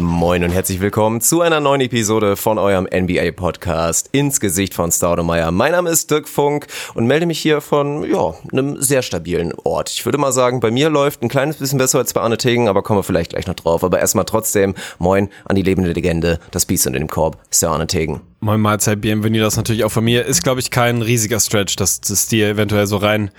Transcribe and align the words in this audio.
Moin 0.00 0.42
und 0.42 0.50
herzlich 0.50 0.80
willkommen 0.80 1.20
zu 1.20 1.42
einer 1.42 1.60
neuen 1.60 1.82
Episode 1.82 2.36
von 2.36 2.58
eurem 2.58 2.88
NBA 2.90 3.32
Podcast 3.32 4.08
ins 4.12 4.40
Gesicht 4.40 4.72
von 4.72 4.90
Staudemeyer. 4.90 5.50
Mein 5.50 5.72
Name 5.72 5.90
ist 5.90 6.10
Dirk 6.10 6.26
Funk 6.26 6.68
und 6.94 7.06
melde 7.06 7.26
mich 7.26 7.38
hier 7.38 7.60
von 7.60 8.10
ja, 8.10 8.34
einem 8.50 8.80
sehr 8.80 9.02
stabilen 9.02 9.52
Ort. 9.64 9.90
Ich 9.90 10.06
würde 10.06 10.16
mal 10.16 10.32
sagen, 10.32 10.60
bei 10.60 10.70
mir 10.70 10.88
läuft 10.88 11.22
ein 11.22 11.28
kleines 11.28 11.56
bisschen 11.56 11.78
besser 11.78 11.98
als 11.98 12.14
bei 12.14 12.22
Arne 12.22 12.38
Tegen, 12.38 12.68
aber 12.68 12.82
kommen 12.82 12.98
wir 12.98 13.04
vielleicht 13.04 13.32
gleich 13.32 13.46
noch 13.46 13.54
drauf. 13.54 13.84
Aber 13.84 13.98
erstmal 13.98 14.24
trotzdem 14.24 14.74
Moin 14.98 15.28
an 15.44 15.56
die 15.56 15.62
lebende 15.62 15.92
Legende, 15.92 16.40
das 16.50 16.64
Biest 16.64 16.86
in 16.86 16.94
dem 16.94 17.08
Korb, 17.08 17.36
Sir 17.50 17.68
Arne 17.68 17.86
Tegen. 17.86 18.22
Moin 18.42 18.58
Mahlzeit, 18.58 19.02
Bienvenue, 19.02 19.38
das 19.42 19.58
natürlich 19.58 19.84
auch 19.84 19.90
von 19.90 20.02
mir. 20.02 20.24
Ist, 20.24 20.42
glaube 20.42 20.60
ich, 20.60 20.70
kein 20.70 21.02
riesiger 21.02 21.38
Stretch, 21.40 21.76
dass 21.76 22.00
es 22.08 22.26
dir 22.26 22.48
eventuell 22.48 22.86
so 22.86 22.96
rein, 22.96 23.30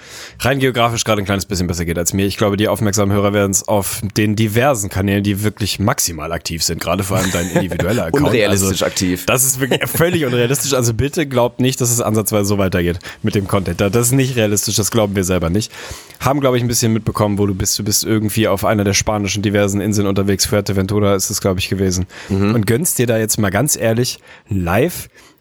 rein 0.41 0.59
geografisch 0.59 1.05
gerade 1.05 1.23
ein 1.23 1.25
kleines 1.25 1.47
bisschen 1.47 1.65
besser 1.65 1.85
geht 1.85 1.97
als 1.97 2.13
mir. 2.13 2.27
Ich 2.27 2.37
glaube, 2.37 2.55
die 2.55 2.67
aufmerksamen 2.67 3.11
Hörer 3.11 3.33
werden 3.33 3.49
es 3.49 3.67
auf 3.67 4.03
den 4.15 4.35
diversen 4.35 4.91
Kanälen, 4.91 5.23
die 5.23 5.41
wirklich 5.41 5.79
maximal 5.79 6.31
aktiv 6.31 6.61
sind, 6.61 6.81
gerade 6.81 7.03
vor 7.03 7.17
allem 7.17 7.31
dein 7.31 7.49
individueller 7.49 8.05
Account. 8.05 8.27
Unrealistisch 8.27 8.83
also, 8.83 8.85
aktiv. 8.85 9.25
Das 9.25 9.43
ist 9.43 9.59
wirklich 9.59 9.89
völlig 9.89 10.23
unrealistisch. 10.23 10.73
Also 10.73 10.93
bitte 10.93 11.25
glaubt 11.25 11.59
nicht, 11.61 11.81
dass 11.81 11.89
es 11.89 11.99
ansatzweise 11.99 12.45
so 12.45 12.59
weitergeht 12.59 12.99
mit 13.23 13.33
dem 13.33 13.47
Content. 13.47 13.81
Das 13.81 13.95
ist 13.95 14.11
nicht 14.11 14.35
realistisch, 14.35 14.75
das 14.75 14.91
glauben 14.91 15.15
wir 15.15 15.23
selber 15.23 15.49
nicht. 15.49 15.71
Haben, 16.20 16.41
glaube 16.41 16.57
ich, 16.57 16.63
ein 16.63 16.67
bisschen 16.67 16.93
mitbekommen, 16.93 17.39
wo 17.39 17.47
du 17.47 17.55
bist. 17.55 17.79
Du 17.79 17.83
bist 17.83 18.03
irgendwie 18.03 18.47
auf 18.47 18.65
einer 18.65 18.83
der 18.83 18.93
spanischen 18.93 19.41
diversen 19.41 19.81
Inseln 19.81 20.05
unterwegs. 20.05 20.45
Fuerteventura 20.45 21.15
ist 21.15 21.31
es, 21.31 21.41
glaube 21.41 21.59
ich, 21.59 21.70
gewesen. 21.70 22.05
Mhm. 22.29 22.53
Und 22.53 22.67
gönnst 22.67 22.99
dir 22.99 23.07
da 23.07 23.17
jetzt 23.17 23.39
mal 23.39 23.49
ganz 23.49 23.75
ehrlich 23.75 24.20
live 24.48 24.90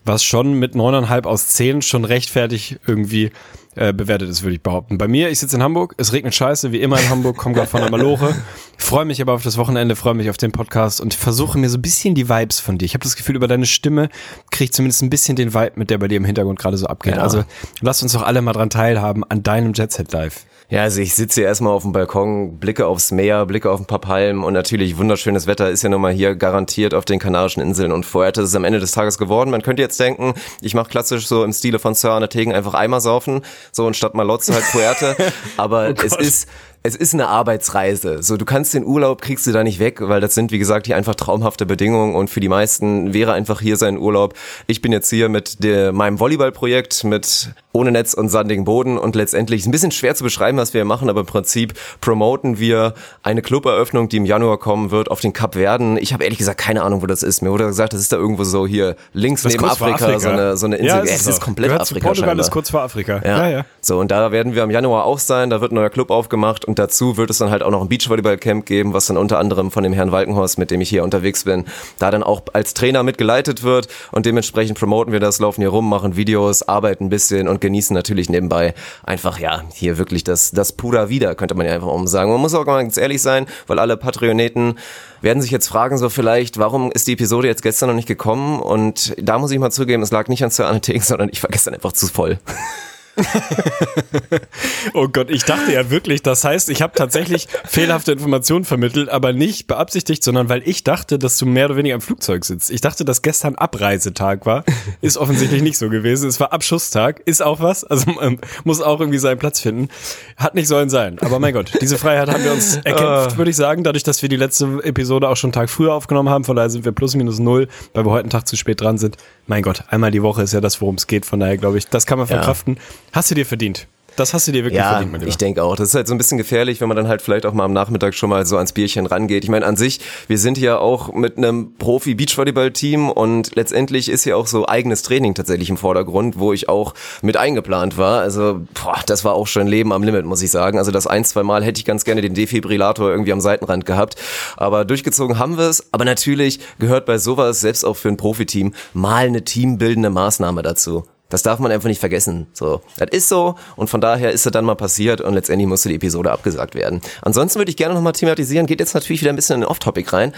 was 0.05 0.25
schon 0.25 0.55
mit 0.55 0.75
neuneinhalb 0.75 1.27
aus 1.27 1.49
zehn 1.49 1.83
schon 1.83 2.05
rechtfertig 2.05 2.79
irgendwie 2.87 3.31
äh, 3.77 3.93
bewertet 3.93 4.29
ist, 4.29 4.43
würde 4.43 4.57
ich 4.57 4.63
behaupten. 4.63 4.99
Bei 4.99 5.07
mir, 5.07 5.31
ich 5.31 5.39
sitze 5.39 5.57
in 5.57 5.63
Hamburg, 5.63 5.95
es 5.97 6.13
regnet 6.13 6.35
scheiße, 6.35 6.73
wie 6.73 6.81
immer 6.81 6.99
in 6.99 7.09
Hamburg, 7.09 7.37
komme 7.37 7.55
gerade 7.55 7.69
von 7.69 7.81
der 7.81 7.91
Maloche, 7.91 8.35
freue 8.77 9.05
mich 9.05 9.23
aber 9.23 9.35
auf 9.35 9.45
das 9.45 9.59
Wochenende, 9.59 9.95
freue 9.95 10.15
mich 10.15 10.29
auf 10.29 10.37
den 10.37 10.51
Podcast 10.51 11.01
und 11.01 11.15
versuche 11.15 11.57
mir 11.57 11.71
so 11.71 11.79
ein 11.79 11.83
bisschen 11.83 12.15
die 12.15 12.29
Vibes 12.29 12.59
von 12.59 12.79
dir. 12.79 12.85
Ich 12.85 12.95
habe 12.95 13.05
das 13.05 13.15
Gefühl, 13.15 13.37
über 13.37 13.47
deine 13.47 13.67
Stimme 13.67 14.09
kriege 14.51 14.65
ich 14.65 14.73
zumindest 14.73 15.03
ein 15.03 15.11
bisschen 15.11 15.37
den 15.37 15.55
Vibe 15.55 15.73
mit, 15.77 15.91
der 15.91 15.99
bei 15.99 16.09
dir 16.09 16.17
im 16.17 16.25
Hintergrund 16.25 16.59
gerade 16.59 16.77
so 16.77 16.87
abgeht. 16.87 17.17
Ja. 17.17 17.23
Also 17.23 17.45
lasst 17.81 18.03
uns 18.03 18.13
doch 18.13 18.23
alle 18.23 18.43
mal 18.43 18.55
dran 18.55 18.71
teilhaben 18.71 19.23
an 19.29 19.43
deinem 19.43 19.73
Jet 19.73 19.93
Set 19.93 20.13
Live. 20.13 20.47
Ja, 20.71 20.83
also 20.83 21.01
ich 21.01 21.17
sitze 21.17 21.41
hier 21.41 21.49
erstmal 21.49 21.73
auf 21.73 21.83
dem 21.83 21.91
Balkon, 21.91 22.59
blicke 22.61 22.87
aufs 22.87 23.11
Meer, 23.11 23.45
blicke 23.45 23.69
auf 23.69 23.81
ein 23.81 23.87
paar 23.87 23.99
Palmen 23.99 24.45
und 24.45 24.53
natürlich 24.53 24.99
wunderschönes 24.99 25.49
Wetter 25.49 25.69
ist 25.69 25.83
ja 25.83 25.89
nun 25.89 26.01
mal 26.01 26.13
hier 26.13 26.37
garantiert 26.37 26.95
auf 26.95 27.05
den 27.05 27.19
Kanarischen 27.19 27.61
Inseln. 27.61 27.91
Und 27.91 28.07
Fuerte 28.07 28.43
ist 28.43 28.51
es 28.51 28.55
am 28.55 28.63
Ende 28.63 28.79
des 28.79 28.93
Tages 28.93 29.19
geworden. 29.19 29.51
Man 29.51 29.63
könnte 29.63 29.83
jetzt 29.83 29.99
denken, 29.99 30.33
ich 30.61 30.75
mache 30.75 30.89
klassisch 30.89 31.27
so 31.27 31.43
im 31.43 31.53
Stile 31.53 31.81
von 31.81 31.97
Sir 31.97 32.13
Arne 32.13 32.29
Tegen 32.29 32.53
einfach 32.53 32.75
Eimer 32.75 33.01
saufen, 33.01 33.41
so 33.73 33.85
und 33.85 33.97
statt 33.97 34.15
Malotze 34.15 34.55
halt 34.55 34.63
Fuerte, 34.63 35.17
aber 35.57 35.89
es 35.89 36.17
ist 36.17 36.49
es 36.83 36.97
ist 36.97 37.13
eine 37.13 37.29
Arbeitsreise. 37.29 38.23
So, 38.23 38.39
du 38.39 38.47
kannst 38.47 38.73
den 38.73 38.85
Urlaub 38.87 39.21
kriegst 39.21 39.47
du 39.47 39.53
da 39.53 39.63
nicht 39.63 39.81
weg, 39.81 39.99
weil 40.01 40.21
das 40.23 40.35
sind, 40.35 40.51
wie 40.51 40.59
gesagt, 40.59 40.87
hier 40.87 40.97
einfach 40.97 41.15
traumhafte 41.15 41.67
Bedingungen 41.67 42.15
und 42.15 42.31
für 42.31 42.41
die 42.41 42.49
meisten 42.49 43.13
wäre 43.13 43.35
einfach 43.35 43.61
hier 43.61 43.77
sein 43.77 43.99
Urlaub. 43.99 44.33
Ich 44.67 44.81
bin 44.81 44.91
jetzt 44.91 45.11
hier 45.11 45.29
mit 45.29 45.63
der, 45.63 45.93
meinem 45.93 46.19
Volleyballprojekt 46.19 47.05
mit 47.05 47.51
ohne 47.73 47.93
Netz 47.93 48.15
und 48.15 48.31
sandigen 48.31 48.65
Boden 48.65 48.97
und 48.99 49.15
letztendlich 49.15 49.61
ist 49.61 49.67
ein 49.67 49.71
bisschen 49.73 49.91
schwer 49.93 50.15
zu 50.15 50.25
beschreiben, 50.25 50.57
was 50.57 50.73
wir 50.73 50.81
hier 50.81 50.87
machen, 50.87 51.11
aber 51.11 51.21
im 51.21 51.27
Prinzip 51.27 51.75
promoten 52.01 52.59
wir 52.59 52.95
eine 53.23 53.43
Cluberöffnung, 53.43 54.09
die 54.09 54.17
im 54.17 54.25
Januar 54.25 54.59
kommen 54.59 54.91
wird, 54.91 55.11
auf 55.11 55.21
den 55.21 55.33
Kap 55.35 55.55
Verden. 55.55 55.99
Ich 55.99 56.13
habe 56.15 56.25
ehrlich 56.25 56.39
gesagt 56.39 56.59
keine 56.59 56.83
Ahnung, 56.83 57.03
wo 57.03 57.07
das 57.07 57.23
ist. 57.23 57.43
Mir 57.43 57.51
wurde 57.51 57.67
gesagt, 57.67 57.93
das 57.93 58.01
ist 58.01 58.13
da 58.13 58.17
irgendwo 58.17 58.45
so 58.45 58.67
hier 58.67 58.97
links 59.13 59.43
Das 59.43 59.53
ist 59.55 59.61
neben 59.61 59.71
Afrika, 59.71 60.05
Afrika. 60.07 60.19
so 60.21 60.29
eine 60.31 60.57
so 60.57 60.67
eine 60.67 60.77
Insel. 60.77 60.89
Ja, 60.89 61.01
ist 61.01 61.13
es 61.21 61.27
ist 61.27 61.41
auch. 61.41 61.45
komplett 61.45 61.67
Gehört 61.69 61.83
Afrika 61.83 62.07
Portugal 62.07 62.29
scheinbar. 62.31 62.47
ist 62.47 62.51
kurz 62.51 62.71
vor 62.71 62.81
Afrika. 62.83 63.21
Ja. 63.23 63.39
Ja, 63.47 63.49
ja. 63.51 63.65
So, 63.83 63.99
und 64.01 64.11
da 64.11 64.33
werden 64.33 64.55
wir 64.55 64.63
im 64.65 64.71
Januar 64.71 65.05
auch 65.05 65.19
sein. 65.19 65.51
Da 65.51 65.61
wird 65.61 65.73
ein 65.73 65.75
neuer 65.75 65.91
Club 65.91 66.11
aufgemacht 66.11 66.65
und 66.71 66.79
dazu 66.79 67.17
wird 67.17 67.31
es 67.31 67.39
dann 67.39 67.51
halt 67.51 67.65
auch 67.65 67.73
noch 67.73 67.81
ein 67.81 67.89
Beachvolleyball-Camp 67.89 68.65
geben, 68.65 68.93
was 68.93 69.07
dann 69.07 69.17
unter 69.17 69.41
anderem 69.41 69.73
von 69.73 69.83
dem 69.83 69.93
Herrn 69.93 70.13
Walkenhorst, 70.13 70.57
mit 70.57 70.71
dem 70.71 70.81
ich 70.81 70.89
hier 70.89 71.03
unterwegs 71.03 71.43
bin, 71.43 71.65
da 71.99 72.13
dann 72.13 72.23
auch 72.23 72.43
als 72.53 72.75
Trainer 72.75 73.03
mitgeleitet 73.03 73.65
wird 73.65 73.89
und 74.13 74.25
dementsprechend 74.25 74.79
promoten 74.79 75.13
wir 75.13 75.19
das, 75.19 75.41
laufen 75.41 75.63
hier 75.63 75.71
rum, 75.71 75.89
machen 75.89 76.15
Videos, 76.15 76.63
arbeiten 76.63 77.07
ein 77.07 77.09
bisschen 77.09 77.49
und 77.49 77.61
genießen 77.61 77.93
natürlich 77.93 78.29
nebenbei 78.29 78.75
einfach, 79.03 79.41
ja, 79.41 79.65
hier 79.73 79.99
wirklich 79.99 80.23
das, 80.23 80.53
das 80.53 80.71
Puder 80.71 81.09
wieder, 81.09 81.35
könnte 81.35 81.57
man 81.57 81.67
ja 81.67 81.73
einfach 81.73 81.89
um 81.89 82.07
sagen. 82.07 82.31
Man 82.31 82.41
muss 82.41 82.55
auch 82.55 82.65
mal 82.65 82.81
ganz 82.81 82.97
ehrlich 82.97 83.21
sein, 83.21 83.47
weil 83.67 83.81
alle 83.81 83.97
Patreoneten 83.97 84.79
werden 85.23 85.43
sich 85.43 85.51
jetzt 85.51 85.67
fragen, 85.67 85.99
so 85.99 86.09
vielleicht, 86.09 86.59
warum 86.59 86.93
ist 86.93 87.09
die 87.09 87.15
Episode 87.15 87.49
jetzt 87.49 87.63
gestern 87.63 87.89
noch 87.89 87.97
nicht 87.97 88.07
gekommen? 88.07 88.61
Und 88.61 89.13
da 89.19 89.41
muss 89.41 89.51
ich 89.51 89.59
mal 89.59 89.73
zugeben, 89.73 90.05
es 90.05 90.13
lag 90.13 90.29
nicht 90.29 90.45
an 90.45 90.51
Sir 90.51 90.81
Tegen, 90.81 91.03
sondern 91.03 91.31
ich 91.33 91.43
war 91.43 91.51
gestern 91.51 91.75
einfach 91.75 91.93
zu 91.93 92.07
voll. 92.07 92.39
Oh 94.95 95.09
Gott, 95.09 95.31
ich 95.31 95.45
dachte 95.45 95.73
ja 95.73 95.91
wirklich, 95.91 96.23
das 96.23 96.45
heißt, 96.45 96.71
ich 96.71 96.83
habe 96.83 96.95
tatsächlich 96.95 97.49
fehlerhafte 97.65 98.13
Informationen 98.13 98.65
vermittelt, 98.65 99.09
aber 99.09 99.33
nicht 99.33 99.67
beabsichtigt, 99.67 100.23
sondern 100.23 100.49
weil 100.49 100.63
ich 100.67 100.85
dachte, 100.85 101.19
dass 101.19 101.37
du 101.39 101.47
mehr 101.47 101.67
oder 101.67 101.77
weniger 101.77 101.95
im 101.95 102.01
Flugzeug 102.01 102.45
sitzt. 102.45 102.71
Ich 102.71 102.81
dachte, 102.81 103.05
dass 103.05 103.23
gestern 103.23 103.55
Abreisetag 103.55 104.47
war. 104.47 104.65
Ist 105.01 105.17
offensichtlich 105.17 105.63
nicht 105.63 105.79
so 105.79 105.89
gewesen. 105.89 106.29
Es 106.29 106.41
war 106.41 106.53
Abschusstag, 106.53 107.21
ist 107.25 107.43
auch 107.43 107.61
was, 107.61 107.85
also 107.85 108.11
ähm, 108.21 108.39
muss 108.65 108.81
auch 108.81 109.01
irgendwie 109.01 109.19
seinen 109.19 109.39
Platz 109.39 109.61
finden. 109.61 109.89
Hat 110.37 110.55
nicht 110.55 110.69
sollen 110.69 110.91
sein. 110.91 111.19
Aber 111.21 111.39
mein 111.39 111.55
Gott, 111.55 111.73
diese 111.81 111.99
Freiheit 111.99 112.29
haben 112.29 112.45
wir 112.45 112.53
uns 112.53 112.77
erkämpft, 112.85 113.37
würde 113.37 113.51
ich 113.51 113.57
sagen, 113.57 113.85
dadurch, 113.85 114.03
dass 114.03 114.23
wir 114.23 114.29
die 114.29 114.37
letzte 114.37 114.81
Episode 114.83 115.29
auch 115.29 115.37
schon 115.37 115.49
einen 115.49 115.53
Tag 115.53 115.71
früher 115.71 115.95
aufgenommen 115.95 116.29
haben. 116.29 116.45
Von 116.45 116.57
daher 116.57 116.71
sind 116.71 116.85
wir 116.85 116.93
plus 116.93 117.15
minus 117.15 117.39
null, 117.39 117.69
weil 117.95 118.05
wir 118.05 118.11
heute 118.11 118.25
einen 118.25 118.31
Tag 118.31 118.47
zu 118.47 118.57
spät 118.57 118.81
dran 118.81 118.99
sind. 118.99 119.17
Mein 119.51 119.65
Gott, 119.65 119.83
einmal 119.89 120.13
die 120.13 120.23
Woche 120.23 120.43
ist 120.43 120.53
ja 120.53 120.61
das, 120.61 120.81
worum 120.81 120.95
es 120.95 121.09
geht. 121.09 121.27
Von 121.27 121.41
daher 121.41 121.57
glaube 121.59 121.77
ich, 121.77 121.89
das 121.89 122.07
kann 122.07 122.19
man 122.21 122.29
Ja. 122.29 122.37
verkraften. 122.37 122.79
Hast 123.11 123.33
du 123.33 123.35
dir 123.35 123.45
verdient. 123.45 123.89
Das 124.17 124.35
hast 124.35 124.49
du 124.49 124.53
dir 124.53 124.65
wirklich 124.65 124.79
Ja, 124.79 124.91
verdient, 124.91 125.13
mein 125.13 125.21
Lieber. 125.21 125.29
ich 125.31 125.39
denke 125.39 125.63
auch. 125.63 125.77
Das 125.77 125.89
ist 125.89 125.95
halt 125.95 126.07
so 126.09 126.15
ein 126.15 126.19
bisschen 126.19 126.39
gefährlich, 126.39 126.81
wenn 126.81 126.89
man 126.89 126.97
dann 126.97 127.09
halt 127.09 127.23
vielleicht 127.23 127.47
auch 127.47 127.53
mal 127.53 127.65
am 127.65 127.73
Nachmittag 127.73 128.15
schon 128.15 128.31
mal 128.31 128.45
so 128.47 128.57
ans 128.57 128.73
Bierchen 128.73 129.07
rangeht. 129.07 129.45
Ich 129.45 129.51
meine, 129.51 129.65
an 129.67 129.77
sich, 129.77 130.01
wir 130.29 130.39
sind 130.39 130.59
hier 130.59 130.81
auch 130.81 131.13
mit 131.13 131.37
einem 131.39 131.75
Profi-Beachvolleyball-Team 131.79 133.11
und 133.11 133.55
letztendlich 133.57 134.09
ist 134.09 134.25
hier 134.25 134.37
auch 134.37 134.47
so 134.47 134.69
eigenes 134.69 135.03
Training 135.03 135.35
tatsächlich 135.35 135.71
im 135.71 135.77
Vordergrund, 135.77 136.39
wo 136.39 136.53
ich 136.53 136.69
auch 136.69 136.95
mit 137.23 137.37
eingeplant 137.37 137.99
war. 137.99 138.21
Also, 138.21 138.61
boah, 138.75 139.01
das 139.07 139.25
war 139.25 139.35
auch 139.35 139.47
schon 139.47 139.67
Leben 139.67 139.93
am 139.93 140.03
Limit, 140.03 140.25
muss 140.25 140.43
ich 140.43 140.51
sagen. 140.51 140.79
Also 140.79 140.91
das 140.91 141.07
ein, 141.07 141.25
zwei 141.25 141.43
Mal 141.43 141.65
hätte 141.65 141.79
ich 141.79 141.85
ganz 141.85 142.05
gerne 142.05 142.21
den 142.21 142.35
Defibrillator 142.35 143.11
irgendwie 143.11 143.33
am 143.33 143.41
Seitenrand 143.41 143.87
gehabt. 143.87 144.17
Aber 144.57 144.85
durchgezogen 144.85 145.39
haben 145.39 145.57
wir 145.59 145.69
es. 145.69 145.93
Aber 145.93 146.05
natürlich 146.05 146.61
gehört 146.79 147.07
bei 147.07 147.19
sowas, 147.19 147.61
selbst 147.61 147.85
auch 147.85 147.97
für 147.97 148.09
ein 148.09 148.17
Profiteam, 148.17 148.75
mal 148.93 149.27
eine 149.27 149.45
teambildende 149.45 150.11
Maßnahme 150.11 150.63
dazu. 150.63 151.05
Das 151.31 151.43
darf 151.43 151.59
man 151.61 151.73
einfach 151.73 151.89
nicht 151.89 152.01
vergessen. 152.01 152.47
So, 152.53 152.83
das 152.99 153.09
ist 153.11 153.29
so 153.29 153.55
und 153.77 153.89
von 153.89 154.01
daher 154.01 154.33
ist 154.33 154.45
es 154.45 154.53
dann 154.53 154.65
mal 154.65 154.75
passiert 154.75 155.21
und 155.21 155.35
letztendlich 155.35 155.69
musste 155.69 155.89
die 155.89 155.95
Episode 155.95 156.31
abgesagt 156.31 156.75
werden. 156.75 157.01
Ansonsten 157.23 157.59
würde 157.59 157.71
ich 157.71 157.77
gerne 157.77 157.95
nochmal 157.95 158.13
thematisieren, 158.13 158.67
geht 158.67 158.81
jetzt 158.81 158.95
natürlich 158.95 159.23
wieder 159.23 159.31
ein 159.31 159.37
bisschen 159.37 159.55
in 159.55 159.61
den 159.63 159.69
Off-Topic 159.69 160.11
rein, 160.13 160.35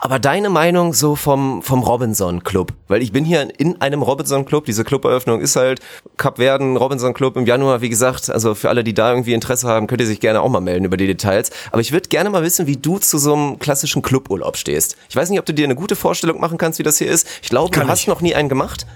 aber 0.00 0.18
deine 0.18 0.50
Meinung 0.50 0.92
so 0.92 1.16
vom, 1.16 1.62
vom 1.62 1.82
Robinson 1.82 2.44
Club, 2.44 2.72
weil 2.88 3.02
ich 3.02 3.12
bin 3.12 3.24
hier 3.24 3.48
in 3.58 3.80
einem 3.80 4.02
Robinson 4.02 4.44
Club, 4.44 4.64
diese 4.66 4.84
Cluberöffnung 4.84 5.40
ist 5.40 5.56
halt 5.56 5.80
Cup 6.16 6.36
Verden, 6.38 6.76
Robinson 6.76 7.14
Club 7.14 7.36
im 7.36 7.46
Januar, 7.46 7.80
wie 7.80 7.88
gesagt, 7.88 8.28
also 8.28 8.54
für 8.54 8.68
alle, 8.68 8.84
die 8.84 8.94
da 8.94 9.10
irgendwie 9.10 9.34
Interesse 9.34 9.68
haben, 9.68 9.86
könnt 9.86 10.00
ihr 10.00 10.06
sich 10.06 10.20
gerne 10.20 10.42
auch 10.42 10.48
mal 10.48 10.60
melden 10.60 10.84
über 10.84 10.96
die 10.96 11.06
Details, 11.06 11.50
aber 11.70 11.80
ich 11.80 11.92
würde 11.92 12.08
gerne 12.08 12.30
mal 12.30 12.42
wissen, 12.42 12.66
wie 12.66 12.76
du 12.76 12.98
zu 12.98 13.18
so 13.18 13.32
einem 13.32 13.58
klassischen 13.58 14.02
Cluburlaub 14.02 14.56
stehst. 14.56 14.96
Ich 15.08 15.16
weiß 15.16 15.30
nicht, 15.30 15.38
ob 15.38 15.46
du 15.46 15.54
dir 15.54 15.64
eine 15.64 15.76
gute 15.76 15.96
Vorstellung 15.96 16.40
machen 16.40 16.58
kannst, 16.58 16.78
wie 16.78 16.82
das 16.82 16.98
hier 16.98 17.10
ist. 17.10 17.26
Ich 17.42 17.48
glaube, 17.48 17.70
du 17.70 17.86
hast 17.86 18.00
ich. 18.00 18.06
noch 18.08 18.20
nie 18.20 18.34
einen 18.34 18.48
gemacht, 18.48 18.86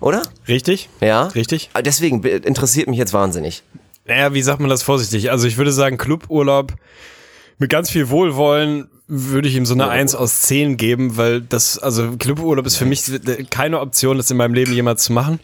oder? 0.00 0.22
Richtig? 0.46 0.88
Ja. 1.00 1.24
Richtig? 1.28 1.70
Ah, 1.74 1.82
Deswegen 1.82 2.20
be- 2.20 2.30
interessiert 2.30 2.88
mich 2.88 2.98
jetzt 2.98 3.12
wahnsinnig. 3.12 3.62
Naja, 4.06 4.32
wie 4.34 4.42
sagt 4.42 4.60
man 4.60 4.70
das 4.70 4.82
vorsichtig? 4.82 5.30
Also 5.30 5.46
ich 5.46 5.56
würde 5.58 5.72
sagen, 5.72 5.98
Cluburlaub 5.98 6.72
mit 7.58 7.70
ganz 7.70 7.90
viel 7.90 8.08
Wohlwollen 8.08 8.88
würde 9.06 9.48
ich 9.48 9.54
ihm 9.56 9.66
so 9.66 9.74
eine 9.74 9.84
Ja, 9.84 9.88
1 9.88 10.14
aus 10.14 10.42
10 10.42 10.76
geben, 10.76 11.16
weil 11.16 11.40
das, 11.40 11.78
also 11.78 12.12
Cluburlaub 12.18 12.66
ist 12.66 12.76
für 12.76 12.84
mich 12.86 13.04
keine 13.50 13.80
Option, 13.80 14.16
das 14.18 14.30
in 14.30 14.36
meinem 14.36 14.54
Leben 14.54 14.72
jemals 14.72 15.04
zu 15.04 15.12
machen. 15.12 15.40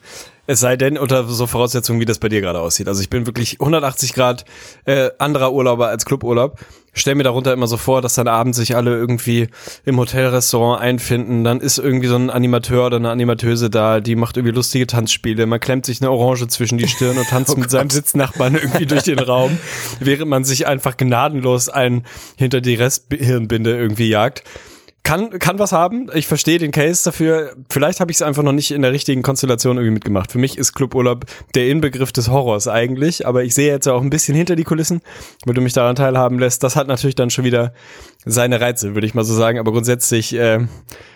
Es 0.47 0.61
sei 0.61 0.77
denn 0.77 0.99
unter 0.99 1.25
so 1.27 1.47
Voraussetzungen, 1.47 2.01
wie 2.01 2.05
das 2.05 2.19
bei 2.19 2.29
dir 2.29 2.43
gerade 2.43 2.61
aussieht. 2.61 2.87
Also 2.89 3.01
ich 3.01 3.09
bin 3.09 3.25
wirklich 3.27 3.61
180 3.61 4.13
Grad 4.13 4.45
äh, 4.85 5.11
anderer 5.19 5.53
Urlauber 5.53 5.89
als 5.89 6.05
Cluburlaub. 6.05 6.59
Stell 6.95 7.17
mir 7.17 7.25
darunter 7.25 7.53
immer 7.53 7.67
so 7.67 7.77
vor, 7.77 8.01
dass 8.01 8.15
dann 8.15 8.29
abends 8.29 8.57
sich 8.59 8.77
alle 8.77 8.97
irgendwie 8.97 9.49
im 9.85 9.99
Hotelrestaurant 9.99 10.81
einfinden. 10.81 11.45
Dann 11.45 11.61
ist 11.61 11.79
irgendwie 11.79 12.07
so 12.07 12.17
ein 12.17 12.31
Animateur 12.31 12.87
oder 12.87 12.97
eine 12.97 13.11
Animateuse 13.11 13.69
da, 13.69 14.01
die 14.01 14.17
macht 14.17 14.37
irgendwie 14.37 14.55
lustige 14.55 14.87
Tanzspiele. 14.87 15.47
Man 15.47 15.61
klemmt 15.61 15.87
sich 15.87 16.01
eine 16.01 16.11
Orange 16.11 16.47
zwischen 16.49 16.79
die 16.79 16.89
Stirn 16.89 17.19
und 17.19 17.29
tanzt 17.29 17.59
mit 17.59 17.71
seinem 17.71 17.91
Sitznachbarn 17.91 18.55
irgendwie 18.55 18.87
durch 18.87 19.03
den 19.03 19.19
Raum, 19.19 19.59
während 19.99 20.31
man 20.31 20.45
sich 20.45 20.67
einfach 20.67 20.97
gnadenlos 20.97 21.69
einen 21.69 22.05
hinter 22.37 22.61
die 22.61 22.75
Resthirnbinde 22.75 23.77
irgendwie 23.77 24.09
jagt. 24.09 24.45
Kann, 25.05 25.39
kann 25.39 25.59
was 25.59 25.73
haben. 25.73 26.11
Ich 26.15 26.27
verstehe 26.27 26.59
den 26.59 26.73
Case 26.73 27.05
dafür. 27.05 27.55
Vielleicht 27.71 28.01
habe 28.01 28.11
ich 28.11 28.17
es 28.17 28.23
einfach 28.23 28.43
noch 28.43 28.53
nicht 28.53 28.73
in 28.73 28.83
der 28.83 28.91
richtigen 28.91 29.23
Konstellation 29.23 29.77
irgendwie 29.77 29.93
mitgemacht. 29.93 30.33
Für 30.33 30.39
mich 30.39 30.59
ist 30.59 30.73
Cluburlaub 30.73 31.27
der 31.55 31.69
Inbegriff 31.69 32.11
des 32.11 32.29
Horrors 32.29 32.67
eigentlich, 32.67 33.27
aber 33.27 33.45
ich 33.45 33.55
sehe 33.55 33.71
jetzt 33.71 33.87
auch 33.87 34.03
ein 34.03 34.11
bisschen 34.11 34.35
hinter 34.35 34.57
die 34.57 34.65
Kulissen, 34.65 35.03
weil 35.45 35.55
du 35.55 35.61
mich 35.61 35.75
daran 35.75 35.95
teilhaben 35.95 36.39
lässt. 36.39 36.65
Das 36.65 36.75
hat 36.75 36.89
natürlich 36.89 37.15
dann 37.15 37.31
schon 37.31 37.45
wieder 37.45 37.75
seine 38.25 38.61
Reize, 38.61 38.95
würde 38.95 39.07
ich 39.07 39.15
mal 39.15 39.25
so 39.25 39.35
sagen, 39.35 39.59
aber 39.59 39.73
grundsätzlich 39.73 40.35
äh, 40.35 40.61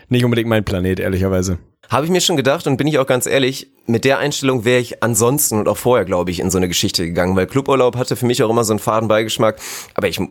nicht 0.08 0.24
unbedingt 0.24 0.48
mein 0.48 0.64
Planet, 0.64 1.00
ehrlicherweise. 1.00 1.58
Habe 1.88 2.04
ich 2.04 2.12
mir 2.12 2.20
schon 2.20 2.36
gedacht 2.36 2.66
und 2.66 2.76
bin 2.76 2.86
ich 2.86 2.98
auch 2.98 3.06
ganz 3.06 3.24
ehrlich, 3.24 3.72
mit 3.86 4.04
der 4.04 4.18
Einstellung 4.18 4.66
wäre 4.66 4.80
ich 4.80 5.02
ansonsten 5.02 5.58
und 5.58 5.66
auch 5.66 5.78
vorher, 5.78 6.04
glaube 6.04 6.30
ich, 6.30 6.40
in 6.40 6.50
so 6.50 6.58
eine 6.58 6.68
Geschichte 6.68 7.06
gegangen, 7.06 7.34
weil 7.34 7.46
Cluburlaub 7.46 7.96
hatte 7.96 8.14
für 8.14 8.26
mich 8.26 8.42
auch 8.42 8.50
immer 8.50 8.64
so 8.64 8.74
einen 8.74 8.80
faden 8.80 9.08
Beigeschmack. 9.08 9.56
Aber 9.94 10.06
ich, 10.06 10.18
ja, 10.18 10.26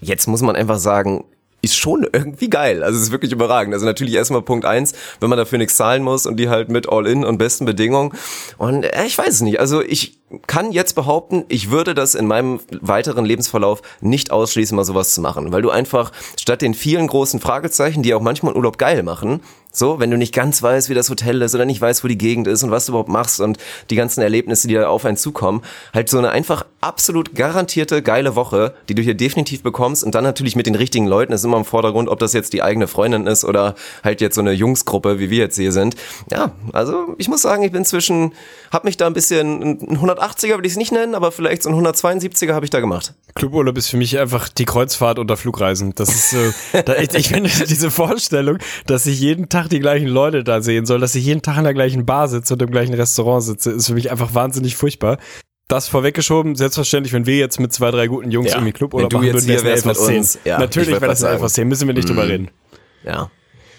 jetzt 0.00 0.26
muss 0.26 0.40
man 0.40 0.56
einfach 0.56 0.78
sagen, 0.78 1.24
ist 1.62 1.76
schon 1.76 2.06
irgendwie 2.12 2.50
geil. 2.50 2.82
Also 2.82 2.98
es 2.98 3.04
ist 3.04 3.12
wirklich 3.12 3.32
überragend. 3.32 3.72
Also 3.72 3.86
natürlich 3.86 4.14
erstmal 4.14 4.42
Punkt 4.42 4.64
eins, 4.64 4.94
wenn 5.20 5.30
man 5.30 5.38
dafür 5.38 5.58
nichts 5.58 5.76
zahlen 5.76 6.02
muss 6.02 6.26
und 6.26 6.36
die 6.36 6.48
halt 6.48 6.68
mit 6.68 6.88
All-In 6.88 7.24
und 7.24 7.38
besten 7.38 7.64
Bedingungen. 7.64 8.12
Und 8.58 8.84
äh, 8.84 9.04
ich 9.06 9.16
weiß 9.16 9.28
es 9.28 9.40
nicht. 9.40 9.60
Also 9.60 9.80
ich 9.80 10.18
kann 10.46 10.72
jetzt 10.72 10.94
behaupten, 10.94 11.44
ich 11.48 11.70
würde 11.70 11.94
das 11.94 12.14
in 12.14 12.26
meinem 12.26 12.60
weiteren 12.80 13.24
Lebensverlauf 13.24 13.82
nicht 14.00 14.30
ausschließen, 14.30 14.74
mal 14.76 14.84
sowas 14.84 15.14
zu 15.14 15.20
machen, 15.20 15.52
weil 15.52 15.62
du 15.62 15.70
einfach 15.70 16.10
statt 16.38 16.62
den 16.62 16.74
vielen 16.74 17.06
großen 17.06 17.38
Fragezeichen, 17.40 18.02
die 18.02 18.14
auch 18.14 18.22
manchmal 18.22 18.54
Urlaub 18.54 18.78
geil 18.78 19.02
machen, 19.02 19.40
so, 19.72 19.98
wenn 19.98 20.10
du 20.10 20.18
nicht 20.18 20.34
ganz 20.34 20.62
weißt, 20.62 20.90
wie 20.90 20.94
das 20.94 21.08
Hotel 21.08 21.40
ist 21.42 21.54
oder 21.54 21.64
nicht 21.64 21.80
weißt, 21.80 22.04
wo 22.04 22.08
die 22.08 22.18
Gegend 22.18 22.46
ist 22.46 22.62
und 22.62 22.70
was 22.70 22.86
du 22.86 22.92
überhaupt 22.92 23.08
machst 23.08 23.40
und 23.40 23.58
die 23.90 23.96
ganzen 23.96 24.20
Erlebnisse, 24.20 24.68
die 24.68 24.74
da 24.74 24.88
auf 24.88 25.04
einen 25.04 25.16
zukommen, 25.16 25.62
halt 25.94 26.10
so 26.10 26.18
eine 26.18 26.30
einfach 26.30 26.66
absolut 26.82 27.34
garantierte 27.34 28.02
geile 28.02 28.36
Woche, 28.36 28.74
die 28.88 28.94
du 28.94 29.02
hier 29.02 29.14
definitiv 29.14 29.62
bekommst 29.62 30.04
und 30.04 30.14
dann 30.14 30.24
natürlich 30.24 30.56
mit 30.56 30.66
den 30.66 30.74
richtigen 30.74 31.06
Leuten, 31.06 31.32
ist 31.32 31.44
immer 31.44 31.56
im 31.56 31.64
Vordergrund, 31.64 32.08
ob 32.08 32.18
das 32.18 32.32
jetzt 32.32 32.52
die 32.52 32.62
eigene 32.62 32.86
Freundin 32.86 33.26
ist 33.26 33.44
oder 33.44 33.74
halt 34.04 34.20
jetzt 34.20 34.34
so 34.34 34.40
eine 34.40 34.52
Jungsgruppe, 34.52 35.18
wie 35.18 35.30
wir 35.30 35.38
jetzt 35.38 35.56
hier 35.56 35.72
sind. 35.72 35.94
Ja, 36.30 36.52
also 36.72 37.14
ich 37.18 37.28
muss 37.28 37.42
sagen, 37.42 37.62
ich 37.62 37.72
bin 37.72 37.84
zwischen, 37.84 38.32
hab 38.70 38.84
mich 38.84 38.96
da 38.96 39.06
ein 39.06 39.14
bisschen, 39.14 39.62
ein 39.62 39.98
180er 39.98 40.50
würde 40.50 40.66
ich 40.66 40.72
es 40.72 40.78
nicht 40.78 40.92
nennen, 40.92 41.14
aber 41.14 41.32
vielleicht 41.32 41.62
so 41.62 41.70
ein 41.70 41.76
172er 41.76 42.52
habe 42.52 42.66
ich 42.66 42.70
da 42.70 42.80
gemacht. 42.80 43.14
Cluburlaub 43.34 43.78
ist 43.78 43.88
für 43.88 43.96
mich 43.96 44.18
einfach 44.18 44.48
die 44.48 44.64
Kreuzfahrt 44.64 45.18
unter 45.18 45.36
Flugreisen. 45.36 45.94
Das 45.94 46.10
ist, 46.10 46.34
äh, 46.34 46.82
da, 46.82 46.96
ich, 46.96 47.14
ich 47.14 47.28
finde 47.28 47.50
diese 47.68 47.90
Vorstellung, 47.90 48.58
dass 48.86 49.06
ich 49.06 49.20
jeden 49.20 49.48
Tag 49.48 49.61
die 49.68 49.80
gleichen 49.80 50.08
Leute 50.08 50.44
da 50.44 50.60
sehen 50.62 50.86
soll, 50.86 51.00
dass 51.00 51.14
ich 51.14 51.24
jeden 51.24 51.42
Tag 51.42 51.56
in 51.58 51.64
der 51.64 51.74
gleichen 51.74 52.06
Bar 52.06 52.28
sitze 52.28 52.54
und 52.54 52.62
im 52.62 52.70
gleichen 52.70 52.94
Restaurant 52.94 53.42
sitze, 53.42 53.70
ist 53.72 53.86
für 53.86 53.94
mich 53.94 54.10
einfach 54.10 54.34
wahnsinnig 54.34 54.76
furchtbar. 54.76 55.18
Das 55.68 55.88
vorweggeschoben, 55.88 56.54
selbstverständlich, 56.54 57.12
wenn 57.12 57.24
wir 57.26 57.36
jetzt 57.36 57.58
mit 57.58 57.72
zwei, 57.72 57.90
drei 57.90 58.06
guten 58.06 58.30
Jungs 58.30 58.50
Ja. 58.50 58.56
irgendwie 58.56 58.72
Club 58.72 58.94
oder 58.94 59.08
machen 59.12 59.26
würden, 59.26 59.40
hier 59.40 59.62
wäre 59.64 59.74
es 59.76 59.82
10. 59.82 60.16
uns. 60.18 60.38
Ja, 60.44 60.54
ich 60.56 60.60
Natürlich 60.60 60.90
wäre 60.90 61.06
das 61.06 61.20
sagen. 61.20 61.46
10, 61.48 61.66
müssen 61.68 61.86
wir 61.86 61.94
nicht 61.94 62.08
drüber 62.08 62.28
reden. 62.28 62.50
Ja. 63.04 63.30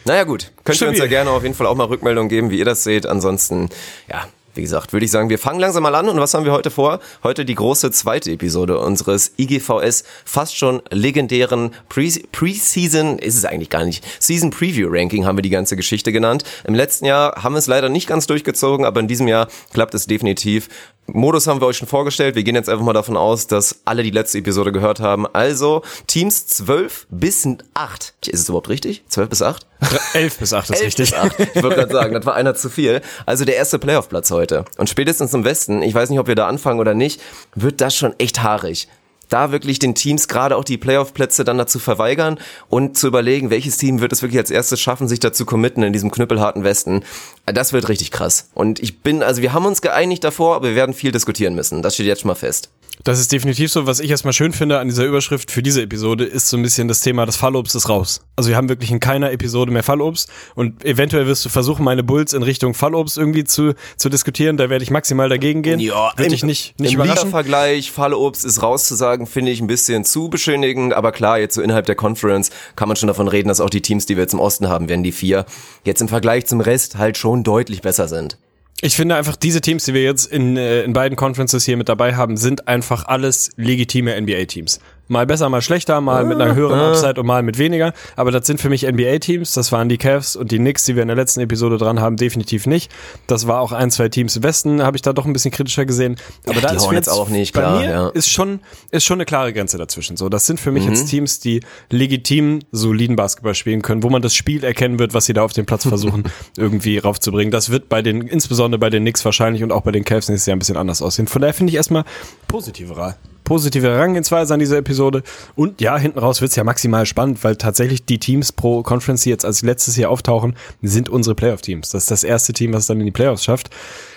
Naja 0.05 0.23
gut, 0.23 0.51
könnt 0.63 0.81
ihr 0.81 0.87
uns 0.87 0.97
Stabil. 0.97 1.13
ja 1.13 1.19
gerne 1.23 1.29
auf 1.31 1.43
jeden 1.43 1.55
Fall 1.55 1.67
auch 1.67 1.75
mal 1.75 1.85
Rückmeldungen 1.85 2.29
geben, 2.29 2.49
wie 2.49 2.57
ihr 2.59 2.65
das 2.65 2.83
seht. 2.83 3.05
Ansonsten, 3.05 3.69
ja, 4.09 4.25
wie 4.55 4.61
gesagt, 4.61 4.93
würde 4.93 5.05
ich 5.05 5.11
sagen, 5.11 5.29
wir 5.29 5.39
fangen 5.39 5.59
langsam 5.59 5.83
mal 5.83 5.95
an. 5.95 6.09
Und 6.09 6.19
was 6.19 6.33
haben 6.33 6.45
wir 6.45 6.51
heute 6.51 6.71
vor? 6.71 6.99
Heute 7.23 7.45
die 7.45 7.55
große 7.55 7.91
zweite 7.91 8.31
Episode 8.31 8.79
unseres 8.79 9.31
IGVS 9.37 10.03
fast 10.25 10.57
schon 10.57 10.81
legendären 10.89 11.71
Pre- 11.89 12.03
Pre-Season, 12.31 13.19
ist 13.19 13.35
es 13.35 13.45
eigentlich 13.45 13.69
gar 13.69 13.85
nicht, 13.85 14.03
Season 14.19 14.49
Preview 14.51 14.87
Ranking 14.91 15.25
haben 15.25 15.37
wir 15.37 15.41
die 15.41 15.49
ganze 15.49 15.75
Geschichte 15.75 16.11
genannt. 16.11 16.43
Im 16.65 16.75
letzten 16.75 17.05
Jahr 17.05 17.43
haben 17.43 17.53
wir 17.53 17.59
es 17.59 17.67
leider 17.67 17.89
nicht 17.89 18.07
ganz 18.07 18.27
durchgezogen, 18.27 18.85
aber 18.85 18.99
in 18.99 19.07
diesem 19.07 19.27
Jahr 19.27 19.47
klappt 19.73 19.93
es 19.93 20.05
definitiv. 20.07 20.69
Modus 21.05 21.47
haben 21.47 21.59
wir 21.59 21.67
euch 21.67 21.75
schon 21.75 21.87
vorgestellt. 21.89 22.35
Wir 22.35 22.43
gehen 22.43 22.55
jetzt 22.55 22.69
einfach 22.69 22.85
mal 22.85 22.93
davon 22.93 23.17
aus, 23.17 23.47
dass 23.47 23.81
alle 23.83 24.03
die 24.03 24.09
letzte 24.09 24.37
Episode 24.37 24.71
gehört 24.71 25.01
haben. 25.01 25.27
Also 25.27 25.81
Teams 26.07 26.47
12 26.47 27.07
bis 27.09 27.45
8. 27.73 28.13
Ist 28.27 28.39
es 28.39 28.47
überhaupt 28.47 28.69
richtig? 28.69 29.03
12 29.09 29.29
bis 29.29 29.41
8? 29.41 29.67
11 30.13 30.37
bis 30.37 30.53
8 30.53 30.69
ist 30.69 30.75
11 30.77 30.85
richtig. 30.85 31.11
bis 31.11 31.19
8. 31.19 31.39
Ich 31.55 31.61
wollte 31.61 31.75
gerade 31.75 31.91
sagen, 31.91 32.13
das 32.13 32.25
war 32.25 32.35
einer 32.35 32.55
zu 32.55 32.69
viel. 32.69 33.01
Also 33.25 33.43
der 33.43 33.57
erste 33.57 33.79
Playoff-Platz 33.79 34.31
heute. 34.31 34.42
Und 34.77 34.89
spätestens 34.89 35.33
im 35.33 35.45
Westen, 35.45 35.81
ich 35.81 35.93
weiß 35.93 36.09
nicht, 36.09 36.19
ob 36.19 36.27
wir 36.27 36.35
da 36.35 36.47
anfangen 36.47 36.79
oder 36.79 36.93
nicht, 36.93 37.21
wird 37.55 37.81
das 37.81 37.95
schon 37.95 38.13
echt 38.19 38.43
haarig. 38.43 38.87
Da 39.29 39.51
wirklich 39.51 39.79
den 39.79 39.95
Teams 39.95 40.27
gerade 40.27 40.55
auch 40.55 40.63
die 40.63 40.77
Playoff-Plätze 40.77 41.43
dann 41.43 41.57
dazu 41.57 41.79
verweigern 41.79 42.37
und 42.69 42.97
zu 42.97 43.07
überlegen, 43.07 43.49
welches 43.49 43.77
Team 43.77 43.99
wird 43.99 44.13
es 44.13 44.21
wirklich 44.21 44.37
als 44.37 44.51
erstes 44.51 44.79
schaffen, 44.79 45.07
sich 45.07 45.19
dazu 45.19 45.45
committen 45.45 45.81
in 45.81 45.93
diesem 45.93 46.11
knüppelharten 46.11 46.63
Westen. 46.63 47.03
Das 47.45 47.73
wird 47.73 47.89
richtig 47.89 48.11
krass. 48.11 48.49
Und 48.53 48.79
ich 48.79 49.01
bin, 49.01 49.21
also 49.21 49.41
wir 49.41 49.51
haben 49.53 49.65
uns 49.65 49.81
geeinigt 49.81 50.23
davor, 50.23 50.55
aber 50.55 50.69
wir 50.69 50.75
werden 50.75 50.93
viel 50.95 51.11
diskutieren 51.11 51.55
müssen. 51.55 51.81
Das 51.81 51.93
steht 51.95 52.05
jetzt 52.05 52.21
schon 52.21 52.29
mal 52.29 52.35
fest. 52.35 52.69
Das 53.03 53.19
ist 53.19 53.31
definitiv 53.31 53.71
so. 53.71 53.87
Was 53.87 53.99
ich 53.99 54.09
erstmal 54.11 54.33
schön 54.33 54.53
finde 54.53 54.77
an 54.79 54.87
dieser 54.87 55.03
Überschrift 55.03 55.49
für 55.51 55.63
diese 55.63 55.81
Episode, 55.81 56.23
ist 56.25 56.47
so 56.47 56.55
ein 56.57 56.63
bisschen 56.63 56.87
das 56.87 57.01
Thema, 57.01 57.25
das 57.25 57.35
Fallobst 57.35 57.75
ist 57.75 57.89
raus. 57.89 58.21
Also 58.35 58.49
wir 58.49 58.55
haben 58.55 58.69
wirklich 58.69 58.91
in 58.91 58.99
keiner 58.99 59.31
Episode 59.31 59.71
mehr 59.71 59.81
Fallobst 59.83 60.29
und 60.55 60.85
eventuell 60.85 61.25
wirst 61.25 61.43
du 61.43 61.49
versuchen, 61.49 61.83
meine 61.83 62.03
Bulls 62.03 62.33
in 62.33 62.43
Richtung 62.43 62.75
Fallobst 62.75 63.17
irgendwie 63.17 63.43
zu, 63.45 63.73
zu 63.97 64.09
diskutieren. 64.09 64.57
Da 64.57 64.69
werde 64.69 64.83
ich 64.83 64.91
maximal 64.91 65.27
dagegen 65.27 65.63
gehen. 65.63 65.79
Würde 65.79 66.23
im- 66.27 66.33
ich 66.33 66.43
nicht, 66.43 66.79
nicht 66.79 66.93
Im. 66.93 67.01
Liga-Vergleich, 67.01 67.91
Fallobst 67.91 68.45
ist 68.45 68.61
rauszusagen, 68.61 69.25
finde 69.25 69.51
ich 69.51 69.59
ein 69.59 69.67
bisschen 69.67 70.05
zu 70.05 70.29
beschönigend, 70.29 70.93
aber 70.93 71.11
klar, 71.11 71.39
jetzt 71.39 71.55
so 71.55 71.61
innerhalb 71.63 71.87
der 71.87 71.95
Conference 71.95 72.51
kann 72.75 72.87
man 72.87 72.95
schon 72.95 73.07
davon 73.07 73.27
reden, 73.27 73.49
dass 73.49 73.59
auch 73.59 73.71
die 73.71 73.81
Teams, 73.81 74.05
die 74.05 74.15
wir 74.15 74.21
jetzt 74.23 74.33
im 74.33 74.39
Osten 74.39 74.69
haben, 74.69 74.87
werden 74.87 75.03
die 75.03 75.11
vier, 75.11 75.45
jetzt 75.83 75.99
im 75.99 76.07
Vergleich 76.07 76.45
zum 76.45 76.61
Rest 76.61 76.97
halt 76.99 77.17
schon 77.17 77.32
deutlich 77.41 77.81
besser 77.81 78.07
sind. 78.07 78.37
Ich 78.81 78.95
finde 78.95 79.15
einfach, 79.15 79.37
diese 79.37 79.61
Teams, 79.61 79.85
die 79.85 79.93
wir 79.93 80.03
jetzt 80.03 80.25
in, 80.25 80.57
äh, 80.57 80.83
in 80.83 80.93
beiden 80.93 81.15
Conferences 81.15 81.63
hier 81.63 81.77
mit 81.77 81.89
dabei 81.89 82.15
haben, 82.15 82.37
sind 82.37 82.67
einfach 82.67 83.05
alles 83.05 83.49
legitime 83.55 84.19
NBA-Teams. 84.21 84.79
Mal 85.09 85.25
besser, 85.25 85.49
mal 85.49 85.61
schlechter, 85.61 85.99
mal 86.01 86.23
mit 86.23 86.39
einer 86.39 86.55
höheren 86.55 86.79
Upside 86.79 87.19
und 87.19 87.27
mal 87.27 87.43
mit 87.43 87.57
weniger. 87.57 87.93
Aber 88.15 88.31
das 88.31 88.47
sind 88.47 88.61
für 88.61 88.69
mich 88.69 88.87
NBA-Teams. 88.87 89.51
Das 89.53 89.71
waren 89.73 89.89
die 89.89 89.97
Cavs 89.97 90.35
und 90.37 90.51
die 90.51 90.57
Knicks, 90.57 90.85
die 90.85 90.95
wir 90.95 91.01
in 91.01 91.07
der 91.09 91.17
letzten 91.17 91.41
Episode 91.41 91.77
dran 91.77 91.99
haben, 91.99 92.15
definitiv 92.15 92.67
nicht. 92.67 92.89
Das 93.27 93.45
war 93.45 93.59
auch 93.59 93.73
ein, 93.73 93.91
zwei 93.91 94.07
Teams 94.09 94.37
im 94.37 94.43
Westen, 94.43 94.81
habe 94.81 94.95
ich 94.95 95.01
da 95.01 95.11
doch 95.11 95.25
ein 95.25 95.33
bisschen 95.33 95.51
kritischer 95.51 95.85
gesehen. 95.85 96.15
Aber 96.45 96.55
Ja, 96.55 96.61
da 96.61 96.69
ist 96.73 96.89
jetzt 96.91 97.09
auch 97.09 97.27
nicht, 97.29 97.53
bei 97.53 97.59
klar, 97.61 97.79
mir 97.79 97.89
ja. 97.89 98.07
ist 98.09 98.29
schon 98.29 98.61
ist 98.91 99.03
schon 99.03 99.17
eine 99.17 99.25
klare 99.25 99.51
Grenze 99.53 99.77
dazwischen. 99.77 100.15
So, 100.15 100.29
das 100.29 100.45
sind 100.45 100.59
für 100.59 100.71
mich 100.71 100.83
Mhm. 100.85 100.89
jetzt 100.93 101.07
Teams, 101.09 101.39
die 101.41 101.59
legitim 101.89 102.59
soliden 102.71 103.15
Basketball 103.15 103.55
spielen 103.55 103.81
können, 103.81 104.03
wo 104.03 104.09
man 104.09 104.21
das 104.21 104.33
Spiel 104.33 104.63
erkennen 104.63 104.99
wird, 104.99 105.13
was 105.13 105.25
sie 105.25 105.33
da 105.33 105.43
auf 105.43 105.53
dem 105.53 105.65
Platz 105.65 105.87
versuchen 105.87 106.23
irgendwie 106.57 106.97
raufzubringen. 106.97 107.51
Das 107.51 107.69
wird 107.69 107.89
bei 107.89 108.01
den 108.01 108.21
insbesondere 108.27 108.79
bei 108.79 108.89
den 108.89 109.03
Knicks 109.03 109.23
wahrscheinlich 109.25 109.63
und 109.63 109.71
auch 109.71 109.81
bei 109.81 109.91
den 109.91 110.05
Cavs 110.05 110.29
nächstes 110.29 110.45
Jahr 110.47 110.55
ein 110.55 110.59
bisschen 110.59 110.77
anders 110.77 111.01
aussehen. 111.01 111.27
Von 111.27 111.41
daher 111.41 111.53
finde 111.53 111.71
ich 111.71 111.75
erstmal 111.77 112.03
positive 112.47 112.95
positive 113.43 113.87
Herangehensweise 113.87 114.53
an 114.53 114.59
diese 114.59 114.77
Episode. 114.77 115.23
Und 115.55 115.81
ja, 115.81 115.97
hinten 115.97 116.19
raus 116.19 116.41
wird's 116.41 116.55
ja 116.55 116.63
maximal 116.63 117.05
spannend, 117.05 117.43
weil 117.43 117.55
tatsächlich 117.55 118.05
die 118.05 118.19
Teams 118.19 118.51
pro 118.51 118.83
Conference, 118.83 119.23
die 119.23 119.29
jetzt 119.29 119.45
als 119.45 119.61
letztes 119.61 119.97
Jahr 119.97 120.11
auftauchen, 120.11 120.55
sind 120.81 121.09
unsere 121.09 121.35
Playoff-Teams. 121.35 121.89
Das 121.89 122.03
ist 122.03 122.11
das 122.11 122.23
erste 122.23 122.53
Team, 122.53 122.73
was 122.73 122.87
dann 122.87 122.99
in 122.99 123.05
die 123.05 123.11
Playoffs 123.11 123.43
schafft. 123.43 123.69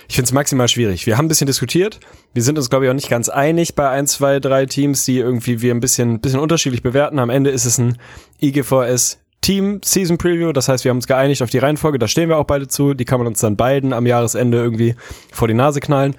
Ich 0.08 0.14
finde 0.14 0.28
es 0.28 0.32
maximal 0.32 0.68
schwierig. 0.68 1.06
Wir 1.06 1.18
haben 1.18 1.26
ein 1.26 1.28
bisschen 1.28 1.46
diskutiert. 1.48 1.98
Wir 2.32 2.42
sind 2.42 2.58
uns, 2.58 2.70
glaube 2.70 2.84
ich, 2.84 2.90
auch 2.90 2.94
nicht 2.94 3.10
ganz 3.10 3.28
einig 3.28 3.74
bei 3.74 3.88
ein, 3.88 4.06
zwei, 4.06 4.38
drei 4.38 4.66
Teams, 4.66 5.04
die 5.04 5.18
irgendwie 5.18 5.60
wir 5.60 5.74
ein 5.74 5.80
bisschen, 5.80 6.20
bisschen 6.20 6.40
unterschiedlich 6.40 6.82
bewerten. 6.82 7.18
Am 7.18 7.30
Ende 7.30 7.50
ist 7.50 7.64
es 7.64 7.78
ein 7.78 7.98
IGVS 8.40 9.18
Team 9.40 9.80
Season 9.84 10.18
Preview. 10.18 10.52
Das 10.52 10.68
heißt, 10.68 10.84
wir 10.84 10.90
haben 10.90 10.98
uns 10.98 11.06
geeinigt 11.06 11.42
auf 11.42 11.50
die 11.50 11.58
Reihenfolge. 11.58 11.98
Da 11.98 12.08
stehen 12.08 12.28
wir 12.28 12.36
auch 12.36 12.46
beide 12.46 12.66
zu. 12.68 12.94
Die 12.94 13.04
kann 13.04 13.20
man 13.20 13.26
uns 13.26 13.40
dann 13.40 13.56
beiden 13.56 13.92
am 13.92 14.06
Jahresende 14.06 14.58
irgendwie 14.58 14.96
vor 15.32 15.48
die 15.48 15.54
Nase 15.54 15.80
knallen. 15.80 16.16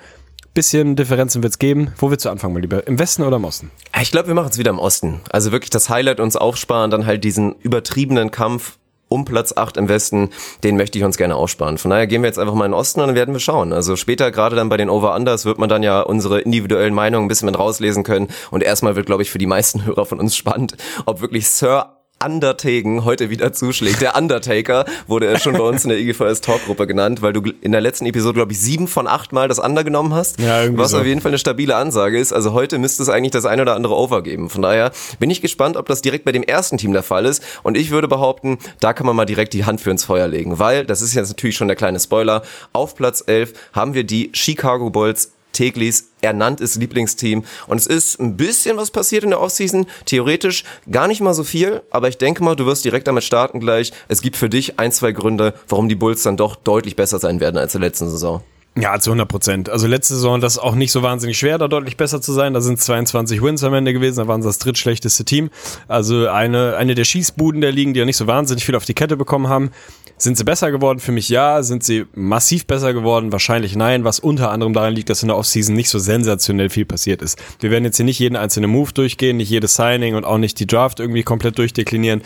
Bisschen 0.58 0.96
Differenzen 0.96 1.44
wird's 1.44 1.60
geben. 1.60 1.94
Wo 2.00 2.10
willst 2.10 2.26
du 2.26 2.32
anfangen, 2.32 2.54
mein 2.54 2.64
Lieber? 2.64 2.88
Im 2.88 2.98
Westen 2.98 3.22
oder 3.22 3.36
im 3.36 3.46
Osten? 3.46 3.70
Ich 4.02 4.10
glaube, 4.10 4.30
wir 4.30 4.34
machen 4.34 4.50
es 4.50 4.58
wieder 4.58 4.72
im 4.72 4.80
Osten. 4.80 5.22
Also 5.30 5.52
wirklich 5.52 5.70
das 5.70 5.88
Highlight 5.88 6.20
uns 6.20 6.36
aufsparen, 6.36 6.90
dann 6.90 7.06
halt 7.06 7.24
diesen 7.24 7.54
übertriebenen 7.60 8.32
Kampf 8.32 8.80
um 9.08 9.24
Platz 9.24 9.54
8 9.56 9.78
im 9.78 9.88
Westen, 9.88 10.32
den 10.64 10.76
möchte 10.76 10.98
ich 10.98 11.04
uns 11.04 11.16
gerne 11.16 11.36
aussparen. 11.36 11.78
Von 11.78 11.92
daher 11.92 12.08
gehen 12.08 12.24
wir 12.24 12.28
jetzt 12.28 12.40
einfach 12.40 12.56
mal 12.56 12.66
in 12.66 12.72
den 12.72 12.80
Osten 12.80 13.02
und 13.02 13.06
dann 13.06 13.16
werden 13.16 13.36
wir 13.36 13.40
schauen. 13.40 13.72
Also 13.72 13.96
später, 13.96 14.32
gerade 14.32 14.56
dann 14.56 14.68
bei 14.68 14.78
den 14.78 14.90
Over-Unders, 14.90 15.46
wird 15.46 15.60
man 15.60 15.70
dann 15.70 15.84
ja 15.84 16.02
unsere 16.02 16.42
individuellen 16.42 16.96
Meinungen 16.96 17.26
ein 17.26 17.28
bisschen 17.28 17.46
mit 17.46 17.60
rauslesen 17.60 18.04
können. 18.04 18.28
Und 18.50 18.64
erstmal 18.64 18.96
wird, 18.96 19.06
glaube 19.06 19.22
ich, 19.22 19.30
für 19.30 19.38
die 19.38 19.46
meisten 19.46 19.86
Hörer 19.86 20.08
von 20.08 20.20
uns 20.20 20.36
spannend, 20.36 20.76
ob 21.06 21.22
wirklich 21.22 21.52
Sir 21.52 21.97
Undertaken 22.24 23.05
heute 23.05 23.29
wieder 23.29 23.53
zuschlägt. 23.53 24.01
Der 24.01 24.15
Undertaker 24.15 24.86
wurde 25.07 25.27
er 25.27 25.39
schon 25.39 25.53
bei 25.53 25.62
uns 25.62 25.83
in 25.83 25.89
der 25.89 26.00
IGVS 26.00 26.41
Talkgruppe 26.41 26.88
genannt, 26.88 27.21
weil 27.21 27.33
du 27.33 27.41
in 27.62 27.71
der 27.71 27.81
letzten 27.81 28.05
Episode, 28.05 28.36
glaube 28.36 28.51
ich, 28.53 28.59
sieben 28.59 28.88
von 28.88 29.07
acht 29.07 29.33
Mal 29.33 29.47
das 29.47 29.59
Under 29.59 29.83
genommen 29.83 30.13
hast. 30.13 30.39
Ja, 30.39 30.63
irgendwie 30.63 30.81
was 30.81 30.91
so. 30.91 31.00
auf 31.00 31.05
jeden 31.05 31.21
Fall 31.21 31.29
eine 31.29 31.38
stabile 31.38 31.75
Ansage 31.75 32.19
ist. 32.19 32.33
Also 32.33 32.53
heute 32.53 32.77
müsste 32.79 33.03
es 33.03 33.09
eigentlich 33.09 33.31
das 33.31 33.45
ein 33.45 33.62
oder 33.62 33.75
andere 33.75 33.95
Over 33.95 34.24
geben. 34.24 34.50
Von 34.50 34.62
daher 34.62 34.91
bin 35.19 35.29
ich 35.29 35.41
gespannt, 35.41 35.77
ob 35.77 35.88
das 35.88 36.01
direkt 36.01 36.25
bei 36.25 36.31
dem 36.31 36.43
ersten 36.43 36.77
Team 36.77 36.93
der 36.93 37.03
Fall 37.03 37.25
ist. 37.25 37.43
Und 37.63 37.77
ich 37.77 37.91
würde 37.91 38.07
behaupten, 38.07 38.57
da 38.79 38.93
kann 38.93 39.05
man 39.05 39.15
mal 39.15 39.25
direkt 39.25 39.53
die 39.53 39.65
Hand 39.65 39.81
für 39.81 39.91
ins 39.91 40.03
Feuer 40.03 40.27
legen, 40.27 40.59
weil, 40.59 40.86
das 40.86 41.01
ist 41.01 41.13
jetzt 41.13 41.29
natürlich 41.29 41.55
schon 41.55 41.67
der 41.67 41.77
kleine 41.77 42.00
Spoiler, 42.00 42.41
auf 42.74 42.95
Platz 42.95 43.24
11 43.25 43.53
haben 43.74 43.93
wir 43.93 44.03
die 44.03 44.31
Chicago 44.33 44.89
Bulls 44.89 45.31
Teglis 45.58 46.12
ernanntes 46.22 46.76
Lieblingsteam. 46.76 47.44
Und 47.68 47.78
es 47.78 47.88
ist 47.88 48.20
ein 48.20 48.38
bisschen 48.38 48.78
was 48.78 48.92
passiert 48.92 49.24
in 49.24 49.32
der 49.32 49.42
Offseason. 49.42 49.88
Theoretisch 50.06 50.64
gar 50.90 51.08
nicht 51.08 51.22
mal 51.22 51.34
so 51.34 51.44
viel, 51.44 51.82
aber 51.90 52.10
ich 52.10 52.18
denke 52.18 52.44
mal, 52.44 52.56
du 52.56 52.66
wirst 52.66 52.86
direkt 52.86 53.08
damit 53.08 53.24
starten 53.24 53.60
gleich. 53.60 53.92
Es 54.08 54.22
gibt 54.22 54.38
für 54.38 54.50
dich 54.50 54.80
ein, 54.80 54.92
zwei 54.92 55.12
Gründe, 55.12 55.54
warum 55.68 55.90
die 55.90 55.96
Bulls 55.96 56.24
dann 56.24 56.38
doch 56.38 56.56
deutlich 56.56 56.96
besser 56.96 57.20
sein 57.20 57.40
werden 57.40 57.58
als 57.58 57.74
in 57.74 57.82
der 57.82 57.90
letzten 57.90 58.10
Saison. 58.10 58.42
Ja, 58.80 59.00
zu 59.00 59.10
100 59.10 59.28
Prozent. 59.28 59.70
Also 59.70 59.88
letzte 59.88 60.14
Saison, 60.14 60.40
das 60.40 60.54
ist 60.54 60.60
auch 60.60 60.76
nicht 60.76 60.92
so 60.92 61.02
wahnsinnig 61.02 61.40
schwer, 61.40 61.58
da 61.58 61.68
deutlich 61.68 61.98
besser 61.98 62.22
zu 62.22 62.32
sein. 62.32 62.54
Da 62.54 62.62
sind 62.62 62.80
22 62.80 63.42
Wins 63.42 63.64
am 63.64 63.74
Ende 63.74 63.92
gewesen, 63.92 64.18
da 64.20 64.28
waren 64.28 64.44
sie 64.44 64.50
das 64.50 64.60
drittschlechteste 64.60 65.26
Team. 65.26 65.50
Also 65.88 66.28
eine, 66.28 66.78
eine 66.78 66.94
der 66.94 67.04
Schießbuden 67.04 67.62
der 67.62 67.72
Ligen, 67.72 67.96
die 67.96 68.00
ja 68.00 68.06
nicht 68.06 68.18
so 68.18 68.28
wahnsinnig 68.28 68.64
viel 68.64 68.76
auf 68.76 68.86
die 68.86 68.94
Kette 68.94 69.18
bekommen 69.18 69.50
haben. 69.50 69.72
Sind 70.17 70.38
sie 70.38 70.43
besser 70.43 70.71
geworden? 70.71 71.00
Für 71.00 71.12
mich 71.12 71.29
ja. 71.29 71.62
Sind 71.62 71.83
sie 71.83 72.05
massiv 72.13 72.65
besser 72.65 72.93
geworden? 72.93 73.31
Wahrscheinlich 73.31 73.75
nein, 73.75 74.03
was 74.03 74.19
unter 74.19 74.51
anderem 74.51 74.74
daran 74.74 74.95
liegt, 74.95 75.09
dass 75.09 75.21
in 75.21 75.27
der 75.27 75.38
Offseason 75.38 75.75
nicht 75.75 75.89
so 75.89 76.00
sensationell 76.00 76.69
viel 76.69 76.86
passiert 76.86 77.21
ist. 77.21 77.38
Wir 77.59 77.69
werden 77.69 77.86
jetzt 77.86 77.97
hier 77.97 78.05
nicht 78.05 78.19
jeden 78.19 78.36
einzelnen 78.36 78.71
Move 78.71 78.91
durchgehen, 78.93 79.38
nicht 79.38 79.50
jedes 79.50 79.75
Signing 79.75 80.15
und 80.15 80.25
auch 80.25 80.39
nicht 80.39 80.59
die 80.59 80.67
Draft 80.67 81.00
irgendwie 81.00 81.24
komplett 81.24 81.57
durchdeklinieren. 81.57 82.21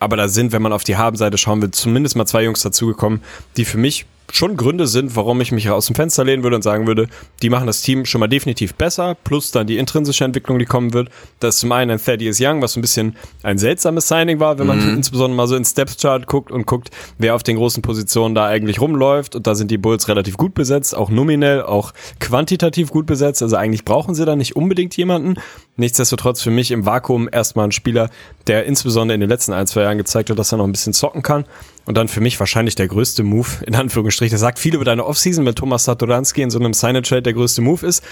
Aber 0.00 0.16
da 0.16 0.28
sind, 0.28 0.52
wenn 0.52 0.62
man 0.62 0.72
auf 0.72 0.84
die 0.84 0.96
Habenseite 0.96 1.38
schauen 1.38 1.62
will, 1.62 1.70
zumindest 1.70 2.16
mal 2.16 2.26
zwei 2.26 2.44
Jungs 2.44 2.62
dazugekommen, 2.62 3.22
die 3.56 3.64
für 3.64 3.78
mich 3.78 4.06
schon 4.32 4.56
Gründe 4.56 4.86
sind, 4.86 5.16
warum 5.16 5.40
ich 5.40 5.52
mich 5.52 5.70
aus 5.70 5.86
dem 5.86 5.94
Fenster 5.94 6.24
lehnen 6.24 6.42
würde 6.42 6.56
und 6.56 6.62
sagen 6.62 6.86
würde, 6.86 7.08
die 7.42 7.50
machen 7.50 7.66
das 7.66 7.82
Team 7.82 8.04
schon 8.04 8.20
mal 8.20 8.26
definitiv 8.26 8.74
besser, 8.74 9.16
plus 9.24 9.50
dann 9.50 9.66
die 9.66 9.78
intrinsische 9.78 10.24
Entwicklung, 10.24 10.58
die 10.58 10.64
kommen 10.64 10.92
wird. 10.92 11.10
Das 11.40 11.56
ist 11.56 11.60
zum 11.60 11.72
einen 11.72 11.92
ein 11.92 12.02
Thaddeus 12.02 12.38
Young, 12.40 12.62
was 12.62 12.72
so 12.72 12.80
ein 12.80 12.82
bisschen 12.82 13.16
ein 13.42 13.58
seltsames 13.58 14.08
Signing 14.08 14.40
war, 14.40 14.58
wenn 14.58 14.66
man 14.66 14.84
mhm. 14.84 14.96
insbesondere 14.96 15.36
mal 15.36 15.46
so 15.46 15.56
ins 15.56 15.70
Steps 15.70 15.96
Chart 15.96 16.26
guckt 16.26 16.50
und 16.50 16.66
guckt, 16.66 16.90
wer 17.18 17.34
auf 17.34 17.42
den 17.42 17.56
großen 17.56 17.82
Positionen 17.82 18.34
da 18.34 18.46
eigentlich 18.46 18.80
rumläuft. 18.80 19.36
Und 19.36 19.46
da 19.46 19.54
sind 19.54 19.70
die 19.70 19.78
Bulls 19.78 20.08
relativ 20.08 20.36
gut 20.36 20.54
besetzt, 20.54 20.96
auch 20.96 21.10
nominell, 21.10 21.62
auch 21.62 21.92
quantitativ 22.20 22.90
gut 22.90 23.06
besetzt. 23.06 23.42
Also 23.42 23.56
eigentlich 23.56 23.84
brauchen 23.84 24.14
sie 24.14 24.24
da 24.24 24.36
nicht 24.36 24.56
unbedingt 24.56 24.96
jemanden. 24.96 25.36
Nichtsdestotrotz 25.76 26.42
für 26.42 26.50
mich 26.50 26.70
im 26.70 26.86
Vakuum 26.86 27.28
erstmal 27.30 27.66
ein 27.66 27.72
Spieler, 27.72 28.08
der 28.46 28.64
insbesondere 28.64 29.14
in 29.14 29.20
den 29.20 29.28
letzten 29.28 29.52
ein, 29.52 29.66
zwei 29.66 29.82
Jahren 29.82 29.98
gezeigt 29.98 30.30
hat, 30.30 30.38
dass 30.38 30.52
er 30.52 30.58
noch 30.58 30.64
ein 30.64 30.72
bisschen 30.72 30.94
zocken 30.94 31.22
kann. 31.22 31.44
Und 31.84 31.96
dann 31.96 32.08
für 32.08 32.20
mich 32.20 32.40
wahrscheinlich 32.40 32.74
der 32.74 32.88
größte 32.88 33.22
Move, 33.22 33.48
in 33.66 33.74
Anführungsstrichen. 33.74 34.34
Das 34.34 34.40
sagt 34.40 34.58
viel 34.58 34.74
über 34.74 34.84
deine 34.84 35.04
Offseason, 35.04 35.44
wenn 35.44 35.54
Thomas 35.54 35.84
Satoranski 35.84 36.42
in 36.42 36.50
so 36.50 36.58
einem 36.58 36.72
Sign-Trade 36.72 37.22
der 37.22 37.34
größte 37.34 37.60
Move 37.60 37.86
ist. 37.86 38.02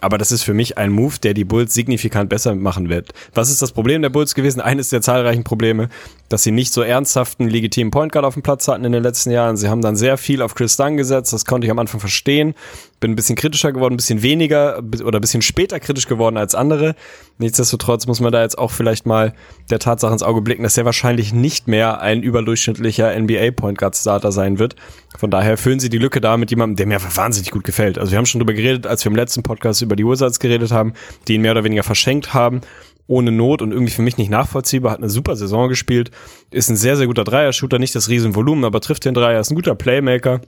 Aber 0.00 0.18
das 0.18 0.32
ist 0.32 0.42
für 0.42 0.52
mich 0.52 0.76
ein 0.76 0.92
Move, 0.92 1.18
der 1.22 1.32
die 1.32 1.44
Bulls 1.44 1.72
signifikant 1.72 2.28
besser 2.28 2.54
machen 2.54 2.90
wird. 2.90 3.12
Was 3.32 3.50
ist 3.50 3.62
das 3.62 3.72
Problem 3.72 4.02
der 4.02 4.10
Bulls 4.10 4.34
gewesen? 4.34 4.60
Eines 4.60 4.90
der 4.90 5.00
zahlreichen 5.00 5.44
Probleme, 5.44 5.88
dass 6.28 6.42
sie 6.42 6.50
nicht 6.50 6.72
so 6.72 6.82
ernsthaften, 6.82 7.48
legitimen 7.48 7.90
Point 7.90 8.12
Guard 8.12 8.24
auf 8.24 8.34
dem 8.34 8.42
Platz 8.42 8.66
hatten 8.66 8.84
in 8.84 8.92
den 8.92 9.02
letzten 9.02 9.30
Jahren. 9.30 9.56
Sie 9.56 9.68
haben 9.68 9.82
dann 9.82 9.96
sehr 9.96 10.16
viel 10.16 10.42
auf 10.42 10.54
Chris 10.54 10.76
Dunn 10.76 10.96
gesetzt. 10.96 11.32
Das 11.32 11.44
konnte 11.44 11.66
ich 11.66 11.70
am 11.70 11.78
Anfang 11.78 12.00
verstehen. 12.00 12.54
Bin 13.00 13.12
ein 13.12 13.16
bisschen 13.16 13.36
kritischer 13.36 13.72
geworden, 13.72 13.94
ein 13.94 13.98
bisschen 13.98 14.22
weniger 14.22 14.78
oder 15.04 15.18
ein 15.18 15.20
bisschen 15.20 15.42
später 15.42 15.78
kritisch 15.80 16.08
geworden 16.08 16.36
als 16.36 16.54
andere. 16.54 16.94
Nichtsdestotrotz 17.38 18.06
muss 18.06 18.20
man 18.20 18.32
da 18.32 18.42
jetzt 18.42 18.56
auch 18.56 18.70
vielleicht 18.70 19.04
mal 19.04 19.34
der 19.70 19.78
Tatsache 19.78 20.12
ins 20.12 20.22
Auge 20.22 20.40
blicken, 20.40 20.62
dass 20.62 20.78
er 20.78 20.86
wahrscheinlich 20.86 21.34
nicht 21.34 21.68
mehr 21.68 22.00
ein 22.00 22.22
überdurchschnittlicher 22.22 23.18
NBA 23.18 23.50
Point 23.50 23.78
Guard 23.78 23.94
Starter 23.94 24.32
sein 24.32 24.58
wird. 24.58 24.76
Von 25.18 25.30
daher 25.30 25.58
füllen 25.58 25.80
sie 25.80 25.90
die 25.90 25.98
Lücke 25.98 26.20
da 26.20 26.36
mit 26.36 26.50
jemandem, 26.50 26.76
der 26.76 26.86
mir 26.86 27.16
wahnsinnig 27.16 27.50
gut 27.50 27.64
gefällt. 27.64 27.98
Also 27.98 28.12
wir 28.12 28.18
haben 28.18 28.26
schon 28.26 28.40
drüber 28.40 28.54
geredet, 28.54 28.86
als 28.86 29.04
wir 29.04 29.10
im 29.10 29.16
letzten 29.16 29.42
Podcast 29.42 29.82
über 29.82 29.96
die 29.96 30.06
Wizards 30.06 30.40
geredet 30.40 30.72
haben, 30.72 30.94
die 31.28 31.34
ihn 31.34 31.42
mehr 31.42 31.52
oder 31.52 31.64
weniger 31.64 31.82
verschenkt 31.82 32.32
haben 32.32 32.62
ohne 33.06 33.32
Not 33.32 33.62
und 33.62 33.72
irgendwie 33.72 33.92
für 33.92 34.02
mich 34.02 34.16
nicht 34.16 34.30
nachvollziehbar, 34.30 34.92
hat 34.92 34.98
eine 34.98 35.10
super 35.10 35.36
Saison 35.36 35.68
gespielt, 35.68 36.10
ist 36.50 36.70
ein 36.70 36.76
sehr, 36.76 36.96
sehr 36.96 37.06
guter 37.06 37.24
Dreier-Shooter, 37.24 37.78
nicht 37.78 37.94
das 37.94 38.08
Riesenvolumen, 38.08 38.64
aber 38.64 38.80
trifft 38.80 39.04
den 39.04 39.14
Dreier, 39.14 39.40
ist 39.40 39.50
ein 39.50 39.56
guter 39.56 39.74
Playmaker 39.74 40.40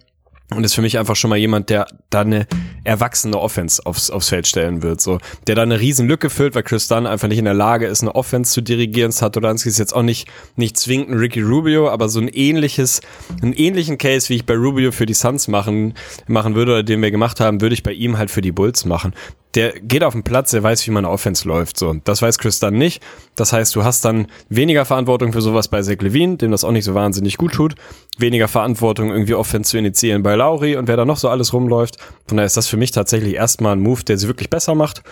und 0.54 0.62
ist 0.62 0.74
für 0.74 0.82
mich 0.82 0.98
einfach 0.98 1.16
schon 1.16 1.30
mal 1.30 1.36
jemand, 1.36 1.70
der 1.70 1.86
da 2.08 2.20
eine 2.20 2.46
erwachsene 2.84 3.36
Offense 3.36 3.84
aufs, 3.84 4.10
aufs 4.10 4.28
Feld 4.28 4.46
stellen 4.46 4.82
wird, 4.82 5.00
so. 5.00 5.18
Der 5.48 5.56
da 5.56 5.62
eine 5.62 5.80
riesen 5.80 6.06
Lücke 6.06 6.30
füllt, 6.30 6.54
weil 6.54 6.62
Chris 6.62 6.86
Dunn 6.86 7.06
einfach 7.06 7.26
nicht 7.26 7.38
in 7.38 7.46
der 7.46 7.54
Lage 7.54 7.86
ist, 7.86 8.02
eine 8.02 8.14
Offense 8.14 8.52
zu 8.52 8.60
dirigieren. 8.60 9.10
Satoransky 9.10 9.68
ist 9.68 9.78
jetzt 9.78 9.94
auch 9.94 10.02
nicht, 10.02 10.28
nicht 10.54 10.76
zwingend 10.76 11.10
ein 11.10 11.18
Ricky 11.18 11.40
Rubio, 11.40 11.88
aber 11.88 12.08
so 12.08 12.20
ein 12.20 12.28
ähnliches, 12.28 13.00
einen 13.42 13.54
ähnlichen 13.54 13.98
Case, 13.98 14.28
wie 14.28 14.36
ich 14.36 14.46
bei 14.46 14.54
Rubio 14.54 14.92
für 14.92 15.06
die 15.06 15.14
Suns 15.14 15.48
machen, 15.48 15.94
machen 16.28 16.54
würde 16.54 16.72
oder 16.72 16.82
den 16.84 17.02
wir 17.02 17.10
gemacht 17.10 17.40
haben, 17.40 17.60
würde 17.60 17.74
ich 17.74 17.82
bei 17.82 17.92
ihm 17.92 18.16
halt 18.16 18.30
für 18.30 18.40
die 18.40 18.52
Bulls 18.52 18.84
machen 18.84 19.14
der 19.56 19.72
geht 19.80 20.04
auf 20.04 20.12
den 20.12 20.22
Platz, 20.22 20.50
der 20.50 20.62
weiß, 20.62 20.86
wie 20.86 20.90
man 20.90 21.06
Offense 21.06 21.48
läuft. 21.48 21.78
So, 21.78 21.94
das 22.04 22.20
weiß 22.20 22.38
Chris 22.38 22.60
dann 22.60 22.74
nicht. 22.74 23.02
Das 23.34 23.52
heißt, 23.52 23.74
du 23.74 23.84
hast 23.84 24.04
dann 24.04 24.26
weniger 24.50 24.84
Verantwortung 24.84 25.32
für 25.32 25.40
sowas 25.40 25.68
bei 25.68 25.80
Zach 25.82 25.96
Levine, 26.00 26.36
dem 26.36 26.50
das 26.50 26.62
auch 26.62 26.72
nicht 26.72 26.84
so 26.84 26.94
wahnsinnig 26.94 27.38
gut 27.38 27.54
tut. 27.54 27.74
Weniger 28.18 28.48
Verantwortung, 28.48 29.10
irgendwie 29.10 29.34
Offense 29.34 29.70
zu 29.70 29.78
initiieren 29.78 30.22
bei 30.22 30.36
Lauri 30.36 30.76
und 30.76 30.88
wer 30.88 30.96
da 30.96 31.06
noch 31.06 31.16
so 31.16 31.30
alles 31.30 31.54
rumläuft. 31.54 31.96
Von 32.26 32.36
daher 32.36 32.46
ist 32.46 32.56
das 32.56 32.68
für 32.68 32.76
mich 32.76 32.90
tatsächlich 32.90 33.34
erstmal 33.34 33.72
ein 33.72 33.80
Move, 33.80 34.04
der 34.04 34.18
sie 34.18 34.28
wirklich 34.28 34.50
besser 34.50 34.74
macht. 34.74 35.02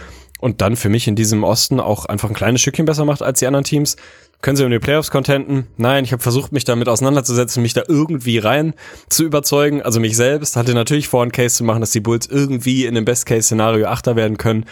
Und 0.40 0.60
dann 0.60 0.76
für 0.76 0.90
mich 0.90 1.08
in 1.08 1.16
diesem 1.16 1.42
Osten 1.42 1.80
auch 1.80 2.04
einfach 2.04 2.28
ein 2.28 2.34
kleines 2.34 2.60
Stückchen 2.60 2.84
besser 2.84 3.06
macht 3.06 3.22
als 3.22 3.38
die 3.38 3.46
anderen 3.46 3.64
Teams. 3.64 3.96
Können 4.44 4.58
sie 4.58 4.64
um 4.66 4.70
die 4.70 4.78
Playoffs 4.78 5.10
contenten? 5.10 5.68
Nein, 5.78 6.04
ich 6.04 6.12
habe 6.12 6.22
versucht, 6.22 6.52
mich 6.52 6.64
damit 6.64 6.86
auseinanderzusetzen, 6.86 7.62
mich 7.62 7.72
da 7.72 7.82
irgendwie 7.88 8.36
rein 8.36 8.74
zu 9.08 9.24
überzeugen. 9.24 9.80
Also 9.80 10.00
mich 10.00 10.18
selbst 10.18 10.56
hatte 10.56 10.74
natürlich 10.74 11.08
vor, 11.08 11.22
einen 11.22 11.32
Case 11.32 11.56
zu 11.56 11.64
machen, 11.64 11.80
dass 11.80 11.92
die 11.92 12.00
Bulls 12.00 12.26
irgendwie 12.26 12.84
in 12.84 12.94
dem 12.94 13.06
Best-Case-Szenario 13.06 13.86
Achter 13.86 14.16
werden 14.16 14.36
können. 14.36 14.66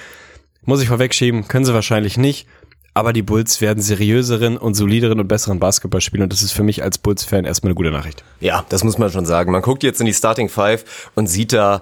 Muss 0.67 0.83
ich 0.83 0.89
vorwegschieben, 0.89 1.49
können 1.49 1.65
sie 1.65 1.73
wahrscheinlich 1.73 2.19
nicht. 2.19 2.47
Aber 2.93 3.15
die 3.15 3.23
Bulls 3.23 3.63
werden 3.63 3.83
seriöseren 3.83 4.59
und 4.59 4.75
solideren 4.75 5.19
und 5.21 5.29
besseren 5.29 5.59
Basketball 5.59 6.03
spielen 6.03 6.25
und 6.25 6.35
das 6.35 6.43
ist 6.43 6.53
für 6.53 6.65
mich 6.65 6.83
als 6.83 6.99
Bulls-Fan 6.99 7.47
erstmal 7.47 7.71
eine 7.71 7.77
gute 7.77 7.93
Nachricht. 7.93 8.25
Ja, 8.41 8.67
das 8.69 8.85
muss 8.85 8.99
man 8.99 9.11
schon 9.11 9.25
sagen. 9.25 9.53
Man 9.53 9.63
guckt 9.63 9.85
jetzt 9.85 10.01
in 10.01 10.07
die 10.07 10.13
Starting 10.13 10.51
Five 10.51 11.11
und 11.15 11.29
sieht 11.29 11.55
da 11.55 11.81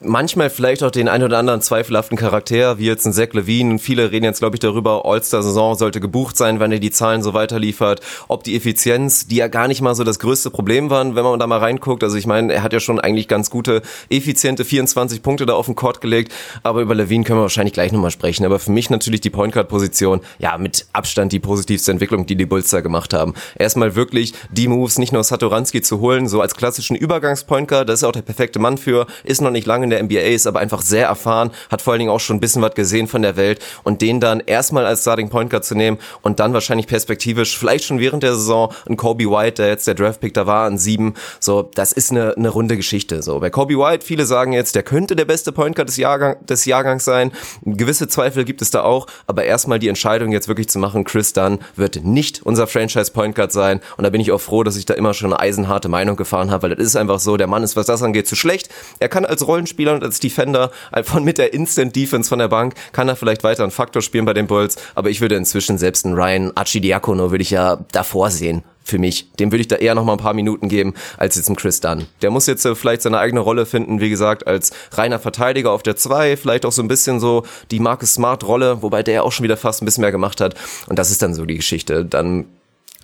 manchmal 0.00 0.50
vielleicht 0.50 0.82
auch 0.82 0.90
den 0.90 1.08
ein 1.08 1.22
oder 1.22 1.38
anderen 1.38 1.62
zweifelhaften 1.62 2.18
Charakter, 2.18 2.78
wie 2.78 2.86
jetzt 2.86 3.06
ein 3.06 3.12
Zach 3.12 3.32
Levine. 3.32 3.78
Viele 3.78 4.10
reden 4.12 4.24
jetzt, 4.24 4.40
glaube 4.40 4.56
ich, 4.56 4.60
darüber, 4.60 5.06
All-Star-Saison 5.06 5.74
sollte 5.74 6.00
gebucht 6.00 6.36
sein, 6.36 6.60
wenn 6.60 6.72
er 6.72 6.78
die 6.78 6.90
Zahlen 6.90 7.22
so 7.22 7.34
weiterliefert. 7.34 8.00
Ob 8.28 8.44
die 8.44 8.56
Effizienz, 8.56 9.26
die 9.26 9.36
ja 9.36 9.48
gar 9.48 9.68
nicht 9.68 9.80
mal 9.80 9.94
so 9.94 10.04
das 10.04 10.18
größte 10.18 10.50
Problem 10.50 10.90
waren, 10.90 11.16
wenn 11.16 11.24
man 11.24 11.38
da 11.38 11.46
mal 11.46 11.58
reinguckt. 11.58 12.04
Also 12.04 12.16
ich 12.16 12.26
meine, 12.26 12.52
er 12.52 12.62
hat 12.62 12.72
ja 12.72 12.80
schon 12.80 13.00
eigentlich 13.00 13.28
ganz 13.28 13.50
gute, 13.50 13.82
effiziente 14.10 14.64
24 14.64 15.22
Punkte 15.22 15.46
da 15.46 15.54
auf 15.54 15.66
den 15.66 15.74
Court 15.74 16.00
gelegt. 16.00 16.32
Aber 16.62 16.82
über 16.82 16.94
Levine 16.94 17.24
können 17.24 17.38
wir 17.38 17.42
wahrscheinlich 17.42 17.74
gleich 17.74 17.92
nochmal 17.92 18.10
sprechen. 18.10 18.44
Aber 18.44 18.58
für 18.58 18.72
mich 18.72 18.90
natürlich 18.90 19.22
die 19.22 19.30
Point 19.30 19.54
Guard-Position, 19.54 20.20
ja, 20.38 20.58
mit 20.58 20.86
Abstand 20.92 21.32
die 21.32 21.40
positivste 21.40 21.90
Entwicklung, 21.90 22.26
die 22.26 22.36
die 22.36 22.46
Bulls 22.46 22.68
da 22.70 22.80
gemacht 22.80 23.14
haben. 23.14 23.34
Erstmal 23.58 23.94
wirklich 23.94 24.34
die 24.50 24.68
Moves, 24.68 24.98
nicht 24.98 25.12
nur 25.12 25.24
Satoranski 25.24 25.80
zu 25.80 26.00
holen, 26.00 26.28
so 26.28 26.40
als 26.42 26.54
klassischen 26.54 26.96
Übergangs-Point 26.96 27.68
Guard, 27.68 27.88
das 27.88 28.00
ist 28.00 28.04
auch 28.04 28.12
der 28.12 28.22
perfekte 28.22 28.58
Mann 28.58 28.76
für, 28.76 29.06
ist 29.24 29.40
noch 29.40 29.50
nicht 29.50 29.66
lange 29.66 29.86
in 29.86 29.90
der 29.90 29.95
NBA, 30.02 30.20
ist 30.20 30.46
aber 30.46 30.60
einfach 30.60 30.82
sehr 30.82 31.06
erfahren, 31.06 31.50
hat 31.70 31.82
vor 31.82 31.92
allen 31.92 32.00
Dingen 32.00 32.10
auch 32.10 32.20
schon 32.20 32.36
ein 32.36 32.40
bisschen 32.40 32.62
was 32.62 32.74
gesehen 32.74 33.06
von 33.06 33.22
der 33.22 33.36
Welt 33.36 33.60
und 33.84 34.02
den 34.02 34.20
dann 34.20 34.40
erstmal 34.40 34.86
als 34.86 35.02
Starting 35.02 35.28
Point 35.28 35.50
Guard 35.50 35.64
zu 35.64 35.74
nehmen 35.74 35.98
und 36.22 36.40
dann 36.40 36.52
wahrscheinlich 36.52 36.86
perspektivisch, 36.86 37.58
vielleicht 37.58 37.84
schon 37.84 38.00
während 38.00 38.22
der 38.22 38.34
Saison, 38.34 38.72
ein 38.88 38.96
Kobe 38.96 39.30
White, 39.30 39.62
der 39.62 39.68
jetzt 39.68 39.86
der 39.86 39.94
Draftpick 39.94 40.34
da 40.34 40.46
war, 40.46 40.66
ein 40.66 40.78
Sieben, 40.78 41.14
so, 41.40 41.70
das 41.74 41.92
ist 41.92 42.10
eine, 42.10 42.36
eine 42.36 42.48
runde 42.48 42.76
Geschichte, 42.76 43.22
so. 43.22 43.40
Bei 43.40 43.50
Kobe 43.50 43.78
White, 43.78 44.04
viele 44.04 44.26
sagen 44.26 44.52
jetzt, 44.52 44.74
der 44.74 44.82
könnte 44.82 45.16
der 45.16 45.24
beste 45.24 45.52
Point 45.52 45.76
Guard 45.76 45.88
des, 45.88 45.96
Jahrgang, 45.96 46.36
des 46.46 46.64
Jahrgangs 46.64 47.04
sein, 47.04 47.32
gewisse 47.64 48.08
Zweifel 48.08 48.44
gibt 48.44 48.62
es 48.62 48.70
da 48.70 48.82
auch, 48.82 49.06
aber 49.26 49.44
erstmal 49.44 49.78
die 49.78 49.88
Entscheidung 49.88 50.32
jetzt 50.32 50.48
wirklich 50.48 50.68
zu 50.68 50.78
machen, 50.78 51.04
Chris 51.04 51.32
Dunn 51.32 51.58
wird 51.76 52.04
nicht 52.04 52.42
unser 52.44 52.66
Franchise 52.66 53.12
Point 53.12 53.34
Guard 53.34 53.52
sein 53.52 53.80
und 53.96 54.04
da 54.04 54.10
bin 54.10 54.20
ich 54.20 54.32
auch 54.32 54.40
froh, 54.40 54.62
dass 54.62 54.76
ich 54.76 54.86
da 54.86 54.94
immer 54.94 55.14
schon 55.14 55.32
eine 55.32 55.40
eisenharte 55.40 55.88
Meinung 55.88 56.16
gefahren 56.16 56.50
habe, 56.50 56.64
weil 56.64 56.76
das 56.76 56.84
ist 56.84 56.96
einfach 56.96 57.20
so, 57.20 57.36
der 57.36 57.46
Mann 57.46 57.62
ist, 57.62 57.76
was 57.76 57.86
das 57.86 58.02
angeht, 58.02 58.26
zu 58.26 58.36
schlecht. 58.36 58.68
Er 58.98 59.08
kann 59.08 59.24
als 59.24 59.46
Rollenspieler 59.46 59.75
Spieler 59.76 59.92
und 59.92 60.02
als 60.02 60.20
Defender, 60.20 60.70
äh, 60.92 61.02
von 61.02 61.22
mit 61.22 61.36
der 61.36 61.52
Instant 61.52 61.94
Defense 61.94 62.30
von 62.30 62.38
der 62.38 62.48
Bank, 62.48 62.72
kann 62.92 63.08
er 63.08 63.16
vielleicht 63.16 63.44
weiter 63.44 63.62
einen 63.62 63.72
Faktor 63.72 64.00
spielen 64.00 64.24
bei 64.24 64.32
den 64.32 64.46
Bulls, 64.46 64.76
aber 64.94 65.10
ich 65.10 65.20
würde 65.20 65.36
inzwischen 65.36 65.76
selbst 65.76 66.06
einen 66.06 66.14
Ryan 66.14 66.52
Archidiakono 66.54 67.30
würde 67.30 67.42
ich 67.42 67.50
ja 67.50 67.78
davor 67.92 68.30
sehen 68.30 68.62
für 68.82 68.98
mich. 68.98 69.30
Dem 69.32 69.52
würde 69.52 69.60
ich 69.60 69.68
da 69.68 69.76
eher 69.76 69.94
noch 69.94 70.04
mal 70.04 70.12
ein 70.12 70.18
paar 70.18 70.32
Minuten 70.32 70.70
geben 70.70 70.94
als 71.18 71.36
jetzt 71.36 71.50
ein 71.50 71.56
Chris 71.56 71.80
Dunn. 71.80 72.06
Der 72.22 72.30
muss 72.30 72.46
jetzt 72.46 72.64
äh, 72.64 72.74
vielleicht 72.74 73.02
seine 73.02 73.18
eigene 73.18 73.40
Rolle 73.40 73.66
finden, 73.66 74.00
wie 74.00 74.08
gesagt, 74.08 74.46
als 74.46 74.70
reiner 74.92 75.18
Verteidiger 75.18 75.72
auf 75.72 75.82
der 75.82 75.96
2, 75.96 76.38
vielleicht 76.38 76.64
auch 76.64 76.72
so 76.72 76.80
ein 76.80 76.88
bisschen 76.88 77.20
so 77.20 77.42
die 77.70 77.80
Marcus 77.80 78.14
Smart 78.14 78.44
Rolle, 78.44 78.82
wobei 78.82 79.02
der 79.02 79.24
auch 79.24 79.32
schon 79.32 79.44
wieder 79.44 79.58
fast 79.58 79.82
ein 79.82 79.84
bisschen 79.84 80.00
mehr 80.00 80.12
gemacht 80.12 80.40
hat 80.40 80.54
und 80.86 80.98
das 80.98 81.10
ist 81.10 81.20
dann 81.20 81.34
so 81.34 81.44
die 81.44 81.56
Geschichte. 81.56 82.06
Dann 82.06 82.46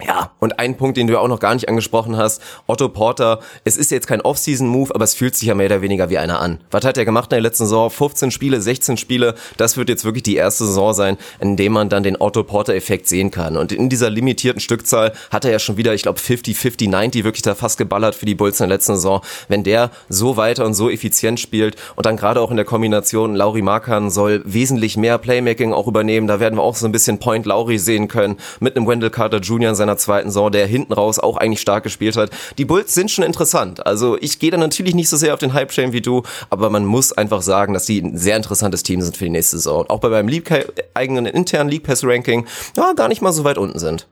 ja, 0.07 0.33
und 0.41 0.59
ein 0.59 0.77
Punkt, 0.77 0.97
den 0.97 1.07
du 1.07 1.19
auch 1.19 1.29
noch 1.29 1.41
gar 1.41 1.55
nicht 1.55 1.69
angesprochen 1.69 2.17
hast, 2.17 2.43
Otto 2.67 2.89
Porter, 2.89 3.41
es 3.65 3.77
ist 3.77 3.91
jetzt 3.91 4.07
kein 4.07 4.21
Off-Season-Move, 4.21 4.95
aber 4.95 5.05
es 5.05 5.15
fühlt 5.15 5.37
sich 5.37 5.49
ja 5.49 5.55
mehr 5.55 5.67
oder 5.67 5.83
weniger 5.83 6.11
wie 6.11 6.19
einer 6.19 6.41
an. 6.41 6.61
Was 6.71 6.85
hat 6.85 6.97
er 6.97 7.05
gemacht 7.05 7.27
in 7.27 7.37
der 7.37 7.41
letzten 7.41 7.65
Saison? 7.65 7.91
15 7.91 8.31
Spiele, 8.31 8.61
16 8.61 8.97
Spiele, 8.97 9.35
das 9.57 9.77
wird 9.77 9.89
jetzt 9.89 10.05
wirklich 10.05 10.23
die 10.23 10.37
erste 10.37 10.67
Saison 10.67 10.95
sein, 10.95 11.19
in 11.41 11.57
dem 11.57 11.73
man 11.73 11.89
dann 11.89 12.03
den 12.03 12.21
Otto 12.21 12.43
Porter-Effekt 12.43 13.09
sehen 13.09 13.31
kann. 13.31 13.57
Und 13.57 13.73
in 13.73 13.89
dieser 13.89 14.11
limitierten 14.11 14.61
Stückzahl 14.61 15.13
hat 15.31 15.45
er 15.45 15.53
ja 15.53 15.59
schon 15.59 15.77
wieder, 15.77 15.95
ich 15.95 16.03
glaube, 16.03 16.19
50, 16.19 16.57
50, 16.57 16.89
90 16.89 17.25
wirklich 17.25 17.43
da 17.43 17.55
fast 17.55 17.79
geballert 17.79 18.15
für 18.15 18.27
die 18.27 18.35
Bulls 18.35 18.61
in 18.61 18.69
der 18.69 18.77
letzten 18.77 18.95
Saison. 18.95 19.21
Wenn 19.49 19.65
der 19.65 19.91
so 20.09 20.37
weiter 20.37 20.65
und 20.65 20.75
so 20.75 20.91
effizient 20.91 21.41
spielt 21.41 21.77
und 21.97 22.07
dann 22.07 22.17
gerade 22.17 22.41
auch 22.41 22.51
in 22.51 22.57
der 22.57 22.67
Kombination 22.67 23.35
Lauri 23.35 23.63
Markan 23.63 24.11
soll 24.11 24.43
wesentlich 24.45 24.97
mehr 24.97 25.19
Playmaking 25.19 25.73
auch 25.73 25.87
übernehmen, 25.87 26.27
da 26.27 26.41
werden 26.41 26.57
wir 26.59 26.63
auch 26.63 26.77
so 26.77 26.87
ein 26.87 26.93
bisschen 26.93 27.19
Point 27.19 27.47
Lauri 27.47 27.79
sehen 27.79 28.09
können 28.09 28.37
mit 28.61 28.77
einem 28.77 28.87
Wendell 28.87 29.11
Carter 29.11 29.39
Jr. 29.39 29.71
in 29.71 29.75
seiner 29.75 29.92
seiner 29.93 29.99
zweiten 29.99 30.31
Saison, 30.31 30.51
der 30.51 30.67
hinten 30.67 30.93
raus 30.93 31.19
auch 31.19 31.37
eigentlich 31.37 31.61
stark 31.61 31.85
gespielt 31.85 32.17
hat. 32.17 32.31
Die 32.59 32.65
Bulls 32.65 32.95
sind 32.95 33.11
schon 33.11 33.25
interessant. 33.25 33.85
Also 33.87 34.17
ich 34.21 34.39
gehe 34.39 34.51
da 34.51 34.57
natürlich 34.57 34.95
nicht 34.95 35.09
so 35.09 35.17
sehr 35.17 35.35
auf 35.35 35.41
den 35.41 35.53
Hype-Chain 35.53 35.93
wie 35.93 36.01
du, 36.01 36.23
aber 36.51 36.71
man 36.71 36.85
muss 36.85 37.13
einfach 37.13 37.43
sagen, 37.43 37.75
dass 37.75 37.87
die 37.87 38.01
ein 38.01 38.17
sehr 38.17 38.37
interessantes 38.37 38.83
Team 38.83 39.03
sind 39.03 39.17
für 39.17 39.25
die 39.25 39.31
nächste 39.31 39.57
Saison. 39.57 39.89
Auch 39.89 40.01
bei 40.01 40.09
meinem 40.09 40.29
League 40.29 40.51
eigenen 40.95 41.27
internen 41.27 41.71
League 41.71 41.85
Pass 41.85 42.05
Ranking 42.05 42.47
ja, 42.77 42.93
gar 42.95 43.09
nicht 43.09 43.23
mal 43.23 43.33
so 43.33 43.45
weit 43.45 43.59
unten 43.59 43.79
sind. 43.79 44.07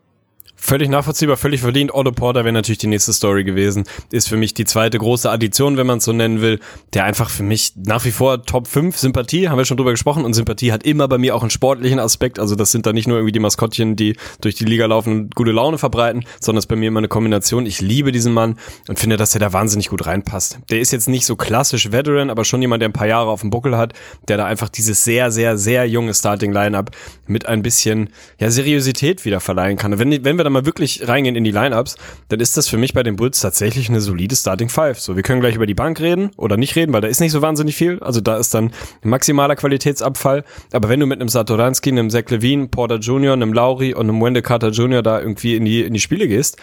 Völlig 0.63 0.91
nachvollziehbar, 0.91 1.39
völlig 1.39 1.63
verdient. 1.63 1.93
Otto 1.95 2.13
Porter 2.13 2.45
wäre 2.45 2.53
natürlich 2.53 2.79
die 2.79 2.87
nächste 2.87 3.15
Story 3.15 3.45
gewesen. 3.45 3.85
Ist 4.13 4.29
für 4.29 4.37
mich 4.37 4.53
die 4.53 4.67
zweite 4.67 4.99
große 4.99 5.29
Addition, 5.29 5.79
wenn 5.79 5.87
man 5.87 5.99
es 5.99 6.05
so 6.05 6.13
nennen 6.13 6.43
will. 6.43 6.61
Der 6.93 7.05
einfach 7.05 7.31
für 7.31 7.43
mich 7.43 7.73
nach 7.77 8.05
wie 8.05 8.11
vor 8.11 8.43
Top 8.43 8.69
5 8.69 8.97
Sympathie, 8.97 9.49
haben 9.49 9.57
wir 9.57 9.65
schon 9.65 9.79
drüber 9.79 9.91
gesprochen. 9.91 10.23
Und 10.23 10.35
Sympathie 10.35 10.71
hat 10.71 10.83
immer 10.83 11.09
bei 11.09 11.17
mir 11.17 11.35
auch 11.35 11.41
einen 11.41 11.51
sportlichen 11.51 11.99
Aspekt. 11.99 12.39
Also 12.39 12.57
das 12.57 12.73
sind 12.73 12.85
da 12.85 12.93
nicht 12.93 13.09
nur 13.09 13.17
irgendwie 13.17 13.33
die 13.33 13.41
Maskottchen, 13.41 13.97
die 13.97 14.17
durch 14.43 14.55
die 14.55 14.67
Liga 14.67 14.85
laufen 14.85 15.13
und 15.13 15.35
gute 15.35 15.51
Laune 15.51 15.79
verbreiten, 15.79 16.25
sondern 16.41 16.59
es 16.59 16.65
ist 16.65 16.69
bei 16.69 16.77
mir 16.77 16.89
immer 16.89 17.01
eine 17.01 17.09
Kombination. 17.09 17.65
Ich 17.65 17.81
liebe 17.81 18.13
diesen 18.13 18.35
Mann 18.35 18.57
und 18.87 18.99
finde, 18.99 19.17
dass 19.17 19.33
er 19.35 19.41
da 19.41 19.55
wahnsinnig 19.55 19.89
gut 19.89 20.07
reinpasst. 20.07 20.59
Der 20.69 20.81
ist 20.81 20.93
jetzt 20.93 21.09
nicht 21.09 21.25
so 21.25 21.37
klassisch 21.37 21.91
Veteran, 21.91 22.29
aber 22.29 22.45
schon 22.45 22.61
jemand, 22.61 22.83
der 22.83 22.91
ein 22.91 22.93
paar 22.93 23.07
Jahre 23.07 23.31
auf 23.31 23.41
dem 23.41 23.49
Buckel 23.49 23.79
hat, 23.79 23.95
der 24.29 24.37
da 24.37 24.45
einfach 24.45 24.69
dieses 24.69 25.05
sehr, 25.05 25.31
sehr, 25.31 25.57
sehr 25.57 25.87
junge 25.87 26.13
Starting-Lineup 26.13 26.91
mit 27.27 27.47
ein 27.47 27.63
bisschen 27.63 28.11
ja, 28.39 28.51
Seriosität 28.51 29.25
wieder 29.25 29.41
verleihen 29.41 29.79
kann. 29.79 29.99
wenn, 29.99 30.23
wenn 30.23 30.37
wir 30.37 30.50
da 30.51 30.61
mal 30.61 30.67
wirklich 30.67 31.07
reingehen 31.09 31.37
in 31.37 31.45
die 31.45 31.51
Lineups, 31.51 31.97
dann 32.29 32.41
ist 32.41 32.57
das 32.57 32.69
für 32.69 32.77
mich 32.77 32.93
bei 32.93 33.03
den 33.03 33.17
Bulls 33.17 33.41
tatsächlich 33.41 33.89
eine 33.89 34.01
solide 34.01 34.37
Starting 34.37 34.69
Five. 34.69 35.01
So, 35.01 35.17
wir 35.17 35.23
können 35.23 35.41
gleich 35.41 35.55
über 35.55 35.67
die 35.67 35.75
Bank 35.75 36.01
reden 36.01 36.31
oder 36.37 36.57
nicht 36.57 36.77
reden, 36.77 36.93
weil 36.93 37.01
da 37.01 37.09
ist 37.09 37.21
nicht 37.21 37.33
so 37.33 37.43
wahnsinnig 37.43 37.77
viel. 37.77 37.99
Also 38.01 38.21
da 38.21 38.37
ist 38.37 38.53
dann 38.55 38.73
maximaler 39.03 39.57
Qualitätsabfall. 39.57 40.45
Aber 40.73 40.89
wenn 40.89 41.01
du 41.01 41.07
mit 41.07 41.21
einem 41.21 41.29
Satoransky, 41.29 41.91
einem 41.91 42.11
Zach 42.11 42.29
Levine, 42.29 42.69
Porter 42.69 42.97
Jr., 42.97 43.33
einem 43.33 43.53
Lauri 43.53 43.95
und 43.95 44.09
einem 44.09 44.21
Wendell 44.21 44.43
Carter 44.43 44.71
Jr. 44.71 45.03
da 45.03 45.21
irgendwie 45.21 45.57
in 45.57 45.65
die, 45.65 45.83
in 45.83 45.95
die 45.95 46.01
Spiele 46.01 46.29
gehst, 46.29 46.57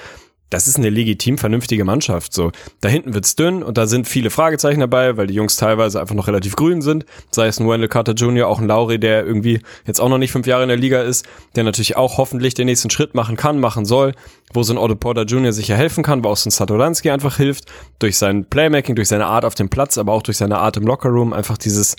das 0.50 0.68
ist 0.68 0.78
eine 0.78 0.90
legitim 0.90 1.38
vernünftige 1.38 1.84
Mannschaft. 1.84 2.34
So, 2.34 2.52
da 2.82 2.90
hinten 2.90 3.14
wird's 3.14 3.36
dünn 3.36 3.64
und 3.64 3.78
da 3.78 3.88
sind 3.88 4.08
viele 4.08 4.30
Fragezeichen 4.30 4.80
dabei, 4.80 5.18
weil 5.18 5.28
die 5.28 5.34
Jungs 5.34 5.56
teilweise 5.58 6.00
einfach 6.00 6.16
noch 6.16 6.28
relativ 6.28 6.56
grün 6.56 6.82
sind. 6.82 7.06
Sei 7.32 7.48
es 7.48 7.60
ein 7.60 7.68
Wendell 7.68 7.90
Carter 7.90 8.14
Jr., 8.14 8.48
auch 8.48 8.60
ein 8.60 8.68
Lauri, 8.68 9.00
der 9.00 9.26
irgendwie 9.26 9.62
jetzt 9.86 10.00
auch 10.00 10.10
noch 10.10 10.18
nicht 10.18 10.32
fünf 10.32 10.48
Jahre 10.48 10.64
in 10.64 10.70
der 10.70 10.78
Liga 10.78 11.02
ist, 11.02 11.26
der 11.56 11.64
natürlich 11.64 11.98
auch 11.98 12.18
hoffentlich 12.18 12.54
den 12.54 12.68
nächsten 12.68 12.90
Schritt 12.90 13.14
machen 13.14 13.36
kann, 13.36 13.60
machen 13.60 13.86
soll, 13.86 14.14
wo 14.54 14.64
so 14.64 14.74
ein 14.74 14.78
Otto 14.78 14.96
Porter 14.96 15.24
Jr. 15.24 15.52
sicher 15.52 15.76
helfen 15.76 16.04
kann, 16.04 16.24
wo 16.24 16.30
auch 16.30 16.38
so 16.38 16.48
ein 16.48 16.52
Satoransky 16.52 17.10
einfach 17.10 17.38
hilft, 17.38 17.66
durch 18.00 18.18
sein 18.18 18.46
Playmaking, 18.46 18.96
durch 18.96 19.10
seine 19.10 19.26
Art 19.26 19.44
auf 19.44 19.56
dem 19.56 19.70
Platz, 19.70 19.98
aber 19.98 20.14
auch 20.14 20.22
durch 20.22 20.38
seine 20.38 20.60
Art 20.60 20.78
im 20.78 20.88
Lockerroom, 20.88 21.34
einfach 21.34 21.58
dieses 21.58 21.96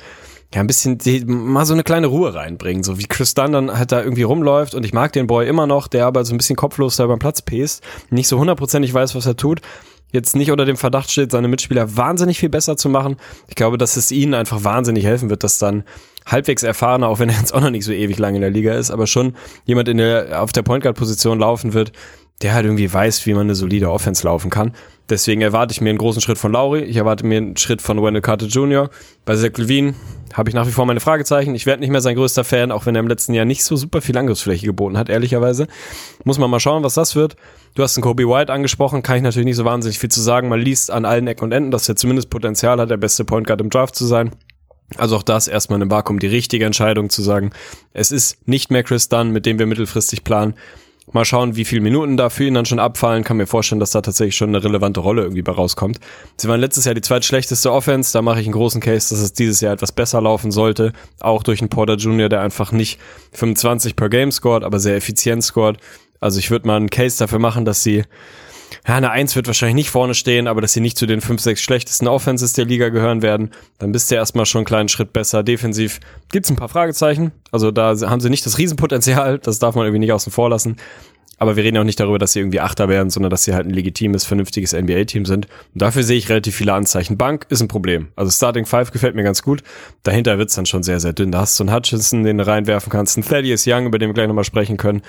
ja, 0.54 0.60
ein 0.60 0.66
bisschen 0.66 0.98
die, 0.98 1.24
mal 1.26 1.66
so 1.66 1.74
eine 1.74 1.82
kleine 1.82 2.06
Ruhe 2.06 2.34
reinbringen, 2.34 2.82
so 2.82 2.98
wie 2.98 3.04
Chris 3.04 3.34
Dunn 3.34 3.52
dann 3.52 3.78
halt 3.78 3.92
da 3.92 4.02
irgendwie 4.02 4.22
rumläuft 4.22 4.74
und 4.74 4.84
ich 4.84 4.94
mag 4.94 5.12
den 5.12 5.26
Boy 5.26 5.46
immer 5.46 5.66
noch, 5.66 5.88
der 5.88 6.06
aber 6.06 6.24
so 6.24 6.34
ein 6.34 6.38
bisschen 6.38 6.56
kopflos 6.56 6.96
da 6.96 7.06
beim 7.06 7.18
Platz 7.18 7.42
pest, 7.42 7.82
nicht 8.10 8.28
so 8.28 8.38
hundertprozentig 8.38 8.94
weiß, 8.94 9.14
was 9.14 9.26
er 9.26 9.36
tut, 9.36 9.60
jetzt 10.10 10.36
nicht 10.36 10.50
unter 10.50 10.64
dem 10.64 10.78
Verdacht 10.78 11.10
steht, 11.10 11.32
seine 11.32 11.48
Mitspieler 11.48 11.96
wahnsinnig 11.96 12.38
viel 12.38 12.48
besser 12.48 12.78
zu 12.78 12.88
machen. 12.88 13.16
Ich 13.48 13.56
glaube, 13.56 13.76
dass 13.76 13.96
es 13.96 14.10
ihnen 14.10 14.32
einfach 14.32 14.64
wahnsinnig 14.64 15.04
helfen 15.04 15.28
wird, 15.28 15.44
dass 15.44 15.58
dann 15.58 15.84
halbwegs 16.24 16.62
erfahrener, 16.62 17.08
auch 17.08 17.18
wenn 17.18 17.28
er 17.28 17.36
jetzt 17.36 17.52
auch 17.52 17.60
noch 17.60 17.70
nicht 17.70 17.84
so 17.84 17.92
ewig 17.92 18.18
lange 18.18 18.36
in 18.36 18.42
der 18.42 18.50
Liga 18.50 18.74
ist, 18.74 18.90
aber 18.90 19.06
schon 19.06 19.34
jemand 19.66 19.88
in 19.88 19.98
der, 19.98 20.42
auf 20.42 20.52
der 20.52 20.62
Point 20.62 20.82
Guard 20.82 20.96
Position 20.96 21.38
laufen 21.38 21.74
wird, 21.74 21.92
der 22.42 22.54
halt 22.54 22.64
irgendwie 22.64 22.92
weiß, 22.92 23.26
wie 23.26 23.34
man 23.34 23.42
eine 23.42 23.54
solide 23.54 23.90
Offense 23.90 24.24
laufen 24.24 24.50
kann. 24.50 24.72
Deswegen 25.08 25.40
erwarte 25.40 25.72
ich 25.72 25.80
mir 25.80 25.88
einen 25.88 25.98
großen 25.98 26.20
Schritt 26.20 26.36
von 26.36 26.52
Lauri. 26.52 26.80
Ich 26.82 26.96
erwarte 26.96 27.24
mir 27.24 27.38
einen 27.38 27.56
Schritt 27.56 27.80
von 27.80 28.02
Wendell 28.02 28.20
Carter 28.20 28.46
Jr. 28.46 28.90
Bei 29.24 29.36
Zach 29.36 29.56
Levine 29.56 29.94
habe 30.34 30.50
ich 30.50 30.54
nach 30.54 30.66
wie 30.66 30.70
vor 30.72 30.84
meine 30.84 31.00
Fragezeichen. 31.00 31.54
Ich 31.54 31.64
werde 31.64 31.80
nicht 31.80 31.90
mehr 31.90 32.02
sein 32.02 32.14
größter 32.14 32.44
Fan, 32.44 32.70
auch 32.70 32.84
wenn 32.84 32.94
er 32.94 33.00
im 33.00 33.08
letzten 33.08 33.32
Jahr 33.32 33.46
nicht 33.46 33.64
so 33.64 33.76
super 33.76 34.02
viel 34.02 34.16
Angriffsfläche 34.18 34.66
geboten 34.66 34.98
hat, 34.98 35.08
ehrlicherweise. 35.08 35.66
Muss 36.24 36.38
man 36.38 36.50
mal 36.50 36.60
schauen, 36.60 36.82
was 36.82 36.94
das 36.94 37.16
wird. 37.16 37.36
Du 37.74 37.82
hast 37.82 37.96
einen 37.96 38.02
Kobe 38.02 38.28
White 38.28 38.52
angesprochen, 38.52 39.02
kann 39.02 39.16
ich 39.16 39.22
natürlich 39.22 39.46
nicht 39.46 39.56
so 39.56 39.64
wahnsinnig 39.64 39.98
viel 39.98 40.10
zu 40.10 40.20
sagen. 40.20 40.48
Man 40.48 40.60
liest 40.60 40.90
an 40.90 41.06
allen 41.06 41.26
Ecken 41.26 41.44
und 41.44 41.52
Enden, 41.52 41.70
dass 41.70 41.88
er 41.88 41.96
zumindest 41.96 42.28
Potenzial 42.28 42.78
hat, 42.78 42.90
der 42.90 42.98
beste 42.98 43.24
Point 43.24 43.46
Guard 43.46 43.62
im 43.62 43.70
Draft 43.70 43.94
zu 43.94 44.04
sein. 44.04 44.32
Also 44.96 45.16
auch 45.16 45.22
das 45.22 45.48
erstmal 45.48 45.80
im 45.82 45.90
Vakuum 45.90 46.18
die 46.18 46.26
richtige 46.26 46.64
Entscheidung 46.64 47.10
zu 47.10 47.22
sagen. 47.22 47.50
Es 47.92 48.10
ist 48.10 48.46
nicht 48.48 48.70
mehr 48.70 48.82
Chris 48.82 49.08
Dunn, 49.08 49.30
mit 49.30 49.46
dem 49.46 49.58
wir 49.58 49.66
mittelfristig 49.66 50.24
planen. 50.24 50.54
Mal 51.12 51.24
schauen, 51.24 51.56
wie 51.56 51.64
viele 51.64 51.80
Minuten 51.80 52.16
da 52.16 52.28
für 52.28 52.44
ihn 52.44 52.54
dann 52.54 52.66
schon 52.66 52.78
abfallen. 52.78 53.24
Kann 53.24 53.38
mir 53.38 53.46
vorstellen, 53.46 53.80
dass 53.80 53.92
da 53.92 54.02
tatsächlich 54.02 54.36
schon 54.36 54.50
eine 54.50 54.62
relevante 54.62 55.00
Rolle 55.00 55.22
irgendwie 55.22 55.42
bei 55.42 55.52
rauskommt. 55.52 56.00
Sie 56.36 56.48
waren 56.48 56.60
letztes 56.60 56.84
Jahr 56.84 56.94
die 56.94 57.00
zweitschlechteste 57.00 57.72
Offense. 57.72 58.12
Da 58.12 58.20
mache 58.20 58.40
ich 58.40 58.46
einen 58.46 58.52
großen 58.52 58.80
Case, 58.80 59.08
dass 59.10 59.22
es 59.22 59.32
dieses 59.32 59.60
Jahr 59.60 59.72
etwas 59.72 59.92
besser 59.92 60.20
laufen 60.20 60.50
sollte. 60.50 60.92
Auch 61.20 61.42
durch 61.42 61.60
einen 61.60 61.70
Porter 61.70 61.94
Jr., 61.94 62.28
der 62.28 62.42
einfach 62.42 62.72
nicht 62.72 63.00
25 63.32 63.96
per 63.96 64.08
Game 64.08 64.30
scored, 64.30 64.64
aber 64.64 64.78
sehr 64.78 64.96
effizient 64.96 65.42
scored. 65.42 65.78
Also 66.20 66.38
ich 66.38 66.50
würde 66.50 66.66
mal 66.66 66.76
einen 66.76 66.90
Case 66.90 67.18
dafür 67.18 67.38
machen, 67.38 67.64
dass 67.64 67.82
sie 67.82 68.04
ja, 68.88 68.96
eine 68.96 69.10
Eins 69.10 69.36
wird 69.36 69.46
wahrscheinlich 69.46 69.74
nicht 69.74 69.90
vorne 69.90 70.14
stehen, 70.14 70.46
aber 70.46 70.62
dass 70.62 70.72
sie 70.72 70.80
nicht 70.80 70.96
zu 70.96 71.04
den 71.04 71.20
fünf, 71.20 71.42
sechs 71.42 71.60
schlechtesten 71.60 72.08
Offenses 72.08 72.54
der 72.54 72.64
Liga 72.64 72.88
gehören 72.88 73.20
werden, 73.20 73.50
dann 73.78 73.92
bist 73.92 74.10
du 74.10 74.14
erstmal 74.14 74.46
schon 74.46 74.60
einen 74.60 74.66
kleinen 74.66 74.88
Schritt 74.88 75.12
besser. 75.12 75.42
Defensiv 75.42 76.00
gibt's 76.30 76.48
ein 76.48 76.56
paar 76.56 76.70
Fragezeichen. 76.70 77.32
Also 77.52 77.70
da 77.70 77.94
haben 78.00 78.20
sie 78.20 78.30
nicht 78.30 78.46
das 78.46 78.56
Riesenpotenzial, 78.56 79.38
das 79.38 79.58
darf 79.58 79.74
man 79.74 79.84
irgendwie 79.84 80.00
nicht 80.00 80.12
außen 80.12 80.32
vor 80.32 80.48
lassen. 80.48 80.76
Aber 81.38 81.54
wir 81.56 81.62
reden 81.62 81.78
auch 81.78 81.84
nicht 81.84 82.00
darüber, 82.00 82.18
dass 82.18 82.32
sie 82.32 82.40
irgendwie 82.40 82.60
Achter 82.60 82.88
werden, 82.88 83.10
sondern 83.10 83.30
dass 83.30 83.44
sie 83.44 83.54
halt 83.54 83.66
ein 83.66 83.70
legitimes, 83.70 84.24
vernünftiges 84.24 84.72
NBA-Team 84.72 85.24
sind. 85.24 85.46
Und 85.72 85.82
dafür 85.82 86.02
sehe 86.02 86.18
ich 86.18 86.28
relativ 86.28 86.56
viele 86.56 86.72
Anzeichen. 86.72 87.16
Bank 87.16 87.46
ist 87.48 87.60
ein 87.60 87.68
Problem. 87.68 88.08
Also 88.16 88.32
Starting 88.32 88.66
Five 88.66 88.90
gefällt 88.90 89.14
mir 89.14 89.22
ganz 89.22 89.42
gut. 89.42 89.62
Dahinter 90.02 90.38
wird's 90.38 90.56
dann 90.56 90.66
schon 90.66 90.82
sehr, 90.82 90.98
sehr 90.98 91.12
dünn. 91.12 91.30
Da 91.30 91.40
hast 91.40 91.58
du 91.58 91.64
einen 91.64 91.74
Hutchinson, 91.74 92.24
den 92.24 92.38
du 92.38 92.46
reinwerfen 92.46 92.90
kannst, 92.90 93.16
einen 93.16 93.24
Thaddeus 93.24 93.66
Young, 93.68 93.86
über 93.86 93.98
den 93.98 94.08
wir 94.08 94.14
gleich 94.14 94.26
nochmal 94.26 94.44
sprechen 94.44 94.76
können. 94.78 95.02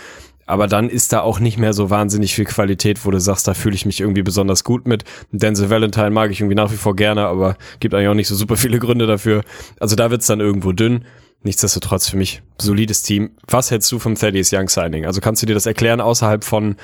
Aber 0.49 0.65
dann 0.65 0.89
ist 0.89 1.13
da 1.13 1.21
auch 1.21 1.39
nicht 1.39 1.59
mehr 1.59 1.73
so 1.73 1.91
wahnsinnig 1.91 2.33
viel 2.33 2.45
Qualität, 2.45 3.05
wo 3.05 3.11
du 3.11 3.19
sagst, 3.19 3.47
da 3.47 3.53
fühle 3.53 3.75
ich 3.75 3.85
mich 3.85 4.01
irgendwie 4.01 4.23
besonders 4.23 4.63
gut 4.63 4.87
mit. 4.87 5.03
Denzel 5.31 5.69
Valentine 5.69 6.09
mag 6.09 6.31
ich 6.31 6.41
irgendwie 6.41 6.55
nach 6.55 6.71
wie 6.71 6.75
vor 6.75 6.95
gerne, 6.95 7.27
aber 7.27 7.55
gibt 7.79 7.93
eigentlich 7.93 8.07
auch 8.07 8.15
nicht 8.15 8.27
so 8.27 8.33
super 8.33 8.57
viele 8.57 8.79
Gründe 8.79 9.05
dafür. 9.05 9.43
Also 9.79 9.95
da 9.95 10.09
wird's 10.09 10.25
dann 10.25 10.39
irgendwo 10.39 10.71
dünn. 10.71 11.05
Nichtsdestotrotz 11.43 12.09
für 12.09 12.17
mich 12.17 12.41
solides 12.57 13.03
Team. 13.03 13.29
Was 13.47 13.69
hältst 13.69 13.91
du 13.91 13.99
vom 13.99 14.15
Thaddeus 14.15 14.51
Young 14.51 14.69
Signing? 14.69 15.05
Also 15.05 15.21
kannst 15.21 15.43
du 15.43 15.45
dir 15.45 15.53
das 15.53 15.67
erklären 15.67 16.01
außerhalb 16.01 16.43
von 16.43 16.77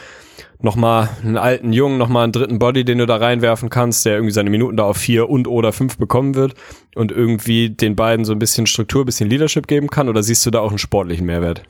nochmal 0.62 1.10
einen 1.24 1.38
alten 1.38 1.74
Jungen, 1.74 1.98
nochmal 1.98 2.24
einen 2.24 2.34
dritten 2.34 2.60
Body, 2.60 2.86
den 2.86 2.98
du 2.98 3.06
da 3.06 3.18
reinwerfen 3.18 3.70
kannst, 3.70 4.06
der 4.06 4.13
irgendwie 4.13 4.34
seine 4.34 4.50
Minuten 4.50 4.78
da 4.78 4.84
auf 4.84 4.98
vier 4.98 5.30
und 5.30 5.48
oder 5.48 5.74
fünf 5.74 5.98
bekommen 5.98 6.36
wird 6.36 6.54
und 6.96 7.12
irgendwie 7.12 7.70
den 7.70 7.96
beiden 7.96 8.26
so 8.26 8.34
ein 8.34 8.39
bisschen 8.39 8.68
Struktur, 8.68 9.04
ein 9.04 9.06
bisschen 9.06 9.30
Leadership 9.30 9.68
geben 9.68 9.88
kann? 9.88 10.10
Oder 10.10 10.24
siehst 10.24 10.46
du 10.46 10.52
da 10.52 10.60
auch 10.60 10.70
einen 10.70 10.78
sportlichen 10.78 11.26
Mehrwert? 11.26 11.63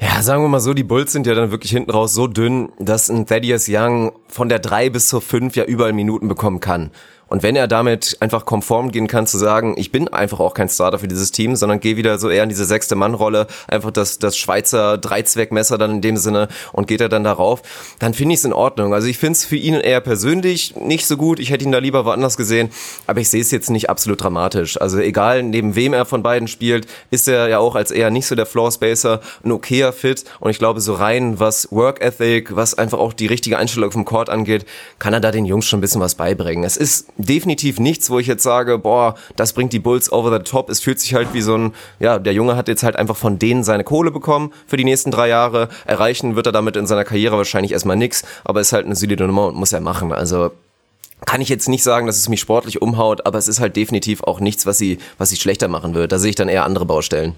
Ja, 0.00 0.22
sagen 0.22 0.42
wir 0.42 0.48
mal 0.48 0.60
so, 0.60 0.72
die 0.72 0.84
Bulls 0.84 1.12
sind 1.12 1.26
ja 1.26 1.34
dann 1.34 1.50
wirklich 1.50 1.72
hinten 1.72 1.90
raus 1.90 2.14
so 2.14 2.26
dünn, 2.26 2.70
dass 2.78 3.10
ein 3.10 3.26
Thaddeus 3.26 3.66
Young 3.68 4.12
von 4.28 4.48
der 4.48 4.58
drei 4.58 4.88
bis 4.88 5.08
zur 5.08 5.20
fünf 5.20 5.56
ja 5.56 5.64
überall 5.64 5.92
Minuten 5.92 6.28
bekommen 6.28 6.60
kann. 6.60 6.90
Und 7.30 7.44
wenn 7.44 7.54
er 7.54 7.68
damit 7.68 8.16
einfach 8.18 8.44
konform 8.44 8.90
gehen 8.90 9.06
kann 9.06 9.26
zu 9.26 9.38
sagen, 9.38 9.74
ich 9.78 9.92
bin 9.92 10.08
einfach 10.08 10.40
auch 10.40 10.52
kein 10.52 10.68
Starter 10.68 10.98
für 10.98 11.06
dieses 11.06 11.30
Team, 11.30 11.54
sondern 11.54 11.78
gehe 11.78 11.96
wieder 11.96 12.18
so 12.18 12.28
eher 12.28 12.42
in 12.42 12.48
diese 12.48 12.64
sechste 12.64 12.96
Mannrolle, 12.96 13.46
einfach 13.68 13.92
das, 13.92 14.18
das 14.18 14.36
Schweizer 14.36 14.98
Dreizweckmesser 14.98 15.78
dann 15.78 15.92
in 15.92 16.00
dem 16.00 16.16
Sinne 16.16 16.48
und 16.72 16.88
geht 16.88 17.00
er 17.00 17.08
dann 17.08 17.22
darauf, 17.22 17.62
dann 18.00 18.14
finde 18.14 18.34
ich 18.34 18.40
es 18.40 18.44
in 18.44 18.52
Ordnung. 18.52 18.92
Also 18.92 19.06
ich 19.06 19.16
finde 19.16 19.32
es 19.34 19.44
für 19.44 19.56
ihn 19.56 19.74
eher 19.74 20.00
persönlich 20.00 20.74
nicht 20.74 21.06
so 21.06 21.16
gut. 21.16 21.38
Ich 21.38 21.50
hätte 21.50 21.64
ihn 21.64 21.70
da 21.70 21.78
lieber 21.78 22.04
woanders 22.04 22.36
gesehen, 22.36 22.70
aber 23.06 23.20
ich 23.20 23.30
sehe 23.30 23.40
es 23.40 23.52
jetzt 23.52 23.70
nicht 23.70 23.88
absolut 23.88 24.20
dramatisch. 24.20 24.80
Also 24.80 24.98
egal, 24.98 25.44
neben 25.44 25.76
wem 25.76 25.92
er 25.92 26.06
von 26.06 26.24
beiden 26.24 26.48
spielt, 26.48 26.88
ist 27.12 27.28
er 27.28 27.48
ja 27.48 27.60
auch 27.60 27.76
als 27.76 27.92
eher 27.92 28.10
nicht 28.10 28.26
so 28.26 28.34
der 28.34 28.46
Floor 28.46 28.72
Spacer 28.72 29.20
ein 29.44 29.52
okayer 29.52 29.92
Fit 29.92 30.24
und 30.40 30.50
ich 30.50 30.58
glaube 30.58 30.80
so 30.80 30.94
rein, 30.94 31.38
was 31.38 31.68
Work 31.70 32.02
Ethic, 32.02 32.56
was 32.56 32.74
einfach 32.74 32.98
auch 32.98 33.12
die 33.12 33.28
richtige 33.28 33.56
Einstellung 33.56 33.92
vom 33.92 34.04
Court 34.04 34.28
angeht, 34.30 34.66
kann 34.98 35.12
er 35.12 35.20
da 35.20 35.30
den 35.30 35.44
Jungs 35.44 35.66
schon 35.66 35.78
ein 35.78 35.80
bisschen 35.80 36.00
was 36.00 36.16
beibringen. 36.16 36.64
Es 36.64 36.76
ist 36.76 37.06
definitiv 37.22 37.78
nichts, 37.78 38.10
wo 38.10 38.18
ich 38.18 38.26
jetzt 38.26 38.42
sage, 38.42 38.78
boah, 38.78 39.14
das 39.36 39.52
bringt 39.52 39.72
die 39.72 39.78
Bulls 39.78 40.12
over 40.12 40.36
the 40.36 40.42
top. 40.42 40.70
Es 40.70 40.80
fühlt 40.80 41.00
sich 41.00 41.14
halt 41.14 41.32
wie 41.32 41.40
so 41.40 41.56
ein, 41.56 41.74
ja, 41.98 42.18
der 42.18 42.32
Junge 42.32 42.56
hat 42.56 42.68
jetzt 42.68 42.82
halt 42.82 42.96
einfach 42.96 43.16
von 43.16 43.38
denen 43.38 43.64
seine 43.64 43.84
Kohle 43.84 44.10
bekommen 44.10 44.52
für 44.66 44.76
die 44.76 44.84
nächsten 44.84 45.10
drei 45.10 45.28
Jahre. 45.28 45.68
Erreichen 45.86 46.36
wird 46.36 46.46
er 46.46 46.52
damit 46.52 46.76
in 46.76 46.86
seiner 46.86 47.04
Karriere 47.04 47.36
wahrscheinlich 47.36 47.72
erstmal 47.72 47.96
nix, 47.96 48.24
aber 48.44 48.60
ist 48.60 48.72
halt 48.72 48.86
eine 48.86 48.96
solide 48.96 49.26
Nummer 49.26 49.48
und 49.48 49.56
muss 49.56 49.72
er 49.72 49.80
machen. 49.80 50.12
Also 50.12 50.50
kann 51.26 51.40
ich 51.40 51.48
jetzt 51.48 51.68
nicht 51.68 51.82
sagen, 51.82 52.06
dass 52.06 52.16
es 52.16 52.28
mich 52.28 52.40
sportlich 52.40 52.80
umhaut, 52.80 53.26
aber 53.26 53.38
es 53.38 53.48
ist 53.48 53.60
halt 53.60 53.76
definitiv 53.76 54.22
auch 54.22 54.40
nichts, 54.40 54.66
was 54.66 54.78
sie, 54.78 54.98
was 55.18 55.30
sie 55.30 55.36
schlechter 55.36 55.68
machen 55.68 55.94
wird. 55.94 56.12
Da 56.12 56.18
sehe 56.18 56.30
ich 56.30 56.36
dann 56.36 56.48
eher 56.48 56.64
andere 56.64 56.86
Baustellen. 56.86 57.34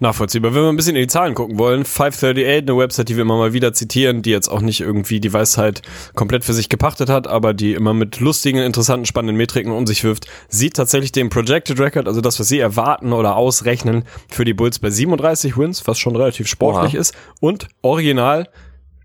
Nachvollziehbar. 0.00 0.54
Wenn 0.54 0.62
wir 0.62 0.68
ein 0.70 0.76
bisschen 0.76 0.96
in 0.96 1.02
die 1.02 1.08
Zahlen 1.08 1.34
gucken 1.34 1.58
wollen, 1.58 1.84
538, 1.84 2.62
eine 2.62 2.76
Website, 2.78 3.10
die 3.10 3.16
wir 3.16 3.22
immer 3.22 3.36
mal 3.36 3.52
wieder 3.52 3.74
zitieren, 3.74 4.22
die 4.22 4.30
jetzt 4.30 4.48
auch 4.48 4.62
nicht 4.62 4.80
irgendwie 4.80 5.20
die 5.20 5.32
Weisheit 5.32 5.82
komplett 6.14 6.42
für 6.42 6.54
sich 6.54 6.70
gepachtet 6.70 7.10
hat, 7.10 7.26
aber 7.26 7.52
die 7.52 7.74
immer 7.74 7.92
mit 7.92 8.18
lustigen, 8.18 8.60
interessanten, 8.60 9.04
spannenden 9.04 9.36
Metriken 9.36 9.72
um 9.72 9.86
sich 9.86 10.02
wirft, 10.02 10.26
sieht 10.48 10.74
tatsächlich 10.74 11.12
den 11.12 11.28
Projected 11.28 11.78
Record, 11.78 12.08
also 12.08 12.22
das, 12.22 12.40
was 12.40 12.48
sie 12.48 12.58
erwarten 12.58 13.12
oder 13.12 13.36
ausrechnen, 13.36 14.04
für 14.30 14.46
die 14.46 14.54
Bulls 14.54 14.78
bei 14.78 14.88
37 14.88 15.58
Wins, 15.58 15.86
was 15.86 15.98
schon 15.98 16.16
relativ 16.16 16.48
sportlich 16.48 16.94
Oha. 16.94 17.00
ist, 17.00 17.14
und 17.40 17.68
original 17.82 18.48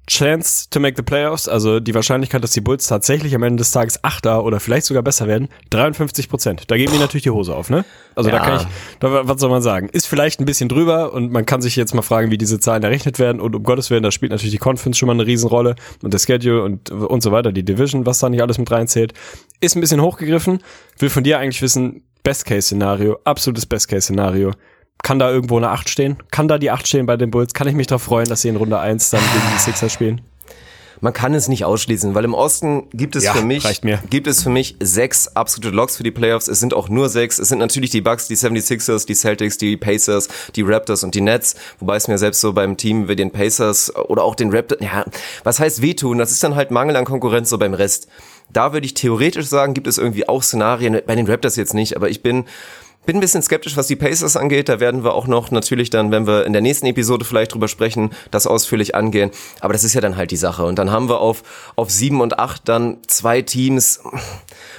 Chance 0.08 0.68
to 0.70 0.80
make 0.80 0.96
the 0.96 1.02
playoffs, 1.02 1.48
also 1.48 1.80
die 1.80 1.96
Wahrscheinlichkeit, 1.96 2.44
dass 2.44 2.52
die 2.52 2.62
Bulls 2.62 2.88
tatsächlich 2.88 3.34
am 3.34 3.42
Ende 3.42 3.62
des 3.62 3.72
Tages 3.72 4.04
Achter 4.04 4.44
oder 4.44 4.60
vielleicht 4.60 4.86
sogar 4.86 5.02
besser 5.02 5.28
werden, 5.28 5.50
53 5.72 6.30
Prozent. 6.30 6.64
Da 6.68 6.78
geht 6.78 6.92
mir 6.92 7.00
natürlich 7.00 7.24
die 7.24 7.32
Hose 7.32 7.56
auf, 7.56 7.70
ne? 7.72 7.86
Also 8.14 8.30
ja. 8.30 8.38
da 8.38 8.44
kann 8.44 8.62
ich, 8.62 8.68
da, 9.00 9.28
was 9.28 9.42
soll 9.42 9.50
man 9.50 9.64
sagen? 9.64 9.90
Ist 9.90 10.06
vielleicht 10.06 10.40
ein 10.40 10.46
bisschen 10.46 10.70
drüber 10.70 11.12
und 11.14 11.32
man 11.32 11.46
kann 11.46 11.62
sich 11.62 11.76
jetzt 11.76 11.96
mal 11.96 12.04
fragen, 12.04 12.30
wie 12.30 12.38
diese 12.38 12.60
Zahlen 12.60 12.84
errechnet 12.84 13.18
werden 13.18 13.42
und 13.42 13.56
um 13.56 13.64
Gottes 13.64 13.90
Willen, 13.90 14.04
da 14.04 14.12
spielt 14.12 14.32
natürlich 14.32 14.54
die 14.54 14.60
Conference 14.60 14.98
schon 14.98 15.08
mal 15.08 15.14
eine 15.14 15.26
Riesenrolle 15.26 15.76
und 16.04 16.14
der 16.14 16.20
Schedule 16.20 16.62
und, 16.62 16.92
und 16.92 17.22
so 17.22 17.32
weiter, 17.32 17.52
die 17.52 17.64
Division, 17.64 18.06
was 18.06 18.20
da 18.20 18.30
nicht 18.30 18.42
alles 18.42 18.60
mit 18.60 18.70
reinzählt, 18.70 19.14
ist 19.60 19.76
ein 19.76 19.82
bisschen 19.82 20.02
hochgegriffen. 20.02 20.60
Will 21.00 21.10
von 21.10 21.24
dir 21.24 21.40
eigentlich 21.40 21.62
wissen, 21.62 22.04
Best-Case-Szenario, 22.24 23.20
absolutes 23.24 23.66
Best-Case-Szenario. 23.66 24.52
Kann 25.06 25.20
da 25.20 25.30
irgendwo 25.30 25.58
eine 25.58 25.70
8 25.70 25.88
stehen? 25.88 26.18
Kann 26.32 26.48
da 26.48 26.58
die 26.58 26.72
8 26.72 26.88
stehen 26.88 27.06
bei 27.06 27.16
den 27.16 27.30
Bulls? 27.30 27.54
Kann 27.54 27.68
ich 27.68 27.76
mich 27.76 27.86
darauf 27.86 28.02
freuen, 28.02 28.28
dass 28.28 28.42
sie 28.42 28.50
in 28.50 28.56
Runde 28.56 28.80
1 28.80 29.12
dann 29.12 29.22
gegen 29.22 29.54
die 29.54 29.62
Sixers 29.62 29.94
spielen? 29.94 30.22
man 31.02 31.14
kann 31.14 31.36
es 31.36 31.48
nicht 31.48 31.66
ausschließen, 31.66 32.16
weil 32.16 32.24
im 32.24 32.34
Osten 32.34 32.90
gibt 32.92 33.16
es 33.16 33.26
Ja, 33.26 33.34
für 33.34 33.44
mich 33.44 33.64
gibt 34.10 34.26
es 34.26 34.42
für 34.42 34.50
mich 34.50 34.76
sechs 34.80 35.28
absolute 35.28 35.76
Locks 35.76 35.98
für 35.98 36.04
die 36.04 36.10
Playoffs. 36.10 36.48
Es 36.48 36.60
sind 36.60 36.74
auch 36.74 36.90
nur 36.90 37.10
sechs. 37.10 37.38
Es 37.38 37.50
sind 37.50 37.60
natürlich 37.60 37.92
die 37.92 38.02
Bucks, 38.02 38.28
die 38.28 38.36
76ers, 38.36 39.06
die 39.06 39.14
Celtics, 39.14 39.60
die 39.60 39.78
Pacers, 39.78 40.30
die 40.56 40.64
Raptors 40.64 41.04
und 41.04 41.14
die 41.14 41.22
Nets. 41.22 41.56
Wobei 41.80 41.98
es 41.98 42.08
mir 42.08 42.18
selbst 42.18 42.42
so 42.42 42.54
beim 42.54 42.76
Team 42.76 43.08
wie 43.08 43.16
den 43.16 43.30
Pacers 43.30 43.96
oder 43.96 44.24
auch 44.24 44.34
den 44.34 44.52
Raptors, 44.52 44.80
ja, 44.82 45.06
was 45.44 45.60
heißt 45.60 45.84
wehtun? 45.84 46.18
Das 46.18 46.32
ist 46.32 46.44
dann 46.44 46.56
halt 46.56 46.72
Mangel 46.72 46.96
an 46.96 47.06
Konkurrenz 47.06 47.52
so 47.52 47.60
beim 47.60 47.76
Rest. 47.76 48.08
Da 48.52 48.74
würde 48.74 48.86
ich 48.86 48.94
theoretisch 48.96 49.46
sagen, 49.46 49.76
gibt 49.76 49.88
es 49.88 49.98
irgendwie 49.98 50.28
auch 50.28 50.42
Szenarien, 50.42 51.00
bei 51.06 51.16
den 51.16 51.28
Raptors 51.28 51.56
jetzt 51.56 51.74
nicht, 51.74 51.96
aber 51.96 52.10
ich 52.10 52.24
bin 52.24 52.46
bin 53.06 53.18
ein 53.18 53.20
bisschen 53.20 53.42
skeptisch, 53.42 53.78
was 53.78 53.88
die 53.88 53.96
Pacers 53.96 54.36
angeht. 54.36 54.70
Da 54.70 54.80
werden 54.80 55.04
wir 55.04 55.14
auch 55.14 55.28
noch 55.28 55.52
natürlich 55.52 55.90
dann, 55.90 56.12
wenn 56.12 56.28
wir 56.28 56.46
in 56.46 56.54
der 56.54 56.62
nächsten 56.62 56.86
Episode 56.88 57.26
vielleicht 57.26 57.54
drüber 57.54 57.68
sprechen, 57.68 58.12
das 58.32 58.48
ausführlich 58.48 58.96
angehen. 58.96 59.32
Aber 59.60 59.74
das 59.74 59.84
ist 59.84 59.94
ja 59.94 60.02
dann 60.02 60.18
halt 60.18 60.32
die 60.32 60.38
Sache. 60.38 60.66
Und 60.66 60.80
dann 60.80 60.92
haben 60.92 61.10
wir 61.10 61.20
auf, 61.20 61.44
auf 61.76 61.90
sieben 61.90 62.22
und 62.22 62.40
acht 62.40 62.68
dann 62.68 62.98
zwei 63.08 63.42
Teams. 63.42 64.02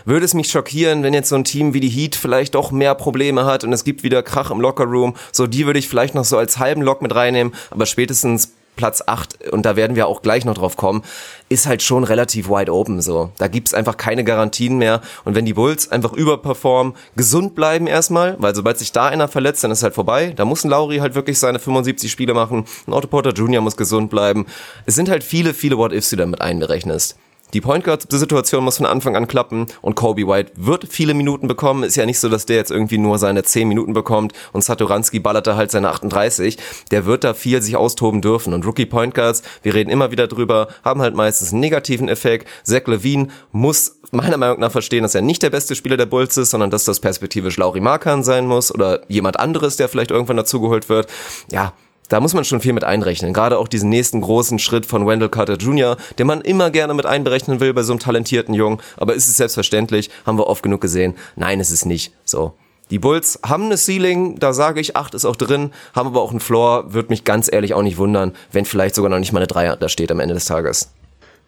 Würde 0.04 0.24
es 0.24 0.34
mich 0.34 0.50
schockieren, 0.50 1.02
wenn 1.02 1.14
jetzt 1.14 1.28
so 1.28 1.36
ein 1.36 1.44
Team 1.44 1.74
wie 1.74 1.80
die 1.80 1.88
Heat 1.88 2.16
vielleicht 2.16 2.54
doch 2.54 2.70
mehr 2.70 2.94
Probleme 2.94 3.44
hat 3.44 3.64
und 3.64 3.72
es 3.72 3.84
gibt 3.84 4.02
wieder 4.02 4.22
Krach 4.22 4.50
im 4.50 4.60
Lockerroom. 4.60 5.14
So, 5.32 5.46
die 5.46 5.66
würde 5.66 5.78
ich 5.78 5.88
vielleicht 5.88 6.14
noch 6.14 6.24
so 6.24 6.38
als 6.38 6.58
halben 6.58 6.82
Lock 6.82 7.02
mit 7.02 7.14
reinnehmen. 7.14 7.54
Aber 7.70 7.86
spätestens 7.86 8.52
Platz 8.76 9.02
8, 9.06 9.50
und 9.50 9.66
da 9.66 9.74
werden 9.74 9.96
wir 9.96 10.06
auch 10.06 10.22
gleich 10.22 10.44
noch 10.44 10.54
drauf 10.54 10.76
kommen, 10.76 11.02
ist 11.48 11.66
halt 11.66 11.82
schon 11.82 12.04
relativ 12.04 12.48
wide 12.48 12.72
open 12.72 13.00
so. 13.00 13.30
Da 13.38 13.48
gibt's 13.48 13.74
einfach 13.74 13.96
keine 13.96 14.24
Garantien 14.24 14.78
mehr. 14.78 15.00
Und 15.24 15.34
wenn 15.34 15.44
die 15.44 15.54
Bulls 15.54 15.90
einfach 15.90 16.12
überperformen, 16.12 16.94
gesund 17.16 17.54
bleiben 17.54 17.86
erstmal, 17.86 18.36
weil 18.38 18.54
sobald 18.54 18.78
sich 18.78 18.92
da 18.92 19.06
einer 19.06 19.28
verletzt, 19.28 19.64
dann 19.64 19.70
ist 19.70 19.82
halt 19.82 19.94
vorbei. 19.94 20.32
Da 20.36 20.44
muss 20.44 20.64
ein 20.64 20.70
Lauri 20.70 20.98
halt 20.98 21.14
wirklich 21.14 21.38
seine 21.38 21.58
75 21.58 22.10
Spiele 22.10 22.34
machen. 22.34 22.66
Ein 22.86 22.92
Otto 22.92 23.08
Porter 23.08 23.32
Jr. 23.32 23.60
muss 23.60 23.76
gesund 23.76 24.10
bleiben. 24.10 24.46
Es 24.84 24.94
sind 24.94 25.08
halt 25.08 25.24
viele, 25.24 25.54
viele 25.54 25.78
What-Ifs, 25.78 26.10
die 26.10 26.16
du 26.16 26.22
damit 26.22 26.40
einberechnest. 26.40 27.16
Die 27.56 27.62
Point 27.62 27.84
Guard-Situation 27.84 28.62
muss 28.62 28.76
von 28.76 28.84
Anfang 28.84 29.16
an 29.16 29.28
klappen 29.28 29.64
und 29.80 29.94
Kobe 29.94 30.28
White 30.28 30.52
wird 30.56 30.88
viele 30.90 31.14
Minuten 31.14 31.48
bekommen. 31.48 31.84
Ist 31.84 31.96
ja 31.96 32.04
nicht 32.04 32.20
so, 32.20 32.28
dass 32.28 32.44
der 32.44 32.56
jetzt 32.56 32.70
irgendwie 32.70 32.98
nur 32.98 33.16
seine 33.16 33.44
10 33.44 33.66
Minuten 33.66 33.94
bekommt 33.94 34.34
und 34.52 34.62
Satoranski 34.62 35.20
ballert 35.20 35.46
da 35.46 35.56
halt 35.56 35.70
seine 35.70 35.88
38. 35.88 36.58
Der 36.90 37.06
wird 37.06 37.24
da 37.24 37.32
viel 37.32 37.62
sich 37.62 37.74
austoben 37.74 38.20
dürfen. 38.20 38.52
Und 38.52 38.66
Rookie 38.66 38.84
Point 38.84 39.14
Guards, 39.14 39.42
wir 39.62 39.72
reden 39.72 39.88
immer 39.88 40.10
wieder 40.10 40.26
drüber, 40.26 40.68
haben 40.84 41.00
halt 41.00 41.14
meistens 41.14 41.52
einen 41.52 41.60
negativen 41.60 42.10
Effekt. 42.10 42.46
Zach 42.62 42.86
Levine 42.88 43.28
muss 43.52 44.00
meiner 44.10 44.36
Meinung 44.36 44.60
nach 44.60 44.70
verstehen, 44.70 45.04
dass 45.04 45.14
er 45.14 45.22
nicht 45.22 45.42
der 45.42 45.48
beste 45.48 45.74
Spieler 45.74 45.96
der 45.96 46.04
Bulls 46.04 46.36
ist, 46.36 46.50
sondern 46.50 46.68
dass 46.68 46.84
das 46.84 47.00
perspektivisch 47.00 47.56
Lauri 47.56 47.80
Markan 47.80 48.22
sein 48.22 48.46
muss 48.46 48.70
oder 48.70 49.00
jemand 49.08 49.40
anderes, 49.40 49.78
der 49.78 49.88
vielleicht 49.88 50.10
irgendwann 50.10 50.36
dazugeholt 50.36 50.90
wird. 50.90 51.10
Ja, 51.50 51.72
da 52.08 52.20
muss 52.20 52.34
man 52.34 52.44
schon 52.44 52.60
viel 52.60 52.72
mit 52.72 52.84
einrechnen. 52.84 53.32
Gerade 53.32 53.58
auch 53.58 53.68
diesen 53.68 53.88
nächsten 53.90 54.20
großen 54.20 54.58
Schritt 54.58 54.86
von 54.86 55.06
Wendell 55.06 55.28
Carter 55.28 55.56
Jr., 55.56 55.96
den 56.18 56.26
man 56.26 56.40
immer 56.40 56.70
gerne 56.70 56.94
mit 56.94 57.06
einberechnen 57.06 57.60
will 57.60 57.72
bei 57.74 57.82
so 57.82 57.92
einem 57.92 58.00
talentierten 58.00 58.54
Jungen. 58.54 58.78
Aber 58.96 59.14
ist 59.14 59.28
es 59.28 59.36
selbstverständlich, 59.36 60.10
haben 60.24 60.38
wir 60.38 60.46
oft 60.46 60.62
genug 60.62 60.80
gesehen. 60.80 61.14
Nein, 61.34 61.60
ist 61.60 61.70
es 61.70 61.84
nicht. 61.84 62.12
So. 62.24 62.54
Die 62.90 63.00
Bulls 63.00 63.40
haben 63.44 63.64
eine 63.64 63.76
Ceiling, 63.76 64.38
da 64.38 64.52
sage 64.52 64.80
ich, 64.80 64.94
acht 64.94 65.14
ist 65.14 65.24
auch 65.24 65.34
drin, 65.34 65.72
haben 65.92 66.06
aber 66.06 66.22
auch 66.22 66.30
einen 66.30 66.38
Floor, 66.38 66.92
wird 66.92 67.10
mich 67.10 67.24
ganz 67.24 67.52
ehrlich 67.52 67.74
auch 67.74 67.82
nicht 67.82 67.98
wundern, 67.98 68.32
wenn 68.52 68.64
vielleicht 68.64 68.94
sogar 68.94 69.10
noch 69.10 69.18
nicht 69.18 69.32
mal 69.32 69.40
eine 69.40 69.48
Dreier 69.48 69.76
da 69.76 69.88
steht 69.88 70.12
am 70.12 70.20
Ende 70.20 70.34
des 70.34 70.44
Tages. 70.44 70.92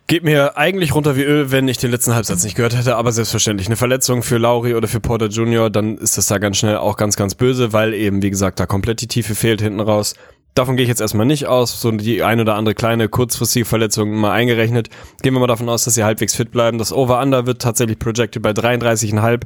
Geht 0.09 0.25
mir 0.25 0.57
eigentlich 0.57 0.95
runter 0.95 1.17
wie 1.17 1.23
Öl, 1.23 1.53
wenn 1.53 1.69
ich 1.69 1.77
den 1.77 1.91
letzten 1.91 2.15
Halbsatz 2.15 2.43
nicht 2.43 2.57
gehört 2.57 2.75
hätte, 2.75 2.97
aber 2.97 3.13
selbstverständlich. 3.13 3.69
Eine 3.69 3.77
Verletzung 3.77 4.23
für 4.23 4.39
Lauri 4.39 4.75
oder 4.75 4.89
für 4.89 5.01
Porter 5.01 5.27
Jr., 5.27 5.69
dann 5.69 5.99
ist 5.99 6.17
das 6.17 6.27
da 6.27 6.39
ganz 6.39 6.57
schnell 6.57 6.79
auch 6.79 6.97
ganz, 6.97 7.17
ganz 7.17 7.35
böse, 7.35 7.75
weil 7.75 7.93
eben, 7.93 8.23
wie 8.23 8.31
gesagt, 8.31 8.59
da 8.59 8.65
komplett 8.65 9.03
die 9.03 9.07
Tiefe 9.07 9.35
fehlt 9.35 9.61
hinten 9.61 9.81
raus. 9.81 10.15
Davon 10.55 10.77
gehe 10.77 10.83
ich 10.83 10.89
jetzt 10.89 11.01
erstmal 11.01 11.27
nicht 11.27 11.47
aus, 11.47 11.81
so 11.81 11.91
die 11.93 12.23
ein 12.25 12.41
oder 12.41 12.57
andere 12.57 12.75
kleine 12.75 13.09
kurzfristige 13.09 13.65
Verletzung 13.65 14.13
mal 14.17 14.33
eingerechnet. 14.33 14.89
Gehen 15.23 15.33
wir 15.35 15.41
mal 15.41 15.47
davon 15.47 15.69
aus, 15.69 15.85
dass 15.85 15.95
sie 15.95 16.03
halbwegs 16.03 16.35
fit 16.35 16.51
bleiben. 16.51 16.79
Das 16.79 16.93
Over-Under 16.93 17.47
wird 17.47 17.63
tatsächlich 17.63 17.99
projected 17.99 18.43
bei 18.43 18.51
33,5. 18.51 19.43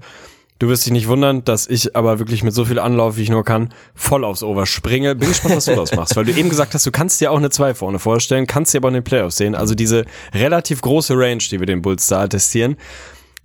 Du 0.59 0.69
wirst 0.69 0.87
dich 0.87 0.93
nicht 0.93 1.09
wundern, 1.09 1.45
dass 1.45 1.67
ich 1.67 1.97
aber 1.97 2.21
wirklich 2.21 2.45
mit 2.45 2.55
so 2.55 2.65
viel 2.65 2.79
Anlauf, 2.79 3.17
wie 3.17 3.23
ich 3.23 3.31
nur 3.31 3.45
kann, 3.45 3.75
voll 3.97 4.25
aufs 4.25 4.45
Over 4.45 4.65
springe. 4.65 5.17
Bin 5.17 5.29
gespannt, 5.29 5.57
was 5.57 5.65
du 5.65 5.73
daraus 5.73 5.93
machst, 5.95 6.15
weil 6.15 6.25
du 6.25 6.33
eben 6.33 6.49
gesagt 6.49 6.73
hast, 6.73 6.87
du 6.87 6.93
kannst 6.93 7.21
dir 7.21 7.33
auch 7.33 7.39
eine 7.39 7.51
2 7.51 7.75
vorne 7.75 7.99
vorstellen, 7.99 8.47
kannst 8.47 8.73
dir 8.73 8.79
aber 8.79 8.89
in 8.89 8.95
den 8.95 9.03
Playoffs 9.03 9.39
sehen. 9.39 9.57
Also 9.57 9.75
diese 9.75 10.05
relativ 10.33 10.81
große 10.81 11.15
Range, 11.15 11.43
die 11.51 11.59
wir 11.59 11.67
den 11.67 11.83
Bulls 11.83 12.07
da 12.07 12.23
attestieren. 12.23 12.77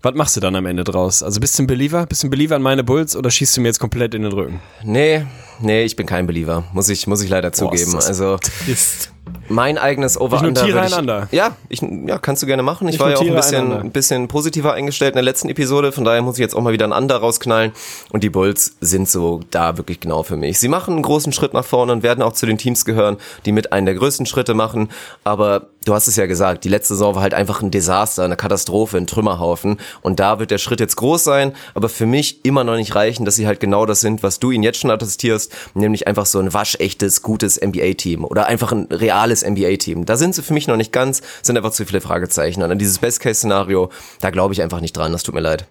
Was 0.04 0.14
machst 0.14 0.36
du 0.38 0.42
dann 0.42 0.56
am 0.56 0.68
Ende 0.68 0.84
draus? 0.84 1.24
Also 1.24 1.40
bist 1.40 1.58
du 1.58 1.64
ein 1.64 1.68
Believer? 1.68 2.06
Bist 2.06 2.22
du 2.22 2.28
ein 2.28 2.30
Believer 2.30 2.56
an 2.56 2.62
meine 2.62 2.84
Bulls 2.84 3.16
oder 3.16 3.32
schießt 3.32 3.58
du 3.58 3.62
mir 3.62 3.70
jetzt 3.70 3.80
komplett 3.80 4.14
in 4.14 4.22
den 4.22 4.32
Rücken? 4.32 4.62
Nee, 4.84 5.26
nee, 5.60 5.84
ich 5.84 5.96
bin 5.96 6.06
kein 6.06 6.28
Believer. 6.28 6.64
Muss 6.74 6.90
ich, 6.90 7.08
muss 7.08 7.22
ich 7.22 7.30
leider 7.30 7.52
zugeben. 7.54 7.92
das 7.94 8.08
Also, 8.08 8.38
Ist. 8.68 9.12
mein 9.50 9.78
eigenes 9.78 10.20
Over-Under. 10.20 10.62
notiere 10.62 10.90
würde 10.92 11.28
ich-. 11.32 11.38
Ja, 11.38 11.56
ich, 11.70 11.82
ja, 11.82 12.18
kannst 12.18 12.44
du 12.44 12.48
gerne 12.48 12.64
machen. 12.64 12.88
Ich, 12.88 12.96
Ich 12.96 13.00
war 13.02 13.10
ja 13.10 13.16
auch 13.18 13.22
ein 13.22 13.28
notiere 13.28 13.42
bisschen, 13.42 13.72
ein 13.74 13.92
bisschen 13.92 14.28
positiver 14.28 14.74
eingestellt 14.74 15.12
in 15.12 15.16
der 15.18 15.24
letzten 15.24 15.50
Episode. 15.50 15.92
Von 15.92 16.04
daher 16.06 16.22
muss 16.22 16.36
ich 16.36 16.42
jetzt 16.42 16.56
auch 16.56 16.62
mal 16.62 16.74
wieder 16.74 16.86
ein 16.86 16.94
Under 16.94 17.18
rausknallen. 17.18 17.72
Und 18.12 18.24
die 18.24 18.30
Bulls 18.30 18.76
sind 18.82 19.10
so 19.10 19.42
da 19.52 19.78
wirklich 19.78 20.00
genau 20.00 20.24
für 20.24 20.38
mich. 20.38 20.60
Sie 20.60 20.68
machen 20.68 20.94
einen 20.96 21.04
großen 21.04 21.34
Schritt 21.34 21.54
nach 21.54 21.66
vorne 21.66 21.92
und 21.94 22.04
werden 22.04 22.22
auch 22.22 22.34
zu 22.34 22.46
den 22.46 22.58
Teams 22.58 22.86
gehören, 22.86 23.18
die 23.46 23.52
mit 23.52 23.72
einen 23.74 23.86
der 23.86 23.96
größten 23.96 24.26
Schritte 24.26 24.54
machen. 24.54 24.90
Aber 25.24 25.68
du 25.86 25.94
hast 25.94 26.08
es 26.08 26.16
ja 26.18 26.26
gesagt, 26.26 26.64
die 26.66 26.70
letzte 26.70 26.94
Saison 26.96 27.16
war 27.16 27.22
halt 27.22 27.34
einfach 27.34 27.62
ein 27.62 27.72
Desaster, 27.72 28.24
eine 28.24 28.36
Katastrophe, 28.36 28.98
ein 28.98 29.08
Trümmerhaufen. 29.08 29.78
Und 30.02 30.20
da 30.20 30.40
wird 30.40 30.52
der 30.52 30.58
Schritt 30.58 30.80
jetzt 30.82 30.98
groß 30.98 31.24
sein, 31.24 31.54
aber 31.74 31.88
für 31.90 32.06
mich 32.06 32.44
immer 32.46 32.64
noch 32.66 32.76
nicht 32.76 32.94
reichen, 32.96 33.24
dass 33.26 33.36
sie 33.36 33.48
halt 33.48 33.60
genau 33.62 33.86
das 33.86 34.02
sind, 34.02 34.22
was 34.24 34.40
du 34.40 34.52
ihnen 34.52 34.64
jetzt 34.64 34.80
schon 34.80 34.92
attestierst, 34.92 35.47
nämlich 35.74 36.08
einfach 36.08 36.26
so 36.26 36.40
ein 36.40 36.54
waschechtes, 36.54 37.22
gutes 37.22 37.60
NBA-Team 37.62 38.24
oder 38.26 38.48
einfach 38.48 38.72
ein 38.72 38.88
reales 38.92 39.44
NBA-Team. 39.46 40.06
Da 40.06 40.18
sind 40.18 40.36
sie 40.36 40.44
für 40.44 40.54
mich 40.54 40.68
noch 40.68 40.78
nicht 40.78 40.92
ganz, 40.92 41.22
sind 41.42 41.58
einfach 41.58 41.72
zu 41.72 41.86
viele 41.86 42.02
Fragezeichen. 42.02 42.62
Und 42.64 42.72
an 42.72 42.78
dieses 42.80 43.00
Best-Case-Szenario, 43.00 43.90
da 44.22 44.30
glaube 44.30 44.54
ich 44.54 44.62
einfach 44.62 44.82
nicht 44.82 44.96
dran, 44.96 45.12
das 45.12 45.24
tut 45.24 45.36
mir 45.36 45.42
leid. 45.42 45.66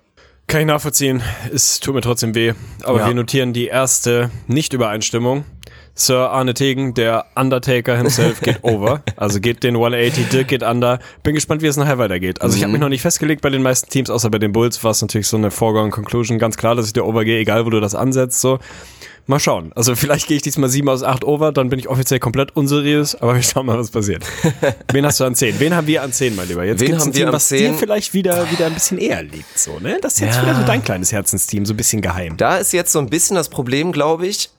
Kann 0.48 0.60
ich 0.60 0.66
nachvollziehen. 0.68 1.22
Es 1.52 1.80
tut 1.80 1.94
mir 1.94 2.02
trotzdem 2.02 2.34
weh. 2.36 2.52
Aber 2.84 3.00
Ja. 3.00 3.06
wir 3.08 3.14
notieren 3.14 3.52
die 3.52 3.66
erste 3.66 4.30
Nicht-Übereinstimmung. 4.46 5.44
Sir 5.98 6.30
Arne 6.30 6.52
Tegen, 6.52 6.92
der 6.92 7.24
Undertaker 7.35 7.96
himself, 7.96 8.40
geht 8.42 8.59
over. 8.62 9.02
Also 9.16 9.40
geht 9.40 9.62
den 9.64 9.76
180, 9.76 10.28
Dirk 10.28 10.48
geht 10.48 10.62
under. 10.62 10.98
Bin 11.22 11.35
gespannt, 11.35 11.62
wie 11.62 11.66
es 11.66 11.78
nachher 11.78 11.96
weitergeht. 11.96 12.42
Also 12.42 12.54
ich 12.56 12.62
habe 12.62 12.70
mich 12.72 12.82
noch 12.82 12.90
nicht 12.90 13.00
festgelegt 13.00 13.40
bei 13.40 13.48
den 13.48 13.62
meisten 13.62 13.88
Teams, 13.88 14.11
außer 14.11 14.28
bei 14.28 14.38
den 14.38 14.52
Bulls 14.52 14.85
war 14.85 14.90
es 14.90 15.00
natürlich 15.00 15.26
so 15.26 15.38
eine 15.38 15.50
foregone 15.50 15.90
conclusion. 15.90 16.38
Ganz 16.38 16.59
klar, 16.59 16.74
dass 16.74 16.87
ich 16.87 16.92
der 16.92 17.06
over 17.06 17.24
gehe, 17.24 17.38
egal 17.38 17.64
wo 17.64 17.70
du 17.70 17.80
das 17.80 17.94
ansetzt. 17.94 18.42
So. 18.42 18.59
Mal 19.28 19.40
schauen. 19.40 19.72
Also 19.74 19.96
vielleicht 19.96 20.28
gehe 20.28 20.37
ich 20.37 20.42
diesmal 20.42 20.68
7 20.68 20.88
aus 20.88 21.02
8 21.02 21.24
over, 21.24 21.50
dann 21.50 21.68
bin 21.70 21.78
ich 21.80 21.88
offiziell 21.88 22.20
komplett 22.20 22.54
unseriös, 22.54 23.16
aber 23.16 23.35
wir 23.35 23.42
schauen 23.42 23.66
mal, 23.66 23.76
was 23.76 23.90
passiert. 23.90 24.22
Wen 24.92 25.04
hast 25.04 25.18
du 25.18 25.24
an 25.24 25.35
10? 25.35 25.59
Wen 25.59 25.74
haben 25.74 25.87
wir 25.88 26.02
an 26.02 26.12
10, 26.12 26.37
mein 26.37 26.46
Lieber? 26.46 26.62
Jetzt 26.64 26.78
gibt's 26.85 27.00
haben 27.00 27.09
ein 27.11 27.12
Team, 27.14 27.32
was 27.32 27.48
10? 27.48 27.59
dir 27.72 27.74
vielleicht 27.74 28.14
wieder, 28.14 28.48
wieder 28.52 28.66
ein 28.66 28.74
bisschen 28.74 28.98
eher 28.98 29.22
liegt, 29.24 29.59
so, 29.59 29.80
ne? 29.80 29.98
Das 30.00 30.14
ist 30.14 30.20
jetzt 30.20 30.37
Ja. 30.37 30.42
wieder 30.42 30.54
so 30.54 30.62
dein 30.64 30.85
kleines 30.85 31.11
Herzensteam, 31.11 31.66
so 31.66 31.72
ein 31.72 31.76
bisschen 31.76 32.02
geheim. 32.02 32.37
Da 32.37 32.59
ist 32.59 32.72
jetzt 32.72 32.92
so 32.92 33.00
ein 33.00 33.09
bisschen 33.09 33.35
das 33.35 33.48
Problem, 33.48 33.90
glaube 33.90 34.28
ich. 34.28 34.50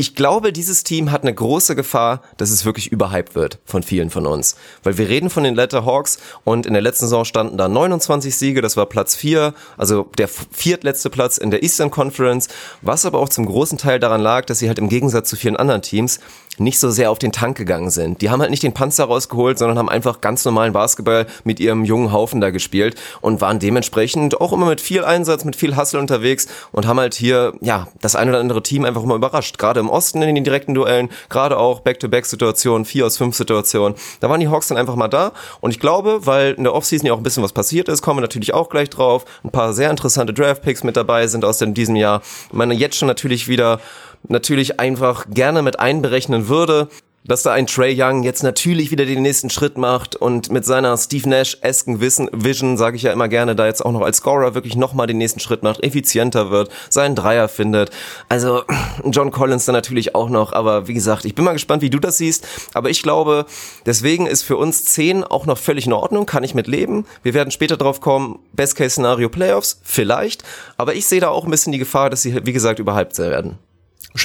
Ich 0.00 0.14
glaube, 0.14 0.50
dieses 0.50 0.82
Team 0.82 1.10
hat 1.10 1.24
eine 1.24 1.34
große 1.34 1.76
Gefahr, 1.76 2.22
dass 2.38 2.48
es 2.48 2.64
wirklich 2.64 2.90
überhyped 2.90 3.34
wird 3.34 3.58
von 3.66 3.82
vielen 3.82 4.08
von 4.08 4.24
uns. 4.24 4.56
Weil 4.82 4.96
wir 4.96 5.10
reden 5.10 5.28
von 5.28 5.44
den 5.44 5.54
Letter 5.54 5.84
Hawks 5.84 6.18
und 6.42 6.64
in 6.64 6.72
der 6.72 6.80
letzten 6.80 7.04
Saison 7.04 7.26
standen 7.26 7.58
da 7.58 7.68
29 7.68 8.34
Siege, 8.34 8.62
das 8.62 8.78
war 8.78 8.86
Platz 8.86 9.14
4, 9.14 9.52
also 9.76 10.04
der 10.16 10.28
viertletzte 10.28 11.10
Platz 11.10 11.36
in 11.36 11.50
der 11.50 11.62
Eastern 11.62 11.90
Conference, 11.90 12.48
was 12.80 13.04
aber 13.04 13.18
auch 13.18 13.28
zum 13.28 13.44
großen 13.44 13.76
Teil 13.76 13.98
daran 13.98 14.22
lag, 14.22 14.46
dass 14.46 14.60
sie 14.60 14.68
halt 14.68 14.78
im 14.78 14.88
Gegensatz 14.88 15.28
zu 15.28 15.36
vielen 15.36 15.56
anderen 15.56 15.82
Teams 15.82 16.18
nicht 16.58 16.78
so 16.78 16.90
sehr 16.90 17.10
auf 17.10 17.18
den 17.18 17.32
Tank 17.32 17.56
gegangen 17.56 17.90
sind. 17.90 18.20
Die 18.20 18.28
haben 18.28 18.40
halt 18.40 18.50
nicht 18.50 18.62
den 18.62 18.74
Panzer 18.74 19.04
rausgeholt, 19.04 19.58
sondern 19.58 19.78
haben 19.78 19.88
einfach 19.88 20.20
ganz 20.20 20.44
normalen 20.44 20.72
Basketball 20.72 21.26
mit 21.44 21.58
ihrem 21.58 21.84
jungen 21.84 22.12
Haufen 22.12 22.40
da 22.40 22.50
gespielt 22.50 22.96
und 23.22 23.40
waren 23.40 23.58
dementsprechend 23.58 24.40
auch 24.40 24.52
immer 24.52 24.66
mit 24.66 24.80
viel 24.80 25.04
Einsatz, 25.04 25.44
mit 25.44 25.56
viel 25.56 25.76
Hustle 25.76 25.98
unterwegs 26.00 26.48
und 26.72 26.86
haben 26.86 26.98
halt 27.00 27.14
hier, 27.14 27.54
ja, 27.60 27.88
das 28.00 28.14
ein 28.16 28.28
oder 28.28 28.40
andere 28.40 28.62
Team 28.62 28.84
einfach 28.84 29.02
immer 29.02 29.14
überrascht. 29.14 29.58
Gerade 29.58 29.80
im 29.80 29.88
Osten 29.88 30.20
in 30.22 30.34
den 30.34 30.44
direkten 30.44 30.74
Duellen, 30.74 31.08
gerade 31.30 31.56
auch 31.56 31.80
Back-to-Back-Situationen, 31.80 32.84
4 32.84 33.06
aus 33.06 33.16
5 33.16 33.34
Situationen. 33.36 33.96
Da 34.20 34.28
waren 34.28 34.40
die 34.40 34.48
Hawks 34.48 34.68
dann 34.68 34.76
einfach 34.76 34.96
mal 34.96 35.08
da 35.08 35.32
und 35.60 35.70
ich 35.70 35.80
glaube, 35.80 36.26
weil 36.26 36.52
in 36.54 36.64
der 36.64 36.74
Offseason 36.74 37.06
ja 37.06 37.14
auch 37.14 37.18
ein 37.18 37.22
bisschen 37.22 37.42
was 37.42 37.52
passiert 37.52 37.88
ist, 37.88 38.02
kommen 38.02 38.18
wir 38.18 38.22
natürlich 38.22 38.52
auch 38.52 38.68
gleich 38.68 38.90
drauf. 38.90 39.24
Ein 39.44 39.50
paar 39.50 39.72
sehr 39.72 39.90
interessante 39.90 40.34
Draft-Picks 40.34 40.84
mit 40.84 40.96
dabei 40.96 41.26
sind 41.26 41.44
aus 41.44 41.58
dem- 41.58 41.74
diesem 41.74 41.96
Jahr. 41.96 42.20
Ich 42.48 42.52
meine, 42.52 42.74
jetzt 42.74 42.96
schon 42.96 43.08
natürlich 43.08 43.48
wieder 43.48 43.80
natürlich 44.28 44.80
einfach 44.80 45.26
gerne 45.30 45.62
mit 45.62 45.80
einberechnen 45.80 46.48
würde, 46.48 46.88
dass 47.24 47.42
da 47.42 47.52
ein 47.52 47.66
Trey 47.66 47.94
Young 47.96 48.22
jetzt 48.22 48.42
natürlich 48.42 48.90
wieder 48.90 49.04
den 49.04 49.22
nächsten 49.22 49.50
Schritt 49.50 49.76
macht 49.76 50.16
und 50.16 50.50
mit 50.50 50.64
seiner 50.64 50.96
Steve 50.96 51.28
Nash-esken 51.28 52.00
Vision, 52.00 52.76
sage 52.76 52.96
ich 52.96 53.02
ja 53.02 53.12
immer 53.12 53.28
gerne, 53.28 53.54
da 53.54 53.66
jetzt 53.66 53.84
auch 53.84 53.92
noch 53.92 54.00
als 54.00 54.18
Scorer 54.18 54.54
wirklich 54.54 54.74
nochmal 54.74 55.06
den 55.06 55.18
nächsten 55.18 55.40
Schritt 55.40 55.62
macht, 55.62 55.84
effizienter 55.84 56.50
wird, 56.50 56.70
seinen 56.88 57.14
Dreier 57.14 57.48
findet. 57.48 57.90
Also 58.28 58.62
John 59.04 59.30
Collins 59.30 59.66
dann 59.66 59.74
natürlich 59.74 60.14
auch 60.14 60.30
noch, 60.30 60.52
aber 60.52 60.88
wie 60.88 60.94
gesagt, 60.94 61.24
ich 61.24 61.34
bin 61.34 61.44
mal 61.44 61.52
gespannt, 61.52 61.82
wie 61.82 61.90
du 61.90 61.98
das 61.98 62.16
siehst, 62.16 62.46
aber 62.72 62.88
ich 62.88 63.02
glaube, 63.02 63.44
deswegen 63.84 64.26
ist 64.26 64.42
für 64.42 64.56
uns 64.56 64.84
10 64.86 65.22
auch 65.22 65.46
noch 65.46 65.58
völlig 65.58 65.86
in 65.86 65.92
Ordnung, 65.92 66.26
kann 66.26 66.42
ich 66.42 66.54
mit 66.54 66.66
leben. 66.66 67.04
Wir 67.22 67.34
werden 67.34 67.50
später 67.50 67.76
drauf 67.76 68.00
kommen, 68.00 68.38
Best-Case-Szenario 68.54 69.28
Playoffs, 69.28 69.80
vielleicht, 69.82 70.42
aber 70.78 70.94
ich 70.94 71.06
sehe 71.06 71.20
da 71.20 71.28
auch 71.28 71.44
ein 71.44 71.50
bisschen 71.50 71.72
die 71.72 71.78
Gefahr, 71.78 72.08
dass 72.08 72.22
sie, 72.22 72.46
wie 72.46 72.52
gesagt, 72.52 72.78
überhyped 72.78 73.18
werden. 73.18 73.58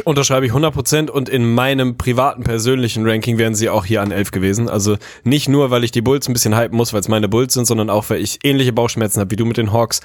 Unterschreibe 0.04 0.48
ich 0.48 0.52
100% 0.52 1.12
und 1.12 1.30
in 1.30 1.54
meinem 1.54 1.96
privaten, 1.96 2.44
persönlichen 2.44 3.08
Ranking 3.08 3.38
wären 3.38 3.54
sie 3.54 3.70
auch 3.70 3.86
hier 3.86 4.02
an 4.02 4.12
11 4.12 4.32
gewesen. 4.32 4.68
Also 4.68 4.98
nicht 5.24 5.48
nur, 5.48 5.70
weil 5.70 5.84
ich 5.84 5.92
die 5.92 6.02
Bulls 6.02 6.28
ein 6.28 6.34
bisschen 6.34 6.58
hypen 6.58 6.76
muss, 6.76 6.92
weil 6.92 7.02
es 7.02 7.08
meine 7.08 7.30
Bulls 7.30 7.54
sind, 7.54 7.66
sondern 7.66 7.92
auch, 7.92 8.10
weil 8.10 8.20
ich 8.20 8.40
ähnliche 8.44 8.74
Bauchschmerzen 8.74 9.20
habe 9.20 9.30
wie 9.30 9.36
du 9.36 9.46
mit 9.46 9.58
den 9.58 9.72
Hawks. 9.72 10.02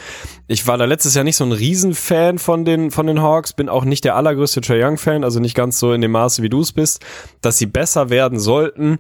Ich 0.49 0.67
war 0.67 0.77
da 0.77 0.85
letztes 0.85 1.15
Jahr 1.15 1.25
nicht 1.25 1.37
so 1.37 1.45
ein 1.45 1.53
Riesenfan 1.53 2.39
von 2.39 2.67
den, 2.67 2.91
von 2.91 3.07
den 3.07 3.23
Hawks, 3.23 3.55
bin 3.55 3.71
auch 3.71 3.85
nicht 3.85 4.05
der 4.05 4.17
allergrößte 4.17 4.61
Trae 4.61 4.85
Young-Fan, 4.85 5.25
also 5.25 5.41
nicht 5.41 5.55
ganz 5.55 5.79
so 5.79 5.95
in 5.95 6.03
dem 6.03 6.11
Maße, 6.11 6.43
wie 6.43 6.51
du 6.51 6.61
es 6.61 6.73
bist. 6.73 7.01
Dass 7.41 7.57
sie 7.57 7.67
besser 7.67 8.11
werden 8.11 8.39
sollten, 8.39 8.99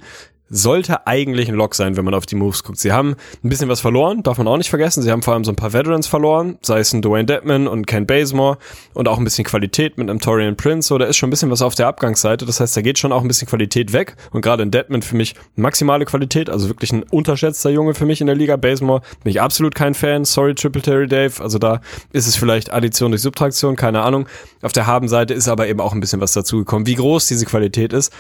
sollte 0.51 1.07
eigentlich 1.07 1.49
ein 1.49 1.55
Lock 1.55 1.77
sein, 1.77 1.97
wenn 1.97 2.05
man 2.05 2.13
auf 2.13 2.27
die 2.27 2.35
Moves 2.35 2.65
guckt. 2.65 2.79
Sie 2.79 2.93
haben 2.93 3.15
ein 3.43 3.49
bisschen 3.49 3.69
was 3.69 3.81
verloren, 3.81 4.25
darf 4.25 4.37
man 4.37 4.49
auch 4.49 4.57
nicht 4.57 4.69
vergessen. 4.69 5.03
Sie 5.03 5.11
haben 5.11 5.23
vor 5.23 5.35
allem 5.35 5.45
so 5.45 5.53
ein 5.53 5.57
paar 5.57 5.73
Veterans 5.73 6.09
verloren, 6.09 6.59
sei 6.63 6.81
es 6.81 6.93
ein 6.93 7.03
Dwayne 7.03 7.25
Dedman 7.25 7.69
und 7.69 7.87
Ken 7.87 8.05
Bazemore 8.05 8.59
und 8.93 9.07
auch 9.07 9.19
ein 9.19 9.25
bisschen 9.25 9.45
Qualität 9.45 9.97
mit 9.97 10.11
einem 10.11 10.19
Torian 10.19 10.57
Prince. 10.57 10.89
So, 10.89 10.99
da 10.99 11.07
ist 11.07 11.17
schon 11.17 11.29
ein 11.29 11.31
bisschen 11.31 11.51
was 11.51 11.63
auf 11.63 11.77
der 11.77 11.87
Abgangsseite. 11.87 12.45
Das 12.47 12.59
heißt, 12.59 12.77
da 12.77 12.83
geht 12.83 12.99
schon 12.99 13.13
auch 13.13 13.23
ein 13.23 13.29
bisschen 13.29 13.49
Qualität 13.49 13.93
weg. 13.93 14.17
Und 14.33 14.43
gerade 14.43 14.65
in 14.65 14.73
Dedman 14.73 15.03
für 15.03 15.17
mich 15.17 15.37
maximale 15.55 16.05
Qualität, 16.05 16.51
also 16.51 16.69
wirklich 16.69 16.93
ein 16.93 17.05
unterschätzter 17.05 17.71
Junge 17.71 17.95
für 17.95 18.05
mich 18.05 18.21
in 18.21 18.27
der 18.27 18.37
Liga. 18.37 18.57
Bazemore 18.57 19.03
bin 19.23 19.31
ich 19.31 19.41
absolut 19.41 19.77
kein 19.77 19.95
Fan. 19.95 20.25
Sorry, 20.25 20.57
Triple 20.57 20.83
Terry 20.83 21.07
Dave. 21.07 21.41
Also 21.41 21.59
da 21.59 21.81
ist 22.13 22.27
es 22.27 22.35
vielleicht 22.35 22.73
Addition 22.73 23.13
durch 23.13 23.23
Subtraktion, 23.23 23.77
keine 23.77 24.03
Ahnung. 24.03 24.27
Auf 24.63 24.73
der 24.73 24.87
Habenseite 24.87 25.33
ist 25.33 25.47
aber 25.47 25.69
eben 25.69 25.81
auch 25.81 25.93
ein 25.93 26.01
bisschen 26.01 26.21
was 26.21 26.33
dazugekommen. 26.33 26.87
Wie 26.87 26.97
groß 26.97 27.29
diese 27.29 27.47
Qualität 27.47 27.93
ist, 27.93 28.13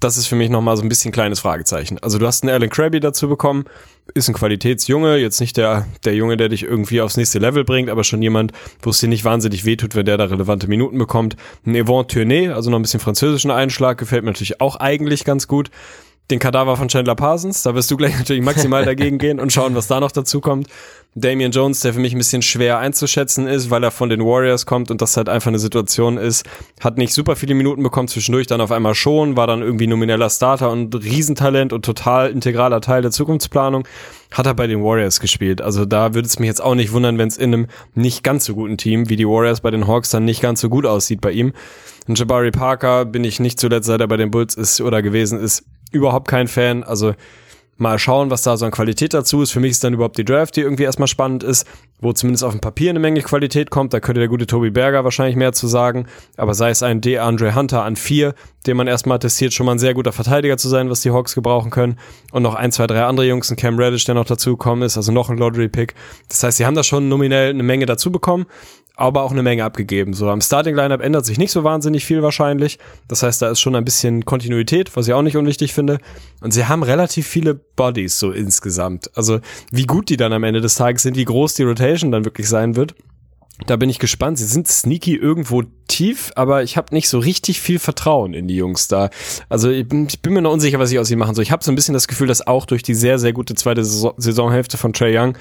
das 0.00 0.16
ist 0.16 0.26
für 0.26 0.36
mich 0.36 0.50
nochmal 0.50 0.76
so 0.76 0.82
ein 0.82 0.88
bisschen 0.88 1.12
kleines 1.12 1.40
Fragezeichen. 1.40 1.98
Also 2.02 2.18
du 2.18 2.26
hast 2.26 2.42
einen 2.42 2.52
Alan 2.52 2.68
Krabby 2.68 3.00
dazu 3.00 3.28
bekommen, 3.28 3.64
ist 4.14 4.28
ein 4.28 4.34
Qualitätsjunge, 4.34 5.16
jetzt 5.16 5.40
nicht 5.40 5.56
der, 5.56 5.86
der 6.04 6.14
Junge, 6.14 6.36
der 6.36 6.48
dich 6.48 6.62
irgendwie 6.62 7.00
aufs 7.00 7.16
nächste 7.16 7.38
Level 7.38 7.64
bringt, 7.64 7.90
aber 7.90 8.04
schon 8.04 8.22
jemand, 8.22 8.52
wo 8.82 8.90
es 8.90 9.00
dir 9.00 9.08
nicht 9.08 9.24
wahnsinnig 9.24 9.64
wehtut, 9.64 9.94
wenn 9.94 10.06
der 10.06 10.16
da 10.16 10.24
relevante 10.24 10.68
Minuten 10.68 10.98
bekommt. 10.98 11.36
Ein 11.64 11.84
Yvonne 11.84 12.06
Tournay, 12.06 12.48
also 12.48 12.70
noch 12.70 12.78
ein 12.78 12.82
bisschen 12.82 13.00
französischen 13.00 13.50
Einschlag, 13.50 13.98
gefällt 13.98 14.24
mir 14.24 14.30
natürlich 14.30 14.60
auch 14.60 14.76
eigentlich 14.76 15.24
ganz 15.24 15.48
gut. 15.48 15.70
Den 16.30 16.40
Kadaver 16.40 16.76
von 16.76 16.88
Chandler 16.88 17.14
Parsons, 17.14 17.62
da 17.62 17.74
wirst 17.74 17.90
du 17.90 17.96
gleich 17.96 18.14
natürlich 18.18 18.42
maximal 18.42 18.84
dagegen 18.84 19.18
gehen 19.18 19.38
und 19.38 19.52
schauen, 19.52 19.74
was 19.74 19.86
da 19.86 20.00
noch 20.00 20.10
dazu 20.10 20.40
kommt. 20.40 20.68
Damian 21.14 21.50
Jones, 21.50 21.80
der 21.80 21.94
für 21.94 22.00
mich 22.00 22.12
ein 22.12 22.18
bisschen 22.18 22.42
schwer 22.42 22.78
einzuschätzen 22.78 23.46
ist, 23.46 23.70
weil 23.70 23.82
er 23.82 23.90
von 23.90 24.10
den 24.10 24.20
Warriors 24.20 24.66
kommt 24.66 24.90
und 24.90 25.00
das 25.00 25.16
halt 25.16 25.30
einfach 25.30 25.48
eine 25.48 25.58
Situation 25.58 26.18
ist, 26.18 26.44
hat 26.80 26.98
nicht 26.98 27.14
super 27.14 27.36
viele 27.36 27.54
Minuten 27.54 27.82
bekommen, 27.82 28.06
zwischendurch 28.06 28.46
dann 28.46 28.60
auf 28.60 28.70
einmal 28.70 28.94
schon, 28.94 29.34
war 29.34 29.46
dann 29.46 29.62
irgendwie 29.62 29.86
nomineller 29.86 30.28
Starter 30.28 30.70
und 30.70 30.94
Riesentalent 30.94 31.72
und 31.72 31.86
total 31.86 32.30
integraler 32.30 32.82
Teil 32.82 33.00
der 33.00 33.12
Zukunftsplanung, 33.12 33.88
hat 34.30 34.44
er 34.44 34.52
bei 34.52 34.66
den 34.66 34.82
Warriors 34.82 35.20
gespielt. 35.20 35.62
Also 35.62 35.86
da 35.86 36.12
würde 36.12 36.26
es 36.26 36.38
mich 36.38 36.48
jetzt 36.48 36.62
auch 36.62 36.74
nicht 36.74 36.92
wundern, 36.92 37.16
wenn 37.16 37.28
es 37.28 37.38
in 37.38 37.54
einem 37.54 37.66
nicht 37.94 38.22
ganz 38.22 38.44
so 38.44 38.54
guten 38.54 38.76
Team 38.76 39.08
wie 39.08 39.16
die 39.16 39.26
Warriors 39.26 39.62
bei 39.62 39.70
den 39.70 39.86
Hawks 39.86 40.10
dann 40.10 40.26
nicht 40.26 40.42
ganz 40.42 40.60
so 40.60 40.68
gut 40.68 40.84
aussieht 40.84 41.22
bei 41.22 41.30
ihm. 41.30 41.54
Und 42.08 42.18
Jabari 42.18 42.50
Parker 42.50 43.06
bin 43.06 43.24
ich 43.24 43.40
nicht 43.40 43.58
zuletzt, 43.58 43.86
seit 43.86 44.00
er 44.00 44.06
bei 44.08 44.18
den 44.18 44.30
Bulls 44.30 44.54
ist 44.54 44.82
oder 44.82 45.00
gewesen 45.00 45.40
ist, 45.40 45.64
überhaupt 45.92 46.28
kein 46.28 46.48
Fan. 46.48 46.82
Also 46.84 47.14
mal 47.78 47.98
schauen, 47.98 48.30
was 48.30 48.42
da 48.42 48.56
so 48.56 48.64
an 48.64 48.70
Qualität 48.70 49.12
dazu 49.12 49.42
ist. 49.42 49.50
Für 49.50 49.60
mich 49.60 49.72
ist 49.72 49.84
dann 49.84 49.94
überhaupt 49.94 50.16
die 50.16 50.24
Draft, 50.24 50.56
die 50.56 50.62
irgendwie 50.62 50.84
erstmal 50.84 51.08
spannend 51.08 51.42
ist, 51.42 51.66
wo 52.00 52.12
zumindest 52.12 52.42
auf 52.42 52.52
dem 52.52 52.60
Papier 52.60 52.90
eine 52.90 52.98
Menge 53.00 53.20
Qualität 53.20 53.70
kommt. 53.70 53.92
Da 53.92 54.00
könnte 54.00 54.20
der 54.20 54.28
gute 54.28 54.46
Toby 54.46 54.70
Berger 54.70 55.04
wahrscheinlich 55.04 55.36
mehr 55.36 55.52
zu 55.52 55.66
sagen. 55.66 56.06
Aber 56.36 56.54
sei 56.54 56.70
es 56.70 56.82
ein 56.82 57.00
DeAndre 57.00 57.54
Hunter 57.54 57.82
an 57.82 57.96
vier, 57.96 58.34
den 58.66 58.76
man 58.76 58.86
erstmal 58.86 59.18
testiert, 59.18 59.52
schon 59.52 59.66
mal 59.66 59.72
ein 59.72 59.78
sehr 59.78 59.94
guter 59.94 60.12
Verteidiger 60.12 60.56
zu 60.56 60.68
sein, 60.68 60.90
was 60.90 61.02
die 61.02 61.10
Hawks 61.10 61.34
gebrauchen 61.34 61.70
können. 61.70 61.98
Und 62.32 62.42
noch 62.42 62.54
ein, 62.54 62.72
zwei, 62.72 62.86
drei 62.86 63.04
andere 63.04 63.26
Jungs, 63.26 63.50
ein 63.50 63.56
Cam 63.56 63.78
Reddish, 63.78 64.04
der 64.04 64.14
noch 64.14 64.26
dazu 64.26 64.52
gekommen 64.52 64.82
ist, 64.82 64.96
also 64.96 65.12
noch 65.12 65.28
ein 65.28 65.38
Lottery-Pick. 65.38 65.94
Das 66.28 66.42
heißt, 66.42 66.56
sie 66.56 66.66
haben 66.66 66.74
da 66.74 66.82
schon 66.82 67.08
nominell 67.08 67.50
eine 67.50 67.62
Menge 67.62 67.86
dazu 67.86 68.10
bekommen 68.10 68.46
aber 68.96 69.22
auch 69.22 69.30
eine 69.30 69.42
Menge 69.42 69.64
abgegeben. 69.64 70.14
So 70.14 70.28
am 70.30 70.40
Starting 70.40 70.74
Lineup 70.74 71.02
ändert 71.02 71.26
sich 71.26 71.38
nicht 71.38 71.52
so 71.52 71.62
wahnsinnig 71.64 72.04
viel 72.04 72.22
wahrscheinlich. 72.22 72.78
Das 73.08 73.22
heißt, 73.22 73.42
da 73.42 73.50
ist 73.50 73.60
schon 73.60 73.76
ein 73.76 73.84
bisschen 73.84 74.24
Kontinuität, 74.24 74.96
was 74.96 75.06
ich 75.06 75.12
auch 75.12 75.22
nicht 75.22 75.36
unwichtig 75.36 75.74
finde. 75.74 75.98
Und 76.40 76.52
sie 76.52 76.64
haben 76.64 76.82
relativ 76.82 77.26
viele 77.26 77.54
Bodies 77.54 78.18
so 78.18 78.32
insgesamt. 78.32 79.10
Also 79.14 79.40
wie 79.70 79.84
gut 79.84 80.08
die 80.08 80.16
dann 80.16 80.32
am 80.32 80.44
Ende 80.44 80.62
des 80.62 80.76
Tages 80.76 81.02
sind, 81.02 81.16
wie 81.16 81.26
groß 81.26 81.54
die 81.54 81.64
Rotation 81.64 82.10
dann 82.10 82.24
wirklich 82.24 82.48
sein 82.48 82.74
wird. 82.74 82.94
Da 83.66 83.76
bin 83.76 83.88
ich 83.88 83.98
gespannt. 83.98 84.38
Sie 84.38 84.44
sind 84.44 84.68
sneaky 84.68 85.16
irgendwo 85.16 85.62
tief, 85.88 86.30
aber 86.34 86.62
ich 86.62 86.76
habe 86.76 86.94
nicht 86.94 87.08
so 87.08 87.18
richtig 87.18 87.60
viel 87.60 87.78
Vertrauen 87.78 88.34
in 88.34 88.48
die 88.48 88.56
Jungs 88.56 88.88
da. 88.88 89.08
Also 89.48 89.70
ich 89.70 89.88
bin, 89.88 90.06
ich 90.08 90.20
bin 90.20 90.34
mir 90.34 90.42
noch 90.42 90.52
unsicher, 90.52 90.78
was 90.78 90.92
ich 90.92 90.98
aus 90.98 91.10
ihnen 91.10 91.20
machen 91.20 91.34
soll. 91.34 91.42
Ich 91.42 91.52
habe 91.52 91.64
so 91.64 91.72
ein 91.72 91.74
bisschen 91.74 91.94
das 91.94 92.06
Gefühl, 92.06 92.26
dass 92.26 92.46
auch 92.46 92.66
durch 92.66 92.82
die 92.82 92.94
sehr, 92.94 93.18
sehr 93.18 93.32
gute 93.32 93.54
zweite 93.54 93.82
Saisonhälfte 93.82 94.76
von 94.76 94.92
Trey 94.92 95.16
Young 95.18 95.38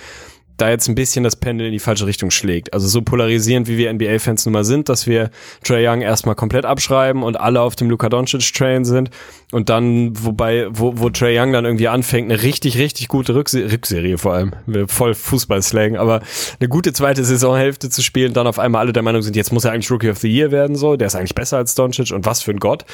da 0.57 0.69
jetzt 0.69 0.87
ein 0.87 0.95
bisschen 0.95 1.23
das 1.23 1.35
Pendel 1.35 1.67
in 1.67 1.73
die 1.73 1.79
falsche 1.79 2.05
Richtung 2.05 2.31
schlägt. 2.31 2.73
Also 2.73 2.87
so 2.87 3.01
polarisierend, 3.01 3.67
wie 3.67 3.77
wir 3.77 3.91
NBA-Fans 3.93 4.45
nun 4.45 4.53
mal 4.53 4.63
sind, 4.63 4.89
dass 4.89 5.07
wir 5.07 5.29
Trey 5.63 5.87
Young 5.87 6.01
erstmal 6.01 6.35
komplett 6.35 6.65
abschreiben 6.65 7.23
und 7.23 7.39
alle 7.39 7.61
auf 7.61 7.75
dem 7.75 7.89
Luka 7.89 8.09
Doncic-Train 8.09 8.85
sind 8.85 9.09
und 9.51 9.69
dann, 9.69 10.11
wobei, 10.23 10.67
wo, 10.69 10.97
wo 10.97 11.09
Trey 11.09 11.37
Young 11.39 11.51
dann 11.53 11.65
irgendwie 11.65 11.87
anfängt, 11.87 12.31
eine 12.31 12.41
richtig, 12.41 12.77
richtig 12.77 13.07
gute 13.07 13.35
Rückse 13.35 13.71
Rückserie 13.71 14.17
vor 14.17 14.33
allem, 14.33 14.53
voll 14.87 15.13
Fußball-Slang, 15.13 15.97
aber 15.97 16.21
eine 16.59 16.69
gute 16.69 16.93
zweite 16.93 17.23
Saisonhälfte 17.23 17.89
zu 17.89 18.01
spielen, 18.01 18.33
dann 18.33 18.47
auf 18.47 18.59
einmal 18.59 18.81
alle 18.81 18.93
der 18.93 19.03
Meinung 19.03 19.21
sind, 19.21 19.35
jetzt 19.35 19.51
muss 19.51 19.65
er 19.65 19.71
eigentlich 19.71 19.91
Rookie 19.91 20.09
of 20.09 20.17
the 20.19 20.29
Year 20.29 20.51
werden, 20.51 20.75
so, 20.75 20.95
der 20.95 21.07
ist 21.07 21.15
eigentlich 21.15 21.35
besser 21.35 21.57
als 21.57 21.75
Doncic 21.75 22.11
und 22.11 22.25
was 22.25 22.41
für 22.41 22.51
ein 22.51 22.59
Gott. 22.59 22.85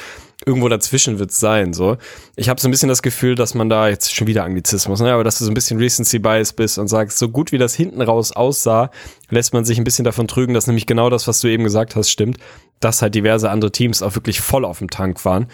Irgendwo 0.44 0.68
dazwischen 0.68 1.18
wird's 1.18 1.38
sein, 1.38 1.72
so. 1.72 1.96
Ich 2.36 2.48
habe 2.48 2.60
so 2.60 2.68
ein 2.68 2.70
bisschen 2.70 2.88
das 2.88 3.02
Gefühl, 3.02 3.34
dass 3.34 3.54
man 3.54 3.68
da 3.68 3.88
jetzt 3.88 4.14
schon 4.14 4.26
wieder 4.26 4.44
Anglizismus, 4.44 5.00
ne, 5.00 5.12
aber 5.12 5.24
dass 5.24 5.38
du 5.38 5.44
so 5.44 5.50
ein 5.50 5.54
bisschen 5.54 5.78
Recency 5.78 6.18
Bias 6.18 6.52
bist 6.52 6.78
und 6.78 6.88
sagst, 6.88 7.18
so 7.18 7.28
gut 7.28 7.52
wie 7.52 7.58
das 7.58 7.74
hinten 7.74 8.02
raus 8.02 8.32
aussah, 8.32 8.90
lässt 9.30 9.52
man 9.54 9.64
sich 9.64 9.78
ein 9.78 9.84
bisschen 9.84 10.04
davon 10.04 10.28
trügen, 10.28 10.54
dass 10.54 10.66
nämlich 10.66 10.86
genau 10.86 11.10
das, 11.10 11.28
was 11.28 11.40
du 11.40 11.48
eben 11.48 11.64
gesagt 11.64 11.96
hast, 11.96 12.10
stimmt, 12.10 12.38
dass 12.80 13.02
halt 13.02 13.14
diverse 13.14 13.50
andere 13.50 13.70
Teams 13.70 14.02
auch 14.02 14.14
wirklich 14.14 14.40
voll 14.40 14.64
auf 14.64 14.78
dem 14.78 14.90
Tank 14.90 15.24
waren 15.24 15.46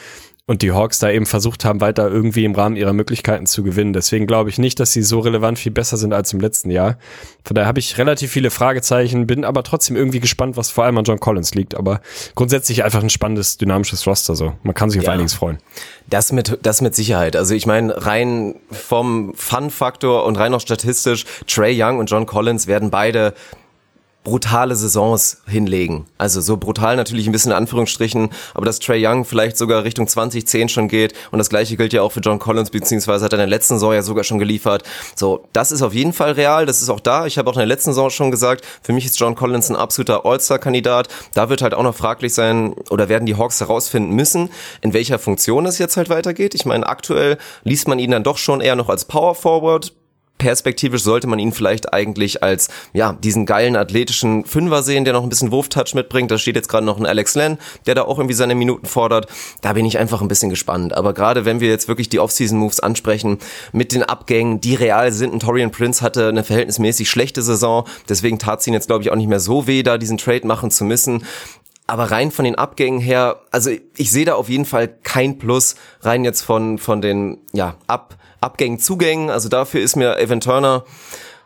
und 0.48 0.62
die 0.62 0.72
Hawks 0.72 0.98
da 0.98 1.10
eben 1.10 1.26
versucht 1.26 1.66
haben, 1.66 1.82
weiter 1.82 2.08
irgendwie 2.08 2.46
im 2.46 2.54
Rahmen 2.54 2.74
ihrer 2.74 2.94
Möglichkeiten 2.94 3.44
zu 3.44 3.62
gewinnen. 3.62 3.92
Deswegen 3.92 4.26
glaube 4.26 4.48
ich 4.48 4.58
nicht, 4.58 4.80
dass 4.80 4.92
sie 4.92 5.02
so 5.02 5.20
relevant 5.20 5.58
viel 5.58 5.70
besser 5.70 5.98
sind 5.98 6.14
als 6.14 6.32
im 6.32 6.40
letzten 6.40 6.70
Jahr. 6.70 6.96
Von 7.44 7.54
daher 7.54 7.68
habe 7.68 7.78
ich 7.80 7.98
relativ 7.98 8.32
viele 8.32 8.50
Fragezeichen, 8.50 9.26
bin 9.26 9.44
aber 9.44 9.62
trotzdem 9.62 9.94
irgendwie 9.94 10.20
gespannt, 10.20 10.56
was 10.56 10.70
vor 10.70 10.84
allem 10.84 10.96
an 10.96 11.04
John 11.04 11.20
Collins 11.20 11.54
liegt. 11.54 11.74
Aber 11.74 12.00
grundsätzlich 12.34 12.82
einfach 12.82 13.02
ein 13.02 13.10
spannendes, 13.10 13.58
dynamisches 13.58 14.06
Roster. 14.06 14.34
So, 14.34 14.54
man 14.62 14.74
kann 14.74 14.88
sich 14.88 15.02
auf 15.02 15.08
einiges 15.08 15.34
freuen. 15.34 15.58
Das 16.08 16.32
mit, 16.32 16.58
das 16.62 16.80
mit 16.80 16.94
Sicherheit. 16.94 17.36
Also 17.36 17.54
ich 17.54 17.66
meine, 17.66 18.06
rein 18.06 18.54
vom 18.70 19.34
Fun-Faktor 19.34 20.24
und 20.24 20.36
rein 20.36 20.52
noch 20.52 20.62
statistisch, 20.62 21.26
Trey 21.46 21.76
Young 21.78 21.98
und 21.98 22.10
John 22.10 22.24
Collins 22.24 22.66
werden 22.66 22.90
beide 22.90 23.34
brutale 24.28 24.76
Saisons 24.76 25.38
hinlegen. 25.46 26.04
Also 26.18 26.42
so 26.42 26.58
brutal 26.58 26.96
natürlich 26.96 27.26
ein 27.26 27.32
bisschen 27.32 27.50
in 27.50 27.56
Anführungsstrichen, 27.56 28.28
aber 28.52 28.66
dass 28.66 28.78
Trey 28.78 29.04
Young 29.04 29.24
vielleicht 29.24 29.56
sogar 29.56 29.84
Richtung 29.84 30.06
2010 30.06 30.68
schon 30.68 30.88
geht 30.88 31.14
und 31.30 31.38
das 31.38 31.48
gleiche 31.48 31.78
gilt 31.78 31.94
ja 31.94 32.02
auch 32.02 32.12
für 32.12 32.20
John 32.20 32.38
Collins, 32.38 32.68
beziehungsweise 32.68 33.24
hat 33.24 33.32
er 33.32 33.36
in 33.36 33.48
der 33.48 33.48
letzten 33.48 33.74
Saison 33.76 33.94
ja 33.94 34.02
sogar 34.02 34.24
schon 34.24 34.38
geliefert. 34.38 34.82
So, 35.16 35.46
das 35.54 35.72
ist 35.72 35.80
auf 35.80 35.94
jeden 35.94 36.12
Fall 36.12 36.32
real, 36.32 36.66
das 36.66 36.82
ist 36.82 36.90
auch 36.90 37.00
da. 37.00 37.24
Ich 37.24 37.38
habe 37.38 37.48
auch 37.48 37.54
in 37.54 37.60
der 37.60 37.66
letzten 37.66 37.92
Saison 37.92 38.10
schon 38.10 38.30
gesagt, 38.30 38.66
für 38.82 38.92
mich 38.92 39.06
ist 39.06 39.18
John 39.18 39.34
Collins 39.34 39.70
ein 39.70 39.76
absoluter 39.76 40.26
All-Star-Kandidat. 40.26 41.08
Da 41.32 41.48
wird 41.48 41.62
halt 41.62 41.72
auch 41.72 41.82
noch 41.82 41.94
fraglich 41.94 42.34
sein, 42.34 42.74
oder 42.90 43.08
werden 43.08 43.24
die 43.24 43.36
Hawks 43.36 43.60
herausfinden 43.60 44.14
müssen, 44.14 44.50
in 44.82 44.92
welcher 44.92 45.18
Funktion 45.18 45.64
es 45.64 45.78
jetzt 45.78 45.96
halt 45.96 46.10
weitergeht. 46.10 46.54
Ich 46.54 46.66
meine, 46.66 46.86
aktuell 46.86 47.38
liest 47.64 47.88
man 47.88 47.98
ihn 47.98 48.10
dann 48.10 48.24
doch 48.24 48.36
schon 48.36 48.60
eher 48.60 48.76
noch 48.76 48.90
als 48.90 49.06
Power 49.06 49.34
Forward, 49.34 49.94
perspektivisch 50.38 51.02
sollte 51.02 51.26
man 51.26 51.38
ihn 51.38 51.52
vielleicht 51.52 51.92
eigentlich 51.92 52.42
als 52.42 52.68
ja 52.92 53.12
diesen 53.12 53.44
geilen 53.44 53.76
athletischen 53.76 54.44
Fünfer 54.44 54.82
sehen, 54.82 55.04
der 55.04 55.12
noch 55.12 55.22
ein 55.22 55.28
bisschen 55.28 55.52
Wurftouch 55.52 55.94
mitbringt. 55.94 56.30
Da 56.30 56.38
steht 56.38 56.56
jetzt 56.56 56.68
gerade 56.68 56.86
noch 56.86 56.98
ein 56.98 57.06
Alex 57.06 57.34
Len, 57.34 57.58
der 57.86 57.94
da 57.96 58.02
auch 58.02 58.18
irgendwie 58.18 58.34
seine 58.34 58.54
Minuten 58.54 58.86
fordert. 58.86 59.26
Da 59.60 59.72
bin 59.72 59.84
ich 59.84 59.98
einfach 59.98 60.22
ein 60.22 60.28
bisschen 60.28 60.50
gespannt. 60.50 60.94
Aber 60.94 61.12
gerade 61.12 61.44
wenn 61.44 61.60
wir 61.60 61.68
jetzt 61.68 61.88
wirklich 61.88 62.08
die 62.08 62.20
Offseason-Moves 62.20 62.80
ansprechen 62.80 63.38
mit 63.72 63.92
den 63.92 64.02
Abgängen, 64.02 64.60
die 64.60 64.74
real 64.74 65.12
sind, 65.12 65.34
ein 65.34 65.40
Torian 65.40 65.70
Prince 65.70 66.02
hatte 66.02 66.28
eine 66.28 66.44
verhältnismäßig 66.44 67.10
schlechte 67.10 67.42
Saison, 67.42 67.84
deswegen 68.08 68.38
tat 68.38 68.60
es 68.60 68.66
ihn 68.66 68.74
jetzt 68.74 68.86
glaube 68.86 69.02
ich 69.02 69.10
auch 69.10 69.16
nicht 69.16 69.28
mehr 69.28 69.40
so 69.40 69.66
weh, 69.66 69.82
da 69.82 69.98
diesen 69.98 70.18
Trade 70.18 70.46
machen 70.46 70.70
zu 70.70 70.84
müssen. 70.84 71.24
Aber 71.86 72.10
rein 72.10 72.30
von 72.30 72.44
den 72.44 72.54
Abgängen 72.54 73.00
her, 73.00 73.40
also 73.50 73.70
ich 73.96 74.10
sehe 74.10 74.26
da 74.26 74.34
auf 74.34 74.50
jeden 74.50 74.66
Fall 74.66 74.88
kein 74.88 75.38
Plus 75.38 75.74
rein 76.02 76.22
jetzt 76.22 76.42
von 76.42 76.76
von 76.76 77.00
den 77.00 77.38
ja 77.52 77.76
ab 77.86 78.17
Abgängen, 78.40 78.78
Zugängen. 78.78 79.30
Also 79.30 79.48
dafür 79.48 79.80
ist 79.80 79.96
mir 79.96 80.18
Evan 80.18 80.40
Turner 80.40 80.84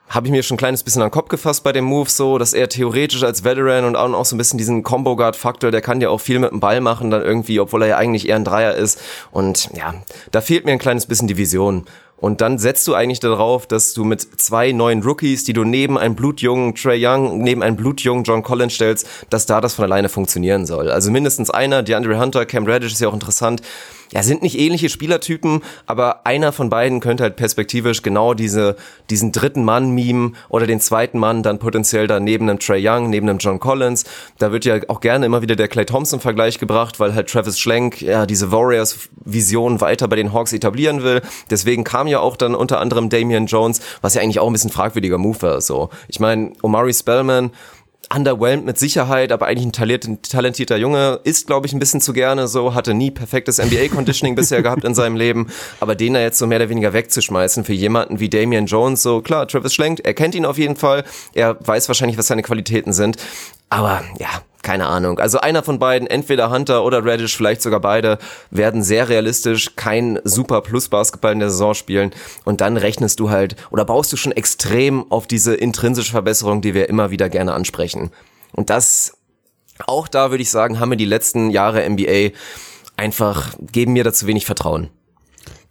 habe 0.08 0.26
ich 0.26 0.30
mir 0.30 0.42
schon 0.42 0.56
ein 0.56 0.58
kleines 0.58 0.82
bisschen 0.82 1.00
an 1.00 1.08
den 1.08 1.14
Kopf 1.14 1.30
gefasst 1.30 1.64
bei 1.64 1.72
dem 1.72 1.86
Move 1.86 2.10
so, 2.10 2.36
dass 2.36 2.52
er 2.52 2.68
theoretisch 2.68 3.22
als 3.22 3.44
Veteran 3.44 3.86
und 3.86 3.96
auch 3.96 4.24
so 4.26 4.34
ein 4.34 4.38
bisschen 4.38 4.58
diesen 4.58 4.82
Combo 4.82 5.16
Guard 5.16 5.36
Faktor, 5.36 5.70
der 5.70 5.80
kann 5.80 6.02
ja 6.02 6.10
auch 6.10 6.20
viel 6.20 6.38
mit 6.38 6.50
dem 6.50 6.60
Ball 6.60 6.82
machen 6.82 7.10
dann 7.10 7.22
irgendwie, 7.22 7.58
obwohl 7.58 7.82
er 7.82 7.88
ja 7.88 7.96
eigentlich 7.96 8.28
eher 8.28 8.36
ein 8.36 8.44
Dreier 8.44 8.74
ist 8.74 9.00
und 9.30 9.70
ja, 9.74 9.94
da 10.30 10.42
fehlt 10.42 10.66
mir 10.66 10.72
ein 10.72 10.78
kleines 10.78 11.06
bisschen 11.06 11.28
die 11.28 11.38
Vision 11.38 11.86
Und 12.18 12.40
dann 12.40 12.58
setzt 12.58 12.86
du 12.86 12.94
eigentlich 12.94 13.20
darauf, 13.20 13.66
dass 13.66 13.94
du 13.94 14.04
mit 14.04 14.20
zwei 14.40 14.72
neuen 14.72 15.02
Rookies, 15.02 15.44
die 15.44 15.54
du 15.54 15.64
neben 15.64 15.98
einem 15.98 16.14
blutjungen 16.14 16.74
Trey 16.74 17.04
Young, 17.04 17.38
neben 17.42 17.62
einem 17.62 17.76
blutjungen 17.76 18.22
John 18.22 18.42
Collins 18.42 18.74
stellst, 18.74 19.08
dass 19.30 19.46
da 19.46 19.60
das 19.60 19.74
von 19.74 19.84
alleine 19.84 20.08
funktionieren 20.08 20.66
soll. 20.66 20.90
Also 20.90 21.10
mindestens 21.10 21.50
einer, 21.50 21.82
DeAndre 21.82 22.20
Hunter, 22.20 22.44
Cam 22.44 22.64
Reddish 22.64 22.92
ist 22.92 23.00
ja 23.00 23.08
auch 23.08 23.14
interessant 23.14 23.62
ja, 24.12 24.22
sind 24.22 24.42
nicht 24.42 24.58
ähnliche 24.58 24.88
Spielertypen, 24.88 25.62
aber 25.86 26.26
einer 26.26 26.52
von 26.52 26.70
beiden 26.70 27.00
könnte 27.00 27.22
halt 27.22 27.36
perspektivisch 27.36 28.02
genau 28.02 28.34
diese, 28.34 28.76
diesen 29.10 29.32
dritten 29.32 29.64
Mann 29.64 29.90
mimen 29.90 30.36
oder 30.48 30.66
den 30.66 30.80
zweiten 30.80 31.18
Mann 31.18 31.42
dann 31.42 31.58
potenziell 31.58 32.06
dann 32.06 32.24
neben 32.24 32.48
einem 32.48 32.58
Trey 32.58 32.86
Young, 32.86 33.10
neben 33.10 33.28
einem 33.28 33.38
John 33.38 33.58
Collins. 33.58 34.04
Da 34.38 34.52
wird 34.52 34.64
ja 34.64 34.80
auch 34.88 35.00
gerne 35.00 35.26
immer 35.26 35.42
wieder 35.42 35.56
der 35.56 35.68
Clay 35.68 35.86
Thompson 35.86 36.20
Vergleich 36.20 36.58
gebracht, 36.58 37.00
weil 37.00 37.14
halt 37.14 37.28
Travis 37.28 37.58
Schlenk 37.58 38.02
ja 38.02 38.26
diese 38.26 38.52
Warriors 38.52 39.08
Vision 39.24 39.80
weiter 39.80 40.08
bei 40.08 40.16
den 40.16 40.32
Hawks 40.32 40.52
etablieren 40.52 41.02
will. 41.02 41.22
Deswegen 41.50 41.84
kam 41.84 42.06
ja 42.06 42.20
auch 42.20 42.36
dann 42.36 42.54
unter 42.54 42.80
anderem 42.80 43.08
Damian 43.08 43.46
Jones, 43.46 43.80
was 44.00 44.14
ja 44.14 44.22
eigentlich 44.22 44.40
auch 44.40 44.46
ein 44.46 44.52
bisschen 44.52 44.70
fragwürdiger 44.70 45.18
Move 45.18 45.40
war, 45.42 45.60
so. 45.60 45.90
Ich 46.08 46.20
meine, 46.20 46.52
Omari 46.62 46.92
Spellman, 46.92 47.50
underwhelmed 48.14 48.64
mit 48.64 48.78
Sicherheit, 48.78 49.32
aber 49.32 49.46
eigentlich 49.46 49.66
ein 50.06 50.22
talentierter 50.22 50.76
Junge, 50.76 51.20
ist, 51.24 51.46
glaube 51.46 51.66
ich, 51.66 51.72
ein 51.72 51.78
bisschen 51.78 52.00
zu 52.00 52.12
gerne 52.12 52.48
so, 52.48 52.74
hatte 52.74 52.94
nie 52.94 53.10
perfektes 53.10 53.58
NBA-Conditioning 53.58 54.34
bisher 54.36 54.62
gehabt 54.62 54.84
in 54.84 54.94
seinem 54.94 55.16
Leben, 55.16 55.48
aber 55.80 55.94
den 55.94 56.14
da 56.14 56.20
jetzt 56.20 56.38
so 56.38 56.46
mehr 56.46 56.58
oder 56.58 56.68
weniger 56.68 56.92
wegzuschmeißen 56.92 57.64
für 57.64 57.72
jemanden 57.72 58.20
wie 58.20 58.28
Damian 58.28 58.66
Jones, 58.66 59.02
so 59.02 59.22
klar, 59.22 59.48
Travis 59.48 59.74
Schlenk, 59.74 60.00
er 60.04 60.14
kennt 60.14 60.34
ihn 60.34 60.44
auf 60.44 60.58
jeden 60.58 60.76
Fall, 60.76 61.04
er 61.34 61.56
weiß 61.66 61.88
wahrscheinlich, 61.88 62.18
was 62.18 62.26
seine 62.26 62.42
Qualitäten 62.42 62.92
sind, 62.92 63.16
aber 63.70 64.02
ja, 64.18 64.28
keine 64.62 64.86
Ahnung. 64.86 65.18
Also 65.18 65.38
einer 65.38 65.62
von 65.62 65.78
beiden, 65.78 66.08
entweder 66.08 66.50
Hunter 66.50 66.84
oder 66.84 67.04
Radish, 67.04 67.36
vielleicht 67.36 67.62
sogar 67.62 67.80
beide, 67.80 68.18
werden 68.50 68.82
sehr 68.82 69.08
realistisch 69.08 69.76
kein 69.76 70.18
super 70.24 70.60
Plus-Basketball 70.60 71.32
in 71.32 71.40
der 71.40 71.50
Saison 71.50 71.74
spielen. 71.74 72.12
Und 72.44 72.60
dann 72.60 72.76
rechnest 72.76 73.20
du 73.20 73.30
halt 73.30 73.56
oder 73.70 73.84
baust 73.84 74.12
du 74.12 74.16
schon 74.16 74.32
extrem 74.32 75.10
auf 75.10 75.26
diese 75.26 75.54
intrinsische 75.54 76.12
Verbesserung, 76.12 76.62
die 76.62 76.74
wir 76.74 76.88
immer 76.88 77.10
wieder 77.10 77.28
gerne 77.28 77.52
ansprechen. 77.52 78.10
Und 78.52 78.70
das, 78.70 79.18
auch 79.86 80.08
da 80.08 80.30
würde 80.30 80.42
ich 80.42 80.50
sagen, 80.50 80.78
haben 80.78 80.90
wir 80.90 80.96
die 80.96 81.04
letzten 81.04 81.50
Jahre 81.50 81.88
NBA 81.88 82.30
einfach, 82.96 83.54
geben 83.60 83.94
mir 83.94 84.04
dazu 84.04 84.26
wenig 84.26 84.46
Vertrauen. 84.46 84.90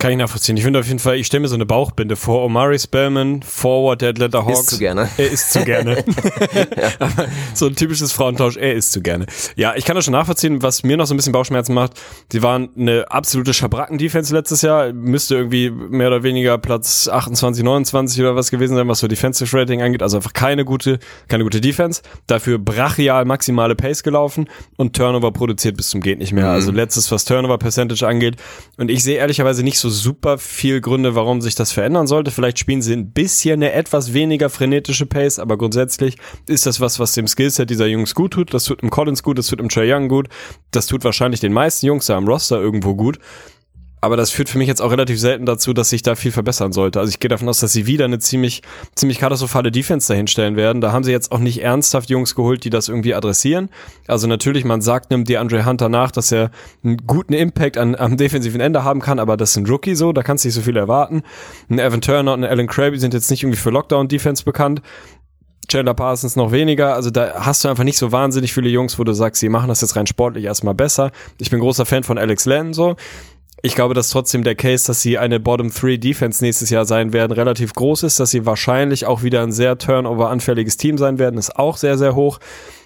Kann 0.01 0.09
ich 0.09 0.17
nachvollziehen. 0.17 0.57
Ich 0.57 0.63
finde 0.63 0.79
auf 0.79 0.87
jeden 0.87 0.97
Fall, 0.97 1.17
ich 1.17 1.27
stelle 1.27 1.41
mir 1.41 1.47
so 1.47 1.53
eine 1.53 1.67
Bauchbinde 1.67 2.15
vor. 2.15 2.43
Omari 2.43 2.79
Spellman, 2.79 3.43
Forward 3.43 4.01
der 4.01 4.09
Atlanta 4.09 4.43
Hawks. 4.43 4.61
Ist 4.61 4.69
zu 4.71 4.79
gerne. 4.79 5.07
Er 5.15 5.29
ist 5.29 5.53
zu 5.53 5.63
gerne. 5.63 5.97
ja. 6.75 7.09
so 7.53 7.67
ein 7.67 7.75
typisches 7.75 8.11
Frauentausch, 8.11 8.57
er 8.57 8.73
ist 8.73 8.93
zu 8.93 9.03
gerne. 9.03 9.27
Ja, 9.55 9.75
ich 9.75 9.85
kann 9.85 9.95
das 9.95 10.05
schon 10.05 10.13
nachvollziehen. 10.13 10.63
Was 10.63 10.81
mir 10.81 10.97
noch 10.97 11.05
so 11.05 11.13
ein 11.13 11.17
bisschen 11.17 11.33
Bauchschmerzen 11.33 11.75
macht, 11.75 12.01
die 12.31 12.41
waren 12.41 12.69
eine 12.75 13.11
absolute 13.11 13.53
Schabracken-Defense 13.53 14.33
letztes 14.33 14.63
Jahr. 14.63 14.91
Müsste 14.91 15.35
irgendwie 15.35 15.69
mehr 15.69 16.07
oder 16.07 16.23
weniger 16.23 16.57
Platz 16.57 17.07
28, 17.07 17.63
29 17.63 18.21
oder 18.21 18.35
was 18.35 18.49
gewesen 18.49 18.75
sein, 18.75 18.87
was 18.87 18.97
so 18.97 19.07
Defensive 19.07 19.55
Rating 19.55 19.83
angeht. 19.83 20.01
Also 20.01 20.17
einfach 20.17 20.33
keine 20.33 20.65
gute, 20.65 20.97
keine 21.27 21.43
gute 21.43 21.61
Defense. 21.61 22.01
Dafür 22.25 22.57
brachial 22.57 23.25
maximale 23.25 23.75
Pace 23.75 24.01
gelaufen 24.01 24.49
und 24.77 24.95
Turnover 24.95 25.31
produziert 25.31 25.77
bis 25.77 25.89
zum 25.89 26.01
geht 26.01 26.17
nicht 26.17 26.33
mehr. 26.33 26.45
Mhm. 26.45 26.49
Also 26.49 26.71
letztes, 26.71 27.11
was 27.11 27.23
Turnover 27.23 27.59
Percentage 27.59 28.07
angeht. 28.07 28.37
Und 28.77 28.89
ich 28.89 29.03
sehe 29.03 29.17
ehrlicherweise 29.17 29.61
nicht 29.61 29.77
so 29.77 29.90
super 29.91 30.37
viel 30.37 30.81
Gründe, 30.81 31.13
warum 31.15 31.41
sich 31.41 31.55
das 31.55 31.71
verändern 31.71 32.07
sollte. 32.07 32.31
Vielleicht 32.31 32.57
spielen 32.57 32.81
sie 32.81 32.93
ein 32.93 33.11
bisschen 33.11 33.53
eine 33.53 33.73
etwas 33.73 34.13
weniger 34.13 34.49
frenetische 34.49 35.05
Pace, 35.05 35.37
aber 35.39 35.57
grundsätzlich 35.57 36.17
ist 36.47 36.65
das 36.65 36.81
was, 36.81 36.99
was 36.99 37.13
dem 37.13 37.27
Skillset 37.27 37.69
dieser 37.69 37.85
Jungs 37.85 38.15
gut 38.15 38.33
tut. 38.33 38.53
Das 38.53 38.63
tut 38.63 38.81
im 38.81 38.89
Collins 38.89 39.21
gut, 39.21 39.37
das 39.37 39.47
tut 39.47 39.59
im 39.59 39.69
Trey 39.69 39.93
Young 39.93 40.07
gut. 40.07 40.29
Das 40.71 40.87
tut 40.87 41.03
wahrscheinlich 41.03 41.39
den 41.39 41.53
meisten 41.53 41.85
Jungs 41.85 42.07
da 42.07 42.17
am 42.17 42.27
Roster 42.27 42.59
irgendwo 42.59 42.95
gut. 42.95 43.19
Aber 44.03 44.17
das 44.17 44.31
führt 44.31 44.49
für 44.49 44.57
mich 44.57 44.67
jetzt 44.67 44.81
auch 44.81 44.91
relativ 44.91 45.19
selten 45.19 45.45
dazu, 45.45 45.73
dass 45.73 45.89
sich 45.89 46.01
da 46.01 46.15
viel 46.15 46.31
verbessern 46.31 46.73
sollte. 46.73 46.99
Also 46.99 47.11
ich 47.11 47.19
gehe 47.19 47.29
davon 47.29 47.47
aus, 47.47 47.59
dass 47.59 47.71
sie 47.71 47.85
wieder 47.85 48.05
eine 48.05 48.17
ziemlich, 48.17 48.63
ziemlich 48.95 49.19
katastrophale 49.19 49.71
Defense 49.71 50.11
dahinstellen 50.11 50.55
werden. 50.55 50.81
Da 50.81 50.91
haben 50.91 51.03
sie 51.03 51.11
jetzt 51.11 51.31
auch 51.31 51.37
nicht 51.37 51.61
ernsthaft 51.61 52.09
Jungs 52.09 52.33
geholt, 52.33 52.63
die 52.63 52.71
das 52.71 52.89
irgendwie 52.89 53.13
adressieren. 53.13 53.69
Also 54.07 54.25
natürlich, 54.25 54.65
man 54.65 54.81
sagt 54.81 55.13
einem 55.13 55.23
DeAndre 55.23 55.65
Hunter 55.65 55.87
nach, 55.87 56.09
dass 56.09 56.31
er 56.31 56.49
einen 56.83 56.97
guten 57.05 57.33
Impact 57.33 57.77
an, 57.77 57.95
am 57.95 58.17
defensiven 58.17 58.59
Ende 58.59 58.83
haben 58.83 59.01
kann, 59.01 59.19
aber 59.19 59.37
das 59.37 59.53
sind 59.53 59.69
Rookie 59.69 59.93
so, 59.93 60.13
da 60.13 60.23
kannst 60.23 60.43
du 60.43 60.47
nicht 60.47 60.55
so 60.55 60.61
viel 60.61 60.77
erwarten. 60.77 61.21
Ein 61.69 61.77
Evan 61.77 62.01
Turner 62.01 62.33
und 62.33 62.43
ein 62.43 62.49
Alan 62.49 62.67
Krabby 62.67 62.97
sind 62.97 63.13
jetzt 63.13 63.29
nicht 63.29 63.43
irgendwie 63.43 63.59
für 63.59 63.69
Lockdown-Defense 63.69 64.43
bekannt. 64.43 64.81
Chandler 65.67 65.93
Parsons 65.93 66.35
noch 66.35 66.51
weniger. 66.51 66.95
Also 66.95 67.11
da 67.11 67.33
hast 67.45 67.63
du 67.63 67.69
einfach 67.69 67.83
nicht 67.83 67.97
so 67.97 68.11
wahnsinnig 68.11 68.51
viele 68.51 68.69
Jungs, 68.69 68.99
wo 68.99 69.03
du 69.03 69.13
sagst, 69.13 69.39
sie 69.39 69.47
machen 69.47 69.69
das 69.69 69.81
jetzt 69.81 69.95
rein 69.95 70.07
sportlich 70.07 70.45
erstmal 70.45 70.73
besser. 70.73 71.11
Ich 71.37 71.49
bin 71.49 71.59
großer 71.59 71.85
Fan 71.85 72.03
von 72.03 72.17
Alex 72.17 72.45
Len 72.45 72.73
so 72.73 72.95
ich 73.61 73.75
glaube, 73.75 73.93
dass 73.93 74.09
trotzdem 74.09 74.43
der 74.43 74.55
Case, 74.55 74.87
dass 74.87 75.01
sie 75.01 75.17
eine 75.17 75.39
Bottom 75.39 75.69
3 75.69 75.97
Defense 75.97 76.43
nächstes 76.43 76.69
Jahr 76.69 76.85
sein 76.85 77.13
werden, 77.13 77.31
relativ 77.31 77.73
groß 77.73 78.03
ist, 78.03 78.19
dass 78.19 78.31
sie 78.31 78.45
wahrscheinlich 78.45 79.05
auch 79.05 79.23
wieder 79.23 79.43
ein 79.43 79.51
sehr 79.51 79.77
Turnover-anfälliges 79.77 80.77
Team 80.77 80.97
sein 80.97 81.19
werden, 81.19 81.37
ist 81.37 81.55
auch 81.55 81.77
sehr, 81.77 81.97
sehr 81.97 82.15
hoch. 82.15 82.39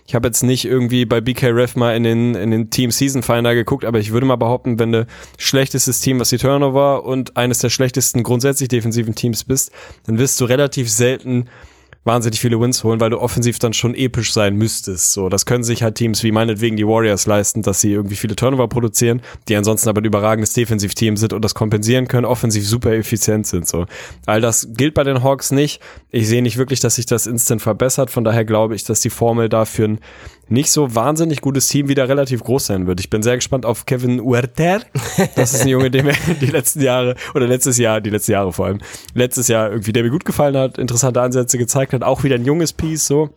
Ich 0.07 0.13
habe 0.13 0.27
jetzt 0.27 0.43
nicht 0.43 0.65
irgendwie 0.65 1.05
bei 1.05 1.19
BK 1.19 1.47
Ref 1.47 1.75
mal 1.75 1.95
in 1.95 2.03
den, 2.03 2.35
in 2.35 2.51
den 2.51 2.69
Team 2.69 2.91
Season 2.91 3.23
Finder 3.23 3.55
geguckt, 3.55 3.85
aber 3.85 3.99
ich 3.99 4.11
würde 4.11 4.27
mal 4.27 4.35
behaupten, 4.35 4.77
wenn 4.77 4.91
du 4.91 5.07
schlechtestes 5.37 5.99
Team, 5.99 6.19
was 6.19 6.29
die 6.29 6.37
Turnover 6.37 7.05
und 7.05 7.37
eines 7.37 7.59
der 7.59 7.69
schlechtesten 7.69 8.21
grundsätzlich 8.21 8.69
defensiven 8.69 9.15
Teams 9.15 9.45
bist, 9.45 9.71
dann 10.05 10.19
wirst 10.19 10.39
du 10.39 10.45
relativ 10.45 10.91
selten 10.91 11.47
wahnsinnig 12.05 12.39
viele 12.39 12.59
Wins 12.61 12.83
holen, 12.83 12.99
weil 12.99 13.09
du 13.09 13.19
offensiv 13.19 13.59
dann 13.59 13.73
schon 13.73 13.95
episch 13.95 14.31
sein 14.31 14.55
müsstest. 14.55 15.11
So, 15.11 15.27
das 15.27 15.45
können 15.45 15.63
sich 15.63 15.83
halt 15.83 15.95
Teams 15.95 16.23
wie 16.23 16.31
meinetwegen 16.31 16.77
die 16.77 16.87
Warriors 16.87 17.25
leisten, 17.25 17.63
dass 17.63 17.81
sie 17.81 17.91
irgendwie 17.91 18.15
viele 18.15 18.35
Turnover 18.35 18.67
produzieren, 18.69 19.21
die 19.49 19.55
ansonsten 19.55 19.89
aber 19.89 20.01
ein 20.01 20.05
überragendes 20.05 20.53
Defensivteam 20.53 21.17
sind 21.17 21.33
und 21.33 21.43
das 21.43 21.55
kompensieren 21.55 22.07
können, 22.07 22.25
offensiv 22.25 22.65
super 22.67 22.93
effizient 22.93 23.47
sind. 23.47 23.67
So, 23.67 23.85
all 24.25 24.39
das 24.39 24.69
gilt 24.71 24.93
bei 24.93 25.03
den 25.03 25.23
Hawks 25.23 25.51
nicht. 25.51 25.81
Ich 26.11 26.27
sehe 26.27 26.43
nicht 26.43 26.57
wirklich, 26.57 26.79
dass 26.79 26.95
sich 26.95 27.07
das 27.07 27.27
instant 27.27 27.61
verbessert. 27.61 28.11
Von 28.11 28.23
daher 28.23 28.45
glaube 28.45 28.75
ich, 28.75 28.83
dass 28.83 29.01
die 29.01 29.09
Formel 29.09 29.49
dafür 29.49 29.87
ein 29.87 29.99
nicht 30.47 30.71
so 30.71 30.93
wahnsinnig 30.93 31.41
gutes 31.41 31.67
Team 31.67 31.87
wieder 31.87 32.07
relativ 32.07 32.43
groß 32.43 32.67
sein 32.67 32.87
wird. 32.87 32.99
Ich 32.99 33.09
bin 33.09 33.23
sehr 33.23 33.35
gespannt 33.35 33.65
auf 33.65 33.85
Kevin 33.85 34.21
Huerter. 34.21 34.81
Das 35.35 35.53
ist 35.53 35.61
ein 35.61 35.69
Junge, 35.69 35.91
der 35.91 36.03
mir 36.03 36.13
die 36.41 36.47
letzten 36.47 36.81
Jahre 36.81 37.15
oder 37.33 37.47
letztes 37.47 37.77
Jahr, 37.77 38.01
die 38.01 38.09
letzten 38.09 38.33
Jahre 38.33 38.53
vor 38.53 38.67
allem, 38.67 38.79
letztes 39.13 39.47
Jahr 39.47 39.69
irgendwie, 39.69 39.93
der 39.93 40.03
mir 40.03 40.11
gut 40.11 40.25
gefallen 40.25 40.57
hat, 40.57 40.77
interessante 40.77 41.21
Ansätze 41.21 41.57
gezeigt 41.57 41.93
hat, 41.93 42.03
auch 42.03 42.23
wieder 42.23 42.35
ein 42.35 42.45
junges 42.45 42.73
Piece 42.73 43.07
so. 43.07 43.29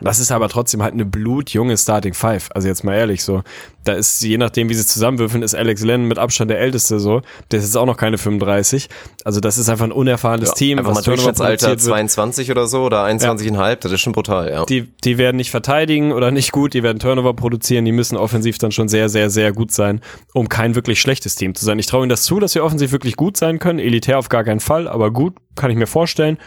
Das 0.00 0.18
ist 0.18 0.30
aber 0.30 0.48
trotzdem 0.48 0.82
halt 0.82 0.94
eine 0.94 1.04
blutjunge 1.04 1.76
Starting 1.76 2.14
Five. 2.14 2.50
Also 2.54 2.68
jetzt 2.68 2.84
mal 2.84 2.94
ehrlich 2.94 3.22
so. 3.22 3.42
Da 3.84 3.94
ist, 3.94 4.22
je 4.22 4.36
nachdem, 4.36 4.68
wie 4.68 4.74
sie 4.74 4.86
zusammenwürfeln, 4.86 5.42
ist 5.42 5.54
Alex 5.54 5.82
Len 5.82 6.04
mit 6.04 6.18
Abstand 6.18 6.50
der 6.50 6.60
Älteste 6.60 7.00
so. 7.00 7.22
Der 7.50 7.58
ist 7.58 7.64
jetzt 7.64 7.76
auch 7.76 7.86
noch 7.86 7.96
keine 7.96 8.18
35. 8.18 8.88
Also 9.24 9.40
das 9.40 9.58
ist 9.58 9.68
einfach 9.68 9.86
ein 9.86 9.92
unerfahrenes 9.92 10.50
ja, 10.50 10.54
Team. 10.54 10.78
Einfach 10.78 10.92
was 10.92 11.06
mal 11.06 11.14
Durchschnittsalter 11.14 11.78
22 11.78 12.50
oder 12.50 12.66
so 12.66 12.84
oder 12.84 13.04
21,5. 13.04 13.54
Ja. 13.54 13.76
Das 13.76 13.92
ist 13.92 14.00
schon 14.00 14.12
brutal, 14.12 14.50
ja. 14.50 14.64
Die, 14.66 14.82
die 14.82 15.18
werden 15.18 15.36
nicht 15.36 15.50
verteidigen 15.50 16.12
oder 16.12 16.30
nicht 16.30 16.52
gut. 16.52 16.74
Die 16.74 16.82
werden 16.82 16.98
Turnover 16.98 17.34
produzieren. 17.34 17.84
Die 17.84 17.92
müssen 17.92 18.16
offensiv 18.16 18.58
dann 18.58 18.72
schon 18.72 18.88
sehr, 18.88 19.08
sehr, 19.08 19.30
sehr 19.30 19.52
gut 19.52 19.72
sein, 19.72 20.00
um 20.34 20.48
kein 20.48 20.74
wirklich 20.74 21.00
schlechtes 21.00 21.34
Team 21.34 21.54
zu 21.54 21.64
sein. 21.64 21.78
Ich 21.78 21.86
traue 21.86 22.02
ihnen 22.02 22.10
das 22.10 22.22
zu, 22.22 22.38
dass 22.40 22.52
sie 22.52 22.60
offensiv 22.60 22.92
wirklich 22.92 23.16
gut 23.16 23.36
sein 23.36 23.58
können. 23.58 23.78
Elitär 23.78 24.18
auf 24.18 24.28
gar 24.28 24.44
keinen 24.44 24.60
Fall, 24.60 24.86
aber 24.86 25.10
gut, 25.10 25.34
kann 25.54 25.70
ich 25.70 25.76
mir 25.76 25.86
vorstellen. 25.86 26.38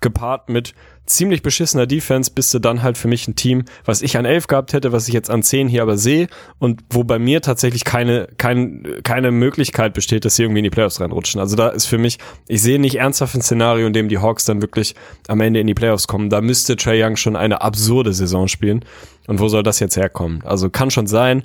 Gepaart 0.00 0.50
mit 0.50 0.74
ziemlich 1.06 1.42
beschissener 1.42 1.86
Defense 1.86 2.30
bist 2.34 2.52
du 2.54 2.58
dann 2.58 2.82
halt 2.82 2.96
für 2.96 3.08
mich 3.08 3.28
ein 3.28 3.36
Team, 3.36 3.64
was 3.84 4.02
ich 4.02 4.16
an 4.16 4.24
11 4.24 4.46
gehabt 4.46 4.72
hätte, 4.72 4.92
was 4.92 5.08
ich 5.08 5.14
jetzt 5.14 5.30
an 5.30 5.42
10 5.42 5.68
hier 5.68 5.82
aber 5.82 5.98
sehe 5.98 6.28
und 6.58 6.82
wo 6.90 7.04
bei 7.04 7.18
mir 7.18 7.42
tatsächlich 7.42 7.84
keine, 7.84 8.28
kein, 8.38 8.86
keine 9.02 9.30
Möglichkeit 9.30 9.94
besteht, 9.94 10.24
dass 10.24 10.36
sie 10.36 10.42
irgendwie 10.42 10.60
in 10.60 10.64
die 10.64 10.70
Playoffs 10.70 11.00
reinrutschen. 11.00 11.40
Also 11.40 11.56
da 11.56 11.68
ist 11.68 11.86
für 11.86 11.98
mich, 11.98 12.18
ich 12.48 12.62
sehe 12.62 12.78
nicht 12.78 12.96
ernsthaft 12.96 13.34
ein 13.34 13.42
Szenario, 13.42 13.86
in 13.86 13.92
dem 13.92 14.08
die 14.08 14.18
Hawks 14.18 14.44
dann 14.44 14.62
wirklich 14.62 14.94
am 15.28 15.40
Ende 15.40 15.60
in 15.60 15.66
die 15.66 15.74
Playoffs 15.74 16.06
kommen. 16.06 16.30
Da 16.30 16.40
müsste 16.40 16.76
Trey 16.76 17.02
Young 17.02 17.16
schon 17.16 17.36
eine 17.36 17.60
absurde 17.60 18.12
Saison 18.12 18.48
spielen. 18.48 18.84
Und 19.26 19.40
wo 19.40 19.48
soll 19.48 19.62
das 19.62 19.80
jetzt 19.80 19.96
herkommen? 19.96 20.42
Also 20.44 20.70
kann 20.70 20.90
schon 20.90 21.06
sein. 21.06 21.44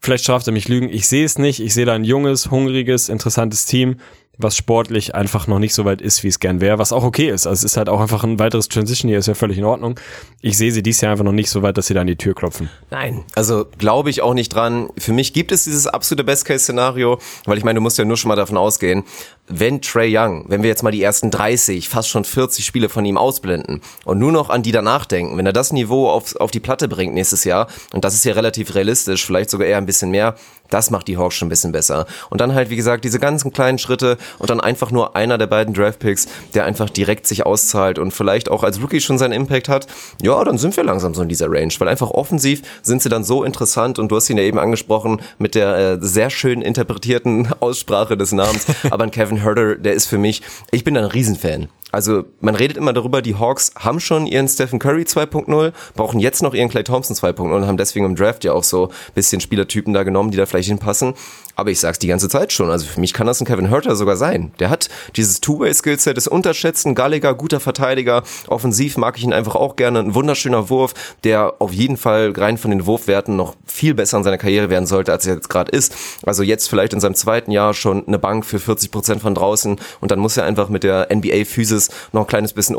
Vielleicht 0.00 0.24
straft 0.24 0.46
er 0.46 0.52
mich 0.52 0.68
Lügen. 0.68 0.90
Ich 0.90 1.08
sehe 1.08 1.24
es 1.24 1.38
nicht. 1.38 1.60
Ich 1.60 1.72
sehe 1.72 1.86
da 1.86 1.94
ein 1.94 2.04
junges, 2.04 2.50
hungriges, 2.50 3.08
interessantes 3.08 3.64
Team 3.64 3.96
was 4.38 4.56
sportlich 4.56 5.14
einfach 5.14 5.46
noch 5.46 5.58
nicht 5.58 5.74
so 5.74 5.84
weit 5.84 6.00
ist, 6.00 6.24
wie 6.24 6.28
es 6.28 6.40
gern 6.40 6.60
wäre, 6.60 6.78
was 6.78 6.92
auch 6.92 7.04
okay 7.04 7.28
ist. 7.28 7.46
Also 7.46 7.60
es 7.60 7.72
ist 7.72 7.76
halt 7.76 7.88
auch 7.88 8.00
einfach 8.00 8.24
ein 8.24 8.38
weiteres 8.38 8.68
Transition 8.68 9.08
hier, 9.08 9.18
ist 9.18 9.28
ja 9.28 9.34
völlig 9.34 9.58
in 9.58 9.64
Ordnung. 9.64 9.98
Ich 10.40 10.56
sehe 10.56 10.72
sie 10.72 10.82
dies 10.82 11.00
Jahr 11.00 11.12
einfach 11.12 11.24
noch 11.24 11.32
nicht 11.32 11.50
so 11.50 11.62
weit, 11.62 11.78
dass 11.78 11.86
sie 11.86 11.94
da 11.94 12.00
an 12.00 12.06
die 12.06 12.16
Tür 12.16 12.34
klopfen. 12.34 12.68
Nein, 12.90 13.24
also 13.34 13.66
glaube 13.78 14.10
ich 14.10 14.22
auch 14.22 14.34
nicht 14.34 14.48
dran. 14.50 14.88
Für 14.98 15.12
mich 15.12 15.32
gibt 15.32 15.52
es 15.52 15.64
dieses 15.64 15.86
absolute 15.86 16.24
Best-Case-Szenario, 16.24 17.18
weil 17.44 17.58
ich 17.58 17.64
meine, 17.64 17.78
du 17.78 17.80
musst 17.80 17.98
ja 17.98 18.04
nur 18.04 18.16
schon 18.16 18.28
mal 18.28 18.36
davon 18.36 18.56
ausgehen, 18.56 19.04
wenn 19.46 19.82
Trey 19.82 20.16
Young, 20.16 20.46
wenn 20.48 20.62
wir 20.62 20.70
jetzt 20.70 20.82
mal 20.82 20.90
die 20.90 21.02
ersten 21.02 21.30
30, 21.30 21.88
fast 21.88 22.08
schon 22.08 22.24
40 22.24 22.64
Spiele 22.64 22.88
von 22.88 23.04
ihm 23.04 23.18
ausblenden 23.18 23.82
und 24.04 24.18
nur 24.18 24.32
noch 24.32 24.48
an 24.48 24.62
die 24.62 24.72
danach 24.72 25.04
denken, 25.04 25.36
wenn 25.36 25.44
er 25.44 25.52
das 25.52 25.72
Niveau 25.72 26.08
auf, 26.08 26.36
auf 26.36 26.50
die 26.50 26.60
Platte 26.60 26.88
bringt 26.88 27.14
nächstes 27.14 27.44
Jahr, 27.44 27.68
und 27.92 28.04
das 28.04 28.14
ist 28.14 28.24
ja 28.24 28.32
relativ 28.32 28.74
realistisch, 28.74 29.24
vielleicht 29.24 29.50
sogar 29.50 29.66
eher 29.66 29.78
ein 29.78 29.86
bisschen 29.86 30.10
mehr, 30.10 30.34
das 30.70 30.90
macht 30.90 31.08
die 31.08 31.18
Hawks 31.18 31.34
schon 31.34 31.46
ein 31.46 31.50
bisschen 31.50 31.72
besser. 31.72 32.06
Und 32.30 32.40
dann 32.40 32.54
halt, 32.54 32.70
wie 32.70 32.76
gesagt, 32.76 33.04
diese 33.04 33.20
ganzen 33.20 33.52
kleinen 33.52 33.78
Schritte 33.78 34.16
und 34.38 34.50
dann 34.50 34.60
einfach 34.60 34.90
nur 34.90 35.14
einer 35.14 35.38
der 35.38 35.46
beiden 35.46 35.74
Draftpicks, 35.74 36.26
der 36.54 36.64
einfach 36.64 36.88
direkt 36.90 37.26
sich 37.26 37.44
auszahlt 37.44 37.98
und 37.98 38.12
vielleicht 38.12 38.50
auch 38.50 38.64
als 38.64 38.80
Rookie 38.80 39.00
schon 39.00 39.18
seinen 39.18 39.32
Impact 39.32 39.68
hat, 39.68 39.86
ja, 40.22 40.42
dann 40.42 40.58
sind 40.58 40.76
wir 40.76 40.84
langsam 40.84 41.14
so 41.14 41.22
in 41.22 41.28
dieser 41.28 41.50
Range, 41.50 41.72
weil 41.78 41.88
einfach 41.88 42.10
offensiv 42.10 42.62
sind 42.82 43.02
sie 43.02 43.08
dann 43.08 43.24
so 43.24 43.44
interessant 43.44 43.98
und 43.98 44.10
du 44.10 44.16
hast 44.16 44.30
ihn 44.30 44.38
ja 44.38 44.42
eben 44.42 44.58
angesprochen 44.58 45.20
mit 45.38 45.54
der 45.54 45.76
äh, 45.76 45.98
sehr 46.00 46.30
schön 46.30 46.62
interpretierten 46.62 47.52
Aussprache 47.60 48.16
des 48.16 48.32
Namens, 48.32 48.66
aber 48.90 49.04
ein 49.04 49.10
Kevin 49.10 49.33
Kevin 49.34 49.42
Herter, 49.42 49.74
der 49.76 49.94
ist 49.94 50.06
für 50.06 50.18
mich, 50.18 50.42
ich 50.70 50.84
bin 50.84 50.96
ein 50.96 51.04
Riesenfan. 51.04 51.68
Also 51.90 52.24
man 52.40 52.56
redet 52.56 52.76
immer 52.76 52.92
darüber, 52.92 53.22
die 53.22 53.36
Hawks 53.36 53.72
haben 53.76 54.00
schon 54.00 54.26
ihren 54.26 54.48
Stephen 54.48 54.80
Curry 54.80 55.02
2.0, 55.02 55.72
brauchen 55.94 56.18
jetzt 56.18 56.42
noch 56.42 56.54
ihren 56.54 56.68
Clay 56.68 56.82
Thompson 56.82 57.14
2.0 57.14 57.54
und 57.54 57.66
haben 57.66 57.76
deswegen 57.76 58.04
im 58.04 58.16
Draft 58.16 58.42
ja 58.44 58.52
auch 58.52 58.64
so 58.64 58.90
bisschen 59.14 59.40
Spielertypen 59.40 59.94
da 59.94 60.02
genommen, 60.02 60.32
die 60.32 60.36
da 60.36 60.46
vielleicht 60.46 60.68
hinpassen. 60.68 61.14
Aber 61.56 61.70
ich 61.70 61.80
sag's 61.80 61.98
die 61.98 62.08
ganze 62.08 62.28
Zeit 62.28 62.52
schon. 62.52 62.70
Also 62.70 62.86
für 62.86 63.00
mich 63.00 63.12
kann 63.12 63.26
das 63.26 63.40
ein 63.40 63.46
Kevin 63.46 63.68
Herter 63.68 63.96
sogar 63.96 64.16
sein. 64.16 64.52
Der 64.58 64.70
hat 64.70 64.88
dieses 65.16 65.40
Two-Way-Skillset, 65.40 66.16
ist 66.16 66.28
unterschätzt, 66.28 66.86
ein 66.86 66.94
galliger, 66.94 67.34
guter 67.34 67.60
Verteidiger. 67.60 68.22
Offensiv 68.48 68.96
mag 68.96 69.16
ich 69.16 69.24
ihn 69.24 69.32
einfach 69.32 69.54
auch 69.54 69.76
gerne. 69.76 70.00
Ein 70.00 70.14
wunderschöner 70.14 70.68
Wurf, 70.68 70.94
der 71.22 71.54
auf 71.60 71.72
jeden 71.72 71.96
Fall 71.96 72.32
rein 72.36 72.58
von 72.58 72.70
den 72.70 72.86
Wurfwerten 72.86 73.36
noch 73.36 73.54
viel 73.66 73.94
besser 73.94 74.18
in 74.18 74.24
seiner 74.24 74.38
Karriere 74.38 74.70
werden 74.70 74.86
sollte, 74.86 75.12
als 75.12 75.26
er 75.26 75.34
jetzt 75.34 75.48
gerade 75.48 75.70
ist. 75.70 75.94
Also 76.24 76.42
jetzt 76.42 76.68
vielleicht 76.68 76.92
in 76.92 77.00
seinem 77.00 77.14
zweiten 77.14 77.50
Jahr 77.50 77.74
schon 77.74 78.06
eine 78.06 78.18
Bank 78.18 78.44
für 78.44 78.58
40 78.58 78.90
Prozent 78.90 79.22
von 79.22 79.34
draußen 79.34 79.78
und 80.00 80.10
dann 80.10 80.18
muss 80.18 80.36
er 80.36 80.44
einfach 80.44 80.68
mit 80.68 80.84
der 80.84 81.08
NBA-Physis 81.14 81.90
noch 82.12 82.22
ein 82.22 82.26
kleines 82.26 82.52
bisschen, 82.52 82.76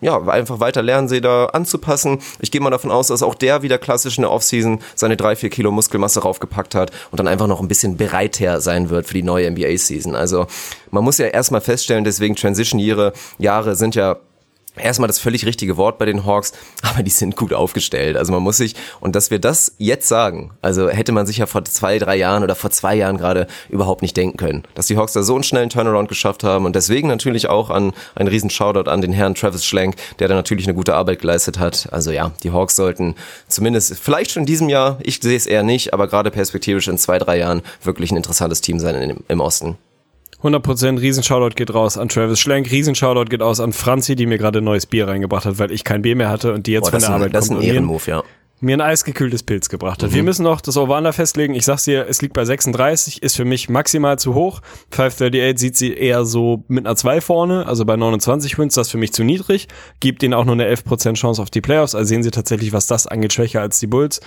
ja, 0.00 0.20
einfach 0.22 0.60
weiter 0.60 0.82
lernen, 0.82 1.08
sie 1.08 1.20
da 1.20 1.46
anzupassen. 1.46 2.18
Ich 2.40 2.50
gehe 2.50 2.60
mal 2.60 2.70
davon 2.70 2.90
aus, 2.90 3.08
dass 3.08 3.22
auch 3.22 3.34
der 3.34 3.62
wieder 3.62 3.78
klassisch 3.78 4.18
in 4.18 4.22
der 4.22 4.30
Offseason 4.30 4.80
seine 4.94 5.16
drei, 5.16 5.36
vier 5.36 5.50
Kilo 5.50 5.70
Muskelmasse 5.70 6.20
raufgepackt 6.20 6.74
hat 6.74 6.90
und 7.10 7.18
dann 7.18 7.28
einfach 7.28 7.46
noch 7.46 7.60
ein 7.60 7.68
bisschen 7.68 7.96
bereiter 8.12 8.60
sein 8.60 8.90
wird 8.90 9.06
für 9.06 9.14
die 9.14 9.22
neue 9.22 9.50
NBA-Season. 9.50 10.14
Also 10.14 10.46
man 10.90 11.02
muss 11.02 11.18
ja 11.18 11.26
erstmal 11.26 11.60
feststellen, 11.60 12.04
deswegen 12.04 12.36
Transition-Jahre 12.36 13.12
Jahre 13.38 13.74
sind 13.74 13.94
ja 13.94 14.18
erstmal 14.76 15.06
das 15.06 15.18
völlig 15.18 15.46
richtige 15.46 15.76
Wort 15.76 15.98
bei 15.98 16.06
den 16.06 16.24
Hawks, 16.24 16.52
aber 16.82 17.02
die 17.02 17.10
sind 17.10 17.36
gut 17.36 17.52
aufgestellt. 17.52 18.16
Also 18.16 18.32
man 18.32 18.42
muss 18.42 18.56
sich, 18.56 18.74
und 19.00 19.14
dass 19.14 19.30
wir 19.30 19.38
das 19.38 19.74
jetzt 19.78 20.08
sagen, 20.08 20.52
also 20.62 20.88
hätte 20.88 21.12
man 21.12 21.26
sich 21.26 21.38
ja 21.38 21.46
vor 21.46 21.64
zwei, 21.64 21.98
drei 21.98 22.16
Jahren 22.16 22.42
oder 22.42 22.54
vor 22.54 22.70
zwei 22.70 22.94
Jahren 22.94 23.18
gerade 23.18 23.46
überhaupt 23.68 24.02
nicht 24.02 24.16
denken 24.16 24.36
können, 24.36 24.62
dass 24.74 24.86
die 24.86 24.96
Hawks 24.96 25.12
da 25.12 25.22
so 25.22 25.34
einen 25.34 25.44
schnellen 25.44 25.70
Turnaround 25.70 26.08
geschafft 26.08 26.44
haben 26.44 26.64
und 26.64 26.76
deswegen 26.76 27.08
natürlich 27.08 27.48
auch 27.48 27.70
an 27.70 27.92
einen 28.14 28.28
riesen 28.28 28.50
Shoutout 28.50 28.90
an 28.90 29.00
den 29.00 29.12
Herrn 29.12 29.34
Travis 29.34 29.64
Schlenk, 29.64 29.96
der 30.18 30.28
da 30.28 30.34
natürlich 30.34 30.66
eine 30.66 30.74
gute 30.74 30.94
Arbeit 30.94 31.20
geleistet 31.20 31.58
hat. 31.58 31.88
Also 31.92 32.10
ja, 32.10 32.32
die 32.42 32.52
Hawks 32.52 32.76
sollten 32.76 33.14
zumindest 33.48 33.98
vielleicht 33.98 34.30
schon 34.30 34.42
in 34.42 34.46
diesem 34.46 34.68
Jahr, 34.68 34.98
ich 35.02 35.20
sehe 35.20 35.36
es 35.36 35.46
eher 35.46 35.62
nicht, 35.62 35.92
aber 35.92 36.08
gerade 36.08 36.30
perspektivisch 36.30 36.88
in 36.88 36.98
zwei, 36.98 37.18
drei 37.18 37.38
Jahren 37.38 37.62
wirklich 37.82 38.10
ein 38.10 38.16
interessantes 38.16 38.60
Team 38.60 38.78
sein 38.78 39.22
im 39.28 39.40
Osten. 39.40 39.76
100% 40.42 41.00
Riesenshoutout 41.00 41.54
geht 41.54 41.72
raus 41.72 41.96
an 41.96 42.08
Travis 42.08 42.40
Schlenk, 42.40 42.70
Riesenshoutout 42.70 43.26
geht 43.26 43.42
aus 43.42 43.60
an 43.60 43.72
Franzi, 43.72 44.16
die 44.16 44.26
mir 44.26 44.38
gerade 44.38 44.58
ein 44.58 44.64
neues 44.64 44.86
Bier 44.86 45.08
reingebracht 45.08 45.44
hat, 45.44 45.58
weil 45.58 45.70
ich 45.70 45.84
kein 45.84 46.02
Bier 46.02 46.16
mehr 46.16 46.30
hatte 46.30 46.52
und 46.52 46.66
die 46.66 46.72
jetzt 46.72 46.90
Boah, 46.90 46.92
von 46.92 47.00
der 47.00 47.10
Arbeit 47.10 47.34
das 47.34 47.48
kommt. 47.48 47.58
Das 47.58 47.64
ist 47.64 47.70
ein 47.70 47.74
Ehrenmove, 47.74 48.06
ja 48.08 48.22
mir 48.62 48.76
ein 48.76 48.80
eisgekühltes 48.80 49.42
Pilz 49.42 49.68
gebracht 49.68 50.02
hat. 50.02 50.10
Mhm. 50.10 50.14
Wir 50.14 50.22
müssen 50.22 50.44
noch 50.44 50.60
das 50.60 50.76
Over-Under 50.76 51.12
festlegen. 51.12 51.54
Ich 51.54 51.64
sag's 51.64 51.84
dir, 51.84 52.06
es 52.08 52.22
liegt 52.22 52.32
bei 52.32 52.44
36, 52.44 53.22
ist 53.22 53.36
für 53.36 53.44
mich 53.44 53.68
maximal 53.68 54.18
zu 54.18 54.34
hoch. 54.34 54.60
538 54.90 55.58
sieht 55.58 55.76
sie 55.76 55.92
eher 55.92 56.24
so 56.24 56.64
mit 56.68 56.86
einer 56.86 56.94
2 56.94 57.20
vorne, 57.20 57.66
also 57.66 57.84
bei 57.84 57.96
29 57.96 58.58
Wins, 58.58 58.74
das 58.74 58.86
ist 58.86 58.92
für 58.92 58.98
mich 58.98 59.12
zu 59.12 59.24
niedrig. 59.24 59.66
Gibt 59.98 60.22
ihnen 60.22 60.34
auch 60.34 60.44
nur 60.44 60.54
eine 60.54 60.72
11% 60.72 61.14
Chance 61.14 61.42
auf 61.42 61.50
die 61.50 61.60
Playoffs, 61.60 61.94
also 61.94 62.08
sehen 62.08 62.22
sie 62.22 62.30
tatsächlich, 62.30 62.72
was 62.72 62.86
das 62.86 63.06
angeht, 63.08 63.32
schwächer 63.32 63.60
als 63.60 63.80
die 63.80 63.88
Bulls 63.88 64.20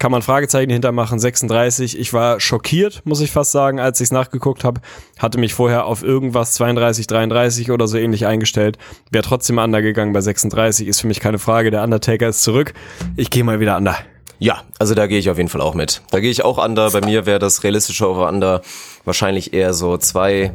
kann 0.00 0.10
man 0.10 0.22
Fragezeichen 0.22 0.70
hintermachen. 0.70 1.20
36. 1.20 1.96
Ich 1.96 2.12
war 2.14 2.40
schockiert, 2.40 3.02
muss 3.04 3.20
ich 3.20 3.30
fast 3.30 3.52
sagen, 3.52 3.78
als 3.78 4.00
ich 4.00 4.06
es 4.06 4.12
nachgeguckt 4.12 4.64
habe. 4.64 4.80
Hatte 5.18 5.38
mich 5.38 5.52
vorher 5.52 5.84
auf 5.84 6.02
irgendwas 6.02 6.54
32, 6.54 7.06
33 7.06 7.70
oder 7.70 7.86
so 7.86 7.98
ähnlich 7.98 8.26
eingestellt. 8.26 8.78
Wäre 9.10 9.22
trotzdem 9.22 9.58
undergegangen 9.58 10.14
bei 10.14 10.22
36. 10.22 10.88
Ist 10.88 11.02
für 11.02 11.06
mich 11.06 11.20
keine 11.20 11.38
Frage. 11.38 11.70
Der 11.70 11.84
Undertaker 11.84 12.28
ist 12.28 12.42
zurück. 12.42 12.72
Ich 13.16 13.28
gehe 13.28 13.44
mal 13.44 13.60
wieder 13.60 13.76
under. 13.76 13.94
Ja, 14.38 14.62
also 14.78 14.94
da 14.94 15.06
gehe 15.06 15.18
ich 15.18 15.28
auf 15.28 15.36
jeden 15.36 15.50
Fall 15.50 15.60
auch 15.60 15.74
mit. 15.74 16.00
Da 16.10 16.20
gehe 16.20 16.30
ich 16.30 16.46
auch 16.46 16.56
under. 16.56 16.90
Bei 16.92 17.02
mir 17.02 17.26
wäre 17.26 17.38
das 17.38 17.62
realistische 17.62 18.08
Over-Under 18.08 18.62
wahrscheinlich 19.04 19.52
eher 19.52 19.74
so 19.74 19.98
zwei, 19.98 20.52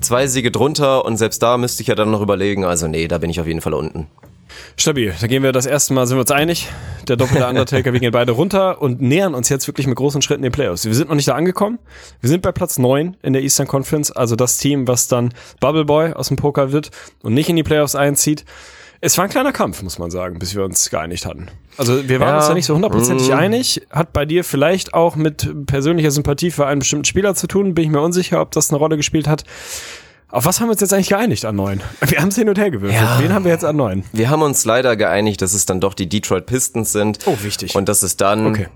zwei 0.00 0.26
Siege 0.26 0.50
drunter 0.50 1.04
und 1.04 1.18
selbst 1.18 1.40
da 1.40 1.56
müsste 1.56 1.82
ich 1.82 1.86
ja 1.86 1.94
dann 1.94 2.10
noch 2.10 2.20
überlegen. 2.20 2.64
Also 2.64 2.88
nee, 2.88 3.06
da 3.06 3.18
bin 3.18 3.30
ich 3.30 3.40
auf 3.40 3.46
jeden 3.46 3.60
Fall 3.60 3.74
unten. 3.74 4.08
Stabil. 4.76 5.14
Da 5.20 5.26
gehen 5.26 5.42
wir 5.42 5.52
das 5.52 5.66
erste 5.66 5.94
Mal, 5.94 6.06
sind 6.06 6.16
wir 6.16 6.20
uns 6.20 6.30
einig. 6.30 6.68
Der 7.06 7.16
doppelte 7.16 7.46
Undertaker, 7.46 7.92
wir 7.92 8.00
gehen 8.00 8.12
beide 8.12 8.32
runter 8.32 8.82
und 8.82 9.00
nähern 9.00 9.34
uns 9.34 9.48
jetzt 9.48 9.66
wirklich 9.66 9.86
mit 9.86 9.96
großen 9.96 10.22
Schritten 10.22 10.42
den 10.42 10.52
Playoffs. 10.52 10.84
Wir 10.84 10.94
sind 10.94 11.08
noch 11.08 11.16
nicht 11.16 11.28
da 11.28 11.34
angekommen. 11.34 11.78
Wir 12.20 12.28
sind 12.28 12.42
bei 12.42 12.52
Platz 12.52 12.78
neun 12.78 13.16
in 13.22 13.32
der 13.32 13.42
Eastern 13.42 13.66
Conference, 13.66 14.10
also 14.10 14.36
das 14.36 14.58
Team, 14.58 14.86
was 14.88 15.08
dann 15.08 15.32
Bubble 15.60 15.84
Boy 15.84 16.12
aus 16.12 16.28
dem 16.28 16.36
Poker 16.36 16.72
wird 16.72 16.90
und 17.22 17.34
nicht 17.34 17.48
in 17.48 17.56
die 17.56 17.62
Playoffs 17.62 17.94
einzieht. 17.94 18.44
Es 19.00 19.16
war 19.16 19.24
ein 19.24 19.30
kleiner 19.30 19.52
Kampf, 19.52 19.82
muss 19.82 20.00
man 20.00 20.10
sagen, 20.10 20.40
bis 20.40 20.56
wir 20.56 20.64
uns 20.64 20.90
geeinigt 20.90 21.24
hatten. 21.24 21.46
Also 21.76 22.08
wir 22.08 22.18
waren 22.18 22.30
ja. 22.30 22.36
uns 22.38 22.48
da 22.48 22.54
nicht 22.54 22.66
so 22.66 22.74
hundertprozentig 22.74 23.28
mm. 23.28 23.32
einig. 23.32 23.82
Hat 23.90 24.12
bei 24.12 24.24
dir 24.24 24.42
vielleicht 24.42 24.92
auch 24.92 25.14
mit 25.14 25.66
persönlicher 25.66 26.10
Sympathie 26.10 26.50
für 26.50 26.66
einen 26.66 26.80
bestimmten 26.80 27.04
Spieler 27.04 27.36
zu 27.36 27.46
tun. 27.46 27.74
Bin 27.74 27.84
ich 27.84 27.90
mir 27.90 28.00
unsicher, 28.00 28.40
ob 28.40 28.50
das 28.50 28.70
eine 28.70 28.78
Rolle 28.78 28.96
gespielt 28.96 29.28
hat. 29.28 29.44
Auf 30.30 30.44
was 30.44 30.60
haben 30.60 30.66
wir 30.66 30.72
uns 30.72 30.80
jetzt 30.82 30.92
eigentlich 30.92 31.08
geeinigt 31.08 31.46
an 31.46 31.56
neun? 31.56 31.80
Wir 32.06 32.18
haben 32.18 32.28
es 32.28 32.36
hin 32.36 32.50
und 32.50 32.58
her 32.58 32.70
gewürfelt. 32.70 33.00
Ja. 33.00 33.18
Wen 33.18 33.32
haben 33.32 33.46
wir 33.46 33.52
jetzt 33.52 33.64
an 33.64 33.76
neun? 33.76 34.04
Wir 34.12 34.28
haben 34.28 34.42
uns 34.42 34.66
leider 34.66 34.94
geeinigt, 34.94 35.40
dass 35.40 35.54
es 35.54 35.64
dann 35.64 35.80
doch 35.80 35.94
die 35.94 36.06
Detroit 36.06 36.44
Pistons 36.44 36.92
sind. 36.92 37.20
Oh, 37.24 37.36
wichtig. 37.40 37.74
Und 37.74 37.88
dass 37.88 38.02
es 38.02 38.16
dann 38.16 38.46
okay 38.46 38.66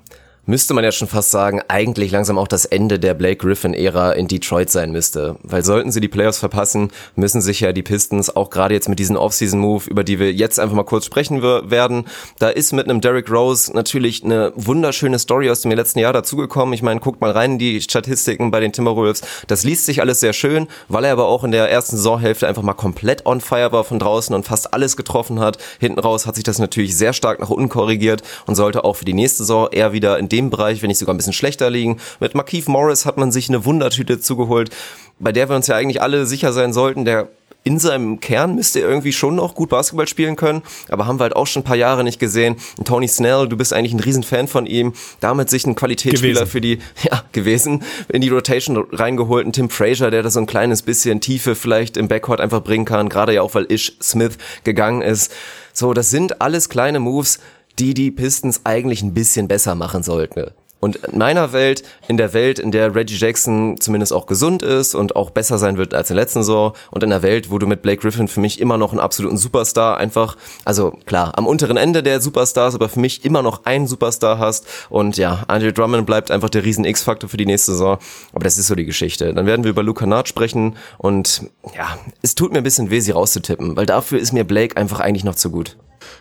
müsste 0.44 0.74
man 0.74 0.82
ja 0.82 0.90
schon 0.90 1.06
fast 1.06 1.30
sagen, 1.30 1.60
eigentlich 1.68 2.10
langsam 2.10 2.36
auch 2.36 2.48
das 2.48 2.64
Ende 2.64 2.98
der 2.98 3.14
Blake 3.14 3.36
Griffin-Ära 3.36 4.12
in 4.12 4.26
Detroit 4.26 4.70
sein 4.70 4.90
müsste. 4.90 5.36
Weil 5.42 5.64
sollten 5.64 5.92
sie 5.92 6.00
die 6.00 6.08
Playoffs 6.08 6.38
verpassen, 6.38 6.90
müssen 7.14 7.40
sich 7.40 7.60
ja 7.60 7.72
die 7.72 7.82
Pistons 7.82 8.34
auch 8.34 8.50
gerade 8.50 8.74
jetzt 8.74 8.88
mit 8.88 8.98
diesem 8.98 9.16
Offseason-Move, 9.16 9.88
über 9.88 10.02
die 10.02 10.18
wir 10.18 10.32
jetzt 10.32 10.58
einfach 10.58 10.74
mal 10.74 10.82
kurz 10.82 11.06
sprechen 11.06 11.42
werden, 11.42 12.06
da 12.38 12.48
ist 12.48 12.72
mit 12.72 12.88
einem 12.88 13.00
Derrick 13.00 13.30
Rose 13.30 13.72
natürlich 13.72 14.24
eine 14.24 14.52
wunderschöne 14.56 15.18
Story 15.18 15.48
aus 15.48 15.60
dem 15.60 15.70
letzten 15.70 16.00
Jahr 16.00 16.12
dazugekommen. 16.12 16.74
Ich 16.74 16.82
meine, 16.82 16.98
guckt 16.98 17.20
mal 17.20 17.30
rein 17.30 17.52
in 17.52 17.58
die 17.58 17.80
Statistiken 17.80 18.50
bei 18.50 18.58
den 18.58 18.72
Timberwolves. 18.72 19.22
Das 19.46 19.62
liest 19.62 19.86
sich 19.86 20.00
alles 20.00 20.20
sehr 20.20 20.32
schön, 20.32 20.66
weil 20.88 21.04
er 21.04 21.12
aber 21.12 21.26
auch 21.26 21.44
in 21.44 21.52
der 21.52 21.70
ersten 21.70 21.96
Saisonhälfte 21.96 22.48
einfach 22.48 22.62
mal 22.62 22.74
komplett 22.74 23.26
on 23.26 23.40
fire 23.40 23.70
war 23.70 23.84
von 23.84 24.00
draußen 24.00 24.34
und 24.34 24.44
fast 24.44 24.74
alles 24.74 24.96
getroffen 24.96 25.38
hat. 25.38 25.58
Hinten 25.78 26.00
raus 26.00 26.26
hat 26.26 26.34
sich 26.34 26.44
das 26.44 26.58
natürlich 26.58 26.96
sehr 26.96 27.12
stark 27.12 27.38
nach 27.38 27.50
unten 27.50 27.68
korrigiert 27.68 28.22
und 28.46 28.56
sollte 28.56 28.84
auch 28.84 28.96
für 28.96 29.04
die 29.04 29.14
nächste 29.14 29.44
Saison 29.44 29.68
eher 29.70 29.92
wieder 29.92 30.18
in 30.18 30.31
dem 30.32 30.50
Bereich, 30.50 30.82
wenn 30.82 30.88
nicht 30.88 30.98
sogar 30.98 31.14
ein 31.14 31.18
bisschen 31.18 31.32
schlechter 31.32 31.70
liegen. 31.70 31.98
Mit 32.18 32.34
Markeith 32.34 32.66
Morris 32.66 33.06
hat 33.06 33.18
man 33.18 33.30
sich 33.30 33.48
eine 33.48 33.64
Wundertüte 33.64 34.18
zugeholt, 34.18 34.70
bei 35.18 35.30
der 35.32 35.48
wir 35.48 35.56
uns 35.56 35.68
ja 35.68 35.76
eigentlich 35.76 36.02
alle 36.02 36.26
sicher 36.26 36.52
sein 36.52 36.72
sollten, 36.72 37.04
der 37.04 37.28
in 37.64 37.78
seinem 37.78 38.20
Kern 38.20 38.54
müsste 38.54 38.80
er 38.80 38.88
irgendwie 38.88 39.12
schon 39.12 39.36
noch 39.36 39.54
gut 39.54 39.68
Basketball 39.68 40.08
spielen 40.08 40.36
können, 40.36 40.62
aber 40.88 41.06
haben 41.06 41.18
wir 41.18 41.24
halt 41.24 41.36
auch 41.36 41.46
schon 41.46 41.62
ein 41.62 41.64
paar 41.64 41.76
Jahre 41.76 42.02
nicht 42.02 42.18
gesehen. 42.18 42.56
Und 42.76 42.88
Tony 42.88 43.06
Snell, 43.06 43.48
du 43.48 43.56
bist 43.56 43.72
eigentlich 43.72 43.92
ein 43.92 44.00
Riesenfan 44.00 44.48
von 44.48 44.66
ihm, 44.66 44.94
damit 45.20 45.48
sich 45.48 45.64
ein 45.66 45.74
Qualitätsspieler 45.74 46.40
gewesen. 46.40 46.50
für 46.50 46.60
die, 46.60 46.78
ja, 47.04 47.22
gewesen, 47.32 47.84
in 48.08 48.20
die 48.20 48.30
Rotation 48.30 48.84
reingeholt. 48.90 49.46
Ein 49.46 49.52
Tim 49.52 49.70
Frazier, 49.70 50.10
der 50.10 50.22
da 50.22 50.30
so 50.30 50.40
ein 50.40 50.46
kleines 50.46 50.82
bisschen 50.82 51.20
Tiefe 51.20 51.54
vielleicht 51.54 51.96
im 51.96 52.08
Backcourt 52.08 52.40
einfach 52.40 52.62
bringen 52.62 52.84
kann, 52.84 53.08
gerade 53.08 53.34
ja 53.34 53.42
auch, 53.42 53.54
weil 53.54 53.70
Ish 53.70 53.92
Smith 54.02 54.38
gegangen 54.64 55.02
ist. 55.02 55.32
So, 55.72 55.94
das 55.94 56.10
sind 56.10 56.40
alles 56.40 56.68
kleine 56.68 56.98
Moves, 56.98 57.38
die 57.78 57.94
die 57.94 58.10
Pistons 58.10 58.62
eigentlich 58.64 59.02
ein 59.02 59.14
bisschen 59.14 59.48
besser 59.48 59.74
machen 59.74 60.02
sollten. 60.02 60.50
Und 60.82 60.96
in 60.96 61.18
meiner 61.18 61.52
Welt, 61.52 61.84
in 62.08 62.16
der 62.16 62.34
Welt, 62.34 62.58
in 62.58 62.72
der 62.72 62.92
Reggie 62.92 63.14
Jackson 63.14 63.76
zumindest 63.78 64.12
auch 64.12 64.26
gesund 64.26 64.64
ist 64.64 64.96
und 64.96 65.14
auch 65.14 65.30
besser 65.30 65.56
sein 65.56 65.76
wird 65.76 65.94
als 65.94 66.10
in 66.10 66.16
der 66.16 66.24
letzten 66.24 66.40
Saison 66.40 66.72
und 66.90 67.04
in 67.04 67.10
der 67.10 67.22
Welt, 67.22 67.52
wo 67.52 67.58
du 67.58 67.68
mit 67.68 67.82
Blake 67.82 68.02
Griffin 68.02 68.26
für 68.26 68.40
mich 68.40 68.60
immer 68.60 68.78
noch 68.78 68.90
einen 68.90 68.98
absoluten 68.98 69.36
Superstar 69.36 69.96
einfach, 69.98 70.36
also 70.64 70.90
klar, 71.06 71.38
am 71.38 71.46
unteren 71.46 71.76
Ende 71.76 72.02
der 72.02 72.20
Superstars, 72.20 72.74
aber 72.74 72.88
für 72.88 72.98
mich 72.98 73.24
immer 73.24 73.42
noch 73.42 73.64
einen 73.64 73.86
Superstar 73.86 74.40
hast 74.40 74.66
und 74.90 75.16
ja, 75.18 75.44
Andre 75.46 75.72
Drummond 75.72 76.04
bleibt 76.04 76.32
einfach 76.32 76.50
der 76.50 76.64
riesen 76.64 76.84
X-Faktor 76.84 77.30
für 77.30 77.36
die 77.36 77.46
nächste 77.46 77.70
Saison, 77.70 77.98
aber 78.32 78.42
das 78.42 78.58
ist 78.58 78.66
so 78.66 78.74
die 78.74 78.84
Geschichte. 78.84 79.32
Dann 79.32 79.46
werden 79.46 79.62
wir 79.62 79.70
über 79.70 79.84
Luca 79.84 80.06
Nard 80.06 80.26
sprechen 80.26 80.74
und 80.98 81.44
ja, 81.76 81.96
es 82.22 82.34
tut 82.34 82.50
mir 82.50 82.58
ein 82.58 82.64
bisschen 82.64 82.90
weh, 82.90 82.98
sie 82.98 83.12
rauszutippen, 83.12 83.76
weil 83.76 83.86
dafür 83.86 84.18
ist 84.18 84.32
mir 84.32 84.42
Blake 84.42 84.76
einfach 84.76 84.98
eigentlich 84.98 85.22
noch 85.22 85.36
zu 85.36 85.50
gut. 85.50 85.76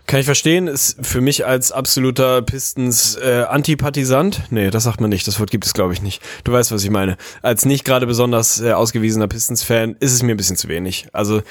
Kann 0.08 0.20
ich 0.20 0.26
verstehen, 0.26 0.68
ist 0.68 0.98
für 1.06 1.22
mich 1.22 1.46
als 1.46 1.72
absoluter 1.72 2.42
Pistons 2.42 3.16
äh, 3.16 3.46
Antipatisant, 3.48 4.42
nee, 4.50 4.70
das 4.70 4.84
sagt 4.84 5.00
man 5.00 5.10
nicht, 5.10 5.28
das 5.28 5.40
Wort 5.40 5.52
gibt 5.52 5.66
es 5.66 5.74
glaube 5.74 5.94
ich 5.94 6.02
nicht. 6.02 6.22
Du 6.44 6.52
weißt, 6.52 6.72
was 6.72 6.84
ich 6.84 6.90
meine. 6.90 7.18
Als 7.42 7.66
nicht 7.66 7.86
gerade 7.86 8.08
besonders 8.08 8.62
äh, 8.62 8.72
ausgewiesener 8.72 9.28
Pistons-Fan 9.28 9.96
ist 10.00 10.14
es 10.14 10.24
mir 10.24 10.34
ein 10.34 10.38
bisschen 10.38 10.58
zu 10.58 10.68
wenig. 10.68 11.08
Also 11.14 11.42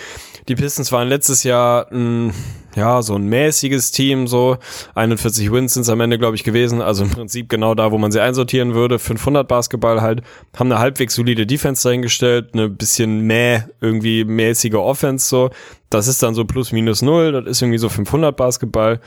die 0.49 0.55
Pistons 0.57 0.93
waren 0.93 1.09
letztes 1.09 1.43
Jahr 1.43 1.93
mh, 1.93 2.35
ja 2.77 3.03
so 3.03 3.15
ein 3.15 3.27
mäßiges 3.27 3.91
Team, 3.93 4.27
so 4.27 4.59
41 4.95 5.53
Wins 5.53 5.75
sind 5.75 5.83
es 5.83 5.89
am 5.89 6.01
Ende 6.01 6.19
glaube 6.19 6.37
ich 6.37 6.45
gewesen, 6.45 6.81
also 6.83 7.05
im 7.05 7.11
Prinzip 7.11 7.49
genau 7.49 7.75
da, 7.75 7.91
wo 7.93 7.99
man 7.99 8.13
sie 8.13 8.21
einsortieren 8.21 8.75
würde. 8.75 8.99
500 8.99 9.47
Basketball 9.47 10.01
halt, 10.01 10.23
haben 10.57 10.71
eine 10.71 10.81
halbwegs 10.81 11.15
solide 11.15 11.47
Defense 11.47 11.87
dahingestellt, 11.87 12.51
eine 12.53 12.69
bisschen 12.69 13.21
mäh, 13.27 13.63
irgendwie 13.81 14.25
mäßige 14.25 14.75
Offense 14.75 15.29
so 15.29 15.51
das 15.91 16.07
ist 16.07 16.23
dann 16.23 16.35
so 16.35 16.45
plus 16.45 16.73
minus 16.73 17.03
null, 17.03 17.33
das 17.33 17.45
ist 17.47 17.63
irgendwie 17.63 17.79
so 17.79 17.89
500 17.89 18.37
Basketball. 18.37 19.01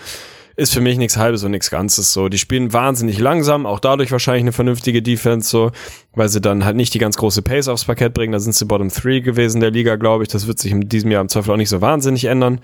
Ist 0.55 0.71
für 0.71 0.81
mich 0.81 0.99
nichts 0.99 1.17
Halbes 1.17 1.43
und 1.43 1.49
nichts 1.49 1.71
Ganzes 1.71 2.13
so. 2.13 2.29
Die 2.29 2.37
spielen 2.37 2.73
wahnsinnig 2.73 3.17
langsam, 3.17 3.65
auch 3.65 3.79
dadurch 3.79 4.11
wahrscheinlich 4.11 4.43
eine 4.43 4.51
vernünftige 4.51 5.01
Defense 5.01 5.49
so, 5.49 5.71
weil 6.13 6.29
sie 6.29 6.41
dann 6.41 6.63
halt 6.63 6.75
nicht 6.75 6.93
die 6.93 6.99
ganz 6.99 7.17
große 7.17 7.41
Pace 7.41 7.69
aufs 7.69 7.85
Parkett 7.85 8.13
bringen. 8.13 8.33
Da 8.33 8.39
sind 8.39 8.53
sie 8.53 8.65
Bottom 8.65 8.89
3 8.89 9.21
gewesen 9.21 9.61
der 9.61 9.71
Liga, 9.71 9.95
glaube 9.95 10.23
ich. 10.23 10.29
Das 10.29 10.45
wird 10.45 10.59
sich 10.59 10.71
in 10.71 10.87
diesem 10.87 11.09
Jahr 11.09 11.21
im 11.21 11.29
Zweifel 11.29 11.53
auch 11.53 11.57
nicht 11.57 11.69
so 11.69 11.81
wahnsinnig 11.81 12.25
ändern. 12.25 12.61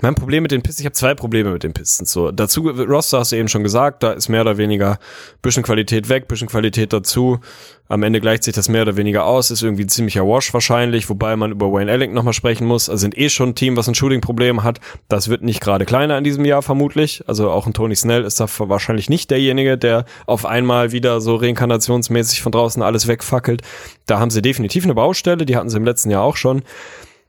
Mein 0.00 0.14
Problem 0.14 0.42
mit 0.42 0.52
den 0.52 0.62
Pistons, 0.62 0.80
ich 0.80 0.86
habe 0.86 0.94
zwei 0.94 1.14
Probleme 1.14 1.50
mit 1.50 1.62
den 1.62 1.72
Pistons. 1.72 2.12
So, 2.12 2.30
dazu, 2.30 2.68
Roster 2.68 3.18
hast 3.18 3.32
du 3.32 3.36
eben 3.36 3.48
schon 3.48 3.62
gesagt, 3.62 4.02
da 4.02 4.12
ist 4.12 4.28
mehr 4.28 4.42
oder 4.42 4.56
weniger 4.56 4.98
bisschen 5.42 5.62
Qualität 5.62 6.08
weg, 6.08 6.28
bisschen 6.28 6.48
Qualität 6.48 6.92
dazu. 6.92 7.40
Am 7.88 8.04
Ende 8.04 8.20
gleicht 8.20 8.44
sich 8.44 8.54
das 8.54 8.68
mehr 8.68 8.82
oder 8.82 8.96
weniger 8.96 9.24
aus, 9.24 9.50
ist 9.50 9.64
irgendwie 9.64 9.82
ein 9.82 9.88
ziemlicher 9.88 10.24
Wash 10.24 10.54
wahrscheinlich, 10.54 11.10
wobei 11.10 11.34
man 11.34 11.50
über 11.50 11.72
Wayne 11.72 11.90
Ellington 11.90 12.14
nochmal 12.14 12.34
sprechen 12.34 12.64
muss. 12.64 12.88
Also 12.88 13.00
sind 13.00 13.18
eh 13.18 13.28
schon 13.28 13.48
ein 13.48 13.54
Team, 13.56 13.76
was 13.76 13.88
ein 13.88 13.96
Shooting-Problem 13.96 14.62
hat. 14.62 14.78
Das 15.08 15.28
wird 15.28 15.42
nicht 15.42 15.60
gerade 15.60 15.84
kleiner 15.86 16.16
in 16.16 16.22
diesem 16.22 16.44
Jahr 16.44 16.62
vermutlich. 16.62 17.24
Also 17.26 17.50
auch 17.50 17.66
ein 17.66 17.72
Tony 17.72 17.96
Snell 17.96 18.22
ist 18.22 18.38
da 18.38 18.46
wahrscheinlich 18.58 19.10
nicht 19.10 19.28
derjenige, 19.32 19.76
der 19.76 20.04
auf 20.26 20.46
einmal 20.46 20.92
wieder 20.92 21.20
so 21.20 21.34
reinkarnationsmäßig 21.34 22.42
von 22.42 22.52
draußen 22.52 22.80
alles 22.80 23.08
wegfackelt. 23.08 23.62
Da 24.06 24.20
haben 24.20 24.30
sie 24.30 24.40
definitiv 24.40 24.84
eine 24.84 24.94
Baustelle, 24.94 25.44
die 25.44 25.56
hatten 25.56 25.68
sie 25.68 25.76
im 25.76 25.84
letzten 25.84 26.10
Jahr 26.10 26.22
auch 26.22 26.36
schon. 26.36 26.62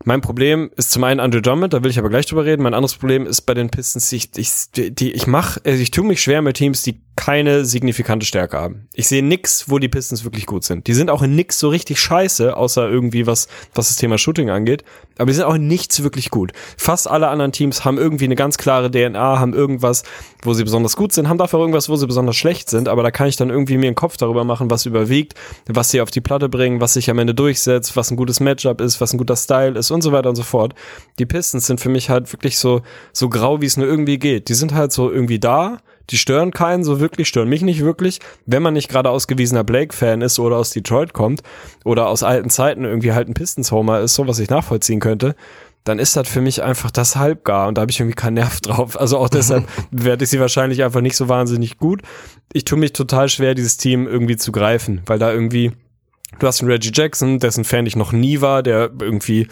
Mein 0.03 0.21
Problem 0.21 0.71
ist 0.75 0.91
zum 0.91 1.03
einen 1.03 1.19
Andrew 1.19 1.41
Drummond, 1.41 1.73
da 1.73 1.83
will 1.83 1.91
ich 1.91 1.99
aber 1.99 2.09
gleich 2.09 2.25
drüber 2.25 2.45
reden. 2.45 2.63
Mein 2.63 2.73
anderes 2.73 2.95
Problem 2.95 3.25
ist 3.25 3.41
bei 3.41 3.53
den 3.53 3.69
Pistons, 3.69 4.11
ich, 4.11 4.29
ich, 4.35 4.51
die, 4.73 5.11
ich 5.11 5.27
mach, 5.27 5.57
also 5.63 5.81
ich 5.81 5.91
tue 5.91 6.05
mich 6.05 6.21
schwer 6.21 6.41
mit 6.41 6.57
Teams, 6.57 6.83
die 6.83 6.99
keine 7.21 7.65
signifikante 7.65 8.25
Stärke 8.25 8.57
haben. 8.57 8.87
Ich 8.93 9.07
sehe 9.07 9.21
nix, 9.21 9.69
wo 9.69 9.77
die 9.77 9.89
Pistons 9.89 10.23
wirklich 10.23 10.47
gut 10.47 10.63
sind. 10.63 10.87
Die 10.87 10.95
sind 10.95 11.11
auch 11.11 11.21
in 11.21 11.35
nix 11.35 11.59
so 11.59 11.69
richtig 11.69 11.99
scheiße, 11.99 12.57
außer 12.57 12.89
irgendwie 12.89 13.27
was, 13.27 13.47
was 13.75 13.89
das 13.89 13.97
Thema 13.97 14.17
Shooting 14.17 14.49
angeht. 14.49 14.83
Aber 15.19 15.27
die 15.27 15.33
sind 15.33 15.43
auch 15.43 15.53
in 15.53 15.67
nichts 15.67 16.01
wirklich 16.01 16.31
gut. 16.31 16.51
Fast 16.77 17.07
alle 17.07 17.27
anderen 17.27 17.51
Teams 17.51 17.85
haben 17.85 17.99
irgendwie 17.99 18.25
eine 18.25 18.33
ganz 18.33 18.57
klare 18.57 18.89
DNA, 18.89 19.37
haben 19.37 19.53
irgendwas, 19.53 20.01
wo 20.41 20.55
sie 20.55 20.63
besonders 20.63 20.95
gut 20.95 21.13
sind, 21.13 21.29
haben 21.29 21.37
dafür 21.37 21.59
irgendwas, 21.59 21.89
wo 21.89 21.95
sie 21.95 22.07
besonders 22.07 22.35
schlecht 22.37 22.71
sind. 22.71 22.89
Aber 22.89 23.03
da 23.03 23.11
kann 23.11 23.27
ich 23.27 23.35
dann 23.35 23.51
irgendwie 23.51 23.77
mir 23.77 23.85
einen 23.85 23.95
Kopf 23.95 24.17
darüber 24.17 24.43
machen, 24.43 24.71
was 24.71 24.87
überwiegt, 24.87 25.35
was 25.67 25.91
sie 25.91 26.01
auf 26.01 26.09
die 26.09 26.21
Platte 26.21 26.49
bringen, 26.49 26.81
was 26.81 26.93
sich 26.93 27.07
am 27.11 27.19
Ende 27.19 27.35
durchsetzt, 27.35 27.95
was 27.95 28.09
ein 28.09 28.17
gutes 28.17 28.39
Matchup 28.39 28.81
ist, 28.81 28.99
was 28.99 29.13
ein 29.13 29.19
guter 29.19 29.35
Style 29.35 29.77
ist 29.77 29.91
und 29.91 30.01
so 30.01 30.11
weiter 30.11 30.29
und 30.29 30.37
so 30.37 30.43
fort. 30.43 30.73
Die 31.19 31.27
Pistons 31.27 31.67
sind 31.67 31.79
für 31.79 31.89
mich 31.89 32.09
halt 32.09 32.33
wirklich 32.33 32.57
so, 32.57 32.81
so 33.13 33.29
grau, 33.29 33.61
wie 33.61 33.67
es 33.67 33.77
nur 33.77 33.85
irgendwie 33.85 34.17
geht. 34.17 34.49
Die 34.49 34.55
sind 34.55 34.73
halt 34.73 34.91
so 34.91 35.11
irgendwie 35.11 35.37
da 35.37 35.77
die 36.11 36.17
stören 36.17 36.51
keinen 36.51 36.83
so 36.83 36.99
wirklich, 36.99 37.27
stören 37.27 37.49
mich 37.49 37.61
nicht 37.61 37.81
wirklich. 37.81 38.19
Wenn 38.45 38.61
man 38.61 38.73
nicht 38.73 38.89
gerade 38.89 39.09
ausgewiesener 39.09 39.63
Blake-Fan 39.63 40.21
ist 40.21 40.39
oder 40.39 40.57
aus 40.57 40.71
Detroit 40.71 41.13
kommt 41.13 41.41
oder 41.85 42.07
aus 42.07 42.23
alten 42.23 42.49
Zeiten 42.49 42.83
irgendwie 42.83 43.13
halt 43.13 43.29
ein 43.29 43.33
Pistons-Homer 43.33 44.01
ist, 44.01 44.15
so 44.15 44.27
was 44.27 44.39
ich 44.39 44.49
nachvollziehen 44.49 44.99
könnte, 44.99 45.35
dann 45.83 45.97
ist 45.97 46.15
das 46.15 46.27
für 46.27 46.41
mich 46.41 46.61
einfach 46.61 46.91
das 46.91 47.15
halbgar 47.15 47.67
und 47.67 47.75
da 47.75 47.81
habe 47.81 47.91
ich 47.91 47.99
irgendwie 47.99 48.15
keinen 48.15 48.35
Nerv 48.35 48.59
drauf. 48.61 48.99
Also 48.99 49.17
auch 49.17 49.29
deshalb 49.29 49.65
werde 49.91 50.23
ich 50.23 50.29
sie 50.29 50.39
wahrscheinlich 50.39 50.83
einfach 50.83 51.01
nicht 51.01 51.15
so 51.15 51.29
wahnsinnig 51.29 51.77
gut. 51.77 52.01
Ich 52.53 52.65
tue 52.65 52.77
mich 52.77 52.93
total 52.93 53.29
schwer, 53.29 53.55
dieses 53.55 53.77
Team 53.77 54.07
irgendwie 54.07 54.37
zu 54.37 54.51
greifen, 54.51 55.01
weil 55.05 55.19
da 55.19 55.31
irgendwie 55.31 55.71
Du 56.39 56.47
hast 56.47 56.61
einen 56.61 56.71
Reggie 56.71 56.91
Jackson, 56.93 57.39
dessen 57.39 57.65
Fan 57.65 57.85
ich 57.85 57.95
noch 57.95 58.13
nie 58.13 58.41
war, 58.41 58.63
der 58.63 58.89
irgendwie 58.99 59.47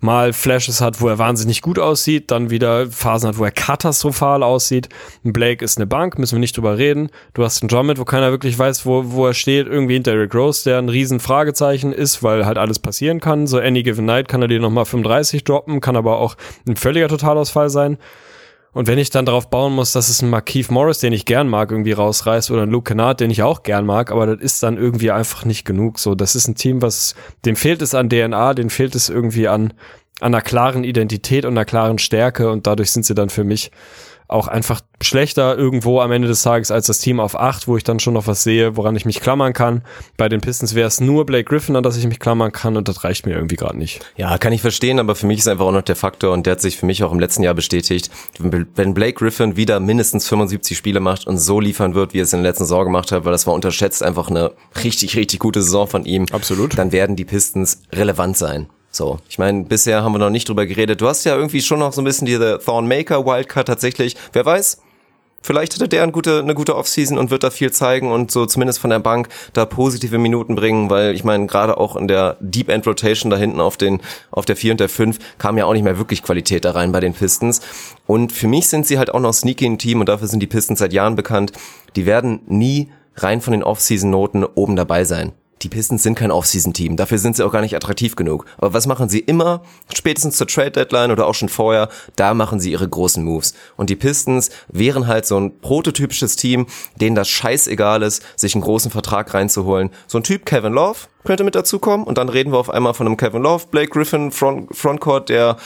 mal 0.00 0.32
Flashes 0.32 0.80
hat, 0.80 1.00
wo 1.00 1.08
er 1.08 1.18
wahnsinnig 1.18 1.62
gut 1.62 1.78
aussieht, 1.78 2.30
dann 2.30 2.50
wieder 2.50 2.86
Phasen 2.90 3.28
hat, 3.28 3.38
wo 3.38 3.44
er 3.44 3.50
katastrophal 3.50 4.42
aussieht. 4.42 4.88
Blake 5.24 5.64
ist 5.64 5.78
eine 5.78 5.86
Bank, 5.86 6.18
müssen 6.18 6.36
wir 6.36 6.40
nicht 6.40 6.56
drüber 6.56 6.78
reden. 6.78 7.10
Du 7.34 7.42
hast 7.42 7.62
einen 7.62 7.68
Drummond, 7.68 7.98
wo 7.98 8.04
keiner 8.04 8.30
wirklich 8.30 8.58
weiß, 8.58 8.86
wo, 8.86 9.02
wo 9.06 9.26
er 9.26 9.34
steht, 9.34 9.66
irgendwie 9.66 9.94
hinter 9.94 10.12
Derrick 10.12 10.34
Rose, 10.34 10.64
der 10.64 10.78
ein 10.78 10.88
riesen 10.88 11.18
Fragezeichen 11.18 11.92
ist, 11.92 12.22
weil 12.22 12.46
halt 12.46 12.58
alles 12.58 12.78
passieren 12.78 13.20
kann. 13.20 13.46
So 13.46 13.58
any 13.58 13.82
given 13.82 14.04
night 14.04 14.28
kann 14.28 14.42
er 14.42 14.48
dir 14.48 14.60
nochmal 14.60 14.84
35 14.84 15.44
droppen, 15.44 15.80
kann 15.80 15.96
aber 15.96 16.18
auch 16.18 16.36
ein 16.68 16.76
völliger 16.76 17.08
Totalausfall 17.08 17.70
sein. 17.70 17.98
Und 18.72 18.86
wenn 18.86 18.98
ich 18.98 19.10
dann 19.10 19.24
darauf 19.24 19.48
bauen 19.48 19.74
muss, 19.74 19.92
dass 19.92 20.08
es 20.08 20.22
ein 20.22 20.30
Markeith 20.30 20.70
Morris, 20.70 20.98
den 20.98 21.12
ich 21.12 21.24
gern 21.24 21.48
mag, 21.48 21.70
irgendwie 21.70 21.92
rausreißt 21.92 22.50
oder 22.50 22.62
ein 22.62 22.70
Luke 22.70 22.90
Kennard, 22.90 23.20
den 23.20 23.30
ich 23.30 23.42
auch 23.42 23.62
gern 23.62 23.86
mag, 23.86 24.10
aber 24.10 24.26
das 24.26 24.40
ist 24.40 24.62
dann 24.62 24.76
irgendwie 24.76 25.10
einfach 25.10 25.44
nicht 25.44 25.64
genug. 25.64 25.98
So, 25.98 26.14
das 26.14 26.34
ist 26.36 26.48
ein 26.48 26.54
Team, 26.54 26.82
was, 26.82 27.14
dem 27.44 27.56
fehlt 27.56 27.82
es 27.82 27.94
an 27.94 28.10
DNA, 28.10 28.54
dem 28.54 28.70
fehlt 28.70 28.94
es 28.94 29.08
irgendwie 29.08 29.48
an, 29.48 29.72
an 30.20 30.34
einer 30.34 30.42
klaren 30.42 30.84
Identität 30.84 31.44
und 31.44 31.52
einer 31.52 31.64
klaren 31.64 31.98
Stärke 31.98 32.50
und 32.50 32.66
dadurch 32.66 32.90
sind 32.90 33.04
sie 33.04 33.14
dann 33.14 33.30
für 33.30 33.44
mich 33.44 33.70
auch 34.28 34.46
einfach 34.46 34.82
schlechter 35.02 35.56
irgendwo 35.56 36.00
am 36.00 36.12
Ende 36.12 36.28
des 36.28 36.42
Tages 36.42 36.70
als 36.70 36.86
das 36.86 36.98
Team 36.98 37.18
auf 37.18 37.38
8, 37.38 37.66
wo 37.66 37.76
ich 37.76 37.84
dann 37.84 37.98
schon 37.98 38.14
noch 38.14 38.26
was 38.26 38.42
sehe, 38.42 38.76
woran 38.76 38.94
ich 38.94 39.06
mich 39.06 39.20
klammern 39.20 39.54
kann. 39.54 39.82
Bei 40.16 40.28
den 40.28 40.40
Pistons 40.40 40.74
wäre 40.74 40.86
es 40.86 41.00
nur 41.00 41.24
Blake 41.24 41.44
Griffin, 41.44 41.76
an 41.76 41.82
das 41.82 41.96
ich 41.96 42.06
mich 42.06 42.20
klammern 42.20 42.52
kann 42.52 42.76
und 42.76 42.88
das 42.88 43.04
reicht 43.04 43.26
mir 43.26 43.34
irgendwie 43.34 43.56
gerade 43.56 43.78
nicht. 43.78 44.00
Ja, 44.16 44.36
kann 44.36 44.52
ich 44.52 44.60
verstehen, 44.60 45.00
aber 45.00 45.14
für 45.14 45.26
mich 45.26 45.38
ist 45.38 45.48
einfach 45.48 45.64
auch 45.64 45.72
noch 45.72 45.82
der 45.82 45.96
Faktor 45.96 46.32
und 46.34 46.46
der 46.46 46.52
hat 46.52 46.60
sich 46.60 46.76
für 46.76 46.86
mich 46.86 47.02
auch 47.02 47.12
im 47.12 47.20
letzten 47.20 47.42
Jahr 47.42 47.54
bestätigt, 47.54 48.10
wenn 48.38 48.94
Blake 48.94 49.14
Griffin 49.14 49.56
wieder 49.56 49.80
mindestens 49.80 50.28
75 50.28 50.76
Spiele 50.76 51.00
macht 51.00 51.26
und 51.26 51.38
so 51.38 51.58
liefern 51.58 51.94
wird, 51.94 52.12
wie 52.12 52.20
er 52.20 52.24
es 52.24 52.32
in 52.32 52.42
der 52.42 52.50
letzten 52.50 52.64
Saison 52.64 52.84
gemacht 52.84 53.12
hat, 53.12 53.24
weil 53.24 53.32
das 53.32 53.46
war 53.46 53.54
unterschätzt 53.54 54.02
einfach 54.02 54.28
eine 54.28 54.52
richtig, 54.84 55.16
richtig 55.16 55.40
gute 55.40 55.62
Saison 55.62 55.86
von 55.86 56.04
ihm. 56.04 56.26
Absolut. 56.32 56.76
Dann 56.76 56.92
werden 56.92 57.16
die 57.16 57.24
Pistons 57.24 57.82
relevant 57.92 58.36
sein. 58.36 58.68
So, 58.90 59.18
ich 59.28 59.38
meine, 59.38 59.64
bisher 59.64 60.02
haben 60.02 60.12
wir 60.12 60.18
noch 60.18 60.30
nicht 60.30 60.48
drüber 60.48 60.66
geredet. 60.66 61.00
Du 61.00 61.08
hast 61.08 61.24
ja 61.24 61.36
irgendwie 61.36 61.60
schon 61.60 61.78
noch 61.78 61.92
so 61.92 62.00
ein 62.00 62.04
bisschen 62.04 62.26
diese 62.26 62.58
Thornmaker 62.58 63.24
Wildcard 63.24 63.68
tatsächlich. 63.68 64.16
Wer 64.32 64.46
weiß? 64.46 64.78
Vielleicht 65.40 65.74
hatte 65.74 65.88
der 65.88 66.02
eine 66.02 66.10
gute, 66.10 66.40
eine 66.40 66.54
gute 66.54 66.74
Offseason 66.74 67.16
und 67.16 67.30
wird 67.30 67.44
da 67.44 67.50
viel 67.50 67.70
zeigen 67.70 68.10
und 68.10 68.32
so 68.32 68.44
zumindest 68.44 68.80
von 68.80 68.90
der 68.90 68.98
Bank 68.98 69.28
da 69.52 69.66
positive 69.66 70.18
Minuten 70.18 70.56
bringen, 70.56 70.90
weil 70.90 71.14
ich 71.14 71.22
meine, 71.22 71.46
gerade 71.46 71.78
auch 71.78 71.94
in 71.96 72.08
der 72.08 72.36
Deep 72.40 72.68
End 72.68 72.86
Rotation 72.86 73.30
da 73.30 73.36
hinten 73.36 73.60
auf 73.60 73.76
den, 73.76 74.00
auf 74.32 74.46
der 74.46 74.56
4 74.56 74.72
und 74.72 74.80
der 74.80 74.88
5 74.88 75.18
kam 75.38 75.56
ja 75.56 75.64
auch 75.64 75.74
nicht 75.74 75.84
mehr 75.84 75.96
wirklich 75.96 76.24
Qualität 76.24 76.64
da 76.64 76.72
rein 76.72 76.90
bei 76.90 77.00
den 77.00 77.14
Pistons. 77.14 77.60
Und 78.06 78.32
für 78.32 78.48
mich 78.48 78.68
sind 78.68 78.86
sie 78.86 78.98
halt 78.98 79.14
auch 79.14 79.20
noch 79.20 79.32
sneaky 79.32 79.64
im 79.64 79.78
Team 79.78 80.00
und 80.00 80.08
dafür 80.08 80.26
sind 80.26 80.40
die 80.40 80.48
Pistons 80.48 80.80
seit 80.80 80.92
Jahren 80.92 81.14
bekannt. 81.14 81.52
Die 81.94 82.04
werden 82.04 82.40
nie 82.46 82.90
rein 83.14 83.40
von 83.40 83.52
den 83.52 83.62
Offseason-Noten 83.62 84.44
oben 84.44 84.74
dabei 84.74 85.04
sein 85.04 85.32
die 85.62 85.68
Pistons 85.68 86.02
sind 86.02 86.14
kein 86.14 86.30
Offseason-Team, 86.30 86.96
dafür 86.96 87.18
sind 87.18 87.36
sie 87.36 87.44
auch 87.44 87.52
gar 87.52 87.60
nicht 87.60 87.74
attraktiv 87.74 88.16
genug. 88.16 88.46
Aber 88.58 88.72
was 88.72 88.86
machen 88.86 89.08
sie 89.08 89.20
immer, 89.20 89.62
spätestens 89.94 90.36
zur 90.36 90.46
Trade-Deadline 90.46 91.10
oder 91.10 91.26
auch 91.26 91.34
schon 91.34 91.48
vorher, 91.48 91.88
da 92.16 92.34
machen 92.34 92.60
sie 92.60 92.72
ihre 92.72 92.88
großen 92.88 93.24
Moves. 93.24 93.54
Und 93.76 93.90
die 93.90 93.96
Pistons 93.96 94.50
wären 94.68 95.06
halt 95.06 95.26
so 95.26 95.38
ein 95.38 95.58
prototypisches 95.60 96.36
Team, 96.36 96.66
denen 97.00 97.16
das 97.16 97.28
scheißegal 97.28 98.02
ist, 98.02 98.22
sich 98.36 98.54
einen 98.54 98.62
großen 98.62 98.90
Vertrag 98.90 99.34
reinzuholen. 99.34 99.90
So 100.06 100.18
ein 100.18 100.24
Typ 100.24 100.46
Kevin 100.46 100.72
Love 100.72 100.98
könnte 101.24 101.44
mit 101.44 101.54
dazukommen 101.54 102.06
und 102.06 102.18
dann 102.18 102.28
reden 102.28 102.52
wir 102.52 102.58
auf 102.58 102.70
einmal 102.70 102.94
von 102.94 103.06
einem 103.06 103.16
Kevin 103.16 103.42
Love, 103.42 103.66
Blake 103.70 103.90
Griffin, 103.90 104.30
Front 104.30 104.74
Frontcourt, 104.74 105.28
der 105.28 105.56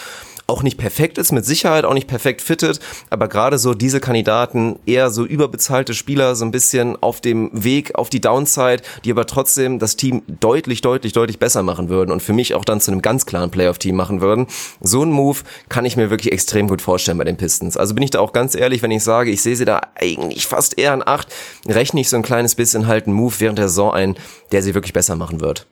auch 0.53 0.63
nicht 0.63 0.79
perfekt 0.79 1.19
ist, 1.19 1.33
mit 1.33 1.45
Sicherheit 1.45 1.85
auch 1.85 1.95
nicht 1.95 2.07
perfekt 2.07 2.43
fittet, 2.43 2.79
aber 3.11 3.27
gerade 3.27 3.59
so 3.59 3.75
diese 3.75 4.01
Kandidaten, 4.01 4.79
eher 4.87 5.11
so 5.11 5.25
überbezahlte 5.25 5.95
Spieler, 5.95 6.37
so 6.37 6.45
ein 6.45 6.51
bisschen 6.51 6.97
auf 7.03 7.21
dem 7.21 7.51
Weg 7.53 7.95
auf 7.95 8.11
die 8.11 8.21
Downside, 8.21 8.83
die 9.05 9.11
aber 9.11 9.27
trotzdem 9.27 9.79
das 9.79 9.97
Team 9.97 10.23
deutlich, 10.41 10.83
deutlich, 10.83 11.15
deutlich 11.15 11.39
besser 11.39 11.63
machen 11.63 11.89
würden 11.89 12.13
und 12.13 12.23
für 12.23 12.35
mich 12.35 12.55
auch 12.55 12.65
dann 12.65 12.81
zu 12.81 12.91
einem 12.91 13.03
ganz 13.03 13.25
klaren 13.27 13.51
Playoff-Team 13.51 13.97
machen 13.97 14.21
würden. 14.21 14.47
So 14.81 15.03
ein 15.03 15.11
Move 15.11 15.39
kann 15.71 15.87
ich 15.87 15.97
mir 15.97 16.11
wirklich 16.11 16.33
extrem 16.33 16.69
gut 16.69 16.83
vorstellen 16.83 17.19
bei 17.19 17.25
den 17.25 17.39
Pistons. 17.39 17.77
Also 17.77 17.95
bin 17.95 18.05
ich 18.05 18.11
da 18.11 18.21
auch 18.21 18.33
ganz 18.33 18.55
ehrlich, 18.55 18.83
wenn 18.83 18.91
ich 18.91 19.03
sage, 19.03 19.31
ich 19.31 19.41
sehe 19.41 19.57
sie 19.57 19.65
da 19.65 19.81
eigentlich 19.95 20.47
fast 20.47 20.79
eher 20.79 20.93
an 20.93 21.03
acht, 21.05 21.29
rechne 21.67 22.01
ich 22.01 22.11
so 22.11 22.17
ein 22.17 22.23
kleines 22.23 22.55
bisschen 22.55 22.87
halt 22.87 23.07
einen 23.07 23.17
Move 23.17 23.35
während 23.39 23.59
der 23.59 23.69
Saison 23.69 23.93
ein, 23.93 24.17
der 24.53 24.63
sie 24.63 24.75
wirklich 24.75 24.93
besser 24.93 25.17
machen 25.17 25.41
wird. 25.41 25.67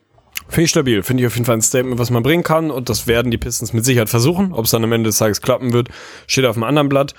Finde 0.51 0.65
ich 0.65 0.69
stabil. 0.69 1.01
Finde 1.01 1.23
ich 1.23 1.27
auf 1.27 1.35
jeden 1.35 1.45
Fall 1.45 1.55
ein 1.55 1.61
Statement, 1.61 1.97
was 1.97 2.09
man 2.09 2.23
bringen 2.23 2.43
kann. 2.43 2.71
Und 2.71 2.89
das 2.89 3.07
werden 3.07 3.31
die 3.31 3.37
Pistons 3.37 3.71
mit 3.71 3.85
Sicherheit 3.85 4.09
versuchen. 4.09 4.51
Ob 4.51 4.65
es 4.65 4.71
dann 4.71 4.83
am 4.83 4.91
Ende 4.91 5.07
des 5.07 5.17
Tages 5.17 5.41
klappen 5.41 5.71
wird, 5.71 5.87
steht 6.27 6.43
auf 6.43 6.57
einem 6.57 6.65
anderen 6.65 6.89
Blatt. 6.89 7.13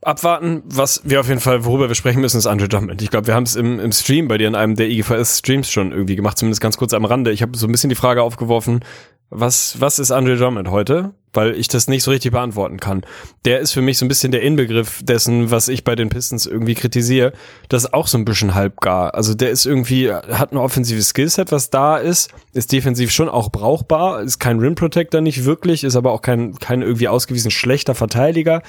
Abwarten, 0.00 0.62
was 0.64 1.02
wir 1.04 1.20
auf 1.20 1.28
jeden 1.28 1.40
Fall, 1.40 1.66
worüber 1.66 1.88
wir 1.88 1.94
sprechen 1.94 2.22
müssen, 2.22 2.38
ist 2.38 2.46
Andre 2.46 2.68
Drummond. 2.68 3.02
Ich 3.02 3.10
glaube, 3.10 3.26
wir 3.26 3.34
haben 3.34 3.42
es 3.42 3.54
im, 3.54 3.78
im 3.78 3.92
Stream 3.92 4.28
bei 4.28 4.38
dir 4.38 4.48
in 4.48 4.54
einem 4.54 4.76
der 4.76 4.88
IGVS-Streams 4.88 5.70
schon 5.70 5.92
irgendwie 5.92 6.16
gemacht, 6.16 6.38
zumindest 6.38 6.62
ganz 6.62 6.78
kurz 6.78 6.94
am 6.94 7.04
Rande. 7.04 7.32
Ich 7.32 7.42
habe 7.42 7.54
so 7.54 7.66
ein 7.66 7.72
bisschen 7.72 7.90
die 7.90 7.96
Frage 7.96 8.22
aufgeworfen, 8.22 8.80
was, 9.28 9.78
was 9.78 9.98
ist 9.98 10.10
Andre 10.10 10.38
Drummond 10.38 10.70
heute? 10.70 11.12
Weil 11.32 11.54
ich 11.54 11.68
das 11.68 11.88
nicht 11.88 12.02
so 12.02 12.10
richtig 12.10 12.32
beantworten 12.32 12.78
kann. 12.78 13.02
Der 13.44 13.60
ist 13.60 13.72
für 13.72 13.82
mich 13.82 13.98
so 13.98 14.04
ein 14.04 14.08
bisschen 14.08 14.32
der 14.32 14.42
Inbegriff 14.42 15.02
dessen, 15.02 15.50
was 15.50 15.68
ich 15.68 15.84
bei 15.84 15.94
den 15.94 16.08
Pistons 16.08 16.46
irgendwie 16.46 16.74
kritisiere. 16.74 17.32
Das 17.68 17.84
ist 17.84 17.94
auch 17.94 18.06
so 18.06 18.18
ein 18.18 18.24
bisschen 18.24 18.54
halbgar. 18.54 19.14
Also 19.14 19.34
der 19.34 19.50
ist 19.50 19.66
irgendwie, 19.66 20.12
hat 20.12 20.52
ein 20.52 20.58
offensives 20.58 21.08
Skillset, 21.08 21.52
was 21.52 21.70
da 21.70 21.96
ist, 21.96 22.30
ist 22.52 22.72
defensiv 22.72 23.10
schon 23.10 23.28
auch 23.28 23.50
brauchbar, 23.50 24.22
ist 24.22 24.38
kein 24.38 24.58
Rim 24.58 24.74
Protector 24.74 25.20
nicht 25.20 25.44
wirklich, 25.44 25.84
ist 25.84 25.96
aber 25.96 26.12
auch 26.12 26.22
kein, 26.22 26.54
kein 26.56 26.82
irgendwie 26.82 27.08
ausgewiesen 27.08 27.50
schlechter 27.50 27.94
Verteidiger. 27.94 28.62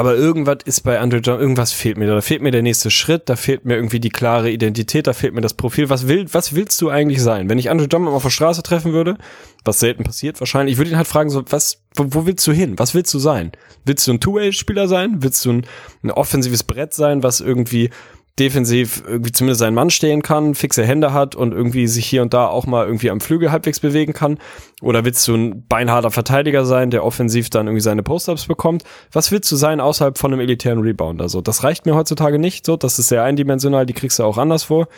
Aber 0.00 0.16
irgendwas 0.16 0.60
ist 0.64 0.80
bei 0.80 0.98
Andre 0.98 1.18
John, 1.18 1.38
irgendwas 1.38 1.74
fehlt 1.74 1.98
mir 1.98 2.06
da. 2.06 2.18
Fehlt 2.22 2.40
mir 2.40 2.50
der 2.50 2.62
nächste 2.62 2.90
Schritt, 2.90 3.28
da 3.28 3.36
fehlt 3.36 3.66
mir 3.66 3.74
irgendwie 3.74 4.00
die 4.00 4.08
klare 4.08 4.50
Identität, 4.50 5.06
da 5.06 5.12
fehlt 5.12 5.34
mir 5.34 5.42
das 5.42 5.52
Profil. 5.52 5.90
Was, 5.90 6.08
will, 6.08 6.24
was 6.32 6.54
willst 6.54 6.80
du 6.80 6.88
eigentlich 6.88 7.20
sein? 7.20 7.50
Wenn 7.50 7.58
ich 7.58 7.68
Andre 7.68 7.86
John 7.86 8.08
auf 8.08 8.22
der 8.22 8.30
Straße 8.30 8.62
treffen 8.62 8.94
würde, 8.94 9.18
was 9.62 9.78
selten 9.78 10.02
passiert 10.02 10.40
wahrscheinlich, 10.40 10.72
ich 10.72 10.78
würde 10.78 10.90
ihn 10.90 10.96
halt 10.96 11.06
fragen, 11.06 11.28
so, 11.28 11.44
was, 11.50 11.82
wo, 11.96 12.06
wo 12.08 12.24
willst 12.24 12.46
du 12.46 12.52
hin? 12.52 12.78
Was 12.78 12.94
willst 12.94 13.12
du 13.12 13.18
sein? 13.18 13.52
Willst 13.84 14.06
du 14.06 14.12
ein 14.12 14.20
Two-Way-Spieler 14.20 14.88
sein? 14.88 15.22
Willst 15.22 15.44
du 15.44 15.52
ein, 15.52 15.66
ein 16.02 16.10
offensives 16.10 16.62
Brett 16.62 16.94
sein, 16.94 17.22
was 17.22 17.40
irgendwie 17.40 17.90
defensiv 18.38 19.02
irgendwie 19.06 19.32
zumindest 19.32 19.60
seinen 19.60 19.74
Mann 19.74 19.90
stehen 19.90 20.22
kann, 20.22 20.54
fixe 20.54 20.84
Hände 20.84 21.12
hat 21.12 21.34
und 21.34 21.52
irgendwie 21.52 21.86
sich 21.86 22.06
hier 22.06 22.22
und 22.22 22.32
da 22.32 22.46
auch 22.46 22.66
mal 22.66 22.86
irgendwie 22.86 23.10
am 23.10 23.20
Flügel 23.20 23.52
halbwegs 23.52 23.80
bewegen 23.80 24.12
kann? 24.12 24.38
Oder 24.80 25.04
willst 25.04 25.26
du 25.28 25.34
ein 25.34 25.66
beinharter 25.66 26.10
Verteidiger 26.10 26.64
sein, 26.64 26.90
der 26.90 27.04
offensiv 27.04 27.50
dann 27.50 27.66
irgendwie 27.66 27.82
seine 27.82 28.02
Post-Ups 28.02 28.46
bekommt? 28.46 28.84
Was 29.12 29.30
willst 29.30 29.50
du 29.52 29.56
sein 29.56 29.80
außerhalb 29.80 30.16
von 30.16 30.32
einem 30.32 30.40
elitären 30.40 30.80
Rebound? 30.80 31.20
Also 31.20 31.40
das 31.40 31.64
reicht 31.64 31.86
mir 31.86 31.94
heutzutage 31.94 32.38
nicht 32.38 32.64
so, 32.64 32.76
das 32.76 32.98
ist 32.98 33.08
sehr 33.08 33.24
eindimensional, 33.24 33.84
die 33.84 33.94
kriegst 33.94 34.18
du 34.18 34.24
auch 34.24 34.38
anders 34.38 34.64
vor. 34.64 34.88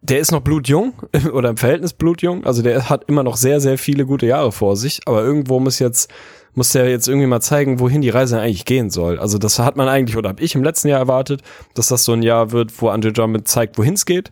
Der 0.00 0.18
ist 0.18 0.32
noch 0.32 0.40
blutjung 0.40 0.94
oder 1.32 1.50
im 1.50 1.56
Verhältnis 1.56 1.92
blutjung, 1.92 2.44
also 2.44 2.62
der 2.62 2.88
hat 2.88 3.04
immer 3.08 3.22
noch 3.22 3.36
sehr, 3.36 3.60
sehr 3.60 3.78
viele 3.78 4.06
gute 4.06 4.26
Jahre 4.26 4.52
vor 4.52 4.76
sich, 4.76 5.00
aber 5.06 5.22
irgendwo 5.22 5.60
muss 5.60 5.78
jetzt 5.78 6.10
muss 6.54 6.70
der 6.70 6.88
jetzt 6.88 7.08
irgendwie 7.08 7.26
mal 7.26 7.40
zeigen, 7.40 7.78
wohin 7.80 8.00
die 8.00 8.10
Reise 8.10 8.40
eigentlich 8.40 8.64
gehen 8.64 8.90
soll. 8.90 9.18
Also 9.18 9.38
das 9.38 9.58
hat 9.58 9.76
man 9.76 9.88
eigentlich, 9.88 10.16
oder 10.16 10.30
habe 10.30 10.42
ich 10.42 10.54
im 10.54 10.64
letzten 10.64 10.88
Jahr 10.88 10.98
erwartet, 10.98 11.42
dass 11.74 11.88
das 11.88 12.04
so 12.04 12.12
ein 12.12 12.22
Jahr 12.22 12.50
wird, 12.52 12.72
wo 12.80 12.88
Andre 12.88 13.12
Drummond 13.12 13.46
zeigt, 13.48 13.78
wohin 13.78 13.94
es 13.94 14.06
geht. 14.06 14.30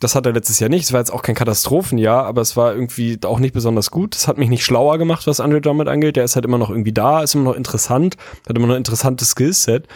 Das 0.00 0.14
hat 0.14 0.26
er 0.26 0.32
letztes 0.32 0.60
Jahr 0.60 0.68
nicht. 0.68 0.84
Es 0.84 0.92
war 0.92 1.00
jetzt 1.00 1.12
auch 1.12 1.22
kein 1.22 1.34
Katastrophenjahr, 1.34 2.24
aber 2.26 2.42
es 2.42 2.56
war 2.56 2.74
irgendwie 2.74 3.18
auch 3.24 3.38
nicht 3.38 3.54
besonders 3.54 3.90
gut. 3.90 4.14
Es 4.14 4.28
hat 4.28 4.38
mich 4.38 4.50
nicht 4.50 4.64
schlauer 4.64 4.98
gemacht, 4.98 5.26
was 5.26 5.40
Andre 5.40 5.60
Drummond 5.60 5.88
angeht. 5.88 6.16
Der 6.16 6.24
ist 6.24 6.34
halt 6.34 6.44
immer 6.44 6.58
noch 6.58 6.68
irgendwie 6.68 6.92
da, 6.92 7.22
ist 7.22 7.34
immer 7.34 7.44
noch 7.44 7.56
interessant, 7.56 8.16
hat 8.48 8.56
immer 8.56 8.66
noch 8.66 8.74
ein 8.74 8.78
interessantes 8.78 9.30
Skillset. 9.30 9.86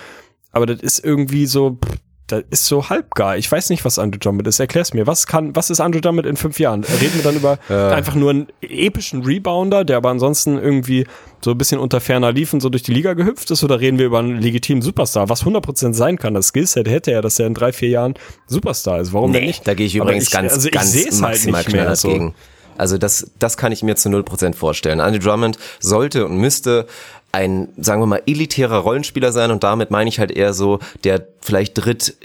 Aber 0.53 0.66
das 0.66 0.81
ist 0.81 1.05
irgendwie 1.05 1.47
so, 1.47 1.73
pff, 1.85 1.97
das 2.29 2.45
ist 2.51 2.66
so 2.66 2.89
halbgar. 2.89 3.37
Ich 3.39 3.51
weiß 3.51 3.71
nicht, 3.71 3.85
was 3.85 3.99
Andrew 3.99 4.19
Drummond 4.19 4.47
ist. 4.49 4.61
Erklär's 4.61 4.95
mir. 4.95 5.07
Was 5.07 5.27
kann, 5.27 5.55
was 5.57 5.69
ist 5.71 5.81
Andrew 5.81 6.01
Drummond 6.01 6.27
in 6.27 6.37
fünf 6.37 6.59
Jahren? 6.61 6.85
Reden 6.85 7.14
wir 7.16 7.23
dann 7.23 7.37
über 7.37 7.59
Ja. 7.69 7.91
einfach 7.91 8.14
nur 8.14 8.31
einen 8.31 8.47
epischen 8.61 9.25
Rebounder, 9.25 9.85
der 9.85 9.97
aber 9.97 10.11
ansonsten 10.11 10.59
irgendwie 10.59 11.07
so 11.41 11.51
ein 11.51 11.59
bisschen 11.59 11.78
unter 11.80 12.01
ferner 12.01 12.32
Liefen 12.32 12.61
so 12.61 12.68
durch 12.68 12.82
die 12.82 12.93
Liga 12.93 13.14
gehüpft 13.14 13.51
ist? 13.51 13.64
Oder 13.64 13.80
reden 13.80 13.99
wir 13.99 14.07
über 14.07 14.18
einen 14.18 14.41
legitimen 14.41 14.82
Superstar? 14.82 15.28
Was 15.28 15.45
100% 15.45 15.95
sein 15.95 16.18
kann. 16.18 16.34
Das 16.34 16.49
Skillset 16.49 16.89
hätte 16.89 17.12
er, 17.12 17.22
dass 17.22 17.39
er 17.39 17.47
in 17.47 17.55
drei, 17.55 17.72
vier 17.72 17.91
Jahren 17.91 18.14
Superstar 18.47 19.01
ist. 19.01 19.12
Warum 19.12 19.32
denn 19.32 19.45
nicht? 19.45 19.66
da 19.66 19.74
gehe 19.74 19.86
ich 19.86 19.97
übrigens 19.97 20.30
ganz, 20.30 20.53
also 20.53 20.68
ich 20.68 20.74
ganz 20.74 20.95
halt 20.95 21.20
maximal 21.20 21.62
mehr 21.62 21.70
knallhart 21.70 21.99
so. 21.99 22.09
gegen. 22.09 22.34
Also 22.78 22.97
das, 22.97 23.32
das 23.41 23.57
kann 23.57 23.72
ich 23.72 23.82
mir 23.82 23.97
zu 23.97 24.09
0% 24.09 24.55
vorstellen. 24.55 25.01
Andy 25.01 25.18
Drummond 25.18 25.59
sollte 25.80 26.24
und 26.24 26.39
müsste 26.39 26.86
ein, 27.33 27.68
sagen 27.76 28.01
wir 28.01 28.07
mal, 28.07 28.22
elitärer 28.26 28.79
Rollenspieler 28.79 29.33
sein 29.33 29.51
und 29.51 29.62
damit 29.62 29.91
meine 29.91 30.09
ich 30.09 30.18
halt 30.18 30.31
eher 30.31 30.55
so 30.55 30.79
der 31.05 31.26
vielleicht 31.41 31.74
dritt, 31.74 32.16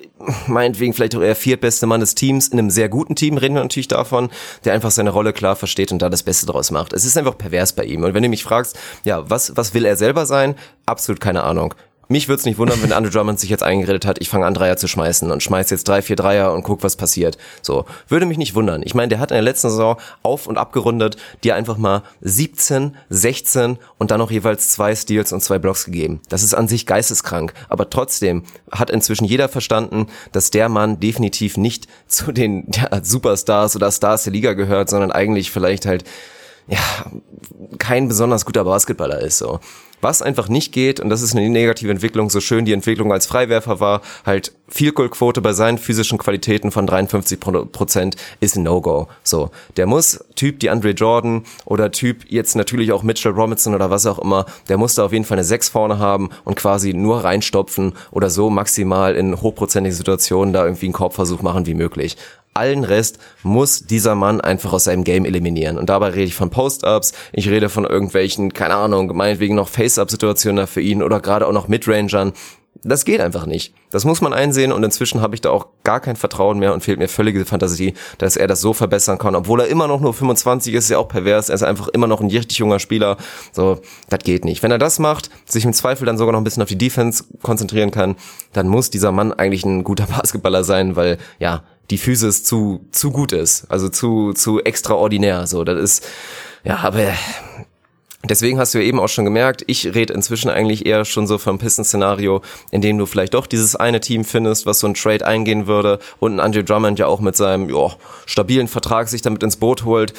meinetwegen 0.47 0.93
vielleicht 0.93 1.15
auch 1.15 1.21
eher 1.21 1.35
viertbeste 1.35 1.85
Mann 1.87 1.99
des 1.99 2.15
Teams, 2.15 2.47
in 2.47 2.59
einem 2.59 2.69
sehr 2.69 2.89
guten 2.89 3.15
Team 3.15 3.37
reden 3.37 3.55
wir 3.55 3.61
natürlich 3.61 3.89
davon, 3.89 4.29
der 4.63 4.73
einfach 4.73 4.91
seine 4.91 5.09
Rolle 5.09 5.33
klar 5.33 5.55
versteht 5.55 5.91
und 5.91 6.01
da 6.01 6.09
das 6.09 6.23
Beste 6.23 6.45
draus 6.45 6.71
macht. 6.71 6.93
Es 6.93 7.05
ist 7.05 7.17
einfach 7.17 7.37
pervers 7.37 7.73
bei 7.73 7.83
ihm. 7.83 8.03
Und 8.03 8.13
wenn 8.13 8.23
du 8.23 8.29
mich 8.29 8.43
fragst, 8.43 8.79
ja, 9.03 9.29
was, 9.29 9.57
was 9.57 9.73
will 9.73 9.85
er 9.85 9.97
selber 9.97 10.25
sein? 10.25 10.55
Absolut 10.85 11.19
keine 11.19 11.43
Ahnung. 11.43 11.73
Mich 12.13 12.27
würde 12.27 12.41
es 12.41 12.45
nicht 12.45 12.59
wundern, 12.59 12.79
wenn 12.83 12.93
Andrew 12.93 13.09
Drummond 13.09 13.39
sich 13.39 13.49
jetzt 13.49 13.63
eingeredet 13.63 14.05
hat, 14.05 14.21
ich 14.21 14.29
fange 14.29 14.45
an 14.45 14.53
Dreier 14.53 14.77
zu 14.77 14.87
schmeißen 14.87 15.31
und 15.31 15.41
schmeiß 15.41 15.71
jetzt 15.71 15.87
drei, 15.87 16.03
vier 16.03 16.15
Dreier 16.15 16.53
und 16.53 16.61
guck, 16.61 16.83
was 16.83 16.95
passiert. 16.95 17.39
So, 17.63 17.85
würde 18.07 18.27
mich 18.27 18.37
nicht 18.37 18.53
wundern. 18.53 18.83
Ich 18.85 18.93
meine, 18.93 19.09
der 19.09 19.17
hat 19.17 19.31
in 19.31 19.33
der 19.33 19.41
letzten 19.41 19.71
Saison 19.71 19.97
auf 20.21 20.45
und 20.45 20.59
abgerundet, 20.59 21.17
dir 21.43 21.55
einfach 21.55 21.75
mal 21.75 22.03
17, 22.21 22.95
16 23.09 23.79
und 23.97 24.11
dann 24.11 24.19
noch 24.19 24.29
jeweils 24.29 24.69
zwei 24.69 24.95
Steals 24.95 25.33
und 25.33 25.41
zwei 25.41 25.57
Blocks 25.57 25.85
gegeben. 25.85 26.21
Das 26.29 26.43
ist 26.43 26.53
an 26.53 26.67
sich 26.67 26.85
geisteskrank, 26.85 27.55
aber 27.67 27.89
trotzdem 27.89 28.43
hat 28.71 28.91
inzwischen 28.91 29.25
jeder 29.25 29.49
verstanden, 29.49 30.05
dass 30.33 30.51
der 30.51 30.69
Mann 30.69 30.99
definitiv 30.99 31.57
nicht 31.57 31.87
zu 32.05 32.31
den 32.31 32.67
ja, 32.75 33.03
Superstars 33.03 33.75
oder 33.75 33.91
Stars 33.91 34.25
der 34.25 34.33
Liga 34.33 34.53
gehört, 34.53 34.87
sondern 34.87 35.11
eigentlich 35.11 35.49
vielleicht 35.49 35.87
halt 35.87 36.03
ja, 36.67 36.77
kein 37.79 38.07
besonders 38.07 38.45
guter 38.45 38.65
Basketballer 38.65 39.19
ist 39.19 39.39
so. 39.39 39.59
Was 40.03 40.21
einfach 40.21 40.49
nicht 40.49 40.73
geht, 40.73 40.99
und 40.99 41.09
das 41.09 41.21
ist 41.21 41.33
eine 41.33 41.49
negative 41.49 41.89
Entwicklung, 41.89 42.29
so 42.29 42.41
schön 42.41 42.65
die 42.65 42.73
Entwicklung 42.73 43.13
als 43.13 43.25
Freiwerfer 43.25 43.79
war, 43.79 44.01
halt 44.25 44.51
Field-Goal-Quote 44.67 45.39
bei 45.39 45.53
seinen 45.53 45.77
physischen 45.77 46.17
Qualitäten 46.17 46.71
von 46.71 46.85
53 46.85 47.39
Pro- 47.39 47.63
Prozent 47.65 48.17
ist 48.41 48.57
ein 48.57 48.63
No-Go. 48.63 49.07
So, 49.23 49.51
der 49.77 49.85
muss 49.85 50.19
Typ 50.35 50.59
die 50.59 50.69
Andre 50.69 50.89
Jordan 50.89 51.43
oder 51.63 51.89
Typ 51.91 52.25
jetzt 52.27 52.55
natürlich 52.57 52.91
auch 52.91 53.01
Mitchell 53.01 53.31
Robinson 53.31 53.75
oder 53.75 53.89
was 53.91 54.05
auch 54.05 54.19
immer, 54.19 54.45
der 54.67 54.77
muss 54.77 54.95
da 54.95 55.05
auf 55.05 55.13
jeden 55.13 55.23
Fall 55.23 55.37
eine 55.37 55.45
6 55.45 55.69
vorne 55.69 55.99
haben 55.99 56.31
und 56.43 56.55
quasi 56.55 56.93
nur 56.93 57.23
reinstopfen 57.23 57.93
oder 58.11 58.29
so 58.29 58.49
maximal 58.49 59.15
in 59.15 59.41
hochprozentigen 59.41 59.95
Situationen 59.95 60.53
da 60.53 60.65
irgendwie 60.65 60.87
einen 60.87 60.93
Korbversuch 60.93 61.41
machen 61.41 61.65
wie 61.65 61.75
möglich. 61.75 62.17
Allen 62.53 62.83
Rest 62.83 63.19
muss 63.43 63.85
dieser 63.85 64.15
Mann 64.15 64.41
einfach 64.41 64.73
aus 64.73 64.85
seinem 64.85 65.03
Game 65.03 65.25
eliminieren. 65.25 65.77
Und 65.77 65.89
dabei 65.89 66.09
rede 66.09 66.25
ich 66.25 66.35
von 66.35 66.49
Post-Ups, 66.49 67.13
ich 67.31 67.49
rede 67.49 67.69
von 67.69 67.85
irgendwelchen, 67.85 68.53
keine 68.53 68.75
Ahnung, 68.75 69.15
meinetwegen 69.15 69.55
noch 69.55 69.69
Face-Up-Situationen 69.69 70.57
da 70.57 70.67
für 70.67 70.81
ihn 70.81 71.03
oder 71.03 71.19
gerade 71.19 71.47
auch 71.47 71.53
noch 71.53 71.67
Midrangern. 71.67 72.33
Das 72.85 73.05
geht 73.05 73.21
einfach 73.21 73.45
nicht. 73.45 73.73
Das 73.91 74.03
muss 74.03 74.19
man 74.19 74.33
einsehen 74.33 74.71
und 74.71 74.83
inzwischen 74.83 75.21
habe 75.21 75.35
ich 75.35 75.41
da 75.41 75.51
auch 75.51 75.67
gar 75.83 75.99
kein 75.99 76.15
Vertrauen 76.15 76.59
mehr 76.59 76.73
und 76.73 76.83
fehlt 76.83 76.99
mir 76.99 77.07
völlige 77.07 77.45
Fantasie, 77.45 77.93
dass 78.17 78.35
er 78.35 78.47
das 78.47 78.59
so 78.59 78.73
verbessern 78.73 79.19
kann. 79.19 79.35
Obwohl 79.35 79.61
er 79.61 79.67
immer 79.67 79.87
noch 79.87 80.01
nur 80.01 80.13
25 80.13 80.73
ist, 80.73 80.85
ist 80.85 80.89
ja 80.89 80.97
auch 80.97 81.07
pervers. 81.07 81.49
Er 81.49 81.55
ist 81.55 81.63
einfach 81.63 81.87
immer 81.89 82.07
noch 82.07 82.19
ein 82.19 82.29
richtig 82.29 82.57
junger 82.57 82.79
Spieler. 82.79 83.17
So, 83.51 83.79
das 84.09 84.19
geht 84.19 84.43
nicht. 84.43 84.63
Wenn 84.63 84.71
er 84.71 84.79
das 84.79 84.99
macht, 84.99 85.29
sich 85.45 85.63
im 85.63 85.73
Zweifel 85.73 86.05
dann 86.05 86.17
sogar 86.17 86.33
noch 86.33 86.41
ein 86.41 86.43
bisschen 86.43 86.63
auf 86.63 86.69
die 86.69 86.77
Defense 86.77 87.23
konzentrieren 87.41 87.91
kann, 87.91 88.15
dann 88.51 88.67
muss 88.67 88.89
dieser 88.89 89.11
Mann 89.11 89.31
eigentlich 89.31 89.63
ein 89.63 89.83
guter 89.83 90.07
Basketballer 90.17 90.63
sein, 90.63 90.95
weil, 90.95 91.19
ja, 91.39 91.63
die 91.89 91.97
Physis 91.97 92.43
zu, 92.43 92.85
zu 92.91 93.11
gut 93.11 93.31
ist. 93.31 93.65
Also 93.69 93.89
zu, 93.89 94.33
zu 94.33 94.63
extraordinär. 94.63 95.47
So, 95.47 95.63
das 95.63 95.79
ist, 95.79 96.07
ja, 96.63 96.77
aber 96.77 97.13
Deswegen 98.25 98.57
hast 98.57 98.73
du 98.73 98.77
ja 98.77 98.85
eben 98.85 99.01
auch 99.01 99.09
schon 99.09 99.25
gemerkt, 99.25 99.65
ich 99.67 99.93
rede 99.93 100.13
inzwischen 100.13 100.49
eigentlich 100.49 100.85
eher 100.85 101.03
schon 101.03 101.27
so 101.27 101.37
vom 101.37 101.59
Pistons-Szenario, 101.59 102.41
in 102.71 102.79
dem 102.79 102.97
du 102.97 103.05
vielleicht 103.05 103.33
doch 103.33 103.47
dieses 103.47 103.75
eine 103.75 103.99
Team 103.99 104.23
findest, 104.23 104.65
was 104.65 104.79
so 104.79 104.87
ein 104.87 104.93
Trade 104.93 105.27
eingehen 105.27 105.67
würde 105.67 105.99
und 106.19 106.35
ein 106.35 106.39
Andrew 106.39 106.63
Drummond 106.63 106.99
ja 106.99 107.07
auch 107.07 107.19
mit 107.19 107.35
seinem 107.35 107.67
jo, 107.67 107.91
stabilen 108.25 108.69
Vertrag 108.69 109.09
sich 109.09 109.21
damit 109.21 109.43
ins 109.43 109.57
Boot 109.57 109.83
holt. 109.83 110.13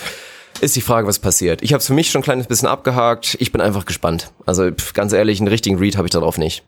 Ist 0.60 0.76
die 0.76 0.82
Frage, 0.82 1.06
was 1.06 1.18
passiert. 1.18 1.62
Ich 1.62 1.72
habe 1.72 1.80
es 1.80 1.86
für 1.86 1.94
mich 1.94 2.10
schon 2.10 2.20
ein 2.20 2.24
kleines 2.24 2.46
bisschen 2.46 2.68
abgehakt. 2.68 3.38
Ich 3.40 3.52
bin 3.52 3.62
einfach 3.62 3.86
gespannt. 3.86 4.32
Also 4.44 4.70
ganz 4.92 5.14
ehrlich, 5.14 5.40
einen 5.40 5.48
richtigen 5.48 5.78
Read 5.78 5.96
habe 5.96 6.06
ich 6.06 6.12
darauf 6.12 6.36
nicht. 6.36 6.62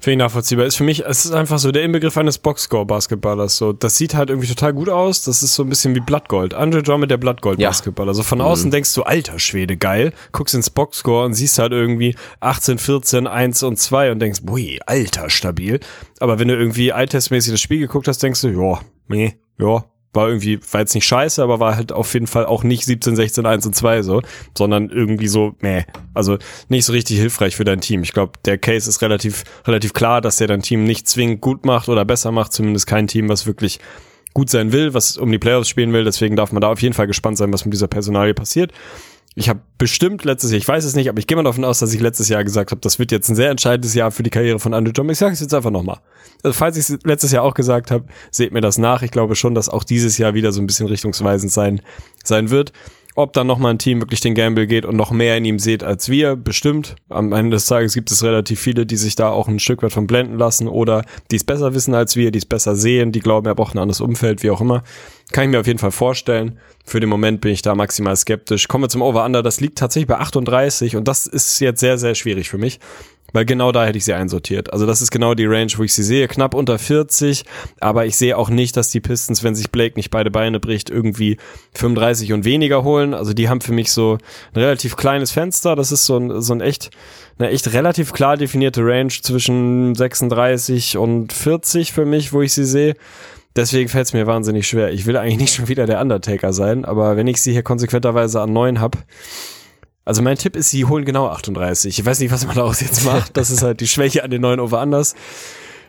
Finde 0.00 0.12
ich 0.12 0.18
nachvollziehbar. 0.18 0.64
Ist 0.64 0.76
für 0.76 0.84
mich, 0.84 1.04
es 1.04 1.26
ist 1.26 1.32
einfach 1.32 1.58
so 1.58 1.72
der 1.72 1.82
Inbegriff 1.82 2.16
eines 2.16 2.38
Boxscore-Basketballers. 2.38 3.58
So, 3.58 3.74
das 3.74 3.96
sieht 3.96 4.14
halt 4.14 4.30
irgendwie 4.30 4.48
total 4.48 4.72
gut 4.72 4.88
aus. 4.88 5.24
Das 5.24 5.42
ist 5.42 5.54
so 5.54 5.62
ein 5.62 5.68
bisschen 5.68 5.94
wie 5.94 6.00
Blattgold. 6.00 6.54
Andre 6.54 6.82
Drummond, 6.82 7.10
der 7.10 7.18
Blattgold-Basketballer. 7.18 8.14
So 8.14 8.22
von 8.22 8.40
außen 8.40 8.70
denkst 8.70 8.94
du, 8.94 9.02
alter 9.02 9.38
Schwede, 9.38 9.76
geil. 9.76 10.14
Guckst 10.32 10.54
ins 10.54 10.70
Boxscore 10.70 11.26
und 11.26 11.34
siehst 11.34 11.58
halt 11.58 11.72
irgendwie 11.72 12.14
18, 12.40 12.78
14, 12.78 13.26
1 13.26 13.62
und 13.62 13.78
2 13.78 14.12
und 14.12 14.20
denkst, 14.20 14.40
bui, 14.42 14.80
alter, 14.86 15.28
stabil. 15.28 15.80
Aber 16.18 16.38
wenn 16.38 16.48
du 16.48 16.56
irgendwie 16.56 16.88
eye-testmäßig 16.88 17.52
das 17.52 17.60
Spiel 17.60 17.80
geguckt 17.80 18.08
hast, 18.08 18.22
denkst 18.22 18.40
du, 18.40 18.48
ja, 18.48 18.80
nee, 19.08 19.34
ja, 19.58 19.84
war 20.12 20.28
irgendwie, 20.28 20.58
war 20.72 20.80
jetzt 20.80 20.94
nicht 20.94 21.06
scheiße, 21.06 21.42
aber 21.42 21.60
war 21.60 21.76
halt 21.76 21.92
auf 21.92 22.12
jeden 22.14 22.26
Fall 22.26 22.46
auch 22.46 22.62
nicht 22.64 22.84
17, 22.84 23.14
16, 23.16 23.46
1 23.46 23.66
und 23.66 23.74
2 23.74 24.02
so, 24.02 24.22
sondern 24.56 24.90
irgendwie 24.90 25.28
so, 25.28 25.54
meh, 25.60 25.84
also 26.14 26.38
nicht 26.68 26.84
so 26.84 26.92
richtig 26.92 27.18
hilfreich 27.18 27.56
für 27.56 27.64
dein 27.64 27.80
Team. 27.80 28.02
Ich 28.02 28.12
glaube, 28.12 28.32
der 28.44 28.58
Case 28.58 28.88
ist 28.88 29.02
relativ, 29.02 29.44
relativ 29.66 29.92
klar, 29.92 30.20
dass 30.20 30.36
der 30.38 30.48
dein 30.48 30.62
Team 30.62 30.84
nicht 30.84 31.08
zwingend 31.08 31.40
gut 31.40 31.64
macht 31.64 31.88
oder 31.88 32.04
besser 32.04 32.32
macht, 32.32 32.52
zumindest 32.52 32.86
kein 32.86 33.06
Team, 33.06 33.28
was 33.28 33.46
wirklich 33.46 33.78
gut 34.34 34.50
sein 34.50 34.72
will, 34.72 34.94
was 34.94 35.16
um 35.16 35.30
die 35.30 35.38
Playoffs 35.38 35.68
spielen 35.68 35.92
will. 35.92 36.04
Deswegen 36.04 36.36
darf 36.36 36.52
man 36.52 36.60
da 36.60 36.68
auf 36.68 36.82
jeden 36.82 36.94
Fall 36.94 37.06
gespannt 37.06 37.38
sein, 37.38 37.52
was 37.52 37.64
mit 37.64 37.74
dieser 37.74 37.88
Personalie 37.88 38.34
passiert. 38.34 38.72
Ich 39.36 39.48
habe 39.48 39.60
bestimmt 39.78 40.24
letztes 40.24 40.50
Jahr, 40.50 40.58
ich 40.58 40.66
weiß 40.66 40.84
es 40.84 40.96
nicht, 40.96 41.08
aber 41.08 41.20
ich 41.20 41.26
gehe 41.26 41.36
mal 41.36 41.44
davon 41.44 41.64
aus, 41.64 41.78
dass 41.78 41.94
ich 41.94 42.00
letztes 42.00 42.28
Jahr 42.28 42.42
gesagt 42.42 42.72
habe, 42.72 42.80
das 42.80 42.98
wird 42.98 43.12
jetzt 43.12 43.28
ein 43.28 43.36
sehr 43.36 43.50
entscheidendes 43.50 43.94
Jahr 43.94 44.10
für 44.10 44.24
die 44.24 44.30
Karriere 44.30 44.58
von 44.58 44.74
Andrew 44.74 44.92
Drummond. 44.92 45.12
Ich 45.12 45.18
sage 45.18 45.32
es 45.32 45.40
jetzt 45.40 45.54
einfach 45.54 45.70
nochmal. 45.70 46.00
Also 46.42 46.52
falls 46.52 46.76
ich 46.76 46.88
es 46.88 46.98
letztes 47.04 47.30
Jahr 47.30 47.44
auch 47.44 47.54
gesagt 47.54 47.92
habe, 47.92 48.06
seht 48.32 48.52
mir 48.52 48.60
das 48.60 48.76
nach. 48.76 49.02
Ich 49.02 49.12
glaube 49.12 49.36
schon, 49.36 49.54
dass 49.54 49.68
auch 49.68 49.84
dieses 49.84 50.18
Jahr 50.18 50.34
wieder 50.34 50.50
so 50.50 50.60
ein 50.60 50.66
bisschen 50.66 50.88
richtungsweisend 50.88 51.52
sein, 51.52 51.80
sein 52.24 52.50
wird. 52.50 52.72
Ob 53.20 53.34
dann 53.34 53.46
nochmal 53.46 53.74
ein 53.74 53.78
Team 53.78 54.00
wirklich 54.00 54.20
den 54.20 54.34
Gamble 54.34 54.66
geht 54.66 54.86
und 54.86 54.96
noch 54.96 55.10
mehr 55.10 55.36
in 55.36 55.44
ihm 55.44 55.58
seht 55.58 55.84
als 55.84 56.08
wir, 56.08 56.36
bestimmt. 56.36 56.96
Am 57.10 57.34
Ende 57.34 57.56
des 57.56 57.66
Tages 57.66 57.92
gibt 57.92 58.10
es 58.10 58.22
relativ 58.22 58.58
viele, 58.58 58.86
die 58.86 58.96
sich 58.96 59.14
da 59.14 59.28
auch 59.28 59.46
ein 59.46 59.58
Stück 59.58 59.82
weit 59.82 59.92
von 59.92 60.06
blenden 60.06 60.38
lassen 60.38 60.68
oder 60.68 61.04
die 61.30 61.36
es 61.36 61.44
besser 61.44 61.74
wissen 61.74 61.92
als 61.92 62.16
wir, 62.16 62.30
die 62.30 62.38
es 62.38 62.46
besser 62.46 62.76
sehen, 62.76 63.12
die 63.12 63.20
glauben, 63.20 63.46
er 63.46 63.54
braucht 63.54 63.74
ein 63.74 63.78
anderes 63.78 64.00
Umfeld, 64.00 64.42
wie 64.42 64.50
auch 64.50 64.62
immer. 64.62 64.84
Kann 65.32 65.44
ich 65.44 65.50
mir 65.50 65.60
auf 65.60 65.66
jeden 65.66 65.78
Fall 65.78 65.90
vorstellen. 65.90 66.58
Für 66.86 66.98
den 66.98 67.10
Moment 67.10 67.42
bin 67.42 67.52
ich 67.52 67.60
da 67.60 67.74
maximal 67.74 68.16
skeptisch. 68.16 68.68
Kommen 68.68 68.84
wir 68.84 68.88
zum 68.88 69.02
Over-Under. 69.02 69.42
Das 69.42 69.60
liegt 69.60 69.76
tatsächlich 69.76 70.08
bei 70.08 70.16
38 70.16 70.96
und 70.96 71.06
das 71.06 71.26
ist 71.26 71.60
jetzt 71.60 71.80
sehr, 71.80 71.98
sehr 71.98 72.14
schwierig 72.14 72.48
für 72.48 72.58
mich. 72.58 72.80
Weil 73.32 73.44
genau 73.44 73.72
da 73.72 73.84
hätte 73.84 73.98
ich 73.98 74.04
sie 74.04 74.12
einsortiert. 74.12 74.72
Also 74.72 74.86
das 74.86 75.02
ist 75.02 75.10
genau 75.10 75.34
die 75.34 75.46
Range, 75.46 75.70
wo 75.76 75.82
ich 75.82 75.94
sie 75.94 76.02
sehe. 76.02 76.28
Knapp 76.28 76.54
unter 76.54 76.78
40. 76.78 77.44
Aber 77.80 78.06
ich 78.06 78.16
sehe 78.16 78.36
auch 78.36 78.50
nicht, 78.50 78.76
dass 78.76 78.90
die 78.90 79.00
Pistons, 79.00 79.42
wenn 79.42 79.54
sich 79.54 79.70
Blake 79.70 79.96
nicht 79.96 80.10
beide 80.10 80.30
Beine 80.30 80.60
bricht, 80.60 80.90
irgendwie 80.90 81.36
35 81.74 82.32
und 82.32 82.44
weniger 82.44 82.84
holen. 82.84 83.14
Also 83.14 83.32
die 83.32 83.48
haben 83.48 83.60
für 83.60 83.72
mich 83.72 83.92
so 83.92 84.18
ein 84.54 84.60
relativ 84.60 84.96
kleines 84.96 85.30
Fenster. 85.30 85.76
Das 85.76 85.92
ist 85.92 86.06
so 86.06 86.16
ein, 86.16 86.40
so 86.40 86.52
ein 86.52 86.60
echt, 86.60 86.90
eine 87.38 87.50
echt 87.50 87.72
relativ 87.72 88.12
klar 88.12 88.36
definierte 88.36 88.82
Range 88.82 89.08
zwischen 89.08 89.94
36 89.94 90.96
und 90.96 91.32
40 91.32 91.92
für 91.92 92.04
mich, 92.04 92.32
wo 92.32 92.42
ich 92.42 92.52
sie 92.52 92.64
sehe. 92.64 92.94
Deswegen 93.56 93.88
fällt 93.88 94.06
es 94.06 94.12
mir 94.12 94.26
wahnsinnig 94.26 94.68
schwer. 94.68 94.92
Ich 94.92 95.06
will 95.06 95.16
eigentlich 95.16 95.38
nicht 95.38 95.54
schon 95.54 95.68
wieder 95.68 95.86
der 95.86 96.00
Undertaker 96.00 96.52
sein, 96.52 96.84
aber 96.84 97.16
wenn 97.16 97.26
ich 97.26 97.42
sie 97.42 97.52
hier 97.52 97.64
konsequenterweise 97.64 98.40
an 98.40 98.52
9 98.52 98.80
hab, 98.80 98.96
also 100.04 100.22
mein 100.22 100.36
Tipp 100.36 100.56
ist, 100.56 100.70
sie 100.70 100.84
holen 100.84 101.04
genau 101.04 101.28
38. 101.28 101.98
Ich 101.98 102.04
weiß 102.04 102.20
nicht, 102.20 102.32
was 102.32 102.46
man 102.46 102.56
daraus 102.56 102.80
jetzt 102.80 103.04
macht. 103.04 103.36
Das 103.36 103.50
ist 103.50 103.62
halt 103.62 103.80
die 103.80 103.88
Schwäche 103.88 104.24
an 104.24 104.30
den 104.30 104.40
neuen 104.40 104.60
Over-Unders. 104.60 105.14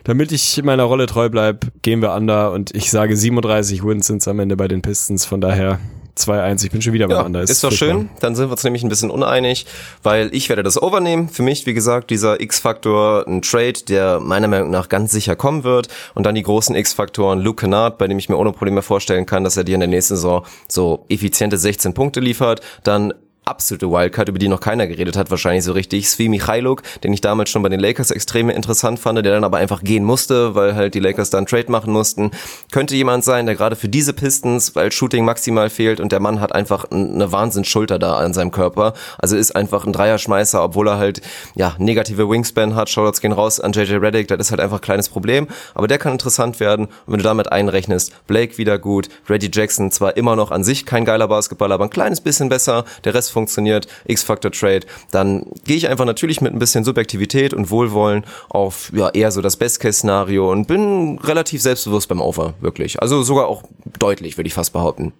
Damit 0.04 0.32
ich 0.32 0.60
meiner 0.64 0.82
Rolle 0.84 1.06
treu 1.06 1.28
bleib, 1.28 1.66
gehen 1.82 2.02
wir 2.02 2.12
under 2.14 2.50
und 2.52 2.74
ich 2.74 2.90
sage 2.90 3.16
37 3.16 3.84
Wins 3.84 4.08
sind's 4.08 4.26
am 4.26 4.40
Ende 4.40 4.56
bei 4.56 4.66
den 4.66 4.82
Pistons. 4.82 5.24
Von 5.24 5.40
daher 5.40 5.78
2-1. 6.16 6.64
Ich 6.64 6.70
bin 6.70 6.82
schon 6.82 6.92
wieder 6.92 7.08
bei 7.08 7.14
Ja, 7.14 7.22
under. 7.22 7.40
ist, 7.40 7.62
doch 7.64 7.72
schön. 7.72 8.10
Dann 8.20 8.34
sind 8.34 8.48
wir 8.48 8.52
uns 8.52 8.64
nämlich 8.64 8.82
ein 8.82 8.88
bisschen 8.88 9.10
uneinig, 9.10 9.64
weil 10.02 10.28
ich 10.34 10.48
werde 10.48 10.62
das 10.62 10.80
overnehmen. 10.80 11.28
Für 11.28 11.42
mich, 11.42 11.66
wie 11.66 11.72
gesagt, 11.74 12.10
dieser 12.10 12.40
X-Faktor, 12.40 13.26
ein 13.26 13.42
Trade, 13.42 13.84
der 13.88 14.20
meiner 14.20 14.48
Meinung 14.48 14.70
nach 14.70 14.88
ganz 14.88 15.12
sicher 15.12 15.36
kommen 15.36 15.64
wird. 15.64 15.88
Und 16.14 16.26
dann 16.26 16.34
die 16.34 16.42
großen 16.42 16.74
X-Faktoren, 16.74 17.40
Luke 17.40 17.60
Kennard, 17.62 17.96
bei 17.98 18.08
dem 18.08 18.18
ich 18.18 18.28
mir 18.28 18.36
ohne 18.36 18.52
Probleme 18.52 18.82
vorstellen 18.82 19.24
kann, 19.24 19.44
dass 19.44 19.56
er 19.56 19.64
dir 19.64 19.74
in 19.74 19.80
der 19.80 19.88
nächsten 19.88 20.16
Saison 20.16 20.44
so 20.68 21.06
effiziente 21.08 21.56
16 21.56 21.94
Punkte 21.94 22.20
liefert. 22.20 22.60
Dann 22.82 23.14
absolute 23.44 23.90
Wildcard, 23.90 24.28
über 24.28 24.38
die 24.38 24.48
noch 24.48 24.60
keiner 24.60 24.86
geredet 24.86 25.16
hat, 25.16 25.30
wahrscheinlich 25.30 25.64
so 25.64 25.72
richtig. 25.72 26.08
Svi 26.08 26.28
Michailuk, 26.28 26.82
den 27.02 27.12
ich 27.12 27.20
damals 27.20 27.50
schon 27.50 27.62
bei 27.62 27.68
den 27.68 27.80
Lakers 27.80 28.10
extrem 28.12 28.48
interessant 28.50 29.00
fand, 29.00 29.16
der 29.24 29.32
dann 29.32 29.44
aber 29.44 29.58
einfach 29.58 29.82
gehen 29.82 30.04
musste, 30.04 30.54
weil 30.54 30.74
halt 30.76 30.94
die 30.94 31.00
Lakers 31.00 31.30
dann 31.30 31.46
Trade 31.46 31.70
machen 31.70 31.92
mussten. 31.92 32.30
Könnte 32.70 32.94
jemand 32.94 33.24
sein, 33.24 33.46
der 33.46 33.56
gerade 33.56 33.74
für 33.74 33.88
diese 33.88 34.12
Pistons, 34.12 34.76
weil 34.76 34.92
Shooting 34.92 35.24
maximal 35.24 35.70
fehlt 35.70 35.98
und 35.98 36.12
der 36.12 36.20
Mann 36.20 36.40
hat 36.40 36.54
einfach 36.54 36.90
eine 36.90 37.32
Wahnsinnsschulter 37.32 37.98
da 37.98 38.14
an 38.14 38.32
seinem 38.32 38.52
Körper. 38.52 38.94
Also 39.18 39.36
ist 39.36 39.56
einfach 39.56 39.84
ein 39.84 39.92
Dreierschmeißer, 39.92 40.62
obwohl 40.62 40.88
er 40.88 40.98
halt, 40.98 41.20
ja, 41.56 41.74
negative 41.78 42.30
Wingspan 42.30 42.76
hat. 42.76 42.90
Shoutouts 42.90 43.20
gehen 43.20 43.32
raus 43.32 43.58
an 43.58 43.72
JJ 43.72 43.94
Reddick, 43.96 44.28
das 44.28 44.38
ist 44.38 44.50
halt 44.52 44.60
einfach 44.60 44.78
ein 44.78 44.82
kleines 44.82 45.08
Problem. 45.08 45.48
Aber 45.74 45.88
der 45.88 45.98
kann 45.98 46.12
interessant 46.12 46.60
werden. 46.60 46.86
Und 46.86 47.12
wenn 47.12 47.18
du 47.18 47.24
damit 47.24 47.50
einrechnest, 47.50 48.12
Blake 48.28 48.56
wieder 48.56 48.78
gut, 48.78 49.08
Reggie 49.28 49.50
Jackson 49.52 49.90
zwar 49.90 50.16
immer 50.16 50.36
noch 50.36 50.52
an 50.52 50.62
sich 50.62 50.86
kein 50.86 51.04
geiler 51.04 51.26
Basketballer, 51.26 51.74
aber 51.74 51.84
ein 51.84 51.90
kleines 51.90 52.20
bisschen 52.20 52.48
besser, 52.48 52.84
der 53.04 53.14
Rest 53.14 53.31
funktioniert, 53.32 53.86
X-Factor-Trade, 54.06 54.86
dann 55.10 55.46
gehe 55.64 55.76
ich 55.76 55.88
einfach 55.88 56.04
natürlich 56.04 56.40
mit 56.40 56.52
ein 56.52 56.58
bisschen 56.58 56.84
Subjektivität 56.84 57.54
und 57.54 57.70
Wohlwollen 57.70 58.24
auf 58.48 58.92
ja 58.94 59.08
eher 59.08 59.32
so 59.32 59.40
das 59.40 59.56
Best-Case-Szenario 59.56 60.50
und 60.50 60.66
bin 60.68 61.18
relativ 61.24 61.62
selbstbewusst 61.62 62.08
beim 62.08 62.20
Over, 62.20 62.54
wirklich. 62.60 63.00
Also 63.02 63.22
sogar 63.22 63.46
auch 63.46 63.64
deutlich, 63.98 64.36
würde 64.36 64.48
ich 64.48 64.54
fast 64.54 64.72
behaupten. 64.72 65.12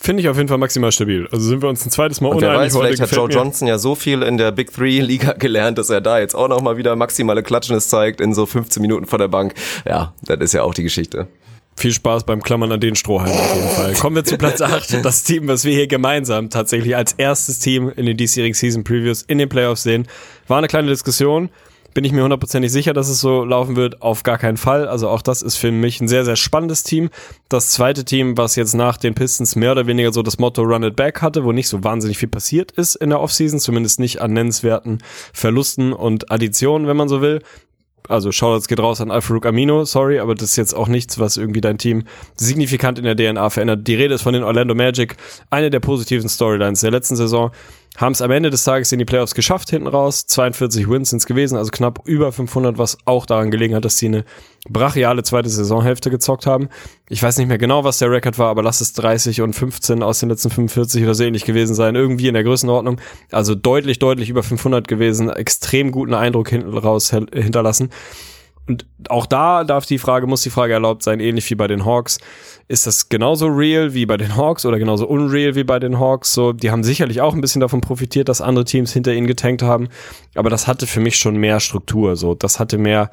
Finde 0.00 0.22
ich 0.22 0.28
auf 0.28 0.36
jeden 0.36 0.48
Fall 0.48 0.58
maximal 0.58 0.92
stabil. 0.92 1.26
Also 1.32 1.44
sind 1.44 1.60
wir 1.60 1.68
uns 1.68 1.84
ein 1.84 1.90
zweites 1.90 2.20
Mal 2.20 2.28
und 2.28 2.40
wer 2.40 2.50
uneinig. 2.50 2.72
weiß, 2.72 2.80
vielleicht 2.80 3.02
hat 3.02 3.10
Joe 3.12 3.28
Johnson 3.28 3.66
ja 3.66 3.78
so 3.78 3.96
viel 3.96 4.22
in 4.22 4.38
der 4.38 4.52
Big 4.52 4.72
Three 4.72 5.00
Liga 5.00 5.32
gelernt, 5.38 5.76
dass 5.76 5.90
er 5.90 6.00
da 6.00 6.20
jetzt 6.20 6.36
auch 6.36 6.46
nochmal 6.46 6.76
wieder 6.76 6.94
maximale 6.94 7.42
Klatschnis 7.42 7.88
zeigt 7.88 8.20
in 8.20 8.32
so 8.32 8.46
15 8.46 8.80
Minuten 8.80 9.06
vor 9.06 9.18
der 9.18 9.28
Bank. 9.28 9.54
Ja, 9.86 10.14
das 10.22 10.38
ist 10.38 10.52
ja 10.54 10.62
auch 10.62 10.72
die 10.72 10.84
Geschichte. 10.84 11.26
Viel 11.78 11.92
Spaß 11.92 12.24
beim 12.24 12.42
Klammern 12.42 12.72
an 12.72 12.80
den 12.80 12.96
Strohhalmen 12.96 13.38
auf 13.38 13.54
jeden 13.54 13.68
Fall. 13.68 13.94
Kommen 13.94 14.16
wir 14.16 14.24
zu 14.24 14.36
Platz 14.36 14.60
8. 14.60 15.04
Das 15.04 15.22
Team, 15.22 15.46
was 15.46 15.64
wir 15.64 15.72
hier 15.72 15.86
gemeinsam 15.86 16.50
tatsächlich 16.50 16.96
als 16.96 17.12
erstes 17.12 17.60
Team 17.60 17.88
in 17.94 18.04
den 18.04 18.16
diesjährigen 18.16 18.54
Season 18.54 18.82
Previews 18.82 19.22
in 19.22 19.38
den 19.38 19.48
Playoffs 19.48 19.84
sehen. 19.84 20.08
War 20.48 20.58
eine 20.58 20.66
kleine 20.66 20.88
Diskussion. 20.88 21.50
Bin 21.94 22.04
ich 22.04 22.10
mir 22.10 22.24
hundertprozentig 22.24 22.72
sicher, 22.72 22.94
dass 22.94 23.08
es 23.08 23.20
so 23.20 23.44
laufen 23.44 23.76
wird? 23.76 24.02
Auf 24.02 24.24
gar 24.24 24.38
keinen 24.38 24.56
Fall. 24.56 24.88
Also 24.88 25.08
auch 25.08 25.22
das 25.22 25.40
ist 25.40 25.54
für 25.54 25.70
mich 25.70 26.00
ein 26.00 26.08
sehr, 26.08 26.24
sehr 26.24 26.34
spannendes 26.34 26.82
Team. 26.82 27.10
Das 27.48 27.70
zweite 27.70 28.04
Team, 28.04 28.36
was 28.36 28.56
jetzt 28.56 28.74
nach 28.74 28.96
den 28.96 29.14
Pistons 29.14 29.54
mehr 29.54 29.70
oder 29.70 29.86
weniger 29.86 30.12
so 30.12 30.22
das 30.22 30.38
Motto 30.40 30.62
Run 30.62 30.82
It 30.82 30.96
Back 30.96 31.22
hatte, 31.22 31.44
wo 31.44 31.52
nicht 31.52 31.68
so 31.68 31.84
wahnsinnig 31.84 32.18
viel 32.18 32.28
passiert 32.28 32.72
ist 32.72 32.96
in 32.96 33.10
der 33.10 33.20
Offseason, 33.20 33.60
zumindest 33.60 34.00
nicht 34.00 34.20
an 34.20 34.32
nennenswerten 34.32 34.98
Verlusten 35.32 35.92
und 35.92 36.32
Additionen, 36.32 36.88
wenn 36.88 36.96
man 36.96 37.08
so 37.08 37.22
will 37.22 37.40
also 38.08 38.32
Shoutouts 38.32 38.66
geht 38.68 38.80
raus 38.80 39.00
an 39.00 39.10
Alfaruk 39.10 39.46
Amino, 39.46 39.84
sorry, 39.84 40.18
aber 40.18 40.34
das 40.34 40.50
ist 40.50 40.56
jetzt 40.56 40.74
auch 40.74 40.88
nichts, 40.88 41.18
was 41.18 41.36
irgendwie 41.36 41.60
dein 41.60 41.78
Team 41.78 42.04
signifikant 42.36 42.98
in 42.98 43.04
der 43.04 43.14
DNA 43.14 43.50
verändert. 43.50 43.86
Die 43.86 43.94
Rede 43.94 44.14
ist 44.14 44.22
von 44.22 44.32
den 44.32 44.42
Orlando 44.42 44.74
Magic, 44.74 45.16
eine 45.50 45.70
der 45.70 45.80
positiven 45.80 46.28
Storylines 46.28 46.80
der 46.80 46.90
letzten 46.90 47.16
Saison 47.16 47.50
haben 47.98 48.12
es 48.12 48.22
am 48.22 48.30
Ende 48.30 48.48
des 48.48 48.62
Tages 48.62 48.92
in 48.92 49.00
die 49.00 49.04
Playoffs 49.04 49.34
geschafft 49.34 49.70
hinten 49.70 49.88
raus. 49.88 50.24
42 50.26 50.88
Wins 50.88 51.10
sind 51.10 51.18
es 51.18 51.26
gewesen, 51.26 51.56
also 51.56 51.70
knapp 51.70 52.00
über 52.06 52.30
500, 52.30 52.78
was 52.78 52.96
auch 53.04 53.26
daran 53.26 53.50
gelegen 53.50 53.74
hat, 53.74 53.84
dass 53.84 53.98
sie 53.98 54.06
eine 54.06 54.24
brachiale 54.68 55.24
zweite 55.24 55.48
Saisonhälfte 55.48 56.08
gezockt 56.08 56.46
haben. 56.46 56.68
Ich 57.08 57.22
weiß 57.22 57.38
nicht 57.38 57.48
mehr 57.48 57.58
genau, 57.58 57.82
was 57.82 57.98
der 57.98 58.10
Rekord 58.10 58.38
war, 58.38 58.50
aber 58.50 58.62
lass 58.62 58.80
es 58.80 58.92
30 58.92 59.40
und 59.40 59.52
15 59.52 60.04
aus 60.04 60.20
den 60.20 60.28
letzten 60.28 60.50
45 60.50 61.02
oder 61.02 61.14
so 61.14 61.24
ähnlich 61.24 61.44
gewesen 61.44 61.74
sein. 61.74 61.96
Irgendwie 61.96 62.28
in 62.28 62.34
der 62.34 62.44
Größenordnung. 62.44 63.00
Also 63.32 63.56
deutlich, 63.56 63.98
deutlich 63.98 64.30
über 64.30 64.44
500 64.44 64.86
gewesen. 64.86 65.28
Extrem 65.28 65.90
guten 65.90 66.14
Eindruck 66.14 66.50
hinten 66.50 66.78
raus 66.78 67.10
hinterlassen. 67.10 67.90
Und 68.68 68.86
auch 69.08 69.26
da 69.26 69.64
darf 69.64 69.86
die 69.86 69.98
Frage, 69.98 70.26
muss 70.26 70.42
die 70.42 70.50
Frage 70.50 70.74
erlaubt 70.74 71.02
sein, 71.02 71.20
ähnlich 71.20 71.50
wie 71.50 71.54
bei 71.54 71.66
den 71.66 71.86
Hawks. 71.86 72.18
Ist 72.68 72.86
das 72.86 73.08
genauso 73.08 73.46
real 73.46 73.94
wie 73.94 74.04
bei 74.04 74.18
den 74.18 74.36
Hawks 74.36 74.66
oder 74.66 74.78
genauso 74.78 75.08
unreal 75.08 75.54
wie 75.54 75.64
bei 75.64 75.78
den 75.78 75.98
Hawks? 75.98 76.34
So, 76.34 76.52
die 76.52 76.70
haben 76.70 76.84
sicherlich 76.84 77.22
auch 77.22 77.34
ein 77.34 77.40
bisschen 77.40 77.62
davon 77.62 77.80
profitiert, 77.80 78.28
dass 78.28 78.42
andere 78.42 78.66
Teams 78.66 78.92
hinter 78.92 79.14
ihnen 79.14 79.26
getankt 79.26 79.62
haben. 79.62 79.88
Aber 80.34 80.50
das 80.50 80.66
hatte 80.66 80.86
für 80.86 81.00
mich 81.00 81.16
schon 81.16 81.36
mehr 81.36 81.60
Struktur. 81.60 82.16
So, 82.16 82.34
das 82.34 82.60
hatte 82.60 82.76
mehr, 82.76 83.10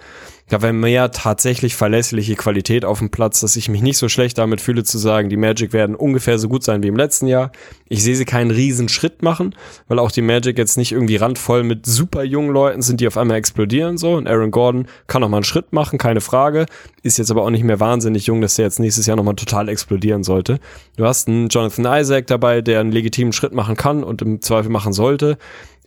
da 0.48 0.62
war 0.62 0.74
mehr 0.74 1.12
tatsächlich 1.12 1.76
verlässliche 1.76 2.36
Qualität 2.36 2.86
auf 2.86 3.00
dem 3.00 3.10
Platz, 3.10 3.40
dass 3.40 3.56
ich 3.56 3.68
mich 3.68 3.82
nicht 3.82 3.98
so 3.98 4.10
schlecht 4.10 4.38
damit 4.38 4.62
fühle 4.62 4.84
zu 4.84 5.00
sagen, 5.00 5.30
die 5.30 5.38
Magic 5.38 5.74
werden 5.74 5.96
ungefähr 5.96 6.38
so 6.38 6.48
gut 6.48 6.64
sein 6.64 6.84
wie 6.84 6.88
im 6.88 6.96
letzten 6.96 7.26
Jahr. 7.26 7.52
Ich 7.90 8.04
sehe 8.04 8.16
sie 8.16 8.26
keinen 8.26 8.52
riesen 8.52 8.88
Schritt 8.88 9.24
machen, 9.24 9.56
weil 9.88 9.98
auch 9.98 10.12
die 10.12 10.22
Magic 10.22 10.58
jetzt 10.58 10.78
nicht 10.78 10.92
irgendwie 10.92 11.16
randvoll 11.16 11.64
mit 11.64 11.88
super 11.88 12.24
jungen 12.24 12.52
Leuten 12.52 12.84
sind, 12.84 13.02
die 13.02 13.08
auf 13.08 13.18
einmal 13.18 13.38
explodieren 13.38 13.98
so. 13.98 14.14
Und 14.14 14.28
Aaron 14.28 14.52
Gordon 14.52 14.88
kann 15.08 15.22
noch 15.22 15.30
mal 15.30 15.38
einen 15.38 15.44
Schritt 15.46 15.74
machen, 15.74 15.98
keine 15.98 16.22
Frage. 16.22 16.68
Ist 17.02 17.18
jetzt 17.18 17.32
aber 17.32 17.44
auch 17.44 17.50
nicht 17.50 17.64
mehr 17.64 17.80
wahnsinnig 17.80 18.28
jung, 18.28 18.42
dass 18.42 18.56
der 18.56 18.66
jetzt 18.66 18.80
nächstes 18.80 19.08
Jahr 19.08 19.18
noch 19.18 19.24
mal 19.24 19.34
total 19.34 19.68
explodieren 19.68 20.24
sollte. 20.24 20.60
Du 20.96 21.06
hast 21.06 21.28
einen 21.28 21.50
Jonathan 21.50 22.02
Isaac 22.02 22.28
dabei, 22.28 22.62
der 22.62 22.82
einen 22.82 22.92
legitimen 22.92 23.34
Schritt 23.34 23.54
machen 23.54 23.76
kann 23.76 24.04
und 24.04 24.22
im 24.22 24.42
Zweifel 24.42 24.70
machen 24.70 24.94
sollte 24.94 25.40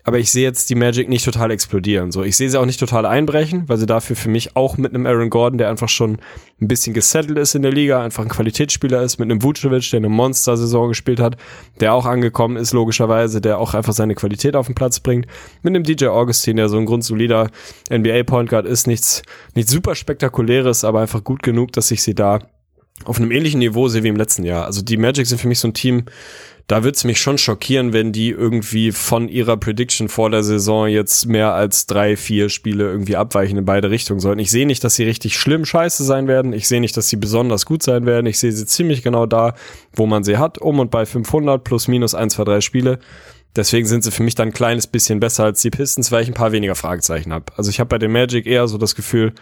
aber 0.08 0.18
ich 0.18 0.30
sehe 0.30 0.42
jetzt 0.42 0.70
die 0.70 0.74
Magic 0.74 1.06
nicht 1.10 1.26
total 1.26 1.50
explodieren. 1.50 2.12
So, 2.12 2.22
ich 2.22 2.34
sehe 2.34 2.48
sie 2.48 2.58
auch 2.58 2.64
nicht 2.64 2.80
total 2.80 3.04
einbrechen, 3.04 3.68
weil 3.68 3.76
sie 3.76 3.84
dafür 3.84 4.16
für 4.16 4.30
mich 4.30 4.56
auch 4.56 4.78
mit 4.78 4.94
einem 4.94 5.04
Aaron 5.04 5.28
Gordon, 5.28 5.58
der 5.58 5.68
einfach 5.68 5.90
schon 5.90 6.16
ein 6.62 6.66
bisschen 6.66 6.94
gesettelt 6.94 7.36
ist 7.36 7.54
in 7.54 7.60
der 7.60 7.72
Liga, 7.72 8.02
einfach 8.02 8.22
ein 8.22 8.30
Qualitätsspieler 8.30 9.02
ist, 9.02 9.18
mit 9.18 9.30
einem 9.30 9.42
Vucevic, 9.42 9.90
der 9.90 9.98
eine 9.98 10.08
Monster-Saison 10.08 10.88
gespielt 10.88 11.20
hat, 11.20 11.36
der 11.80 11.92
auch 11.92 12.06
angekommen 12.06 12.56
ist, 12.56 12.72
logischerweise, 12.72 13.42
der 13.42 13.58
auch 13.58 13.74
einfach 13.74 13.92
seine 13.92 14.14
Qualität 14.14 14.56
auf 14.56 14.64
den 14.64 14.74
Platz 14.74 14.98
bringt, 14.98 15.26
mit 15.60 15.74
einem 15.74 15.84
DJ 15.84 16.06
Augustin, 16.06 16.56
der 16.56 16.70
so 16.70 16.78
ein 16.78 16.86
grundsolider 16.86 17.50
NBA-Point 17.92 18.48
Guard 18.48 18.64
ist, 18.64 18.86
nichts, 18.86 19.20
nichts 19.54 19.70
super 19.70 19.94
spektakuläres, 19.94 20.84
aber 20.84 21.02
einfach 21.02 21.22
gut 21.22 21.42
genug, 21.42 21.72
dass 21.72 21.90
ich 21.90 22.02
sie 22.02 22.14
da 22.14 22.38
auf 23.04 23.18
einem 23.18 23.30
ähnlichen 23.30 23.58
Niveau 23.58 23.88
sehe 23.88 24.04
wie 24.04 24.08
im 24.08 24.16
letzten 24.16 24.44
Jahr. 24.44 24.64
Also 24.64 24.80
die 24.80 24.96
Magic 24.96 25.26
sind 25.26 25.38
für 25.38 25.48
mich 25.48 25.58
so 25.58 25.68
ein 25.68 25.74
Team, 25.74 26.06
da 26.68 26.84
wird's 26.84 27.04
mich 27.04 27.18
schon 27.18 27.38
schockieren, 27.38 27.94
wenn 27.94 28.12
die 28.12 28.28
irgendwie 28.28 28.92
von 28.92 29.28
ihrer 29.28 29.56
Prediction 29.56 30.10
vor 30.10 30.28
der 30.28 30.42
Saison 30.42 30.86
jetzt 30.86 31.26
mehr 31.26 31.54
als 31.54 31.86
drei, 31.86 32.14
vier 32.14 32.50
Spiele 32.50 32.84
irgendwie 32.84 33.16
abweichen 33.16 33.56
in 33.56 33.64
beide 33.64 33.90
Richtungen 33.90 34.20
sollten. 34.20 34.38
Ich 34.38 34.50
sehe 34.50 34.66
nicht, 34.66 34.84
dass 34.84 34.94
sie 34.94 35.04
richtig 35.04 35.38
schlimm 35.38 35.64
scheiße 35.64 36.04
sein 36.04 36.28
werden. 36.28 36.52
Ich 36.52 36.68
sehe 36.68 36.82
nicht, 36.82 36.94
dass 36.98 37.08
sie 37.08 37.16
besonders 37.16 37.64
gut 37.64 37.82
sein 37.82 38.04
werden. 38.04 38.26
Ich 38.26 38.38
sehe 38.38 38.52
sie 38.52 38.66
ziemlich 38.66 39.02
genau 39.02 39.24
da, 39.24 39.54
wo 39.94 40.04
man 40.04 40.24
sie 40.24 40.36
hat, 40.36 40.58
um 40.58 40.78
und 40.78 40.90
bei 40.90 41.06
500 41.06 41.64
plus 41.64 41.88
minus 41.88 42.14
1, 42.14 42.34
2, 42.34 42.44
3 42.44 42.60
Spiele. 42.60 42.98
Deswegen 43.58 43.88
sind 43.88 44.04
sie 44.04 44.12
für 44.12 44.22
mich 44.22 44.36
dann 44.36 44.50
ein 44.50 44.54
kleines 44.54 44.86
bisschen 44.86 45.18
besser 45.18 45.42
als 45.42 45.60
die 45.62 45.70
Pistons, 45.70 46.12
weil 46.12 46.22
ich 46.22 46.28
ein 46.28 46.34
paar 46.34 46.52
weniger 46.52 46.76
Fragezeichen 46.76 47.32
habe. 47.32 47.46
Also 47.56 47.70
ich 47.70 47.80
habe 47.80 47.88
bei 47.88 47.98
den 47.98 48.12
Magic 48.12 48.46
eher 48.46 48.68
so 48.68 48.78
das 48.78 48.94
Gefühl, 48.94 49.32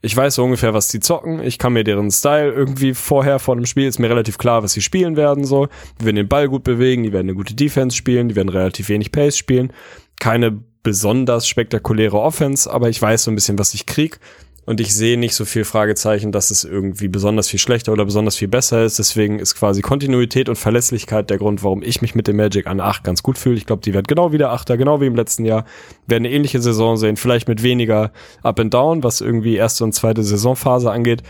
ich 0.00 0.16
weiß 0.16 0.36
so 0.36 0.44
ungefähr, 0.44 0.74
was 0.74 0.86
die 0.86 1.00
zocken. 1.00 1.42
Ich 1.42 1.58
kann 1.58 1.72
mir 1.72 1.82
deren 1.82 2.12
Style 2.12 2.52
irgendwie 2.52 2.94
vorher 2.94 3.40
vor 3.40 3.56
dem 3.56 3.66
Spiel 3.66 3.88
ist 3.88 3.98
mir 3.98 4.08
relativ 4.08 4.38
klar, 4.38 4.62
was 4.62 4.74
sie 4.74 4.80
spielen 4.80 5.16
werden 5.16 5.44
so. 5.44 5.66
Die 6.00 6.04
werden 6.04 6.14
den 6.14 6.28
Ball 6.28 6.48
gut 6.48 6.62
bewegen, 6.62 7.02
die 7.02 7.12
werden 7.12 7.26
eine 7.26 7.34
gute 7.34 7.54
Defense 7.54 7.96
spielen, 7.96 8.28
die 8.28 8.36
werden 8.36 8.48
relativ 8.48 8.88
wenig 8.88 9.10
Pace 9.10 9.36
spielen. 9.36 9.72
Keine 10.20 10.62
besonders 10.84 11.48
spektakuläre 11.48 12.20
Offense, 12.20 12.70
aber 12.70 12.90
ich 12.90 13.02
weiß 13.02 13.24
so 13.24 13.32
ein 13.32 13.34
bisschen, 13.34 13.58
was 13.58 13.74
ich 13.74 13.86
krieg 13.86 14.20
und 14.66 14.80
ich 14.80 14.94
sehe 14.94 15.18
nicht 15.18 15.34
so 15.34 15.44
viel 15.44 15.64
Fragezeichen, 15.64 16.32
dass 16.32 16.50
es 16.50 16.64
irgendwie 16.64 17.08
besonders 17.08 17.48
viel 17.48 17.58
schlechter 17.58 17.92
oder 17.92 18.04
besonders 18.04 18.36
viel 18.36 18.48
besser 18.48 18.84
ist. 18.84 18.98
Deswegen 18.98 19.38
ist 19.38 19.54
quasi 19.54 19.82
Kontinuität 19.82 20.48
und 20.48 20.56
Verlässlichkeit 20.56 21.30
der 21.30 21.38
Grund, 21.38 21.62
warum 21.62 21.82
ich 21.82 22.02
mich 22.02 22.14
mit 22.14 22.26
dem 22.28 22.36
Magic 22.36 22.66
an 22.66 22.80
8 22.80 23.04
ganz 23.04 23.22
gut 23.22 23.38
fühle. 23.38 23.56
Ich 23.56 23.66
glaube, 23.66 23.82
die 23.82 23.92
werden 23.92 24.06
genau 24.06 24.32
wie 24.32 24.38
der 24.38 24.50
Achter, 24.50 24.76
genau 24.76 25.00
wie 25.00 25.06
im 25.06 25.16
letzten 25.16 25.44
Jahr, 25.44 25.64
werden 26.06 26.24
eine 26.24 26.34
ähnliche 26.34 26.60
Saison 26.60 26.96
sehen, 26.96 27.16
vielleicht 27.16 27.48
mit 27.48 27.62
weniger 27.62 28.12
Up 28.42 28.58
and 28.58 28.72
Down, 28.72 29.02
was 29.02 29.20
irgendwie 29.20 29.56
erste 29.56 29.84
und 29.84 29.94
zweite 29.94 30.22
Saisonphase 30.22 30.90
angeht. 30.90 31.22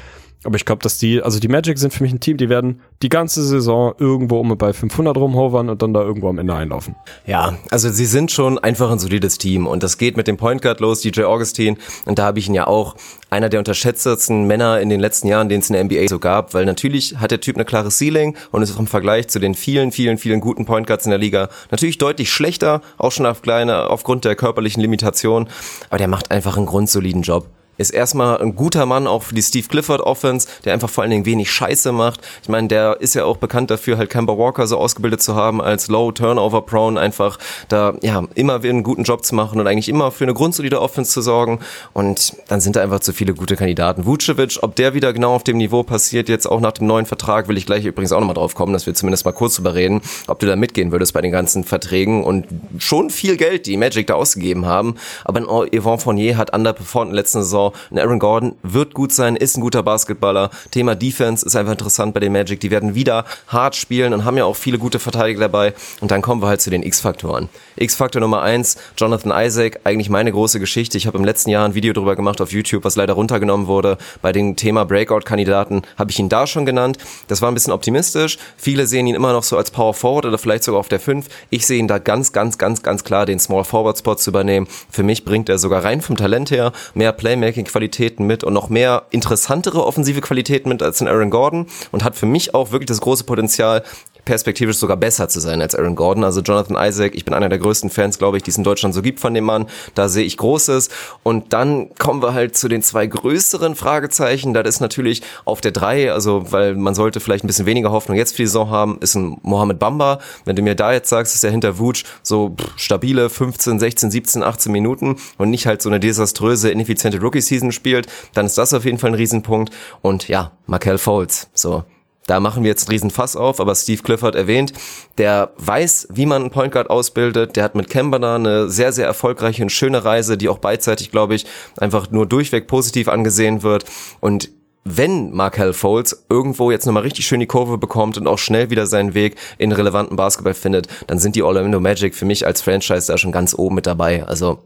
Aber 0.45 0.57
ich 0.57 0.67
glaube, 0.67 0.83
dass 0.83 0.99
die, 0.99 1.23
also 1.23 1.41
die 1.41 1.49
Magic 1.49 1.79
sind 1.79 1.93
für 1.93 2.03
mich 2.03 2.13
ein 2.13 2.21
Team, 2.21 2.37
die 2.37 2.51
werden 2.51 2.81
die 3.03 3.09
ganze 3.09 3.43
Saison 3.43 3.95
irgendwo 3.99 4.39
um 4.39 4.57
bei 4.59 4.73
500 4.75 5.17
rumhovern 5.17 5.71
und 5.71 5.81
dann 5.81 5.95
da 5.95 6.03
irgendwo 6.03 6.29
am 6.29 6.39
Ende 6.39 6.55
einlaufen. 6.55 6.95
Ja, 7.27 7.57
also 7.71 7.91
sie 7.91 8.05
sind 8.05 8.31
schon 8.31 8.59
einfach 8.59 8.91
ein 8.91 8.99
solides 8.99 9.39
Team 9.39 9.67
und 9.67 9.83
das 9.83 9.97
geht 9.97 10.19
mit 10.19 10.27
dem 10.27 10.37
Point 10.37 10.61
Guard 10.61 10.81
los, 10.81 11.01
DJ 11.01 11.23
Augustin. 11.23 11.79
Und 12.05 12.19
da 12.19 12.27
habe 12.27 12.39
ich 12.39 12.49
ihn 12.49 12.55
ja 12.55 12.67
auch 12.67 12.95
einer 13.35 13.49
der 13.49 13.59
unterschätztesten 13.59 14.47
Männer 14.47 14.81
in 14.81 14.89
den 14.89 15.01
letzten 15.01 15.27
Jahren, 15.27 15.49
den 15.49 15.61
es 15.61 15.69
in 15.69 15.75
der 15.75 15.85
NBA 15.85 16.09
so 16.09 16.21
gab, 16.21 16.55
weil 16.55 16.65
natürlich 16.65 17.17
hat 17.19 17.33
der 17.33 17.41
Typ 17.41 17.57
eine 17.57 17.65
klare 17.65 17.91
Ceiling 17.91 18.37
und 18.53 18.63
ist 18.63 18.75
auch 18.75 18.79
im 18.79 18.87
Vergleich 18.87 19.27
zu 19.29 19.41
den 19.41 19.55
vielen, 19.55 19.91
vielen, 19.91 20.19
vielen 20.19 20.41
guten 20.41 20.65
Point 20.65 20.87
Guards 20.87 21.05
in 21.05 21.11
der 21.11 21.19
Liga 21.19 21.49
natürlich 21.71 21.99
deutlich 21.99 22.33
schlechter, 22.33 22.81
auch 22.97 23.11
schon 23.11 23.27
auf 23.27 23.43
kleine, 23.43 23.91
aufgrund 23.91 24.25
der 24.25 24.37
körperlichen 24.37 24.81
Limitation. 24.81 25.49
Aber 25.91 25.99
der 25.99 26.09
macht 26.09 26.31
einfach 26.31 26.57
einen 26.57 26.67
grundsoliden 26.67 27.23
Job 27.23 27.49
ist 27.79 27.91
erstmal 27.91 28.41
ein 28.41 28.55
guter 28.55 28.87
Mann 28.87 29.07
auch 29.07 29.23
für 29.23 29.35
die 29.35 29.43
Steve 29.43 29.67
Clifford 29.69 30.01
Offense, 30.01 30.49
der 30.65 30.73
einfach 30.73 30.91
vor 30.91 31.03
allen 31.03 31.11
Dingen 31.11 31.27
wenig 31.27 31.51
Scheiße 31.51 31.93
macht. 31.93 32.21
Ich 32.43 32.49
meine, 32.49 32.69
der 32.69 33.01
ist 33.01 33.15
ja 33.15 33.25
auch 33.25 33.37
bekannt 33.37 33.71
dafür, 33.71 33.99
halt 33.99 34.11
Kemba 34.11 34.37
Walker 34.39 34.67
so 34.67 34.79
ausgebildet 34.79 35.23
zu 35.23 35.35
haben, 35.35 35.61
als 35.61 35.89
Low 35.89 36.13
Turnover 36.13 36.63
Prone 36.63 36.99
einfach 37.01 37.39
da 37.69 37.95
ja 38.03 38.23
immer 38.35 38.63
wieder 38.63 38.73
einen 38.73 38.83
guten 38.83 39.05
Job 39.05 39.25
zu 39.25 39.35
machen 39.35 39.61
und 39.61 39.67
eigentlich 39.67 39.89
immer 39.89 40.11
für 40.11 40.25
eine 40.25 40.35
grundsolide 40.35 40.81
Offense 40.81 41.11
zu 41.13 41.23
sorgen. 41.23 41.61
Und 41.93 42.35
dann 42.49 42.61
sind 42.61 42.77
da 42.77 42.83
einfach 42.83 43.01
zu 43.01 43.13
viele 43.13 43.35
gute 43.35 43.57
Kandidaten. 43.57 44.07
Vucevic, 44.07 44.59
ob 44.63 44.77
der 44.77 44.95
wieder 44.95 45.13
genau 45.13 45.35
auf 45.35 45.45
dem 45.45 45.57
Niveau 45.57 45.83
passiert, 45.83 46.29
jetzt 46.29 46.47
auch 46.47 46.61
nach 46.61 46.73
dem 46.73 46.87
neuen 46.87 47.07
Vertrag, 47.07 47.49
will 47.49 47.57
ich 47.57 47.67
gleich 47.67 47.85
übrigens 47.85 48.13
auch 48.13 48.21
nochmal 48.21 48.35
drauf 48.35 48.55
kommen, 48.55 48.73
dass 48.73 48.87
wir 48.87 48.95
zumindest 48.95 49.25
mal 49.25 49.33
kurz 49.33 49.57
drüber 49.57 49.75
reden, 49.75 50.01
ob 50.27 50.39
du 50.39 50.47
da 50.47 50.57
mitgehen 50.57 50.93
würdest 50.93 51.13
bei 51.13 51.21
den 51.21 51.33
ganzen 51.33 51.65
Verträgen 51.65 52.25
und 52.25 52.47
schon 52.79 53.11
viel 53.11 53.37
Geld, 53.37 53.67
die 53.67 53.77
Magic 53.77 54.07
da 54.07 54.15
ausgegeben 54.15 54.67
haben. 54.67 54.97
Aber 55.25 55.41
Yvonne 55.75 55.99
Fournier 55.99 56.37
hat 56.37 56.55
underperformed 56.55 57.11
in 57.11 57.17
der 57.17 57.23
letzten 57.23 57.43
Saison 57.43 57.64
Saison. 57.65 57.73
Aaron 57.97 58.19
Gordon 58.19 58.57
wird 58.63 58.95
gut 58.95 59.13
sein, 59.13 59.37
ist 59.37 59.57
ein 59.57 59.61
guter 59.61 59.83
Basketballer. 59.83 60.51
Thema 60.71 60.95
Defense 60.95 61.47
ist 61.47 61.57
einfach 61.57 61.73
interessant 61.73 62.15
bei 62.15 62.21
den 62.21 62.33
Magic. 62.33 62.61
Die 62.61 62.71
werden 62.71 62.95
wieder 62.95 63.25
hart 63.49 63.77
spielen 63.77 64.13
und 64.13 64.25
haben 64.25 64.37
ja 64.37 64.45
auch 64.45 64.57
viele 64.57 64.79
gute 64.79 64.99
Verteidiger 64.99 65.41
dabei. 65.41 65.75
Und 66.01 66.11
dann 66.11 66.23
kommen 66.23 66.43
wir 66.43 66.49
halt 66.49 66.61
zu 66.61 66.71
den 66.71 66.83
X-Faktoren. 66.83 67.49
X-Faktor 67.77 68.21
Nummer 68.21 68.43
eins, 68.43 68.77
Jonathan 68.97 69.33
Isaac, 69.35 69.81
eigentlich 69.85 70.11
meine 70.11 70.33
große 70.33 70.61
Geschichte. 70.61 70.99
Ich 70.99 71.07
habe 71.07 71.19
im 71.19 71.25
letzten 71.25 71.51
Jahr 71.51 71.65
ein 71.67 71.75
Video 71.75 71.93
darüber 71.93 72.17
gemacht 72.17 72.41
auf 72.41 72.53
YouTube, 72.53 72.85
was 72.85 72.97
leider 72.97 73.15
runtergenommen 73.15 73.67
wurde. 73.67 73.97
Bei 74.23 74.33
dem 74.33 74.57
Thema 74.57 74.85
Breakout-Kandidaten 74.85 75.83
habe 75.97 76.11
ich 76.11 76.19
ihn 76.19 76.29
da 76.29 76.47
schon 76.47 76.67
genannt. 76.67 76.99
Das 77.29 77.43
war 77.43 77.51
ein 77.51 77.55
bisschen 77.55 77.73
optimistisch. 77.73 78.39
Viele 78.57 78.87
sehen 78.87 79.07
ihn 79.07 79.15
immer 79.15 79.33
noch 79.33 79.43
so 79.43 79.57
als 79.57 79.71
Power 79.71 79.95
Forward 79.95 80.27
oder 80.27 80.39
vielleicht 80.39 80.65
sogar 80.65 80.81
auf 80.81 80.89
der 80.89 81.01
5. 81.01 81.27
Ich 81.51 81.67
sehe 81.67 81.79
ihn 81.79 81.89
da 81.89 81.99
ganz, 81.99 82.33
ganz, 82.33 82.59
ganz, 82.59 82.83
ganz 82.83 83.05
klar, 83.05 83.27
den 83.27 83.39
Small 83.39 83.65
Forward 83.65 83.99
Spot 83.99 84.15
zu 84.17 84.31
übernehmen. 84.31 84.67
Für 84.91 85.03
mich 85.03 85.25
bringt 85.25 85.49
er 85.49 85.59
sogar 85.59 85.85
rein 85.85 86.01
vom 86.01 86.17
Talent 86.17 86.51
her 86.51 86.73
mehr 86.95 87.13
Playmaking-Qualitäten 87.55 88.27
mit 88.27 88.45
und 88.45 88.53
noch 88.53 88.69
mehr 88.69 89.05
interessantere 89.11 89.85
offensive 89.85 90.21
Qualitäten 90.21 90.69
mit 90.69 90.83
als 90.83 91.01
in 91.01 91.09
Aaron 91.09 91.31
Gordon 91.31 91.67
und 91.93 92.05
hat 92.05 92.17
für 92.17 92.27
mich 92.27 92.55
auch 92.55 92.73
wirklich 92.73 92.87
das 92.87 93.01
große 93.01 93.25
Potenzial, 93.25 93.85
perspektivisch 94.25 94.77
sogar 94.77 94.97
besser 94.97 95.29
zu 95.29 95.41
sein 95.41 95.61
als 95.63 95.75
Aaron 95.75 95.95
Gordon. 95.95 96.25
Also 96.25 96.41
Jonathan 96.41 96.77
Isaac, 96.79 97.15
ich 97.15 97.25
bin 97.25 97.35
einer 97.35 97.49
der 97.49 97.59
größten 97.59 97.91
Fans, 97.91 98.19
glaube 98.19 98.37
ich, 98.37 98.43
die 98.43 98.51
es 98.51 98.59
in 98.59 98.65
Deutschland 98.65 98.95
so 98.95 99.03
gibt 99.03 99.21
von 99.21 99.35
dem 99.35 99.45
Mann. 99.45 99.67
Da 99.95 100.09
sehe 100.09 100.25
ich 100.25 100.37
Großes. 100.37 100.89
Und 101.23 101.53
dann 101.53 101.95
kommen 101.97 102.23
wir 102.23 102.35
halt 102.35 102.57
zu 102.57 102.69
den 102.69 102.83
zwei 102.83 103.07
größeren 103.07 103.75
Fragezeichen. 103.75 104.55
Das 104.55 104.67
ist 104.69 104.81
natürlich 104.81 105.23
auf 105.45 105.61
der 105.61 105.73
drei, 105.73 106.13
also 106.13 106.51
weil 106.53 106.75
man 106.75 106.95
sollte 106.95 107.21
vielleicht 107.21 107.45
ein 107.45 107.47
bisschen 107.47 107.67
weniger 107.67 107.91
Hoffnung 107.91 108.17
jetzt 108.17 108.33
für 108.33 108.43
die 108.43 108.47
Saison 108.47 108.71
haben, 108.71 108.99
ist 109.01 109.15
ein 109.15 109.39
Mohamed 109.43 109.79
Bamba. 109.79 110.19
Wenn 110.45 110.57
du 110.57 110.63
mir 110.63 110.75
da 110.75 110.93
jetzt 110.93 111.09
sagst, 111.09 111.35
ist 111.35 111.45
er 111.45 111.51
hinter 111.51 111.79
Wutsch 111.79 112.05
so 112.23 112.57
stabile 112.77 113.31
15, 113.31 113.79
16, 113.79 114.11
17, 114.11 114.43
18 114.43 114.73
Minuten 114.73 115.17
und 115.39 115.51
nicht 115.51 115.67
halt 115.67 115.83
so 115.83 115.89
eine 115.89 116.01
desaströse, 116.01 116.71
ineffiziente 116.71 117.21
Rookie-Season 117.21 117.73
spielt, 117.73 118.07
dann 118.35 118.47
ist 118.47 118.59
das 118.59 118.73
auf 118.73 118.85
jeden 118.85 118.99
Fall 118.99 119.11
ein 119.11 119.15
Riesenpunkt. 119.15 119.73
Und 120.03 120.29
ja, 120.29 120.53
Markel 120.67 120.99
Foles, 120.99 121.49
so 121.55 121.85
da 122.27 122.41
machen 122.41 122.63
wir 122.63 122.71
jetzt 122.71 122.89
einen 122.89 122.95
riesen 122.95 123.11
Fass 123.11 123.37
auf, 123.37 123.61
aber 123.61 123.75
Steve 123.75 124.03
Clifford 124.03 124.35
erwähnt, 124.35 124.73
der 125.19 125.53
weiß, 125.59 126.09
wie 126.11 126.27
man 126.27 126.43
einen 126.43 126.51
Point 126.51 126.73
Guard 126.73 126.91
ausbildet, 126.91 127.57
der 127.57 127.65
hat 127.65 127.75
mit 127.75 127.91
Kemba 127.91 128.19
da 128.19 128.37
eine 128.37 128.69
sehr, 128.69 128.93
sehr 128.93 129.07
erfolgreiche 129.07 129.63
und 129.63 129.71
schöne 129.71 130.05
Reise, 130.05 130.37
die 130.37 130.49
auch 130.49 130.59
beidseitig, 130.59 131.11
glaube 131.11 131.35
ich, 131.35 131.47
einfach 131.79 132.11
nur 132.11 132.27
durchweg 132.27 132.67
positiv 132.67 133.09
angesehen 133.09 133.63
wird 133.63 133.85
und 134.21 134.51
wenn 134.85 135.33
Markel 135.33 135.73
Foles 135.73 136.27
irgendwo 136.29 136.71
jetzt 136.71 136.85
nochmal 136.85 137.05
richtig 137.05 137.27
schön 137.27 137.41
die 137.41 137.47
Kurve 137.47 137.79
bekommt 137.79 138.19
und 138.19 138.27
auch 138.27 138.39
schnell 138.39 138.69
wieder 138.69 138.87
seinen 138.87 139.15
Weg 139.15 139.37
in 139.57 139.73
relevanten 139.73 140.17
Basketball 140.17 140.53
findet, 140.53 140.89
dann 141.07 141.19
sind 141.19 141.37
die 141.37 141.43
Orlando 141.43 141.81
Magic 141.81 142.15
für 142.15 142.27
mich 142.27 142.47
als 142.47 142.61
Franchise 142.61 143.11
da 143.11 143.17
schon 143.17 143.33
ganz 143.33 143.55
oben 143.55 143.77
mit 143.77 143.87
dabei. 143.87 144.25
Also 144.25 144.63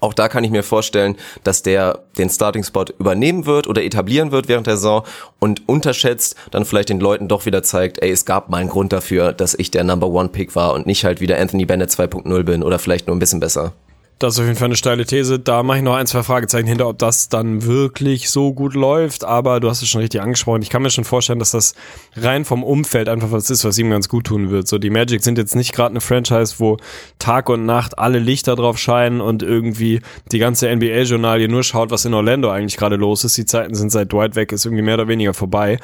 auch 0.00 0.14
da 0.14 0.28
kann 0.28 0.44
ich 0.44 0.50
mir 0.50 0.62
vorstellen, 0.62 1.16
dass 1.44 1.62
der 1.62 2.00
den 2.18 2.30
Starting-Spot 2.30 2.84
übernehmen 2.98 3.46
wird 3.46 3.66
oder 3.66 3.82
etablieren 3.82 4.30
wird 4.30 4.48
während 4.48 4.66
der 4.66 4.76
Saison 4.76 5.04
und 5.38 5.68
unterschätzt 5.68 6.36
dann 6.50 6.64
vielleicht 6.64 6.90
den 6.90 7.00
Leuten 7.00 7.28
doch 7.28 7.46
wieder 7.46 7.62
zeigt, 7.62 8.02
ey, 8.02 8.10
es 8.10 8.24
gab 8.24 8.50
mal 8.50 8.58
einen 8.58 8.70
Grund 8.70 8.92
dafür, 8.92 9.32
dass 9.32 9.54
ich 9.54 9.70
der 9.70 9.84
Number 9.84 10.08
One 10.08 10.28
Pick 10.28 10.54
war 10.54 10.74
und 10.74 10.86
nicht 10.86 11.04
halt 11.04 11.20
wieder 11.20 11.38
Anthony 11.38 11.64
Bennett 11.64 11.90
2.0 11.90 12.42
bin 12.44 12.62
oder 12.62 12.78
vielleicht 12.78 13.06
nur 13.06 13.16
ein 13.16 13.20
bisschen 13.20 13.40
besser. 13.40 13.72
Das 14.20 14.34
ist 14.34 14.40
auf 14.40 14.44
jeden 14.44 14.58
Fall 14.58 14.66
eine 14.66 14.76
steile 14.76 15.06
These. 15.06 15.38
Da 15.38 15.62
mache 15.62 15.78
ich 15.78 15.82
noch 15.82 15.94
ein, 15.94 16.06
zwei 16.06 16.22
Fragezeichen 16.22 16.66
hinter, 16.66 16.88
ob 16.88 16.98
das 16.98 17.30
dann 17.30 17.64
wirklich 17.64 18.28
so 18.28 18.52
gut 18.52 18.74
läuft. 18.74 19.24
Aber 19.24 19.60
du 19.60 19.70
hast 19.70 19.80
es 19.80 19.88
schon 19.88 20.02
richtig 20.02 20.20
angesprochen. 20.20 20.60
Ich 20.60 20.68
kann 20.68 20.82
mir 20.82 20.90
schon 20.90 21.04
vorstellen, 21.04 21.38
dass 21.38 21.52
das 21.52 21.74
rein 22.16 22.44
vom 22.44 22.62
Umfeld 22.62 23.08
einfach 23.08 23.32
was 23.32 23.48
ist, 23.48 23.64
was 23.64 23.78
ihm 23.78 23.88
ganz 23.88 24.10
gut 24.10 24.26
tun 24.26 24.50
wird. 24.50 24.68
So, 24.68 24.76
die 24.76 24.90
Magic 24.90 25.24
sind 25.24 25.38
jetzt 25.38 25.56
nicht 25.56 25.72
gerade 25.72 25.92
eine 25.92 26.02
Franchise, 26.02 26.56
wo 26.58 26.76
Tag 27.18 27.48
und 27.48 27.64
Nacht 27.64 27.98
alle 27.98 28.18
Lichter 28.18 28.56
drauf 28.56 28.76
scheinen 28.76 29.22
und 29.22 29.42
irgendwie 29.42 30.02
die 30.30 30.38
ganze 30.38 30.68
NBA-Journalie 30.68 31.48
nur 31.48 31.62
schaut, 31.62 31.90
was 31.90 32.04
in 32.04 32.12
Orlando 32.12 32.50
eigentlich 32.50 32.76
gerade 32.76 32.96
los 32.96 33.24
ist. 33.24 33.38
Die 33.38 33.46
Zeiten 33.46 33.74
sind 33.74 33.90
seit 33.90 34.12
Dwight 34.12 34.36
weg, 34.36 34.52
ist 34.52 34.66
irgendwie 34.66 34.82
mehr 34.82 34.96
oder 34.96 35.08
weniger 35.08 35.32
vorbei. 35.32 35.78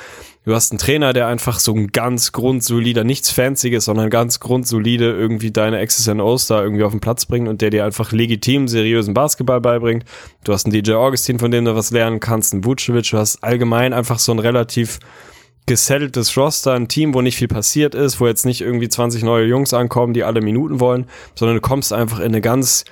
Du 0.47 0.55
hast 0.55 0.71
einen 0.71 0.79
Trainer, 0.79 1.13
der 1.13 1.27
einfach 1.27 1.59
so 1.59 1.75
ein 1.75 1.89
ganz 1.89 2.31
grundsolider, 2.31 3.03
nichts 3.03 3.33
Fancyes, 3.33 3.87
sondern 3.87 4.11
ganz 4.11 4.39
grundsolide 4.39 5.11
irgendwie 5.11 5.51
deine 5.51 5.81
X's 5.85 6.09
and 6.09 6.21
O's 6.21 6.47
da 6.47 6.63
irgendwie 6.63 6.85
auf 6.85 6.93
den 6.93 7.01
Platz 7.01 7.27
bringt 7.27 7.49
und 7.49 7.63
der 7.63 7.71
dir 7.71 7.85
einfach 7.85 8.13
legitim 8.27 8.67
seriösen 8.67 9.15
Basketball 9.15 9.61
beibringt. 9.61 10.05
Du 10.45 10.53
hast 10.53 10.67
einen 10.67 10.73
DJ 10.73 10.93
Augustin, 10.95 11.39
von 11.39 11.51
dem 11.51 11.65
du 11.65 11.75
was 11.77 11.93
lernen 11.93 12.21
kannst, 12.21 12.53
einen 12.53 12.65
Vucevic, 12.65 13.11
du 13.11 13.19
hast 13.19 13.43
allgemein 13.43 13.93
einfach 13.93 14.19
so 14.19 14.33
ein 14.33 14.41
relativ 14.41 14.99
gesetteltes 15.67 16.37
Roster, 16.37 16.75
ein 16.75 16.89
Team, 16.89 17.15
wo 17.15 17.23
nicht 17.23 17.37
viel 17.37 17.49
passiert 17.49 17.95
ist, 17.95 18.21
wo 18.21 18.27
jetzt 18.27 18.47
nicht 18.47 18.61
irgendwie 18.61 18.89
20 18.89 19.23
neue 19.25 19.47
Jungs 19.47 19.75
ankommen, 19.75 20.13
die 20.13 20.23
alle 20.23 20.41
Minuten 20.41 20.79
wollen, 20.81 21.07
sondern 21.35 21.57
du 21.57 21.61
kommst 21.61 21.93
einfach 21.93 22.19
in 22.19 22.27
eine 22.27 22.41
ganz 22.41 22.85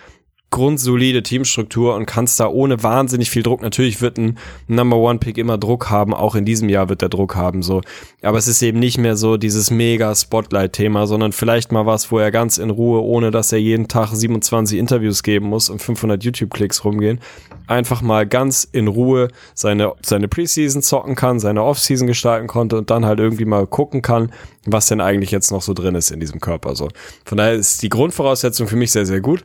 grundsolide 0.55 1.25
Teamstruktur 1.25 1.97
und 1.97 2.07
kannst 2.07 2.39
da 2.39 2.47
ohne 2.47 2.81
wahnsinnig 2.83 3.29
viel 3.29 3.43
Druck, 3.43 3.61
natürlich 3.61 4.01
wird 4.01 4.19
ein 4.19 4.39
Number 4.69 4.97
One 4.99 5.19
Pick 5.19 5.37
immer 5.37 5.59
Druck 5.59 5.91
haben, 5.91 6.15
auch 6.15 6.37
in 6.37 6.45
diesem 6.45 6.69
Jahr 6.69 6.89
wird 6.89 7.03
der 7.03 7.09
Druck 7.09 7.35
haben, 7.35 7.61
so. 7.61 7.81
Aber 8.23 8.39
es 8.39 8.47
ist 8.47 8.63
eben 8.63 8.79
nicht 8.79 8.97
mehr 8.97 9.17
so 9.17 9.37
dieses 9.37 9.73
mega 9.73 10.15
Spotlight-Thema, 10.15 11.09
sondern 11.09 11.33
vielleicht 11.33 11.73
mal 11.73 11.87
was, 11.87 12.13
wo 12.13 12.21
er 12.21 12.31
ganz 12.31 12.59
in 12.59 12.71
Ruhe, 12.71 13.03
ohne 13.03 13.33
dass 13.33 13.51
er 13.51 13.59
jeden 13.59 13.89
Tag 13.89 14.11
27 14.13 14.79
Interviews 14.79 15.25
geben 15.25 15.47
muss 15.47 15.71
und 15.71 15.83
500 15.83 16.23
YouTube-Klicks 16.23 16.85
rumgehen, 16.85 17.19
einfach 17.67 18.01
mal 18.01 18.25
ganz 18.25 18.63
in 18.71 18.87
Ruhe 18.87 19.31
seine, 19.55 19.95
seine 20.03 20.29
Preseason 20.29 20.83
zocken 20.83 21.17
kann, 21.17 21.41
seine 21.41 21.65
Offseason 21.65 22.07
gestalten 22.07 22.47
konnte 22.47 22.79
und 22.79 22.91
dann 22.91 23.07
halt 23.07 23.19
irgendwie 23.19 23.45
mal 23.45 23.67
gucken 23.67 24.03
kann, 24.03 24.31
was 24.67 24.87
denn 24.87 25.01
eigentlich 25.01 25.33
jetzt 25.33 25.51
noch 25.51 25.63
so 25.63 25.75
drin 25.75 25.97
ist 25.97 26.13
in 26.13 26.21
diesem 26.21 26.39
Körper, 26.39 26.77
so. 26.77 26.91
Von 27.25 27.39
daher 27.39 27.55
ist 27.55 27.83
die 27.83 27.89
Grundvoraussetzung 27.89 28.69
für 28.69 28.77
mich 28.77 28.93
sehr, 28.93 29.05
sehr 29.05 29.21
gut 29.21 29.45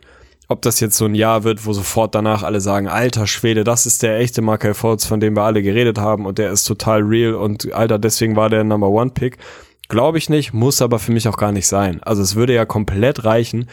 ob 0.49 0.63
das 0.63 0.79
jetzt 0.79 0.97
so 0.97 1.05
ein 1.05 1.13
Jahr 1.13 1.43
wird, 1.43 1.65
wo 1.67 1.73
sofort 1.73 2.15
danach 2.15 2.41
alle 2.41 2.59
sagen, 2.59 2.87
alter 2.87 3.27
Schwede, 3.27 3.63
das 3.63 3.85
ist 3.85 4.01
der 4.01 4.17
echte 4.17 4.41
Markel 4.41 4.73
Fultz, 4.73 5.05
von 5.05 5.19
dem 5.19 5.35
wir 5.35 5.43
alle 5.43 5.61
geredet 5.61 5.99
haben 5.99 6.25
und 6.25 6.39
der 6.39 6.51
ist 6.51 6.65
total 6.65 7.01
real 7.01 7.35
und 7.35 7.71
alter, 7.71 7.99
deswegen 7.99 8.35
war 8.35 8.49
der 8.49 8.63
Number 8.63 8.89
One 8.89 9.11
Pick. 9.11 9.37
Glaube 9.89 10.17
ich 10.17 10.27
nicht, 10.27 10.51
muss 10.51 10.81
aber 10.81 10.97
für 10.97 11.11
mich 11.11 11.27
auch 11.27 11.37
gar 11.37 11.51
nicht 11.51 11.67
sein. 11.67 12.01
Also 12.01 12.23
es 12.23 12.35
würde 12.35 12.53
ja 12.53 12.65
komplett 12.65 13.25
reichen, 13.25 13.69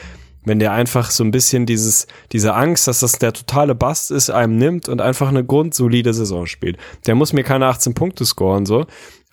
wenn 0.47 0.59
der 0.59 0.73
einfach 0.73 1.11
so 1.11 1.23
ein 1.23 1.31
bisschen 1.31 1.67
dieses, 1.67 2.07
diese 2.33 2.55
Angst, 2.55 2.89
dass 2.89 3.01
das 3.01 3.19
der 3.19 3.35
totale 3.35 3.75
Bast 3.75 4.11
ist, 4.11 4.31
einem 4.31 4.57
nimmt 4.57 4.89
und 4.89 5.03
einfach 5.03 5.29
eine 5.29 5.45
grundsolide 5.45 6.15
Saison 6.15 6.47
spielt. 6.47 6.79
Der 7.07 7.15
muss 7.15 7.35
mir 7.35 7.45
keine 7.45 7.67
18 7.67 7.93
Punkte 7.93 8.25
scoren, 8.25 8.65
so 8.65 8.87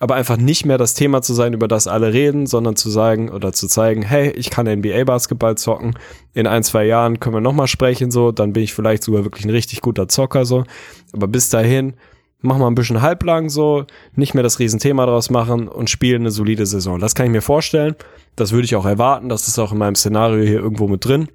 aber 0.04 0.16
einfach 0.16 0.36
nicht 0.36 0.66
mehr 0.66 0.76
das 0.76 0.92
Thema 0.92 1.22
zu 1.22 1.32
sein, 1.34 1.54
über 1.54 1.66
das 1.66 1.86
alle 1.86 2.12
reden, 2.12 2.46
sondern 2.46 2.76
zu 2.76 2.90
sagen 2.90 3.30
oder 3.30 3.52
zu 3.52 3.68
zeigen, 3.68 4.02
hey, 4.02 4.30
ich 4.32 4.50
kann 4.50 4.66
NBA-Basketball 4.66 5.56
zocken. 5.56 5.94
In 6.34 6.46
ein, 6.46 6.62
zwei 6.62 6.84
Jahren 6.84 7.20
können 7.20 7.36
wir 7.36 7.40
nochmal 7.40 7.68
sprechen, 7.68 8.10
so, 8.10 8.32
dann 8.32 8.52
bin 8.52 8.64
ich 8.64 8.74
vielleicht 8.74 9.04
sogar 9.04 9.24
wirklich 9.24 9.46
ein 9.46 9.50
richtig 9.50 9.80
guter 9.80 10.08
Zocker, 10.08 10.44
so. 10.44 10.64
Aber 11.12 11.28
bis 11.28 11.48
dahin, 11.48 11.94
mach 12.40 12.58
mal 12.58 12.66
ein 12.66 12.74
bisschen 12.74 13.02
halblang 13.02 13.48
so, 13.48 13.86
nicht 14.14 14.34
mehr 14.34 14.42
das 14.42 14.58
Riesenthema 14.58 15.06
draus 15.06 15.30
machen 15.30 15.68
und 15.68 15.88
spielen 15.88 16.22
eine 16.22 16.30
solide 16.30 16.66
Saison. 16.66 16.98
Das 16.98 17.14
kann 17.14 17.26
ich 17.26 17.32
mir 17.32 17.42
vorstellen. 17.42 17.94
Das 18.36 18.52
würde 18.52 18.64
ich 18.64 18.76
auch 18.76 18.86
erwarten. 18.86 19.28
Das 19.28 19.48
ist 19.48 19.58
auch 19.58 19.72
in 19.72 19.78
meinem 19.78 19.94
Szenario 19.94 20.44
hier 20.44 20.60
irgendwo 20.60 20.88
mit 20.88 21.04
drin. 21.04 21.28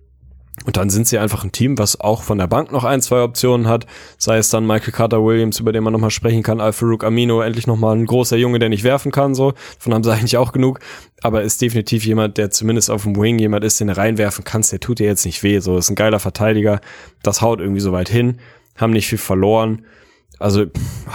Und 0.66 0.78
dann 0.78 0.90
sind 0.90 1.08
sie 1.08 1.18
einfach 1.18 1.44
ein 1.44 1.52
Team, 1.52 1.78
was 1.78 2.00
auch 2.02 2.22
von 2.24 2.38
der 2.38 2.48
Bank 2.48 2.72
noch 2.72 2.84
ein, 2.84 3.02
zwei 3.02 3.24
Optionen 3.24 3.68
hat. 3.68 3.86
Sei 4.18 4.38
es 4.38 4.50
dann 4.50 4.68
Michael 4.68 4.92
Carter 4.92 5.24
Williams, 5.24 5.60
über 5.60 5.72
den 5.72 5.84
man 5.84 5.94
nochmal 5.94 6.12
sprechen 6.12 6.44
kann, 6.44 6.60
Al-Farouk 6.60 7.04
Amino, 7.04 7.42
endlich 7.42 7.66
nochmal 7.66 7.96
ein 7.96 8.06
großer 8.06 8.36
Junge, 8.36 8.60
der 8.60 8.70
nicht 8.70 8.84
werfen 8.84 9.12
kann, 9.12 9.36
so. 9.36 9.54
Von 9.78 9.94
haben 9.94 10.04
sie 10.04 10.12
eigentlich 10.14 10.38
auch 10.38 10.52
genug. 10.52 10.80
Aber 11.22 11.44
ist 11.44 11.62
definitiv 11.62 12.06
jemand, 12.06 12.38
der 12.38 12.52
zumindest 12.52 12.92
auf 12.92 13.04
dem 13.04 13.16
Wing 13.16 13.40
jemand 13.40 13.64
ist, 13.64 13.80
den 13.80 13.88
du 13.88 13.96
reinwerfen 13.96 14.44
kannst. 14.44 14.72
Der 14.72 14.80
tut 14.80 15.00
dir 15.00 15.08
jetzt 15.08 15.26
nicht 15.26 15.44
weh, 15.44 15.60
so. 15.60 15.78
Ist 15.78 15.90
ein 15.90 15.96
geiler 15.96 16.20
Verteidiger. 16.20 16.82
Das 17.24 17.42
haut 17.42 17.62
irgendwie 17.62 17.82
so 17.82 17.92
weit 17.94 18.10
hin. 18.10 18.40
Haben 18.76 18.92
nicht 18.92 19.08
viel 19.08 19.18
verloren. 19.18 19.86
Also, 20.40 20.66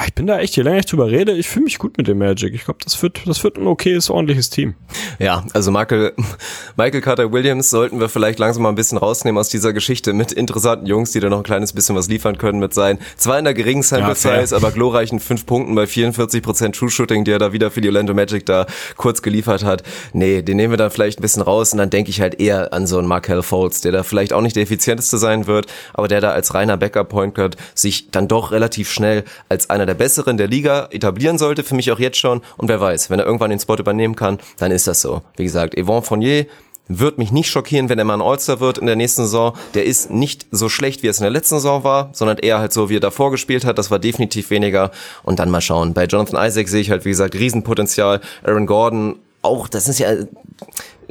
ich 0.07 0.14
bin 0.14 0.27
da 0.27 0.39
echt, 0.39 0.55
je 0.55 0.62
länger 0.62 0.81
ich 0.81 0.87
drüber 0.87 1.11
rede, 1.11 1.33
ich 1.33 1.49
fühle 1.49 1.64
mich 1.64 1.79
gut 1.79 1.97
mit 1.97 2.07
dem 2.07 2.18
Magic. 2.18 2.53
Ich 2.55 2.64
glaube, 2.64 2.81
das 2.85 3.01
wird, 3.03 3.22
das 3.27 3.43
wird 3.43 3.57
ein 3.57 3.66
okayes, 3.66 4.11
ordentliches 4.11 4.51
Team. 4.51 4.75
Ja, 5.18 5.45
also 5.55 5.70
Michael, 5.70 6.12
Michael 6.77 7.01
Carter 7.01 7.33
Williams 7.33 7.70
sollten 7.70 8.01
wir 8.01 8.11
vielleicht 8.11 8.39
langsam 8.39 8.64
mal 8.64 8.68
ein 8.68 8.75
bisschen 8.75 8.99
rausnehmen 8.99 9.39
aus 9.39 9.49
dieser 9.49 9.72
Geschichte 9.72 10.12
mit 10.12 10.31
interessanten 10.33 10.87
Jungs, 10.87 11.12
die 11.12 11.20
da 11.20 11.31
noch 11.31 11.39
ein 11.39 11.43
kleines 11.43 11.72
bisschen 11.72 11.97
was 11.97 12.09
liefern 12.09 12.37
können 12.37 12.59
mit 12.59 12.75
seinen, 12.75 12.99
zwar 13.16 13.39
in 13.39 13.45
der 13.45 13.55
geringen 13.55 13.83
Sample 13.83 14.14
Size, 14.14 14.49
ja, 14.51 14.57
aber 14.57 14.72
glorreichen 14.72 15.20
fünf 15.20 15.47
Punkten 15.47 15.75
bei 15.75 15.85
44% 15.85 16.72
True 16.72 16.91
Shooting, 16.91 17.25
die 17.25 17.31
er 17.31 17.39
da 17.39 17.55
wieder 17.55 17.70
für 17.70 17.81
die 17.81 17.89
Orlando 17.89 18.12
Magic 18.12 18.45
da 18.45 18.66
kurz 18.97 19.22
geliefert 19.22 19.64
hat. 19.64 19.83
Nee, 20.12 20.43
den 20.43 20.59
nehmen 20.59 20.72
wir 20.72 20.79
dann 20.79 20.91
vielleicht 20.91 21.18
ein 21.18 21.22
bisschen 21.22 21.43
raus 21.43 21.72
und 21.72 21.79
dann 21.79 21.89
denke 21.89 22.11
ich 22.11 22.20
halt 22.20 22.41
eher 22.41 22.75
an 22.75 22.87
so 22.87 22.99
einen 22.99 23.09
Markel 23.09 23.43
Foltz, 23.43 23.81
der 23.81 23.93
da 23.93 24.03
vielleicht 24.03 24.35
auch 24.35 24.43
nicht 24.43 24.57
der 24.57 24.64
effizienteste 24.64 25.16
sein 25.16 25.47
wird, 25.47 25.66
aber 25.95 26.09
der 26.09 26.20
da 26.20 26.33
als 26.33 26.53
reiner 26.53 26.77
Backup 26.77 27.09
Point 27.09 27.35
Guard 27.35 27.57
sich 27.75 28.11
dann 28.11 28.29
doch 28.29 28.53
relativ 28.53 28.91
schnell 28.91 29.14
schnell 29.15 29.25
als 29.49 29.71
einer 29.71 29.87
der 29.87 29.95
Besseren 29.95 30.37
der 30.37 30.49
Liga 30.49 30.89
etablieren 30.91 31.39
sollte, 31.39 31.62
für 31.62 31.75
mich 31.75 31.91
auch 31.93 31.99
jetzt 31.99 32.19
schon. 32.19 32.43
Und 32.57 32.69
wer 32.69 32.81
weiß, 32.81 33.11
wenn 33.11 33.19
er 33.19 33.27
irgendwann 33.27 33.51
den 33.51 33.61
Spot 33.61 33.77
übernehmen 33.77 34.17
kann, 34.17 34.39
dann 34.59 34.71
ist 34.71 34.87
das 34.87 35.01
so. 35.01 35.23
Wie 35.37 35.45
gesagt, 35.45 35.75
Yvonne 35.79 36.03
Fournier 36.03 36.47
wird 36.87 37.17
mich 37.17 37.33
nicht 37.33 37.49
schockieren, 37.49 37.89
wenn 37.89 37.99
er 37.99 38.05
mal 38.05 38.15
ein 38.15 38.21
All-Star 38.21 38.61
wird 38.61 38.77
in 38.77 38.87
der 38.87 38.97
nächsten 38.97 39.23
Saison. 39.23 39.57
Der 39.73 39.87
ist 39.87 40.11
nicht 40.11 40.47
so 40.51 40.69
schlecht, 40.69 41.03
wie 41.03 41.07
es 41.07 41.19
in 41.19 41.23
der 41.23 41.31
letzten 41.31 41.55
Saison 41.55 41.83
war, 41.83 42.11
sondern 42.12 42.37
eher 42.37 42.59
halt 42.59 42.75
so, 42.75 42.91
wie 42.91 42.97
er 42.97 43.01
davor 43.01 43.31
gespielt 43.31 43.65
hat. 43.65 43.79
Das 43.79 43.91
war 43.91 43.99
definitiv 43.99 44.51
weniger. 44.51 44.91
Und 45.23 45.39
dann 45.39 45.51
mal 45.51 45.62
schauen. 45.62 45.95
Bei 45.95 46.05
Jonathan 46.05 46.47
Isaac 46.47 46.69
sehe 46.69 46.83
ich 46.83 46.91
halt, 46.91 47.07
wie 47.07 47.11
gesagt, 47.11 47.35
Riesenpotenzial. 47.35 48.21
Aaron 48.43 48.67
Gordon 48.67 49.19
auch, 49.41 49.69
das 49.69 49.89
ist 49.89 49.99
ja, 49.99 50.11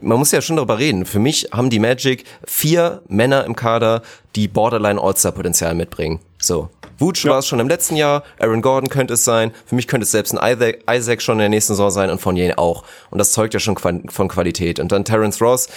man 0.01 0.19
muss 0.19 0.31
ja 0.31 0.41
schon 0.41 0.57
darüber 0.57 0.77
reden. 0.77 1.05
Für 1.05 1.19
mich 1.19 1.49
haben 1.51 1.71
die 1.71 1.79
Magic 1.79 2.23
vier 2.45 3.01
Männer 3.07 3.45
im 3.45 3.55
Kader, 3.55 4.03
die 4.35 4.47
Borderline 4.47 5.01
All-Star-Potenzial 5.01 5.73
mitbringen. 5.73 6.19
So. 6.37 6.69
Vooch 6.97 7.25
war 7.25 7.39
es 7.39 7.47
schon 7.47 7.59
im 7.59 7.67
letzten 7.67 7.95
Jahr, 7.95 8.23
Aaron 8.39 8.61
Gordon 8.61 8.89
könnte 8.89 9.15
es 9.15 9.25
sein, 9.25 9.51
für 9.65 9.75
mich 9.75 9.87
könnte 9.87 10.03
es 10.03 10.11
selbst 10.11 10.37
ein 10.37 10.77
Isaac, 10.89 11.21
schon 11.21 11.35
in 11.35 11.39
der 11.39 11.49
nächsten 11.49 11.73
Saison 11.73 11.91
sein 11.91 12.09
und 12.09 12.21
Fournier 12.21 12.59
auch. 12.59 12.83
Und 13.09 13.17
das 13.19 13.31
zeugt 13.31 13.53
ja 13.53 13.59
schon 13.59 13.77
von 13.77 14.27
Qualität. 14.27 14.79
Und 14.79 14.91
dann 14.91 15.05
Terrence 15.05 15.41
Ross, 15.41 15.69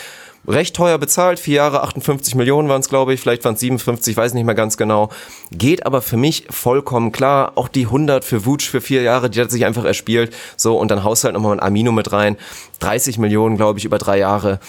recht 0.49 0.77
teuer 0.77 0.99
bezahlt, 0.99 1.41
vier 1.41 1.57
Jahre, 1.57 1.83
58 1.83 2.35
Millionen 2.35 2.69
waren 2.69 2.81
es, 2.81 2.89
glaube 2.89 3.14
ich, 3.14 3.21
vielleicht 3.21 3.45
waren 3.45 3.55
es 3.55 3.61
57, 3.61 4.17
weiß 4.17 4.35
nicht 4.35 4.45
mehr 4.45 4.55
ganz 4.55 4.77
genau. 4.77 5.11
Geht 5.51 5.87
aber 5.87 6.03
für 6.03 6.17
mich 6.17 6.47
vollkommen 6.51 7.12
klar. 7.12 7.53
Auch 7.57 7.69
die 7.69 7.87
100 7.87 8.25
für 8.25 8.47
Wutsch 8.47 8.69
für 8.69 8.81
vier 8.81 9.03
Jahre, 9.03 9.31
die 9.31 9.41
hat 9.41 9.51
sich 9.51 9.64
einfach 9.64 9.85
erspielt. 9.85 10.35
So, 10.57 10.79
und 10.79 10.91
dann 10.91 11.05
haust 11.05 11.25
halt 11.25 11.35
nochmal 11.35 11.53
ein 11.53 11.61
Amino 11.61 11.93
mit 11.93 12.12
rein. 12.12 12.37
30 12.81 13.19
Millionen, 13.19 13.57
glaube 13.57 13.79
ich, 13.79 13.85
über 13.85 13.99
drei 13.99 14.19
Jahre. 14.19 14.61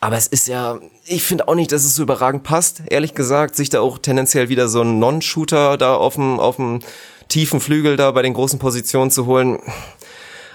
Aber 0.00 0.16
es 0.16 0.26
ist 0.26 0.48
ja, 0.48 0.78
ich 1.04 1.22
finde 1.22 1.46
auch 1.46 1.54
nicht, 1.54 1.72
dass 1.72 1.84
es 1.84 1.94
so 1.94 2.02
überragend 2.02 2.42
passt, 2.42 2.82
ehrlich 2.88 3.14
gesagt, 3.14 3.54
sich 3.54 3.68
da 3.68 3.80
auch 3.80 3.98
tendenziell 3.98 4.48
wieder 4.48 4.68
so 4.68 4.80
einen 4.80 4.98
Non-Shooter 4.98 5.76
da 5.76 5.94
auf 5.94 6.14
dem, 6.14 6.40
auf 6.40 6.56
dem 6.56 6.80
tiefen 7.28 7.60
Flügel 7.60 7.96
da 7.96 8.10
bei 8.10 8.22
den 8.22 8.32
großen 8.32 8.58
Positionen 8.58 9.10
zu 9.10 9.26
holen. 9.26 9.58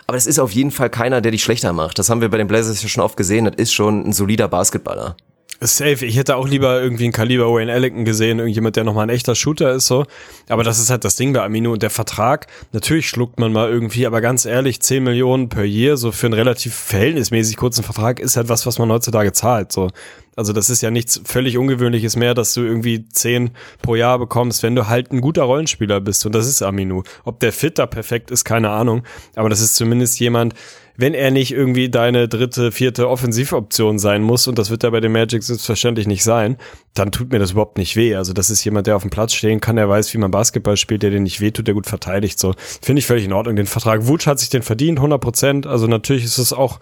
Aber 0.08 0.18
das 0.18 0.26
ist 0.26 0.39
auf 0.39 0.52
jeden 0.52 0.72
Fall 0.72 0.89
keiner, 0.89 1.22
der 1.22 1.32
dich 1.32 1.43
schlechter 1.43 1.74
macht. 1.74 2.00
Das 2.00 2.10
haben 2.10 2.22
wir 2.22 2.30
bei 2.30 2.38
den 2.38 2.48
Blazers 2.48 2.82
ja 2.82 2.89
schon 2.89 3.04
oft 3.04 3.18
gesehen. 3.18 3.46
Das 3.46 3.56
ist 3.56 3.74
schon 3.74 4.08
ein 4.08 4.14
solider 4.14 4.48
Basketballer. 4.48 5.16
Safe. 5.62 6.06
Ich 6.06 6.18
hätte 6.18 6.36
auch 6.36 6.47
lieber 6.47 6.82
irgendwie 6.82 7.06
ein 7.06 7.12
Kaliber 7.12 7.53
Wayne 7.53 7.72
Ellington 7.72 8.06
gesehen, 8.06 8.39
irgendjemand, 8.39 8.76
der 8.76 8.84
nochmal 8.84 9.06
ein 9.06 9.10
echter 9.10 9.36
Shooter 9.36 9.72
ist, 9.72 9.88
so. 9.88 10.06
Aber 10.49 10.64
das 10.64 10.80
ist 10.80 10.89
halt 10.89 11.03
das 11.06 11.16
Ding 11.16 11.34
bei 11.34 11.43
Amino 11.43 11.72
und 11.72 11.84
der 11.84 11.89
Vertrag. 11.89 12.47
Natürlich 12.72 13.10
schluckt 13.10 13.39
man 13.39 13.53
mal 13.53 13.70
irgendwie, 13.70 14.06
aber 14.06 14.22
ganz 14.22 14.45
ehrlich, 14.45 14.82
10 14.82 15.03
Millionen 15.03 15.49
per 15.49 15.64
Year, 15.64 15.97
so 15.97 16.12
für 16.12 16.28
einen 16.28 16.34
relativ 16.34 16.74
verhältnismäßig 16.76 17.58
kurzen 17.58 17.84
Vertrag, 17.84 18.20
ist 18.20 18.38
halt 18.38 18.49
was, 18.49 18.66
was 18.66 18.80
man 18.80 18.91
heutzutage 18.91 19.32
zahlt, 19.32 19.72
so. 19.72 19.89
Also 20.36 20.51
das 20.51 20.70
ist 20.70 20.82
ja 20.82 20.91
nichts 20.91 21.22
völlig 21.24 21.58
Ungewöhnliches 21.58 22.18
mehr, 22.18 22.34
dass 22.34 22.53
du 22.53 22.62
irgendwie 22.62 23.08
10 23.08 23.51
pro 23.82 23.95
Jahr 23.95 24.20
bekommst, 24.20 24.64
wenn 24.64 24.76
du 24.76 24.88
halt 24.88 25.12
ein 25.12 25.22
guter 25.22 25.43
Rollenspieler 25.43 26.01
bist. 26.01 26.26
Und 26.26 26.36
das 26.36 26.47
ist 26.47 26.62
Aminu. 26.62 27.03
Ob 27.24 27.39
der 27.39 27.53
Fit 27.53 27.80
da 27.80 27.86
perfekt 27.86 28.32
ist, 28.32 28.43
keine 28.43 28.70
Ahnung. 28.70 29.03
Aber 29.36 29.49
das 29.49 29.62
ist 29.62 29.76
zumindest 29.76 30.20
jemand, 30.20 30.53
wenn 30.98 31.14
er 31.14 31.32
nicht 31.32 31.52
irgendwie 31.52 31.89
deine 31.89 32.28
dritte, 32.28 32.72
vierte 32.72 33.10
Offensivoption 33.10 34.00
sein 34.00 34.22
muss, 34.24 34.48
und 34.48 34.58
das 34.58 34.70
wird 34.70 34.84
er 34.84 34.91
bei 34.91 35.00
den 35.00 35.12
Magic 35.12 35.43
selbstverständlich 35.43 36.08
nicht 36.08 36.24
sein, 36.24 36.58
dann 36.93 37.12
tut 37.12 37.32
mir 37.32 37.39
das 37.39 37.52
überhaupt 37.52 37.78
nicht 37.78 37.96
weh. 37.96 38.16
Also 38.16 38.34
das 38.34 38.50
ist 38.50 38.64
jemand, 38.64 38.88
der 38.88 38.96
auf 38.96 39.02
dem 39.02 39.12
Platz 39.12 39.34
stehen 39.34 39.60
kann, 39.60 39.76
der 39.76 39.89
weiß, 39.89 40.14
wie 40.14 40.18
man 40.18 40.32
Basketball 40.32 40.78
spielt, 40.78 41.04
der 41.04 41.10
den 41.10 41.24
nicht 41.24 41.41
wehtut, 41.41 41.68
der 41.68 41.74
gut 41.74 41.88
verteidigt. 41.88 42.39
So 42.39 42.54
finde 42.82 43.00
ich 43.00 43.06
völlig 43.06 43.26
in 43.26 43.34
Ordnung. 43.34 43.56
Den 43.56 43.68
Vertrag 43.68 44.08
Wutsch 44.08 44.28
hat 44.28 44.39
sich 44.39 44.50
den 44.50 44.64
verdient, 44.64 45.00
100 45.00 45.20
Prozent. 45.20 45.68
Also 45.68 45.88
natürlich 45.88 46.24
ist 46.24 46.38
es 46.38 46.54
auch 46.54 46.80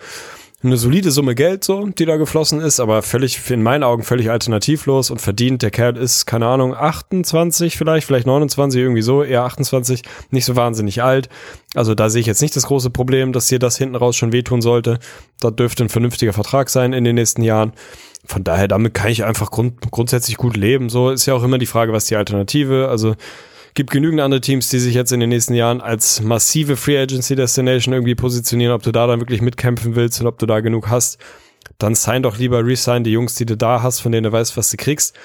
eine 0.64 0.78
solide 0.78 1.12
Summe 1.12 1.36
Geld 1.36 1.64
so, 1.64 1.88
die 1.88 2.06
da 2.06 2.16
geflossen 2.16 2.62
ist, 2.62 2.80
aber 2.80 3.02
völlig, 3.02 3.50
in 3.52 3.62
meinen 3.62 3.84
Augen 3.84 4.04
völlig 4.04 4.30
alternativlos 4.30 5.12
und 5.12 5.20
verdient. 5.20 5.62
Der 5.62 5.72
Kerl 5.72 5.98
ist, 5.98 6.26
keine 6.26 6.48
Ahnung, 6.48 6.74
28 6.74 7.76
vielleicht, 7.76 8.08
vielleicht 8.08 8.26
29, 8.26 8.80
irgendwie 8.80 9.02
so, 9.02 9.24
eher 9.24 9.44
28, 9.44 10.04
nicht 10.32 10.46
so 10.46 10.56
wahnsinnig 10.56 11.04
alt. 11.04 11.28
Also 11.76 11.96
da 11.96 12.10
sehe 12.10 12.22
ich 12.22 12.28
jetzt 12.28 12.42
nicht 12.42 12.56
das 12.56 12.68
große 12.68 12.92
Problem, 12.92 13.34
dass 13.34 13.50
hier 13.50 13.60
das 13.60 13.78
hinten 13.78 13.96
raus 13.96 14.16
schon 14.16 14.32
wehtun 14.32 14.62
sollte. 14.62 15.00
Da 15.40 15.52
dürfte 15.52 15.84
ein 15.84 15.90
vernünftiger 15.90 16.34
Vertrag 16.34 16.70
sein 16.70 16.94
in 16.94 17.04
den 17.04 17.16
nächsten 17.16 17.44
Jahren. 17.44 17.74
Von 18.26 18.46
daher, 18.46 18.70
damit 18.70 18.94
kann 18.94 19.12
ich 19.12 19.26
einfach 19.26 19.52
grund 19.52 19.92
grundsätzlich 19.92 20.38
gut 20.38 20.56
leben. 20.56 20.90
So 20.90 21.10
ist 21.10 21.26
ja 21.26 21.34
auch 21.34 21.44
immer 21.44 21.58
die 21.58 21.66
Frage, 21.66 21.92
was 21.92 22.06
die 22.06 22.16
Alternative, 22.16 22.88
also 22.88 23.16
gibt 23.74 23.92
genügend 23.92 24.22
andere 24.22 24.42
Teams, 24.42 24.70
die 24.70 24.80
sich 24.80 24.94
jetzt 24.94 25.12
in 25.12 25.20
den 25.20 25.30
nächsten 25.30 25.54
Jahren 25.54 25.82
als 25.82 26.22
massive 26.22 26.78
Free 26.78 26.98
Agency 26.98 27.36
Destination 27.36 27.94
irgendwie 27.94 28.16
positionieren, 28.16 28.74
ob 28.74 28.84
du 28.84 28.92
da 28.92 29.08
dann 29.08 29.20
wirklich 29.20 29.42
mitkämpfen 29.42 29.96
willst 29.96 30.22
und 30.22 30.28
ob 30.28 30.38
du 30.38 30.46
da 30.46 30.60
genug 30.60 30.90
hast, 30.90 31.18
dann 31.78 31.96
sign 31.96 32.24
doch 32.24 32.38
lieber 32.38 32.66
resign 32.66 33.04
die 33.04 33.12
Jungs, 33.12 33.36
die 33.36 33.46
du 33.46 33.58
da 33.58 33.82
hast, 33.82 34.00
von 34.00 34.12
denen 34.12 34.26
du 34.26 34.32
weißt, 34.32 34.56
was 34.58 34.70
du 34.70 34.78
kriegst. 34.78 35.16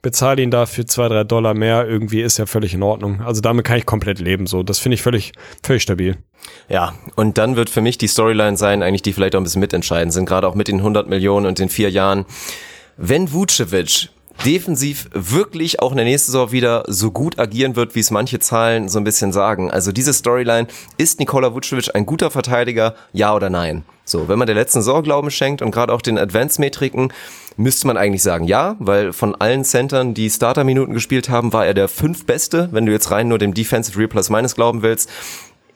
Bezahl 0.00 0.38
ihn 0.38 0.52
dafür 0.52 0.86
zwei, 0.86 1.08
drei 1.08 1.24
Dollar 1.24 1.54
mehr, 1.54 1.86
irgendwie 1.88 2.22
ist 2.22 2.38
ja 2.38 2.46
völlig 2.46 2.72
in 2.72 2.84
Ordnung. 2.84 3.20
Also 3.20 3.40
damit 3.40 3.64
kann 3.66 3.78
ich 3.78 3.86
komplett 3.86 4.20
leben, 4.20 4.46
so. 4.46 4.62
Das 4.62 4.78
finde 4.78 4.94
ich 4.94 5.02
völlig, 5.02 5.32
völlig 5.64 5.82
stabil. 5.82 6.16
Ja, 6.68 6.94
und 7.16 7.36
dann 7.36 7.56
wird 7.56 7.68
für 7.68 7.80
mich 7.80 7.98
die 7.98 8.06
Storyline 8.06 8.56
sein, 8.56 8.82
eigentlich 8.82 9.02
die 9.02 9.12
vielleicht 9.12 9.34
auch 9.34 9.40
ein 9.40 9.44
bisschen 9.44 9.60
mitentscheidend 9.60 10.12
sind, 10.12 10.26
gerade 10.26 10.46
auch 10.46 10.54
mit 10.54 10.68
den 10.68 10.78
100 10.78 11.08
Millionen 11.08 11.46
und 11.46 11.58
den 11.58 11.68
vier 11.68 11.90
Jahren. 11.90 12.26
Wenn 12.96 13.32
Vucevic 13.32 14.10
defensiv 14.44 15.08
wirklich 15.12 15.80
auch 15.80 15.90
in 15.90 15.96
der 15.96 16.06
nächsten 16.06 16.32
Saison 16.32 16.52
wieder 16.52 16.84
so 16.86 17.10
gut 17.10 17.38
agieren 17.38 17.76
wird, 17.76 17.94
wie 17.94 18.00
es 18.00 18.10
manche 18.10 18.38
Zahlen 18.38 18.88
so 18.88 18.98
ein 18.98 19.04
bisschen 19.04 19.32
sagen. 19.32 19.70
Also 19.70 19.92
diese 19.92 20.12
Storyline, 20.12 20.68
ist 20.96 21.18
Nikola 21.18 21.54
Vucevic 21.54 21.94
ein 21.94 22.06
guter 22.06 22.30
Verteidiger, 22.30 22.94
ja 23.12 23.34
oder 23.34 23.50
nein? 23.50 23.84
So, 24.04 24.28
wenn 24.28 24.38
man 24.38 24.46
der 24.46 24.56
letzten 24.56 24.80
Saison 24.80 25.02
Glauben 25.02 25.30
schenkt 25.30 25.60
und 25.60 25.70
gerade 25.70 25.92
auch 25.92 26.00
den 26.00 26.18
Advanced-Metriken, 26.18 27.12
müsste 27.58 27.86
man 27.86 27.96
eigentlich 27.96 28.22
sagen 28.22 28.44
ja, 28.44 28.76
weil 28.78 29.12
von 29.12 29.34
allen 29.34 29.64
Centern, 29.64 30.14
die 30.14 30.30
Starter-Minuten 30.30 30.94
gespielt 30.94 31.28
haben, 31.28 31.52
war 31.52 31.66
er 31.66 31.74
der 31.74 31.88
fünf 31.88 32.24
Beste, 32.24 32.68
wenn 32.72 32.86
du 32.86 32.92
jetzt 32.92 33.10
rein 33.10 33.28
nur 33.28 33.38
dem 33.38 33.52
Defensive 33.52 33.98
Real 33.98 34.08
Plus 34.08 34.30
Minus 34.30 34.54
glauben 34.54 34.82
willst. 34.82 35.10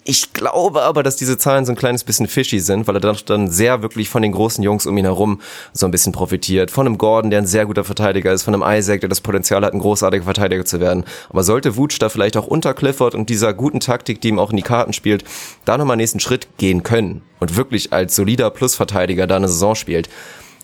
Ich 0.04 0.32
glaube 0.32 0.82
aber, 0.82 1.04
dass 1.04 1.14
diese 1.14 1.38
Zahlen 1.38 1.64
so 1.64 1.70
ein 1.70 1.76
kleines 1.76 2.02
bisschen 2.02 2.26
fishy 2.26 2.58
sind, 2.58 2.88
weil 2.88 2.96
er 2.96 3.00
dann, 3.00 3.48
sehr 3.48 3.82
wirklich 3.82 4.08
von 4.08 4.22
den 4.22 4.32
großen 4.32 4.64
Jungs 4.64 4.84
um 4.84 4.98
ihn 4.98 5.04
herum 5.04 5.40
so 5.72 5.86
ein 5.86 5.92
bisschen 5.92 6.12
profitiert. 6.12 6.72
Von 6.72 6.86
einem 6.86 6.98
Gordon, 6.98 7.30
der 7.30 7.38
ein 7.38 7.46
sehr 7.46 7.66
guter 7.66 7.84
Verteidiger 7.84 8.32
ist, 8.32 8.42
von 8.42 8.52
einem 8.52 8.64
Isaac, 8.66 9.00
der 9.00 9.08
das 9.08 9.20
Potenzial 9.20 9.64
hat, 9.64 9.74
ein 9.74 9.78
großartiger 9.78 10.24
Verteidiger 10.24 10.64
zu 10.64 10.80
werden. 10.80 11.04
Aber 11.28 11.44
sollte 11.44 11.76
Wutsch 11.76 12.00
da 12.00 12.08
vielleicht 12.08 12.36
auch 12.36 12.48
unter 12.48 12.74
Clifford 12.74 13.14
und 13.14 13.30
dieser 13.30 13.54
guten 13.54 13.78
Taktik, 13.78 14.20
die 14.20 14.30
ihm 14.30 14.40
auch 14.40 14.50
in 14.50 14.56
die 14.56 14.64
Karten 14.64 14.92
spielt, 14.92 15.22
da 15.64 15.78
nochmal 15.78 15.96
nächsten 15.96 16.18
Schritt 16.18 16.48
gehen 16.56 16.82
können 16.82 17.22
und 17.38 17.56
wirklich 17.56 17.92
als 17.92 18.16
solider 18.16 18.50
Plusverteidiger 18.50 19.28
da 19.28 19.36
eine 19.36 19.48
Saison 19.48 19.76
spielt, 19.76 20.08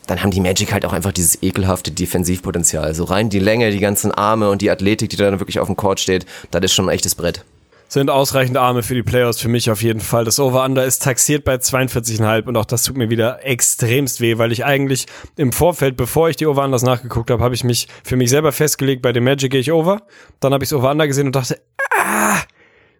dann 0.08 0.20
haben 0.20 0.32
die 0.32 0.40
Magic 0.40 0.72
halt 0.72 0.84
auch 0.84 0.92
einfach 0.92 1.12
dieses 1.12 1.40
ekelhafte 1.44 1.92
Defensivpotenzial. 1.92 2.92
So 2.92 3.04
rein 3.04 3.30
die 3.30 3.38
Länge, 3.38 3.70
die 3.70 3.78
ganzen 3.78 4.10
Arme 4.10 4.50
und 4.50 4.62
die 4.62 4.70
Athletik, 4.70 5.10
die 5.10 5.16
da 5.16 5.30
dann 5.30 5.38
wirklich 5.38 5.60
auf 5.60 5.68
dem 5.68 5.76
Court 5.76 6.00
steht, 6.00 6.26
das 6.50 6.64
ist 6.64 6.72
schon 6.72 6.86
ein 6.86 6.94
echtes 6.94 7.14
Brett 7.14 7.44
sind 7.88 8.10
ausreichend 8.10 8.56
Arme 8.58 8.82
für 8.82 8.94
die 8.94 9.02
Playoffs 9.02 9.40
für 9.40 9.48
mich 9.48 9.70
auf 9.70 9.82
jeden 9.82 10.00
Fall. 10.00 10.24
Das 10.24 10.38
Over-Under 10.38 10.84
ist 10.84 11.02
taxiert 11.02 11.44
bei 11.44 11.54
42,5 11.54 12.46
und 12.46 12.56
auch 12.56 12.66
das 12.66 12.84
tut 12.84 12.96
mir 12.96 13.08
wieder 13.08 13.44
extremst 13.44 14.20
weh, 14.20 14.38
weil 14.38 14.52
ich 14.52 14.64
eigentlich 14.64 15.06
im 15.36 15.52
Vorfeld, 15.52 15.96
bevor 15.96 16.28
ich 16.28 16.36
die 16.36 16.46
Over-Unders 16.46 16.82
nachgeguckt 16.82 17.30
habe, 17.30 17.42
habe 17.42 17.54
ich 17.54 17.64
mich 17.64 17.88
für 18.04 18.16
mich 18.16 18.30
selber 18.30 18.52
festgelegt, 18.52 19.02
bei 19.02 19.12
dem 19.12 19.24
Magic 19.24 19.50
gehe 19.50 19.60
ich 19.60 19.72
over. 19.72 20.02
Dann 20.40 20.52
habe 20.52 20.64
ich 20.64 20.70
das 20.70 20.78
Over-Under 20.78 21.06
gesehen 21.06 21.26
und 21.26 21.36
dachte, 21.36 21.58
ah, 21.98 22.40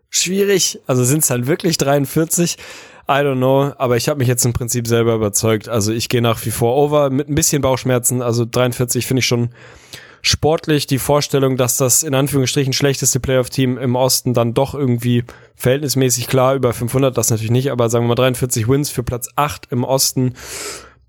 schwierig. 0.09 0.81
Also 0.87 1.05
sind 1.05 1.21
es 1.21 1.29
dann 1.29 1.47
wirklich 1.47 1.77
43? 1.77 2.57
I 3.11 3.23
don't 3.23 3.37
know, 3.37 3.73
aber 3.79 3.97
ich 3.97 4.09
habe 4.09 4.19
mich 4.19 4.29
jetzt 4.29 4.45
im 4.45 4.53
Prinzip 4.53 4.87
selber 4.87 5.15
überzeugt. 5.15 5.69
Also 5.69 5.93
ich 5.93 6.09
gehe 6.09 6.21
nach 6.21 6.45
wie 6.45 6.51
vor 6.51 6.77
over 6.77 7.11
mit 7.11 7.29
ein 7.29 7.35
bisschen 7.35 7.63
Bauchschmerzen. 7.63 8.21
Also 8.21 8.45
43 8.45 9.07
finde 9.07 9.21
ich 9.21 9.27
schon 9.27 9.51
sportlich 10.23 10.87
die 10.87 10.99
Vorstellung, 10.99 11.57
dass 11.57 11.77
das 11.77 12.03
in 12.03 12.15
Anführungsstrichen 12.15 12.73
schlechteste 12.73 13.21
Playoff-Team 13.21 13.79
im 13.79 13.97
Osten 13.97 14.35
dann 14.35 14.55
doch 14.55 14.75
irgendwie 14.75 15.25
verhältnismäßig 15.55 16.29
klar 16.29 16.55
über 16.55 16.73
500, 16.73 17.17
das 17.17 17.31
natürlich 17.31 17.51
nicht, 17.51 17.71
aber 17.71 17.89
sagen 17.91 18.05
wir 18.05 18.09
mal 18.09 18.15
43 18.15 18.69
Wins 18.69 18.91
für 18.91 19.03
Platz 19.03 19.29
8 19.37 19.69
im 19.71 19.85
Osten, 19.85 20.35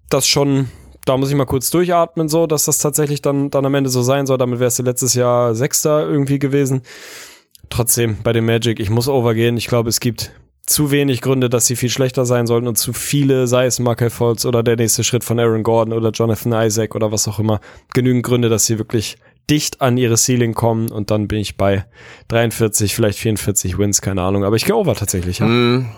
das 0.09 0.27
schon, 0.27 0.69
da 1.05 1.17
muss 1.17 1.29
ich 1.29 1.35
mal 1.35 1.45
kurz 1.45 1.69
durchatmen, 1.69 2.29
so, 2.29 2.47
dass 2.47 2.65
das 2.65 2.79
tatsächlich 2.79 3.21
dann, 3.21 3.49
dann 3.49 3.65
am 3.65 3.75
Ende 3.75 3.89
so 3.89 4.01
sein 4.01 4.25
soll. 4.25 4.37
Damit 4.37 4.59
wärst 4.59 4.79
du 4.79 4.83
letztes 4.83 5.13
Jahr 5.13 5.55
Sechster 5.55 6.07
irgendwie 6.07 6.39
gewesen. 6.39 6.81
Trotzdem, 7.69 8.17
bei 8.23 8.33
dem 8.33 8.45
Magic, 8.45 8.79
ich 8.79 8.89
muss 8.89 9.07
overgehen. 9.07 9.57
Ich 9.57 9.67
glaube, 9.67 9.89
es 9.89 9.99
gibt 9.99 10.31
zu 10.69 10.91
wenig 10.91 11.21
Gründe, 11.21 11.49
dass 11.49 11.65
sie 11.65 11.75
viel 11.75 11.89
schlechter 11.89 12.25
sein 12.25 12.45
sollten 12.45 12.67
und 12.67 12.77
zu 12.77 12.93
viele, 12.93 13.47
sei 13.47 13.65
es 13.65 13.79
Markel 13.79 14.09
Fultz 14.09 14.45
oder 14.45 14.61
der 14.61 14.75
nächste 14.75 15.03
Schritt 15.03 15.23
von 15.23 15.39
Aaron 15.39 15.63
Gordon 15.63 15.93
oder 15.93 16.11
Jonathan 16.11 16.53
Isaac 16.53 16.95
oder 16.95 17.11
was 17.11 17.27
auch 17.27 17.39
immer, 17.39 17.59
genügend 17.93 18.23
Gründe, 18.23 18.49
dass 18.49 18.65
sie 18.67 18.77
wirklich 18.77 19.17
dicht 19.49 19.81
an 19.81 19.97
ihre 19.97 20.15
Ceiling 20.15 20.53
kommen 20.53 20.91
und 20.91 21.09
dann 21.09 21.27
bin 21.27 21.39
ich 21.39 21.57
bei 21.57 21.85
43, 22.27 22.93
vielleicht 22.93 23.17
44 23.17 23.79
Wins, 23.79 24.01
keine 24.01 24.21
Ahnung, 24.21 24.43
aber 24.43 24.55
ich 24.55 24.65
gehe 24.65 24.75
over 24.75 24.93
tatsächlich. 24.93 25.39
Ja. 25.39 25.47
Mm. 25.47 25.89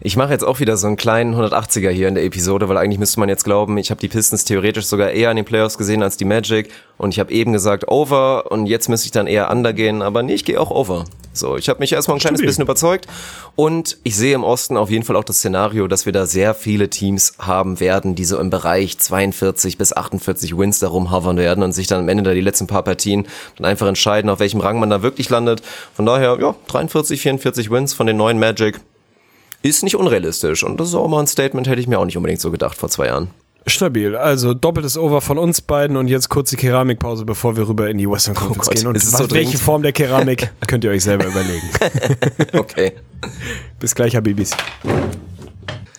Ich 0.00 0.16
mache 0.16 0.32
jetzt 0.32 0.44
auch 0.44 0.60
wieder 0.60 0.76
so 0.76 0.88
einen 0.88 0.96
kleinen 0.96 1.34
180er 1.34 1.88
hier 1.88 2.08
in 2.08 2.16
der 2.16 2.24
Episode, 2.24 2.68
weil 2.68 2.76
eigentlich 2.76 2.98
müsste 2.98 3.18
man 3.18 3.30
jetzt 3.30 3.44
glauben, 3.44 3.78
ich 3.78 3.90
habe 3.90 4.00
die 4.00 4.08
Pistons 4.08 4.44
theoretisch 4.44 4.84
sogar 4.84 5.10
eher 5.12 5.30
in 5.30 5.36
den 5.36 5.46
Playoffs 5.46 5.78
gesehen 5.78 6.02
als 6.02 6.18
die 6.18 6.26
Magic 6.26 6.68
und 6.98 7.14
ich 7.14 7.20
habe 7.20 7.32
eben 7.32 7.52
gesagt 7.52 7.88
over 7.88 8.50
und 8.50 8.66
jetzt 8.66 8.88
müsste 8.88 9.06
ich 9.06 9.12
dann 9.12 9.26
eher 9.26 9.50
under 9.50 9.72
gehen, 9.72 10.02
aber 10.02 10.22
nee, 10.22 10.34
ich 10.34 10.44
gehe 10.44 10.60
auch 10.60 10.70
over. 10.70 11.04
So, 11.36 11.56
ich 11.56 11.68
habe 11.68 11.80
mich 11.80 11.92
erstmal 11.92 12.16
ein 12.16 12.20
kleines 12.20 12.40
bisschen 12.40 12.62
überzeugt 12.62 13.06
und 13.54 13.98
ich 14.02 14.16
sehe 14.16 14.34
im 14.34 14.44
Osten 14.44 14.76
auf 14.76 14.90
jeden 14.90 15.04
Fall 15.04 15.16
auch 15.16 15.24
das 15.24 15.36
Szenario, 15.36 15.86
dass 15.86 16.06
wir 16.06 16.12
da 16.12 16.26
sehr 16.26 16.54
viele 16.54 16.88
Teams 16.88 17.34
haben 17.38 17.78
werden, 17.80 18.14
die 18.14 18.24
so 18.24 18.38
im 18.38 18.50
Bereich 18.50 18.98
42 18.98 19.78
bis 19.78 19.92
48 19.92 20.56
Wins 20.56 20.78
darum 20.78 21.10
hovern 21.10 21.36
werden 21.36 21.62
und 21.62 21.72
sich 21.72 21.86
dann 21.86 22.00
am 22.00 22.08
Ende 22.08 22.22
da 22.22 22.34
die 22.34 22.40
letzten 22.40 22.66
paar 22.66 22.82
Partien 22.82 23.26
dann 23.56 23.66
einfach 23.66 23.86
entscheiden, 23.86 24.30
auf 24.30 24.40
welchem 24.40 24.60
Rang 24.60 24.80
man 24.80 24.90
da 24.90 25.02
wirklich 25.02 25.28
landet. 25.28 25.62
Von 25.94 26.06
daher, 26.06 26.38
ja, 26.40 26.54
43, 26.68 27.20
44 27.20 27.70
Wins 27.70 27.94
von 27.94 28.06
den 28.06 28.16
neuen 28.16 28.38
Magic 28.38 28.80
ist 29.62 29.82
nicht 29.82 29.96
unrealistisch. 29.96 30.64
Und 30.64 30.78
das 30.78 30.88
ist 30.88 30.94
auch 30.94 31.08
mal 31.08 31.20
ein 31.20 31.26
Statement, 31.26 31.68
hätte 31.68 31.80
ich 31.80 31.86
mir 31.86 31.98
auch 31.98 32.04
nicht 32.04 32.16
unbedingt 32.16 32.40
so 32.40 32.50
gedacht 32.50 32.76
vor 32.76 32.88
zwei 32.88 33.06
Jahren. 33.06 33.30
Stabil. 33.66 34.14
Also 34.14 34.54
doppeltes 34.54 34.96
Over 34.96 35.20
von 35.20 35.38
uns 35.38 35.60
beiden 35.60 35.96
und 35.96 36.08
jetzt 36.08 36.28
kurze 36.28 36.56
Keramikpause, 36.56 37.24
bevor 37.24 37.56
wir 37.56 37.68
rüber 37.68 37.90
in 37.90 37.98
die 37.98 38.08
Western 38.08 38.36
oh 38.36 38.40
Conference 38.40 38.68
oh 38.68 38.72
gehen. 38.72 38.86
Und 38.86 38.96
ist 38.96 39.10
so 39.10 39.30
welche 39.32 39.58
Form 39.58 39.82
der 39.82 39.92
Keramik 39.92 40.52
könnt 40.68 40.84
ihr 40.84 40.90
euch 40.90 41.02
selber 41.02 41.26
überlegen. 41.26 41.68
okay. 42.52 42.92
Bis 43.80 43.94
gleich, 43.94 44.14
Habibis. 44.14 44.52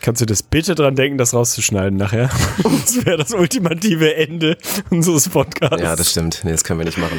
Kannst 0.01 0.22
du 0.22 0.26
das 0.26 0.41
bitte 0.41 0.74
dran 0.76 0.95
denken, 0.95 1.18
das 1.18 1.34
rauszuschneiden 1.34 1.97
nachher? 1.97 2.30
das 2.63 3.05
wäre 3.05 3.18
das 3.18 3.34
ultimative 3.34 4.15
Ende 4.15 4.57
unseres 4.89 5.28
Podcasts. 5.28 5.82
Ja, 5.82 5.97
das 5.97 6.11
stimmt. 6.11 6.41
Nee, 6.45 6.51
das 6.51 6.63
können 6.63 6.80
wir 6.80 6.86
nicht 6.86 6.97
machen. 6.97 7.18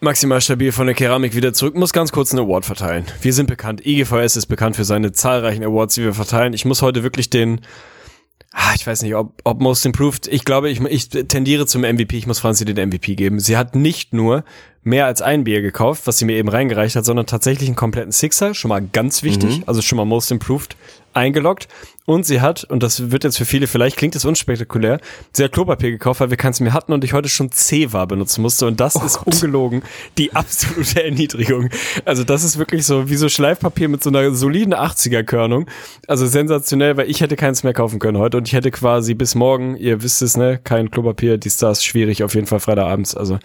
Maximal 0.00 0.40
stabil 0.42 0.70
von 0.70 0.86
der 0.86 0.94
Keramik 0.94 1.34
wieder 1.34 1.54
zurück, 1.54 1.74
muss 1.74 1.94
ganz 1.94 2.12
kurz 2.12 2.32
einen 2.32 2.44
Award 2.44 2.66
verteilen. 2.66 3.06
Wir 3.22 3.32
sind 3.32 3.46
bekannt, 3.46 3.84
IGVS 3.84 4.36
ist 4.36 4.46
bekannt 4.46 4.76
für 4.76 4.84
seine 4.84 5.12
zahlreichen 5.12 5.64
Awards, 5.64 5.94
die 5.94 6.04
wir 6.04 6.12
verteilen. 6.12 6.52
Ich 6.52 6.66
muss 6.66 6.82
heute 6.82 7.02
wirklich 7.02 7.30
den, 7.30 7.62
ich 8.74 8.86
weiß 8.86 9.02
nicht, 9.02 9.14
ob, 9.14 9.40
ob 9.44 9.60
Most 9.60 9.86
Improved, 9.86 10.26
ich 10.26 10.44
glaube, 10.44 10.70
ich, 10.70 10.80
ich 10.80 11.08
tendiere 11.08 11.66
zum 11.66 11.82
MVP, 11.82 12.16
ich 12.16 12.26
muss 12.26 12.40
Franzi 12.40 12.64
den 12.64 12.88
MVP 12.88 13.14
geben. 13.14 13.40
Sie 13.40 13.56
hat 13.56 13.74
nicht 13.74 14.12
nur 14.12 14.44
mehr 14.88 15.06
als 15.06 15.22
ein 15.22 15.44
Bier 15.44 15.62
gekauft, 15.62 16.06
was 16.06 16.18
sie 16.18 16.24
mir 16.24 16.36
eben 16.36 16.48
reingereicht 16.48 16.96
hat, 16.96 17.04
sondern 17.04 17.26
tatsächlich 17.26 17.68
einen 17.68 17.76
kompletten 17.76 18.12
Sixer, 18.12 18.54
schon 18.54 18.70
mal 18.70 18.80
ganz 18.80 19.22
wichtig, 19.22 19.58
mhm. 19.58 19.64
also 19.66 19.82
schon 19.82 19.96
mal 19.96 20.04
Most 20.04 20.30
Improved 20.30 20.76
eingeloggt 21.12 21.68
und 22.08 22.24
sie 22.24 22.40
hat, 22.40 22.64
und 22.64 22.82
das 22.82 23.10
wird 23.10 23.22
jetzt 23.24 23.36
für 23.36 23.44
viele, 23.44 23.66
vielleicht 23.66 23.98
klingt 23.98 24.16
es 24.16 24.24
unspektakulär, 24.24 24.98
sie 25.30 25.44
hat 25.44 25.52
Klopapier 25.52 25.90
gekauft, 25.90 26.20
weil 26.20 26.30
wir 26.30 26.38
keins 26.38 26.58
mehr 26.58 26.72
hatten 26.72 26.94
und 26.94 27.04
ich 27.04 27.12
heute 27.12 27.28
schon 27.28 27.52
C-War 27.52 28.06
benutzen 28.06 28.40
musste. 28.40 28.66
Und 28.66 28.80
das 28.80 28.96
oh 28.96 29.04
ist 29.04 29.18
Gott. 29.18 29.34
ungelogen 29.34 29.82
die 30.16 30.32
absolute 30.34 31.04
Erniedrigung. 31.04 31.68
Also 32.06 32.24
das 32.24 32.44
ist 32.44 32.58
wirklich 32.58 32.86
so 32.86 33.10
wie 33.10 33.16
so 33.16 33.28
Schleifpapier 33.28 33.90
mit 33.90 34.02
so 34.02 34.08
einer 34.08 34.32
soliden 34.32 34.74
80er-Körnung. 34.74 35.68
Also 36.06 36.26
sensationell, 36.26 36.96
weil 36.96 37.10
ich 37.10 37.20
hätte 37.20 37.36
keins 37.36 37.62
mehr 37.62 37.74
kaufen 37.74 37.98
können 37.98 38.16
heute 38.16 38.38
und 38.38 38.48
ich 38.48 38.54
hätte 38.54 38.70
quasi 38.70 39.12
bis 39.12 39.34
morgen, 39.34 39.76
ihr 39.76 40.02
wisst 40.02 40.22
es, 40.22 40.34
ne, 40.34 40.58
kein 40.64 40.90
Klopapier, 40.90 41.36
die 41.36 41.50
Stars 41.50 41.84
schwierig, 41.84 42.22
auf 42.22 42.34
jeden 42.34 42.46
Fall 42.46 42.60
Freitagabends. 42.60 43.14
Also 43.14 43.38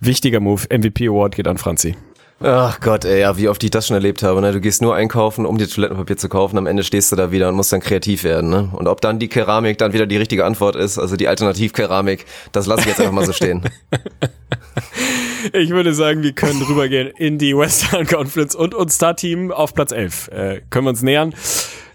wichtiger 0.00 0.40
Move. 0.40 0.62
MVP 0.70 0.85
Award 1.08 1.36
geht 1.36 1.48
an 1.48 1.58
Franzi. 1.58 1.96
Ach 2.38 2.80
Gott, 2.80 3.06
ey, 3.06 3.20
ja, 3.20 3.38
wie 3.38 3.48
oft 3.48 3.64
ich 3.64 3.70
das 3.70 3.86
schon 3.86 3.94
erlebt 3.94 4.22
habe. 4.22 4.42
Ne? 4.42 4.52
Du 4.52 4.60
gehst 4.60 4.82
nur 4.82 4.94
einkaufen, 4.94 5.46
um 5.46 5.56
dir 5.56 5.68
Toilettenpapier 5.68 6.18
zu 6.18 6.28
kaufen. 6.28 6.58
Am 6.58 6.66
Ende 6.66 6.84
stehst 6.84 7.10
du 7.10 7.16
da 7.16 7.32
wieder 7.32 7.48
und 7.48 7.54
musst 7.54 7.72
dann 7.72 7.80
kreativ 7.80 8.24
werden. 8.24 8.50
Ne? 8.50 8.70
Und 8.74 8.88
ob 8.88 9.00
dann 9.00 9.18
die 9.18 9.28
Keramik 9.28 9.78
dann 9.78 9.94
wieder 9.94 10.06
die 10.06 10.18
richtige 10.18 10.44
Antwort 10.44 10.76
ist, 10.76 10.98
also 10.98 11.16
die 11.16 11.28
Alternativkeramik, 11.28 12.26
das 12.52 12.66
lasse 12.66 12.82
ich 12.82 12.88
jetzt 12.88 13.00
einfach 13.00 13.12
mal 13.12 13.24
so 13.24 13.32
stehen. 13.32 13.62
Ich 15.52 15.70
würde 15.70 15.94
sagen, 15.94 16.22
wir 16.22 16.32
können 16.32 16.60
rübergehen 16.62 17.08
in 17.16 17.38
die 17.38 17.56
Western 17.56 18.06
Conference 18.06 18.54
und 18.54 18.74
uns 18.74 18.96
Star-Team 18.96 19.52
auf 19.52 19.74
Platz 19.74 19.92
11. 19.92 20.28
Äh, 20.28 20.60
können 20.70 20.86
wir 20.86 20.90
uns 20.90 21.02
nähern. 21.02 21.34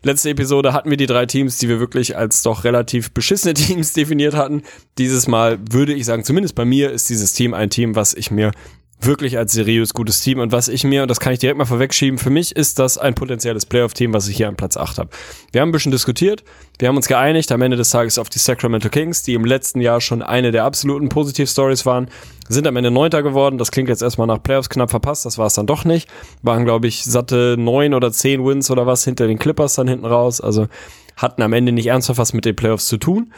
Letzte 0.04 0.30
Episode 0.30 0.74
hatten 0.74 0.90
wir 0.90 0.98
die 0.98 1.06
drei 1.06 1.26
Teams, 1.26 1.58
die 1.58 1.68
wir 1.68 1.80
wirklich 1.80 2.18
als 2.18 2.44
doch 2.44 2.64
relativ 2.64 3.12
beschissene 3.12 3.54
Teams 3.56 3.94
definiert 3.94 4.36
hatten. 4.36 4.64
Dieses 4.98 5.28
Mal 5.28 5.60
würde 5.70 5.94
ich 5.94 6.06
sagen, 6.06 6.24
zumindest 6.24 6.56
bei 6.56 6.66
mir 6.66 6.92
ist 6.92 7.10
dieses 7.10 7.34
Team 7.34 7.54
ein 7.54 7.70
Team, 7.70 7.96
was 7.96 8.14
ich 8.14 8.32
mir 8.32 8.52
wirklich 9.02 9.38
als 9.38 9.54
seriös 9.54 9.94
gutes 9.94 10.22
Team. 10.22 10.40
Und 10.40 10.52
was 10.52 10.68
ich 10.68 10.84
mir, 10.84 11.02
und 11.02 11.12
das 11.12 11.20
kann 11.20 11.34
ich 11.34 11.40
direkt 11.40 11.58
mal 11.58 11.66
vorwegschieben, 11.66 12.18
für 12.18 12.30
mich 12.30 12.56
ist 12.56 12.80
das 12.80 12.98
ein 12.98 13.16
potenzielles 13.16 13.66
Playoff-Team, 13.66 14.14
was 14.14 14.28
ich 14.28 14.38
hier 14.38 14.48
an 14.48 14.56
Platz 14.56 14.78
8 14.78 15.00
habe. 15.00 15.10
Wir 15.52 15.62
haben 15.62 15.70
ein 15.70 15.72
bisschen 15.72 15.92
diskutiert, 15.92 16.44
wir 16.80 16.88
haben 16.88 16.96
uns 16.96 17.08
geeinigt 17.08 17.52
am 17.52 17.62
Ende 17.62 17.78
des 17.78 17.90
Tages 17.90 18.18
auf 18.18 18.30
die 18.30 18.40
Sacramento 18.40 18.90
Kings, 18.90 19.24
die 19.24 19.34
im 19.34 19.46
letzten 19.46 19.82
Jahr 19.82 20.02
schon 20.02 20.22
eine 20.22 20.52
der 20.52 20.66
absoluten 20.66 21.10
Positiv-Stories 21.10 21.86
waren, 21.86 22.10
sind 22.48 22.68
am 22.68 22.76
Ende 22.76 22.92
Neunter 22.92 23.24
geworden. 23.24 23.58
Das 23.58 23.72
klingt 23.72 23.90
jetzt 23.90 24.02
erstmal 24.02 24.28
nach 24.28 24.42
Playoffs 24.42 24.70
knapp 24.70 24.90
verpasst, 24.90 25.26
das 25.26 25.38
war 25.38 25.48
es 25.48 25.54
dann 25.54 25.68
doch 25.68 25.86
nicht. 25.86 26.10
Waren, 26.42 26.66
glaube 26.66 26.88
ich, 26.88 27.04
satte 27.04 27.56
neun 27.58 27.94
oder 27.94 28.12
zehn 28.12 28.46
Wins 28.46 28.70
oder 28.72 28.86
was 28.86 29.04
hinter 29.04 29.28
den 29.28 29.40
Clippers 29.40 29.76
dann 29.76 29.88
hinten 29.88 30.06
raus. 30.06 30.42
Also 30.42 30.68
hatten 31.16 31.42
am 31.42 31.54
Ende 31.54 31.72
nicht 31.72 31.88
ernsthaft 31.88 32.20
was 32.20 32.34
mit 32.34 32.46
den 32.46 32.56
Playoffs 32.56 32.88
zu 32.88 32.98
tun 32.98 33.32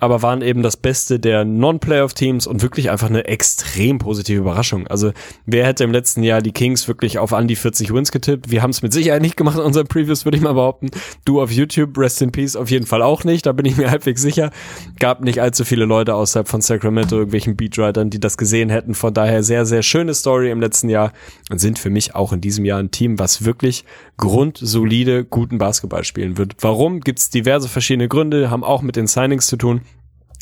aber 0.00 0.22
waren 0.22 0.42
eben 0.42 0.62
das 0.62 0.76
Beste 0.76 1.20
der 1.20 1.44
Non-Playoff-Teams 1.44 2.46
und 2.46 2.62
wirklich 2.62 2.90
einfach 2.90 3.08
eine 3.08 3.26
extrem 3.26 3.98
positive 3.98 4.38
Überraschung. 4.38 4.86
Also 4.86 5.12
wer 5.46 5.66
hätte 5.66 5.84
im 5.84 5.92
letzten 5.92 6.22
Jahr 6.22 6.40
die 6.40 6.52
Kings 6.52 6.88
wirklich 6.88 7.18
auf 7.18 7.34
an 7.34 7.46
die 7.46 7.56
40 7.56 7.92
Wins 7.92 8.10
getippt? 8.10 8.50
Wir 8.50 8.62
haben 8.62 8.70
es 8.70 8.82
mit 8.82 8.94
Sicherheit 8.94 9.20
nicht 9.20 9.36
gemacht 9.36 9.58
in 9.58 9.64
unseren 9.64 9.86
Previews, 9.86 10.24
würde 10.24 10.38
ich 10.38 10.42
mal 10.42 10.54
behaupten. 10.54 10.88
Du 11.26 11.40
auf 11.40 11.52
YouTube, 11.52 11.96
Rest 11.98 12.22
in 12.22 12.32
Peace, 12.32 12.56
auf 12.56 12.70
jeden 12.70 12.86
Fall 12.86 13.02
auch 13.02 13.24
nicht, 13.24 13.44
da 13.44 13.52
bin 13.52 13.66
ich 13.66 13.76
mir 13.76 13.90
halbwegs 13.90 14.22
sicher. 14.22 14.50
Gab 14.98 15.20
nicht 15.20 15.40
allzu 15.40 15.64
viele 15.64 15.84
Leute 15.84 16.14
außerhalb 16.14 16.48
von 16.48 16.62
Sacramento, 16.62 17.16
irgendwelchen 17.16 17.56
Beatwritern, 17.56 18.08
die 18.08 18.20
das 18.20 18.38
gesehen 18.38 18.70
hätten. 18.70 18.94
Von 18.94 19.12
daher 19.12 19.42
sehr, 19.42 19.66
sehr 19.66 19.82
schöne 19.82 20.14
Story 20.14 20.50
im 20.50 20.60
letzten 20.60 20.88
Jahr 20.88 21.12
und 21.50 21.58
sind 21.58 21.78
für 21.78 21.90
mich 21.90 22.14
auch 22.14 22.32
in 22.32 22.40
diesem 22.40 22.64
Jahr 22.64 22.78
ein 22.78 22.90
Team, 22.90 23.18
was 23.18 23.44
wirklich 23.44 23.84
grundsolide 24.16 25.24
guten 25.24 25.58
Basketball 25.58 26.04
spielen 26.04 26.38
wird. 26.38 26.56
Warum? 26.60 27.00
Gibt 27.00 27.18
es 27.18 27.30
diverse 27.30 27.68
verschiedene 27.68 28.08
Gründe, 28.08 28.50
haben 28.50 28.64
auch 28.64 28.82
mit 28.82 28.96
den 28.96 29.06
Signings 29.06 29.46
zu 29.46 29.56
tun 29.56 29.82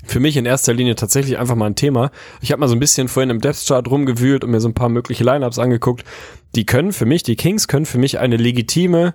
für 0.09 0.21
mich 0.21 0.37
in 0.37 0.47
erster 0.47 0.73
Linie 0.73 0.95
tatsächlich 0.95 1.39
einfach 1.39 1.55
mal 1.55 1.67
ein 1.67 1.75
Thema. 1.75 2.11
Ich 2.41 2.51
habe 2.51 2.61
mal 2.61 2.69
so 2.69 2.75
ein 2.75 2.81
bisschen 2.81 3.09
vorhin 3.09 3.31
im 3.31 3.41
Depth 3.41 3.67
Chart 3.67 3.87
rumgewühlt 3.89 4.43
und 4.43 4.51
mir 4.51 4.61
so 4.61 4.69
ein 4.69 4.75
paar 4.75 4.89
mögliche 4.89 5.23
Lineups 5.23 5.59
angeguckt. 5.59 6.05
Die 6.55 6.65
können 6.67 6.93
für 6.93 7.07
mich, 7.07 7.23
die 7.23 7.37
Kings 7.37 7.69
können 7.69 7.87
für 7.87 7.99
mich 7.99 8.19
eine 8.19 8.37
legitime 8.37 9.15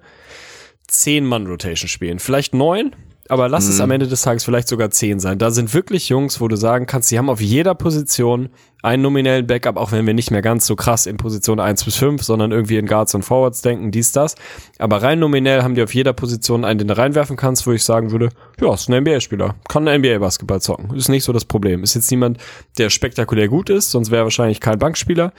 10-Mann-Rotation 0.89 1.89
spielen. 1.89 2.19
Vielleicht 2.19 2.53
neun, 2.53 2.95
aber 3.29 3.47
lass 3.47 3.65
mhm. 3.65 3.71
es 3.71 3.81
am 3.81 3.91
Ende 3.91 4.07
des 4.07 4.21
Tages 4.21 4.43
vielleicht 4.43 4.67
sogar 4.67 4.91
zehn 4.91 5.19
sein. 5.19 5.37
Da 5.37 5.51
sind 5.51 5.73
wirklich 5.73 6.09
Jungs, 6.09 6.41
wo 6.41 6.47
du 6.47 6.55
sagen 6.55 6.85
kannst, 6.85 7.09
die 7.09 7.17
haben 7.17 7.29
auf 7.29 7.39
jeder 7.39 7.73
Position 7.73 8.49
einen 8.81 9.01
nominellen 9.01 9.47
Backup, 9.47 9.77
auch 9.77 9.93
wenn 9.93 10.05
wir 10.05 10.13
nicht 10.13 10.29
mehr 10.29 10.41
ganz 10.41 10.65
so 10.65 10.75
krass 10.75 11.05
in 11.05 11.15
Position 11.15 11.59
1 11.61 11.85
bis 11.85 11.95
5, 11.95 12.21
sondern 12.21 12.51
irgendwie 12.51 12.77
in 12.77 12.85
Guards 12.85 13.15
und 13.15 13.23
Forwards 13.23 13.61
denken, 13.61 13.91
dies, 13.91 14.11
das. 14.11 14.35
Aber 14.77 15.01
rein 15.01 15.19
nominell 15.19 15.63
haben 15.63 15.75
die 15.75 15.83
auf 15.83 15.95
jeder 15.95 16.11
Position 16.11 16.65
einen, 16.65 16.79
den 16.79 16.89
du 16.89 16.97
reinwerfen 16.97 17.37
kannst, 17.37 17.65
wo 17.65 17.71
ich 17.71 17.83
sagen 17.83 18.11
würde, 18.11 18.29
ja, 18.59 18.73
ist 18.73 18.89
ein 18.89 19.01
NBA-Spieler, 19.01 19.55
kann 19.69 19.87
ein 19.87 20.01
NBA-Basketball 20.01 20.61
zocken. 20.61 20.93
Ist 20.95 21.07
nicht 21.07 21.23
so 21.23 21.31
das 21.31 21.45
Problem. 21.45 21.83
Ist 21.83 21.95
jetzt 21.95 22.11
niemand, 22.11 22.39
der 22.77 22.89
spektakulär 22.89 23.47
gut 23.47 23.69
ist, 23.69 23.91
sonst 23.91 24.11
wäre 24.11 24.23
er 24.23 24.25
wahrscheinlich 24.25 24.59
kein 24.59 24.79
Bankspieler. 24.79 25.31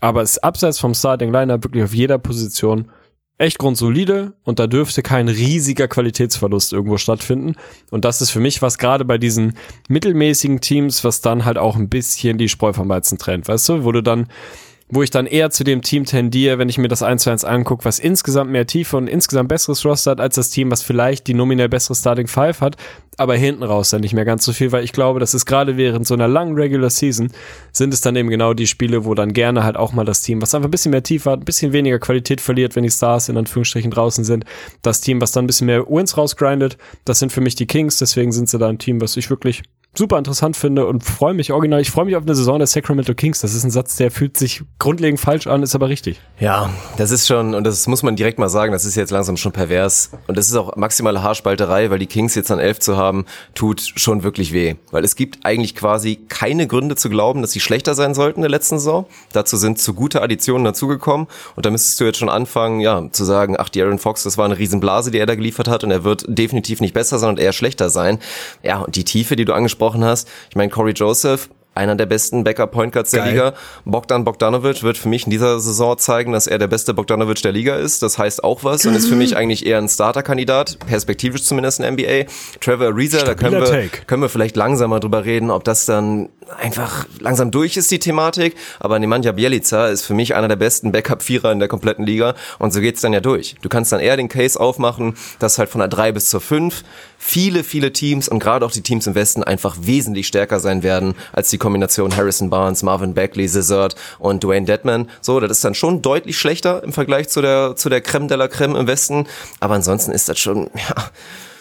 Aber 0.00 0.22
ist 0.22 0.38
abseits 0.42 0.78
vom 0.78 0.94
Starting 0.94 1.32
Liner 1.32 1.62
wirklich 1.62 1.82
auf 1.82 1.94
jeder 1.94 2.18
Position 2.18 2.90
echt 3.36 3.58
grundsolide 3.58 4.32
und 4.44 4.58
da 4.58 4.66
dürfte 4.66 5.02
kein 5.02 5.28
riesiger 5.28 5.88
Qualitätsverlust 5.88 6.72
irgendwo 6.72 6.98
stattfinden. 6.98 7.56
Und 7.90 8.04
das 8.04 8.20
ist 8.20 8.30
für 8.30 8.40
mich 8.40 8.62
was 8.62 8.78
gerade 8.78 9.04
bei 9.04 9.18
diesen 9.18 9.56
mittelmäßigen 9.88 10.60
Teams, 10.60 11.02
was 11.02 11.20
dann 11.20 11.44
halt 11.44 11.58
auch 11.58 11.76
ein 11.76 11.88
bisschen 11.88 12.38
die 12.38 12.48
Spreu 12.48 12.72
vom 12.72 12.88
Weizen 12.88 13.18
trennt, 13.18 13.48
weißt 13.48 13.68
du, 13.68 13.84
wo 13.84 13.92
du 13.92 14.02
dann 14.02 14.28
wo 14.88 15.02
ich 15.02 15.10
dann 15.10 15.26
eher 15.26 15.50
zu 15.50 15.64
dem 15.64 15.82
Team 15.82 16.04
tendiere, 16.04 16.58
wenn 16.58 16.68
ich 16.68 16.78
mir 16.78 16.88
das 16.88 17.02
1 17.02 17.22
zu 17.22 17.30
1 17.30 17.44
angucke, 17.44 17.84
was 17.84 17.98
insgesamt 17.98 18.50
mehr 18.50 18.66
Tiefe 18.66 18.96
und 18.96 19.08
insgesamt 19.08 19.48
besseres 19.48 19.84
Roster 19.84 20.12
hat, 20.12 20.20
als 20.20 20.34
das 20.34 20.50
Team, 20.50 20.70
was 20.70 20.82
vielleicht 20.82 21.26
die 21.26 21.34
nominell 21.34 21.68
bessere 21.68 21.94
Starting 21.94 22.26
Five 22.26 22.60
hat, 22.60 22.76
aber 23.16 23.34
hinten 23.34 23.62
raus 23.62 23.90
dann 23.90 24.02
nicht 24.02 24.12
mehr 24.12 24.26
ganz 24.26 24.44
so 24.44 24.52
viel, 24.52 24.72
weil 24.72 24.84
ich 24.84 24.92
glaube, 24.92 25.20
das 25.20 25.34
ist 25.34 25.46
gerade 25.46 25.76
während 25.76 26.06
so 26.06 26.14
einer 26.14 26.28
langen 26.28 26.54
Regular 26.54 26.90
Season, 26.90 27.30
sind 27.72 27.94
es 27.94 28.02
dann 28.02 28.16
eben 28.16 28.28
genau 28.28 28.52
die 28.52 28.66
Spiele, 28.66 29.04
wo 29.04 29.14
dann 29.14 29.32
gerne 29.32 29.64
halt 29.64 29.76
auch 29.76 29.92
mal 29.92 30.04
das 30.04 30.20
Team, 30.20 30.42
was 30.42 30.54
einfach 30.54 30.68
ein 30.68 30.72
bisschen 30.72 30.90
mehr 30.90 31.02
Tiefe 31.02 31.30
hat, 31.30 31.40
ein 31.40 31.44
bisschen 31.44 31.72
weniger 31.72 31.98
Qualität 31.98 32.40
verliert, 32.40 32.76
wenn 32.76 32.82
die 32.82 32.90
Stars 32.90 33.28
in 33.28 33.36
Anführungsstrichen 33.38 33.90
draußen 33.90 34.24
sind, 34.24 34.44
das 34.82 35.00
Team, 35.00 35.20
was 35.20 35.32
dann 35.32 35.44
ein 35.44 35.46
bisschen 35.46 35.66
mehr 35.66 35.86
Wins 35.88 36.16
rausgrindet, 36.16 36.76
das 37.04 37.18
sind 37.18 37.32
für 37.32 37.40
mich 37.40 37.54
die 37.54 37.66
Kings, 37.66 37.98
deswegen 37.98 38.32
sind 38.32 38.48
sie 38.50 38.58
da 38.58 38.68
ein 38.68 38.78
Team, 38.78 39.00
was 39.00 39.16
ich 39.16 39.30
wirklich 39.30 39.62
super 39.96 40.18
interessant 40.18 40.56
finde 40.56 40.86
und 40.86 41.04
freue 41.04 41.34
mich 41.34 41.52
original. 41.52 41.80
Ich 41.80 41.90
freue 41.90 42.04
mich 42.04 42.16
auf 42.16 42.24
eine 42.24 42.34
Saison 42.34 42.58
der 42.58 42.66
Sacramento 42.66 43.14
Kings. 43.14 43.40
Das 43.40 43.54
ist 43.54 43.64
ein 43.64 43.70
Satz, 43.70 43.96
der 43.96 44.10
fühlt 44.10 44.36
sich 44.36 44.62
grundlegend 44.78 45.20
falsch 45.20 45.46
an, 45.46 45.62
ist 45.62 45.74
aber 45.74 45.88
richtig. 45.88 46.20
Ja, 46.40 46.70
das 46.96 47.10
ist 47.10 47.26
schon, 47.26 47.54
und 47.54 47.64
das 47.64 47.86
muss 47.86 48.02
man 48.02 48.16
direkt 48.16 48.38
mal 48.38 48.48
sagen, 48.48 48.72
das 48.72 48.84
ist 48.84 48.96
jetzt 48.96 49.10
langsam 49.10 49.36
schon 49.36 49.52
pervers. 49.52 50.10
Und 50.26 50.36
das 50.36 50.48
ist 50.48 50.56
auch 50.56 50.74
maximale 50.76 51.22
Haarspalterei, 51.22 51.90
weil 51.90 51.98
die 51.98 52.06
Kings 52.06 52.34
jetzt 52.34 52.50
an 52.50 52.58
elf 52.58 52.80
zu 52.80 52.96
haben, 52.96 53.24
tut 53.54 53.80
schon 53.96 54.22
wirklich 54.22 54.52
weh. 54.52 54.74
Weil 54.90 55.04
es 55.04 55.16
gibt 55.16 55.44
eigentlich 55.44 55.74
quasi 55.74 56.16
keine 56.28 56.66
Gründe 56.66 56.96
zu 56.96 57.08
glauben, 57.08 57.40
dass 57.40 57.52
sie 57.52 57.60
schlechter 57.60 57.94
sein 57.94 58.14
sollten 58.14 58.40
in 58.40 58.42
der 58.42 58.50
letzten 58.50 58.78
Saison. 58.78 59.06
Dazu 59.32 59.56
sind 59.56 59.78
zu 59.78 59.94
gute 59.94 60.22
Additionen 60.22 60.64
dazugekommen. 60.64 61.28
Und 61.54 61.66
da 61.66 61.70
müsstest 61.70 62.00
du 62.00 62.04
jetzt 62.04 62.18
schon 62.18 62.28
anfangen, 62.28 62.80
ja, 62.80 63.08
zu 63.12 63.24
sagen, 63.24 63.56
ach, 63.58 63.68
die 63.68 63.82
Aaron 63.82 63.98
Fox, 63.98 64.24
das 64.24 64.38
war 64.38 64.44
eine 64.44 64.58
Riesenblase, 64.58 65.10
die 65.10 65.18
er 65.18 65.26
da 65.26 65.34
geliefert 65.34 65.68
hat 65.68 65.84
und 65.84 65.90
er 65.90 66.04
wird 66.04 66.24
definitiv 66.26 66.80
nicht 66.80 66.94
besser 66.94 67.14
und 67.28 67.38
eher 67.38 67.52
schlechter 67.52 67.90
sein. 67.90 68.18
Ja, 68.62 68.78
und 68.78 68.96
die 68.96 69.04
Tiefe, 69.04 69.36
die 69.36 69.44
du 69.44 69.52
angesprochen 69.52 69.83
angesprochen 69.84 70.04
hast. 70.04 70.28
Ich 70.50 70.56
meine, 70.56 70.70
Corey 70.70 70.92
Joseph 70.92 71.48
einer 71.74 71.96
der 71.96 72.06
besten 72.06 72.44
Backup-Point 72.44 72.92
Guards 72.92 73.10
der 73.10 73.26
Liga. 73.26 73.54
Bogdan 73.84 74.24
Bogdanovic 74.24 74.82
wird 74.84 74.96
für 74.96 75.08
mich 75.08 75.24
in 75.24 75.30
dieser 75.30 75.58
Saison 75.58 75.98
zeigen, 75.98 76.32
dass 76.32 76.46
er 76.46 76.58
der 76.58 76.68
beste 76.68 76.94
Bogdanovic 76.94 77.42
der 77.42 77.50
Liga 77.50 77.74
ist. 77.74 78.02
Das 78.02 78.16
heißt 78.16 78.44
auch 78.44 78.62
was 78.62 78.86
und 78.86 78.94
ist 78.94 79.08
für 79.08 79.16
mich 79.16 79.36
eigentlich 79.36 79.66
eher 79.66 79.78
ein 79.78 79.88
Starter-Kandidat, 79.88 80.78
perspektivisch 80.86 81.42
zumindest 81.42 81.80
in 81.80 81.96
der 81.96 82.24
NBA. 82.24 82.30
Trevor 82.60 82.86
Ariza, 82.86 83.24
da 83.24 83.34
können 83.34 83.60
wir, 83.60 83.88
können 84.06 84.22
wir 84.22 84.28
vielleicht 84.28 84.54
langsamer 84.56 85.00
drüber 85.00 85.24
reden, 85.24 85.50
ob 85.50 85.64
das 85.64 85.84
dann 85.84 86.28
einfach 86.60 87.06
langsam 87.18 87.50
durch 87.50 87.76
ist, 87.76 87.90
die 87.90 87.98
Thematik. 87.98 88.54
Aber 88.78 88.98
Nemanja 88.98 89.32
Bielica 89.32 89.88
ist 89.88 90.06
für 90.06 90.14
mich 90.14 90.36
einer 90.36 90.46
der 90.48 90.56
besten 90.56 90.92
Backup-Vierer 90.92 91.50
in 91.50 91.58
der 91.58 91.68
kompletten 91.68 92.06
Liga 92.06 92.34
und 92.60 92.72
so 92.72 92.80
geht's 92.80 93.00
dann 93.00 93.12
ja 93.12 93.20
durch. 93.20 93.56
Du 93.62 93.68
kannst 93.68 93.90
dann 93.90 94.00
eher 94.00 94.16
den 94.16 94.28
Case 94.28 94.60
aufmachen, 94.60 95.16
dass 95.40 95.58
halt 95.58 95.70
von 95.70 95.80
der 95.80 95.88
3 95.88 96.12
bis 96.12 96.30
zur 96.30 96.40
5 96.40 96.84
viele, 97.26 97.64
viele 97.64 97.90
Teams 97.90 98.28
und 98.28 98.38
gerade 98.38 98.66
auch 98.66 98.70
die 98.70 98.82
Teams 98.82 99.06
im 99.06 99.14
Westen 99.14 99.42
einfach 99.42 99.76
wesentlich 99.80 100.26
stärker 100.26 100.60
sein 100.60 100.82
werden 100.82 101.14
als 101.32 101.48
die 101.48 101.56
Kombination 101.56 102.14
Harrison 102.14 102.50
Barnes, 102.50 102.82
Marvin 102.82 103.14
Beckley, 103.14 103.48
Zizard 103.48 103.96
und 104.18 104.44
Dwayne 104.44 104.66
Dedman. 104.66 105.08
So, 105.22 105.40
das 105.40 105.52
ist 105.52 105.64
dann 105.64 105.74
schon 105.74 106.02
deutlich 106.02 106.38
schlechter 106.38 106.82
im 106.84 106.92
Vergleich 106.92 107.30
zu 107.30 107.40
der, 107.40 107.76
zu 107.76 107.88
der 107.88 108.02
Creme 108.02 108.28
de 108.28 108.36
la 108.36 108.46
Creme 108.46 108.76
im 108.76 108.86
Westen. 108.86 109.26
Aber 109.58 109.74
ansonsten 109.74 110.12
ist 110.12 110.28
das 110.28 110.38
schon, 110.38 110.68
ja, 110.74 110.94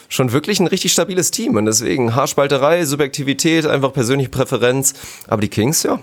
schon 0.10 0.34
wirklich 0.34 0.60
ein 0.60 0.68
richtig 0.68 0.92
stabiles 0.92 1.32
Team. 1.32 1.56
Und 1.56 1.66
deswegen 1.66 2.14
Haarspalterei, 2.14 2.84
Subjektivität, 2.84 3.66
einfach 3.66 3.94
persönliche 3.94 4.30
Präferenz. 4.30 4.94
Aber 5.28 5.40
die 5.40 5.48
Kings, 5.48 5.84
ja, 5.84 5.98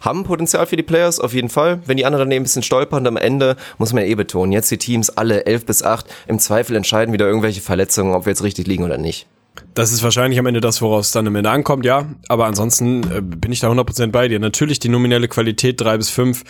haben 0.00 0.24
Potenzial 0.24 0.66
für 0.66 0.76
die 0.76 0.82
Players, 0.82 1.20
auf 1.20 1.34
jeden 1.34 1.48
Fall. 1.48 1.80
Wenn 1.86 1.96
die 1.96 2.04
anderen 2.06 2.26
daneben 2.26 2.42
ein 2.42 2.44
bisschen 2.44 2.62
stolpern, 2.62 3.06
am 3.06 3.16
Ende 3.16 3.56
muss 3.78 3.92
man 3.92 4.04
eh 4.04 4.14
betonen, 4.14 4.52
jetzt 4.52 4.70
die 4.70 4.78
Teams 4.78 5.10
alle 5.10 5.46
11 5.46 5.66
bis 5.66 5.82
8 5.82 6.06
im 6.26 6.38
Zweifel 6.38 6.76
entscheiden 6.76 7.12
wieder 7.12 7.26
irgendwelche 7.26 7.60
Verletzungen, 7.60 8.14
ob 8.14 8.26
wir 8.26 8.30
jetzt 8.30 8.42
richtig 8.42 8.66
liegen 8.66 8.84
oder 8.84 8.98
nicht. 8.98 9.26
das 9.74 9.92
ist 9.92 10.02
wahrscheinlich 10.02 10.38
am 10.38 10.46
Ende 10.46 10.60
das, 10.60 10.82
woraus 10.82 11.06
es 11.06 11.12
dann 11.12 11.26
am 11.26 11.36
Ende 11.36 11.50
ankommt, 11.50 11.84
ja. 11.84 12.06
Aber 12.28 12.46
ansonsten 12.46 13.02
äh, 13.10 13.20
bin 13.22 13.52
ich 13.52 13.60
da 13.60 13.70
100% 13.70 14.08
bei 14.08 14.28
dir. 14.28 14.38
Natürlich 14.38 14.78
die 14.78 14.88
nominelle 14.88 15.28
Qualität 15.28 15.80
drei 15.80 15.96
bis 15.96 16.10
fünf 16.10 16.44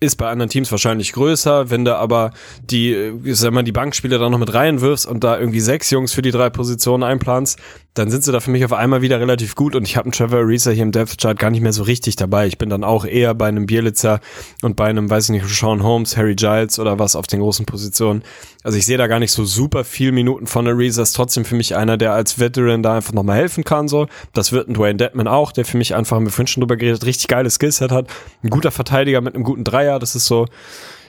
ist 0.00 0.16
bei 0.16 0.28
anderen 0.28 0.48
Teams 0.48 0.70
wahrscheinlich 0.70 1.12
größer, 1.12 1.70
wenn 1.70 1.84
du 1.84 1.96
aber 1.96 2.30
die, 2.62 2.92
äh, 2.92 3.34
sag 3.34 3.52
mal, 3.52 3.64
die 3.64 3.72
Bankspieler 3.72 4.18
da 4.18 4.30
noch 4.30 4.38
mit 4.38 4.54
reinwirfst 4.54 5.06
und 5.06 5.24
da 5.24 5.38
irgendwie 5.38 5.60
sechs 5.60 5.90
Jungs 5.90 6.12
für 6.12 6.22
die 6.22 6.30
drei 6.30 6.50
Positionen 6.50 7.02
einplanst, 7.02 7.58
dann 7.98 8.10
sind 8.10 8.22
sie 8.22 8.32
da 8.32 8.40
für 8.40 8.50
mich 8.50 8.64
auf 8.64 8.72
einmal 8.72 9.02
wieder 9.02 9.18
relativ 9.18 9.54
gut 9.56 9.74
und 9.74 9.82
ich 9.82 9.96
habe 9.96 10.06
einen 10.06 10.12
Trevor 10.12 10.38
Ariza 10.38 10.70
hier 10.70 10.84
im 10.84 10.92
Depth 10.92 11.20
Chart 11.20 11.38
gar 11.38 11.50
nicht 11.50 11.60
mehr 11.60 11.72
so 11.72 11.82
richtig 11.82 12.16
dabei. 12.16 12.46
Ich 12.46 12.56
bin 12.56 12.70
dann 12.70 12.84
auch 12.84 13.04
eher 13.04 13.34
bei 13.34 13.48
einem 13.48 13.66
Bielitzer 13.66 14.20
und 14.62 14.76
bei 14.76 14.86
einem, 14.86 15.10
weiß 15.10 15.24
ich 15.24 15.30
nicht, 15.30 15.46
Sean 15.46 15.82
Holmes, 15.82 16.16
Harry 16.16 16.36
Giles 16.36 16.78
oder 16.78 16.98
was 16.98 17.16
auf 17.16 17.26
den 17.26 17.40
großen 17.40 17.66
Positionen. 17.66 18.22
Also 18.62 18.78
ich 18.78 18.86
sehe 18.86 18.98
da 18.98 19.08
gar 19.08 19.18
nicht 19.18 19.32
so 19.32 19.44
super 19.44 19.84
viel 19.84 20.12
Minuten 20.12 20.46
von 20.46 20.66
Ariza, 20.68 21.02
ist 21.02 21.14
trotzdem 21.14 21.44
für 21.44 21.56
mich 21.56 21.74
einer, 21.74 21.96
der 21.96 22.12
als 22.12 22.38
Veteran 22.38 22.82
da 22.82 22.96
einfach 22.96 23.12
nochmal 23.12 23.36
helfen 23.36 23.64
kann, 23.64 23.88
so. 23.88 24.06
Das 24.32 24.52
wird 24.52 24.68
ein 24.68 24.74
Dwayne 24.74 24.96
Deadman 24.96 25.26
auch, 25.26 25.50
der 25.50 25.64
für 25.64 25.76
mich 25.76 25.94
einfach, 25.94 26.16
haben 26.16 26.24
wir 26.24 26.30
vorhin 26.30 26.46
schon 26.46 26.60
drüber 26.60 26.76
geredet, 26.76 27.04
richtig 27.04 27.28
geiles 27.28 27.54
Skillset 27.54 27.90
hat. 27.90 28.06
Ein 28.44 28.50
guter 28.50 28.70
Verteidiger 28.70 29.20
mit 29.20 29.34
einem 29.34 29.44
guten 29.44 29.64
Dreier, 29.64 29.98
das 29.98 30.14
ist 30.14 30.26
so, 30.26 30.46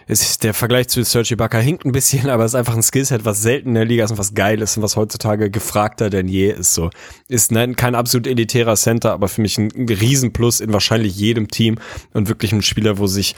ist 0.09 0.43
der 0.43 0.55
Vergleich 0.55 0.87
zu 0.87 1.03
Sergi 1.03 1.35
Ibaka 1.35 1.59
hinkt 1.59 1.85
ein 1.85 1.91
bisschen, 1.91 2.31
aber 2.31 2.43
es 2.43 2.53
ist 2.53 2.55
einfach 2.55 2.75
ein 2.75 2.81
Skillset, 2.81 3.25
was 3.25 3.43
selten 3.43 3.69
in 3.69 3.75
der 3.75 3.85
Liga 3.85 4.03
ist 4.03 4.09
und 4.09 4.17
was 4.17 4.33
geil 4.33 4.59
ist 4.59 4.75
und 4.75 4.81
was 4.81 4.95
heutzutage 4.95 5.51
gefragter 5.51 6.09
denn 6.09 6.27
je 6.27 6.49
ist. 6.49 6.73
So 6.73 6.89
ist 7.27 7.51
nein, 7.51 7.75
kein 7.75 7.93
absolut 7.93 8.25
elitärer 8.25 8.75
Center, 8.75 9.13
aber 9.13 9.27
für 9.27 9.41
mich 9.41 9.59
ein 9.59 9.69
Riesenplus 9.69 10.61
in 10.61 10.73
wahrscheinlich 10.73 11.15
jedem 11.15 11.47
Team 11.47 11.77
und 12.11 12.27
wirklich 12.27 12.51
ein 12.51 12.63
Spieler, 12.63 12.97
wo 12.97 13.05
sich 13.05 13.35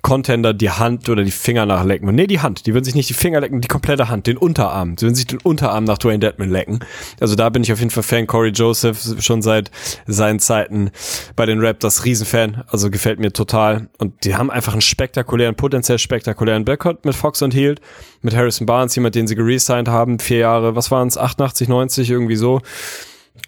Contender 0.00 0.54
die 0.54 0.70
Hand 0.70 1.10
oder 1.10 1.24
die 1.24 1.30
Finger 1.30 1.66
nachlecken. 1.66 2.08
Und 2.08 2.14
nee, 2.14 2.26
die 2.26 2.40
Hand. 2.40 2.64
Die 2.64 2.72
würden 2.72 2.84
sich 2.84 2.94
nicht 2.94 3.10
die 3.10 3.14
Finger 3.14 3.42
lecken, 3.42 3.60
die 3.60 3.68
komplette 3.68 4.08
Hand, 4.08 4.26
den 4.26 4.38
Unterarm. 4.38 4.96
Sie 4.96 5.04
würden 5.04 5.16
sich 5.16 5.26
den 5.26 5.40
Unterarm 5.40 5.84
nach 5.84 5.98
Dwayne 5.98 6.20
Deadman 6.20 6.48
lecken. 6.48 6.80
Also 7.20 7.34
da 7.34 7.50
bin 7.50 7.62
ich 7.62 7.72
auf 7.72 7.80
jeden 7.80 7.90
Fall 7.90 8.02
Fan. 8.02 8.26
Corey 8.26 8.50
Joseph 8.50 9.22
schon 9.22 9.42
seit 9.42 9.70
seinen 10.06 10.38
Zeiten 10.38 10.90
bei 11.36 11.44
den 11.44 11.60
Raptors 11.60 12.06
Riesenfan. 12.06 12.64
Also 12.68 12.90
gefällt 12.90 13.20
mir 13.20 13.34
total. 13.34 13.88
Und 13.98 14.24
die 14.24 14.36
haben 14.36 14.50
einfach 14.50 14.72
einen 14.72 14.80
spektakulären, 14.80 15.54
potenziell 15.54 15.98
spektakulären 15.98 16.13
spektakulären 16.14 16.64
Backcourt 16.64 17.04
mit 17.04 17.16
Fox 17.16 17.42
und 17.42 17.52
Hield, 17.52 17.80
mit 18.22 18.36
Harrison 18.36 18.66
Barnes, 18.66 18.94
jemand, 18.94 19.16
den 19.16 19.26
sie 19.26 19.34
geresigned 19.34 19.88
haben, 19.88 20.20
vier 20.20 20.38
Jahre, 20.38 20.76
was 20.76 20.92
waren 20.92 21.08
es, 21.08 21.18
88, 21.18 21.68
90, 21.68 22.08
irgendwie 22.08 22.36
so. 22.36 22.60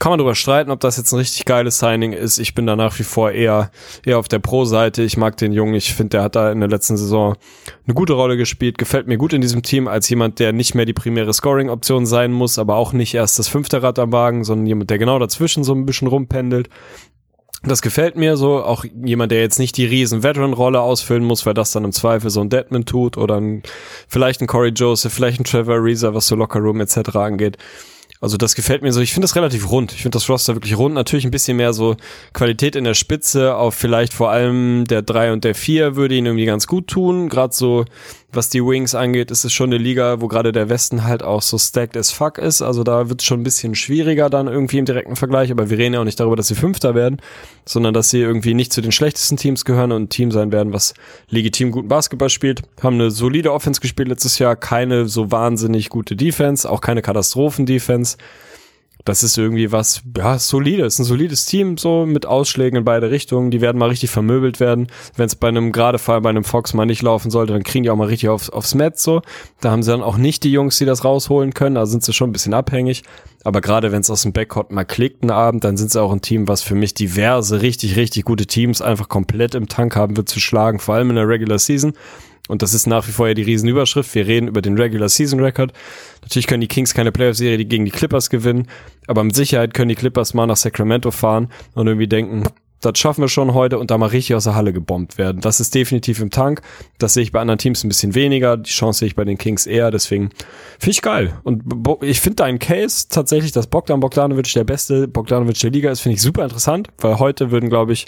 Kann 0.01 0.11
man 0.11 0.19
darüber 0.19 0.35
streiten, 0.35 0.73
ob 0.73 0.81
das 0.81 0.97
jetzt 0.97 1.13
ein 1.13 1.19
richtig 1.19 1.45
geiles 1.45 1.79
Signing 1.79 2.13
ist. 2.13 2.39
Ich 2.39 2.55
bin 2.57 2.67
da 2.67 2.75
nach 2.75 2.99
wie 2.99 3.05
vor 3.05 3.31
eher, 3.31 3.71
eher 4.05 4.19
auf 4.19 4.27
der 4.27 4.41
Pro-Seite. 4.41 5.05
Ich 5.05 5.17
mag 5.17 5.37
den 5.37 5.53
Jungen. 5.53 5.75
Ich 5.75 5.95
finde, 5.95 6.11
der 6.11 6.23
hat 6.25 6.35
da 6.35 6.51
in 6.51 6.59
der 6.59 6.69
letzten 6.69 6.97
Saison 6.97 7.37
eine 7.87 7.95
gute 7.95 8.15
Rolle 8.15 8.37
gespielt. 8.37 8.79
Gefällt 8.79 9.07
mir 9.07 9.17
gut 9.17 9.33
in 9.33 9.41
diesem 9.41 9.63
Team 9.63 9.87
als 9.87 10.09
jemand, 10.09 10.41
der 10.41 10.53
nicht 10.53 10.75
mehr 10.75 10.87
die 10.87 10.93
primäre 10.93 11.33
Scoring-Option 11.33 12.05
sein 12.05 12.33
muss, 12.33 12.59
aber 12.59 12.75
auch 12.75 12.93
nicht 12.93 13.15
erst 13.15 13.39
das 13.39 13.47
fünfte 13.47 13.81
Rad 13.81 14.01
am 14.01 14.11
Wagen, 14.11 14.43
sondern 14.43 14.67
jemand, 14.67 14.91
der 14.91 14.99
genau 14.99 15.21
dazwischen 15.21 15.63
so 15.63 15.73
ein 15.73 15.87
bisschen 15.87 16.09
rumpendelt. 16.09 16.69
Das 17.63 17.83
gefällt 17.83 18.17
mir 18.17 18.37
so. 18.37 18.63
Auch 18.63 18.85
jemand, 18.85 19.33
der 19.33 19.41
jetzt 19.41 19.59
nicht 19.59 19.77
die 19.77 19.87
riesen 19.87 20.23
Veteran-Rolle 20.23 20.81
ausfüllen 20.81 21.25
muss, 21.25 21.47
weil 21.47 21.55
das 21.55 21.73
dann 21.73 21.85
im 21.85 21.93
Zweifel 21.93 22.31
so 22.31 22.41
ein 22.41 22.51
Deadman 22.51 22.85
tut 22.85 23.17
oder 23.17 23.41
ein, 23.41 23.63
vielleicht 24.09 24.41
ein 24.41 24.47
Corey 24.47 24.71
Joseph, 24.71 25.13
vielleicht 25.13 25.41
ein 25.41 25.45
Trevor 25.45 25.83
Reeser, 25.83 26.15
was 26.15 26.27
so 26.27 26.37
Locker 26.37 26.61
Room 26.61 26.81
etc. 26.81 27.17
angeht. 27.17 27.57
Also 28.21 28.39
das 28.39 28.55
gefällt 28.55 28.83
mir 28.83 28.93
so. 28.93 29.01
Ich 29.01 29.13
finde 29.13 29.25
das 29.25 29.37
relativ 29.37 29.71
rund. 29.71 29.93
Ich 29.93 30.03
finde 30.03 30.17
das 30.17 30.29
Roster 30.29 30.55
wirklich 30.55 30.77
rund. 30.77 30.95
Natürlich 30.95 31.27
ein 31.27 31.31
bisschen 31.31 31.57
mehr 31.57 31.73
so 31.73 31.97
Qualität 32.33 32.75
in 32.75 32.85
der 32.85 32.95
Spitze. 32.95 33.57
Auf 33.57 33.75
vielleicht 33.75 34.15
vor 34.15 34.31
allem 34.31 34.85
der 34.87 35.03
3 35.03 35.33
und 35.33 35.45
der 35.45 35.55
4 35.55 35.97
würde 35.97 36.15
ihn 36.15 36.25
irgendwie 36.25 36.47
ganz 36.47 36.67
gut 36.67 36.87
tun. 36.87 37.29
Gerade 37.29 37.55
so 37.55 37.85
was 38.33 38.49
die 38.49 38.63
Wings 38.63 38.95
angeht, 38.95 39.31
ist 39.31 39.45
es 39.45 39.53
schon 39.53 39.71
eine 39.71 39.79
Liga, 39.79 40.21
wo 40.21 40.29
gerade 40.29 40.53
der 40.53 40.69
Westen 40.69 41.05
halt 41.05 41.23
auch 41.23 41.43
so 41.43 41.59
stacked 41.59 41.97
as 41.97 42.11
fuck 42.11 42.39
ist. 42.39 42.61
Also 42.61 42.83
da 42.85 43.09
wird 43.09 43.21
es 43.21 43.27
schon 43.27 43.41
ein 43.41 43.45
bisschen 43.45 43.75
schwieriger 43.75 44.29
dann 44.29 44.47
irgendwie 44.49 44.79
im 44.79 44.85
direkten 44.85 45.17
Vergleich. 45.17 45.51
Aber 45.51 45.71
wir 45.71 45.79
reden 45.79 45.95
ja 45.95 46.01
auch 46.01 46.05
nicht 46.05 46.21
darüber, 46.21 46.37
dass 46.37 46.49
sie 46.49 46.55
Fünfter 46.55 46.95
werden, 46.95 47.21
sondern 47.65 47.95
dass 47.95 48.11
sie 48.11 48.21
irgendwie 48.21 48.55
nicht 48.55 48.73
zu 48.73 48.81
den 48.81 48.93
schlechtesten 48.93 49.37
Teams 49.37 49.65
gehören 49.65 49.93
und 49.93 50.03
ein 50.03 50.09
Team 50.09 50.31
sein 50.31 50.53
werden, 50.53 50.73
was 50.73 50.95
legitim 51.29 51.71
guten 51.71 51.89
Basketball 51.89 52.31
spielt. 52.31 52.63
Haben 52.83 52.97
eine 52.97 53.11
solide 53.11 53.53
Offense 53.53 53.81
gespielt 53.81 54.09
letztes 54.09 54.39
Jahr, 54.39 54.57
keine 54.57 55.09
so 55.09 55.31
wahnsinnig 55.31 55.89
gute 55.89 56.17
Defense, 56.17 56.69
auch 56.69 56.81
keine 56.81 57.03
Katastrophen-Defense 57.03 58.17
das 59.07 59.23
ist 59.23 59.39
irgendwie 59.39 59.71
was, 59.71 60.03
ja, 60.17 60.37
solides, 60.39 60.99
ein 60.99 61.05
solides 61.05 61.47
Team, 61.47 61.79
so 61.79 62.05
mit 62.07 62.27
Ausschlägen 62.27 62.77
in 62.77 62.85
beide 62.85 63.11
Richtungen. 63.11 63.53
Die 63.53 63.61
werden 63.61 63.79
mal 63.79 63.89
richtig 63.89 64.11
vermöbelt 64.11 64.59
werden. 64.59 64.89
Wenn 65.15 65.27
es 65.27 65.37
bei 65.37 65.47
einem 65.47 65.71
gerade 65.71 65.99
Fall 65.99 66.21
bei 66.21 66.31
einem 66.31 66.43
Fox 66.43 66.75
mal 66.75 66.87
nicht 66.87 67.03
laufen 67.03 67.31
sollte, 67.31 67.53
dann 67.53 67.63
kriegen 67.63 67.85
die 67.85 67.91
auch 67.91 67.97
mal 67.97 68.09
richtig 68.09 68.29
aufs, 68.29 68.51
aufs 68.51 68.75
Met 68.75 68.99
so. 68.99 69.23
Da 69.61 69.71
haben 69.71 69.85
sie 69.85 69.93
dann 69.93 70.03
auch 70.03 70.17
nicht 70.17 70.43
die 70.43 70.51
Jungs, 70.51 70.79
die 70.79 70.85
das 70.85 71.05
rausholen 71.05 71.55
können. 71.55 71.77
Da 71.77 71.87
sind 71.87 72.03
sie 72.03 72.13
schon 72.13 72.31
ein 72.31 72.33
bisschen 72.33 72.53
abhängig. 72.53 73.05
Aber 73.45 73.61
gerade 73.61 73.93
wenn 73.93 74.01
es 74.01 74.11
aus 74.11 74.23
dem 74.23 74.33
Backcourt 74.33 74.73
mal 74.73 74.85
klickt 74.85 75.23
einen 75.23 75.31
Abend, 75.31 75.63
dann 75.63 75.77
sind 75.77 75.93
sie 75.93 76.03
auch 76.03 76.11
ein 76.11 76.21
Team, 76.21 76.49
was 76.49 76.63
für 76.63 76.75
mich 76.75 76.95
diverse, 76.95 77.63
richtig, 77.63 77.95
richtig 77.95 78.25
gute 78.25 78.47
Teams 78.47 78.83
einfach 78.83 79.09
komplett 79.09 79.55
im 79.55 79.69
Tank 79.69 79.95
haben 79.95 80.17
wird 80.17 80.29
zu 80.29 80.41
schlagen, 80.41 80.81
vor 80.81 80.97
allem 80.97 81.11
in 81.11 81.17
der 81.17 81.29
Regular 81.29 81.61
Season. 81.61 81.93
Und 82.49 82.63
das 82.63 82.75
ist 82.75 82.87
nach 82.87 83.07
wie 83.09 83.13
vor 83.13 83.29
ja 83.29 83.35
die 83.35 83.43
Riesenüberschrift. 83.43 84.15
Wir 84.15 84.27
reden 84.27 84.49
über 84.49 84.63
den 84.63 84.79
Regular 84.79 85.09
Season 85.09 85.41
Record. 85.41 85.73
Natürlich 86.23 86.47
können 86.47 86.61
die 86.61 86.69
Kings 86.69 86.95
keine 86.95 87.13
Playoff-Serie 87.13 87.65
gegen 87.65 87.85
die 87.85 87.91
Clippers 87.91 88.31
gewinnen, 88.31 88.69
aber 89.07 89.25
mit 89.25 89.35
Sicherheit 89.35 89.75
können 89.75 89.89
die 89.89 89.95
Clippers 89.95 90.35
mal 90.35 90.47
nach 90.47 90.57
Sacramento 90.57 91.11
fahren 91.11 91.49
und 91.75 91.87
irgendwie 91.87 92.09
denken, 92.09 92.45
das 92.81 92.99
schaffen 92.99 93.23
wir 93.23 93.29
schon 93.29 93.55
heute 93.55 93.79
und 93.79 93.91
da 93.91 93.99
mal 93.99 94.07
richtig 94.07 94.37
aus 94.37 94.45
der 94.45 94.55
Halle 94.55 94.73
gebombt 94.73 95.19
werden. 95.19 95.41
Das 95.41 95.61
ist 95.61 95.75
definitiv 95.75 96.21
im 96.21 96.31
Tank. 96.31 96.61
Das 96.99 97.15
sehe 97.15 97.23
ich 97.23 97.33
bei 97.33 97.41
anderen 97.41 97.59
Teams 97.59 97.83
ein 97.83 97.89
bisschen 97.89 98.15
weniger. 98.15 98.57
Die 98.57 98.71
Chance 98.71 99.01
sehe 99.01 99.09
ich 99.09 99.17
bei 99.17 99.25
den 99.25 99.39
Kings 99.39 99.67
eher. 99.67 99.91
Deswegen 99.91 100.31
finde 100.79 100.91
ich 100.91 101.03
geil. 101.03 101.33
Und 101.43 101.65
ich 102.03 102.21
finde 102.21 102.37
deinen 102.37 102.59
Case 102.59 103.07
tatsächlich, 103.09 103.53
dass 103.53 103.67
Bogdan 103.67 104.01
Bogdanovic 104.01 104.53
der 104.53 104.65
beste 104.65 105.09
Bogdanovic 105.09 105.59
der 105.59 105.71
Liga 105.71 105.91
ist, 105.91 106.01
finde 106.01 106.17
ich 106.17 106.23
super 106.23 106.45
interessant, 106.45 106.89
weil 106.99 107.19
heute 107.19 107.51
würden, 107.51 107.71
glaube 107.71 107.93
ich, 107.93 108.07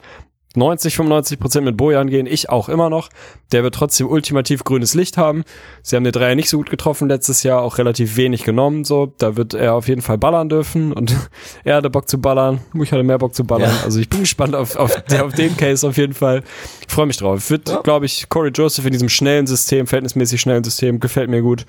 90, 0.59 0.95
95 0.95 1.39
Prozent 1.39 1.65
mit 1.65 1.77
Bojan 1.77 2.09
gehen, 2.11 2.27
ich 2.27 2.51
auch 2.51 2.69
immer 2.69 2.91
noch. 2.91 3.09
Der 3.53 3.63
wird 3.63 3.75
trotzdem 3.75 4.09
ultimativ 4.09 4.65
grünes 4.65 4.95
Licht 4.95 5.17
haben. 5.17 5.45
Sie 5.83 5.97
haben 5.97 6.05
den 6.05 6.13
Dreier 6.13 6.35
nicht 6.35 6.51
so 6.51 6.59
gut 6.59 6.71
getroffen 6.71 7.09
letztes 7.09 7.43
Jahr, 7.43 7.63
auch 7.63 7.79
relativ 7.79 8.17
wenig 8.17 8.45
genommen, 8.45 8.85
so. 8.85 9.13
Da 9.19 9.37
wird 9.37 9.55
er 9.55 9.75
auf 9.75 9.89
jeden 9.89 10.03
Fall 10.03 10.19
ballern 10.19 10.49
dürfen 10.49 10.93
und 10.93 11.17
er 11.65 11.77
hatte 11.77 11.91
Bock 11.91 12.09
zu 12.09 12.21
ballern. 12.21 12.61
Ich 12.75 12.93
hatte 12.93 13.03
mehr 13.03 13.19
Bock 13.19 13.35
zu 13.35 13.45
ballern. 13.45 13.71
Ja. 13.71 13.85
Also 13.85 14.01
ich 14.01 14.09
bin 14.09 14.21
gespannt 14.21 14.55
auf, 14.55 14.77
auf, 14.77 15.03
auf 15.21 15.35
den 15.35 15.57
Case 15.57 15.87
auf 15.87 15.97
jeden 15.97 16.15
Fall. 16.15 16.43
Ich 16.87 16.93
freue 16.93 17.07
mich 17.07 17.17
drauf. 17.17 17.49
Wird, 17.51 17.69
ja. 17.69 17.81
glaube 17.81 18.07
ich, 18.07 18.29
Corey 18.29 18.51
Joseph 18.51 18.85
in 18.85 18.93
diesem 18.93 19.09
schnellen 19.09 19.47
System, 19.47 19.87
verhältnismäßig 19.87 20.41
schnellen 20.41 20.65
System, 20.65 21.01
gefällt 21.01 21.31
mir 21.31 21.43
gut. 21.43 21.65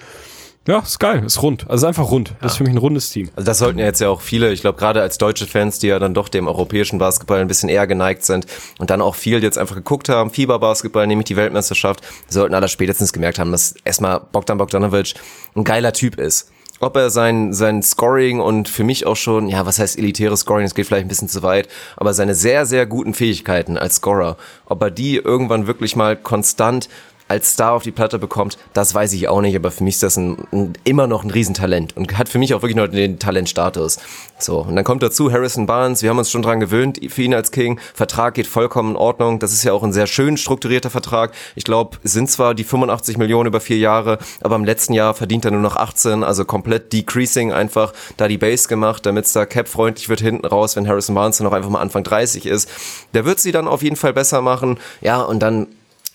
Ja, 0.68 0.80
ist 0.80 1.00
geil, 1.00 1.24
ist 1.26 1.42
rund. 1.42 1.66
Also 1.70 1.86
ist 1.86 1.88
einfach 1.88 2.12
rund. 2.12 2.34
Das 2.42 2.52
ist 2.52 2.58
für 2.58 2.64
mich 2.64 2.74
ein 2.74 2.78
rundes 2.78 3.10
Team. 3.10 3.30
Also 3.36 3.46
das 3.46 3.58
sollten 3.58 3.80
ja 3.80 3.86
jetzt 3.86 4.02
ja 4.02 4.10
auch 4.10 4.22
viele, 4.22 4.52
ich 4.52 4.62
glaube 4.62 4.78
gerade 4.78 5.02
als 5.02 5.18
deutsche 5.18 5.48
Fans, 5.48 5.80
die 5.80 5.88
ja 5.88 6.00
dann 6.00 6.14
doch 6.14 6.30
dem 6.30 6.48
europäischen 6.48 7.00
Basketball 7.00 7.40
ein 7.40 7.48
bisschen 7.48 7.70
eher 7.70 7.88
geneigt 7.88 8.24
sind 8.24 8.46
und 8.78 8.90
dann 8.90 9.02
auch 9.02 9.16
viel 9.16 9.42
jetzt 9.42 9.58
einfach 9.58 9.76
geguckt 9.76 10.10
haben, 10.10 10.30
Fieberbasketball, 10.30 11.08
nämlich 11.08 11.26
die 11.26 11.38
Weltmeisterschaft, 11.38 12.02
sollten 12.28 12.54
alle 12.54 12.68
spätestens 12.68 13.14
gemerkt 13.14 13.40
haben, 13.40 13.52
dass 13.52 13.74
erstmal 13.84 14.20
Bogdan 14.20 14.58
Bogdanovic 14.58 15.16
ein 15.56 15.64
geiler 15.64 15.94
Typ 15.94 16.20
ist 16.20 16.52
ob 16.80 16.96
er 16.96 17.10
sein, 17.10 17.54
sein 17.54 17.84
Scoring 17.84 18.40
und 18.40 18.70
für 18.70 18.84
mich 18.84 19.06
auch 19.06 19.16
schon, 19.16 19.48
ja, 19.48 19.66
was 19.66 19.80
heißt 19.80 19.98
elitäres 19.98 20.42
Scoring, 20.42 20.66
das 20.66 20.76
geht 20.76 20.88
vielleicht 20.88 21.06
ein 21.06 21.10
bisschen 21.10 21.28
zu 21.28 21.44
weit, 21.44 21.68
aber 21.98 22.14
seine 22.14 22.36
sehr, 22.36 22.66
sehr 22.66 22.86
guten 22.86 23.14
Fähigkeiten 23.14 23.78
als 23.78 23.96
Scorer, 23.96 24.38
ob 24.66 24.82
er 24.82 24.92
die 24.92 25.18
irgendwann 25.18 25.68
wirklich 25.68 25.96
mal 25.96 26.16
konstant 26.16 26.90
als 27.30 27.54
Star 27.54 27.74
auf 27.74 27.84
die 27.84 27.92
Platte 27.92 28.20
bekommt, 28.20 28.58
das 28.74 28.94
weiß 28.94 29.14
ich 29.14 29.28
auch 29.28 29.42
nicht, 29.42 29.56
aber 29.56 29.72
für 29.72 29.84
mich 29.84 29.96
ist 29.96 30.04
das 30.04 30.18
ein, 30.18 30.38
ein, 30.52 30.74
immer 30.84 31.08
noch 31.08 31.24
ein 31.24 31.30
Riesentalent 31.30 31.96
und 31.96 32.18
hat 32.18 32.28
für 32.28 32.40
mich 32.40 32.54
auch 32.54 32.62
wirklich 32.62 32.76
noch 32.76 32.88
den 32.88 33.20
Talentstatus. 33.20 34.00
So, 34.40 34.60
und 34.60 34.76
dann 34.76 34.84
kommt 34.84 35.04
dazu 35.04 35.32
Harrison 35.32 35.66
Barnes, 35.66 36.02
wir 36.02 36.10
haben 36.10 36.18
uns 36.18 36.32
schon 36.32 36.42
dran 36.42 36.60
gewöhnt 36.60 37.00
für 37.10 37.22
ihn 37.22 37.34
als 37.34 37.52
King, 37.52 37.80
Vertrag 37.94 38.34
geht 38.34 38.48
vollkommen 38.48 38.92
in 38.92 38.96
Ordnung, 38.98 39.40
das 39.40 39.54
ist 39.54 39.64
ja 39.64 39.74
auch 39.74 39.84
ein 39.84 39.94
sehr 39.94 40.08
schön 40.08 40.38
strukturierter 40.38 40.90
Vertrag. 40.90 41.34
Ich 41.56 41.64
glaube, 41.64 41.98
sind 42.04 42.32
zwar 42.32 42.56
die 42.56 42.64
85 42.64 43.18
Millionen 43.18 43.48
über 43.48 43.60
vier 43.60 43.78
Jahre, 43.78 44.18
aber 44.42 44.56
im 44.56 44.66
letzten 44.66 44.94
Jahr 44.94 45.14
verdient 45.14 45.46
er 45.46 45.52
nur 45.52 45.62
noch 45.62 45.76
18, 45.76 46.24
also 46.24 46.46
komplett 46.46 46.92
decreasing 46.94 47.54
einfach 47.54 47.94
da 48.18 48.28
die 48.28 48.38
Base 48.40 48.68
gemacht, 48.68 49.06
damit 49.06 49.26
es 49.26 49.34
da 49.34 49.46
cap-freundlich 49.46 50.10
wird 50.10 50.22
hinten 50.22 50.46
raus, 50.46 50.76
wenn 50.76 50.88
Harrison 50.88 51.14
Barnes 51.14 51.38
dann 51.38 51.48
auch 51.48 51.54
einfach 51.54 51.70
mal 51.70 51.82
Anfang 51.82 52.04
30 52.04 52.48
ist. 52.48 52.70
Der 53.14 53.26
wird 53.26 53.40
sie 53.40 53.52
dann 53.52 53.68
auf 53.68 53.84
jeden 53.84 53.96
Fall 53.96 54.14
besser 54.14 54.42
machen. 54.42 54.80
Ja, 55.02 55.22
und 55.22 55.40
dann 55.40 55.68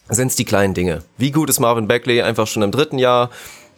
sind 0.08 0.28
es 0.28 0.36
die 0.36 0.44
kleinen 0.44 0.74
Dinge. 0.74 1.02
Wie 1.16 1.30
gut 1.30 1.48
ist 1.48 1.60
Marvin 1.60 1.88
Beckley 1.88 2.22
einfach 2.22 2.46
schon 2.46 2.62
im 2.62 2.70
dritten 2.70 2.98
Jahr? 2.98 3.30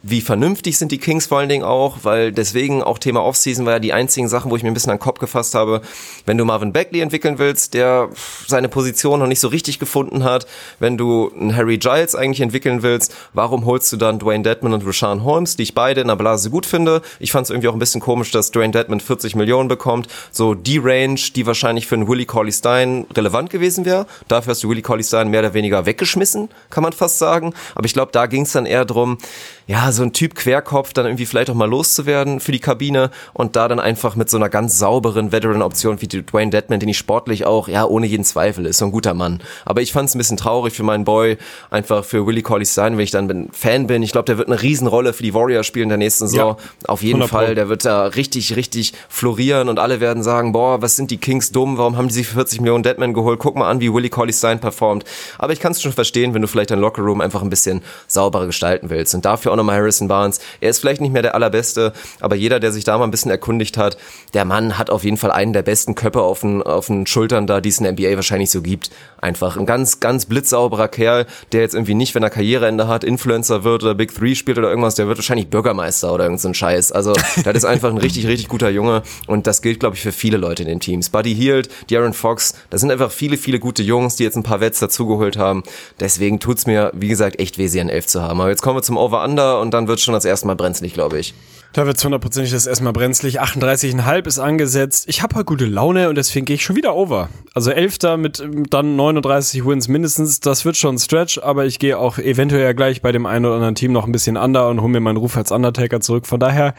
Wie 0.08 0.20
vernünftig 0.20 0.78
sind 0.78 0.92
die 0.92 0.98
Kings 0.98 1.26
vor 1.26 1.38
allen 1.38 1.48
Dingen 1.48 1.64
auch, 1.64 1.98
weil 2.02 2.30
deswegen 2.30 2.82
auch 2.82 2.98
Thema 2.98 3.24
Offseason 3.24 3.66
war 3.66 3.74
ja 3.74 3.78
die 3.80 3.92
einzigen 3.92 4.28
Sachen, 4.28 4.50
wo 4.50 4.56
ich 4.56 4.62
mir 4.62 4.70
ein 4.70 4.74
bisschen 4.74 4.90
an 4.90 4.98
den 4.98 5.02
Kopf 5.02 5.18
gefasst 5.18 5.56
habe. 5.56 5.80
Wenn 6.26 6.38
du 6.38 6.44
Marvin 6.44 6.72
Beckley 6.72 7.00
entwickeln 7.00 7.38
willst, 7.38 7.74
der 7.74 8.08
seine 8.46 8.68
Position 8.68 9.18
noch 9.18 9.26
nicht 9.26 9.40
so 9.40 9.48
richtig 9.48 9.80
gefunden 9.80 10.22
hat, 10.22 10.46
wenn 10.78 10.96
du 10.96 11.32
einen 11.34 11.56
Harry 11.56 11.78
Giles 11.78 12.14
eigentlich 12.14 12.40
entwickeln 12.40 12.82
willst, 12.82 13.14
warum 13.32 13.64
holst 13.64 13.92
du 13.92 13.96
dann 13.96 14.20
Dwayne 14.20 14.44
Dedman 14.44 14.74
und 14.74 14.86
Rashawn 14.86 15.24
Holmes, 15.24 15.56
die 15.56 15.64
ich 15.64 15.74
beide 15.74 16.02
in 16.02 16.08
der 16.08 16.16
Blase 16.16 16.50
gut 16.50 16.66
finde? 16.66 17.02
Ich 17.18 17.32
fand 17.32 17.46
es 17.46 17.50
irgendwie 17.50 17.68
auch 17.68 17.72
ein 17.72 17.80
bisschen 17.80 18.00
komisch, 18.00 18.30
dass 18.30 18.52
Dwayne 18.52 18.72
Dedman 18.72 19.00
40 19.00 19.34
Millionen 19.34 19.68
bekommt. 19.68 20.06
So 20.30 20.54
die 20.54 20.78
Range, 20.78 21.20
die 21.34 21.46
wahrscheinlich 21.46 21.88
für 21.88 21.96
einen 21.96 22.06
Willie 22.06 22.26
Cauley 22.26 22.52
Stein 22.52 23.06
relevant 23.16 23.50
gewesen 23.50 23.84
wäre. 23.84 24.06
Dafür 24.28 24.52
hast 24.52 24.62
du 24.62 24.68
Willie 24.68 24.82
Cauley 24.82 25.02
Stein 25.02 25.28
mehr 25.28 25.40
oder 25.40 25.54
weniger 25.54 25.84
weggeschmissen, 25.84 26.48
kann 26.70 26.84
man 26.84 26.92
fast 26.92 27.18
sagen. 27.18 27.54
Aber 27.74 27.86
ich 27.86 27.92
glaube, 27.92 28.12
da 28.12 28.26
ging 28.26 28.42
es 28.42 28.52
dann 28.52 28.66
eher 28.66 28.84
drum, 28.84 29.18
ja, 29.66 29.90
so 29.90 30.05
ein 30.05 30.12
Typ 30.12 30.36
Querkopf 30.36 30.93
dann 30.93 31.06
irgendwie 31.06 31.26
vielleicht 31.26 31.51
auch 31.51 31.55
mal 31.55 31.68
loszuwerden 31.68 32.38
für 32.38 32.52
die 32.52 32.60
Kabine 32.60 33.10
und 33.32 33.56
da 33.56 33.66
dann 33.66 33.80
einfach 33.80 34.14
mit 34.14 34.30
so 34.30 34.36
einer 34.36 34.48
ganz 34.48 34.78
sauberen 34.78 35.32
Veteran-Option 35.32 36.01
wie 36.01 36.06
Dwayne 36.06 36.52
Deadman, 36.52 36.78
den 36.78 36.88
ich 36.88 36.98
sportlich 36.98 37.47
auch, 37.47 37.66
ja, 37.66 37.84
ohne 37.84 38.06
jeden 38.06 38.24
Zweifel 38.24 38.64
ist, 38.66 38.78
so 38.78 38.84
ein 38.84 38.93
guter 38.93 39.14
Mann. 39.14 39.43
Aber 39.64 39.82
ich 39.82 39.93
fand 39.93 40.09
es 40.09 40.14
ein 40.14 40.18
bisschen 40.18 40.36
traurig 40.36 40.72
für 40.72 40.84
meinen 40.84 41.05
Boy, 41.05 41.36
einfach 41.70 42.05
für 42.05 42.26
Willie 42.26 42.43
Colley 42.43 42.64
sein, 42.64 42.97
wenn 42.97 43.02
ich 43.02 43.10
dann 43.10 43.26
bin, 43.26 43.48
Fan 43.52 43.88
bin. 43.88 44.05
Ich 44.05 44.12
glaube, 44.12 44.26
der 44.26 44.38
wird 44.38 44.48
eine 44.48 44.62
Riesenrolle 44.62 45.12
für 45.12 45.24
die 45.24 45.34
Warriors 45.34 45.66
spielen 45.66 45.84
in 45.84 45.88
der 45.90 45.98
nächsten 45.98 46.28
Saison. 46.28 46.56
Ja, 46.59 46.88
Auf 46.88 47.02
jeden 47.02 47.26
Fall. 47.26 47.56
Der 47.56 47.68
wird 47.68 47.84
da 47.84 48.06
richtig, 48.06 48.55
richtig 48.55 48.93
florieren 49.09 49.68
und 49.68 49.80
alle 49.80 49.98
werden 50.01 50.22
sagen, 50.22 50.52
boah, 50.52 50.80
was 50.80 50.94
sind 50.94 51.10
die 51.10 51.18
Kings 51.18 51.51
dumm? 51.51 51.76
Warum 51.76 51.97
haben 51.97 52.06
die 52.06 52.14
sich 52.14 52.28
40 52.28 52.60
Millionen 52.60 52.84
Deadman 52.84 53.14
geholt? 53.14 53.40
Guck 53.40 53.56
mal 53.56 53.68
an, 53.68 53.80
wie 53.80 53.93
Willie 53.93 54.10
Colley 54.10 54.32
Stein 54.32 54.60
performt. 54.60 55.05
Aber 55.38 55.52
ich 55.52 55.59
kann 55.59 55.72
es 55.72 55.82
schon 55.82 55.93
verstehen, 55.93 56.34
wenn 56.34 56.43
du 56.43 56.48
vielleicht 56.48 56.70
dein 56.70 56.78
Lockerroom 56.78 57.20
einfach 57.20 57.43
ein 57.43 57.51
bisschen 57.51 57.82
sauberer 58.06 58.47
gestalten 58.47 58.90
willst. 58.90 59.14
Und 59.14 59.24
dafür 59.24 59.55
auch 59.56 59.64
nochmal 59.64 59.76
Harrison 59.76 60.08
Barnes. 60.08 60.40
Er 60.60 60.70
ist 60.70 60.78
vielleicht 60.78 61.00
nicht 61.00 61.12
mehr 61.12 61.22
der 61.22 61.34
allerbeste, 61.34 61.92
aber 62.20 62.36
jeder, 62.36 62.60
der 62.60 62.72
sich 62.72 62.84
da 62.84 62.98
mal 62.98 63.04
ein 63.04 63.10
bisschen 63.10 63.30
erkundigt 63.30 63.76
hat, 63.76 63.96
der 64.34 64.44
Mann 64.44 64.78
hat 64.78 64.90
auf 64.90 65.04
jeden 65.04 65.16
Fall 65.16 65.32
einen 65.32 65.52
der 65.52 65.62
besten 65.62 65.94
Köpfe 65.94 66.20
auf 66.20 66.40
den, 66.40 66.62
auf 66.62 66.86
den 66.86 67.06
Schultern 67.06 67.46
da, 67.46 67.60
die 67.60 67.70
es 67.70 67.78
in 67.78 67.84
der 67.84 67.92
NBA 67.92 68.16
wahrscheinlich 68.16 68.50
so 68.50 68.62
gibt. 68.62 68.90
Einfach 69.20 69.56
ein 69.56 69.66
ganz, 69.66 70.00
ganz 70.00 70.26
blitzsauberer 70.26 70.88
Kerl, 70.88 71.26
der 71.52 71.62
jetzt 71.62 71.74
irgendwie 71.74 71.94
nicht, 71.94 72.14
wenn 72.14 72.22
er 72.22 72.30
Karriereende 72.30 72.86
hat, 72.88 73.04
Influencer 73.04 73.64
wird 73.64 73.82
oder 73.82 73.94
Big 73.94 74.14
Three 74.14 74.34
spielt 74.34 74.58
oder 74.58 74.68
irgendwas, 74.68 74.94
der 74.94 75.08
wird 75.08 75.18
wahrscheinlich 75.18 75.48
Bürgermeister 75.48 76.12
oder 76.12 76.24
irgendein 76.24 76.54
so 76.54 76.54
Scheiß. 76.54 76.92
Also, 76.92 77.14
das 77.44 77.56
ist 77.56 77.64
einfach 77.64 77.90
ein 77.90 77.98
richtig, 77.98 78.26
richtig 78.26 78.48
guter 78.48 78.68
Junge 78.68 79.02
und 79.26 79.46
das 79.46 79.62
gilt, 79.62 79.80
glaube 79.80 79.96
ich, 79.96 80.02
für 80.02 80.12
viele 80.12 80.36
Leute 80.36 80.62
in 80.62 80.68
den 80.68 80.80
Teams. 80.80 81.10
Buddy 81.10 81.34
Hield, 81.34 81.68
Darren 81.90 82.12
Fox, 82.12 82.54
das 82.70 82.80
sind 82.80 82.90
einfach 82.90 83.10
viele, 83.10 83.36
viele 83.36 83.58
gute 83.58 83.82
Jungs, 83.82 84.16
die 84.16 84.24
jetzt 84.24 84.36
ein 84.36 84.42
paar 84.42 84.60
Wets 84.60 84.80
dazugeholt 84.80 85.38
haben. 85.38 85.62
Deswegen 86.00 86.40
tut's 86.40 86.66
mir, 86.66 86.92
wie 86.94 87.08
gesagt, 87.08 87.40
echt 87.40 87.58
weh, 87.58 87.68
sie 87.68 87.80
an 87.80 87.88
11 87.88 88.06
zu 88.06 88.22
haben. 88.22 88.40
Aber 88.40 88.50
jetzt 88.50 88.62
kommen 88.62 88.76
wir 88.76 88.82
zum 88.82 88.96
Over-Under 88.96 89.45
und 89.55 89.73
dann 89.73 89.89
wird 89.89 90.01
schon 90.01 90.14
das 90.14 90.24
erste 90.24 90.47
Mal 90.47 90.56
brenzlig, 90.56 90.94
glaube 90.94 91.18
ich. 91.18 91.35
Da 91.77 91.85
wird 91.85 92.02
hundertprozentig 92.02 92.52
das 92.52 92.66
erstmal 92.66 92.94
brenzlig. 92.94 93.43
38,5 93.43 94.27
ist 94.27 94.39
angesetzt. 94.39 95.05
Ich 95.09 95.23
habe 95.23 95.36
halt 95.36 95.47
gute 95.47 95.66
Laune 95.66 96.09
und 96.09 96.14
deswegen 96.14 96.47
gehe 96.47 96.55
ich 96.55 96.64
schon 96.64 96.74
wieder 96.74 96.94
over. 96.94 97.28
Also 97.52 97.70
11. 97.70 98.16
mit 98.16 98.43
dann 98.70 98.97
39 98.97 99.66
Wins 99.66 99.86
mindestens. 99.86 100.40
Das 100.40 100.64
wird 100.64 100.78
schon 100.78 100.94
ein 100.94 100.98
Stretch, 100.98 101.36
aber 101.36 101.66
ich 101.66 101.78
gehe 101.78 101.98
auch 101.98 102.16
eventuell 102.16 102.62
ja 102.62 102.73
gleich 102.73 103.02
bei 103.02 103.12
dem 103.12 103.27
einen 103.27 103.44
oder 103.44 103.56
anderen 103.56 103.74
Team 103.74 103.93
noch 103.93 104.06
ein 104.06 104.12
bisschen 104.12 104.39
under 104.39 104.70
und 104.70 104.81
hole 104.81 104.90
mir 104.90 105.01
meinen 105.01 105.18
Ruf 105.18 105.36
als 105.36 105.52
Undertaker 105.52 106.01
zurück. 106.01 106.27
Von 106.27 106.40
daher 106.40 106.74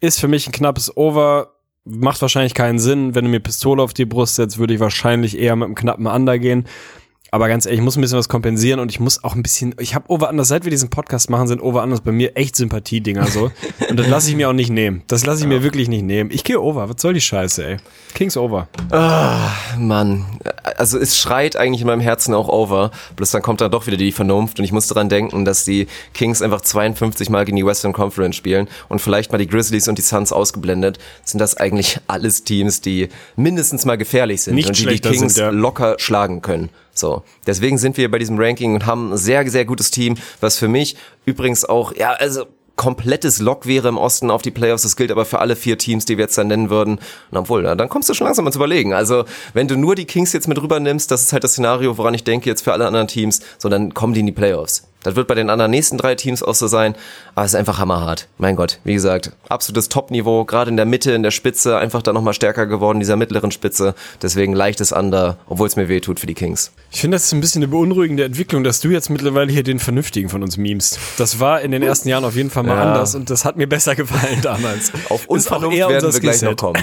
ist 0.00 0.20
für 0.20 0.28
mich 0.28 0.46
ein 0.46 0.52
knappes 0.52 0.94
Over. 0.98 1.54
Macht 1.84 2.20
wahrscheinlich 2.20 2.52
keinen 2.52 2.78
Sinn. 2.78 3.14
Wenn 3.14 3.24
du 3.24 3.30
mir 3.30 3.40
Pistole 3.40 3.82
auf 3.82 3.94
die 3.94 4.04
Brust 4.04 4.34
setzt, 4.34 4.58
würde 4.58 4.74
ich 4.74 4.80
wahrscheinlich 4.80 5.38
eher 5.38 5.56
mit 5.56 5.64
einem 5.64 5.74
knappen 5.74 6.06
Under 6.06 6.38
gehen. 6.38 6.66
Aber 7.34 7.48
ganz 7.48 7.64
ehrlich, 7.64 7.78
ich 7.78 7.84
muss 7.84 7.96
ein 7.96 8.02
bisschen 8.02 8.18
was 8.18 8.28
kompensieren 8.28 8.78
und 8.78 8.90
ich 8.90 9.00
muss 9.00 9.24
auch 9.24 9.34
ein 9.34 9.42
bisschen, 9.42 9.74
ich 9.80 9.94
habe 9.94 10.04
Over-Anders, 10.10 10.48
seit 10.48 10.64
wir 10.64 10.70
diesen 10.70 10.90
Podcast 10.90 11.30
machen, 11.30 11.48
sind 11.48 11.62
Over-Anders 11.62 12.02
bei 12.02 12.12
mir 12.12 12.36
echt 12.36 12.56
Sympathiedinger 12.56 13.26
so. 13.26 13.50
und 13.88 13.98
das 13.98 14.06
lasse 14.06 14.28
ich 14.28 14.36
mir 14.36 14.50
auch 14.50 14.52
nicht 14.52 14.68
nehmen. 14.68 15.02
Das 15.06 15.24
lasse 15.24 15.40
ich 15.40 15.46
mir 15.46 15.62
wirklich 15.62 15.88
nicht 15.88 16.02
nehmen. 16.02 16.30
Ich 16.30 16.44
gehe 16.44 16.60
Over. 16.60 16.90
Was 16.90 17.00
soll 17.00 17.14
die 17.14 17.22
Scheiße, 17.22 17.66
ey? 17.66 17.76
Kings 18.12 18.36
Over. 18.36 18.68
Ah, 18.90 19.48
Mann. 19.78 20.26
Also 20.76 20.98
es 20.98 21.16
schreit 21.16 21.56
eigentlich 21.56 21.80
in 21.80 21.86
meinem 21.86 22.02
Herzen 22.02 22.34
auch 22.34 22.50
Over. 22.50 22.90
Bloß 23.16 23.30
dann 23.30 23.40
kommt 23.40 23.62
da 23.62 23.70
doch 23.70 23.86
wieder 23.86 23.96
die 23.96 24.12
Vernunft 24.12 24.58
und 24.58 24.66
ich 24.66 24.72
muss 24.72 24.86
daran 24.88 25.08
denken, 25.08 25.46
dass 25.46 25.64
die 25.64 25.86
Kings 26.12 26.42
einfach 26.42 26.60
52 26.60 27.30
Mal 27.30 27.46
gegen 27.46 27.56
die 27.56 27.64
Western 27.64 27.94
Conference 27.94 28.36
spielen 28.36 28.68
und 28.90 29.00
vielleicht 29.00 29.32
mal 29.32 29.38
die 29.38 29.46
Grizzlies 29.46 29.88
und 29.88 29.96
die 29.96 30.02
Suns 30.02 30.34
ausgeblendet, 30.34 30.98
sind 31.24 31.40
das 31.40 31.56
eigentlich 31.56 31.98
alles 32.08 32.44
Teams, 32.44 32.82
die 32.82 33.08
mindestens 33.36 33.86
mal 33.86 33.96
gefährlich 33.96 34.42
sind 34.42 34.54
Nicht 34.54 34.68
und 34.68 34.78
die 34.78 34.84
die 34.84 35.00
Kings 35.00 35.34
sind, 35.34 35.42
ja. 35.42 35.48
locker 35.48 35.96
schlagen 35.98 36.42
können. 36.42 36.68
So, 36.94 37.22
deswegen 37.46 37.78
sind 37.78 37.96
wir 37.96 38.10
bei 38.10 38.18
diesem 38.18 38.38
Ranking 38.38 38.74
und 38.74 38.86
haben 38.86 39.12
ein 39.12 39.16
sehr, 39.16 39.48
sehr 39.50 39.64
gutes 39.64 39.90
Team, 39.90 40.16
was 40.40 40.58
für 40.58 40.68
mich 40.68 40.96
übrigens 41.24 41.64
auch, 41.64 41.94
ja, 41.96 42.12
also 42.12 42.46
komplettes 42.76 43.38
Lock 43.38 43.66
wäre 43.66 43.88
im 43.88 43.98
Osten 43.98 44.30
auf 44.30 44.42
die 44.42 44.50
Playoffs. 44.50 44.82
Das 44.82 44.96
gilt 44.96 45.10
aber 45.10 45.24
für 45.24 45.38
alle 45.38 45.56
vier 45.56 45.78
Teams, 45.78 46.04
die 46.04 46.16
wir 46.16 46.24
jetzt 46.24 46.38
dann 46.38 46.48
nennen 46.48 46.70
würden. 46.70 46.98
Und 47.30 47.38
obwohl, 47.38 47.62
na, 47.62 47.74
dann 47.74 47.88
kommst 47.88 48.08
du 48.08 48.14
schon 48.14 48.26
langsam 48.26 48.46
ins 48.46 48.56
Überlegen. 48.56 48.92
Also, 48.92 49.24
wenn 49.52 49.68
du 49.68 49.76
nur 49.76 49.94
die 49.94 50.04
Kings 50.04 50.32
jetzt 50.32 50.48
mit 50.48 50.60
rüber 50.60 50.80
nimmst, 50.80 51.10
das 51.10 51.22
ist 51.22 51.32
halt 51.32 51.44
das 51.44 51.52
Szenario, 51.52 51.98
woran 51.98 52.14
ich 52.14 52.24
denke 52.24 52.48
jetzt 52.48 52.62
für 52.62 52.72
alle 52.72 52.86
anderen 52.86 53.08
Teams, 53.08 53.40
so 53.58 53.68
dann 53.68 53.94
kommen 53.94 54.14
die 54.14 54.20
in 54.20 54.26
die 54.26 54.32
Playoffs. 54.32 54.88
Das 55.02 55.16
wird 55.16 55.26
bei 55.28 55.34
den 55.34 55.50
anderen 55.50 55.70
nächsten 55.70 55.98
drei 55.98 56.14
Teams 56.14 56.42
auch 56.42 56.54
so 56.54 56.66
sein, 56.66 56.94
aber 57.34 57.44
es 57.46 57.52
ist 57.52 57.58
einfach 57.58 57.78
hammerhart. 57.78 58.28
Mein 58.38 58.56
Gott, 58.56 58.78
wie 58.84 58.94
gesagt, 58.94 59.32
absolutes 59.48 59.88
Top-Niveau, 59.88 60.44
gerade 60.44 60.70
in 60.70 60.76
der 60.76 60.86
Mitte, 60.86 61.12
in 61.12 61.22
der 61.22 61.30
Spitze, 61.30 61.76
einfach 61.78 62.02
da 62.02 62.12
nochmal 62.12 62.34
stärker 62.34 62.66
geworden, 62.66 63.00
dieser 63.00 63.16
mittleren 63.16 63.50
Spitze. 63.50 63.94
Deswegen 64.22 64.52
leichtes 64.52 64.92
Under, 64.92 65.38
obwohl 65.48 65.66
es 65.66 65.76
mir 65.76 65.88
weh 65.88 66.00
tut 66.00 66.20
für 66.20 66.26
die 66.26 66.34
Kings. 66.34 66.72
Ich 66.90 67.00
finde, 67.00 67.16
das 67.16 67.24
ist 67.24 67.32
ein 67.32 67.40
bisschen 67.40 67.62
eine 67.62 67.68
beunruhigende 67.70 68.24
Entwicklung, 68.24 68.64
dass 68.64 68.80
du 68.80 68.88
jetzt 68.90 69.10
mittlerweile 69.10 69.50
hier 69.52 69.62
den 69.62 69.78
Vernünftigen 69.78 70.28
von 70.28 70.42
uns 70.42 70.56
memest. 70.56 70.98
Das 71.18 71.40
war 71.40 71.60
in 71.62 71.70
den 71.70 71.82
ersten 71.82 72.08
Jahren 72.08 72.24
auf 72.24 72.36
jeden 72.36 72.50
Fall 72.50 72.62
mal 72.62 72.76
Ja. 72.76 72.82
anders 72.92 73.14
und 73.14 73.30
das 73.30 73.44
hat 73.44 73.56
mir 73.56 73.66
besser 73.68 73.94
gefallen 73.94 74.38
damals. 74.42 74.92
Auf 75.08 75.26
Unvernunft 75.26 75.76
eher 75.76 75.88
werden 75.88 76.12
wir 76.12 76.20
gleich 76.20 76.42
noch 76.42 76.52
Skillset. 76.52 76.58
kommen. 76.58 76.82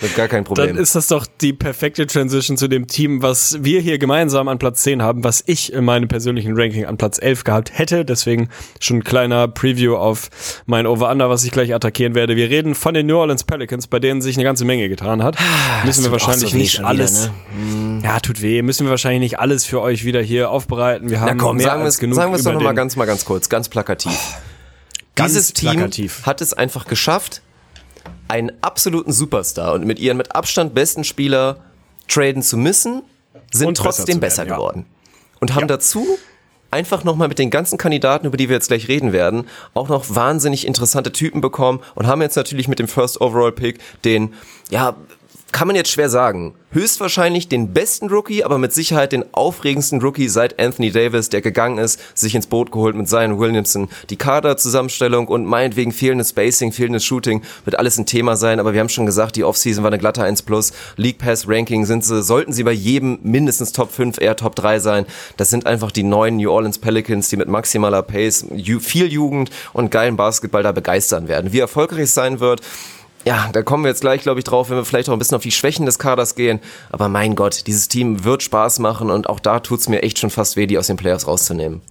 Wird 0.00 0.16
gar 0.16 0.28
kein 0.28 0.38
Dann 0.44 0.44
Problem. 0.44 0.76
ist 0.76 0.94
das 0.94 1.08
doch 1.08 1.26
die 1.40 1.52
perfekte 1.52 2.06
Transition 2.06 2.56
zu 2.56 2.68
dem 2.68 2.86
Team, 2.86 3.22
was 3.22 3.58
wir 3.62 3.80
hier 3.80 3.98
gemeinsam 3.98 4.48
an 4.48 4.58
Platz 4.58 4.82
10 4.82 5.02
haben, 5.02 5.24
was 5.24 5.42
ich 5.46 5.72
in 5.72 5.84
meinem 5.84 6.08
persönlichen 6.08 6.54
Ranking 6.56 6.86
an 6.86 6.96
Platz 6.96 7.17
11 7.18 7.44
gehabt 7.44 7.78
hätte. 7.78 8.04
Deswegen 8.04 8.48
schon 8.80 8.98
ein 8.98 9.04
kleiner 9.04 9.48
Preview 9.48 9.96
auf 9.96 10.30
mein 10.66 10.86
Over-Under, 10.86 11.28
was 11.30 11.44
ich 11.44 11.50
gleich 11.50 11.74
attackieren 11.74 12.14
werde. 12.14 12.36
Wir 12.36 12.50
reden 12.50 12.74
von 12.74 12.94
den 12.94 13.06
New 13.06 13.16
Orleans 13.16 13.44
Pelicans, 13.44 13.86
bei 13.86 13.98
denen 13.98 14.22
sich 14.22 14.36
eine 14.36 14.44
ganze 14.44 14.64
Menge 14.64 14.88
getan 14.88 15.22
hat. 15.22 15.36
Müssen 15.84 16.04
wir 16.04 16.10
tut 16.10 16.20
auch 16.22 16.26
wahrscheinlich 16.28 16.50
so 16.52 16.56
nicht 16.56 16.80
alles. 16.84 17.30
wieder, 17.56 17.66
ne? 17.66 18.00
Ja, 18.04 18.20
tut 18.20 18.42
weh. 18.42 18.62
Müssen 18.62 18.86
wir 18.86 18.90
wahrscheinlich 18.90 19.20
nicht 19.20 19.38
alles 19.38 19.64
für 19.64 19.80
euch 19.80 20.04
wieder 20.04 20.20
hier 20.22 20.50
aufbereiten. 20.50 21.10
Wir 21.10 21.20
haben 21.20 21.36
Na 21.36 21.42
komm, 21.42 21.56
mehr 21.56 21.66
sagen 21.66 21.80
wir 21.80 21.84
als 21.86 21.94
es 21.94 22.00
genug 22.00 22.16
sagen 22.16 22.32
wir 22.32 22.36
es 22.36 22.42
doch 22.44 22.50
über 22.52 22.60
noch 22.60 22.64
mal 22.64 22.72
den- 22.72 22.76
ganz 22.76 22.96
mal 22.96 23.04
ganz 23.06 23.24
kurz, 23.24 23.48
ganz 23.48 23.68
plakativ. 23.68 24.12
Ganz 25.14 25.32
Dieses 25.32 25.52
Team 25.52 25.72
plakativ. 25.72 26.22
hat 26.26 26.40
es 26.40 26.54
einfach 26.54 26.86
geschafft, 26.86 27.42
einen 28.28 28.52
absoluten 28.60 29.10
Superstar 29.12 29.72
und 29.72 29.84
mit 29.84 29.98
ihren 29.98 30.16
mit 30.16 30.32
Abstand 30.36 30.74
besten 30.74 31.02
Spieler 31.02 31.56
traden 32.06 32.40
zu 32.42 32.56
müssen, 32.56 33.02
sind 33.50 33.66
Und 33.66 33.74
besser 33.78 33.84
trotzdem 33.96 34.20
besser 34.20 34.38
werden, 34.42 34.48
ja. 34.50 34.54
geworden. 34.56 34.86
Und 35.40 35.56
haben 35.56 35.66
dazu 35.66 36.06
einfach 36.70 37.04
nochmal 37.04 37.28
mit 37.28 37.38
den 37.38 37.50
ganzen 37.50 37.78
Kandidaten, 37.78 38.26
über 38.26 38.36
die 38.36 38.48
wir 38.48 38.56
jetzt 38.56 38.68
gleich 38.68 38.88
reden 38.88 39.12
werden, 39.12 39.46
auch 39.74 39.88
noch 39.88 40.14
wahnsinnig 40.14 40.66
interessante 40.66 41.12
Typen 41.12 41.40
bekommen 41.40 41.80
und 41.94 42.06
haben 42.06 42.22
jetzt 42.22 42.36
natürlich 42.36 42.68
mit 42.68 42.78
dem 42.78 42.88
First 42.88 43.20
Overall 43.20 43.52
Pick 43.52 43.78
den, 44.04 44.34
ja, 44.70 44.96
kann 45.50 45.66
man 45.66 45.76
jetzt 45.76 45.90
schwer 45.90 46.10
sagen, 46.10 46.54
höchstwahrscheinlich 46.72 47.48
den 47.48 47.72
besten 47.72 48.08
Rookie, 48.08 48.44
aber 48.44 48.58
mit 48.58 48.74
Sicherheit 48.74 49.12
den 49.12 49.24
aufregendsten 49.32 50.02
Rookie 50.02 50.28
seit 50.28 50.60
Anthony 50.60 50.90
Davis, 50.90 51.30
der 51.30 51.40
gegangen 51.40 51.78
ist, 51.78 51.98
sich 52.14 52.34
ins 52.34 52.46
Boot 52.46 52.70
geholt 52.70 52.94
mit 52.94 53.08
Zion 53.08 53.38
Williamson. 53.38 53.88
Die 54.10 54.16
Kaderzusammenstellung 54.16 55.26
und 55.28 55.46
meinetwegen 55.46 55.92
fehlendes 55.92 56.30
Spacing, 56.30 56.72
fehlendes 56.72 57.04
Shooting 57.04 57.42
wird 57.64 57.78
alles 57.78 57.96
ein 57.96 58.04
Thema 58.04 58.36
sein, 58.36 58.60
aber 58.60 58.74
wir 58.74 58.80
haben 58.80 58.90
schon 58.90 59.06
gesagt, 59.06 59.36
die 59.36 59.44
Offseason 59.44 59.82
war 59.82 59.90
eine 59.90 59.98
glatte 59.98 60.22
1 60.22 60.42
plus. 60.42 60.72
League 60.96 61.18
Pass 61.18 61.48
Ranking 61.48 61.86
sind 61.86 62.04
sie, 62.04 62.22
sollten 62.22 62.52
sie 62.52 62.64
bei 62.64 62.72
jedem 62.72 63.18
mindestens 63.22 63.72
Top 63.72 63.90
5, 63.90 64.20
eher 64.20 64.36
Top 64.36 64.54
3 64.54 64.80
sein. 64.80 65.06
Das 65.38 65.48
sind 65.48 65.66
einfach 65.66 65.90
die 65.90 66.02
neuen 66.02 66.36
New 66.36 66.50
Orleans 66.50 66.78
Pelicans, 66.78 67.30
die 67.30 67.38
mit 67.38 67.48
maximaler 67.48 68.02
Pace, 68.02 68.44
viel 68.80 69.10
Jugend 69.10 69.50
und 69.72 69.90
geilen 69.90 70.16
Basketball 70.16 70.62
da 70.62 70.72
begeistern 70.72 71.28
werden. 71.28 71.52
Wie 71.52 71.60
erfolgreich 71.60 72.04
es 72.04 72.14
sein 72.14 72.40
wird, 72.40 72.60
ja, 73.24 73.50
da 73.52 73.62
kommen 73.62 73.84
wir 73.84 73.88
jetzt 73.88 74.00
gleich, 74.00 74.22
glaube 74.22 74.40
ich, 74.40 74.44
drauf, 74.44 74.70
wenn 74.70 74.76
wir 74.76 74.84
vielleicht 74.84 75.08
auch 75.08 75.12
ein 75.12 75.18
bisschen 75.18 75.36
auf 75.36 75.42
die 75.42 75.50
Schwächen 75.50 75.86
des 75.86 75.98
Kaders 75.98 76.34
gehen. 76.34 76.60
Aber 76.90 77.08
mein 77.08 77.34
Gott, 77.34 77.66
dieses 77.66 77.88
Team 77.88 78.24
wird 78.24 78.42
Spaß 78.42 78.78
machen 78.78 79.10
und 79.10 79.28
auch 79.28 79.40
da 79.40 79.60
tut's 79.60 79.88
mir 79.88 80.02
echt 80.02 80.18
schon 80.18 80.30
fast 80.30 80.56
weh, 80.56 80.66
die 80.66 80.78
aus 80.78 80.86
den 80.86 80.96
Playoffs 80.96 81.26
rauszunehmen. 81.26 81.82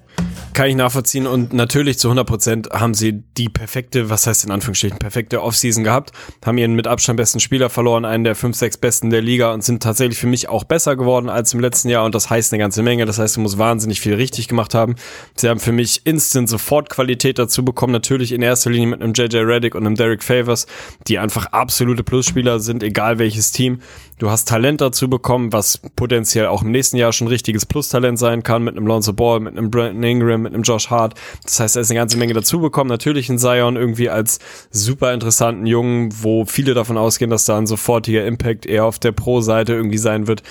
Kann 0.57 0.69
ich 0.69 0.75
nachvollziehen 0.75 1.27
und 1.27 1.53
natürlich 1.53 1.99
zu 1.99 2.09
100% 2.09 2.71
haben 2.71 2.95
sie 2.95 3.23
die 3.37 3.47
perfekte, 3.47 4.09
was 4.09 4.25
heißt 4.25 4.43
in 4.43 4.49
Anführungsstrichen, 4.49 4.97
perfekte 4.97 5.43
Offseason 5.43 5.83
gehabt, 5.83 6.13
haben 6.43 6.57
ihren 6.57 6.73
mit 6.73 6.87
Abstand 6.87 7.17
besten 7.17 7.39
Spieler 7.39 7.69
verloren, 7.69 8.05
einen 8.05 8.23
der 8.23 8.33
5, 8.33 8.57
6 8.57 8.77
besten 8.77 9.11
der 9.11 9.21
Liga 9.21 9.53
und 9.53 9.63
sind 9.63 9.83
tatsächlich 9.83 10.17
für 10.17 10.25
mich 10.25 10.49
auch 10.49 10.63
besser 10.63 10.95
geworden 10.95 11.29
als 11.29 11.53
im 11.53 11.59
letzten 11.59 11.89
Jahr 11.89 12.05
und 12.05 12.15
das 12.15 12.31
heißt 12.31 12.51
eine 12.51 12.59
ganze 12.59 12.81
Menge, 12.81 13.05
das 13.05 13.19
heißt, 13.19 13.37
du 13.37 13.41
musst 13.41 13.59
wahnsinnig 13.59 14.01
viel 14.01 14.15
richtig 14.15 14.47
gemacht 14.47 14.73
haben. 14.73 14.95
Sie 15.35 15.47
haben 15.47 15.59
für 15.59 15.71
mich 15.71 16.01
instant 16.05 16.49
sofort 16.49 16.89
Qualität 16.89 17.37
dazu 17.37 17.63
bekommen, 17.63 17.93
natürlich 17.93 18.31
in 18.31 18.41
erster 18.41 18.71
Linie 18.71 18.87
mit 18.87 19.03
einem 19.03 19.13
JJ 19.13 19.37
Reddick 19.37 19.75
und 19.75 19.85
einem 19.85 19.93
Derek 19.93 20.23
Favors, 20.23 20.65
die 21.07 21.19
einfach 21.19 21.45
absolute 21.51 22.03
Plusspieler 22.03 22.59
sind, 22.59 22.81
egal 22.81 23.19
welches 23.19 23.51
Team. 23.51 23.81
Du 24.19 24.31
hast 24.31 24.47
Talent 24.47 24.81
dazu 24.81 25.11
bekommen, 25.11 25.53
was 25.53 25.79
potenziell 25.95 26.47
auch 26.47 26.63
im 26.63 26.71
nächsten 26.71 26.97
Jahr 26.97 27.13
schon 27.13 27.27
richtiges 27.27 27.67
Plus-Talent 27.67 28.17
sein 28.17 28.41
kann, 28.41 28.63
mit 28.63 28.75
einem 28.75 28.87
Lonzo 28.87 29.13
Ball, 29.13 29.39
mit 29.39 29.55
einem 29.55 29.69
Brandon 29.69 30.01
Ingram, 30.01 30.41
mit 30.41 30.55
einem 30.55 30.63
Josh 30.63 30.89
Hart. 30.89 31.13
Das 31.43 31.59
heißt, 31.59 31.75
er 31.75 31.83
ist 31.83 31.91
eine 31.91 31.99
ganze 31.99 32.17
Menge 32.17 32.33
dazu 32.33 32.59
bekommen. 32.59 32.89
Natürlich 32.89 33.29
in 33.29 33.37
Zion 33.37 33.75
irgendwie 33.75 34.09
als 34.09 34.39
super 34.71 35.13
interessanten 35.13 35.67
Jungen, 35.67 36.11
wo 36.23 36.45
viele 36.45 36.73
davon 36.73 36.97
ausgehen, 36.97 37.29
dass 37.29 37.45
da 37.45 37.59
ein 37.59 37.67
sofortiger 37.67 38.25
Impact 38.25 38.65
eher 38.65 38.85
auf 38.85 38.97
der 38.97 39.11
Pro-Seite 39.11 39.73
irgendwie 39.73 39.99
sein 39.99 40.25
wird. 40.25 40.41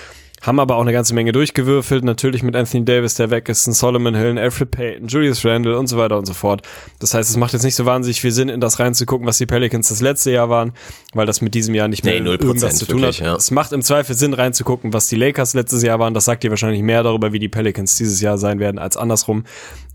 Haben 0.41 0.59
aber 0.59 0.75
auch 0.75 0.81
eine 0.81 0.93
ganze 0.93 1.13
Menge 1.15 1.31
durchgewürfelt, 1.31 2.03
natürlich 2.03 2.43
mit 2.43 2.55
Anthony 2.55 2.85
Davis, 2.85 3.15
der 3.15 3.31
weg 3.31 3.49
ist, 3.49 3.65
ein 3.67 3.73
Solomon 3.73 4.15
Hill, 4.15 4.37
Alfred 4.37 4.71
Payton, 4.71 5.07
Julius 5.07 5.43
Randle 5.43 5.77
und 5.77 5.87
so 5.87 5.97
weiter 5.97 6.17
und 6.17 6.25
so 6.25 6.33
fort. 6.33 6.61
Das 6.99 7.13
heißt, 7.13 7.29
es 7.29 7.37
macht 7.37 7.53
jetzt 7.53 7.63
nicht 7.63 7.75
so 7.75 7.85
wahnsinnig 7.85 8.21
viel 8.21 8.31
Sinn, 8.31 8.49
in 8.49 8.59
das 8.59 8.79
reinzugucken, 8.79 9.25
was 9.25 9.37
die 9.39 9.45
Pelicans 9.47 9.89
das 9.89 9.99
letzte 10.01 10.31
Jahr 10.31 10.49
waren, 10.49 10.73
weil 11.13 11.25
das 11.25 11.41
mit 11.41 11.55
diesem 11.55 11.73
Jahr 11.73 11.87
nicht 11.87 12.03
mehr 12.05 12.21
Nee, 12.21 12.29
0% 12.29 12.41
irgendwas 12.43 12.77
zu 12.77 12.85
tun 12.85 13.01
wirklich, 13.01 13.21
hat. 13.21 13.27
ja. 13.27 13.35
Es 13.35 13.51
macht 13.51 13.71
im 13.71 13.81
Zweifel 13.81 14.15
Sinn, 14.15 14.33
reinzugucken, 14.33 14.93
was 14.93 15.07
die 15.07 15.15
Lakers 15.15 15.53
letztes 15.55 15.81
Jahr 15.83 15.99
waren. 15.99 16.13
Das 16.13 16.25
sagt 16.25 16.43
dir 16.43 16.49
wahrscheinlich 16.51 16.81
mehr 16.83 17.03
darüber, 17.03 17.33
wie 17.33 17.39
die 17.39 17.49
Pelicans 17.49 17.95
dieses 17.95 18.21
Jahr 18.21 18.37
sein 18.37 18.59
werden, 18.59 18.77
als 18.77 18.95
andersrum. 18.95 19.43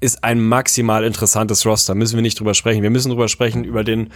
Ist 0.02 0.24
ein 0.24 0.40
maximal 0.40 1.04
interessantes 1.04 1.64
Roster. 1.64 1.94
Müssen 1.94 2.16
wir 2.16 2.22
nicht 2.22 2.40
drüber 2.40 2.54
sprechen. 2.54 2.82
Wir 2.82 2.90
müssen 2.90 3.10
drüber 3.10 3.28
sprechen 3.28 3.62
über 3.62 3.84
den 3.84 4.10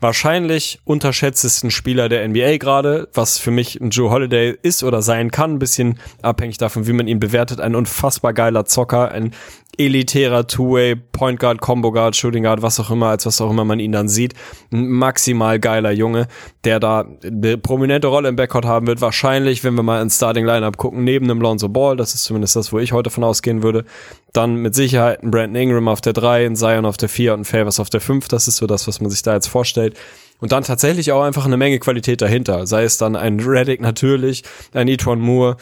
wahrscheinlich 0.00 0.80
unterschätztesten 0.84 1.70
Spieler 1.70 2.08
der 2.08 2.26
NBA 2.26 2.56
gerade, 2.56 3.08
was 3.14 3.38
für 3.38 3.52
mich 3.52 3.80
ein 3.80 3.90
Joe 3.90 4.10
Holiday 4.10 4.58
ist 4.62 4.82
oder 4.82 5.00
sein 5.00 5.30
kann, 5.30 5.52
ein 5.52 5.58
bisschen 5.60 6.00
abhängig 6.22 6.58
davon, 6.58 6.88
wie 6.88 6.92
man 6.92 7.06
ihn 7.06 7.20
bewertet. 7.20 7.60
Ein 7.60 7.76
unfassbar 7.76 8.32
geiler 8.32 8.64
Zocker, 8.64 9.12
ein 9.12 9.32
elitärer 9.78 10.46
Two-Way, 10.46 10.96
Point 10.96 11.38
Guard, 11.40 11.60
Combo 11.60 11.92
Guard, 11.92 12.16
Shooting 12.16 12.42
Guard, 12.42 12.62
was 12.62 12.80
auch 12.80 12.90
immer, 12.90 13.06
als 13.06 13.24
was 13.24 13.40
auch 13.40 13.50
immer 13.50 13.64
man 13.64 13.78
ihn 13.78 13.92
dann 13.92 14.08
sieht. 14.08 14.34
Ein 14.72 14.88
maximal 14.88 15.60
geiler 15.60 15.92
Junge, 15.92 16.26
der 16.64 16.80
da 16.80 17.06
eine 17.24 17.56
prominente 17.56 18.08
Rolle 18.08 18.28
im 18.28 18.36
Backcourt 18.36 18.66
haben 18.66 18.86
wird. 18.86 19.00
Wahrscheinlich, 19.00 19.62
wenn 19.64 19.74
wir 19.74 19.82
mal 19.84 20.02
ins 20.02 20.16
Starting 20.16 20.44
Lineup 20.44 20.76
gucken, 20.76 21.04
neben 21.04 21.28
dem 21.28 21.40
Lonzo 21.40 21.68
Ball, 21.68 21.96
das 21.96 22.14
ist 22.14 22.24
zumindest 22.24 22.56
das, 22.56 22.72
wo 22.72 22.78
ich 22.80 22.92
heute 22.92 23.10
von 23.10 23.24
ausgehen 23.24 23.62
würde. 23.62 23.84
Dann 24.32 24.56
mit 24.56 24.74
Sicherheit 24.74 25.22
ein 25.22 25.30
Brandon 25.30 25.62
Ingram 25.62 25.88
auf 25.88 26.00
der 26.00 26.12
3, 26.12 26.46
ein 26.46 26.56
Zion 26.56 26.84
auf 26.84 26.96
der 26.96 27.08
4 27.08 27.34
und 27.34 27.40
ein 27.40 27.44
Favors 27.44 27.80
auf 27.80 27.88
der 27.88 28.00
5. 28.00 28.28
Das 28.28 28.48
ist 28.48 28.56
so 28.56 28.66
das, 28.66 28.88
was 28.88 29.00
man 29.00 29.10
sich 29.10 29.22
da 29.22 29.34
jetzt 29.34 29.46
vorstellt. 29.46 29.96
Und 30.40 30.52
dann 30.52 30.62
tatsächlich 30.62 31.10
auch 31.12 31.22
einfach 31.22 31.46
eine 31.46 31.56
Menge 31.56 31.78
Qualität 31.78 32.20
dahinter. 32.20 32.66
Sei 32.66 32.84
es 32.84 32.96
dann 32.98 33.16
ein 33.16 33.40
Reddick 33.40 33.80
natürlich, 33.80 34.44
ein 34.72 34.88
Etron 34.88 35.20
Moore, 35.20 35.56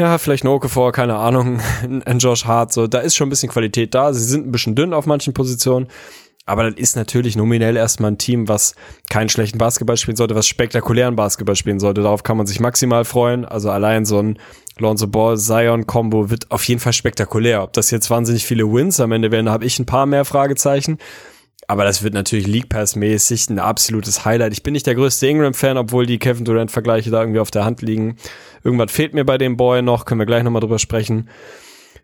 ja, 0.00 0.18
vielleicht 0.18 0.44
ein 0.44 0.48
Okafor, 0.48 0.92
keine 0.92 1.16
Ahnung, 1.16 1.60
ein 2.04 2.18
Josh 2.18 2.46
Hart, 2.46 2.72
so, 2.72 2.86
da 2.86 2.98
ist 3.00 3.14
schon 3.14 3.28
ein 3.28 3.30
bisschen 3.30 3.50
Qualität 3.50 3.94
da. 3.94 4.12
Sie 4.12 4.24
sind 4.24 4.46
ein 4.46 4.52
bisschen 4.52 4.74
dünn 4.74 4.94
auf 4.94 5.06
manchen 5.06 5.34
Positionen. 5.34 5.88
Aber 6.46 6.68
das 6.68 6.80
ist 6.80 6.96
natürlich 6.96 7.36
nominell 7.36 7.76
erstmal 7.76 8.10
ein 8.10 8.18
Team, 8.18 8.48
was 8.48 8.74
keinen 9.08 9.28
schlechten 9.28 9.58
Basketball 9.58 9.96
spielen 9.96 10.16
sollte, 10.16 10.34
was 10.34 10.48
spektakulären 10.48 11.14
Basketball 11.14 11.54
spielen 11.54 11.78
sollte. 11.78 12.02
Darauf 12.02 12.24
kann 12.24 12.36
man 12.38 12.46
sich 12.46 12.58
maximal 12.58 13.04
freuen. 13.04 13.44
Also 13.44 13.70
allein 13.70 14.04
so 14.04 14.20
ein 14.20 14.38
Lonzo 14.78 15.06
Ball 15.06 15.38
Zion 15.38 15.86
Combo 15.86 16.30
wird 16.30 16.50
auf 16.50 16.64
jeden 16.64 16.80
Fall 16.80 16.94
spektakulär. 16.94 17.62
Ob 17.62 17.74
das 17.74 17.92
jetzt 17.92 18.10
wahnsinnig 18.10 18.44
viele 18.46 18.64
Wins 18.72 18.98
am 18.98 19.12
Ende 19.12 19.30
werden, 19.30 19.46
da 19.46 19.52
habe 19.52 19.66
ich 19.66 19.78
ein 19.78 19.86
paar 19.86 20.06
mehr 20.06 20.24
Fragezeichen. 20.24 20.98
Aber 21.70 21.84
das 21.84 22.02
wird 22.02 22.14
natürlich 22.14 22.48
League 22.48 22.68
Pass 22.68 22.96
mäßig 22.96 23.48
ein 23.48 23.60
absolutes 23.60 24.24
Highlight. 24.24 24.52
Ich 24.52 24.64
bin 24.64 24.72
nicht 24.72 24.88
der 24.88 24.96
größte 24.96 25.28
Ingram-Fan, 25.28 25.76
obwohl 25.76 26.04
die 26.04 26.18
Kevin 26.18 26.44
Durant-Vergleiche 26.44 27.12
da 27.12 27.20
irgendwie 27.20 27.38
auf 27.38 27.52
der 27.52 27.64
Hand 27.64 27.80
liegen. 27.80 28.16
Irgendwas 28.64 28.90
fehlt 28.90 29.14
mir 29.14 29.24
bei 29.24 29.38
dem 29.38 29.56
Boy 29.56 29.80
noch, 29.80 30.04
können 30.04 30.18
wir 30.18 30.26
gleich 30.26 30.42
nochmal 30.42 30.62
drüber 30.62 30.80
sprechen. 30.80 31.28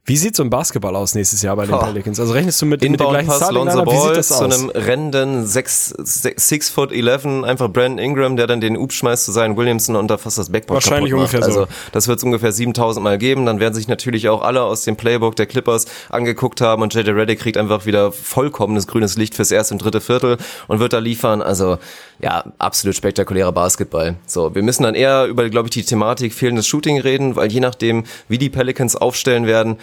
Wie 0.09 0.17
sieht 0.17 0.37
so 0.37 0.45
ein 0.45 0.51
Basketball 0.51 0.95
aus 0.95 1.17
nächstes 1.17 1.43
Jahr 1.43 1.57
bei 1.57 1.67
den 1.67 1.75
Oh. 1.75 1.79
Pelicans? 1.79 2.21
Also 2.21 2.33
rechnest 2.33 2.63
du 2.63 2.67
mit, 2.67 2.81
mit 2.81 2.85
dem 2.85 2.93
Inbound 2.93 3.11
gleichen 3.11 3.27
Pass, 3.27 3.51
Lonzo? 3.51 3.81
Wie 3.81 3.85
Ball 3.85 4.15
das 4.15 4.29
zu 4.29 4.45
einem 4.45 4.71
rennenden 4.71 5.47
6, 5.47 5.95
6 5.99 6.71
foot 6.71 6.93
11, 6.93 7.45
einfach 7.45 7.69
Brandon 7.69 7.99
Ingram, 7.99 8.37
der 8.37 8.47
dann 8.47 8.61
den 8.61 8.77
Up 8.81 8.93
schmeißt 8.93 9.25
zu 9.25 9.33
seinen 9.33 9.57
Williamson 9.57 9.97
und 9.97 10.09
da 10.09 10.17
fast 10.17 10.39
das 10.39 10.51
Backboard 10.51 10.77
Wahrscheinlich 10.77 11.13
ungefähr 11.13 11.43
so. 11.43 11.47
Also 11.47 11.67
das 11.91 12.07
wird 12.07 12.19
es 12.19 12.25
ungefähr 12.25 12.53
7000 12.53 13.03
Mal 13.03 13.19
geben. 13.19 13.47
Dann 13.47 13.59
werden 13.59 13.75
sich 13.75 13.89
natürlich 13.89 14.29
auch 14.29 14.43
alle 14.43 14.63
aus 14.63 14.85
dem 14.85 14.95
Playbook 14.95 15.35
der 15.35 15.47
Clippers 15.47 15.87
angeguckt 16.09 16.61
haben 16.61 16.83
und 16.83 16.95
JJ 16.95 17.11
Redick 17.11 17.41
kriegt 17.41 17.57
einfach 17.57 17.85
wieder 17.85 18.13
vollkommenes 18.13 18.87
grünes 18.87 19.17
Licht 19.17 19.35
fürs 19.35 19.51
erste 19.51 19.75
und 19.75 19.83
dritte 19.83 20.01
Viertel 20.01 20.37
und 20.69 20.79
wird 20.79 20.93
da 20.93 20.99
liefern. 20.99 21.43
Also 21.43 21.79
ja, 22.21 22.45
absolut 22.59 22.97
spektakulärer 22.97 23.53
Basketball. 23.53 24.17
So, 24.27 24.55
wir 24.55 24.63
müssen 24.63 24.83
dann 24.83 24.95
eher 24.95 25.27
über, 25.27 25.49
glaube 25.51 25.69
ich, 25.69 25.73
die 25.73 25.85
Thematik 25.85 26.33
fehlendes 26.33 26.67
Shooting 26.67 27.01
reden, 27.01 27.37
weil 27.37 27.53
je 27.53 27.61
nachdem, 27.61 28.05
wie 28.29 28.39
die 28.39 28.51
Pelicans 28.51 28.97
aufstellen 28.97 29.47
werden, 29.47 29.77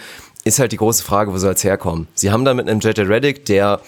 ist 0.44 0.58
halt 0.58 0.72
die 0.72 0.76
große 0.76 1.02
Frage, 1.04 1.32
wo 1.32 1.38
soll 1.38 1.52
es 1.54 1.64
herkommen? 1.64 2.08
Sie 2.14 2.30
haben 2.30 2.44
da 2.44 2.52
mit 2.54 2.68
einem 2.68 2.80
JJ 2.80 3.02
Redick, 3.02 3.44
der 3.46 3.80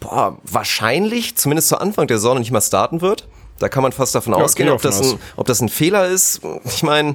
boah, 0.00 0.38
wahrscheinlich, 0.44 1.36
zumindest 1.36 1.68
zu 1.68 1.78
Anfang 1.78 2.06
der 2.06 2.18
Saison, 2.18 2.38
nicht 2.38 2.50
mal 2.50 2.60
starten 2.60 3.00
wird. 3.00 3.28
Da 3.58 3.68
kann 3.68 3.82
man 3.82 3.92
fast 3.92 4.14
davon 4.14 4.32
Ja, 4.32 4.38
ausgehen, 4.40 4.68
gehe 4.68 4.74
ob 4.74 4.80
das, 4.80 5.00
ein, 5.02 5.18
ob 5.36 5.46
das 5.46 5.60
ein 5.60 5.68
Fehler 5.68 6.08
ist. 6.08 6.40
Ich 6.64 6.82
meine, 6.82 7.14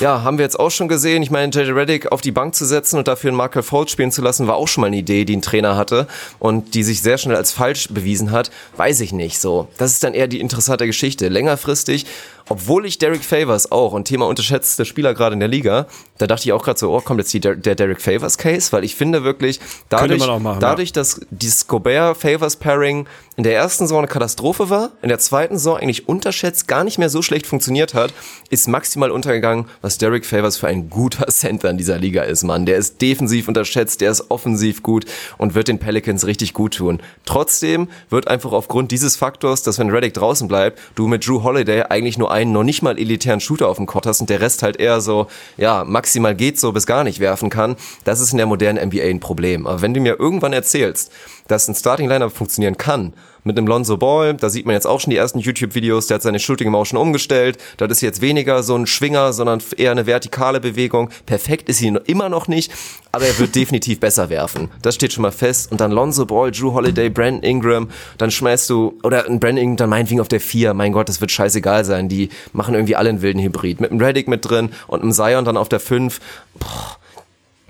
ja, 0.00 0.22
haben 0.22 0.38
wir 0.38 0.44
jetzt 0.44 0.58
auch 0.58 0.70
schon 0.70 0.86
gesehen. 0.86 1.22
Ich 1.22 1.30
meine, 1.30 1.50
JJ 1.52 1.72
Redick 1.72 2.12
auf 2.12 2.20
die 2.20 2.30
Bank 2.30 2.54
zu 2.54 2.64
setzen 2.64 2.98
und 2.98 3.08
dafür 3.08 3.28
einen 3.28 3.36
Markel 3.36 3.62
Fultz 3.62 3.90
spielen 3.90 4.12
zu 4.12 4.22
lassen, 4.22 4.46
war 4.46 4.54
auch 4.54 4.68
schon 4.68 4.82
mal 4.82 4.86
eine 4.86 4.96
Idee, 4.96 5.24
die 5.24 5.36
ein 5.36 5.42
Trainer 5.42 5.76
hatte 5.76 6.06
und 6.38 6.74
die 6.74 6.84
sich 6.84 7.02
sehr 7.02 7.18
schnell 7.18 7.36
als 7.36 7.50
falsch 7.50 7.88
bewiesen 7.90 8.30
hat. 8.30 8.50
Weiß 8.76 9.00
ich 9.00 9.12
nicht 9.12 9.40
so. 9.40 9.66
Das 9.76 9.92
ist 9.92 10.04
dann 10.04 10.14
eher 10.14 10.28
die 10.28 10.40
interessante 10.40 10.86
Geschichte. 10.86 11.28
Längerfristig, 11.28 12.06
obwohl 12.48 12.86
ich 12.86 12.98
Derek 12.98 13.24
Favors 13.24 13.70
auch 13.70 13.92
und 13.92 14.06
Thema 14.06 14.26
unterschätzte 14.26 14.84
Spieler 14.84 15.14
gerade 15.14 15.34
in 15.34 15.40
der 15.40 15.48
Liga, 15.48 15.86
da 16.18 16.26
dachte 16.26 16.44
ich 16.44 16.52
auch 16.52 16.62
gerade 16.62 16.78
so, 16.78 16.94
oh, 16.94 17.00
kommt 17.00 17.20
jetzt 17.20 17.32
die, 17.32 17.40
der 17.40 17.74
Derek 17.74 18.00
Favors 18.00 18.38
Case, 18.38 18.72
weil 18.72 18.84
ich 18.84 18.94
finde 18.94 19.24
wirklich, 19.24 19.60
dadurch, 19.88 20.26
machen, 20.26 20.60
dadurch 20.60 20.92
dass 20.92 21.20
dieses 21.30 21.66
Gobert-Favors-Pairing 21.66 23.06
in 23.36 23.44
der 23.44 23.54
ersten 23.54 23.84
Saison 23.84 23.98
eine 23.98 24.08
Katastrophe 24.08 24.68
war, 24.68 24.90
in 25.00 25.08
der 25.08 25.20
zweiten 25.20 25.58
Saison 25.58 25.76
eigentlich 25.76 26.08
unterschätzt, 26.08 26.66
gar 26.66 26.82
nicht 26.82 26.98
mehr 26.98 27.08
so 27.08 27.22
schlecht 27.22 27.46
funktioniert 27.46 27.94
hat, 27.94 28.12
ist 28.50 28.66
maximal 28.66 29.12
untergegangen, 29.12 29.66
was 29.80 29.96
Derek 29.98 30.26
Favors 30.26 30.56
für 30.56 30.66
ein 30.66 30.90
guter 30.90 31.26
Center 31.28 31.70
in 31.70 31.78
dieser 31.78 31.98
Liga 31.98 32.22
ist, 32.22 32.42
Mann. 32.42 32.66
Der 32.66 32.76
ist 32.76 33.00
defensiv 33.00 33.46
unterschätzt, 33.46 34.00
der 34.00 34.10
ist 34.10 34.30
offensiv 34.30 34.82
gut 34.82 35.04
und 35.36 35.54
wird 35.54 35.68
den 35.68 35.78
Pelicans 35.78 36.26
richtig 36.26 36.52
gut 36.52 36.74
tun. 36.74 37.00
Trotzdem 37.26 37.88
wird 38.10 38.26
einfach 38.26 38.50
aufgrund 38.50 38.90
dieses 38.90 39.14
Faktors, 39.14 39.62
dass 39.62 39.78
wenn 39.78 39.90
Reddick 39.90 40.14
draußen 40.14 40.48
bleibt, 40.48 40.80
du 40.96 41.06
mit 41.06 41.24
Drew 41.26 41.44
Holiday 41.44 41.82
eigentlich 41.82 42.18
nur 42.18 42.32
einen 42.38 42.52
noch 42.52 42.62
nicht 42.62 42.82
mal 42.82 42.98
elitären 42.98 43.40
Shooter 43.40 43.68
auf 43.68 43.76
dem 43.76 43.86
Court 43.86 44.06
hast 44.06 44.20
und 44.20 44.30
der 44.30 44.40
Rest 44.40 44.62
halt 44.62 44.76
eher 44.76 45.00
so, 45.00 45.26
ja, 45.56 45.84
maximal 45.84 46.34
geht 46.34 46.58
so 46.58 46.72
bis 46.72 46.86
gar 46.86 47.04
nicht 47.04 47.18
werfen 47.20 47.50
kann, 47.50 47.76
das 48.04 48.20
ist 48.20 48.30
in 48.32 48.38
der 48.38 48.46
modernen 48.46 48.88
NBA 48.88 49.02
ein 49.02 49.20
Problem. 49.20 49.66
Aber 49.66 49.82
wenn 49.82 49.92
du 49.92 50.00
mir 50.00 50.18
irgendwann 50.18 50.52
erzählst, 50.52 51.12
dass 51.48 51.68
ein 51.68 51.74
Starting 51.74 52.08
Lineup 52.08 52.32
funktionieren 52.32 52.76
kann, 52.76 53.12
mit 53.48 53.58
einem 53.58 53.66
Lonzo 53.66 53.96
Ball, 53.96 54.34
da 54.34 54.50
sieht 54.50 54.66
man 54.66 54.74
jetzt 54.74 54.86
auch 54.86 55.00
schon 55.00 55.10
die 55.10 55.16
ersten 55.16 55.38
YouTube-Videos, 55.38 56.06
der 56.06 56.16
hat 56.16 56.22
seine 56.22 56.38
Shooting 56.38 56.70
Motion 56.70 57.00
umgestellt, 57.00 57.56
das 57.78 57.90
ist 57.90 58.02
jetzt 58.02 58.20
weniger 58.20 58.62
so 58.62 58.76
ein 58.76 58.86
Schwinger, 58.86 59.32
sondern 59.32 59.60
eher 59.76 59.90
eine 59.90 60.06
vertikale 60.06 60.60
Bewegung. 60.60 61.08
Perfekt 61.24 61.68
ist 61.68 61.78
sie 61.78 61.88
immer 62.06 62.28
noch 62.28 62.46
nicht, 62.46 62.70
aber 63.10 63.24
er 63.24 63.38
wird 63.38 63.54
definitiv 63.54 64.00
besser 64.00 64.28
werfen. 64.28 64.68
Das 64.82 64.94
steht 64.94 65.14
schon 65.14 65.22
mal 65.22 65.32
fest. 65.32 65.72
Und 65.72 65.80
dann 65.80 65.90
Lonzo 65.90 66.26
Ball, 66.26 66.50
Drew 66.50 66.74
Holiday, 66.74 67.08
Brandon 67.08 67.42
Ingram, 67.42 67.88
dann 68.18 68.30
schmeißt 68.30 68.68
du, 68.68 68.98
oder 69.02 69.26
ein 69.26 69.40
Brandon 69.40 69.64
Ingram, 69.64 69.76
dann 69.78 69.90
meinetwegen 69.90 70.20
auf 70.20 70.28
der 70.28 70.40
4, 70.40 70.74
mein 70.74 70.92
Gott, 70.92 71.08
das 71.08 71.22
wird 71.22 71.30
scheißegal 71.30 71.86
sein, 71.86 72.10
die 72.10 72.28
machen 72.52 72.74
irgendwie 72.74 72.96
alle 72.96 73.08
einen 73.08 73.22
wilden 73.22 73.40
Hybrid. 73.40 73.80
Mit 73.80 73.90
einem 73.90 74.00
Reddick 74.00 74.28
mit 74.28 74.48
drin 74.48 74.70
und 74.86 75.02
einem 75.02 75.12
Zion 75.12 75.46
dann 75.46 75.56
auf 75.56 75.70
der 75.70 75.80
5, 75.80 76.20
boah, 76.58 76.98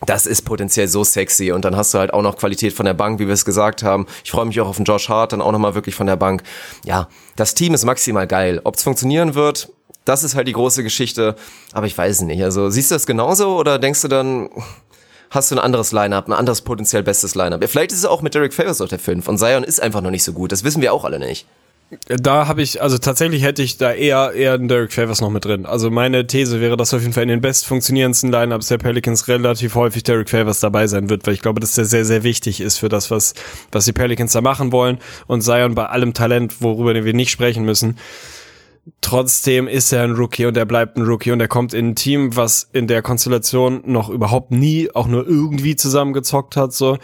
das 0.06 0.26
ist 0.26 0.42
potenziell 0.42 0.88
so 0.88 1.04
sexy 1.04 1.52
und 1.52 1.64
dann 1.64 1.76
hast 1.76 1.92
du 1.94 1.98
halt 1.98 2.12
auch 2.12 2.22
noch 2.22 2.36
Qualität 2.36 2.72
von 2.72 2.86
der 2.86 2.94
Bank, 2.94 3.18
wie 3.18 3.26
wir 3.26 3.34
es 3.34 3.44
gesagt 3.44 3.82
haben. 3.82 4.06
Ich 4.24 4.30
freue 4.30 4.46
mich 4.46 4.60
auch 4.60 4.68
auf 4.68 4.76
den 4.76 4.84
Josh 4.84 5.08
Hart, 5.08 5.32
dann 5.32 5.40
auch 5.40 5.52
nochmal 5.52 5.74
wirklich 5.74 5.94
von 5.94 6.06
der 6.06 6.16
Bank. 6.16 6.42
Ja, 6.84 7.08
das 7.36 7.54
Team 7.54 7.74
ist 7.74 7.84
maximal 7.84 8.26
geil. 8.26 8.60
Ob 8.64 8.76
es 8.76 8.82
funktionieren 8.82 9.34
wird, 9.34 9.70
das 10.04 10.22
ist 10.22 10.34
halt 10.34 10.48
die 10.48 10.52
große 10.52 10.82
Geschichte, 10.82 11.34
aber 11.72 11.86
ich 11.86 11.98
weiß 11.98 12.16
es 12.16 12.22
nicht. 12.22 12.42
Also 12.42 12.70
siehst 12.70 12.90
du 12.90 12.94
das 12.94 13.06
genauso 13.06 13.58
oder 13.58 13.78
denkst 13.78 14.02
du 14.02 14.08
dann, 14.08 14.48
hast 15.30 15.50
du 15.50 15.56
ein 15.56 15.58
anderes 15.58 15.92
Lineup, 15.92 16.28
ein 16.28 16.32
anderes 16.32 16.62
potenziell 16.62 17.02
bestes 17.02 17.34
Lineup? 17.34 17.62
Vielleicht 17.68 17.92
ist 17.92 17.98
es 17.98 18.06
auch 18.06 18.22
mit 18.22 18.34
Derek 18.34 18.54
Favors 18.54 18.80
auf 18.80 18.88
der 18.88 18.98
5 18.98 19.26
und 19.28 19.38
Zion 19.38 19.64
ist 19.64 19.80
einfach 19.80 20.00
noch 20.00 20.10
nicht 20.10 20.24
so 20.24 20.32
gut, 20.32 20.52
das 20.52 20.64
wissen 20.64 20.80
wir 20.80 20.92
auch 20.94 21.04
alle 21.04 21.18
nicht. 21.18 21.46
Da 22.06 22.46
habe 22.46 22.60
ich, 22.60 22.82
also 22.82 22.98
tatsächlich 22.98 23.42
hätte 23.42 23.62
ich 23.62 23.78
da 23.78 23.92
eher, 23.92 24.32
eher 24.32 24.52
einen 24.52 24.68
Derek 24.68 24.92
Favors 24.92 25.22
noch 25.22 25.30
mit 25.30 25.46
drin. 25.46 25.64
Also 25.64 25.90
meine 25.90 26.26
These 26.26 26.60
wäre, 26.60 26.76
dass 26.76 26.92
auf 26.92 27.00
jeden 27.00 27.14
Fall 27.14 27.22
in 27.22 27.30
den 27.30 27.40
best 27.40 27.64
funktionierendsten 27.64 28.30
Lineups 28.30 28.68
der 28.68 28.76
Pelicans 28.76 29.26
relativ 29.26 29.74
häufig 29.74 30.02
Derek 30.02 30.28
Favors 30.28 30.60
dabei 30.60 30.86
sein 30.86 31.08
wird, 31.08 31.26
weil 31.26 31.32
ich 31.32 31.40
glaube, 31.40 31.60
dass 31.60 31.76
der 31.76 31.86
sehr, 31.86 32.04
sehr 32.04 32.24
wichtig 32.24 32.60
ist 32.60 32.76
für 32.76 32.90
das, 32.90 33.10
was, 33.10 33.32
was 33.72 33.86
die 33.86 33.94
Pelicans 33.94 34.32
da 34.32 34.42
machen 34.42 34.70
wollen. 34.70 34.98
Und 35.26 35.40
Zion 35.40 35.74
bei 35.74 35.86
allem 35.86 36.12
Talent, 36.12 36.60
worüber 36.60 36.92
wir 36.92 37.14
nicht 37.14 37.30
sprechen 37.30 37.64
müssen. 37.64 37.96
Trotzdem 39.00 39.66
ist 39.66 39.90
er 39.92 40.02
ein 40.02 40.12
Rookie 40.12 40.44
und 40.44 40.56
er 40.58 40.66
bleibt 40.66 40.98
ein 40.98 41.04
Rookie 41.04 41.30
und 41.30 41.40
er 41.40 41.48
kommt 41.48 41.72
in 41.72 41.90
ein 41.90 41.94
Team, 41.94 42.36
was 42.36 42.68
in 42.72 42.86
der 42.86 43.00
Konstellation 43.00 43.82
noch 43.86 44.10
überhaupt 44.10 44.50
nie 44.50 44.90
auch 44.94 45.06
nur 45.06 45.26
irgendwie 45.26 45.76
zusammengezockt 45.76 46.56
hat, 46.56 46.74
so 46.74 46.98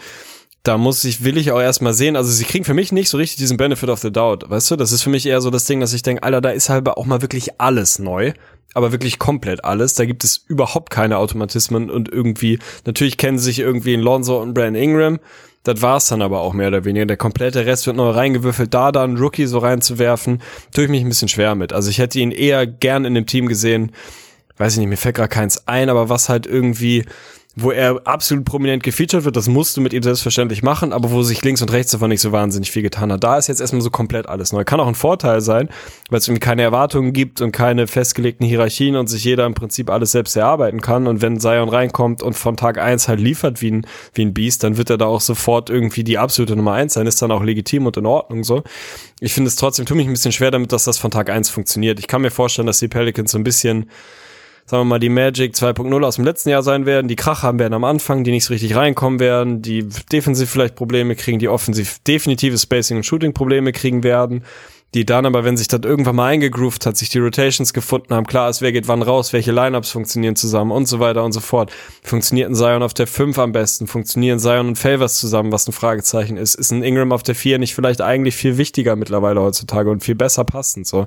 da 0.65 0.79
muss 0.79 1.03
ich, 1.03 1.23
will 1.23 1.37
ich 1.37 1.51
auch 1.51 1.61
erstmal 1.61 1.93
sehen. 1.93 2.15
Also 2.15 2.31
sie 2.31 2.43
kriegen 2.43 2.65
für 2.65 2.73
mich 2.73 2.91
nicht 2.91 3.09
so 3.09 3.17
richtig 3.17 3.37
diesen 3.37 3.57
Benefit 3.57 3.89
of 3.89 3.99
the 3.99 4.11
Doubt, 4.11 4.49
weißt 4.49 4.71
du? 4.71 4.75
Das 4.75 4.91
ist 4.91 5.03
für 5.03 5.11
mich 5.11 5.25
eher 5.25 5.39
so 5.39 5.51
das 5.51 5.65
Ding, 5.65 5.79
dass 5.79 5.93
ich 5.93 6.01
denke, 6.01 6.23
Alter, 6.23 6.41
da 6.41 6.49
ist 6.49 6.69
halt 6.69 6.87
auch 6.89 7.05
mal 7.05 7.21
wirklich 7.21 7.61
alles 7.61 7.99
neu. 7.99 8.33
Aber 8.73 8.91
wirklich 8.91 9.19
komplett 9.19 9.63
alles. 9.63 9.93
Da 9.93 10.03
gibt 10.03 10.25
es 10.25 10.43
überhaupt 10.47 10.89
keine 10.89 11.17
Automatismen 11.17 11.89
und 11.89 12.11
irgendwie, 12.11 12.59
natürlich 12.85 13.15
kennen 13.15 13.39
sich 13.39 13.59
irgendwie 13.59 13.93
ein 13.93 14.01
Lonzo 14.01 14.41
und 14.41 14.53
Brandon 14.53 14.75
Ingram. 14.75 15.19
Das 15.63 15.81
war's 15.81 16.09
dann 16.09 16.21
aber 16.21 16.41
auch 16.41 16.53
mehr 16.53 16.67
oder 16.67 16.83
weniger. 16.83 17.05
Der 17.05 17.15
komplette 17.15 17.65
Rest 17.65 17.87
wird 17.87 17.95
neu 17.95 18.09
reingewürfelt. 18.09 18.73
Da 18.73 18.91
dann 18.91 19.17
Rookie 19.17 19.45
so 19.45 19.59
reinzuwerfen, 19.59 20.41
tue 20.73 20.85
ich 20.85 20.89
mich 20.89 21.01
ein 21.01 21.09
bisschen 21.09 21.29
schwer 21.29 21.55
mit. 21.55 21.71
Also 21.71 21.89
ich 21.89 21.99
hätte 21.99 22.19
ihn 22.19 22.31
eher 22.31 22.67
gern 22.67 23.05
in 23.05 23.13
dem 23.13 23.25
Team 23.25 23.47
gesehen. 23.47 23.93
Weiß 24.57 24.73
ich 24.73 24.79
nicht, 24.79 24.89
mir 24.89 24.97
fällt 24.97 25.15
gerade 25.15 25.29
keins 25.29 25.67
ein, 25.67 25.89
aber 25.89 26.09
was 26.09 26.27
halt 26.27 26.45
irgendwie 26.45 27.05
wo 27.55 27.71
er 27.71 28.01
absolut 28.05 28.43
prominent 28.43 28.83
gefeatured 28.83 29.23
wird, 29.23 29.37
das 29.37 29.47
musst 29.47 29.77
du 29.77 29.81
mit 29.81 29.93
ihm 29.93 30.03
selbstverständlich 30.03 30.61
machen, 30.61 30.91
aber 30.91 31.11
wo 31.11 31.23
sich 31.23 31.41
links 31.41 31.61
und 31.61 31.71
rechts 31.71 31.93
davon 31.93 32.09
nicht 32.09 32.19
so 32.19 32.33
wahnsinnig 32.33 32.69
viel 32.69 32.81
getan 32.81 33.11
hat. 33.11 33.23
Da 33.23 33.37
ist 33.37 33.47
jetzt 33.47 33.61
erstmal 33.61 33.81
so 33.81 33.89
komplett 33.89 34.27
alles 34.27 34.51
neu. 34.51 34.65
Kann 34.65 34.81
auch 34.81 34.87
ein 34.87 34.95
Vorteil 34.95 35.39
sein, 35.39 35.69
weil 36.09 36.19
es 36.19 36.27
irgendwie 36.27 36.41
keine 36.41 36.63
Erwartungen 36.63 37.13
gibt 37.13 37.39
und 37.39 37.53
keine 37.53 37.87
festgelegten 37.87 38.45
Hierarchien 38.45 38.97
und 38.97 39.07
sich 39.07 39.23
jeder 39.23 39.45
im 39.45 39.53
Prinzip 39.53 39.89
alles 39.89 40.11
selbst 40.11 40.35
erarbeiten 40.35 40.81
kann. 40.81 41.07
Und 41.07 41.21
wenn 41.21 41.39
Zion 41.39 41.69
reinkommt 41.69 42.21
und 42.21 42.33
von 42.33 42.57
Tag 42.57 42.77
eins 42.77 43.07
halt 43.07 43.21
liefert 43.21 43.61
wie 43.61 43.71
ein, 43.71 43.87
wie 44.13 44.23
ein 44.23 44.33
Biest, 44.33 44.63
dann 44.63 44.75
wird 44.75 44.89
er 44.89 44.97
da 44.97 45.05
auch 45.05 45.21
sofort 45.21 45.69
irgendwie 45.69 46.03
die 46.03 46.17
absolute 46.17 46.57
Nummer 46.57 46.73
eins 46.73 46.93
sein, 46.93 47.07
ist 47.07 47.21
dann 47.21 47.31
auch 47.31 47.43
legitim 47.43 47.85
und 47.85 47.95
in 47.95 48.05
Ordnung 48.05 48.43
so. 48.43 48.63
Ich 49.21 49.33
finde 49.33 49.47
es 49.47 49.55
trotzdem, 49.55 49.85
tue 49.85 49.95
mich 49.95 50.07
ein 50.07 50.13
bisschen 50.13 50.33
schwer 50.33 50.51
damit, 50.51 50.73
dass 50.73 50.83
das 50.83 50.97
von 50.97 51.09
Tag 51.09 51.29
eins 51.29 51.49
funktioniert. 51.49 51.99
Ich 51.99 52.07
kann 52.07 52.21
mir 52.21 52.31
vorstellen, 52.31 52.67
dass 52.67 52.79
die 52.79 52.89
Pelicans 52.89 53.31
so 53.31 53.37
ein 53.37 53.45
bisschen 53.45 53.89
sagen 54.65 54.81
wir 54.81 54.85
mal, 54.85 54.99
die 54.99 55.09
Magic 55.09 55.53
2.0 55.53 56.03
aus 56.03 56.15
dem 56.15 56.25
letzten 56.25 56.49
Jahr 56.49 56.63
sein 56.63 56.85
werden, 56.85 57.07
die 57.07 57.15
Krach 57.15 57.43
haben 57.43 57.59
werden 57.59 57.73
am 57.73 57.83
Anfang, 57.83 58.23
die 58.23 58.31
nicht 58.31 58.45
so 58.45 58.53
richtig 58.53 58.75
reinkommen 58.75 59.19
werden, 59.19 59.61
die 59.61 59.87
defensiv 60.11 60.49
vielleicht 60.49 60.75
Probleme 60.75 61.15
kriegen, 61.15 61.39
die 61.39 61.49
offensiv 61.49 61.99
definitive 62.07 62.57
Spacing- 62.57 62.97
und 62.97 63.03
Shooting-Probleme 63.03 63.71
kriegen 63.71 64.03
werden 64.03 64.43
die 64.95 65.05
dann 65.05 65.25
aber, 65.25 65.43
wenn 65.43 65.57
sich 65.57 65.67
das 65.67 65.81
irgendwann 65.83 66.15
mal 66.15 66.27
eingegroovt 66.27 66.85
hat, 66.85 66.95
sich 66.95 67.09
die 67.09 67.19
Rotations 67.19 67.73
gefunden 67.73 68.15
haben, 68.15 68.25
klar 68.25 68.49
ist, 68.49 68.61
wer 68.61 68.71
geht 68.71 68.87
wann 68.87 69.01
raus, 69.01 69.33
welche 69.33 69.51
Lineups 69.51 69.91
funktionieren 69.91 70.37
zusammen 70.37 70.71
und 70.71 70.87
so 70.87 71.01
weiter 71.01 71.25
und 71.25 71.33
so 71.33 71.41
fort. 71.41 71.69
Funktioniert 72.01 72.49
ein 72.49 72.55
Zion 72.55 72.81
auf 72.81 72.93
der 72.93 73.05
5 73.05 73.37
am 73.37 73.51
besten? 73.51 73.87
Funktionieren 73.87 74.39
Zion 74.39 74.69
und 74.69 74.77
Favors 74.77 75.19
zusammen, 75.19 75.51
was 75.51 75.67
ein 75.67 75.73
Fragezeichen 75.73 76.37
ist? 76.37 76.55
Ist 76.55 76.71
ein 76.71 76.81
Ingram 76.81 77.11
auf 77.11 77.23
der 77.23 77.35
4 77.35 77.59
nicht 77.59 77.75
vielleicht 77.75 77.99
eigentlich 78.01 78.37
viel 78.37 78.57
wichtiger 78.57 78.95
mittlerweile 78.95 79.41
heutzutage 79.41 79.89
und 79.89 80.01
viel 80.01 80.15
besser 80.15 80.45
passend? 80.45 80.87
So 80.87 81.05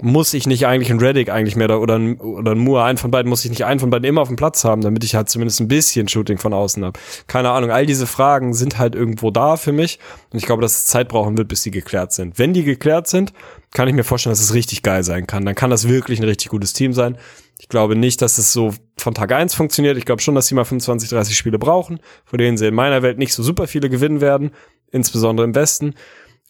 muss 0.00 0.32
ich 0.32 0.46
nicht 0.46 0.66
eigentlich 0.66 0.90
ein 0.90 0.98
Reddick 0.98 1.28
eigentlich 1.28 1.56
mehr 1.56 1.68
da 1.68 1.76
oder 1.76 1.98
ein, 1.98 2.16
oder 2.16 2.52
ein 2.52 2.58
Moore, 2.58 2.84
einen 2.84 2.98
von 2.98 3.10
beiden, 3.10 3.28
muss 3.28 3.44
ich 3.44 3.50
nicht 3.50 3.64
einen 3.64 3.78
von 3.78 3.90
beiden 3.90 4.08
immer 4.08 4.22
auf 4.22 4.28
dem 4.28 4.36
Platz 4.36 4.64
haben, 4.64 4.82
damit 4.82 5.04
ich 5.04 5.14
halt 5.14 5.28
zumindest 5.28 5.60
ein 5.60 5.68
bisschen 5.68 6.08
Shooting 6.08 6.38
von 6.38 6.52
außen 6.54 6.84
habe. 6.84 6.98
Keine 7.26 7.50
Ahnung, 7.50 7.70
all 7.70 7.84
diese 7.84 8.06
Fragen 8.06 8.54
sind 8.54 8.78
halt 8.78 8.94
irgendwo 8.94 9.30
da 9.30 9.56
für 9.56 9.72
mich 9.72 9.98
und 10.30 10.38
ich 10.38 10.46
glaube, 10.46 10.62
dass 10.62 10.78
es 10.78 10.86
Zeit 10.86 11.08
brauchen 11.08 11.36
wird, 11.36 11.48
bis 11.48 11.62
die 11.62 11.70
geklärt 11.70 12.12
sind. 12.12 12.38
Wenn 12.38 12.54
die 12.54 12.64
geklärt 12.64 13.06
sind, 13.06 13.32
kann 13.72 13.88
ich 13.88 13.94
mir 13.94 14.04
vorstellen, 14.04 14.32
dass 14.32 14.40
es 14.40 14.54
richtig 14.54 14.82
geil 14.82 15.02
sein 15.02 15.26
kann. 15.26 15.44
Dann 15.44 15.54
kann 15.54 15.70
das 15.70 15.88
wirklich 15.88 16.20
ein 16.20 16.24
richtig 16.24 16.48
gutes 16.48 16.72
Team 16.72 16.92
sein. 16.92 17.16
Ich 17.58 17.68
glaube 17.68 17.94
nicht, 17.94 18.22
dass 18.22 18.38
es 18.38 18.52
so 18.52 18.74
von 18.98 19.14
Tag 19.14 19.32
eins 19.32 19.54
funktioniert. 19.54 19.96
Ich 19.96 20.04
glaube 20.04 20.20
schon, 20.20 20.34
dass 20.34 20.46
sie 20.46 20.54
mal 20.54 20.64
25, 20.64 21.10
30 21.10 21.36
Spiele 21.36 21.58
brauchen, 21.58 22.00
von 22.24 22.38
denen 22.38 22.56
sie 22.56 22.66
in 22.66 22.74
meiner 22.74 23.02
Welt 23.02 23.18
nicht 23.18 23.34
so 23.34 23.42
super 23.42 23.66
viele 23.66 23.88
gewinnen 23.88 24.20
werden, 24.20 24.50
insbesondere 24.90 25.46
im 25.46 25.54
Westen. 25.54 25.94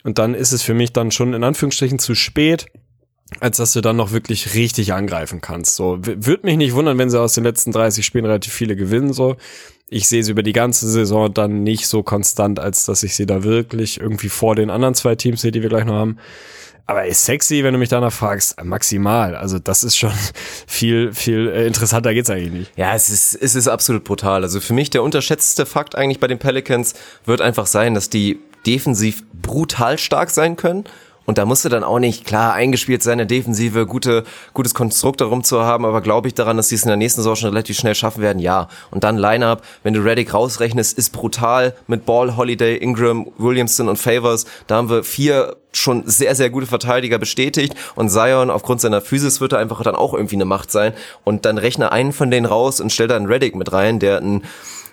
Und 0.04 0.18
dann 0.18 0.34
ist 0.34 0.52
es 0.52 0.62
für 0.62 0.74
mich 0.74 0.92
dann 0.92 1.10
schon 1.10 1.34
in 1.34 1.44
Anführungsstrichen 1.44 1.98
zu 1.98 2.14
spät, 2.14 2.66
als 3.40 3.56
dass 3.56 3.72
du 3.72 3.80
dann 3.80 3.96
noch 3.96 4.12
wirklich 4.12 4.54
richtig 4.54 4.92
angreifen 4.92 5.40
kannst. 5.40 5.76
So, 5.76 5.98
würde 6.00 6.46
mich 6.46 6.56
nicht 6.56 6.74
wundern, 6.74 6.98
wenn 6.98 7.10
sie 7.10 7.20
aus 7.20 7.34
den 7.34 7.44
letzten 7.44 7.72
30 7.72 8.04
Spielen 8.04 8.24
relativ 8.24 8.52
viele 8.52 8.76
gewinnen, 8.76 9.12
so. 9.12 9.36
Ich 9.88 10.08
sehe 10.08 10.24
sie 10.24 10.30
über 10.30 10.42
die 10.42 10.54
ganze 10.54 10.88
Saison 10.88 11.34
dann 11.34 11.64
nicht 11.64 11.86
so 11.86 12.02
konstant, 12.02 12.58
als 12.58 12.86
dass 12.86 13.02
ich 13.02 13.14
sie 13.14 13.26
da 13.26 13.44
wirklich 13.44 14.00
irgendwie 14.00 14.30
vor 14.30 14.54
den 14.54 14.70
anderen 14.70 14.94
zwei 14.94 15.16
Teams 15.16 15.42
sehe, 15.42 15.52
die 15.52 15.60
wir 15.60 15.68
gleich 15.68 15.84
noch 15.84 15.94
haben. 15.94 16.18
Aber 16.86 17.06
ist 17.06 17.24
sexy, 17.24 17.62
wenn 17.62 17.72
du 17.72 17.78
mich 17.78 17.90
danach 17.90 18.12
fragst, 18.12 18.62
maximal. 18.64 19.36
Also 19.36 19.58
das 19.58 19.84
ist 19.84 19.96
schon 19.96 20.12
viel, 20.66 21.12
viel 21.12 21.48
äh, 21.48 21.66
interessanter 21.66 22.12
geht's 22.14 22.30
eigentlich 22.30 22.52
nicht. 22.52 22.72
Ja, 22.76 22.94
es 22.94 23.10
ist, 23.10 23.34
es 23.34 23.54
ist 23.54 23.68
absolut 23.68 24.04
brutal. 24.04 24.42
Also 24.42 24.60
für 24.60 24.74
mich 24.74 24.90
der 24.90 25.02
unterschätzte 25.02 25.66
Fakt 25.66 25.94
eigentlich 25.94 26.20
bei 26.20 26.26
den 26.26 26.38
Pelicans 26.38 26.94
wird 27.24 27.40
einfach 27.40 27.66
sein, 27.66 27.94
dass 27.94 28.10
die 28.10 28.40
defensiv 28.66 29.24
brutal 29.32 29.98
stark 29.98 30.30
sein 30.30 30.56
können 30.56 30.84
und 31.24 31.38
da 31.38 31.44
musste 31.44 31.68
dann 31.68 31.84
auch 31.84 31.98
nicht 31.98 32.24
klar 32.24 32.54
eingespielt 32.54 33.02
sein, 33.02 33.14
eine 33.14 33.26
Defensive, 33.26 33.86
gute, 33.86 34.24
gutes 34.54 34.74
Konstrukt 34.74 35.20
darum 35.20 35.44
zu 35.44 35.62
haben, 35.62 35.84
aber 35.84 36.00
glaube 36.00 36.28
ich 36.28 36.34
daran, 36.34 36.56
dass 36.56 36.68
sie 36.68 36.74
es 36.74 36.82
in 36.82 36.88
der 36.88 36.96
nächsten 36.96 37.20
Saison 37.20 37.36
schon 37.36 37.50
relativ 37.50 37.78
schnell 37.78 37.94
schaffen 37.94 38.22
werden? 38.22 38.38
Ja. 38.38 38.68
Und 38.90 39.04
dann 39.04 39.16
Lineup, 39.16 39.62
wenn 39.82 39.94
du 39.94 40.00
Reddick 40.00 40.34
rausrechnest, 40.34 40.96
ist 40.98 41.10
brutal 41.10 41.74
mit 41.86 42.04
Ball, 42.06 42.36
Holiday, 42.36 42.76
Ingram, 42.76 43.26
Williamson 43.38 43.88
und 43.88 43.98
Favors. 43.98 44.46
Da 44.66 44.76
haben 44.76 44.90
wir 44.90 45.04
vier 45.04 45.56
schon 45.72 46.02
sehr, 46.06 46.34
sehr 46.34 46.50
gute 46.50 46.66
Verteidiger 46.66 47.18
bestätigt 47.18 47.74
und 47.94 48.10
Zion 48.10 48.50
aufgrund 48.50 48.80
seiner 48.80 49.00
Physis 49.00 49.40
wird 49.40 49.52
er 49.52 49.58
einfach 49.58 49.82
dann 49.82 49.94
auch 49.94 50.12
irgendwie 50.12 50.36
eine 50.36 50.44
Macht 50.44 50.70
sein 50.70 50.92
und 51.24 51.46
dann 51.46 51.56
rechne 51.56 51.92
einen 51.92 52.12
von 52.12 52.30
denen 52.30 52.46
raus 52.46 52.80
und 52.80 52.92
stell 52.92 53.08
da 53.08 53.16
einen 53.16 53.26
Reddick 53.26 53.54
mit 53.54 53.72
rein, 53.72 53.98
der 53.98 54.18
ein 54.18 54.42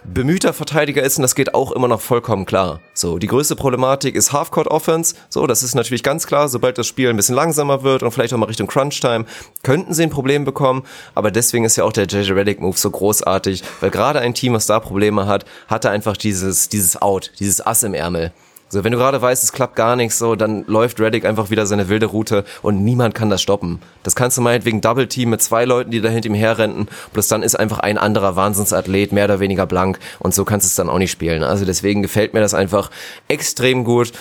bemühter 0.03 0.53
Verteidiger 0.53 1.03
ist 1.03 1.17
und 1.17 1.23
das 1.23 1.35
geht 1.35 1.53
auch 1.53 1.71
immer 1.71 1.87
noch 1.87 2.01
vollkommen 2.01 2.45
klar. 2.45 2.79
So, 2.93 3.17
die 3.17 3.27
größte 3.27 3.55
Problematik 3.55 4.15
ist 4.15 4.33
Halfcourt 4.33 4.67
Offense. 4.67 5.15
So, 5.29 5.47
das 5.47 5.63
ist 5.63 5.75
natürlich 5.75 6.03
ganz 6.03 6.27
klar, 6.27 6.49
sobald 6.49 6.77
das 6.77 6.87
Spiel 6.87 7.09
ein 7.09 7.15
bisschen 7.15 7.35
langsamer 7.35 7.83
wird 7.83 8.03
und 8.03 8.11
vielleicht 8.11 8.33
auch 8.33 8.37
mal 8.37 8.45
Richtung 8.45 8.67
Crunch 8.67 8.99
Time, 8.99 9.25
könnten 9.63 9.93
sie 9.93 10.03
ein 10.03 10.09
Problem 10.09 10.45
bekommen, 10.45 10.83
aber 11.15 11.31
deswegen 11.31 11.65
ist 11.65 11.75
ja 11.75 11.83
auch 11.83 11.93
der 11.93 12.05
JJ 12.05 12.31
Redick 12.33 12.61
Move 12.61 12.77
so 12.77 12.89
großartig, 12.89 13.63
weil 13.81 13.91
gerade 13.91 14.19
ein 14.19 14.33
Team, 14.33 14.53
was 14.53 14.65
da 14.65 14.79
Probleme 14.79 15.27
hat, 15.27 15.45
hatte 15.67 15.89
einfach 15.89 16.17
dieses 16.17 16.69
dieses 16.69 17.01
Out, 17.01 17.31
dieses 17.39 17.65
Ass 17.65 17.83
im 17.83 17.93
Ärmel. 17.93 18.31
So, 18.71 18.83
wenn 18.83 18.91
du 18.91 18.99
gerade 18.99 19.19
weißt, 19.19 19.43
es 19.43 19.51
klappt 19.51 19.75
gar 19.75 19.95
nichts, 19.95 20.19
so, 20.19 20.35
dann 20.35 20.63
läuft 20.67 20.99
Reddick 20.99 21.25
einfach 21.25 21.49
wieder 21.49 21.65
seine 21.65 21.89
wilde 21.89 22.05
Route 22.05 22.45
und 22.61 22.83
niemand 22.83 23.15
kann 23.15 23.31
das 23.31 23.41
stoppen. 23.41 23.79
Das 24.03 24.15
kannst 24.15 24.37
du 24.37 24.41
meinetwegen 24.41 24.79
Double 24.79 25.07
Team 25.07 25.31
mit 25.31 25.41
zwei 25.41 25.65
Leuten, 25.65 25.89
die 25.89 26.01
da 26.01 26.09
hinter 26.09 26.29
ihm 26.29 26.35
herrennen, 26.35 26.87
bloß 27.13 27.27
dann 27.29 27.41
ist 27.41 27.55
einfach 27.55 27.79
ein 27.79 27.97
anderer 27.97 28.35
Wahnsinnsathlet, 28.35 29.11
mehr 29.11 29.25
oder 29.25 29.39
weniger 29.39 29.65
blank 29.65 29.97
und 30.19 30.35
so 30.35 30.45
kannst 30.45 30.65
du 30.65 30.69
es 30.69 30.75
dann 30.75 30.87
auch 30.87 30.99
nicht 30.99 31.09
spielen. 31.09 31.41
Also 31.41 31.65
deswegen 31.65 32.03
gefällt 32.03 32.35
mir 32.35 32.41
das 32.41 32.53
einfach 32.53 32.91
extrem 33.27 33.83
gut. 33.83 34.11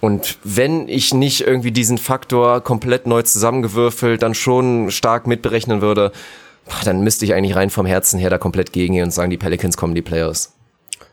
Und 0.00 0.38
wenn 0.44 0.88
ich 0.88 1.12
nicht 1.12 1.42
irgendwie 1.42 1.72
diesen 1.72 1.98
Faktor 1.98 2.62
komplett 2.62 3.06
neu 3.06 3.20
zusammengewürfelt 3.20 4.22
dann 4.22 4.32
schon 4.32 4.90
stark 4.90 5.26
mitberechnen 5.26 5.82
würde, 5.82 6.12
dann 6.84 7.02
müsste 7.02 7.26
ich 7.26 7.34
eigentlich 7.34 7.54
rein 7.54 7.68
vom 7.68 7.84
Herzen 7.84 8.18
her 8.18 8.30
da 8.30 8.38
komplett 8.38 8.72
gegen 8.72 9.02
und 9.02 9.10
sagen, 9.10 9.30
die 9.30 9.36
Pelicans 9.36 9.76
kommen 9.76 9.94
die 9.94 10.00
Playoffs. 10.00 10.54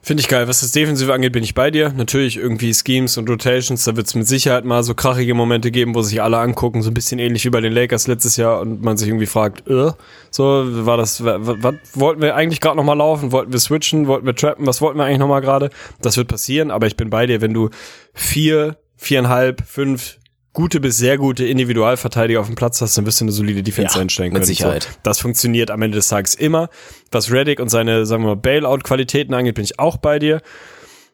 Finde 0.01 0.21
ich 0.21 0.29
geil. 0.29 0.47
Was 0.47 0.61
das 0.61 0.71
Defensive 0.71 1.13
angeht, 1.13 1.33
bin 1.33 1.43
ich 1.43 1.53
bei 1.53 1.69
dir. 1.69 1.91
Natürlich 1.91 2.37
irgendwie 2.37 2.73
Schemes 2.73 3.17
und 3.17 3.29
Rotations, 3.29 3.83
da 3.83 3.95
wird 3.97 4.07
es 4.07 4.15
mit 4.15 4.25
Sicherheit 4.25 4.63
mal 4.63 4.83
so 4.83 4.93
krachige 4.93 5.33
Momente 5.33 5.69
geben, 5.69 5.95
wo 5.95 6.01
sich 6.01 6.21
alle 6.21 6.37
angucken, 6.37 6.81
so 6.81 6.89
ein 6.89 6.93
bisschen 6.93 7.19
ähnlich 7.19 7.43
wie 7.43 7.49
bei 7.49 7.59
den 7.59 7.73
Lakers 7.73 8.07
letztes 8.07 8.37
Jahr 8.37 8.61
und 8.61 8.81
man 8.81 8.95
sich 8.95 9.09
irgendwie 9.09 9.25
fragt, 9.25 9.67
äh, 9.67 9.91
so, 10.31 10.85
war 10.85 10.95
das, 10.95 11.23
was 11.23 11.75
wollten 11.93 12.21
wir 12.21 12.35
eigentlich 12.35 12.61
gerade 12.61 12.77
nochmal 12.77 12.97
laufen? 12.97 13.31
Wollten 13.31 13.51
wir 13.51 13.59
switchen? 13.59 14.07
Wollten 14.07 14.25
wir 14.25 14.35
trappen? 14.35 14.65
Was 14.65 14.81
wollten 14.81 14.97
wir 14.97 15.05
eigentlich 15.05 15.19
nochmal 15.19 15.41
gerade? 15.41 15.71
Das 16.01 16.15
wird 16.15 16.29
passieren, 16.29 16.71
aber 16.71 16.87
ich 16.87 16.95
bin 16.95 17.09
bei 17.09 17.25
dir, 17.25 17.41
wenn 17.41 17.53
du 17.53 17.69
vier, 18.13 18.77
viereinhalb, 18.95 19.61
fünf 19.67 20.17
gute 20.57 20.79
bis 20.79 20.97
sehr 20.97 21.19
gute 21.19 21.45
Individualverteidiger 21.45 22.39
auf 22.39 22.47
dem 22.47 22.55
Platz 22.55 22.81
hast, 22.81 22.97
dann 22.97 23.05
wirst 23.05 23.21
du 23.21 23.25
eine 23.25 23.31
solide 23.31 23.61
Defense 23.61 23.93
ja, 23.93 24.01
einstellen 24.01 24.31
können. 24.31 24.39
Mit 24.39 24.47
Sicherheit. 24.47 24.83
So, 24.85 24.89
das 25.03 25.19
funktioniert 25.19 25.69
am 25.69 25.83
Ende 25.83 25.97
des 25.97 26.07
Tages 26.07 26.33
immer. 26.33 26.69
Was 27.11 27.31
Reddick 27.31 27.59
und 27.59 27.69
seine, 27.69 28.07
sagen 28.07 28.23
wir 28.23 28.29
mal, 28.29 28.37
Bailout-Qualitäten 28.37 29.35
angeht, 29.35 29.53
bin 29.53 29.63
ich 29.63 29.77
auch 29.77 29.97
bei 29.97 30.17
dir. 30.17 30.41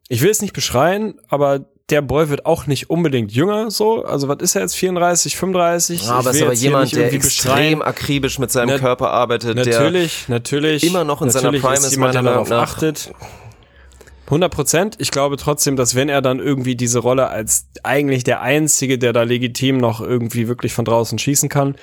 Ich 0.07 0.21
will 0.21 0.29
es 0.29 0.41
nicht 0.41 0.53
beschreien, 0.53 1.15
aber 1.27 1.65
der 1.89 2.01
Boy 2.01 2.29
wird 2.29 2.45
auch 2.45 2.67
nicht 2.67 2.89
unbedingt 2.89 3.33
jünger, 3.33 3.69
so. 3.69 4.05
Also, 4.05 4.29
was 4.29 4.37
ist 4.39 4.55
er 4.55 4.61
jetzt? 4.61 4.77
34, 4.77 5.35
35? 5.35 6.05
Ja, 6.05 6.11
aber 6.13 6.31
ist 6.31 6.41
aber 6.41 6.53
jemand, 6.53 6.95
der 6.95 7.11
extrem 7.11 7.81
akribisch 7.81 8.39
mit 8.39 8.49
seinem 8.49 8.69
Na, 8.69 8.79
Körper 8.79 9.11
arbeitet, 9.11 9.57
natürlich, 9.57 10.23
der 10.27 10.35
natürlich, 10.35 10.85
immer 10.85 11.03
noch 11.03 11.21
in 11.21 11.29
seiner 11.29 11.51
Prime 11.51 11.73
ist, 11.73 11.91
jemand, 11.91 12.13
der 12.15 12.21
darauf 12.21 12.49
achtet. 12.49 13.11
100 14.25 14.51
Prozent. 14.53 14.95
Ich 14.99 15.11
glaube 15.11 15.37
trotzdem, 15.37 15.75
dass 15.75 15.95
wenn 15.95 16.09
er 16.09 16.21
dann 16.21 16.39
irgendwie 16.39 16.75
diese 16.75 16.99
Rolle 16.99 17.29
als 17.29 17.67
eigentlich 17.83 18.23
der 18.23 18.41
Einzige, 18.41 18.97
der 18.97 19.13
da 19.13 19.23
legitim 19.23 19.77
noch 19.77 20.01
irgendwie 20.01 20.47
wirklich 20.47 20.73
von 20.73 20.85
draußen 20.85 21.19
schießen 21.19 21.49
kann, 21.49 21.75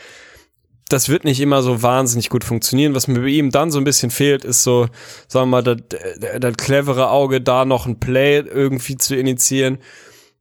das 0.88 1.08
wird 1.08 1.24
nicht 1.24 1.40
immer 1.40 1.62
so 1.62 1.82
wahnsinnig 1.82 2.30
gut 2.30 2.42
funktionieren. 2.42 2.94
Was 2.94 3.06
mir 3.06 3.20
bei 3.20 3.28
ihm 3.28 3.50
dann 3.50 3.70
so 3.70 3.78
ein 3.78 3.84
bisschen 3.84 4.10
fehlt, 4.10 4.44
ist 4.44 4.64
so, 4.64 4.88
sagen 5.28 5.50
wir 5.50 5.62
mal, 5.62 5.62
das, 5.62 5.76
das 6.40 6.56
clevere 6.56 7.10
Auge, 7.10 7.40
da 7.40 7.64
noch 7.64 7.86
ein 7.86 8.00
Play 8.00 8.40
irgendwie 8.40 8.96
zu 8.96 9.14
initiieren 9.14 9.78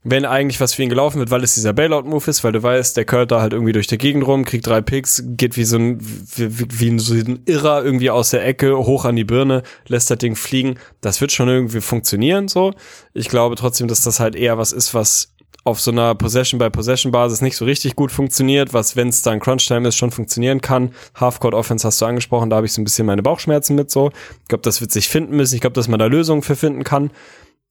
wenn 0.04 0.24
eigentlich 0.24 0.62
was 0.62 0.74
für 0.74 0.84
ihn 0.84 0.90
gelaufen 0.90 1.20
wird, 1.20 1.30
weil 1.30 1.44
es 1.44 1.56
dieser 1.56 1.74
Bailout-Move 1.74 2.30
ist, 2.30 2.44
weil 2.44 2.54
du 2.54 2.64
weißt, 2.64 2.96
der 2.96 3.04
curlt 3.04 3.32
da 3.32 3.42
halt 3.42 3.52
irgendwie 3.52 3.74
durch 3.74 3.88
die 3.88 3.98
Gegend 3.98 4.26
rum, 4.26 4.46
kriegt 4.46 4.66
drei 4.66 4.82
Picks, 4.82 5.24
geht 5.26 5.58
wie 5.58 5.66
so 5.66 5.78
ein, 5.78 6.00
wie, 6.00 6.50
wie 6.80 7.00
so 7.00 7.16
ein 7.16 7.42
Irrer 7.46 7.84
irgendwie 7.84 8.10
aus 8.10 8.30
der 8.30 8.46
Ecke 8.46 8.78
hoch 8.78 9.04
an 9.04 9.18
die 9.18 9.26
Birne, 9.26 9.64
lässt 9.88 10.10
das 10.10 10.18
Ding 10.20 10.38
fliegen. 10.38 10.80
Das 11.02 11.20
wird 11.20 11.34
schon 11.34 11.50
irgendwie 11.50 11.82
funktionieren, 11.82 12.48
so. 12.48 12.74
Ich 13.14 13.28
glaube 13.28 13.56
trotzdem, 13.56 13.90
dass 13.90 14.02
das 14.02 14.22
halt 14.22 14.36
eher 14.36 14.58
was 14.58 14.72
ist, 14.72 14.94
was 14.94 15.34
auf 15.66 15.82
so 15.82 15.92
einer 15.92 16.16
Possession-by-Possession-Basis 16.16 17.42
nicht 17.42 17.58
so 17.58 17.66
richtig 17.66 17.98
gut 17.98 18.14
funktioniert, 18.14 18.74
was, 18.74 18.96
wenn 18.96 19.10
es 19.10 19.22
dann 19.22 19.42
Crunch-Time 19.42 19.90
ist, 19.90 19.98
schon 19.98 20.12
funktionieren 20.12 20.62
kann. 20.62 20.94
Half-Court-Offense 21.16 21.86
hast 21.86 22.02
du 22.02 22.06
angesprochen, 22.06 22.50
da 22.50 22.56
habe 22.56 22.66
ich 22.66 22.72
so 22.72 22.80
ein 22.82 22.86
bisschen 22.86 23.06
meine 23.06 23.22
Bauchschmerzen 23.22 23.76
mit 23.76 23.92
so. 23.92 24.12
Ich 24.44 24.48
glaube, 24.48 24.62
das 24.62 24.80
wird 24.80 24.94
sich 24.94 25.10
finden 25.10 25.36
müssen. 25.36 25.56
Ich 25.56 25.62
glaube, 25.62 25.74
dass 25.74 25.90
man 25.90 26.00
da 26.00 26.06
Lösungen 26.06 26.42
für 26.42 26.56
finden 26.56 26.86
kann 26.86 27.12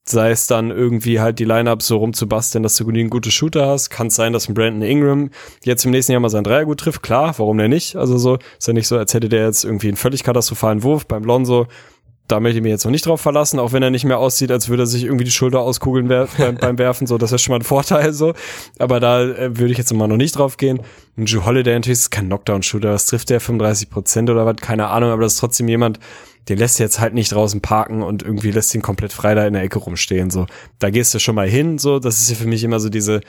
sei 0.09 0.31
es 0.31 0.47
dann 0.47 0.71
irgendwie 0.71 1.19
halt 1.19 1.39
die 1.39 1.45
Lineup 1.45 1.81
so 1.81 1.97
rumzubasteln, 1.97 2.63
dass 2.63 2.75
du 2.75 2.87
einen 2.87 3.09
guten 3.09 3.31
Shooter 3.31 3.67
hast. 3.67 3.89
Kann 3.89 4.07
es 4.07 4.15
sein, 4.15 4.33
dass 4.33 4.47
ein 4.47 4.53
Brandon 4.53 4.81
Ingram 4.81 5.29
jetzt 5.63 5.85
im 5.85 5.91
nächsten 5.91 6.11
Jahr 6.11 6.21
mal 6.21 6.29
seinen 6.29 6.43
Dreier 6.43 6.65
gut 6.65 6.79
trifft. 6.79 7.03
Klar, 7.03 7.33
warum 7.37 7.57
denn 7.57 7.69
nicht? 7.69 7.95
Also 7.95 8.17
so, 8.17 8.37
ist 8.57 8.67
ja 8.67 8.73
nicht 8.73 8.87
so, 8.87 8.97
als 8.97 9.13
hätte 9.13 9.29
der 9.29 9.45
jetzt 9.45 9.63
irgendwie 9.63 9.87
einen 9.87 9.97
völlig 9.97 10.23
katastrophalen 10.23 10.83
Wurf. 10.83 11.05
Beim 11.05 11.23
Lonzo, 11.23 11.67
da 12.29 12.39
möchte 12.39 12.57
ich 12.57 12.63
mich 12.63 12.69
jetzt 12.69 12.85
noch 12.85 12.91
nicht 12.91 13.05
drauf 13.05 13.19
verlassen, 13.19 13.59
auch 13.59 13.73
wenn 13.73 13.81
er 13.81 13.89
nicht 13.89 14.05
mehr 14.05 14.19
aussieht, 14.19 14.51
als 14.51 14.69
würde 14.69 14.83
er 14.83 14.87
sich 14.87 15.03
irgendwie 15.03 15.25
die 15.25 15.31
Schulter 15.31 15.61
auskugeln 15.61 16.09
wer 16.09 16.27
beim, 16.37 16.55
beim, 16.55 16.77
Werfen. 16.77 17.07
So, 17.07 17.17
das 17.17 17.31
ist 17.31 17.41
schon 17.41 17.53
mal 17.53 17.59
ein 17.59 17.63
Vorteil 17.63 18.13
so. 18.13 18.33
Aber 18.77 18.99
da 18.99 19.23
äh, 19.23 19.57
würde 19.57 19.71
ich 19.71 19.77
jetzt 19.77 19.91
immer 19.91 20.07
noch 20.07 20.17
nicht 20.17 20.37
drauf 20.37 20.57
gehen. 20.57 20.81
Und 21.17 21.25
Joe 21.25 21.45
Holiday 21.45 21.73
natürlich 21.73 21.99
ist 21.99 22.11
kein 22.11 22.27
Knockdown-Shooter. 22.27 22.91
Das 22.91 23.07
trifft 23.07 23.29
der 23.29 23.39
35 23.39 23.89
Prozent 23.89 24.29
oder 24.29 24.45
was? 24.45 24.57
Keine 24.57 24.87
Ahnung, 24.87 25.09
aber 25.09 25.23
das 25.23 25.33
ist 25.33 25.39
trotzdem 25.39 25.67
jemand, 25.67 25.99
den 26.47 26.57
lässt 26.57 26.79
du 26.79 26.83
jetzt 26.83 26.99
halt 26.99 27.13
nicht 27.13 27.31
draußen 27.31 27.61
parken 27.61 28.01
und 28.01 28.23
irgendwie 28.23 28.51
lässt 28.51 28.73
ihn 28.73 28.81
komplett 28.81 29.13
frei 29.13 29.35
da 29.35 29.45
in 29.45 29.53
der 29.53 29.63
Ecke 29.63 29.79
rumstehen. 29.79 30.31
So, 30.31 30.47
da 30.79 30.89
gehst 30.89 31.13
du 31.13 31.19
schon 31.19 31.35
mal 31.35 31.49
hin. 31.49 31.77
So, 31.77 31.99
das 31.99 32.19
ist 32.19 32.29
ja 32.29 32.35
für 32.35 32.47
mich 32.47 32.63
immer 32.63 32.79
so 32.79 32.89
diese, 32.89 33.21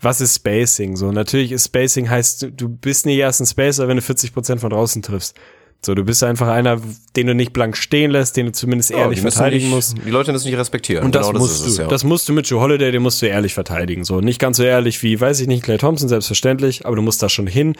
was 0.00 0.20
ist 0.20 0.36
Spacing? 0.36 0.96
So, 0.96 1.12
natürlich 1.12 1.52
ist 1.52 1.66
Spacing 1.66 2.08
heißt, 2.08 2.48
du 2.52 2.68
bist 2.68 3.06
nie 3.06 3.18
erst 3.18 3.40
ein 3.40 3.46
Spacer, 3.46 3.88
wenn 3.88 3.96
du 3.96 4.02
40 4.02 4.32
Prozent 4.32 4.60
von 4.60 4.70
draußen 4.70 5.02
triffst. 5.02 5.36
So, 5.84 5.94
du 5.94 6.04
bist 6.04 6.22
einfach 6.22 6.48
einer, 6.48 6.80
den 7.16 7.26
du 7.26 7.34
nicht 7.34 7.52
blank 7.52 7.76
stehen 7.76 8.10
lässt, 8.10 8.36
den 8.36 8.46
du 8.46 8.52
zumindest 8.52 8.90
Ja, 8.90 8.98
ehrlich 8.98 9.20
verteidigen 9.20 9.64
nicht, 9.66 9.74
musst. 9.74 9.96
Die 10.04 10.10
Leute 10.10 10.32
müssen 10.32 10.46
dich 10.48 10.56
respektieren. 10.56 11.04
Und 11.04 11.14
das 11.14 11.28
genau 11.28 11.38
musst 11.40 11.60
das 11.60 11.62
du. 11.64 11.70
es, 11.70 11.78
ja. 11.78 11.86
Das 11.88 12.04
musst 12.04 12.28
du 12.28 12.32
mit 12.32 12.46
Joe 12.46 12.60
Holiday, 12.60 12.92
den 12.92 13.02
musst 13.02 13.20
du 13.20 13.26
ehrlich 13.26 13.54
verteidigen. 13.54 14.04
So, 14.04 14.20
nicht 14.20 14.38
ganz 14.38 14.56
so 14.56 14.62
ehrlich 14.62 15.02
wie, 15.02 15.20
weiß 15.20 15.40
ich 15.40 15.46
nicht, 15.46 15.62
Clay 15.62 15.78
Thompson, 15.78 16.08
selbstverständlich, 16.08 16.86
aber 16.86 16.96
du 16.96 17.02
musst 17.02 17.22
da 17.22 17.28
schon 17.28 17.46
hin. 17.46 17.76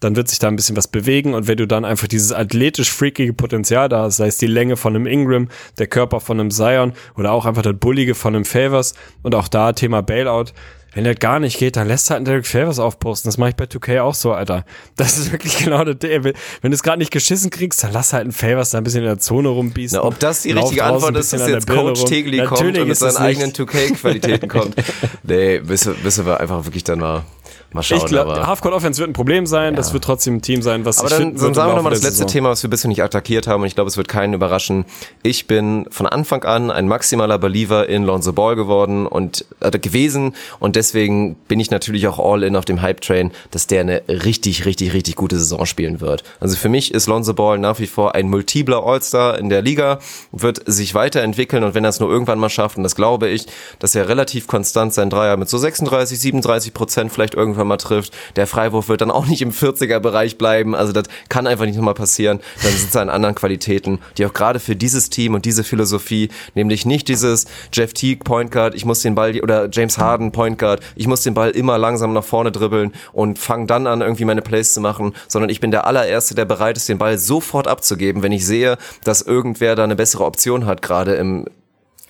Dann 0.00 0.14
wird 0.14 0.28
sich 0.28 0.38
da 0.38 0.46
ein 0.46 0.54
bisschen 0.54 0.76
was 0.76 0.86
bewegen 0.86 1.34
und 1.34 1.48
wenn 1.48 1.56
du 1.56 1.66
dann 1.66 1.84
einfach 1.84 2.06
dieses 2.06 2.30
athletisch 2.30 2.92
freakige 2.92 3.32
Potenzial 3.32 3.88
da 3.88 4.02
hast, 4.02 4.18
sei 4.18 4.28
es 4.28 4.38
die 4.38 4.46
Länge 4.46 4.76
von 4.76 4.94
einem 4.94 5.08
Ingram, 5.08 5.48
der 5.78 5.88
Körper 5.88 6.20
von 6.20 6.38
einem 6.38 6.52
Zion 6.52 6.92
oder 7.16 7.32
auch 7.32 7.46
einfach 7.46 7.62
das 7.62 7.74
Bullige 7.80 8.14
von 8.14 8.36
einem 8.36 8.44
Favors 8.44 8.94
und 9.22 9.34
auch 9.34 9.48
da 9.48 9.72
Thema 9.72 10.02
Bailout, 10.02 10.52
wenn 10.94 11.04
der 11.04 11.14
gar 11.14 11.38
nicht 11.38 11.58
geht, 11.58 11.76
dann 11.76 11.86
lässt 11.86 12.10
halt 12.10 12.18
einen 12.18 12.24
Derek 12.24 12.46
Favors 12.46 12.78
aufposten. 12.78 13.28
Das 13.28 13.38
mache 13.38 13.50
ich 13.50 13.56
bei 13.56 13.64
2K 13.64 14.00
auch 14.00 14.14
so, 14.14 14.32
Alter. 14.32 14.64
Das 14.96 15.18
ist 15.18 15.32
wirklich 15.32 15.58
genau 15.58 15.84
das. 15.84 15.96
Wenn 16.00 16.32
wenn 16.62 16.70
du 16.70 16.74
es 16.74 16.82
gerade 16.82 16.98
nicht 16.98 17.10
geschissen 17.10 17.50
kriegst, 17.50 17.84
dann 17.84 17.92
lass 17.92 18.12
halt 18.12 18.22
einen 18.22 18.32
Favors 18.32 18.70
da 18.70 18.78
ein 18.78 18.84
bisschen 18.84 19.00
in 19.00 19.06
der 19.06 19.18
Zone 19.18 19.48
rumbießen. 19.48 19.98
Na, 20.00 20.04
ob 20.04 20.18
das 20.18 20.42
die 20.42 20.52
richtige 20.52 20.84
Antwort 20.84 21.16
ist, 21.16 21.32
dass 21.32 21.46
jetzt 21.46 21.66
Coach. 21.66 22.04
Tegli 22.04 22.42
kommt 22.44 22.78
und 22.78 22.88
mit 22.88 22.96
seinen 22.96 23.16
eigenen 23.16 23.52
2K-Qualitäten 23.52 24.48
kommt. 24.48 24.74
Nee, 25.22 25.60
wissen, 25.64 25.94
wissen 26.02 26.26
wir 26.26 26.40
einfach 26.40 26.64
wirklich 26.64 26.84
dann 26.84 27.00
mal, 27.00 27.24
mal 27.72 27.82
schauen. 27.82 27.98
Ich 27.98 28.06
glaube, 28.06 28.46
Halfcourt 28.46 28.74
Offense 28.74 29.00
wird 29.00 29.10
ein 29.10 29.12
Problem 29.12 29.46
sein. 29.46 29.74
Das 29.74 29.92
wird 29.92 30.04
trotzdem 30.04 30.36
ein 30.36 30.42
Team 30.42 30.62
sein, 30.62 30.84
was 30.84 30.98
aber 30.98 31.08
sich 31.08 31.18
dann, 31.18 31.36
dann 31.36 31.54
sagen 31.54 31.70
wir 31.70 31.76
nochmal 31.76 31.92
das 31.92 32.02
letzte 32.02 32.16
Saison. 32.16 32.28
Thema, 32.28 32.48
was 32.50 32.62
wir 32.62 32.70
bisher 32.70 32.88
nicht 32.88 33.02
attackiert 33.02 33.46
haben 33.46 33.62
und 33.62 33.66
ich 33.66 33.74
glaube, 33.74 33.88
es 33.88 33.96
wird 33.96 34.08
keinen 34.08 34.34
überraschen. 34.34 34.84
Ich 35.22 35.46
bin 35.46 35.86
von 35.90 36.06
Anfang 36.06 36.44
an 36.44 36.70
ein 36.70 36.88
maximaler 36.88 37.38
Believer 37.38 37.88
in 37.88 38.04
Lonzo 38.04 38.32
Ball 38.32 38.56
geworden 38.56 39.06
und 39.06 39.44
äh, 39.60 39.70
gewesen 39.78 40.34
und 40.58 40.76
deswegen 40.76 41.34
bin 41.48 41.60
ich 41.60 41.70
natürlich 41.70 42.06
auch 42.08 42.18
all 42.18 42.42
in 42.42 42.56
auf 42.56 42.64
dem 42.64 42.80
Hype-Train, 42.80 43.32
dass 43.50 43.66
der 43.66 43.82
eine 43.82 44.02
richtig, 44.08 44.64
richtig, 44.64 44.92
richtig 44.94 45.16
gute 45.16 45.38
Saison 45.38 45.66
spielen 45.66 46.00
wird. 46.00 46.24
Also 46.40 46.56
für 46.56 46.68
mich 46.68 46.94
ist 46.94 47.06
Lonzo 47.06 47.34
Ball 47.34 47.58
nach 47.58 47.78
wie 47.78 47.86
vor 47.86 48.14
ein 48.14 48.28
multipler 48.28 48.82
All-Star 48.84 49.38
in 49.38 49.50
der 49.50 49.62
Liga, 49.62 49.98
wird 50.32 50.62
sich 50.66 50.94
weiterentwickeln 50.94 51.64
und 51.64 51.74
wenn 51.74 51.84
er 51.84 51.90
es 51.90 52.00
nur 52.00 52.10
irgendwann 52.10 52.38
mal 52.38 52.48
schafft, 52.48 52.76
und 52.76 52.82
das 52.82 52.94
glaube 52.94 53.28
ich, 53.28 53.46
dass 53.78 53.94
er 53.94 54.08
relativ 54.08 54.46
konstant 54.46 54.94
sein 54.94 55.10
Dreier 55.10 55.36
mit 55.36 55.48
so 55.48 55.58
36, 55.58 56.18
37 56.18 56.74
Prozent 56.74 57.12
vielleicht 57.12 57.34
irgendwann 57.34 57.57
mal 57.64 57.76
trifft, 57.76 58.14
der 58.36 58.46
Freiwurf 58.46 58.88
wird 58.88 59.00
dann 59.00 59.10
auch 59.10 59.26
nicht 59.26 59.42
im 59.42 59.52
40er-Bereich 59.52 60.38
bleiben, 60.38 60.74
also 60.74 60.92
das 60.92 61.04
kann 61.28 61.46
einfach 61.46 61.66
nicht 61.66 61.76
nochmal 61.76 61.94
passieren, 61.94 62.40
dann 62.62 62.72
sind 62.72 62.90
es 62.90 62.96
an 62.96 63.10
anderen 63.10 63.34
Qualitäten, 63.34 64.00
die 64.16 64.26
auch 64.26 64.32
gerade 64.32 64.60
für 64.60 64.76
dieses 64.76 65.10
Team 65.10 65.34
und 65.34 65.44
diese 65.44 65.64
Philosophie, 65.64 66.30
nämlich 66.54 66.86
nicht 66.86 67.08
dieses 67.08 67.46
Jeff 67.72 67.92
Teague 67.92 68.24
Point 68.24 68.50
Guard, 68.50 68.74
ich 68.74 68.84
muss 68.84 69.02
den 69.02 69.14
Ball, 69.14 69.38
oder 69.40 69.68
James 69.70 69.98
Harden 69.98 70.32
Point 70.32 70.58
Guard, 70.58 70.80
ich 70.96 71.06
muss 71.06 71.22
den 71.22 71.34
Ball 71.34 71.50
immer 71.50 71.78
langsam 71.78 72.12
nach 72.12 72.24
vorne 72.24 72.52
dribbeln 72.52 72.92
und 73.12 73.38
fange 73.38 73.66
dann 73.66 73.86
an, 73.86 74.00
irgendwie 74.00 74.24
meine 74.24 74.42
Plays 74.42 74.74
zu 74.74 74.80
machen, 74.80 75.14
sondern 75.28 75.50
ich 75.50 75.60
bin 75.60 75.70
der 75.70 75.86
allererste, 75.86 76.34
der 76.34 76.44
bereit 76.44 76.76
ist, 76.76 76.88
den 76.88 76.98
Ball 76.98 77.18
sofort 77.18 77.68
abzugeben, 77.68 78.22
wenn 78.22 78.32
ich 78.32 78.46
sehe, 78.46 78.78
dass 79.04 79.22
irgendwer 79.22 79.76
da 79.76 79.84
eine 79.84 79.96
bessere 79.96 80.24
Option 80.24 80.66
hat, 80.66 80.82
gerade 80.82 81.14
im, 81.14 81.46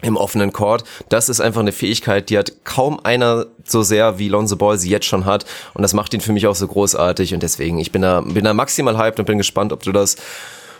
im 0.03 0.17
offenen 0.17 0.53
Court. 0.53 0.85
Das 1.09 1.29
ist 1.29 1.41
einfach 1.41 1.61
eine 1.61 1.73
Fähigkeit, 1.73 2.31
die 2.31 2.39
hat 2.39 2.53
kaum 2.65 3.01
einer 3.03 3.47
so 3.65 3.83
sehr, 3.83 4.19
wie 4.19 4.29
Lonzo 4.29 4.57
Ball 4.57 4.79
sie 4.79 4.91
jetzt 4.91 5.07
schon 5.07 5.25
hat. 5.25 5.45
Und 5.75 5.83
das 5.83 5.95
macht 5.95 6.15
ihn 6.15 6.21
für 6.21 6.33
mich 6.33 6.47
auch 6.47 6.55
so 6.55 6.67
großartig. 6.67 7.35
Und 7.35 7.43
deswegen, 7.43 7.79
ich 7.79 7.93
bin 7.93 8.03
da, 8.03 8.21
bin 8.21 8.45
da 8.45 8.55
maximal 8.55 8.97
hyped 8.97 9.19
und 9.19 9.27
bin 9.27 9.39
gespannt, 9.39 9.73
ob 9.73 9.83
du 9.83 9.93
das 9.93 10.17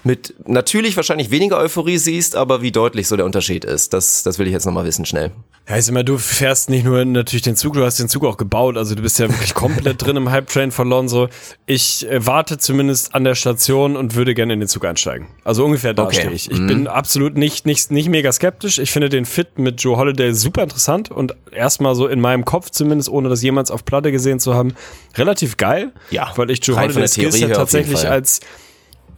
mit 0.05 0.35
natürlich 0.47 0.97
wahrscheinlich 0.97 1.31
weniger 1.31 1.59
Euphorie 1.59 1.99
siehst, 1.99 2.37
aber 2.37 2.63
wie 2.63 2.73
deutlich 2.73 3.09
so 3.09 3.17
der 3.17 3.27
Unterschied 3.27 3.65
ist. 3.65 3.93
Das, 3.93 4.23
das 4.23 4.39
will 4.39 4.47
ich 4.47 4.53
jetzt 4.53 4.65
nochmal 4.67 4.85
wissen, 4.85 5.05
schnell. 5.05 5.33
Heißt 5.69 5.91
immer, 5.91 6.03
du 6.03 6.17
fährst 6.17 6.71
nicht 6.71 6.85
nur 6.85 7.05
natürlich 7.05 7.43
den 7.43 7.55
Zug, 7.55 7.75
du 7.75 7.85
hast 7.85 7.99
den 7.99 8.09
Zug 8.09 8.25
auch 8.25 8.39
gebaut. 8.39 8.79
Also 8.79 8.95
du 8.95 9.03
bist 9.03 9.19
ja 9.19 9.29
wirklich 9.29 9.53
komplett 9.55 10.01
drin 10.03 10.17
im 10.17 10.31
Hype-Train 10.31 10.71
von 10.71 10.89
Lonzo. 10.89 11.29
Ich 11.67 12.09
äh, 12.09 12.25
warte 12.25 12.57
zumindest 12.57 13.15
an 13.15 13.25
der 13.25 13.35
Station 13.35 13.95
und 13.95 14.15
würde 14.15 14.33
gerne 14.35 14.55
in 14.55 14.61
den 14.61 14.69
Zug 14.69 14.87
einsteigen. 14.87 15.27
Also 15.45 15.65
ungefähr 15.67 15.93
da 15.93 16.05
Okay. 16.05 16.21
stehe 16.21 16.33
ich. 16.33 16.51
Ich 16.51 16.57
bin 16.67 16.87
absolut 16.87 17.37
nicht, 17.37 17.67
nicht, 17.67 17.91
nicht 17.91 18.09
mega 18.09 18.33
skeptisch. 18.33 18.79
Ich 18.79 18.91
finde 18.91 19.11
den 19.11 19.27
Fit 19.27 19.59
mit 19.59 19.83
Joe 19.83 19.99
Holiday 19.99 20.33
super 20.33 20.63
interessant 20.63 21.11
und 21.11 21.35
erstmal 21.53 21.95
so 21.95 22.07
in 22.07 22.21
meinem 22.21 22.47
Kopf 22.47 22.71
zumindest, 22.71 23.11
ohne 23.11 23.29
das 23.29 23.43
jemals 23.43 23.71
auf 23.71 23.85
Platte 23.85 24.11
gesehen 24.11 24.41
zu 24.41 24.55
haben, 24.55 24.73
relativ 25.17 25.59
geil. 25.59 25.93
Ja, 26.11 26.33
Weil 26.37 26.51
ich 26.51 26.65
Joe 26.67 26.81
Holiday 26.81 27.05
auf 27.05 27.37
jeden 27.37 27.53
tatsächlich 27.53 28.09
als 28.09 28.41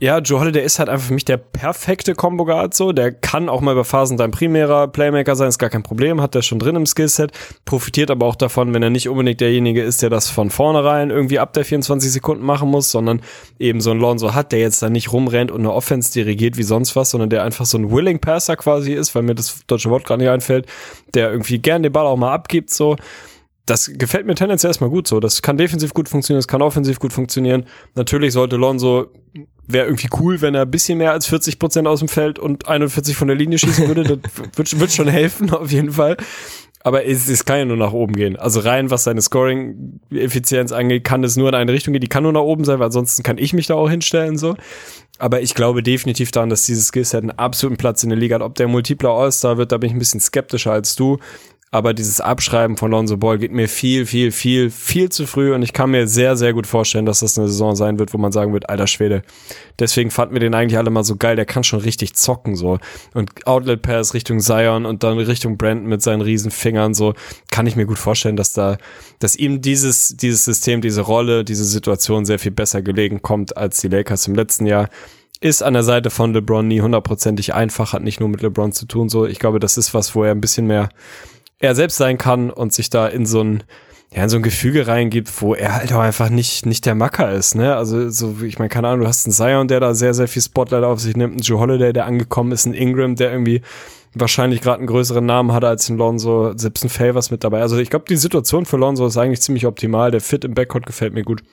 ja, 0.01 0.19
Joe 0.19 0.41
Holiday 0.41 0.65
ist 0.65 0.79
halt 0.79 0.89
einfach 0.89 1.09
für 1.09 1.13
mich 1.13 1.27
der 1.27 1.37
perfekte 1.37 2.15
Combo 2.15 2.47
Guard 2.47 2.73
so. 2.73 2.93
Der 2.93 3.13
kann 3.13 3.51
auch 3.51 3.61
mal 3.61 3.73
über 3.73 3.85
Phasen 3.85 4.17
dein 4.17 4.31
primärer 4.31 4.89
Playmaker 4.89 5.37
sein, 5.37 5.49
ist 5.49 5.59
gar 5.59 5.69
kein 5.69 5.83
Problem, 5.83 6.23
hat 6.23 6.35
der 6.35 6.41
schon 6.41 6.59
drin 6.59 6.75
im 6.75 6.87
Skillset. 6.87 7.33
Profitiert 7.67 8.11
aber 8.11 8.25
auch 8.25 8.35
davon, 8.35 8.73
wenn 8.73 8.83
er 8.83 8.89
nicht 8.89 9.11
unbedingt 9.11 9.43
derjenige 9.43 9.83
ist, 9.83 10.01
der 10.01 10.09
das 10.09 10.31
von 10.31 10.49
vornherein 10.49 11.11
irgendwie 11.11 11.39
ab 11.39 11.53
der 11.53 11.67
24 11.67 12.11
Sekunden 12.11 12.45
machen 12.45 12.71
muss, 12.71 12.91
sondern 12.91 13.21
eben 13.59 13.83
so 13.83 13.91
ein 13.91 13.99
Lonzo 13.99 14.33
hat, 14.35 14.53
der 14.53 14.61
jetzt 14.61 14.83
da 14.83 14.89
nicht 14.89 15.13
rumrennt 15.13 15.51
und 15.51 15.61
eine 15.61 15.73
Offense 15.73 16.11
dirigiert 16.13 16.57
wie 16.57 16.63
sonst 16.63 16.97
was, 16.97 17.11
sondern 17.11 17.29
der 17.29 17.45
einfach 17.45 17.67
so 17.67 17.77
ein 17.77 17.91
Willing 17.91 18.21
Passer 18.21 18.57
quasi 18.57 18.95
ist, 18.95 19.15
weil 19.15 19.23
mir 19.23 19.35
das 19.35 19.61
deutsche 19.67 19.91
Wort 19.91 20.05
gerade 20.05 20.23
nicht 20.23 20.31
einfällt, 20.31 20.65
der 21.13 21.31
irgendwie 21.31 21.59
gern 21.59 21.83
den 21.83 21.93
Ball 21.93 22.07
auch 22.07 22.17
mal 22.17 22.33
abgibt 22.33 22.71
so 22.71 22.97
das 23.71 23.91
gefällt 23.95 24.27
mir 24.27 24.35
tendenziell 24.35 24.71
erstmal 24.71 24.91
gut 24.91 25.07
so. 25.07 25.21
Das 25.21 25.43
kann 25.43 25.57
defensiv 25.57 25.95
gut 25.95 26.09
funktionieren, 26.09 26.39
das 26.39 26.49
kann 26.49 26.61
offensiv 26.61 26.99
gut 26.99 27.13
funktionieren. 27.13 27.67
Natürlich 27.95 28.33
sollte 28.33 28.57
Lonzo, 28.57 29.07
wäre 29.67 29.87
irgendwie 29.87 30.09
cool, 30.19 30.41
wenn 30.41 30.55
er 30.55 30.63
ein 30.63 30.71
bisschen 30.71 30.99
mehr 30.99 31.13
als 31.13 31.27
40 31.27 31.59
Prozent 31.59 31.87
aus 31.87 32.01
dem 32.01 32.09
Feld 32.09 32.39
und 32.39 32.69
41 32.69 33.17
von 33.17 33.29
der 33.29 33.37
Linie 33.37 33.59
schießen 33.59 33.87
würde. 33.87 34.03
Das 34.03 34.19
wird, 34.57 34.81
wird 34.81 34.93
schon 34.93 35.09
helfen, 35.09 35.51
auf 35.55 35.71
jeden 35.71 35.93
Fall. 35.93 36.17
Aber 36.83 37.05
es, 37.05 37.29
es 37.29 37.45
kann 37.45 37.59
ja 37.59 37.65
nur 37.67 37.77
nach 37.77 37.93
oben 37.93 38.15
gehen. 38.15 38.37
Also 38.37 38.61
rein, 38.61 38.91
was 38.91 39.05
seine 39.05 39.21
Scoring-Effizienz 39.21 40.73
angeht, 40.73 41.05
kann 41.05 41.23
es 41.23 41.37
nur 41.37 41.51
in 41.51 41.55
eine 41.55 41.73
Richtung 41.73 41.93
gehen. 41.93 42.01
Die 42.01 42.09
kann 42.09 42.23
nur 42.23 42.33
nach 42.33 42.41
oben 42.41 42.65
sein, 42.65 42.79
weil 42.79 42.87
ansonsten 42.87 43.23
kann 43.23 43.37
ich 43.37 43.53
mich 43.53 43.67
da 43.67 43.75
auch 43.75 43.91
hinstellen, 43.91 44.39
so. 44.39 44.57
Aber 45.19 45.43
ich 45.43 45.55
glaube 45.55 45.83
definitiv 45.83 46.31
daran, 46.31 46.49
dass 46.49 46.65
dieses 46.65 46.87
Skillset 46.87 47.21
einen 47.21 47.33
absoluten 47.33 47.77
Platz 47.77 48.03
in 48.03 48.09
der 48.09 48.19
Liga 48.19 48.37
hat. 48.37 48.43
Ob 48.43 48.55
der 48.55 48.69
Multipler 48.69 49.11
All-Star 49.11 49.59
wird, 49.59 49.71
da 49.71 49.77
bin 49.77 49.91
ich 49.91 49.95
ein 49.95 49.99
bisschen 49.99 50.21
skeptischer 50.21 50.73
als 50.73 50.97
du. 50.97 51.19
Aber 51.73 51.95
dieses 51.95 52.21
Abschreiben 52.21 52.77
von 52.77 52.91
Lonzo 52.91 53.17
Ball 53.17 53.39
geht 53.39 53.53
mir 53.53 53.69
viel, 53.69 54.05
viel, 54.05 54.33
viel, 54.33 54.71
viel 54.71 55.09
zu 55.09 55.25
früh 55.25 55.55
und 55.55 55.63
ich 55.63 55.73
kann 55.73 55.93
mir 55.93 56.09
sehr, 56.09 56.37
sehr 56.37 56.53
gut 56.53 56.67
vorstellen, 56.67 57.07
dass 57.07 57.21
das 57.21 57.39
eine 57.39 57.47
Saison 57.47 57.77
sein 57.77 58.01
wird, 58.01 58.13
wo 58.13 58.19
man 58.19 58.33
sagen 58.33 58.53
wird, 58.53 58.69
alter 58.69 58.89
Schwede. 58.89 59.23
Deswegen 59.79 60.11
fanden 60.11 60.35
wir 60.35 60.41
den 60.41 60.53
eigentlich 60.53 60.79
alle 60.79 60.91
mal 60.91 61.05
so 61.05 61.15
geil, 61.15 61.37
der 61.37 61.47
kann 61.47 61.63
schon 61.63 61.79
richtig 61.79 62.15
zocken 62.15 62.57
so. 62.57 62.81
Und 63.15 63.47
Outlet 63.47 63.83
Pass 63.83 64.15
Richtung 64.15 64.41
Zion 64.41 64.85
und 64.85 65.05
dann 65.05 65.19
Richtung 65.19 65.59
Brandon 65.59 65.89
mit 65.89 66.03
seinen 66.03 66.23
riesen 66.23 66.51
Fingern 66.51 66.93
so, 66.93 67.15
kann 67.53 67.69
ich 67.69 67.77
mir 67.77 67.87
gut 67.87 67.99
vorstellen, 67.99 68.37
dass 68.37 68.53
da, 68.53 68.77
dass 69.21 69.37
ihm 69.37 69.61
dieses, 69.61 70.17
dieses 70.17 70.45
System, 70.45 70.81
diese 70.81 71.03
Rolle, 71.03 71.45
diese 71.45 71.65
Situation 71.65 72.25
sehr 72.25 72.41
viel 72.41 72.53
besser 72.53 72.83
gelegen 72.83 73.23
kommt 73.23 73.57
als 73.57 73.81
die 73.81 73.89
Lakers 73.89 74.27
im 74.27 74.35
letzten 74.35 74.67
Jahr 74.67 74.89
ist 75.43 75.63
an 75.63 75.73
der 75.73 75.83
Seite 75.83 76.11
von 76.11 76.35
LeBron 76.35 76.69
nie 76.69 76.83
hundertprozentig 76.83 77.55
einfach, 77.55 77.95
hat 77.95 78.03
nicht 78.03 78.21
nur 78.21 78.29
mit 78.29 78.43
LeBron 78.43 78.73
zu 78.73 78.85
tun. 78.85 79.09
So, 79.09 79.25
ich 79.25 79.39
glaube, 79.39 79.59
das 79.59 79.79
ist 79.79 79.95
was, 79.95 80.15
wo 80.15 80.23
er 80.23 80.33
ein 80.33 80.43
bisschen 80.43 80.67
mehr 80.67 80.91
er 81.61 81.74
selbst 81.74 81.97
sein 81.97 82.19
kann 82.19 82.51
und 82.51 82.73
sich 82.73 82.91
da 82.91 83.07
in 83.07 83.27
so 83.27 83.43
ein 83.43 83.62
ja, 84.12 84.24
in 84.24 84.28
so 84.28 84.37
ein 84.37 84.43
Gefüge 84.43 84.89
reingibt, 84.89 85.31
wo 85.41 85.55
er 85.55 85.77
halt 85.77 85.93
auch 85.93 86.01
einfach 86.01 86.31
nicht, 86.31 86.66
nicht 86.66 86.85
der 86.85 86.97
Macker 86.97 87.31
ist, 87.31 87.55
ne? 87.55 87.77
Also, 87.77 88.11
so, 88.11 88.39
ich 88.45 88.59
meine, 88.59 88.69
keine 88.69 88.89
Ahnung, 88.89 89.03
du 89.03 89.07
hast 89.07 89.24
einen 89.24 89.32
Zion, 89.32 89.69
der 89.69 89.78
da 89.78 89.95
sehr, 89.95 90.15
sehr 90.15 90.27
viel 90.27 90.43
Spotlight 90.43 90.82
auf 90.82 90.99
sich 90.99 91.16
nimmt, 91.16 91.35
einen 91.35 91.43
Joe 91.43 91.61
Holiday, 91.61 91.93
der 91.93 92.07
angekommen 92.07 92.51
ist, 92.51 92.66
ein 92.66 92.74
Ingram, 92.74 93.15
der 93.15 93.31
irgendwie 93.31 93.62
wahrscheinlich 94.12 94.62
gerade 94.62 94.78
einen 94.78 94.89
größeren 94.89 95.24
Namen 95.24 95.53
hatte 95.53 95.69
als 95.69 95.89
ein 95.89 95.97
Lonzo, 95.97 96.59
selbst 96.59 96.82
ein 96.82 96.89
Favors 96.89 97.31
mit 97.31 97.45
dabei. 97.45 97.61
Also, 97.61 97.78
ich 97.78 97.89
glaube, 97.89 98.07
die 98.09 98.16
Situation 98.16 98.66
für 98.66 98.78
Lonzo 98.78 99.07
ist 99.07 99.16
eigentlich 99.16 99.43
ziemlich 99.43 99.65
optimal. 99.65 100.11
Der 100.11 100.20
Fit 100.20 100.45
im 100.45 100.55
Backcourt 100.55 100.87
gefällt 100.87 101.15
mir 101.15 101.23
gut. 101.23 101.45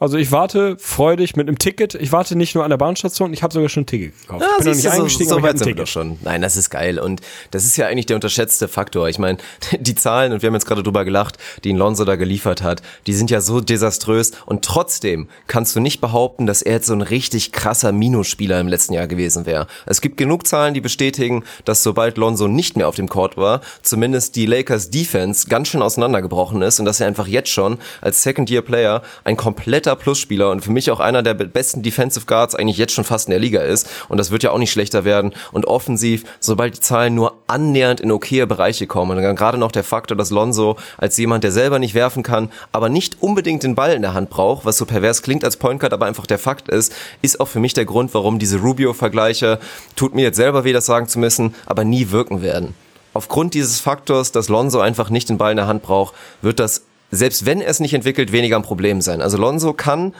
Also 0.00 0.16
ich 0.16 0.30
warte 0.30 0.76
freudig 0.78 1.34
mit 1.34 1.48
einem 1.48 1.58
Ticket. 1.58 1.96
Ich 1.96 2.12
warte 2.12 2.36
nicht 2.36 2.54
nur 2.54 2.62
an 2.62 2.70
der 2.70 2.76
Bahnstation, 2.76 3.32
ich 3.32 3.42
habe 3.42 3.52
sogar 3.52 3.68
schon 3.68 3.82
ein 3.82 3.86
Ticket 3.86 4.12
gekauft. 4.20 4.44
ich 4.44 4.56
bin 4.58 4.66
noch 4.68 4.74
nicht 4.74 4.86
du, 4.86 4.90
eingestiegen, 4.92 5.28
so, 5.28 5.34
so 5.34 5.38
aber 5.40 5.54
ich 5.56 5.60
Ticket. 5.60 5.88
schon. 5.88 6.18
Nein, 6.22 6.40
das 6.40 6.56
ist 6.56 6.70
geil. 6.70 7.00
Und 7.00 7.20
das 7.50 7.64
ist 7.64 7.76
ja 7.76 7.88
eigentlich 7.88 8.06
der 8.06 8.14
unterschätzte 8.14 8.68
Faktor. 8.68 9.08
Ich 9.08 9.18
meine, 9.18 9.38
die 9.80 9.96
Zahlen, 9.96 10.32
und 10.32 10.42
wir 10.42 10.46
haben 10.46 10.54
jetzt 10.54 10.66
gerade 10.66 10.84
drüber 10.84 11.04
gelacht, 11.04 11.38
die 11.64 11.70
ihn 11.70 11.76
Lonzo 11.76 12.04
da 12.04 12.14
geliefert 12.14 12.62
hat, 12.62 12.80
die 13.08 13.12
sind 13.12 13.32
ja 13.32 13.40
so 13.40 13.60
desaströs. 13.60 14.30
Und 14.46 14.64
trotzdem 14.64 15.28
kannst 15.48 15.74
du 15.74 15.80
nicht 15.80 16.00
behaupten, 16.00 16.46
dass 16.46 16.62
er 16.62 16.74
jetzt 16.74 16.86
so 16.86 16.92
ein 16.92 17.02
richtig 17.02 17.50
krasser 17.50 17.90
Minusspieler 17.90 18.60
im 18.60 18.68
letzten 18.68 18.94
Jahr 18.94 19.08
gewesen 19.08 19.46
wäre. 19.46 19.66
Es 19.84 20.00
gibt 20.00 20.16
genug 20.16 20.46
Zahlen, 20.46 20.74
die 20.74 20.80
bestätigen, 20.80 21.42
dass 21.64 21.82
sobald 21.82 22.18
Lonzo 22.18 22.46
nicht 22.46 22.76
mehr 22.76 22.86
auf 22.86 22.94
dem 22.94 23.08
Court 23.08 23.36
war, 23.36 23.62
zumindest 23.82 24.36
die 24.36 24.46
Lakers 24.46 24.90
Defense 24.90 25.48
ganz 25.48 25.66
schön 25.66 25.82
auseinandergebrochen 25.82 26.62
ist 26.62 26.78
und 26.78 26.84
dass 26.84 27.00
er 27.00 27.08
einfach 27.08 27.26
jetzt 27.26 27.50
schon 27.50 27.78
als 28.00 28.22
Second-Year-Player 28.22 29.02
ein 29.24 29.36
kompletter 29.36 29.87
kompletter 29.88 29.96
Plusspieler 29.96 30.50
und 30.50 30.60
für 30.60 30.70
mich 30.70 30.90
auch 30.90 31.00
einer 31.00 31.22
der 31.22 31.34
besten 31.34 31.82
Defensive 31.82 32.26
Guards 32.26 32.54
eigentlich 32.54 32.76
jetzt 32.76 32.92
schon 32.92 33.04
fast 33.04 33.28
in 33.28 33.30
der 33.30 33.40
Liga 33.40 33.60
ist. 33.62 33.88
Und 34.08 34.18
das 34.18 34.30
wird 34.30 34.42
ja 34.42 34.50
auch 34.50 34.58
nicht 34.58 34.70
schlechter 34.70 35.04
werden. 35.04 35.32
Und 35.52 35.66
offensiv, 35.66 36.24
sobald 36.40 36.76
die 36.76 36.80
Zahlen 36.80 37.14
nur 37.14 37.34
annähernd 37.46 38.00
in 38.00 38.10
okaye 38.10 38.46
Bereiche 38.46 38.86
kommen, 38.86 39.16
und 39.16 39.22
dann 39.22 39.36
gerade 39.36 39.58
noch 39.58 39.72
der 39.72 39.84
Faktor, 39.84 40.16
dass 40.16 40.30
Lonzo 40.30 40.76
als 40.98 41.16
jemand, 41.16 41.44
der 41.44 41.52
selber 41.52 41.78
nicht 41.78 41.94
werfen 41.94 42.22
kann, 42.22 42.50
aber 42.72 42.88
nicht 42.88 43.22
unbedingt 43.22 43.62
den 43.62 43.74
Ball 43.74 43.94
in 43.94 44.02
der 44.02 44.14
Hand 44.14 44.30
braucht, 44.30 44.64
was 44.64 44.76
so 44.76 44.84
pervers 44.84 45.22
klingt 45.22 45.44
als 45.44 45.56
Point 45.56 45.80
Guard, 45.80 45.92
aber 45.92 46.06
einfach 46.06 46.26
der 46.26 46.38
Fakt 46.38 46.68
ist, 46.68 46.94
ist 47.22 47.40
auch 47.40 47.48
für 47.48 47.60
mich 47.60 47.72
der 47.72 47.84
Grund, 47.84 48.12
warum 48.12 48.38
diese 48.38 48.58
Rubio-Vergleiche, 48.58 49.58
tut 49.96 50.14
mir 50.14 50.22
jetzt 50.22 50.36
selber 50.36 50.64
weh, 50.64 50.72
das 50.72 50.86
sagen 50.86 51.08
zu 51.08 51.18
müssen, 51.18 51.54
aber 51.66 51.84
nie 51.84 52.10
wirken 52.10 52.42
werden. 52.42 52.74
Aufgrund 53.14 53.54
dieses 53.54 53.80
Faktors, 53.80 54.32
dass 54.32 54.48
Lonzo 54.48 54.80
einfach 54.80 55.10
nicht 55.10 55.28
den 55.28 55.38
Ball 55.38 55.52
in 55.52 55.56
der 55.56 55.66
Hand 55.66 55.82
braucht, 55.82 56.14
wird 56.42 56.60
das, 56.60 56.82
selbst 57.10 57.46
wenn 57.46 57.60
er 57.60 57.68
es 57.68 57.80
nicht 57.80 57.94
entwickelt, 57.94 58.32
weniger 58.32 58.56
ein 58.56 58.62
Problem 58.62 59.00
sein. 59.00 59.20
Also 59.20 59.36
Lonzo 59.38 59.72
kann 59.72 60.14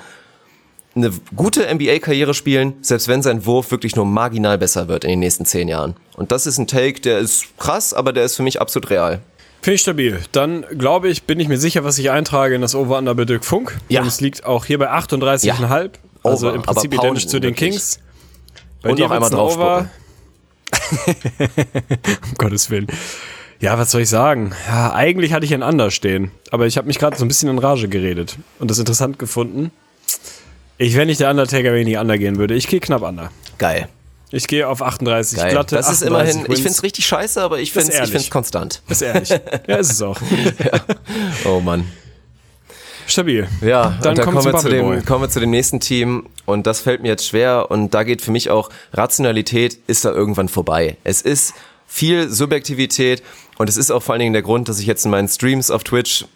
eine 0.95 1.13
gute 1.37 1.73
NBA-Karriere 1.73 2.35
spielen, 2.35 2.75
selbst 2.81 3.09
wenn 3.09 3.23
sein 3.23 3.47
Wurf 3.47 3.71
wirklich 3.71 3.95
nur 3.95 4.05
marginal 4.05 4.59
besser 4.59 4.89
wird 4.89 5.05
in 5.05 5.11
den 5.11 5.19
nächsten 5.21 5.45
zehn 5.45 5.69
Jahren. 5.69 5.95
Und 6.17 6.33
das 6.33 6.47
ist 6.47 6.59
ein 6.59 6.67
Take, 6.67 7.01
der 7.01 7.19
ist 7.19 7.47
krass, 7.59 7.95
aber 7.95 8.13
der 8.13 8.25
ist 8.25 8.37
für 8.37 8.43
mich 8.43 8.61
absolut 8.61 8.91
real. 8.91 9.21
Finde 9.61 9.75
ich 9.75 9.81
stabil. 9.81 10.19
Dann 10.33 10.65
glaube 10.77 11.09
ich, 11.09 11.25
bin 11.25 11.41
ich 11.41 11.49
mir 11.49 11.59
sicher, 11.59 11.85
was 11.85 11.99
ich 11.99 12.11
eintrage 12.11 12.55
in 12.55 12.61
das 12.61 12.75
Over-Under 12.75 13.15
bei 13.15 13.25
Dirk 13.25 13.45
Funk. 13.45 13.77
Ja. 13.89 14.03
Und 14.03 14.07
es 14.07 14.21
liegt 14.21 14.45
auch 14.45 14.65
hier 14.65 14.79
bei 14.79 14.91
38,5. 14.91 15.47
Ja. 15.47 15.91
Also 16.23 16.51
im 16.51 16.63
Prinzip 16.63 16.95
identisch 16.95 17.27
zu 17.27 17.41
den 17.41 17.51
wirklich. 17.51 17.71
Kings. 17.71 18.01
Bei 18.83 18.91
Und 18.91 18.99
dir 18.99 19.09
noch 19.09 19.11
einmal 19.13 19.31
wird's 19.31 19.57
ein 19.57 19.91
um 22.29 22.35
Gottes 22.37 22.71
Willen. 22.71 22.87
Ja, 23.61 23.77
was 23.77 23.91
soll 23.91 24.03
ich 24.03 24.09
sagen? 24.09 24.53
Ja, 24.69 24.93
eigentlich 24.93 25.33
hatte 25.33 25.45
ich 25.45 25.53
ein 25.53 25.63
Under 25.63 25.91
stehen, 25.91 26.31
aber 26.51 26.67
ich 26.67 26.77
habe 26.77 26.87
mich 26.87 26.99
gerade 26.99 27.17
so 27.17 27.25
ein 27.25 27.29
bisschen 27.29 27.49
in 27.49 27.59
Rage 27.59 27.89
geredet 27.89 28.37
und 28.61 28.71
das 28.71 28.79
interessant 28.79 29.19
gefunden. 29.19 29.73
Ich 30.77 30.95
wäre 30.95 31.07
nicht 31.07 31.19
der 31.19 31.31
Undertaker, 31.31 31.73
wenn 31.73 31.81
ich 31.81 31.87
nicht 31.87 31.99
Under 31.99 32.19
gehen 32.19 32.37
würde. 32.39 32.55
Ich 32.55 32.69
gehe 32.69 32.79
knapp 32.79 33.03
Under. 33.03 33.31
Geil. 33.59 33.89
Ich 34.31 34.47
gehe 34.47 34.69
auf 34.69 34.83
38 34.83 35.39
Geil. 35.39 35.51
glatte. 35.51 35.75
das 35.75 35.91
ist 35.91 36.03
38 36.05 36.07
immerhin, 36.07 36.43
ich 36.43 36.49
Wins. 36.49 36.61
find's 36.61 36.83
richtig 36.85 37.07
scheiße, 37.07 37.43
aber 37.43 37.59
ich 37.59 37.75
ehrlich. 37.75 38.11
find's 38.11 38.31
konstant. 38.31 38.83
Ist 38.89 39.03
ehrlich. 39.03 39.31
ja, 39.67 39.77
ist 39.77 39.91
es 39.93 40.03
auch. 40.03 40.21
Oh 41.45 41.61
Mann. 41.61 41.85
Stabil. 43.09 43.49
Ja, 43.63 43.99
dann, 44.03 44.15
dann 44.15 44.25
kommen 44.25 44.45
wir 44.45 44.57
zu 44.59 44.69
dem, 44.69 45.05
kommen 45.07 45.23
wir 45.23 45.31
zu 45.31 45.41
dem 45.41 45.51
nächsten 45.51 45.81
Team 45.81 46.27
und 46.45 46.67
das 46.67 46.81
fällt 46.81 47.01
mir 47.01 47.09
jetzt 47.09 47.27
schwer 47.27 47.71
und 47.71 47.95
da 47.95 48.03
geht 48.03 48.21
für 48.21 48.31
mich 48.31 48.51
auch 48.51 48.69
Rationalität 48.93 49.79
ist 49.87 50.05
da 50.05 50.13
irgendwann 50.13 50.49
vorbei. 50.49 50.99
Es 51.05 51.23
ist 51.23 51.55
viel 51.89 52.29
Subjektivität. 52.29 53.25
Und 53.57 53.69
es 53.69 53.77
ist 53.77 53.91
auch 53.91 54.03
vor 54.03 54.13
allen 54.13 54.21
Dingen 54.21 54.35
der 54.35 54.43
Grund, 54.43 54.69
dass 54.69 54.79
ich 54.79 54.87
jetzt 54.87 55.05
in 55.05 55.11
meinen 55.11 55.27
Streams 55.27 55.73
auf 55.73 55.83
Twitch 55.83 56.27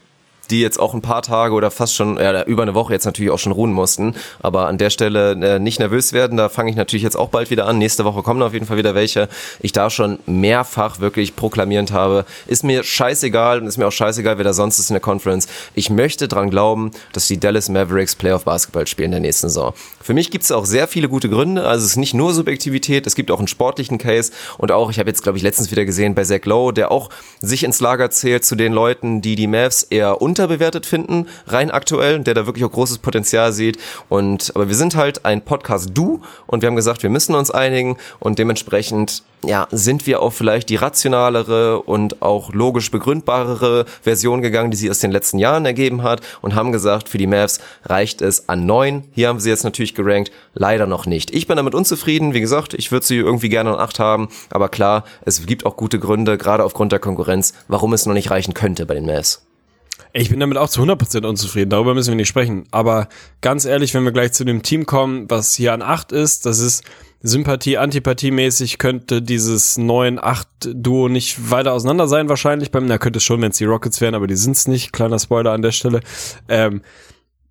die 0.51 0.61
jetzt 0.61 0.79
auch 0.79 0.95
ein 0.95 1.03
paar 1.03 1.23
Tage 1.23 1.55
oder 1.55 1.71
fast 1.71 1.95
schon 1.95 2.17
ja, 2.17 2.43
über 2.45 2.63
eine 2.63 2.75
Woche 2.75 2.93
jetzt 2.93 3.05
natürlich 3.05 3.31
auch 3.31 3.39
schon 3.39 3.53
ruhen 3.53 3.73
mussten. 3.73 4.15
Aber 4.41 4.67
an 4.67 4.79
der 4.79 4.91
Stelle 4.91 5.33
äh, 5.33 5.59
nicht 5.59 5.79
nervös 5.79 6.13
werden, 6.13 6.37
da 6.37 6.49
fange 6.49 6.71
ich 6.71 6.77
natürlich 6.77 7.03
jetzt 7.03 7.17
auch 7.17 7.29
bald 7.29 7.51
wieder 7.51 7.67
an. 7.67 7.79
Nächste 7.79 8.05
Woche 8.05 8.23
kommen 8.23 8.43
auf 8.43 8.53
jeden 8.53 8.67
Fall 8.67 8.77
wieder 8.77 8.95
welche. 8.95 9.29
Ich 9.61 9.73
da 9.73 9.91
schon 9.91 10.19
mehrfach 10.27 11.01
wirklich 11.01 11.37
proklamierend 11.37 11.93
habe, 11.93 12.25
ist 12.47 12.65
mir 12.65 12.83
scheißegal 12.83 13.61
und 13.61 13.67
ist 13.67 13.79
mir 13.79 13.87
auch 13.87 13.93
scheißegal, 13.93 14.39
wer 14.39 14.45
da 14.45 14.53
sonst 14.53 14.79
ist 14.79 14.91
in 14.91 14.95
der 14.95 15.01
Conference. 15.01 15.49
Ich 15.75 15.91
möchte 15.91 16.29
dran 16.29 16.51
glauben, 16.51 16.91
dass 17.13 17.27
die 17.29 17.39
Dallas 17.39 17.69
Mavericks 17.69 18.17
Playoff 18.17 18.45
Basketball 18.45 18.87
spielen 18.87 19.07
in 19.07 19.13
der 19.13 19.21
nächsten 19.21 19.49
Saison. 19.49 19.73
Für 20.01 20.15
mich 20.15 20.31
gibt 20.31 20.45
es 20.45 20.53
auch 20.53 20.65
sehr 20.65 20.89
viele 20.89 21.09
gute 21.09 21.29
Gründe. 21.29 21.65
Also 21.65 21.85
es 21.85 21.93
ist 21.93 21.97
nicht 21.97 22.15
nur 22.15 22.33
Subjektivität, 22.33 23.07
es 23.07 23.15
gibt 23.15 23.31
auch 23.31 23.39
einen 23.39 23.49
sportlichen 23.49 23.99
Case 23.99 24.33
und 24.59 24.73
auch, 24.73 24.91
ich 24.91 24.99
habe 24.99 25.09
jetzt 25.09 25.23
glaube 25.23 25.39
ich 25.39 25.45
letztens 25.45 25.71
wieder 25.71 25.85
gesehen 25.85 26.15
bei 26.15 26.25
Zach 26.25 26.45
Lowe, 26.45 26.73
der 26.73 26.91
auch 26.91 27.11
sich 27.41 27.65
ins 27.65 27.81
Lager 27.81 28.11
zählt 28.11 28.45
zu 28.45 28.57
den 28.57 28.73
Leuten, 28.73 29.23
die 29.23 29.37
die 29.37 29.47
Mavs 29.47 29.83
eher 29.85 30.21
unterbewertet 30.33 30.87
finden, 30.87 31.27
rein 31.47 31.71
aktuell, 31.71 32.21
der 32.21 32.33
da 32.33 32.47
wirklich 32.47 32.65
auch 32.65 32.73
großes 32.73 32.99
Potenzial 32.99 33.53
sieht. 33.53 33.79
Und 34.09 34.53
aber 34.55 34.69
wir 34.69 34.75
sind 34.75 34.97
halt 34.97 35.27
ein 35.27 35.43
Podcast 35.43 35.91
Du 35.93 36.23
und 36.47 36.63
wir 36.63 36.69
haben 36.69 36.77
gesagt, 36.77 37.03
wir 37.03 37.11
müssen 37.11 37.35
uns 37.35 37.51
einigen 37.51 37.99
und 38.19 38.39
dementsprechend 38.39 39.23
ja, 39.45 39.67
sind 39.71 40.07
wir 40.07 40.23
auch 40.23 40.33
vielleicht 40.33 40.69
die 40.69 40.77
rationalere 40.77 41.83
und 41.83 42.23
auch 42.23 42.53
logisch 42.53 42.91
begründbarere 42.91 43.85
Version 44.01 44.41
gegangen, 44.41 44.71
die 44.71 44.77
sie 44.77 44.91
aus 44.91 45.01
den 45.01 45.11
letzten 45.11 45.39
Jahren 45.39 45.67
ergeben 45.67 46.03
hat 46.03 46.21
und 46.41 46.55
haben 46.55 46.73
gesagt, 46.73 47.09
für 47.09 47.19
die 47.19 47.27
Mavs 47.27 47.61
reicht 47.85 48.23
es 48.23 48.49
an 48.49 48.67
neun. 48.67 49.05
Hier 49.13 49.29
haben 49.29 49.41
sie 49.41 49.51
jetzt 49.51 49.65
natürlich 49.65 49.95
gerankt, 49.95 50.31
leider 50.55 50.87
noch 50.87 51.07
nicht. 51.07 51.35
Ich 51.35 51.47
bin 51.47 51.57
damit 51.57 51.75
unzufrieden, 51.75 52.35
wie 52.35 52.41
gesagt, 52.41 52.73
ich 52.75 52.93
würde 52.93 53.05
sie 53.05 53.17
irgendwie 53.17 53.49
gerne 53.49 53.75
an 53.75 53.81
acht 53.81 53.99
haben, 53.99 54.29
aber 54.51 54.69
klar, 54.69 55.05
es 55.25 55.45
gibt 55.45 55.67
auch 55.67 55.77
gute 55.77 55.99
Gründe, 55.99 56.39
gerade 56.39 56.65
aufgrund 56.65 56.93
der 56.93 57.01
Konkurrenz, 57.01 57.53
warum 57.69 57.93
es 57.93 58.07
noch 58.07 58.15
nicht 58.15 58.31
reichen 58.31 58.55
könnte 58.55 58.87
bei 58.87 58.95
den 58.95 59.07
Mavs. 59.07 59.43
Ich 60.15 60.29
bin 60.29 60.41
damit 60.41 60.59
auch 60.59 60.69
zu 60.69 60.83
100% 60.83 61.27
unzufrieden, 61.27 61.71
darüber 61.71 61.95
müssen 61.95 62.11
wir 62.11 62.17
nicht 62.17 62.29
sprechen. 62.29 62.65
Aber 62.71 63.09
ganz 63.41 63.65
ehrlich, 63.65 63.95
wenn 63.95 64.05
wir 64.05 64.13
gleich 64.13 64.33
zu 64.33 64.45
dem 64.45 64.63
Team 64.63 64.85
kommen, 64.85 65.31
was 65.31 65.55
hier 65.55 65.73
an 65.73 65.81
8 65.81 66.13
ist, 66.13 66.45
das 66.45 66.59
ist 66.59 66.85
Sympathie, 67.23 67.79
Antipathie-mäßig 67.79 68.79
könnte 68.79 69.23
dieses 69.23 69.79
9-8-Duo 69.79 71.09
nicht 71.09 71.51
weiter 71.51 71.73
auseinander 71.73 72.09
sein 72.09 72.29
wahrscheinlich. 72.29 72.71
Beim, 72.71 72.87
na, 72.87 72.99
könnte 72.99 73.19
es 73.19 73.25
schon, 73.25 73.41
wenn 73.41 73.53
es 73.53 73.59
die 73.59 73.65
Rockets 73.65 74.01
wären, 74.01 74.15
aber 74.15 74.27
die 74.27 74.35
sind's 74.35 74.67
nicht. 74.67 74.93
Kleiner 74.93 75.19
Spoiler 75.19 75.53
an 75.53 75.63
der 75.63 75.73
Stelle. 75.73 76.01
Ähm, 76.49 76.83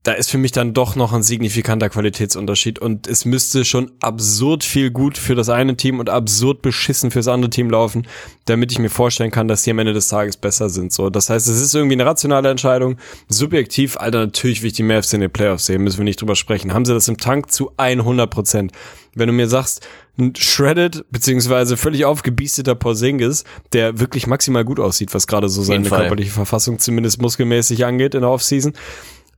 da 0.04 0.14
ist 0.14 0.32
für 0.32 0.40
mich 0.40 0.52
dann 0.52 0.74
doch 0.74 0.96
noch 0.96 1.14
ein 1.14 1.22
signifikanter 1.22 1.88
Qualitätsunterschied 1.90 2.80
und 2.80 3.06
es 3.06 3.24
müsste 3.26 3.64
schon 3.64 3.92
absurd 4.02 4.64
viel 4.64 4.90
gut 4.90 5.16
für 5.16 5.36
das 5.36 5.48
eine 5.50 5.78
Team 5.78 6.00
und 6.00 6.10
absurd 6.10 6.64
beschissen 6.64 7.12
fürs 7.12 7.28
andere 7.28 7.52
Team 7.52 7.70
laufen, 7.70 8.08
damit 8.46 8.72
ich 8.72 8.80
mir 8.80 8.90
vorstellen 8.90 9.30
kann, 9.30 9.48
dass 9.48 9.62
die 9.62 9.70
am 9.70 9.78
Ende 9.78 9.94
des 9.94 10.08
Tages 10.08 10.38
besser 10.38 10.70
sind. 10.70 10.92
So, 10.92 11.12
das 11.12 11.30
heißt, 11.30 11.48
es 11.48 11.62
ist 11.62 11.76
irgendwie 11.76 11.94
eine 11.94 12.06
rationale 12.08 12.50
Entscheidung. 12.50 12.98
Subjektiv, 13.30 13.96
Alter, 13.98 14.20
natürlich 14.20 14.64
will 14.64 14.68
ich 14.68 14.74
die 14.74 14.84
Mavs 14.84 15.14
in 15.14 15.22
den 15.22 15.30
Playoffs 15.30 15.68
sehen, 15.68 15.84
müssen 15.84 16.00
wir 16.00 16.06
nicht 16.06 16.20
drüber 16.20 16.36
sprechen. 16.36 16.74
Haben 16.74 16.86
sie 16.86 16.96
das 16.96 17.08
im 17.08 17.18
Tank 17.18 17.52
zu 17.52 17.72
100 17.78 18.28
Prozent. 18.28 18.72
Wenn 19.14 19.28
du 19.28 19.34
mir 19.34 19.48
sagst, 19.48 19.86
ein 20.18 20.36
shredded 20.36 21.06
beziehungsweise 21.12 21.78
völlig 21.78 22.06
aufgebiesteter 22.06 22.76
Porzingis, 22.76 23.44
der 23.74 24.00
wirklich 24.00 24.26
maximal 24.26 24.66
gut 24.66 24.80
aussieht, 24.80 25.14
was 25.14 25.28
gerade 25.28 25.48
so 25.48 25.62
seine 25.62 25.88
körperliche 25.88 26.32
Verfassung 26.32 26.80
zumindest 26.80 27.22
muskelmäßig 27.22 27.86
angeht 27.86 28.16
in 28.16 28.22
der 28.22 28.30
Offseason, 28.30 28.74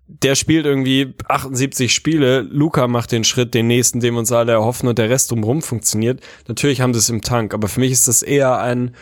der 0.08 0.36
spielt 0.36 0.66
irgendwie 0.66 1.14
78 1.28 1.94
Spiele, 1.94 2.42
Luca 2.42 2.88
macht 2.88 3.12
den 3.12 3.24
Schritt, 3.24 3.54
den 3.54 3.68
nächsten, 3.68 4.00
den 4.00 4.14
wir 4.14 4.20
uns 4.20 4.32
alle 4.32 4.52
erhoffen 4.52 4.90
und 4.90 4.98
der 4.98 5.10
Rest 5.10 5.32
drumherum 5.32 5.62
funktioniert. 5.62 6.22
Natürlich 6.48 6.82
haben 6.82 6.94
sie 6.94 7.00
es 7.00 7.10
im 7.10 7.22
Tank, 7.22 7.54
aber 7.54 7.68
für 7.68 7.80
mich 7.80 7.92
ist 7.92 8.08
das 8.08 8.22
eher 8.22 8.60
ein, 8.60 8.96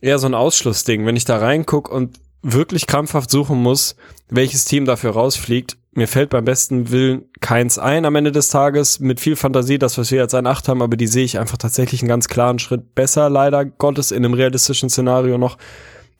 eher 0.00 0.18
so 0.18 0.26
ein 0.26 0.34
Ausschlussding. 0.34 1.06
Wenn 1.06 1.16
ich 1.16 1.24
da 1.24 1.38
reinguck 1.38 1.88
und 1.88 2.18
wirklich 2.42 2.86
krampfhaft 2.86 3.30
suchen 3.30 3.62
muss, 3.62 3.96
welches 4.28 4.64
Team 4.64 4.84
dafür 4.84 5.12
rausfliegt, 5.12 5.76
mir 5.92 6.08
fällt 6.08 6.28
beim 6.28 6.44
besten 6.44 6.90
Willen 6.90 7.24
keins 7.40 7.78
ein 7.78 8.04
am 8.04 8.16
Ende 8.16 8.30
des 8.30 8.50
Tages. 8.50 9.00
Mit 9.00 9.18
viel 9.18 9.34
Fantasie, 9.34 9.78
das, 9.78 9.96
was 9.96 10.10
wir 10.10 10.20
jetzt 10.20 10.34
ein 10.34 10.46
Acht 10.46 10.68
haben, 10.68 10.82
aber 10.82 10.96
die 10.96 11.06
sehe 11.06 11.24
ich 11.24 11.38
einfach 11.38 11.56
tatsächlich 11.56 12.02
einen 12.02 12.10
ganz 12.10 12.28
klaren 12.28 12.58
Schritt 12.58 12.94
besser, 12.94 13.30
leider 13.30 13.64
Gottes, 13.64 14.10
in 14.10 14.18
einem 14.18 14.34
realistischen 14.34 14.90
Szenario 14.90 15.38
noch. 15.38 15.56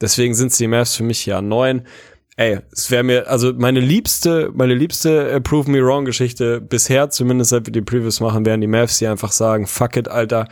Deswegen 0.01 0.35
sind 0.35 0.59
die 0.59 0.67
Mavs 0.67 0.97
für 0.97 1.03
mich 1.03 1.21
hier 1.21 1.37
an 1.37 1.49
neun. 1.49 1.83
Ey, 2.39 2.59
es 2.71 2.91
wäre 2.91 3.03
mir, 3.03 3.29
also 3.29 3.55
meine 3.55 3.81
liebste, 3.81 4.51
meine 4.55 4.75
liebste 4.75 5.31
äh, 5.31 5.41
Prove 5.41 5.71
Me 5.71 5.83
Wrong 5.83 6.05
Geschichte 6.05 6.61
bisher, 6.61 7.09
zumindest 7.09 7.51
seit 7.51 7.67
wir 7.67 7.73
die 7.73 7.81
Previews 7.81 8.21
machen, 8.21 8.45
wären 8.45 8.61
die 8.61 8.67
Mavs, 8.67 8.99
die 8.99 9.07
einfach 9.07 9.33
sagen, 9.33 9.67
fuck 9.67 9.97
it, 9.97 10.09
Alter, 10.09 10.47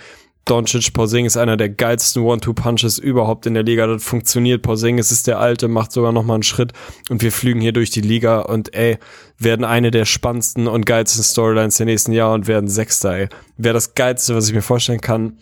Doncic 0.46 0.92
Porzingis 0.92 1.36
ist 1.36 1.36
einer 1.40 1.56
der 1.56 1.70
geilsten 1.70 2.22
One-Two-Punches 2.22 2.98
überhaupt 2.98 3.46
in 3.46 3.54
der 3.54 3.62
Liga. 3.62 3.86
Das 3.86 4.04
funktioniert. 4.04 4.60
Porzingis 4.60 5.10
ist 5.10 5.26
der 5.26 5.38
Alte, 5.38 5.68
macht 5.68 5.92
sogar 5.92 6.12
noch 6.12 6.22
mal 6.22 6.34
einen 6.34 6.42
Schritt 6.42 6.72
und 7.08 7.22
wir 7.22 7.32
flügen 7.32 7.62
hier 7.62 7.72
durch 7.72 7.90
die 7.90 8.02
Liga 8.02 8.40
und 8.40 8.74
ey, 8.74 8.98
werden 9.38 9.64
eine 9.64 9.90
der 9.90 10.04
spannendsten 10.04 10.68
und 10.68 10.84
geilsten 10.84 11.22
Storylines 11.22 11.78
der 11.78 11.86
nächsten 11.86 12.12
Jahre 12.12 12.34
und 12.34 12.46
werden 12.46 12.68
Sechster, 12.68 13.16
ey. 13.16 13.28
Wäre 13.56 13.74
das 13.74 13.94
Geilste, 13.94 14.34
was 14.34 14.48
ich 14.48 14.54
mir 14.54 14.62
vorstellen 14.62 15.00
kann. 15.00 15.38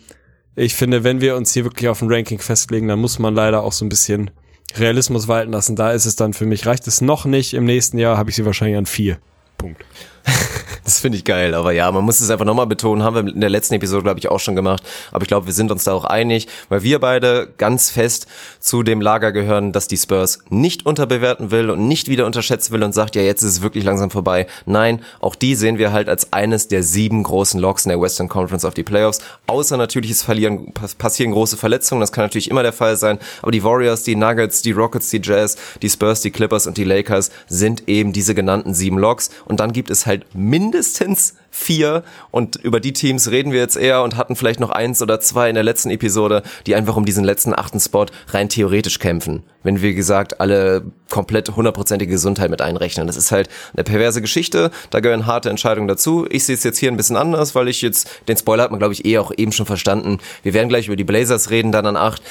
Ich 0.55 0.75
finde, 0.75 1.03
wenn 1.03 1.19
wir 1.19 1.35
uns 1.35 1.51
hier 1.51 1.65
wirklich 1.65 1.89
auf 1.89 2.01
ein 2.01 2.11
Ranking 2.11 2.39
festlegen, 2.39 2.87
dann 2.87 2.99
muss 2.99 3.19
man 3.19 3.35
leider 3.35 3.63
auch 3.63 3.73
so 3.73 3.83
ein 3.83 3.89
bisschen 3.89 4.31
Realismus 4.75 5.27
walten 5.27 5.51
lassen. 5.51 5.75
Da 5.75 5.91
ist 5.91 6.05
es 6.05 6.15
dann 6.15 6.33
für 6.33 6.45
mich, 6.45 6.65
reicht 6.65 6.87
es 6.87 7.01
noch 7.01 7.25
nicht. 7.25 7.53
Im 7.53 7.65
nächsten 7.65 7.97
Jahr 7.97 8.17
habe 8.17 8.29
ich 8.29 8.35
sie 8.35 8.45
wahrscheinlich 8.45 8.77
an 8.77 8.85
vier. 8.85 9.17
Punkt. 9.57 9.83
Das 10.85 10.99
finde 10.99 11.17
ich 11.17 11.23
geil, 11.23 11.53
aber 11.53 11.71
ja, 11.71 11.89
man 11.93 12.03
muss 12.03 12.19
es 12.19 12.29
einfach 12.29 12.43
nochmal 12.43 12.67
betonen, 12.67 13.03
haben 13.03 13.15
wir 13.15 13.33
in 13.33 13.39
der 13.39 13.49
letzten 13.49 13.75
Episode, 13.75 14.03
glaube 14.03 14.19
ich, 14.19 14.29
auch 14.29 14.41
schon 14.41 14.53
gemacht, 14.55 14.83
aber 15.13 15.21
ich 15.21 15.29
glaube, 15.29 15.45
wir 15.45 15.53
sind 15.53 15.71
uns 15.71 15.85
da 15.85 15.93
auch 15.93 16.03
einig, 16.03 16.47
weil 16.67 16.83
wir 16.83 16.99
beide 16.99 17.47
ganz 17.57 17.89
fest 17.89 18.27
zu 18.59 18.83
dem 18.83 18.99
Lager 18.99 19.31
gehören, 19.31 19.71
dass 19.71 19.87
die 19.87 19.95
Spurs 19.95 20.39
nicht 20.49 20.85
unterbewerten 20.85 21.51
will 21.51 21.69
und 21.69 21.87
nicht 21.87 22.09
wieder 22.09 22.25
unterschätzen 22.25 22.73
will 22.73 22.83
und 22.83 22.93
sagt, 22.93 23.15
ja, 23.15 23.21
jetzt 23.21 23.43
ist 23.43 23.51
es 23.51 23.61
wirklich 23.61 23.85
langsam 23.85 24.11
vorbei. 24.11 24.45
Nein, 24.65 25.01
auch 25.21 25.35
die 25.35 25.55
sehen 25.55 25.77
wir 25.77 25.93
halt 25.93 26.09
als 26.09 26.33
eines 26.33 26.67
der 26.67 26.83
sieben 26.83 27.23
großen 27.23 27.61
Loks 27.61 27.85
in 27.85 27.89
der 27.89 28.01
Western 28.01 28.27
Conference 28.27 28.65
auf 28.65 28.73
die 28.73 28.83
Playoffs, 28.83 29.19
außer 29.47 29.77
natürlich 29.77 30.11
es 30.11 30.21
verlieren, 30.21 30.73
pass- 30.73 30.95
passieren 30.95 31.31
große 31.31 31.55
Verletzungen, 31.55 32.01
das 32.01 32.11
kann 32.11 32.25
natürlich 32.25 32.49
immer 32.51 32.61
der 32.61 32.73
Fall 32.73 32.97
sein, 32.97 33.19
aber 33.41 33.51
die 33.51 33.63
Warriors, 33.63 34.03
die 34.03 34.17
Nuggets, 34.17 34.61
die 34.61 34.73
Rockets, 34.73 35.09
die 35.11 35.21
Jazz, 35.23 35.55
die 35.81 35.89
Spurs, 35.89 36.19
die 36.19 36.31
Clippers 36.31 36.67
und 36.67 36.75
die 36.75 36.83
Lakers 36.83 37.31
sind 37.47 37.87
eben 37.87 38.11
diese 38.11 38.35
genannten 38.35 38.73
sieben 38.73 38.97
Loks 38.97 39.29
und 39.45 39.61
dann 39.61 39.71
gibt 39.71 39.89
es 39.89 40.05
halt 40.05 40.25
mindestens 40.33 40.72
mindestens 40.73 41.35
vier 41.51 42.03
und 42.31 42.55
über 42.55 42.79
die 42.79 42.93
Teams 42.93 43.29
reden 43.29 43.51
wir 43.51 43.59
jetzt 43.59 43.77
eher 43.77 44.01
und 44.01 44.17
hatten 44.17 44.35
vielleicht 44.35 44.59
noch 44.59 44.71
eins 44.71 45.01
oder 45.03 45.19
zwei 45.19 45.49
in 45.49 45.55
der 45.55 45.63
letzten 45.63 45.91
Episode, 45.91 46.41
die 46.65 46.73
einfach 46.73 46.97
um 46.97 47.05
diesen 47.05 47.23
letzten 47.23 47.53
achten 47.53 47.79
Spot 47.79 48.07
rein 48.29 48.49
theoretisch 48.49 48.97
kämpfen. 48.97 49.43
Wenn 49.61 49.81
wir 49.81 49.93
gesagt 49.93 50.41
alle 50.41 50.83
komplett 51.09 51.55
hundertprozentige 51.55 52.11
Gesundheit 52.11 52.49
mit 52.49 52.61
einrechnen. 52.61 53.05
Das 53.05 53.17
ist 53.17 53.31
halt 53.31 53.49
eine 53.75 53.83
perverse 53.83 54.19
Geschichte, 54.19 54.71
da 54.89 54.99
gehören 54.99 55.27
harte 55.27 55.51
Entscheidungen 55.51 55.87
dazu. 55.87 56.25
Ich 56.29 56.45
sehe 56.45 56.55
es 56.55 56.63
jetzt 56.63 56.79
hier 56.79 56.91
ein 56.91 56.97
bisschen 56.97 57.17
anders, 57.17 57.53
weil 57.53 57.67
ich 57.67 57.83
jetzt, 57.83 58.09
den 58.27 58.35
Spoiler 58.35 58.63
hat 58.63 58.71
man 58.71 58.79
glaube 58.79 58.93
ich 58.93 59.05
eh 59.05 59.19
auch 59.19 59.31
eben 59.37 59.51
schon 59.51 59.67
verstanden. 59.67 60.17
Wir 60.41 60.55
werden 60.55 60.69
gleich 60.69 60.87
über 60.87 60.95
die 60.95 61.03
Blazers 61.03 61.51
reden, 61.51 61.71
dann 61.71 61.85
an 61.85 61.97
acht. 61.97 62.23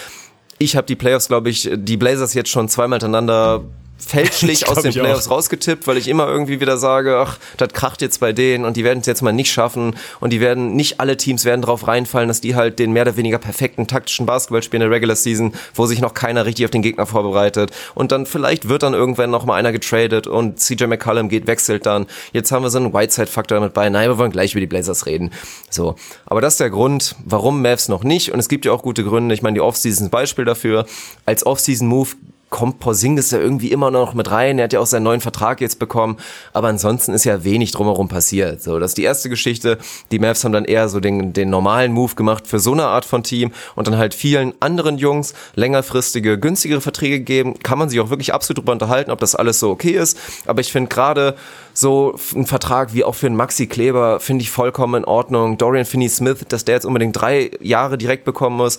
Ich 0.59 0.77
habe 0.77 0.87
die 0.87 0.97
Playoffs, 0.97 1.29
glaube 1.29 1.49
ich, 1.49 1.71
die 1.73 1.97
Blazers 1.97 2.35
jetzt 2.35 2.51
schon 2.51 2.69
zweimal 2.69 2.99
hintereinander 2.99 3.65
fälschlich 4.07 4.69
aus 4.69 4.83
den 4.83 4.93
Playoffs 4.93 5.29
auch. 5.29 5.33
rausgetippt, 5.33 5.87
weil 5.87 5.97
ich 5.97 6.09
immer 6.09 6.27
irgendwie 6.27 6.61
wieder 6.61 6.77
sage, 6.77 7.17
ach, 7.19 7.39
das 7.57 7.71
kracht 7.73 8.03
jetzt 8.03 8.21
bei 8.21 8.33
denen 8.33 8.65
und 8.65 8.77
die 8.77 8.85
werden 8.85 9.01
es 9.01 9.07
jetzt 9.07 9.23
mal 9.23 9.33
nicht 9.33 9.53
schaffen 9.53 9.97
und 10.21 10.33
die 10.33 10.41
werden, 10.41 10.75
nicht 10.75 11.01
alle 11.01 11.17
Teams 11.17 11.45
werden 11.45 11.63
drauf 11.63 11.87
reinfallen, 11.87 12.29
dass 12.29 12.41
die 12.41 12.55
halt 12.55 12.79
den 12.79 12.93
mehr 12.93 13.03
oder 13.03 13.17
weniger 13.17 13.39
perfekten 13.39 13.87
taktischen 13.87 14.27
Basketball 14.27 14.63
spielen 14.63 14.83
in 14.83 14.89
der 14.89 14.97
Regular 14.97 15.17
Season, 15.17 15.53
wo 15.75 15.87
sich 15.87 16.01
noch 16.01 16.15
keiner 16.15 16.47
richtig 16.47 16.65
auf 16.65 16.71
den 16.71 16.83
Gegner 16.83 17.07
vorbereitet 17.07 17.71
und 17.95 18.13
dann 18.13 18.27
vielleicht 18.27 18.69
wird 18.69 18.83
dann 18.83 18.95
irgendwann 18.95 19.31
noch 19.31 19.45
mal 19.45 19.57
einer 19.57 19.73
getradet 19.73 20.27
und 20.27 20.59
CJ 20.59 20.85
McCollum 20.85 21.29
geht, 21.29 21.47
wechselt 21.47 21.87
dann. 21.87 22.07
Jetzt 22.33 22.53
haben 22.53 22.63
wir 22.63 22.71
so 22.71 22.79
einen 22.79 22.93
Whiteside-Faktor 22.93 23.57
damit 23.59 23.75
bei. 23.75 23.89
Nein, 23.89 24.09
wir 24.09 24.19
wollen 24.19 24.33
gleich 24.33 24.53
über 24.53 24.61
die 24.61 24.67
Blazers 24.67 25.07
reden. 25.07 25.31
So. 25.71 25.97
Aber 26.27 26.41
das 26.41 26.55
ist 26.55 26.61
der 26.61 26.71
Grund, 26.71 27.17
warum 27.25 27.63
Mavs 27.63 27.89
noch 27.89 28.05
nicht 28.05 28.33
und 28.33 28.39
es 28.39 28.49
gibt 28.49 28.65
ja 28.65 28.73
auch 28.73 28.83
gute 28.83 29.05
Gründe. 29.05 29.35
Ich 29.35 29.43
meine, 29.43 29.55
die 29.55 29.61
Offseason 29.61 29.93
ist 29.93 30.09
ein 30.09 30.11
Beispiel 30.11 30.45
dafür. 30.45 30.87
Als 31.27 31.45
Offseason-Move 31.45 32.11
kommt 32.53 32.79
Porzingis 32.81 33.31
ja 33.31 33.39
irgendwie 33.39 33.73
immer 33.73 33.91
noch 33.91 34.13
mit 34.15 34.31
rein. 34.31 34.59
Er 34.59 34.65
hat 34.65 34.75
ja 34.75 34.79
auch 34.79 34.87
seinen 34.87 35.05
neuen 35.05 35.23
Vertrag 35.23 35.61
jetzt 35.61 35.79
bekommen. 35.79 36.19
Aber 36.53 36.69
ansonsten 36.69 37.15
ist 37.15 37.25
ja 37.25 37.43
wenig 37.43 37.73
drumherum 37.73 38.09
passiert. 38.09 38.63
So, 38.63 38.79
das 38.79 38.93
ist 38.93 38.99
die 38.99 39.03
erste 39.05 39.31
Geschichte. 39.31 39.79
Die 40.13 40.19
Mavs 40.19 40.45
haben 40.45 40.53
dann 40.53 40.67
eher 40.67 40.89
so 40.91 41.01
den, 41.01 41.33
den 41.33 41.49
normalen 41.49 41.93
Move 41.93 42.15
gemacht 42.15 42.47
für 42.47 42.61
so 42.61 42.73
eine 42.73 42.85
Art 42.85 43.07
von 43.07 43.23
Team 43.23 43.53
und 43.75 43.89
dann 43.89 43.97
halt 43.97 44.13
vielen 44.13 44.53
anderen 44.61 44.99
Jungs 44.99 45.33
längerfristige, 45.55 46.39
günstigere 46.39 46.83
Verträge 46.83 47.21
gegeben. 47.21 47.59
Kann 47.59 47.79
man 47.79 47.89
sich 47.89 47.99
auch 48.01 48.11
wirklich 48.11 48.35
absolut 48.35 48.59
drüber 48.59 48.73
unterhalten, 48.73 49.11
ob 49.11 49.19
das 49.19 49.35
alles 49.35 49.59
so 49.59 49.71
okay 49.71 49.93
ist. 49.93 50.19
Aber 50.47 50.61
ich 50.61 50.71
finde 50.71 50.91
gerade 50.91 51.35
so 51.73 52.17
ein 52.37 52.45
Vertrag 52.45 52.93
wie 52.93 53.03
auch 53.03 53.15
für 53.15 53.29
einen 53.29 53.37
Maxi 53.37 53.67
Kleber 53.67 54.21
finde 54.21 54.43
ich 54.43 54.51
vollkommen 54.51 55.03
in 55.03 55.05
Ordnung. 55.07 55.57
Dorian 55.57 55.87
Finney-Smith, 55.87 56.45
dass 56.51 56.67
der 56.67 56.75
jetzt 56.75 56.85
unbedingt 56.85 57.19
drei 57.19 57.51
Jahre 57.61 57.97
direkt 57.97 58.27
bekommen 58.27 58.59
muss 58.59 58.79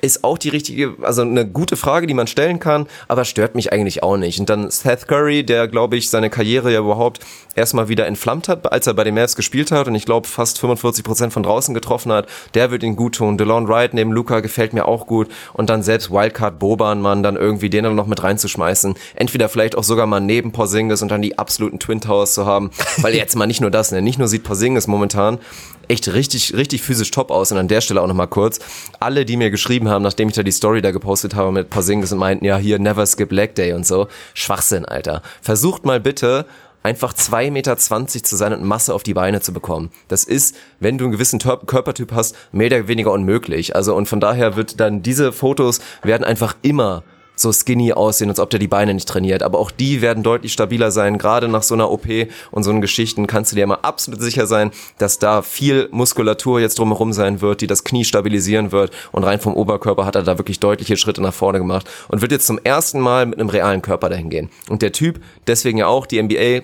ist 0.00 0.24
auch 0.24 0.38
die 0.38 0.48
richtige, 0.48 0.94
also 1.02 1.22
eine 1.22 1.46
gute 1.46 1.76
Frage, 1.76 2.06
die 2.06 2.14
man 2.14 2.26
stellen 2.26 2.60
kann, 2.60 2.86
aber 3.08 3.24
stört 3.24 3.54
mich 3.54 3.72
eigentlich 3.72 4.02
auch 4.02 4.16
nicht. 4.16 4.38
Und 4.40 4.48
dann 4.48 4.70
Seth 4.70 5.08
Curry, 5.08 5.44
der, 5.44 5.68
glaube 5.68 5.96
ich, 5.96 6.10
seine 6.10 6.30
Karriere 6.30 6.72
ja 6.72 6.80
überhaupt 6.80 7.20
erstmal 7.54 7.88
wieder 7.88 8.06
entflammt 8.06 8.48
hat, 8.48 8.70
als 8.72 8.86
er 8.86 8.94
bei 8.94 9.04
den 9.04 9.14
Mavs 9.14 9.34
gespielt 9.34 9.72
hat 9.72 9.88
und 9.88 9.94
ich 9.94 10.04
glaube 10.04 10.28
fast 10.28 10.60
45 10.60 11.04
Prozent 11.04 11.32
von 11.32 11.42
draußen 11.42 11.74
getroffen 11.74 12.12
hat, 12.12 12.28
der 12.54 12.70
wird 12.70 12.82
ihn 12.82 12.96
gut 12.96 13.16
tun. 13.16 13.36
DeLon 13.36 13.68
Wright 13.68 13.94
neben 13.94 14.12
Luca 14.12 14.40
gefällt 14.40 14.72
mir 14.72 14.86
auch 14.86 15.06
gut 15.06 15.28
und 15.54 15.68
dann 15.68 15.82
selbst 15.82 16.10
Wildcard 16.10 16.58
Boban, 16.58 17.00
man 17.00 17.22
dann 17.22 17.36
irgendwie 17.36 17.70
den 17.70 17.84
dann 17.84 17.96
noch 17.96 18.06
mit 18.06 18.22
reinzuschmeißen. 18.22 18.94
Entweder 19.16 19.48
vielleicht 19.48 19.76
auch 19.76 19.84
sogar 19.84 20.06
mal 20.06 20.20
neben 20.20 20.52
Porzingis 20.52 21.02
und 21.02 21.10
dann 21.10 21.22
die 21.22 21.38
absoluten 21.38 21.78
Twin 21.80 22.00
Towers 22.00 22.34
zu 22.34 22.46
haben, 22.46 22.70
weil 22.98 23.14
jetzt 23.16 23.34
mal 23.34 23.46
nicht 23.46 23.60
nur 23.60 23.70
das, 23.70 23.90
ne? 23.90 24.00
nicht 24.02 24.18
nur 24.18 24.28
sieht 24.28 24.44
Porzingis 24.44 24.86
momentan 24.86 25.38
echt 25.88 26.12
richtig, 26.12 26.54
richtig 26.54 26.82
physisch 26.82 27.10
top 27.10 27.30
aus. 27.30 27.52
Und 27.52 27.58
an 27.58 27.68
der 27.68 27.80
Stelle 27.80 28.02
auch 28.02 28.06
nochmal 28.06 28.28
kurz, 28.28 28.58
alle, 29.00 29.24
die 29.24 29.36
mir 29.36 29.50
geschrieben 29.50 29.88
haben, 29.88 30.02
nachdem 30.02 30.28
ich 30.28 30.34
da 30.34 30.42
die 30.42 30.52
Story 30.52 30.82
da 30.82 30.90
gepostet 30.90 31.34
habe 31.34 31.52
mit 31.52 31.70
Porzingis 31.70 32.12
und 32.12 32.18
meinten, 32.18 32.44
ja, 32.44 32.56
hier, 32.56 32.78
never 32.78 33.06
skip 33.06 33.32
leg 33.32 33.54
day 33.54 33.72
und 33.72 33.86
so. 33.86 34.08
Schwachsinn, 34.34 34.84
Alter. 34.84 35.22
Versucht 35.42 35.84
mal 35.84 36.00
bitte, 36.00 36.46
einfach 36.82 37.12
zwei 37.12 37.50
Meter 37.50 37.76
zwanzig 37.76 38.24
zu 38.24 38.36
sein 38.36 38.52
und 38.52 38.64
Masse 38.64 38.94
auf 38.94 39.02
die 39.02 39.14
Beine 39.14 39.40
zu 39.40 39.52
bekommen. 39.52 39.90
Das 40.06 40.24
ist, 40.24 40.54
wenn 40.78 40.96
du 40.96 41.04
einen 41.04 41.12
gewissen 41.12 41.38
Körpertyp 41.40 42.12
hast, 42.12 42.36
mehr 42.52 42.68
oder 42.68 42.88
weniger 42.88 43.12
unmöglich. 43.12 43.74
Also, 43.74 43.94
und 43.94 44.08
von 44.08 44.20
daher 44.20 44.56
wird 44.56 44.80
dann 44.80 45.02
diese 45.02 45.32
Fotos 45.32 45.80
werden 46.02 46.24
einfach 46.24 46.56
immer 46.62 47.02
so 47.40 47.52
skinny 47.52 47.92
aussehen, 47.92 48.30
als 48.30 48.40
ob 48.40 48.50
der 48.50 48.58
die 48.58 48.68
Beine 48.68 48.94
nicht 48.94 49.08
trainiert. 49.08 49.42
Aber 49.42 49.58
auch 49.58 49.70
die 49.70 50.00
werden 50.00 50.22
deutlich 50.22 50.52
stabiler 50.52 50.90
sein. 50.90 51.18
Gerade 51.18 51.48
nach 51.48 51.62
so 51.62 51.74
einer 51.74 51.90
OP 51.90 52.06
und 52.50 52.62
so 52.62 52.70
einen 52.70 52.80
Geschichten 52.80 53.26
kannst 53.26 53.52
du 53.52 53.56
dir 53.56 53.64
immer 53.64 53.84
absolut 53.84 54.20
sicher 54.20 54.46
sein, 54.46 54.70
dass 54.98 55.18
da 55.18 55.42
viel 55.42 55.88
Muskulatur 55.90 56.60
jetzt 56.60 56.78
drumherum 56.78 57.12
sein 57.12 57.40
wird, 57.40 57.60
die 57.60 57.66
das 57.66 57.84
Knie 57.84 58.04
stabilisieren 58.04 58.72
wird. 58.72 58.92
Und 59.12 59.24
rein 59.24 59.40
vom 59.40 59.54
Oberkörper 59.54 60.06
hat 60.06 60.16
er 60.16 60.22
da 60.22 60.38
wirklich 60.38 60.60
deutliche 60.60 60.96
Schritte 60.96 61.22
nach 61.22 61.34
vorne 61.34 61.58
gemacht 61.58 61.88
und 62.08 62.22
wird 62.22 62.32
jetzt 62.32 62.46
zum 62.46 62.58
ersten 62.62 63.00
Mal 63.00 63.26
mit 63.26 63.38
einem 63.38 63.48
realen 63.48 63.82
Körper 63.82 64.08
dahin 64.08 64.30
gehen. 64.30 64.50
Und 64.68 64.82
der 64.82 64.92
Typ, 64.92 65.20
deswegen 65.46 65.78
ja 65.78 65.86
auch 65.86 66.06
die 66.06 66.22
NBA 66.22 66.62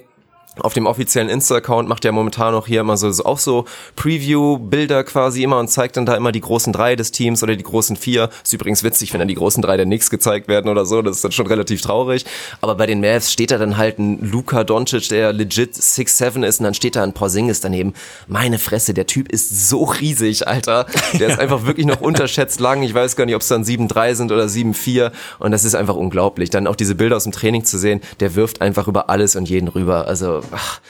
auf 0.60 0.72
dem 0.72 0.86
offiziellen 0.86 1.28
Insta-Account 1.28 1.88
macht 1.88 2.04
er 2.04 2.12
momentan 2.12 2.52
noch 2.52 2.66
hier 2.66 2.80
immer 2.80 2.96
so, 2.96 3.10
so 3.10 3.24
auch 3.24 3.38
so 3.38 3.64
Preview-Bilder 3.96 5.02
quasi 5.04 5.42
immer 5.42 5.58
und 5.58 5.68
zeigt 5.68 5.96
dann 5.96 6.06
da 6.06 6.14
immer 6.14 6.30
die 6.30 6.40
großen 6.40 6.72
drei 6.72 6.94
des 6.94 7.10
Teams 7.10 7.42
oder 7.42 7.56
die 7.56 7.64
großen 7.64 7.96
vier. 7.96 8.30
Ist 8.42 8.52
übrigens 8.52 8.84
witzig, 8.84 9.12
wenn 9.12 9.18
dann 9.18 9.28
die 9.28 9.34
großen 9.34 9.62
drei 9.62 9.76
der 9.76 9.86
Nix 9.86 10.10
gezeigt 10.10 10.46
werden 10.46 10.70
oder 10.70 10.86
so. 10.86 11.02
Das 11.02 11.16
ist 11.16 11.24
dann 11.24 11.32
schon 11.32 11.46
relativ 11.46 11.80
traurig. 11.80 12.24
Aber 12.60 12.76
bei 12.76 12.86
den 12.86 13.00
Mavs 13.00 13.32
steht 13.32 13.50
da 13.50 13.58
dann 13.58 13.76
halt 13.76 13.98
ein 13.98 14.20
Luka 14.20 14.62
Doncic, 14.62 15.08
der 15.08 15.32
legit 15.32 15.74
6'7 15.74 16.46
ist 16.46 16.60
und 16.60 16.64
dann 16.64 16.74
steht 16.74 16.94
da 16.96 17.02
ein 17.02 17.12
Porzingis 17.12 17.60
daneben. 17.60 17.94
Meine 18.28 18.58
Fresse, 18.58 18.94
der 18.94 19.06
Typ 19.06 19.32
ist 19.32 19.68
so 19.68 19.84
riesig, 19.84 20.46
Alter. 20.46 20.86
Der 21.14 21.30
ist 21.30 21.38
einfach 21.40 21.66
wirklich 21.66 21.86
noch 21.86 22.00
unterschätzt 22.00 22.60
lang. 22.60 22.82
Ich 22.82 22.94
weiß 22.94 23.16
gar 23.16 23.26
nicht, 23.26 23.34
ob 23.34 23.42
es 23.42 23.48
dann 23.48 23.64
7'3 23.64 24.14
sind 24.14 24.30
oder 24.30 24.44
7'4 24.44 25.10
und 25.40 25.50
das 25.50 25.64
ist 25.64 25.74
einfach 25.74 25.96
unglaublich. 25.96 26.50
Dann 26.50 26.68
auch 26.68 26.76
diese 26.76 26.94
Bilder 26.94 27.16
aus 27.16 27.24
dem 27.24 27.32
Training 27.32 27.64
zu 27.64 27.76
sehen, 27.76 28.00
der 28.20 28.36
wirft 28.36 28.60
einfach 28.60 28.86
über 28.86 29.10
alles 29.10 29.34
und 29.34 29.48
jeden 29.48 29.68
rüber. 29.68 30.06
Also 30.06 30.43
ach, 30.52 30.80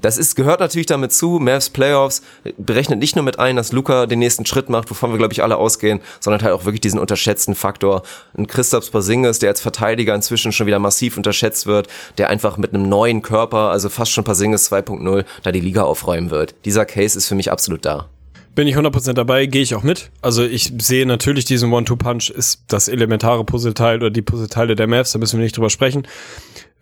das 0.00 0.18
ist, 0.18 0.34
gehört 0.36 0.60
natürlich 0.60 0.86
damit 0.86 1.12
zu. 1.12 1.38
Mavs 1.38 1.70
Playoffs 1.70 2.22
berechnet 2.56 2.98
nicht 2.98 3.16
nur 3.16 3.24
mit 3.24 3.38
ein, 3.38 3.56
dass 3.56 3.72
Luca 3.72 4.06
den 4.06 4.20
nächsten 4.20 4.46
Schritt 4.46 4.68
macht, 4.68 4.90
wovon 4.90 5.10
wir, 5.10 5.18
glaube 5.18 5.32
ich, 5.32 5.42
alle 5.42 5.56
ausgehen, 5.56 6.00
sondern 6.20 6.42
halt 6.42 6.54
auch 6.54 6.64
wirklich 6.64 6.80
diesen 6.80 6.98
unterschätzten 6.98 7.54
Faktor. 7.54 8.02
Ein 8.36 8.46
Christoph 8.46 8.90
Porzingis, 8.90 9.38
der 9.38 9.50
als 9.50 9.60
Verteidiger 9.60 10.14
inzwischen 10.14 10.52
schon 10.52 10.66
wieder 10.66 10.78
massiv 10.78 11.16
unterschätzt 11.16 11.66
wird, 11.66 11.88
der 12.18 12.30
einfach 12.30 12.56
mit 12.56 12.74
einem 12.74 12.88
neuen 12.88 13.22
Körper, 13.22 13.70
also 13.70 13.88
fast 13.88 14.12
schon 14.12 14.24
Porzingis 14.24 14.70
2.0, 14.70 15.24
da 15.42 15.52
die 15.52 15.60
Liga 15.60 15.82
aufräumen 15.82 16.30
wird. 16.30 16.54
Dieser 16.64 16.84
Case 16.84 17.18
ist 17.18 17.28
für 17.28 17.34
mich 17.34 17.50
absolut 17.50 17.84
da. 17.84 18.08
Bin 18.54 18.68
ich 18.68 18.76
100% 18.76 19.14
dabei, 19.14 19.46
gehe 19.46 19.62
ich 19.62 19.74
auch 19.74 19.82
mit. 19.82 20.10
Also 20.20 20.44
ich 20.44 20.74
sehe 20.78 21.06
natürlich 21.06 21.46
diesen 21.46 21.72
One-Two-Punch 21.72 22.28
ist 22.28 22.64
das 22.68 22.86
elementare 22.86 23.44
Puzzleteil 23.44 23.96
oder 23.96 24.10
die 24.10 24.20
Puzzleteile 24.20 24.76
der 24.76 24.86
Mavs, 24.86 25.12
da 25.12 25.18
müssen 25.18 25.38
wir 25.38 25.44
nicht 25.44 25.56
drüber 25.56 25.70
sprechen. 25.70 26.06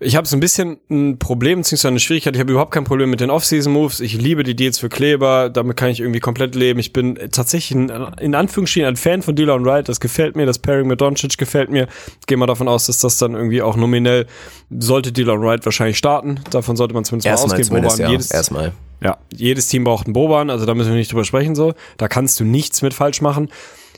Ich 0.02 0.16
habe 0.16 0.26
so 0.26 0.34
ein 0.34 0.40
bisschen 0.40 0.78
ein 0.88 1.18
Problem, 1.18 1.58
beziehungsweise 1.58 1.88
eine 1.88 2.00
Schwierigkeit. 2.00 2.34
Ich 2.34 2.40
habe 2.40 2.50
überhaupt 2.50 2.72
kein 2.72 2.84
Problem 2.84 3.10
mit 3.10 3.20
den 3.20 3.28
Off-Season-Moves. 3.28 4.00
Ich 4.00 4.14
liebe 4.14 4.44
die 4.44 4.56
Deals 4.56 4.78
für 4.78 4.88
Kleber. 4.88 5.50
Damit 5.50 5.76
kann 5.76 5.90
ich 5.90 6.00
irgendwie 6.00 6.20
komplett 6.20 6.54
leben. 6.54 6.80
Ich 6.80 6.94
bin 6.94 7.18
tatsächlich 7.30 7.76
ein, 7.76 7.90
in 8.18 8.34
Anführungsstrichen 8.34 8.88
ein 8.88 8.96
Fan 8.96 9.20
von 9.20 9.36
Dylan 9.36 9.62
Wright. 9.66 9.90
Das 9.90 10.00
gefällt 10.00 10.36
mir. 10.36 10.46
Das 10.46 10.58
Pairing 10.58 10.86
mit 10.86 11.02
Doncic 11.02 11.36
gefällt 11.36 11.68
mir. 11.70 11.86
Gehe 12.26 12.38
mal 12.38 12.46
davon 12.46 12.66
aus, 12.66 12.86
dass 12.86 12.96
das 12.96 13.18
dann 13.18 13.34
irgendwie 13.34 13.60
auch 13.60 13.76
nominell 13.76 14.26
sollte 14.70 15.12
Dylan 15.12 15.42
Wright 15.42 15.66
wahrscheinlich 15.66 15.98
starten. 15.98 16.40
Davon 16.50 16.76
sollte 16.76 16.94
man 16.94 17.04
zumindest 17.04 17.26
Erstmal 17.26 17.48
mal 17.48 17.52
ausgehen. 17.52 17.66
zumindest, 17.66 17.96
Boban, 17.98 18.06
ja. 18.06 18.12
jedes, 18.12 18.30
Erstmal. 18.30 18.72
ja, 19.02 19.18
jedes 19.34 19.68
Team 19.68 19.84
braucht 19.84 20.06
einen 20.06 20.14
Boban. 20.14 20.48
Also 20.48 20.64
da 20.64 20.74
müssen 20.74 20.88
wir 20.92 20.96
nicht 20.96 21.12
drüber 21.12 21.24
sprechen 21.24 21.54
so. 21.54 21.74
Da 21.98 22.08
kannst 22.08 22.40
du 22.40 22.44
nichts 22.44 22.80
mit 22.80 22.94
falsch 22.94 23.20
machen. 23.20 23.50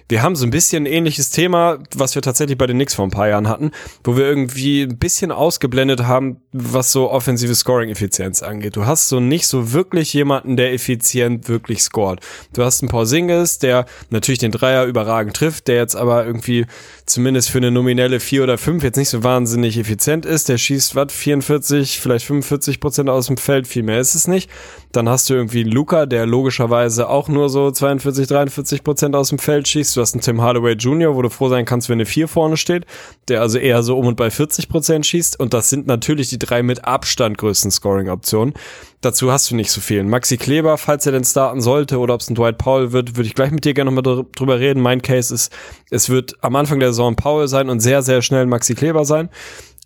Wir 0.08 0.22
haben 0.22 0.36
so 0.36 0.44
ein 0.44 0.50
bisschen 0.50 0.84
ein 0.84 0.92
ähnliches 0.92 1.30
Thema, 1.30 1.78
was 1.94 2.14
wir 2.14 2.22
tatsächlich 2.22 2.58
bei 2.58 2.66
den 2.66 2.76
Knicks 2.76 2.94
vor 2.94 3.06
ein 3.06 3.10
paar 3.10 3.28
Jahren 3.28 3.48
hatten, 3.48 3.70
wo 4.04 4.16
wir 4.16 4.24
irgendwie 4.24 4.82
ein 4.82 4.98
bisschen 4.98 5.32
ausgeblendet 5.32 6.02
haben, 6.02 6.38
was 6.52 6.92
so 6.92 7.10
offensive 7.10 7.54
Scoring-Effizienz 7.54 8.42
angeht. 8.42 8.76
Du 8.76 8.86
hast 8.86 9.08
so 9.08 9.20
nicht 9.20 9.46
so 9.46 9.72
wirklich 9.72 10.12
jemanden, 10.12 10.56
der 10.56 10.72
effizient 10.72 11.48
wirklich 11.48 11.82
scored. 11.82 12.20
Du 12.52 12.62
hast 12.62 12.82
einen 12.82 12.90
Porzingis, 12.90 13.58
der 13.58 13.86
natürlich 14.10 14.38
den 14.38 14.52
Dreier 14.52 14.84
überragend 14.84 15.36
trifft, 15.36 15.68
der 15.68 15.76
jetzt 15.76 15.96
aber 15.96 16.26
irgendwie 16.26 16.66
zumindest 17.06 17.50
für 17.50 17.58
eine 17.58 17.70
nominelle 17.70 18.20
4 18.20 18.42
oder 18.44 18.58
5 18.58 18.82
jetzt 18.82 18.96
nicht 18.96 19.08
so 19.08 19.24
wahnsinnig 19.24 19.78
effizient 19.78 20.26
ist. 20.26 20.48
Der 20.48 20.58
schießt, 20.58 20.94
was, 20.94 21.12
44, 21.12 22.00
vielleicht 22.00 22.26
45 22.26 22.80
Prozent 22.80 23.08
aus 23.08 23.26
dem 23.26 23.36
Feld, 23.36 23.66
viel 23.66 23.82
mehr 23.82 24.00
ist 24.00 24.14
es 24.14 24.28
nicht. 24.28 24.50
Dann 24.92 25.08
hast 25.08 25.30
du 25.30 25.34
irgendwie 25.34 25.62
einen 25.62 25.72
Luca, 25.72 26.04
der 26.04 26.26
logischerweise 26.26 27.08
auch 27.08 27.28
nur 27.28 27.48
so 27.48 27.70
42, 27.70 28.26
43 28.28 28.84
Prozent 28.84 29.16
aus 29.16 29.30
dem 29.30 29.38
Feld 29.38 29.66
schießt. 29.66 29.96
Du 29.96 30.02
hast 30.02 30.14
einen 30.14 30.20
Tim 30.20 30.42
Hardaway 30.42 30.74
Jr., 30.74 31.16
wo 31.16 31.22
du 31.22 31.30
froh 31.30 31.48
sein 31.48 31.64
kannst, 31.64 31.88
wenn 31.88 31.96
eine 31.96 32.06
4 32.06 32.28
vorne 32.28 32.58
steht, 32.58 32.84
der 33.28 33.40
also 33.40 33.58
eher 33.58 33.82
so 33.82 33.98
um 33.98 34.06
und 34.06 34.16
bei 34.16 34.30
40 34.30 34.68
Prozent 34.68 35.06
schießt. 35.06 35.40
Und 35.40 35.54
das 35.54 35.70
sind 35.70 35.86
natürlich 35.86 36.28
die 36.28 36.38
drei 36.38 36.62
mit 36.62 36.84
Abstand 36.84 37.38
größten 37.38 37.70
Scoring-Optionen. 37.70 38.52
Dazu 39.00 39.32
hast 39.32 39.50
du 39.50 39.56
nicht 39.56 39.70
so 39.70 39.80
viel. 39.80 40.04
Maxi 40.04 40.36
Kleber, 40.36 40.76
falls 40.76 41.06
er 41.06 41.12
denn 41.12 41.24
starten 41.24 41.60
sollte 41.60 41.98
oder 41.98 42.14
ob 42.14 42.20
es 42.20 42.30
ein 42.30 42.34
Dwight 42.34 42.58
Powell 42.58 42.92
wird, 42.92 43.16
würde 43.16 43.26
ich 43.26 43.34
gleich 43.34 43.50
mit 43.50 43.64
dir 43.64 43.74
gerne 43.74 43.90
nochmal 43.90 44.24
drüber 44.36 44.60
reden. 44.60 44.80
Mein 44.80 45.02
Case 45.02 45.34
ist, 45.34 45.52
es 45.90 46.10
wird 46.10 46.36
am 46.42 46.54
Anfang 46.54 46.78
der 46.78 46.90
Saison 46.90 47.16
Powell 47.16 47.48
sein 47.48 47.70
und 47.70 47.80
sehr, 47.80 48.02
sehr 48.02 48.22
schnell 48.22 48.46
Maxi 48.46 48.74
Kleber 48.74 49.04
sein 49.04 49.30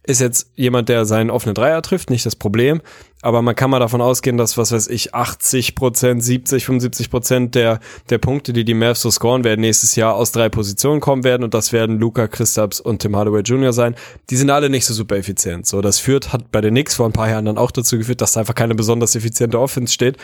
ist 0.07 0.21
jetzt 0.21 0.51
jemand, 0.55 0.89
der 0.89 1.05
seinen 1.05 1.31
offenen 1.31 1.55
Dreier 1.55 1.83
trifft, 1.83 2.11
nicht 2.11 2.25
das 2.25 2.37
Problem. 2.37 2.81
Aber 3.23 3.43
man 3.43 3.57
kann 3.57 3.71
mal 3.71 3.81
davon 3.81 4.01
ausgehen, 4.01 4.37
dass, 4.37 4.57
was 4.57 4.71
weiß 4.71 4.87
ich, 4.87 5.15
80 5.15 5.75
Prozent, 5.75 6.23
70, 6.23 6.65
75 6.65 7.11
Prozent 7.11 7.55
der, 7.57 7.81
der 8.09 8.19
Punkte, 8.19 8.53
die 8.53 8.65
die 8.65 8.75
Mavs 8.75 9.01
so 9.01 9.11
scoren 9.11 9.43
werden, 9.43 9.63
nächstes 9.63 9.97
Jahr 9.97 10.15
aus 10.15 10.31
drei 10.31 10.49
Positionen 10.49 11.01
kommen 11.01 11.25
werden. 11.25 11.43
Und 11.43 11.55
das 11.55 11.73
werden 11.73 11.99
Luca 11.99 12.29
Christaps 12.29 12.81
und 12.81 13.03
Tim 13.03 13.17
Hardaway 13.17 13.41
Jr. 13.41 13.73
sein. 13.73 13.97
Die 14.31 14.37
sind 14.37 14.51
alle 14.51 14.71
nicht 14.71 14.87
so 14.87 14.95
super 14.95 15.17
effizient. 15.17 15.67
So, 15.67 15.81
das 15.81 15.99
führt, 15.99 16.33
hat 16.33 16.53
bei 16.53 16.61
den 16.61 16.75
Knicks 16.75 16.95
vor 16.95 17.07
ein 17.07 17.13
paar 17.13 17.29
Jahren 17.29 17.45
dann 17.45 17.59
auch 17.59 17.73
dazu 17.73 17.99
geführt, 17.99 18.21
dass 18.21 18.33
da 18.33 18.41
einfach 18.41 18.55
keine 18.55 18.77
besonders 18.77 19.17
effiziente 19.17 19.59
Offense 19.59 19.93
steht. 19.93 20.19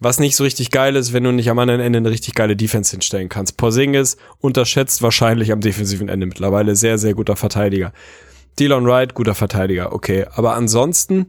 Was 0.00 0.20
nicht 0.20 0.36
so 0.36 0.44
richtig 0.44 0.70
geil 0.70 0.94
ist, 0.96 1.12
wenn 1.12 1.24
du 1.24 1.32
nicht 1.32 1.50
am 1.50 1.58
anderen 1.58 1.80
Ende 1.80 1.98
eine 1.98 2.10
richtig 2.10 2.34
geile 2.34 2.56
Defense 2.56 2.92
hinstellen 2.92 3.28
kannst. 3.28 3.56
Porzingis 3.56 4.16
unterschätzt 4.40 5.02
wahrscheinlich 5.02 5.50
am 5.50 5.60
defensiven 5.60 6.08
Ende 6.08 6.26
mittlerweile. 6.26 6.76
Sehr, 6.76 6.98
sehr 6.98 7.14
guter 7.14 7.34
Verteidiger. 7.34 7.92
Dylan 8.58 8.86
Wright, 8.86 9.14
guter 9.14 9.34
Verteidiger, 9.34 9.92
okay. 9.92 10.26
Aber 10.34 10.54
ansonsten, 10.54 11.26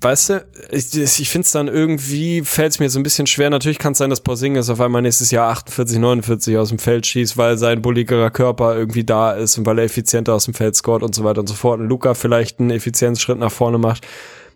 weißt 0.00 0.30
du, 0.30 0.46
ich, 0.70 0.94
ich 0.96 1.28
finde 1.28 1.46
es 1.46 1.52
dann 1.52 1.68
irgendwie, 1.68 2.42
fällt 2.42 2.72
es 2.72 2.78
mir 2.78 2.90
so 2.90 2.98
ein 2.98 3.02
bisschen 3.02 3.26
schwer. 3.26 3.50
Natürlich 3.50 3.78
kann 3.78 3.92
es 3.92 3.98
sein, 3.98 4.10
dass 4.10 4.20
Porzingis 4.20 4.70
auf 4.70 4.80
einmal 4.80 5.02
nächstes 5.02 5.30
Jahr 5.30 5.50
48, 5.50 5.98
49 5.98 6.56
aus 6.56 6.68
dem 6.68 6.78
Feld 6.78 7.06
schießt, 7.06 7.36
weil 7.36 7.58
sein 7.58 7.82
bulligerer 7.82 8.30
Körper 8.30 8.76
irgendwie 8.76 9.04
da 9.04 9.32
ist 9.32 9.58
und 9.58 9.66
weil 9.66 9.78
er 9.78 9.84
effizienter 9.84 10.34
aus 10.34 10.44
dem 10.44 10.54
Feld 10.54 10.76
scoret 10.76 11.02
und 11.02 11.14
so 11.14 11.24
weiter 11.24 11.40
und 11.40 11.48
so 11.48 11.54
fort. 11.54 11.80
Und 11.80 11.88
Luca 11.88 12.14
vielleicht 12.14 12.60
einen 12.60 12.70
Effizienzschritt 12.70 13.38
nach 13.38 13.52
vorne 13.52 13.78
macht. 13.78 14.06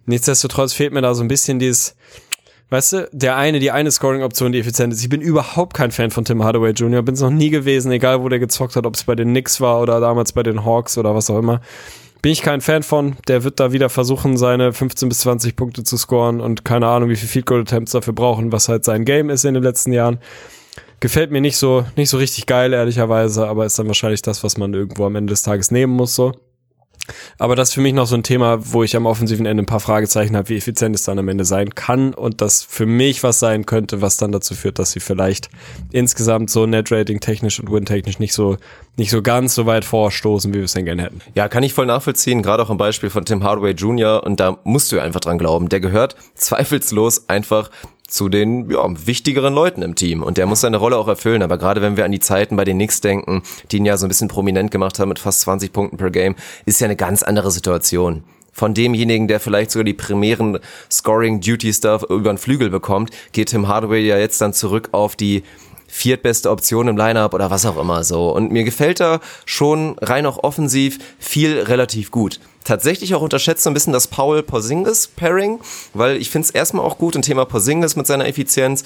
Nichtsdestotrotz 0.07 0.73
fehlt 0.73 0.93
mir 0.93 1.03
da 1.03 1.15
so 1.15 1.23
ein 1.23 1.29
bisschen 1.29 1.59
dieses, 1.59 1.95
Weißt 2.73 2.95
du, 2.95 3.09
der 3.13 3.37
eine, 3.37 3.59
die 3.59 3.71
eine 3.71 3.91
Scoring-Option, 3.91 4.53
die 4.53 4.59
effizient 4.59 4.95
ist. 4.95 5.03
Ich 5.03 5.11
bin 5.11 5.21
überhaupt 5.21 5.75
kein 5.75 5.91
Fan 5.91 6.11
von 6.11 6.25
Tim 6.25 6.43
Hardaway 6.43 6.71
Jr., 6.71 7.03
bin 7.03 7.15
es 7.15 7.21
noch 7.21 7.29
nie 7.29 7.51
gewesen, 7.51 7.93
egal 7.93 8.23
wo 8.23 8.31
der 8.31 8.39
gezockt 8.39 8.77
hat, 8.77 8.87
ob 8.87 8.95
es 8.95 9.05
bei 9.05 9.15
den 9.15 9.29
Knicks 9.29 9.61
war 9.61 9.83
oder 9.83 10.01
damals 10.01 10.33
bei 10.33 10.43
den 10.43 10.65
Hawks 10.65 10.97
oder 10.97 11.15
was 11.15 11.29
auch 11.29 11.39
immer. 11.39 11.61
Bin 12.23 12.33
ich 12.33 12.41
kein 12.41 12.63
Fan 12.63 12.83
von. 12.83 13.17
Der 13.29 13.45
wird 13.45 13.61
da 13.61 13.73
wieder 13.73 13.91
versuchen, 13.91 14.39
seine 14.39 14.73
15 14.73 15.11
bis 15.11 15.19
20 15.19 15.55
Punkte 15.55 15.85
zu 15.85 15.99
scoren 15.99 16.41
und 16.41 16.65
keine 16.65 16.87
Ahnung, 16.87 17.11
wie 17.11 17.17
viel 17.17 17.29
Field 17.29 17.45
Goal 17.45 17.61
Attempts 17.61 17.93
dafür 17.93 18.15
brauchen, 18.15 18.53
was 18.53 18.71
halt 18.71 18.87
sein 18.87 19.05
Game 19.05 19.29
ist 19.29 19.45
in 19.45 19.53
den 19.53 19.63
letzten 19.63 19.93
Jahren. 19.93 20.19
Gefällt 20.99 21.31
mir 21.31 21.43
nicht 21.43 21.59
so, 21.59 21.85
nicht 21.97 22.09
so 22.09 22.17
richtig 22.17 22.47
geil, 22.47 22.73
ehrlicherweise, 22.73 23.49
aber 23.49 23.67
ist 23.67 23.79
dann 23.79 23.89
wahrscheinlich 23.89 24.23
das, 24.23 24.43
was 24.45 24.57
man 24.57 24.73
irgendwo 24.73 25.05
am 25.05 25.17
Ende 25.17 25.33
des 25.33 25.43
Tages 25.43 25.73
nehmen 25.73 25.93
muss, 25.93 26.15
so. 26.15 26.33
Aber 27.39 27.57
das 27.57 27.71
ist 27.71 27.75
für 27.75 27.81
mich 27.81 27.95
noch 27.95 28.07
so 28.07 28.15
ein 28.15 28.23
Thema, 28.23 28.59
wo 28.61 28.85
ich 28.85 28.95
am 28.95 29.07
offensiven 29.07 29.45
Ende 29.47 29.65
ein 29.65 29.67
paar 29.67 29.81
Fragezeichen 29.81 30.37
habe, 30.37 30.49
wie 30.49 30.57
effizient 30.57 30.95
es 30.95 31.03
dann 31.03 31.19
am 31.19 31.29
Ende 31.29 31.45
sein 31.45 31.75
kann 31.75 32.15
und 32.15 32.41
das 32.41 32.63
für 32.63 32.87
mich 32.87 33.23
was 33.23 33.41
sein 33.41 33.67
könnte, 33.67 34.01
was 34.01 34.17
dann 34.17 34.31
dazu 34.31 34.55
führt, 34.55 34.79
dass 34.79 34.93
sie 34.93 35.01
vielleicht 35.01 35.49
insgesamt 35.91 36.51
so 36.51 36.67
Net-Rating 36.67 37.21
technisch 37.21 37.59
und 37.59 37.73
Win-technisch 37.73 38.21
nicht 38.21 38.35
so, 38.35 38.57
nicht 38.97 39.11
so 39.11 39.21
ganz 39.21 39.55
so 39.55 39.67
weit 39.67 39.85
vorstoßen, 39.85 40.53
wie 40.53 40.59
wir 40.59 40.65
es 40.65 40.75
denn 40.75 40.85
gerne 40.85 41.03
hätten. 41.03 41.21
Ja, 41.35 41.49
kann 41.49 41.65
ich 41.65 41.75
voll 41.75 41.87
nachvollziehen, 41.87 42.43
gerade 42.43 42.63
auch 42.63 42.71
im 42.71 42.77
Beispiel 42.77 43.11
von 43.11 43.25
Tim 43.25 43.43
Hardaway 43.43 43.73
Jr. 43.73 44.23
und 44.25 44.39
da 44.39 44.59
musst 44.63 44.93
du 44.93 45.01
einfach 45.01 45.21
dran 45.21 45.39
glauben. 45.39 45.69
Der 45.69 45.81
gehört 45.81 46.15
zweifellos 46.35 47.29
einfach 47.29 47.71
zu 48.13 48.29
den 48.29 48.71
ja, 48.71 48.87
wichtigeren 49.07 49.55
Leuten 49.55 49.81
im 49.81 49.95
Team 49.95 50.23
und 50.23 50.37
der 50.37 50.47
muss 50.47 50.61
seine 50.61 50.77
Rolle 50.77 50.99
auch 50.99 51.09
erfüllen. 51.09 51.43
Aber 51.43 51.57
gerade 51.57 51.81
wenn 51.81 51.97
wir 51.97 52.05
an 52.05 52.13
die 52.13 52.21
Zeiten 52.21 52.57
bei 52.57 52.65
den 52.65 52.77
Knicks 52.77 53.01
denken, 53.01 53.43
die 53.71 53.79
ihn 53.79 53.87
ja 53.87 53.97
so 53.97 54.07
ein 54.07 54.09
bisschen 54.09 54.29
prominent 54.29 54.71
gemacht 54.71 54.99
haben 54.99 55.09
mit 55.09 55.19
fast 55.19 55.41
20 55.41 55.73
Punkten 55.73 55.97
per 55.97 56.11
Game, 56.11 56.37
ist 56.67 56.81
ja 56.81 56.85
eine 56.85 56.97
ganz 56.97 57.23
andere 57.23 57.51
Situation. 57.51 58.23
Von 58.53 58.75
demjenigen, 58.75 59.29
der 59.29 59.41
vielleicht 59.41 59.71
sogar 59.71 59.85
die 59.85 59.95
primären 59.95 60.59
Scoring 60.91 61.41
Duty 61.41 61.73
Stuff 61.73 62.03
über 62.03 62.31
den 62.31 62.37
Flügel 62.37 62.69
bekommt, 62.69 63.11
geht 63.33 63.49
Tim 63.49 63.67
Hardaway 63.67 64.07
ja 64.07 64.19
jetzt 64.19 64.43
dann 64.43 64.53
zurück 64.53 64.91
auf 64.93 65.17
die 65.17 65.43
viertbeste 65.93 66.51
Option 66.51 66.89
im 66.89 66.97
Lineup 66.97 67.35
oder 67.35 67.51
was 67.51 67.67
auch 67.67 67.77
immer 67.77 68.03
so. 68.03 68.31
Und 68.31 68.51
mir 68.51 68.65
gefällt 68.65 68.99
da 68.99 69.21
schon 69.45 69.97
rein 70.01 70.25
auch 70.25 70.43
offensiv 70.43 70.99
viel 71.19 71.61
relativ 71.61 72.11
gut. 72.11 72.41
Tatsächlich 72.65 73.15
auch 73.15 73.21
unterschätzt 73.21 73.63
so 73.63 73.69
ein 73.71 73.75
bisschen 73.75 73.93
das 73.93 74.07
Paul-Porzingis-Pairing, 74.07 75.61
weil 75.93 76.17
ich 76.17 76.31
finde 76.31 76.47
es 76.47 76.51
erstmal 76.51 76.87
auch 76.87 76.97
gut, 76.97 77.15
ein 77.15 77.21
Thema 77.21 77.45
Porzingis 77.45 77.95
mit 77.95 78.07
seiner 78.07 78.27
Effizienz 78.27 78.85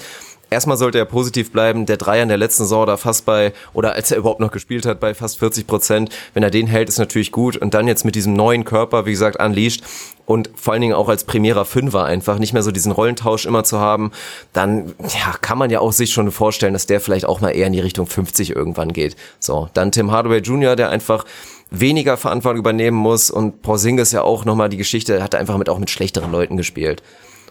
erstmal 0.49 0.77
sollte 0.77 0.97
er 0.97 1.05
positiv 1.05 1.51
bleiben. 1.51 1.85
Der 1.85 1.97
Dreier 1.97 2.23
in 2.23 2.29
der 2.29 2.37
letzten 2.37 2.63
Saison 2.63 2.85
da 2.85 2.97
fast 2.97 3.25
bei, 3.25 3.53
oder 3.73 3.93
als 3.93 4.11
er 4.11 4.17
überhaupt 4.17 4.39
noch 4.39 4.51
gespielt 4.51 4.85
hat, 4.85 4.99
bei 4.99 5.13
fast 5.13 5.39
40 5.39 5.67
Prozent. 5.67 6.09
Wenn 6.33 6.43
er 6.43 6.51
den 6.51 6.67
hält, 6.67 6.89
ist 6.89 6.99
natürlich 6.99 7.31
gut. 7.31 7.57
Und 7.57 7.73
dann 7.73 7.87
jetzt 7.87 8.05
mit 8.05 8.15
diesem 8.15 8.33
neuen 8.33 8.63
Körper, 8.65 9.05
wie 9.05 9.11
gesagt, 9.11 9.41
unleashed 9.41 9.83
und 10.25 10.49
vor 10.55 10.73
allen 10.73 10.81
Dingen 10.81 10.93
auch 10.93 11.07
als 11.07 11.23
primärer 11.23 11.65
Fünfer 11.65 12.03
einfach 12.03 12.37
nicht 12.37 12.53
mehr 12.53 12.63
so 12.63 12.71
diesen 12.71 12.91
Rollentausch 12.91 13.45
immer 13.45 13.63
zu 13.63 13.79
haben, 13.79 14.11
dann 14.51 14.93
ja, 14.99 15.33
kann 15.41 15.57
man 15.57 15.69
ja 15.69 15.79
auch 15.79 15.93
sich 15.93 16.11
schon 16.11 16.31
vorstellen, 16.31 16.73
dass 16.73 16.85
der 16.85 16.99
vielleicht 16.99 17.25
auch 17.25 17.39
mal 17.39 17.51
eher 17.51 17.67
in 17.67 17.73
die 17.73 17.79
Richtung 17.79 18.07
50 18.07 18.55
irgendwann 18.55 18.91
geht. 18.91 19.15
So, 19.39 19.69
dann 19.73 19.91
Tim 19.91 20.11
Hardaway 20.11 20.39
Jr., 20.39 20.75
der 20.75 20.89
einfach 20.89 21.23
weniger 21.69 22.17
Verantwortung 22.17 22.59
übernehmen 22.59 22.97
muss 22.97 23.31
und 23.31 23.61
Porzingis 23.61 24.11
ja 24.11 24.21
auch 24.21 24.45
nochmal 24.45 24.69
die 24.69 24.77
Geschichte, 24.77 25.23
hat 25.23 25.35
einfach 25.35 25.57
mit 25.57 25.69
auch 25.69 25.79
mit 25.79 25.89
schlechteren 25.89 26.31
Leuten 26.31 26.57
gespielt. 26.57 27.01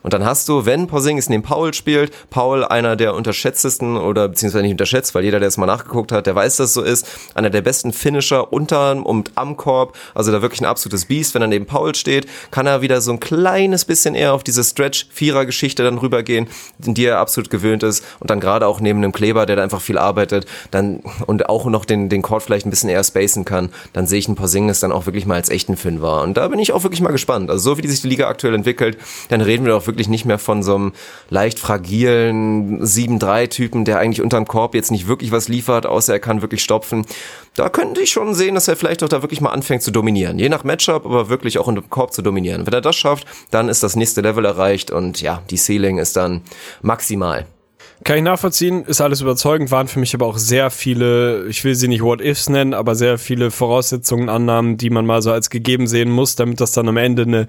Und 0.03 0.13
dann 0.13 0.25
hast 0.25 0.49
du, 0.49 0.67
wenn 0.67 0.87
Porzingis 0.87 1.29
neben 1.29 1.43
Paul 1.43 1.75
spielt, 1.75 2.13
Paul 2.31 2.65
einer 2.65 2.97
der 2.97 3.15
unterschätztesten 3.15 3.97
oder 3.97 4.29
beziehungsweise 4.29 4.63
nicht 4.63 4.73
unterschätzt, 4.73 5.15
weil 5.15 5.25
jeder, 5.25 5.41
der 5.41 5.49
es 5.49 5.57
mal 5.57 5.67
nachgeguckt 5.67 6.13
hat, 6.13 6.27
der 6.27 6.35
weiß, 6.35 6.57
dass 6.57 6.75
so 6.75 6.83
ist, 6.83 7.07
einer 7.35 7.51
der 7.51 7.63
besten 7.63 7.93
Finisher 7.93 8.53
unter 8.53 8.77
und 9.05 9.33
am 9.35 9.57
Korb, 9.57 9.97
also 10.15 10.31
da 10.33 10.43
wirklich 10.43 10.61
ein 10.61 10.67
absolutes 10.67 11.07
Biest. 11.07 11.35
Wenn 11.35 11.43
er 11.43 11.49
neben 11.49 11.67
Paul 11.67 11.95
steht, 11.95 12.27
kann 12.51 12.67
er 12.67 12.83
wieder 12.83 13.01
so 13.01 13.13
ein 13.13 13.21
kleines 13.21 13.85
bisschen 13.85 14.15
eher 14.15 14.33
auf 14.33 14.45
diese 14.45 14.63
Stretch-Vierer-Geschichte 14.63 15.83
dann 15.83 15.99
rübergehen, 15.99 16.49
in 16.85 16.95
die 16.95 17.07
er 17.07 17.19
absolut 17.19 17.51
gewöhnt 17.51 17.83
ist 17.83 18.05
und 18.21 18.31
dann 18.31 18.41
gerade 18.41 18.67
auch 18.67 18.81
neben 18.81 18.99
einem 18.99 19.13
Kleber, 19.13 19.47
der 19.47 19.57
da 19.57 19.63
einfach 19.63 19.81
viel 19.81 19.99
arbeitet, 19.99 20.47
dann 20.71 21.01
und 21.27 21.49
auch 21.49 21.67
noch 21.67 21.85
den, 21.85 22.09
den 22.09 22.23
Court 22.23 22.43
vielleicht 22.43 22.67
ein 22.67 22.71
bisschen 22.71 22.91
eher 22.91 23.03
spacen 23.03 23.45
kann, 23.45 23.71
dann 23.93 24.07
sehe 24.07 24.19
ich 24.19 24.29
einen 24.29 24.37
Porzingis 24.37 24.81
dann 24.81 24.93
auch 24.93 25.07
wirklich 25.07 25.27
mal 25.27 25.35
als 25.35 25.49
echten 25.49 25.77
Fünfer. 25.77 26.23
Und 26.23 26.37
da 26.37 26.49
bin 26.49 26.59
ich 26.59 26.73
auch 26.73 26.83
wirklich 26.83 27.01
mal 27.01 27.13
gespannt. 27.13 27.51
Also 27.51 27.71
so 27.71 27.79
wie 27.79 27.87
sich 27.87 28.03
die 28.03 28.09
Liga 28.09 28.29
aktuell 28.29 28.55
entwickelt, 28.55 28.99
dann 29.29 29.41
reden 29.41 29.65
wir 29.65 29.73
doch 29.73 29.86
wirklich 29.87 29.97
wirklich 29.97 30.09
nicht 30.09 30.27
mehr 30.27 30.39
von 30.39 30.63
so 30.63 30.75
einem 30.75 30.93
leicht 31.31 31.59
fragilen 31.59 32.83
7-3-Typen, 32.83 33.85
der 33.85 33.99
eigentlich 33.99 34.23
unterm 34.23 34.47
Korb 34.47 34.75
jetzt 34.75 34.91
nicht 34.91 35.09
wirklich 35.09 35.33
was 35.33 35.49
liefert, 35.49 35.87
außer 35.87 36.13
er 36.13 36.21
kann 36.21 36.43
wirklich 36.43 36.63
stopfen. 36.63 37.07
Da 37.55 37.71
könnte 37.71 38.03
ich 38.03 38.11
schon 38.11 38.35
sehen, 38.35 38.55
dass 38.55 38.69
er 38.69 38.77
vielleicht 38.77 39.03
auch 39.03 39.09
da 39.09 39.23
wirklich 39.23 39.41
mal 39.41 39.51
anfängt 39.51 39.83
zu 39.83 39.91
dominieren. 39.91 40.39
Je 40.39 40.51
nach 40.51 40.65
Matchup, 40.65 41.07
aber 41.07 41.31
wirklich 41.31 41.59
auch 41.59 41.67
unterm 41.67 41.89
Korb 41.89 42.13
zu 42.13 42.21
dominieren. 42.21 42.67
Wenn 42.67 42.75
er 42.75 42.83
das 42.83 42.97
schafft, 42.97 43.27
dann 43.51 43.69
ist 43.69 43.83
das 43.83 43.97
nächste 43.97 44.21
Level 44.21 44.45
erreicht 44.45 44.91
und 44.91 45.23
ja, 45.23 45.43
die 45.51 45.57
Ceiling 45.57 45.99
ist 45.99 46.17
dann 46.17 46.43
maximal. 46.83 47.47
Kann 48.05 48.19
ich 48.19 48.23
nachvollziehen, 48.23 48.85
ist 48.85 49.01
alles 49.01 49.21
überzeugend, 49.21 49.71
waren 49.71 49.89
für 49.89 49.99
mich 49.99 50.15
aber 50.15 50.27
auch 50.27 50.39
sehr 50.39 50.71
viele, 50.71 51.47
ich 51.49 51.65
will 51.65 51.75
sie 51.75 51.89
nicht 51.89 52.03
What-Ifs 52.03 52.49
nennen, 52.49 52.75
aber 52.75 52.95
sehr 52.95 53.19
viele 53.19 53.51
Voraussetzungen, 53.51 54.29
Annahmen, 54.29 54.77
die 54.77 54.91
man 54.91 55.07
mal 55.07 55.23
so 55.23 55.33
als 55.33 55.51
gegeben 55.51 55.87
sehen 55.87 56.11
muss, 56.11 56.37
damit 56.37 56.61
das 56.61 56.73
dann 56.73 56.89
am 56.89 56.97
Ende 56.99 57.23
eine 57.23 57.47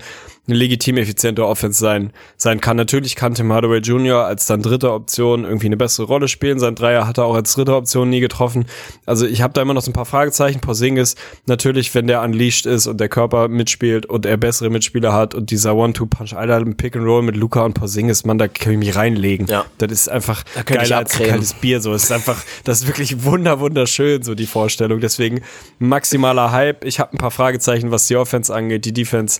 eine 0.47 0.57
legitim 0.57 0.97
effiziente 0.97 1.45
Offense 1.45 1.79
sein, 1.79 2.11
sein 2.37 2.61
kann. 2.61 2.77
Natürlich 2.77 3.15
kann 3.15 3.33
Tim 3.33 3.51
Hardaway 3.51 3.79
Jr. 3.79 4.25
als 4.25 4.45
dann 4.45 4.61
dritte 4.61 4.93
Option 4.93 5.43
irgendwie 5.43 5.65
eine 5.65 5.77
bessere 5.77 6.07
Rolle 6.07 6.27
spielen. 6.27 6.59
Sein 6.59 6.75
Dreier 6.75 7.05
hat 7.05 7.17
er 7.17 7.25
auch 7.25 7.35
als 7.35 7.53
dritte 7.53 7.75
Option 7.75 8.09
nie 8.09 8.21
getroffen. 8.21 8.65
Also 9.05 9.25
ich 9.25 9.41
habe 9.41 9.53
da 9.53 9.61
immer 9.61 9.73
noch 9.73 9.81
so 9.81 9.91
ein 9.91 9.93
paar 9.93 10.05
Fragezeichen. 10.05 10.61
Porzingis, 10.61 11.15
natürlich, 11.47 11.93
wenn 11.95 12.07
der 12.07 12.21
unleashed 12.21 12.65
ist 12.65 12.87
und 12.87 12.99
der 12.99 13.09
Körper 13.09 13.49
mitspielt 13.49 14.05
und 14.05 14.25
er 14.25 14.37
bessere 14.37 14.69
Mitspieler 14.69 15.13
hat 15.13 15.35
und 15.35 15.51
dieser 15.51 15.75
One-Two-Punch, 15.75 16.33
Alter, 16.33 16.57
im 16.57 16.77
Pick 16.77 16.95
and 16.95 17.05
Roll 17.05 17.23
mit 17.23 17.35
Luca 17.35 17.63
und 17.63 17.73
Porzingis, 17.73 18.23
man, 18.23 18.37
da 18.37 18.47
kann 18.47 18.73
ich 18.73 18.79
mich 18.79 18.95
reinlegen. 18.95 19.47
Ja. 19.47 19.65
Das 19.79 19.91
ist 19.91 20.07
einfach 20.07 20.36
geiler 20.65 20.97
als 20.97 21.13
kaltes 21.13 21.53
Bier. 21.53 21.81
So, 21.81 21.93
es 21.93 22.05
ist 22.05 22.11
einfach, 22.11 22.43
das 22.63 22.81
ist 22.81 22.87
wirklich 22.87 23.23
wunder, 23.23 23.59
wunderschön, 23.59 24.23
so 24.23 24.35
die 24.35 24.47
Vorstellung. 24.47 24.99
Deswegen 24.99 25.41
maximaler 25.79 26.51
Hype. 26.51 26.83
Ich 26.85 26.99
habe 26.99 27.13
ein 27.13 27.17
paar 27.17 27.31
Fragezeichen, 27.31 27.91
was 27.91 28.07
die 28.07 28.15
Offense 28.15 28.53
angeht. 28.53 28.85
Die 28.85 28.93
Defense 28.93 29.39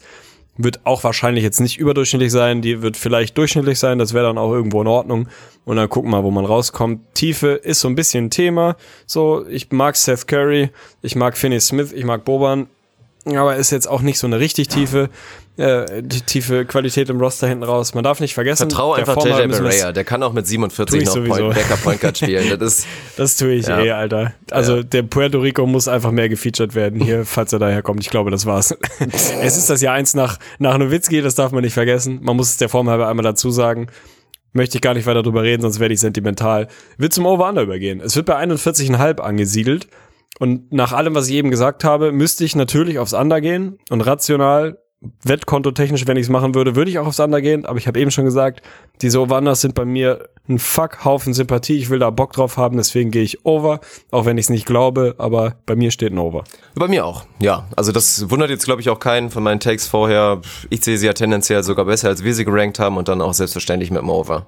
wird 0.57 0.85
auch 0.85 1.03
wahrscheinlich 1.03 1.43
jetzt 1.43 1.59
nicht 1.59 1.77
überdurchschnittlich 1.77 2.31
sein, 2.31 2.61
die 2.61 2.81
wird 2.81 2.97
vielleicht 2.97 3.37
durchschnittlich 3.37 3.79
sein, 3.79 3.99
das 3.99 4.13
wäre 4.13 4.25
dann 4.25 4.37
auch 4.37 4.51
irgendwo 4.51 4.81
in 4.81 4.87
Ordnung. 4.87 5.29
Und 5.65 5.75
dann 5.75 5.87
gucken 5.87 6.09
wir 6.09 6.17
mal, 6.17 6.23
wo 6.23 6.31
man 6.31 6.45
rauskommt. 6.45 7.13
Tiefe 7.13 7.49
ist 7.49 7.79
so 7.79 7.87
ein 7.87 7.95
bisschen 7.95 8.25
ein 8.25 8.29
Thema. 8.31 8.75
So, 9.05 9.45
ich 9.47 9.71
mag 9.71 9.95
Seth 9.95 10.27
Curry, 10.27 10.71
ich 11.01 11.15
mag 11.15 11.37
Finney 11.37 11.59
Smith, 11.59 11.93
ich 11.93 12.05
mag 12.05 12.25
Boban, 12.25 12.67
aber 13.25 13.55
ist 13.57 13.71
jetzt 13.71 13.87
auch 13.87 14.01
nicht 14.01 14.17
so 14.17 14.27
eine 14.27 14.39
richtig 14.39 14.69
tiefe 14.69 15.09
äh, 15.57 16.03
die 16.03 16.21
tiefe 16.21 16.65
Qualität 16.65 17.09
im 17.09 17.19
Roster 17.19 17.47
hinten 17.47 17.63
raus. 17.63 17.95
Man 17.95 18.03
darf 18.03 18.19
nicht 18.19 18.35
vergessen. 18.35 18.69
Vertrau 18.69 18.93
einfach 18.93 19.17
JJ 19.25 19.47
Barea, 19.47 19.91
der 19.91 20.03
kann 20.03 20.21
auch 20.21 20.33
mit 20.33 20.45
47 20.45 21.05
noch 21.05 21.13
Point, 21.25 21.55
Backup 21.55 21.83
Point 21.83 22.01
Guard 22.01 22.17
spielen. 22.17 22.59
Das, 22.59 22.79
ist, 22.79 22.87
das 23.17 23.37
tue 23.37 23.53
ich 23.53 23.67
ja. 23.67 23.81
eh, 23.81 23.91
Alter. 23.91 24.33
Also 24.51 24.77
ja. 24.77 24.83
der 24.83 25.03
Puerto 25.03 25.39
Rico 25.39 25.65
muss 25.65 25.87
einfach 25.87 26.11
mehr 26.11 26.29
gefeatured 26.29 26.75
werden 26.75 27.01
hier, 27.01 27.25
falls 27.25 27.53
er 27.53 27.59
daher 27.59 27.81
kommt. 27.81 28.01
Ich 28.01 28.09
glaube, 28.09 28.29
das 28.29 28.45
war's. 28.45 28.77
es 29.41 29.57
ist 29.57 29.69
das 29.69 29.81
Jahr 29.81 29.95
eins 29.95 30.13
nach, 30.13 30.37
nach 30.59 30.77
Nowitzki, 30.77 31.21
das 31.21 31.35
darf 31.35 31.51
man 31.51 31.63
nicht 31.63 31.73
vergessen. 31.73 32.19
Man 32.21 32.37
muss 32.37 32.51
es 32.51 32.57
der 32.57 32.69
Form 32.69 32.89
halber 32.89 33.07
einmal 33.07 33.23
dazu 33.23 33.49
sagen. 33.49 33.87
Möchte 34.53 34.77
ich 34.77 34.81
gar 34.81 34.93
nicht 34.93 35.07
weiter 35.07 35.23
drüber 35.23 35.43
reden, 35.43 35.61
sonst 35.61 35.79
werde 35.79 35.93
ich 35.93 35.99
sentimental. 35.99 36.67
Wird 36.97 37.13
zum 37.13 37.25
Over-Under 37.25 37.63
übergehen. 37.63 37.99
Es 37.99 38.15
wird 38.15 38.27
bei 38.27 38.37
41,5 38.37 39.19
angesiedelt. 39.19 39.87
Und 40.39 40.71
nach 40.71 40.93
allem, 40.93 41.15
was 41.15 41.27
ich 41.27 41.33
eben 41.33 41.49
gesagt 41.49 41.83
habe, 41.83 42.11
müsste 42.11 42.45
ich 42.45 42.55
natürlich 42.55 42.99
aufs 42.99 43.13
Under 43.13 43.41
gehen 43.41 43.79
und 43.89 44.01
rational 44.01 44.77
Wettkonto 45.23 45.71
technisch, 45.71 46.07
wenn 46.07 46.17
ich 46.17 46.23
es 46.23 46.29
machen 46.29 46.55
würde, 46.55 46.75
würde 46.75 46.89
ich 46.89 46.97
auch 46.97 47.05
aufs 47.05 47.19
Under 47.19 47.39
gehen. 47.39 47.65
Aber 47.65 47.77
ich 47.77 47.87
habe 47.87 47.99
eben 47.99 48.09
schon 48.09 48.25
gesagt, 48.25 48.61
diese 49.01 49.21
Over-Unders 49.21 49.61
sind 49.61 49.75
bei 49.75 49.85
mir 49.85 50.27
ein 50.49 50.57
Fuck-Haufen 50.57 51.33
Sympathie. 51.33 51.77
Ich 51.77 51.89
will 51.89 51.99
da 51.99 52.09
Bock 52.09 52.33
drauf 52.33 52.57
haben, 52.57 52.77
deswegen 52.77 53.11
gehe 53.11 53.21
ich 53.21 53.45
Over, 53.45 53.79
auch 54.09 54.25
wenn 54.25 54.37
ich 54.37 54.45
es 54.45 54.49
nicht 54.49 54.65
glaube, 54.65 55.15
aber 55.19 55.55
bei 55.65 55.75
mir 55.75 55.91
steht 55.91 56.13
ein 56.13 56.17
Over. 56.17 56.45
Bei 56.73 56.87
mir 56.87 57.05
auch, 57.05 57.25
ja. 57.39 57.67
Also 57.75 57.91
das 57.91 58.29
wundert 58.31 58.49
jetzt, 58.49 58.65
glaube 58.65 58.81
ich, 58.81 58.89
auch 58.89 58.99
keinen 58.99 59.29
von 59.29 59.43
meinen 59.43 59.59
Takes 59.59 59.87
vorher. 59.87 60.41
Ich 60.69 60.83
sehe 60.83 60.97
sie 60.97 61.05
ja 61.05 61.13
tendenziell 61.13 61.61
sogar 61.63 61.85
besser, 61.85 62.07
als 62.07 62.23
wir 62.23 62.33
sie 62.33 62.45
gerankt 62.45 62.79
haben 62.79 62.97
und 62.97 63.07
dann 63.07 63.21
auch 63.21 63.33
selbstverständlich 63.33 63.91
mit 63.91 64.01
dem 64.01 64.09
Over. 64.09 64.47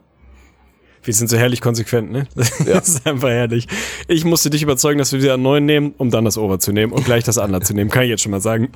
Wir 1.03 1.13
sind 1.13 1.29
so 1.29 1.37
herrlich 1.37 1.61
konsequent, 1.61 2.11
ne? 2.11 2.27
Ja. 2.65 2.75
Das 2.75 2.89
ist 2.89 3.07
einfach 3.07 3.29
herrlich. 3.29 3.67
Ich 4.07 4.25
musste 4.25 4.49
dich 4.49 4.63
überzeugen, 4.63 4.99
dass 4.99 5.11
wir 5.13 5.21
wieder 5.21 5.35
einen 5.35 5.43
neuen 5.43 5.65
nehmen, 5.65 5.93
um 5.97 6.11
dann 6.11 6.25
das 6.25 6.37
Over 6.37 6.59
zu 6.59 6.71
nehmen 6.71 6.91
und 6.91 7.05
gleich 7.05 7.23
das 7.23 7.37
andere 7.37 7.61
zu 7.61 7.73
nehmen. 7.73 7.89
Kann 7.89 8.03
ich 8.03 8.09
jetzt 8.09 8.21
schon 8.21 8.31
mal 8.31 8.41
sagen. 8.41 8.69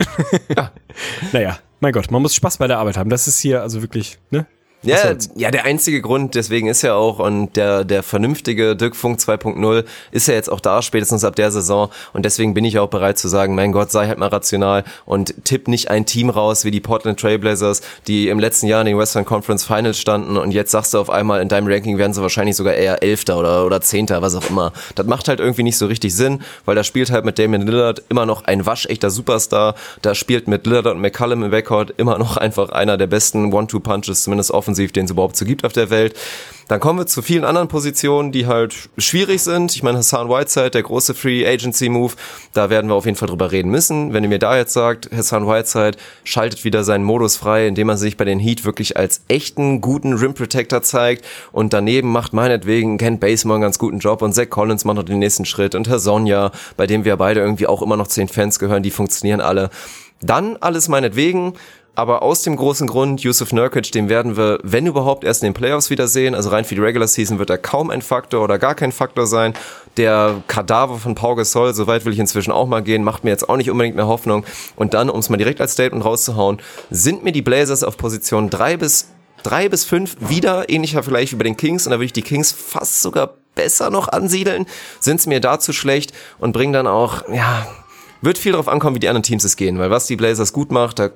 Ja. 0.56 0.72
naja, 1.34 1.60
mein 1.80 1.92
Gott, 1.92 2.12
man 2.12 2.22
muss 2.22 2.34
Spaß 2.36 2.58
bei 2.58 2.68
der 2.68 2.80
Arbeit 2.80 2.98
haben. 2.98 3.10
Das 3.10 3.28
ist 3.28 3.40
hier 3.40 3.62
also 3.62 3.82
wirklich, 3.82 4.20
ne? 4.32 4.46
Ja, 4.84 5.16
ja, 5.36 5.52
der 5.52 5.66
einzige 5.66 6.02
Grund, 6.02 6.36
deswegen 6.36 6.68
ist 6.68 6.82
ja 6.82 6.94
auch, 6.96 7.20
und 7.20 7.56
der, 7.56 7.86
der 7.86 8.04
vernünftige 8.04 8.76
Dirk 8.76 8.96
Funk 8.96 9.20
2.0 9.20 9.86
ist 10.12 10.28
ja 10.28 10.34
jetzt 10.34 10.50
auch 10.50 10.60
da, 10.60 10.82
spätestens 10.82 11.24
ab 11.24 11.36
der 11.36 11.52
Saison. 11.52 11.90
Und 12.12 12.26
deswegen 12.26 12.54
bin 12.54 12.66
ich 12.66 12.80
auch 12.80 12.90
bereit 12.90 13.18
zu 13.18 13.28
sagen, 13.28 13.56
mein 13.56 13.72
Gott, 13.72 13.92
sei 13.92 14.08
halt 14.08 14.20
mal 14.20 14.28
rational 14.28 14.84
und 15.06 15.46
tipp 15.46 15.68
nicht 15.68 15.90
ein 15.90 16.06
Team 16.06 16.30
raus 16.30 16.66
wie 16.66 16.72
die 16.72 16.82
Portland 16.82 17.20
Trailblazers, 17.20 17.82
die 18.08 18.28
im 18.28 18.40
letzten 18.40 18.68
Jahr 18.68 18.82
in 18.82 18.88
den 18.88 18.98
Western 18.98 19.26
Conference 19.26 19.64
Finals 19.64 19.98
standen 20.00 20.38
und 20.38 20.52
jetzt 20.52 20.72
sagst 20.72 20.94
du 20.94 21.00
auf 21.00 21.10
einmal, 21.10 21.42
in 21.42 21.48
deinem 21.48 21.68
Ranking 21.68 21.98
werden 21.98 22.14
sie 22.14 22.22
wahrscheinlich 22.22 22.56
sogar 22.56 22.74
eher 22.74 23.02
Elfter 23.02 23.40
oder, 23.40 23.66
oder 23.66 23.82
Zehnter, 23.82 24.22
was 24.22 24.36
auch 24.36 24.50
immer. 24.50 24.74
Das 24.96 25.06
macht 25.06 25.28
halt 25.28 25.40
irgendwie 25.40 25.64
nicht 25.64 25.78
so 25.78 25.86
richtig 25.86 26.14
Sinn, 26.16 26.42
weil 26.66 26.76
da 26.76 26.84
spielt 26.84 27.12
halt 27.12 27.26
mit 27.26 27.40
Damian 27.40 27.66
Lillard 27.66 28.04
immer 28.10 28.26
noch 28.26 28.44
ein 28.44 28.66
waschechter 28.66 29.10
Superstar. 29.10 29.76
Da 30.02 30.16
spielt 30.16 30.48
mit 30.48 30.66
Lillard 30.66 30.88
und 30.88 31.00
McCallum 31.00 31.44
im 31.44 31.52
Backcourt 31.52 31.94
immer 31.98 32.18
noch 32.18 32.38
einfach 32.38 32.70
einer 32.70 32.98
der 32.98 33.08
besten 33.08 33.54
One-Two-Punches, 33.54 34.24
zumindest 34.24 34.52
offen 34.52 34.73
offensiv, 34.74 34.92
den 34.92 35.06
es 35.06 35.12
überhaupt 35.12 35.38
so 35.38 35.46
gibt 35.46 35.66
auf 35.66 35.74
der 35.74 35.90
Welt. 35.90 36.16
Dann 36.70 36.80
kommen 36.80 37.00
wir 37.00 37.06
zu 37.06 37.22
vielen 37.22 37.44
anderen 37.44 37.68
Positionen, 37.68 38.32
die 38.32 38.48
halt 38.48 38.74
schwierig 38.98 39.44
sind. 39.44 39.76
Ich 39.76 39.84
meine, 39.84 39.98
Hassan 39.98 40.30
Whiteside, 40.30 40.72
der 40.72 40.82
große 40.82 41.14
Free 41.14 41.46
Agency 41.46 41.90
Move, 41.90 42.14
da 42.54 42.70
werden 42.70 42.90
wir 42.90 42.96
auf 42.96 43.06
jeden 43.06 43.18
Fall 43.18 43.28
drüber 43.28 43.52
reden 43.52 43.70
müssen. 43.70 44.14
Wenn 44.14 44.24
ihr 44.24 44.30
mir 44.30 44.40
da 44.40 44.58
jetzt 44.58 44.74
sagt, 44.74 45.10
Hassan 45.16 45.46
Whiteside 45.46 45.98
schaltet 46.24 46.64
wieder 46.64 46.84
seinen 46.84 47.04
Modus 47.04 47.36
frei, 47.36 47.68
indem 47.68 47.90
er 47.90 47.98
sich 47.98 48.18
bei 48.18 48.26
den 48.26 48.40
Heat 48.40 48.66
wirklich 48.66 48.98
als 48.98 49.22
echten, 49.28 49.82
guten 49.82 50.14
Rim 50.14 50.34
Protector 50.34 50.82
zeigt 50.82 51.26
und 51.52 51.74
daneben 51.74 52.12
macht 52.12 52.34
meinetwegen 52.34 52.98
Ken 52.98 53.20
Basemore 53.20 53.58
einen 53.58 53.64
ganz 53.64 53.78
guten 53.78 54.00
Job 54.00 54.22
und 54.22 54.34
Zach 54.34 54.50
Collins 54.50 54.86
macht 54.86 54.96
noch 54.96 55.04
den 55.04 55.20
nächsten 55.20 55.46
Schritt 55.46 55.76
und 55.76 55.90
Herr 55.90 56.00
Sonja, 56.00 56.52
bei 56.78 56.88
dem 56.88 57.04
wir 57.04 57.18
beide 57.18 57.42
irgendwie 57.42 57.68
auch 57.68 57.82
immer 57.82 57.98
noch 57.98 58.08
zehn 58.08 58.30
Fans 58.30 58.58
gehören, 58.58 58.84
die 58.84 58.92
funktionieren 58.92 59.42
alle. 59.42 59.70
Dann 60.22 60.56
alles 60.62 60.88
meinetwegen 60.88 61.54
aber 61.96 62.24
aus 62.24 62.42
dem 62.42 62.56
großen 62.56 62.88
Grund, 62.88 63.22
Yusuf 63.22 63.54
Nurkic, 63.54 63.92
den 63.92 64.10
werden 64.10 64.36
wir, 64.36 64.60
wenn 64.64 64.88
überhaupt, 64.88 65.24
erst 65.24 65.44
in 65.44 65.50
den 65.50 65.54
Playoffs 65.54 65.90
wiedersehen. 65.90 66.34
Also 66.34 66.50
rein 66.50 66.66
für 66.66 66.74
die 66.74 66.82
Regular 66.82 67.08
Season 67.08 67.38
wird 67.38 67.52
er 67.52 67.60
kaum 67.60 67.92
ein 67.92 68.02
Faktor 68.02 68.44
oder 68.44 68.58
gar 68.58 68.74
kein 68.74 68.92
Faktor 68.92 69.28
sein. 69.28 69.54
Der 69.98 70.42
Kadaver 70.48 70.98
von 70.98 71.14
Pau 71.14 71.36
Gasol, 71.36 71.74
so 71.74 71.86
weit 71.86 72.06
will 72.06 72.14
ich 72.14 72.20
inzwischen 72.20 72.52
auch 72.52 72.68
mal 72.68 72.82
gehen, 72.82 73.04
macht 73.04 73.24
mir 73.24 73.30
jetzt 73.30 73.48
auch 73.48 73.58
nicht 73.58 73.70
unbedingt 73.70 73.96
mehr 73.96 74.08
Hoffnung. 74.08 74.44
Und 74.76 74.96
dann, 74.96 75.10
um 75.10 75.20
es 75.20 75.30
mal 75.30 75.38
direkt 75.38 75.62
als 75.62 75.74
Statement 75.74 76.04
rauszuhauen, 76.04 76.60
sind 76.90 77.24
mir 77.24 77.32
die 77.32 77.44
Blazers 77.44 77.84
auf 77.84 77.96
Position 77.98 78.50
drei 78.50 78.76
bis 78.78 79.10
drei 79.44 79.70
bis 79.70 79.84
fünf 79.84 80.16
wieder 80.20 80.70
ähnlicher 80.70 81.04
vielleicht 81.04 81.34
wie 81.34 81.36
bei 81.36 81.44
den 81.44 81.58
Kings 81.58 81.86
und 81.86 81.92
da 81.92 81.98
würde 81.98 82.06
ich 82.06 82.14
die 82.14 82.22
Kings 82.22 82.54
fast 82.54 83.02
sogar 83.02 83.34
besser 83.56 83.90
noch 83.90 84.08
ansiedeln. 84.08 84.66
Sind 85.00 85.20
es 85.20 85.28
mir 85.28 85.40
dazu 85.40 85.74
schlecht 85.74 86.14
und 86.40 86.54
bringen 86.54 86.74
dann 86.74 86.88
auch, 86.88 87.28
ja, 87.30 87.68
wird 88.24 88.38
viel 88.38 88.54
darauf 88.54 88.68
ankommen, 88.68 88.96
wie 88.96 89.00
die 89.00 89.10
anderen 89.10 89.24
Teams 89.24 89.44
es 89.44 89.58
gehen, 89.58 89.78
weil 89.80 89.92
was 89.92 90.08
die 90.08 90.16
Blazers 90.16 90.54
gut 90.54 90.72
macht, 90.72 91.00
da 91.00 91.10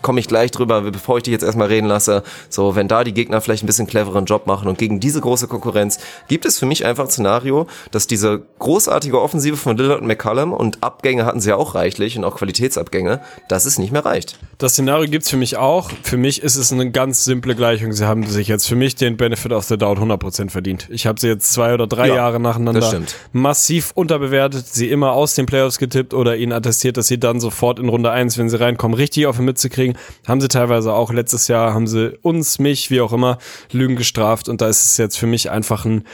komme 0.00 0.20
ich 0.20 0.28
gleich 0.28 0.50
drüber, 0.50 0.82
bevor 0.82 1.16
ich 1.16 1.24
dich 1.24 1.32
jetzt 1.32 1.42
erstmal 1.42 1.68
reden 1.68 1.86
lasse. 1.86 2.22
So, 2.48 2.76
wenn 2.76 2.88
da 2.88 3.04
die 3.04 3.12
Gegner 3.12 3.40
vielleicht 3.40 3.64
ein 3.64 3.66
bisschen 3.66 3.86
cleveren 3.86 4.26
Job 4.26 4.46
machen 4.46 4.68
und 4.68 4.78
gegen 4.78 5.00
diese 5.00 5.20
große 5.20 5.48
Konkurrenz 5.48 5.98
gibt 6.28 6.44
es 6.44 6.58
für 6.58 6.66
mich 6.66 6.84
einfach 6.84 7.04
ein 7.04 7.10
Szenario, 7.10 7.66
dass 7.90 8.06
diese 8.06 8.42
großartige 8.58 9.20
Offensive 9.20 9.56
von 9.56 9.76
Lillard 9.76 10.00
und 10.00 10.06
McCallum 10.06 10.52
und 10.52 10.82
Abgänge 10.82 11.26
hatten 11.26 11.40
sie 11.40 11.50
ja 11.50 11.56
auch 11.56 11.74
reichlich 11.74 12.16
und 12.16 12.24
auch 12.24 12.36
Qualitätsabgänge, 12.36 13.20
dass 13.48 13.66
es 13.66 13.78
nicht 13.78 13.92
mehr 13.92 14.04
reicht. 14.04 14.38
Das 14.58 14.72
Szenario 14.72 15.10
gibt's 15.10 15.30
für 15.30 15.36
mich 15.36 15.56
auch. 15.56 15.90
Für 16.02 16.16
mich 16.16 16.42
ist 16.42 16.56
es 16.56 16.72
eine 16.72 16.90
ganz 16.90 17.24
simple 17.24 17.56
Gleichung. 17.56 17.92
Sie 17.92 18.06
haben 18.06 18.24
sich 18.26 18.46
jetzt 18.46 18.68
für 18.68 18.76
mich 18.76 18.94
den 18.94 19.16
Benefit 19.16 19.52
of 19.52 19.64
the 19.64 19.76
Doubt 19.76 19.98
100% 19.98 20.50
verdient. 20.50 20.88
Ich 20.90 21.06
habe 21.06 21.18
sie 21.18 21.28
jetzt 21.28 21.52
zwei 21.52 21.74
oder 21.74 21.86
drei 21.88 22.08
ja, 22.08 22.16
Jahre 22.16 22.38
nacheinander 22.38 23.02
massiv 23.32 23.90
unterbewertet, 23.94 24.66
sie 24.66 24.90
immer 24.90 25.12
aus 25.12 25.34
den 25.34 25.46
Playoffs 25.46 25.78
getippt 25.78 26.14
oder 26.14 26.36
ihnen 26.36 26.51
attestiert, 26.52 26.96
dass 26.96 27.08
sie 27.08 27.18
dann 27.18 27.40
sofort 27.40 27.78
in 27.78 27.88
Runde 27.88 28.10
eins, 28.10 28.38
wenn 28.38 28.48
sie 28.48 28.60
reinkommen, 28.60 28.96
richtig 28.96 29.26
auf 29.26 29.38
ihn 29.38 29.44
mitzukriegen. 29.44 29.96
Haben 30.26 30.40
sie 30.40 30.48
teilweise 30.48 30.92
auch 30.92 31.12
letztes 31.12 31.48
Jahr, 31.48 31.74
haben 31.74 31.86
sie 31.86 32.18
uns, 32.22 32.58
mich, 32.58 32.90
wie 32.90 33.00
auch 33.00 33.12
immer, 33.12 33.38
Lügen 33.70 33.96
gestraft 33.96 34.48
und 34.48 34.60
da 34.60 34.68
ist 34.68 34.84
es 34.84 34.96
jetzt 34.96 35.18
für 35.18 35.26
mich 35.26 35.50
einfach 35.50 35.84
ein 35.84 36.04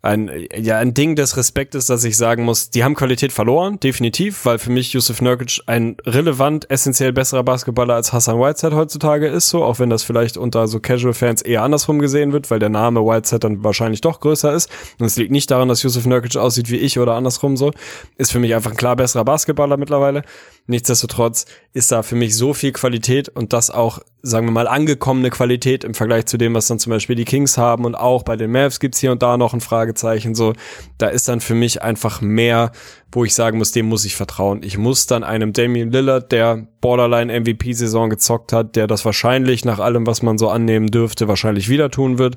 ein, 0.00 0.30
ja, 0.56 0.78
ein 0.78 0.94
Ding 0.94 1.16
des 1.16 1.36
Respektes, 1.36 1.86
dass 1.86 2.04
ich 2.04 2.16
sagen 2.16 2.44
muss, 2.44 2.70
die 2.70 2.84
haben 2.84 2.94
Qualität 2.94 3.32
verloren, 3.32 3.80
definitiv, 3.80 4.44
weil 4.44 4.58
für 4.58 4.70
mich 4.70 4.92
Yusuf 4.92 5.20
Nurkic 5.20 5.60
ein 5.66 5.96
relevant, 6.06 6.70
essentiell 6.70 7.12
besserer 7.12 7.42
Basketballer 7.42 7.94
als 7.94 8.12
Hassan 8.12 8.38
Whiteside 8.38 8.76
heutzutage 8.76 9.26
ist, 9.26 9.48
so, 9.48 9.64
auch 9.64 9.80
wenn 9.80 9.90
das 9.90 10.04
vielleicht 10.04 10.36
unter 10.36 10.68
so 10.68 10.78
Casual-Fans 10.78 11.42
eher 11.42 11.64
andersrum 11.64 11.98
gesehen 11.98 12.32
wird, 12.32 12.48
weil 12.50 12.60
der 12.60 12.68
Name 12.68 13.00
Whiteside 13.00 13.40
dann 13.40 13.64
wahrscheinlich 13.64 14.00
doch 14.00 14.20
größer 14.20 14.52
ist. 14.52 14.70
Und 15.00 15.06
es 15.06 15.16
liegt 15.16 15.32
nicht 15.32 15.50
daran, 15.50 15.68
dass 15.68 15.82
Yusuf 15.82 16.06
Nurkic 16.06 16.36
aussieht 16.36 16.70
wie 16.70 16.76
ich 16.76 16.98
oder 17.00 17.14
andersrum 17.14 17.56
so. 17.56 17.72
Ist 18.16 18.30
für 18.30 18.38
mich 18.38 18.54
einfach 18.54 18.70
ein 18.70 18.76
klar 18.76 18.94
besserer 18.94 19.24
Basketballer 19.24 19.76
mittlerweile. 19.76 20.22
Nichtsdestotrotz 20.68 21.46
ist 21.72 21.90
da 21.90 22.02
für 22.02 22.14
mich 22.14 22.36
so 22.36 22.54
viel 22.54 22.72
Qualität 22.72 23.30
und 23.30 23.52
das 23.52 23.70
auch, 23.70 23.98
sagen 24.22 24.46
wir 24.46 24.52
mal, 24.52 24.66
angekommene 24.66 25.30
Qualität 25.30 25.84
im 25.84 25.94
Vergleich 25.94 26.26
zu 26.26 26.38
dem, 26.38 26.54
was 26.54 26.66
dann 26.66 26.78
zum 26.78 26.90
Beispiel 26.90 27.16
die 27.16 27.24
Kings 27.24 27.56
haben 27.56 27.84
und 27.84 27.94
auch 27.94 28.22
bei 28.24 28.36
den 28.36 28.50
Mavs 28.50 28.80
gibt's 28.80 28.98
hier 28.98 29.12
und 29.12 29.22
da 29.22 29.36
noch 29.36 29.54
ein 29.54 29.60
Fragezeichen. 29.60 30.34
So, 30.34 30.54
da 30.98 31.08
ist 31.08 31.28
dann 31.28 31.40
für 31.40 31.54
mich 31.54 31.82
einfach 31.82 32.20
mehr, 32.20 32.72
wo 33.12 33.24
ich 33.24 33.34
sagen 33.34 33.58
muss, 33.58 33.72
dem 33.72 33.86
muss 33.86 34.04
ich 34.04 34.16
vertrauen. 34.16 34.62
Ich 34.62 34.76
muss 34.76 35.06
dann 35.06 35.22
einem 35.22 35.52
Damian 35.52 35.90
Lillard, 35.90 36.32
der 36.32 36.66
Borderline 36.80 37.40
MVP-Saison 37.40 38.10
gezockt 38.10 38.52
hat, 38.52 38.76
der 38.76 38.86
das 38.86 39.04
wahrscheinlich 39.04 39.64
nach 39.64 39.78
allem, 39.78 40.06
was 40.06 40.22
man 40.22 40.36
so 40.36 40.48
annehmen 40.48 40.88
dürfte, 40.88 41.28
wahrscheinlich 41.28 41.68
wieder 41.68 41.90
tun 41.90 42.18
wird 42.18 42.36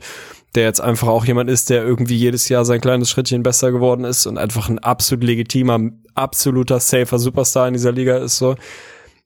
der 0.56 0.64
jetzt 0.64 0.82
einfach 0.82 1.08
auch 1.08 1.26
jemand 1.26 1.50
ist, 1.50 1.70
der 1.70 1.84
irgendwie 1.84 2.18
jedes 2.18 2.50
Jahr 2.50 2.66
sein 2.66 2.82
kleines 2.82 3.10
Schrittchen 3.10 3.44
besser 3.44 3.72
geworden 3.72 4.04
ist 4.04 4.26
und 4.26 4.38
einfach 4.38 4.68
ein 4.68 4.80
absolut 4.80 5.24
legitimer, 5.24 5.80
absoluter 6.14 6.80
safer 6.80 7.20
Superstar 7.20 7.68
in 7.68 7.74
dieser 7.74 7.94
Liga 7.94 8.18
ist 8.18 8.38
so. 8.38 8.56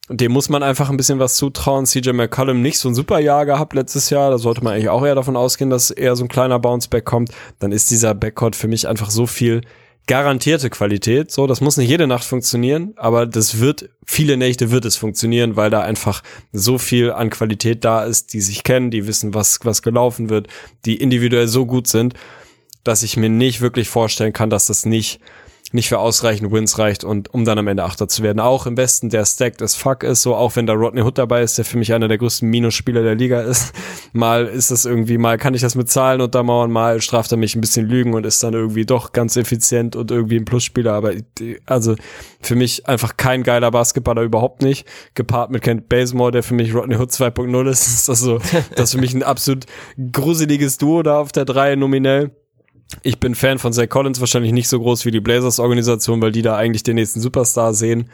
Dem 0.10 0.32
muss 0.32 0.50
man 0.50 0.62
einfach 0.62 0.90
ein 0.90 0.98
bisschen 0.98 1.18
was 1.18 1.36
zutrauen. 1.36 1.86
CJ 1.86 2.12
McCollum 2.12 2.62
nicht 2.62 2.78
so 2.78 2.90
ein 2.90 2.96
super 2.96 3.20
Jahr 3.20 3.46
gehabt 3.46 3.74
letztes 3.74 4.12
Jahr. 4.12 4.30
Da 4.30 4.38
sollte 4.38 4.64
man 4.64 4.74
eigentlich 4.74 4.90
auch 4.90 5.04
eher 5.04 5.16
davon 5.16 5.36
ausgehen, 5.36 5.72
dass 5.72 5.90
eher 5.90 6.16
so 6.16 6.24
ein 6.24 6.28
kleiner 6.28 6.60
Bounceback 6.60 7.06
kommt. 7.06 7.32
Dann 7.60 7.72
ist 7.72 7.90
dieser 7.90 8.14
Backcourt 8.14 8.56
für 8.56 8.68
mich 8.68 8.88
einfach 8.88 9.10
so 9.10 9.26
viel 9.26 9.62
garantierte 10.08 10.70
Qualität. 10.70 11.32
So, 11.32 11.48
das 11.48 11.62
muss 11.62 11.78
nicht 11.78 11.90
jede 11.90 12.08
Nacht 12.08 12.24
funktionieren, 12.24 12.94
aber 12.98 13.26
das 13.26 13.60
wird, 13.60 13.90
viele 14.06 14.38
Nächte 14.38 14.70
wird 14.72 14.86
es 14.86 14.96
funktionieren, 14.96 15.56
weil 15.56 15.70
da 15.70 15.82
einfach 15.82 16.22
so 16.52 16.78
viel 16.78 17.12
an 17.12 17.30
Qualität 17.30 17.84
da 17.84 18.04
ist, 18.04 18.34
die 18.34 18.42
sich 18.42 18.64
kennen, 18.64 18.92
die 18.92 19.08
wissen, 19.08 19.34
was, 19.34 19.60
was 19.64 19.82
gelaufen 19.82 20.30
wird, 20.30 20.48
die 20.86 20.98
individuell 20.98 21.48
so 21.48 21.66
gut 21.66 21.88
sind, 21.88 22.14
dass 22.84 23.02
ich 23.02 23.18
mir 23.18 23.30
nicht 23.30 23.62
wirklich 23.62 23.90
vorstellen 23.90 24.34
kann, 24.34 24.52
dass 24.52 24.68
das 24.68 24.86
nicht 24.86 25.20
nicht 25.76 25.90
für 25.90 26.00
ausreichend 26.00 26.52
Wins 26.52 26.80
reicht 26.80 27.04
und 27.04 27.34
um 27.34 27.46
dann 27.46 27.60
am 27.60 27.68
Ende 27.68 27.84
Achter 27.84 28.08
zu 28.08 28.24
werden. 28.24 28.40
Auch 28.40 28.66
im 28.66 28.78
Westen, 28.78 29.10
der 29.10 29.26
stacked 29.26 29.62
as 29.62 29.76
fuck 29.76 30.04
ist, 30.04 30.24
so 30.24 30.36
auch 30.36 30.56
wenn 30.56 30.66
da 30.66 30.74
Rodney 30.74 31.02
Hood 31.02 31.18
dabei 31.18 31.44
ist, 31.44 31.58
der 31.58 31.66
für 31.66 31.78
mich 31.78 31.94
einer 31.94 32.08
der 32.08 32.18
größten 32.18 32.50
Minusspieler 32.50 33.04
der 33.04 33.16
Liga 33.16 33.42
ist. 33.42 33.74
Mal 34.14 34.48
ist 34.48 34.72
das 34.72 34.86
irgendwie, 34.86 35.18
mal 35.18 35.38
kann 35.38 35.54
ich 35.54 35.62
das 35.62 35.76
mit 35.76 35.90
Zahlen 35.90 36.22
untermauern, 36.22 36.72
mal 36.72 37.02
straft 37.02 37.32
er 37.32 37.38
mich 37.38 37.56
ein 37.56 37.62
bisschen 37.62 37.86
Lügen 37.86 38.14
und 38.14 38.26
ist 38.26 38.42
dann 38.42 38.54
irgendwie 38.54 38.86
doch 38.86 39.12
ganz 39.12 39.36
effizient 39.36 39.96
und 39.96 40.10
irgendwie 40.10 40.38
ein 40.38 40.46
Plusspieler. 40.46 40.94
Aber 40.94 41.12
also 41.66 41.96
für 42.40 42.56
mich 42.56 42.88
einfach 42.88 43.18
kein 43.18 43.44
geiler 43.44 43.72
Basketballer 43.72 44.22
überhaupt 44.22 44.62
nicht. 44.62 44.88
Gepaart 45.16 45.52
mit 45.52 45.64
Kent 45.64 45.90
Bazemore, 45.90 46.32
der 46.32 46.44
für 46.44 46.54
mich 46.54 46.74
Rodney 46.74 46.96
Hood 46.96 47.10
2.0 47.10 47.70
ist, 47.70 47.88
ist 47.88 48.10
das 48.10 48.20
so, 48.22 48.40
das 48.76 48.90
ist 48.90 48.92
für 48.94 49.02
mich 49.02 49.14
ein 49.14 49.24
absolut 49.24 49.66
gruseliges 50.14 50.78
Duo 50.78 51.04
da 51.04 51.20
auf 51.20 51.34
der 51.34 51.44
3 51.44 51.76
nominell 51.76 52.32
ich 53.04 53.20
bin 53.20 53.36
Fan 53.36 53.60
von 53.60 53.74
Zach 53.74 53.90
Collins, 53.90 54.20
wahrscheinlich 54.20 54.54
nicht 54.54 54.70
so 54.70 54.80
groß 54.80 55.06
wie 55.06 55.12
die 55.12 55.22
Blazers-Organisation, 55.22 56.22
weil 56.22 56.32
die 56.32 56.42
da 56.42 56.56
eigentlich 56.56 56.84
den 56.84 56.96
nächsten 56.96 57.20
Superstar 57.20 57.74
sehen. 57.74 58.10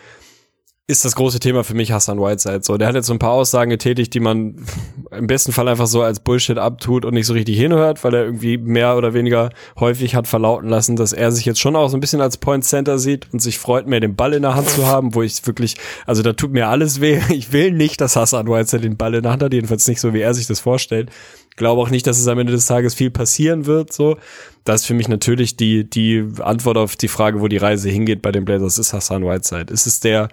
Ist 0.88 1.06
das 1.06 1.15
große 1.15 1.39
Thema 1.39 1.64
für 1.64 1.73
mich 1.73 1.93
Hassan 1.93 2.19
Whiteside. 2.19 2.61
So, 2.64 2.77
der 2.77 2.89
hat 2.89 2.95
jetzt 2.95 3.07
so 3.07 3.14
ein 3.14 3.19
paar 3.19 3.31
Aussagen 3.31 3.69
getätigt, 3.69 4.14
die 4.14 4.19
man 4.19 4.65
im 5.11 5.27
besten 5.27 5.53
Fall 5.53 5.69
einfach 5.69 5.88
so 5.88 6.02
als 6.02 6.19
Bullshit 6.19 6.57
abtut 6.57 7.06
und 7.06 7.14
nicht 7.14 7.27
so 7.27 7.34
richtig 7.34 7.57
hinhört, 7.57 8.03
weil 8.03 8.14
er 8.14 8.26
irgendwie 8.26 8.57
mehr 8.57 8.98
oder 8.98 9.14
weniger 9.14 9.52
häufig 9.80 10.15
hat 10.15 10.27
verlauten 10.27 10.68
lassen, 10.68 10.95
dass 10.95 11.14
er 11.14 11.31
sich 11.31 11.45
jetzt 11.45 11.60
schon 11.61 11.76
auch 11.76 11.88
so 11.88 11.95
ein 11.95 12.02
bisschen 12.02 12.19
als 12.19 12.38
Point 12.38 12.65
Center 12.65 12.98
sieht 12.98 13.31
und 13.31 13.39
sich 13.39 13.57
freut, 13.57 13.88
mehr 13.88 14.02
den 14.02 14.15
Ball 14.15 14.34
in 14.34 14.41
der 14.41 14.56
Hand 14.56 14.69
zu 14.69 14.85
haben, 14.85 15.15
wo 15.15 15.22
ich 15.22 15.45
wirklich, 15.48 15.76
also 16.06 16.23
da 16.23 16.34
tut 16.34 16.52
mir 16.52 16.68
alles 16.68 16.99
weh. 16.99 17.22
Ich 17.30 17.53
will 17.53 17.72
nicht, 17.72 18.02
dass 18.02 18.15
Hassan 18.15 18.48
Whiteside 18.48 18.81
den 18.81 18.98
Ball 18.98 19.14
in 19.14 19.23
der 19.23 19.31
Hand 19.31 19.43
hat, 19.43 19.53
jedenfalls 19.53 19.88
nicht 19.88 20.02
so, 20.02 20.14
wie 20.14 20.19
er 20.19 20.34
sich 20.34 20.48
das 20.48 20.60
vorstellt. 20.60 21.10
Glaube 21.56 21.82
auch 21.82 21.90
nicht, 21.90 22.07
dass 22.07 22.19
es 22.19 22.28
am 22.28 22.40
Ende 22.40 22.53
des 22.53 22.65
Tages 22.65 22.94
viel 22.94 23.11
passieren 23.11 23.65
wird, 23.65 23.94
so 23.94 24.18
das 24.64 24.82
ist 24.82 24.88
für 24.88 24.94
mich 24.94 25.07
natürlich 25.07 25.56
die, 25.56 25.90
die 25.90 26.26
Antwort 26.40 26.78
auf 26.78 26.95
die 26.95 27.07
Frage, 27.07 27.41
wo 27.41 27.48
die 27.48 27.57
Reise 27.57 27.90
hingeht 27.90 28.22
bei 28.22 28.32
den 28.32 28.45
Blazers, 28.45 28.78
ist 28.78 28.94
Hassan 28.94 29.26
Whiteside. 29.26 29.73
Ist 29.73 29.88
es 29.88 29.99
der, 29.99 30.30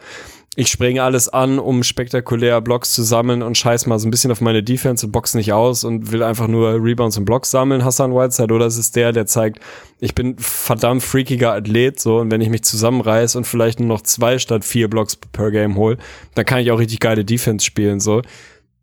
ich 0.55 0.69
springe 0.69 1.03
alles 1.03 1.31
an, 1.31 1.59
um 1.59 1.83
spektakulär 1.83 2.61
Blocks 2.61 2.93
zu 2.93 3.03
sammeln 3.03 3.43
und 3.43 3.57
scheiß 3.57 3.87
mal 3.87 3.99
so 3.99 4.07
ein 4.07 4.11
bisschen 4.11 4.31
auf 4.31 4.43
meine 4.43 4.63
Defense 4.63 5.07
und 5.07 5.13
box 5.13 5.35
nicht 5.35 5.53
aus 5.53 5.83
und 5.83 6.13
will 6.13 6.23
einfach 6.23 6.47
nur 6.47 6.75
Rebounds 6.75 7.17
und 7.17 7.25
Blocks 7.25 7.51
sammeln, 7.51 7.85
Hassan 7.85 8.15
Whiteside, 8.15 8.53
oder 8.53 8.67
es 8.67 8.77
ist 8.77 8.97
der, 8.97 9.13
der 9.13 9.25
zeigt, 9.25 9.61
ich 9.99 10.15
bin 10.15 10.37
verdammt 10.39 11.03
freakiger 11.03 11.55
Athlet, 11.55 11.99
so, 11.99 12.19
und 12.19 12.31
wenn 12.31 12.43
ich 12.43 12.51
mich 12.51 12.65
zusammenreiß 12.65 13.37
und 13.37 13.47
vielleicht 13.47 13.81
nur 13.81 13.89
noch 13.89 14.03
zwei 14.03 14.39
statt 14.39 14.65
vier 14.65 14.89
Blocks 14.91 15.17
per 15.17 15.51
Game 15.51 15.77
hole, 15.77 15.97
dann 16.35 16.45
kann 16.45 16.61
ich 16.61 16.71
auch 16.71 16.79
richtig 16.79 17.01
geile 17.01 17.25
Defense 17.25 17.65
spielen, 17.65 17.99
so. 17.99 18.21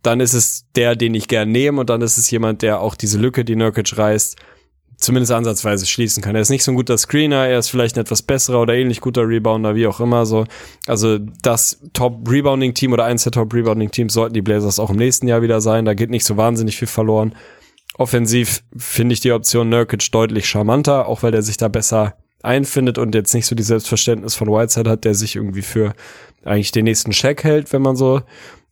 Dann 0.06 0.20
ist 0.20 0.34
es 0.34 0.66
der, 0.76 0.96
den 0.96 1.16
ich 1.16 1.28
gern 1.28 1.52
nehme 1.52 1.82
und 1.82 1.90
dann 1.90 2.02
ist 2.02 2.18
es 2.18 2.30
jemand, 2.30 2.62
der 2.62 2.80
auch 2.80 2.96
diese 2.96 3.18
Lücke, 3.18 3.44
die 3.44 3.56
Nurkic 3.56 3.98
reißt, 3.98 4.38
zumindest 4.98 5.32
ansatzweise 5.32 5.86
schließen 5.86 6.24
kann. 6.24 6.36
Er 6.36 6.42
ist 6.42 6.50
nicht 6.50 6.64
so 6.64 6.72
ein 6.72 6.76
guter 6.76 6.98
Screener, 6.98 7.48
er 7.48 7.60
ist 7.60 7.70
vielleicht 7.70 7.98
ein 7.98 8.02
etwas 8.02 8.22
besserer 8.22 8.62
oder 8.62 8.76
ähnlich 8.76 9.02
guter 9.02 9.28
Rebounder, 9.28 9.76
wie 9.76 9.88
auch 9.88 10.00
immer 10.00 10.26
so. 10.26 10.46
Also 10.88 11.18
das 11.42 11.80
Top-Rebounding-Team 11.94 12.94
oder 12.94 13.06
eins 13.06 13.24
der 13.24 13.32
Top-Rebounding-Teams 13.32 14.14
sollten 14.14 14.34
die 14.34 14.42
Blazers 14.42 14.80
auch 14.80 14.90
im 14.90 14.98
nächsten 14.98 15.28
Jahr 15.28 15.42
wieder 15.42 15.60
sein. 15.60 15.86
Da 15.86 15.94
geht 15.94 16.12
nicht 16.12 16.26
so 16.26 16.38
wahnsinnig 16.38 16.78
viel 16.78 16.88
verloren. 16.88 17.36
Offensiv 17.98 18.64
finde 18.78 19.14
ich 19.14 19.22
die 19.22 19.32
Option 19.32 19.70
Nurkic 19.70 20.12
deutlich 20.12 20.48
charmanter, 20.48 21.08
auch 21.08 21.24
weil 21.24 21.32
der 21.32 21.42
sich 21.42 21.58
da 21.58 21.68
besser 21.68 22.16
einfindet 22.44 22.98
und 22.98 23.16
jetzt 23.16 23.34
nicht 23.34 23.48
so 23.48 23.56
die 23.56 23.64
Selbstverständnis 23.64 24.36
von 24.36 24.50
Whiteside 24.50 24.90
hat, 24.90 25.04
der 25.04 25.16
sich 25.16 25.36
irgendwie 25.36 25.64
für 25.64 25.94
eigentlich 26.44 26.72
den 26.72 26.84
nächsten 26.84 27.12
Check 27.12 27.44
hält, 27.44 27.74
wenn 27.74 27.82
man 27.82 27.96
so 27.96 28.22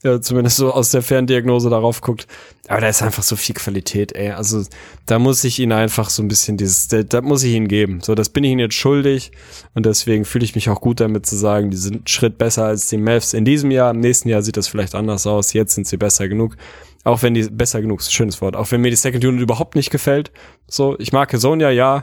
ja, 0.03 0.19
zumindest 0.19 0.57
so 0.57 0.71
aus 0.71 0.91
der 0.91 1.01
Ferndiagnose 1.01 1.69
darauf 1.69 2.01
guckt. 2.01 2.27
Aber 2.67 2.81
da 2.81 2.89
ist 2.89 3.01
einfach 3.01 3.23
so 3.23 3.35
viel 3.35 3.55
Qualität, 3.55 4.13
ey. 4.13 4.31
Also 4.31 4.63
da 5.05 5.17
muss 5.17 5.43
ich 5.45 5.59
ihn 5.59 5.71
einfach 5.71 6.09
so 6.09 6.21
ein 6.21 6.27
bisschen 6.27 6.57
dieses, 6.57 6.89
da, 6.89 7.03
da 7.03 7.21
muss 7.21 7.43
ich 7.43 7.53
ihn 7.53 7.69
geben. 7.69 8.01
So, 8.01 8.13
das 8.13 8.29
bin 8.29 8.43
ich 8.43 8.51
ihnen 8.51 8.59
jetzt 8.59 8.75
schuldig 8.75 9.31
und 9.73 9.85
deswegen 9.85 10.25
fühle 10.25 10.43
ich 10.43 10.55
mich 10.55 10.69
auch 10.69 10.81
gut 10.81 10.99
damit 10.99 11.25
zu 11.25 11.37
sagen, 11.37 11.71
die 11.71 11.77
sind 11.77 11.95
einen 11.95 12.07
Schritt 12.07 12.37
besser 12.37 12.65
als 12.65 12.87
die 12.87 12.97
Mavs 12.97 13.33
in 13.33 13.45
diesem 13.45 13.71
Jahr. 13.71 13.91
Im 13.91 14.01
nächsten 14.01 14.27
Jahr 14.27 14.41
sieht 14.41 14.57
das 14.57 14.67
vielleicht 14.67 14.93
anders 14.93 15.25
aus. 15.25 15.53
Jetzt 15.53 15.75
sind 15.75 15.87
sie 15.87 15.97
besser 15.97 16.27
genug. 16.27 16.57
Auch 17.05 17.21
wenn 17.21 17.33
die, 17.33 17.43
besser 17.43 17.81
genug, 17.81 18.01
ist 18.01 18.09
ein 18.09 18.11
schönes 18.11 18.41
Wort. 18.41 18.55
Auch 18.57 18.71
wenn 18.71 18.81
mir 18.81 18.89
die 18.89 18.97
Second 18.97 19.23
Unit 19.23 19.41
überhaupt 19.41 19.75
nicht 19.75 19.89
gefällt. 19.89 20.31
So, 20.67 20.97
ich 20.99 21.13
mag 21.13 21.31
Sonja, 21.33 21.69
ja. 21.69 22.01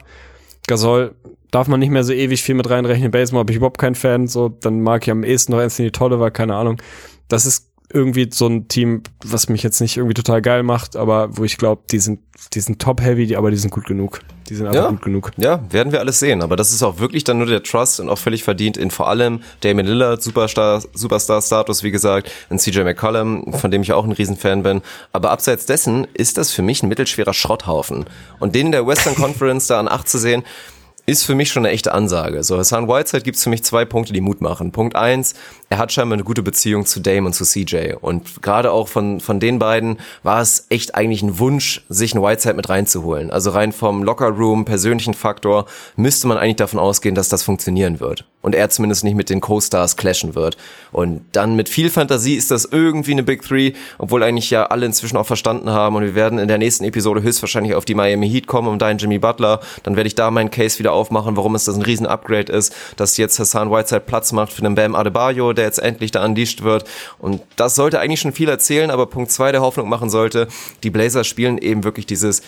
Gasol 0.66 1.14
darf 1.50 1.68
man 1.68 1.80
nicht 1.80 1.90
mehr 1.90 2.04
so 2.04 2.12
ewig 2.12 2.42
viel 2.42 2.54
mit 2.54 2.68
reinrechnen. 2.70 3.10
Baseball 3.10 3.40
habe 3.40 3.52
ich 3.52 3.56
überhaupt 3.56 3.78
keinen 3.78 3.94
Fan. 3.94 4.26
So, 4.26 4.48
dann 4.48 4.80
mag 4.80 5.02
ich 5.02 5.10
am 5.10 5.24
ehesten 5.24 5.52
noch 5.52 5.60
Anthony 5.60 5.90
Tolliver, 5.90 6.30
keine 6.30 6.54
Ahnung. 6.54 6.80
Das 7.28 7.46
ist 7.46 7.69
irgendwie 7.92 8.28
so 8.32 8.46
ein 8.46 8.68
Team, 8.68 9.02
was 9.24 9.48
mich 9.48 9.62
jetzt 9.62 9.80
nicht 9.80 9.96
irgendwie 9.96 10.14
total 10.14 10.42
geil 10.42 10.62
macht, 10.62 10.96
aber 10.96 11.36
wo 11.36 11.44
ich 11.44 11.58
glaube, 11.58 11.82
die 11.90 11.98
sind, 11.98 12.20
die 12.54 12.60
sind 12.60 12.80
top-heavy, 12.80 13.26
die, 13.26 13.36
aber 13.36 13.50
die 13.50 13.56
sind 13.56 13.70
gut 13.70 13.86
genug. 13.86 14.20
Die 14.48 14.56
sind 14.56 14.66
einfach 14.66 14.82
ja, 14.82 14.90
gut 14.90 15.02
genug. 15.02 15.30
Ja, 15.36 15.60
werden 15.70 15.92
wir 15.92 16.00
alles 16.00 16.18
sehen. 16.18 16.42
Aber 16.42 16.56
das 16.56 16.72
ist 16.72 16.82
auch 16.82 16.98
wirklich 16.98 17.22
dann 17.22 17.38
nur 17.38 17.46
der 17.46 17.62
Trust 17.62 18.00
und 18.00 18.08
auch 18.08 18.18
völlig 18.18 18.42
verdient 18.42 18.76
in 18.76 18.90
vor 18.90 19.08
allem 19.08 19.42
Damon 19.60 19.86
Lillard, 19.86 20.22
Superstar, 20.22 20.82
Superstar-Status, 20.92 21.84
wie 21.84 21.92
gesagt, 21.92 22.30
in 22.50 22.58
CJ 22.58 22.80
McCollum, 22.80 23.52
von 23.52 23.70
dem 23.70 23.82
ich 23.82 23.92
auch 23.92 24.04
ein 24.04 24.12
Riesenfan 24.12 24.64
bin. 24.64 24.82
Aber 25.12 25.30
abseits 25.30 25.66
dessen 25.66 26.06
ist 26.14 26.36
das 26.36 26.50
für 26.50 26.62
mich 26.62 26.82
ein 26.82 26.88
mittelschwerer 26.88 27.32
Schrotthaufen. 27.32 28.06
Und 28.40 28.56
den 28.56 28.66
in 28.66 28.72
der 28.72 28.86
Western 28.86 29.14
Conference 29.14 29.68
da 29.68 29.78
an 29.78 29.86
acht 29.86 30.08
zu 30.08 30.18
sehen, 30.18 30.42
ist 31.10 31.24
für 31.24 31.34
mich 31.34 31.50
schon 31.50 31.66
eine 31.66 31.74
echte 31.74 31.92
Ansage. 31.92 32.42
So, 32.44 32.56
Hassan 32.56 32.86
Whiteside 32.88 33.24
gibt 33.24 33.36
es 33.36 33.42
für 33.42 33.50
mich 33.50 33.64
zwei 33.64 33.84
Punkte, 33.84 34.12
die 34.12 34.20
Mut 34.20 34.40
machen. 34.40 34.70
Punkt 34.70 34.94
eins, 34.94 35.34
er 35.68 35.78
hat 35.78 35.92
scheinbar 35.92 36.14
eine 36.14 36.24
gute 36.24 36.42
Beziehung 36.42 36.86
zu 36.86 37.00
Dame 37.00 37.26
und 37.26 37.32
zu 37.32 37.44
CJ. 37.44 37.94
Und 38.00 38.42
gerade 38.42 38.70
auch 38.70 38.86
von, 38.86 39.20
von 39.20 39.40
den 39.40 39.58
beiden 39.58 39.98
war 40.22 40.40
es 40.40 40.66
echt 40.68 40.94
eigentlich 40.94 41.22
ein 41.22 41.40
Wunsch, 41.40 41.84
sich 41.88 42.14
einen 42.14 42.24
Whiteside 42.24 42.54
mit 42.54 42.68
reinzuholen. 42.68 43.30
Also 43.30 43.50
rein 43.50 43.72
vom 43.72 44.04
Lockerroom, 44.04 44.64
persönlichen 44.64 45.14
Faktor, 45.14 45.66
müsste 45.96 46.28
man 46.28 46.38
eigentlich 46.38 46.56
davon 46.56 46.78
ausgehen, 46.78 47.16
dass 47.16 47.28
das 47.28 47.42
funktionieren 47.42 47.98
wird. 47.98 48.24
Und 48.42 48.54
er 48.54 48.70
zumindest 48.70 49.04
nicht 49.04 49.16
mit 49.16 49.28
den 49.28 49.40
Co-Stars 49.40 49.96
clashen 49.96 50.34
wird. 50.34 50.56
Und 50.92 51.22
dann 51.32 51.56
mit 51.56 51.68
viel 51.68 51.90
Fantasie 51.90 52.36
ist 52.36 52.50
das 52.50 52.64
irgendwie 52.64 53.12
eine 53.12 53.22
Big 53.22 53.42
Three, 53.42 53.72
obwohl 53.98 54.22
eigentlich 54.22 54.48
ja 54.48 54.64
alle 54.66 54.86
inzwischen 54.86 55.18
auch 55.18 55.26
verstanden 55.26 55.70
haben. 55.70 55.96
Und 55.96 56.04
wir 56.04 56.14
werden 56.14 56.38
in 56.38 56.48
der 56.48 56.56
nächsten 56.56 56.84
Episode 56.84 57.22
höchstwahrscheinlich 57.22 57.74
auf 57.74 57.84
die 57.84 57.94
Miami 57.94 58.30
Heat 58.30 58.46
kommen, 58.46 58.68
um 58.68 58.78
deinen 58.78 58.98
Jimmy 58.98 59.18
Butler. 59.18 59.60
Dann 59.82 59.96
werde 59.96 60.06
ich 60.06 60.14
da 60.14 60.30
meinen 60.30 60.50
Case 60.50 60.78
wieder 60.78 60.92
aufmachen, 60.92 61.36
warum 61.36 61.54
es 61.54 61.64
das 61.64 61.76
ein 61.76 61.82
Riesen-Upgrade 61.82 62.50
ist, 62.50 62.74
dass 62.96 63.18
jetzt 63.18 63.38
Hassan 63.38 63.70
Whiteside 63.70 64.00
Platz 64.00 64.32
macht 64.32 64.52
für 64.52 64.64
einen 64.64 64.74
Bam 64.74 64.94
Adebayo, 64.94 65.52
der 65.52 65.66
jetzt 65.66 65.78
endlich 65.78 66.10
da 66.10 66.24
unleashed 66.24 66.62
wird. 66.62 66.84
Und 67.18 67.42
das 67.56 67.74
sollte 67.74 68.00
eigentlich 68.00 68.20
schon 68.20 68.32
viel 68.32 68.48
erzählen, 68.48 68.90
aber 68.90 69.06
Punkt 69.06 69.30
zwei 69.30 69.52
der 69.52 69.60
Hoffnung 69.60 69.88
machen 69.88 70.08
sollte, 70.08 70.48
die 70.82 70.90
Blazers 70.90 71.26
spielen 71.26 71.58
eben 71.58 71.84
wirklich 71.84 72.06
dieses 72.06 72.42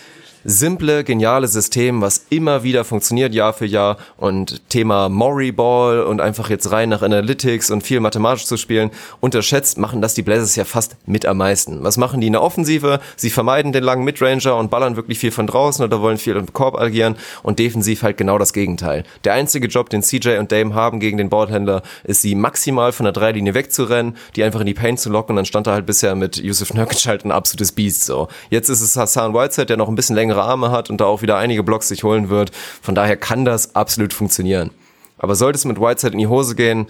simple, 0.44 1.04
geniale 1.04 1.48
System, 1.48 2.00
was 2.00 2.26
immer 2.30 2.62
wieder 2.62 2.84
funktioniert 2.84 3.34
Jahr 3.34 3.52
für 3.52 3.66
Jahr 3.66 3.96
und 4.16 4.68
Thema 4.68 5.08
Maury 5.08 5.52
Ball 5.52 6.02
und 6.02 6.20
einfach 6.20 6.50
jetzt 6.50 6.70
rein 6.72 6.88
nach 6.88 7.02
Analytics 7.02 7.70
und 7.70 7.82
viel 7.82 8.00
mathematisch 8.00 8.46
zu 8.46 8.56
spielen, 8.56 8.90
unterschätzt 9.20 9.78
machen 9.78 10.02
das 10.02 10.14
die 10.14 10.22
Blazers 10.22 10.56
ja 10.56 10.64
fast 10.64 10.96
mit 11.06 11.26
am 11.26 11.38
meisten. 11.38 11.82
Was 11.82 11.96
machen 11.96 12.20
die 12.20 12.26
in 12.26 12.32
der 12.32 12.42
Offensive? 12.42 13.00
Sie 13.16 13.30
vermeiden 13.30 13.72
den 13.72 13.84
langen 13.84 14.04
Midranger 14.04 14.56
und 14.56 14.70
ballern 14.70 14.96
wirklich 14.96 15.18
viel 15.18 15.30
von 15.30 15.46
draußen 15.46 15.84
oder 15.84 16.00
wollen 16.00 16.18
viel 16.18 16.36
im 16.36 16.52
Korb 16.52 16.78
agieren 16.78 17.16
und 17.42 17.58
defensiv 17.58 18.02
halt 18.02 18.16
genau 18.16 18.38
das 18.38 18.52
Gegenteil. 18.52 19.04
Der 19.24 19.34
einzige 19.34 19.68
Job, 19.68 19.90
den 19.90 20.02
CJ 20.02 20.38
und 20.38 20.52
Dame 20.52 20.74
haben 20.74 21.00
gegen 21.00 21.18
den 21.18 21.28
Ballhändler, 21.28 21.82
ist 22.04 22.22
sie 22.22 22.34
maximal 22.34 22.92
von 22.92 23.04
der 23.04 23.12
Dreilinie 23.12 23.54
wegzurennen, 23.54 24.16
die 24.36 24.42
einfach 24.42 24.60
in 24.60 24.66
die 24.66 24.74
Paint 24.74 25.00
zu 25.00 25.10
locken 25.10 25.32
und 25.32 25.36
dann 25.36 25.44
stand 25.44 25.66
er 25.66 25.74
halt 25.74 25.86
bisher 25.86 26.14
mit 26.14 26.36
Yusuf 26.36 26.74
Nurkic 26.74 27.06
halt 27.06 27.24
ein 27.24 27.32
absolutes 27.32 27.72
Biest 27.72 28.04
so. 28.04 28.28
Jetzt 28.50 28.68
ist 28.68 28.80
es 28.80 28.96
Hassan 28.96 29.34
Whiteside, 29.34 29.66
der 29.66 29.76
noch 29.76 29.88
ein 29.88 29.94
bisschen 29.94 30.16
länger 30.16 30.31
längere 30.32 30.42
Arme 30.42 30.70
hat 30.70 30.90
und 30.90 31.00
da 31.00 31.04
auch 31.04 31.22
wieder 31.22 31.36
einige 31.36 31.62
Blocks 31.62 31.88
sich 31.88 32.04
holen 32.04 32.28
wird. 32.28 32.50
Von 32.80 32.94
daher 32.94 33.16
kann 33.16 33.44
das 33.44 33.74
absolut 33.74 34.12
funktionieren. 34.12 34.70
Aber 35.18 35.34
sollte 35.34 35.56
es 35.56 35.64
mit 35.64 35.78
Whiteside 35.78 36.14
in 36.14 36.18
die 36.18 36.26
Hose 36.26 36.54
gehen, 36.54 36.86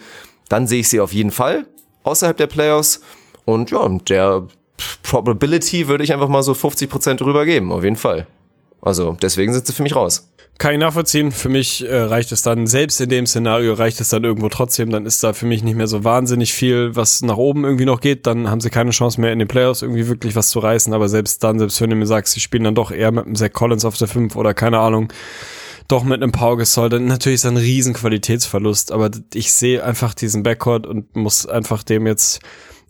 dann 0.48 0.66
sehe 0.66 0.80
ich 0.80 0.88
sie 0.88 1.00
auf 1.00 1.12
jeden 1.12 1.30
Fall 1.30 1.66
außerhalb 2.04 2.36
der 2.36 2.46
Playoffs. 2.46 3.00
Und 3.44 3.70
ja, 3.70 3.88
der 4.08 4.44
Probability 5.02 5.88
würde 5.88 6.04
ich 6.04 6.12
einfach 6.12 6.28
mal 6.28 6.42
so 6.42 6.52
50% 6.52 7.16
drüber 7.16 7.44
geben, 7.44 7.72
auf 7.72 7.84
jeden 7.84 7.96
Fall. 7.96 8.26
Also 8.80 9.16
deswegen 9.20 9.52
sind 9.52 9.66
sie 9.66 9.72
für 9.72 9.82
mich 9.82 9.94
raus. 9.94 10.31
Kann 10.62 10.74
ich 10.74 10.78
nachvollziehen. 10.78 11.32
Für 11.32 11.48
mich 11.48 11.84
äh, 11.84 12.02
reicht 12.02 12.30
es 12.30 12.42
dann, 12.42 12.68
selbst 12.68 13.00
in 13.00 13.08
dem 13.08 13.26
Szenario 13.26 13.72
reicht 13.74 14.00
es 14.00 14.10
dann 14.10 14.22
irgendwo 14.22 14.48
trotzdem. 14.48 14.90
Dann 14.90 15.06
ist 15.06 15.24
da 15.24 15.32
für 15.32 15.44
mich 15.44 15.64
nicht 15.64 15.74
mehr 15.74 15.88
so 15.88 16.04
wahnsinnig 16.04 16.52
viel, 16.52 16.94
was 16.94 17.20
nach 17.20 17.36
oben 17.36 17.64
irgendwie 17.64 17.84
noch 17.84 18.00
geht. 18.00 18.28
Dann 18.28 18.48
haben 18.48 18.60
sie 18.60 18.70
keine 18.70 18.92
Chance 18.92 19.20
mehr 19.20 19.32
in 19.32 19.40
den 19.40 19.48
Playoffs 19.48 19.82
irgendwie 19.82 20.06
wirklich 20.06 20.36
was 20.36 20.50
zu 20.50 20.60
reißen. 20.60 20.94
Aber 20.94 21.08
selbst 21.08 21.42
dann, 21.42 21.58
selbst 21.58 21.80
wenn 21.80 21.90
du 21.90 21.96
mir 21.96 22.06
sagst, 22.06 22.34
sie 22.34 22.38
spielen 22.38 22.62
dann 22.62 22.76
doch 22.76 22.92
eher 22.92 23.10
mit 23.10 23.26
einem 23.26 23.34
Zach 23.34 23.52
Collins 23.52 23.84
auf 23.84 23.96
der 23.96 24.06
5 24.06 24.36
oder 24.36 24.54
keine 24.54 24.78
Ahnung, 24.78 25.12
doch 25.88 26.04
mit 26.04 26.22
einem 26.22 26.30
Pau 26.30 26.54
Gasol, 26.54 26.90
dann 26.90 27.06
natürlich 27.06 27.40
ist 27.40 27.46
ein 27.46 27.56
riesen 27.56 27.94
Qualitätsverlust. 27.94 28.92
Aber 28.92 29.10
ich 29.34 29.52
sehe 29.52 29.82
einfach 29.82 30.14
diesen 30.14 30.44
Backcourt 30.44 30.86
und 30.86 31.16
muss 31.16 31.44
einfach 31.44 31.82
dem 31.82 32.06
jetzt 32.06 32.38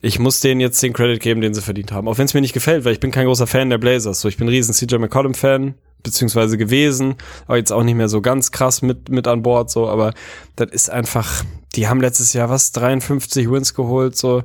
ich 0.04 0.18
muss 0.18 0.40
denen 0.40 0.60
jetzt 0.60 0.82
den 0.82 0.92
Credit 0.92 1.22
geben, 1.22 1.40
den 1.40 1.54
sie 1.54 1.62
verdient 1.62 1.92
haben. 1.92 2.08
Auch 2.08 2.18
wenn 2.18 2.24
es 2.24 2.34
mir 2.34 2.40
nicht 2.40 2.52
gefällt, 2.52 2.84
weil 2.84 2.92
ich 2.92 2.98
bin 3.00 3.12
kein 3.12 3.26
großer 3.26 3.46
Fan 3.46 3.70
der 3.70 3.78
Blazers. 3.78 4.20
So, 4.20 4.28
ich 4.28 4.36
bin 4.36 4.48
ein 4.48 4.50
riesen 4.50 4.74
CJ 4.74 4.96
McCollum-Fan, 4.96 5.74
beziehungsweise 6.02 6.58
gewesen, 6.58 7.16
aber 7.46 7.56
jetzt 7.56 7.72
auch 7.72 7.82
nicht 7.82 7.94
mehr 7.94 8.08
so 8.08 8.20
ganz 8.20 8.50
krass 8.52 8.82
mit, 8.82 9.08
mit 9.08 9.26
an 9.28 9.42
Bord, 9.42 9.70
so, 9.70 9.88
aber 9.88 10.12
das 10.56 10.70
ist 10.70 10.90
einfach, 10.90 11.44
die 11.76 11.88
haben 11.88 12.00
letztes 12.00 12.32
Jahr 12.32 12.50
was, 12.50 12.72
53 12.72 13.50
Wins 13.50 13.74
geholt, 13.74 14.16
so. 14.16 14.42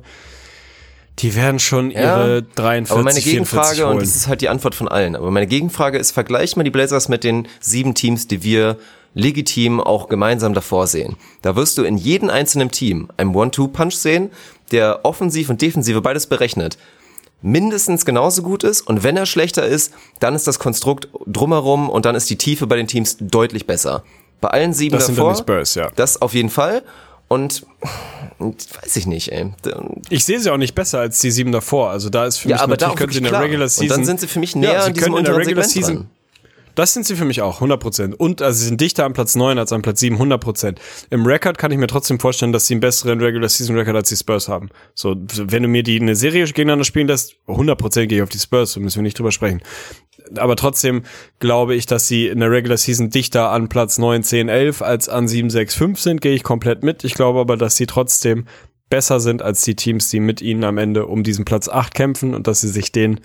Die 1.18 1.34
werden 1.34 1.58
schon 1.58 1.90
Ja, 1.90 2.26
ihre 2.26 2.42
43, 2.42 2.92
Aber 2.92 3.02
meine 3.02 3.20
44 3.20 3.24
Gegenfrage, 3.24 3.86
und 3.92 4.02
das 4.02 4.14
ist 4.14 4.28
halt 4.28 4.40
die 4.40 4.48
Antwort 4.48 4.76
von 4.76 4.86
allen, 4.86 5.16
aber 5.16 5.30
meine 5.32 5.48
Gegenfrage 5.48 5.98
ist, 5.98 6.12
vergleich 6.12 6.56
mal 6.56 6.62
die 6.62 6.70
Blazers 6.70 7.08
mit 7.08 7.24
den 7.24 7.48
sieben 7.60 7.94
Teams, 7.94 8.28
die 8.28 8.44
wir 8.44 8.76
legitim 9.14 9.80
auch 9.80 10.08
gemeinsam 10.08 10.54
davor 10.54 10.86
sehen. 10.86 11.16
Da 11.42 11.56
wirst 11.56 11.76
du 11.76 11.82
in 11.82 11.96
jedem 11.96 12.30
einzelnen 12.30 12.70
Team 12.70 13.08
einen 13.16 13.34
One-Two-Punch 13.34 13.94
sehen, 13.94 14.30
der 14.70 15.00
offensiv 15.04 15.48
und 15.48 15.60
defensive 15.60 16.00
beides 16.00 16.26
berechnet 16.26 16.78
mindestens 17.42 18.04
genauso 18.04 18.42
gut 18.42 18.64
ist 18.64 18.80
und 18.82 19.02
wenn 19.02 19.16
er 19.16 19.26
schlechter 19.26 19.64
ist, 19.66 19.92
dann 20.20 20.34
ist 20.34 20.46
das 20.46 20.58
Konstrukt 20.58 21.08
drumherum 21.26 21.88
und 21.88 22.04
dann 22.04 22.14
ist 22.14 22.28
die 22.30 22.36
Tiefe 22.36 22.66
bei 22.66 22.76
den 22.76 22.86
Teams 22.86 23.16
deutlich 23.20 23.66
besser. 23.66 24.02
Bei 24.40 24.48
allen 24.48 24.72
sieben 24.72 24.94
Das 24.96 25.06
sind 25.06 25.18
dann 25.18 25.26
davor, 25.26 25.34
die 25.34 25.40
Spurs, 25.40 25.74
ja. 25.74 25.90
das 25.96 26.20
auf 26.22 26.34
jeden 26.34 26.50
Fall 26.50 26.82
und 27.28 27.64
weiß 28.82 28.96
ich 28.96 29.06
nicht, 29.06 29.32
ey. 29.32 29.52
Ich 30.08 30.24
sehe 30.24 30.40
sie 30.40 30.50
auch 30.50 30.56
nicht 30.56 30.74
besser 30.74 31.00
als 31.00 31.20
die 31.20 31.30
sieben 31.30 31.52
davor. 31.52 31.90
Also 31.90 32.08
da 32.08 32.24
ist 32.26 32.38
für 32.38 32.48
mich 32.48 32.56
Ja, 32.56 32.62
aber 32.62 32.76
da 32.76 32.88
natürlich 32.88 33.12
sie 33.16 33.18
in 33.18 33.24
der. 33.24 33.40
Regular 33.40 33.64
Und 33.64 33.68
Season. 33.70 33.88
dann 33.88 34.04
sind 34.04 34.20
sie 34.20 34.26
für 34.28 34.38
mich 34.40 34.56
näher 34.56 34.72
ja, 34.72 34.82
sie 34.82 34.92
können 34.94 35.16
in 35.16 35.24
der 35.24 35.36
Regular 35.36 35.64
Season. 35.64 35.94
dran. 35.96 36.10
Das 36.78 36.92
sind 36.92 37.04
sie 37.04 37.16
für 37.16 37.24
mich 37.24 37.42
auch, 37.42 37.60
100%. 37.60 38.14
Und 38.14 38.40
also 38.40 38.56
sie 38.60 38.66
sind 38.66 38.80
dichter 38.80 39.04
an 39.04 39.12
Platz 39.12 39.34
9 39.34 39.58
als 39.58 39.72
an 39.72 39.82
Platz 39.82 39.98
7, 39.98 40.16
100%. 40.16 40.76
Im 41.10 41.26
Record 41.26 41.58
kann 41.58 41.72
ich 41.72 41.76
mir 41.76 41.88
trotzdem 41.88 42.20
vorstellen, 42.20 42.52
dass 42.52 42.68
sie 42.68 42.74
einen 42.74 42.80
besseren 42.80 43.20
Regular 43.20 43.48
Season 43.48 43.76
Record 43.76 43.96
als 43.96 44.10
die 44.10 44.16
Spurs 44.16 44.46
haben. 44.46 44.68
So, 44.94 45.16
wenn 45.16 45.64
du 45.64 45.68
mir 45.68 45.82
die 45.82 46.00
eine 46.00 46.14
Serie 46.14 46.44
gegeneinander 46.44 46.84
spielen 46.84 47.08
lässt, 47.08 47.34
100% 47.48 48.06
gehe 48.06 48.18
ich 48.18 48.22
auf 48.22 48.28
die 48.28 48.38
Spurs, 48.38 48.70
so 48.70 48.78
müssen 48.78 48.98
wir 48.98 49.02
nicht 49.02 49.18
drüber 49.18 49.32
sprechen. 49.32 49.60
Aber 50.36 50.54
trotzdem 50.54 51.02
glaube 51.40 51.74
ich, 51.74 51.86
dass 51.86 52.06
sie 52.06 52.28
in 52.28 52.38
der 52.38 52.52
Regular 52.52 52.78
Season 52.78 53.10
dichter 53.10 53.50
an 53.50 53.68
Platz 53.68 53.98
9, 53.98 54.22
10, 54.22 54.48
11 54.48 54.80
als 54.80 55.08
an 55.08 55.26
7, 55.26 55.50
6, 55.50 55.74
5 55.74 56.00
sind, 56.00 56.20
gehe 56.20 56.36
ich 56.36 56.44
komplett 56.44 56.84
mit. 56.84 57.02
Ich 57.02 57.14
glaube 57.14 57.40
aber, 57.40 57.56
dass 57.56 57.76
sie 57.76 57.86
trotzdem 57.86 58.46
besser 58.88 59.18
sind 59.18 59.42
als 59.42 59.62
die 59.62 59.74
Teams, 59.74 60.10
die 60.10 60.20
mit 60.20 60.40
ihnen 60.42 60.62
am 60.62 60.78
Ende 60.78 61.06
um 61.06 61.24
diesen 61.24 61.44
Platz 61.44 61.68
8 61.68 61.92
kämpfen 61.92 62.36
und 62.36 62.46
dass 62.46 62.60
sie 62.60 62.68
sich 62.68 62.92
den 62.92 63.18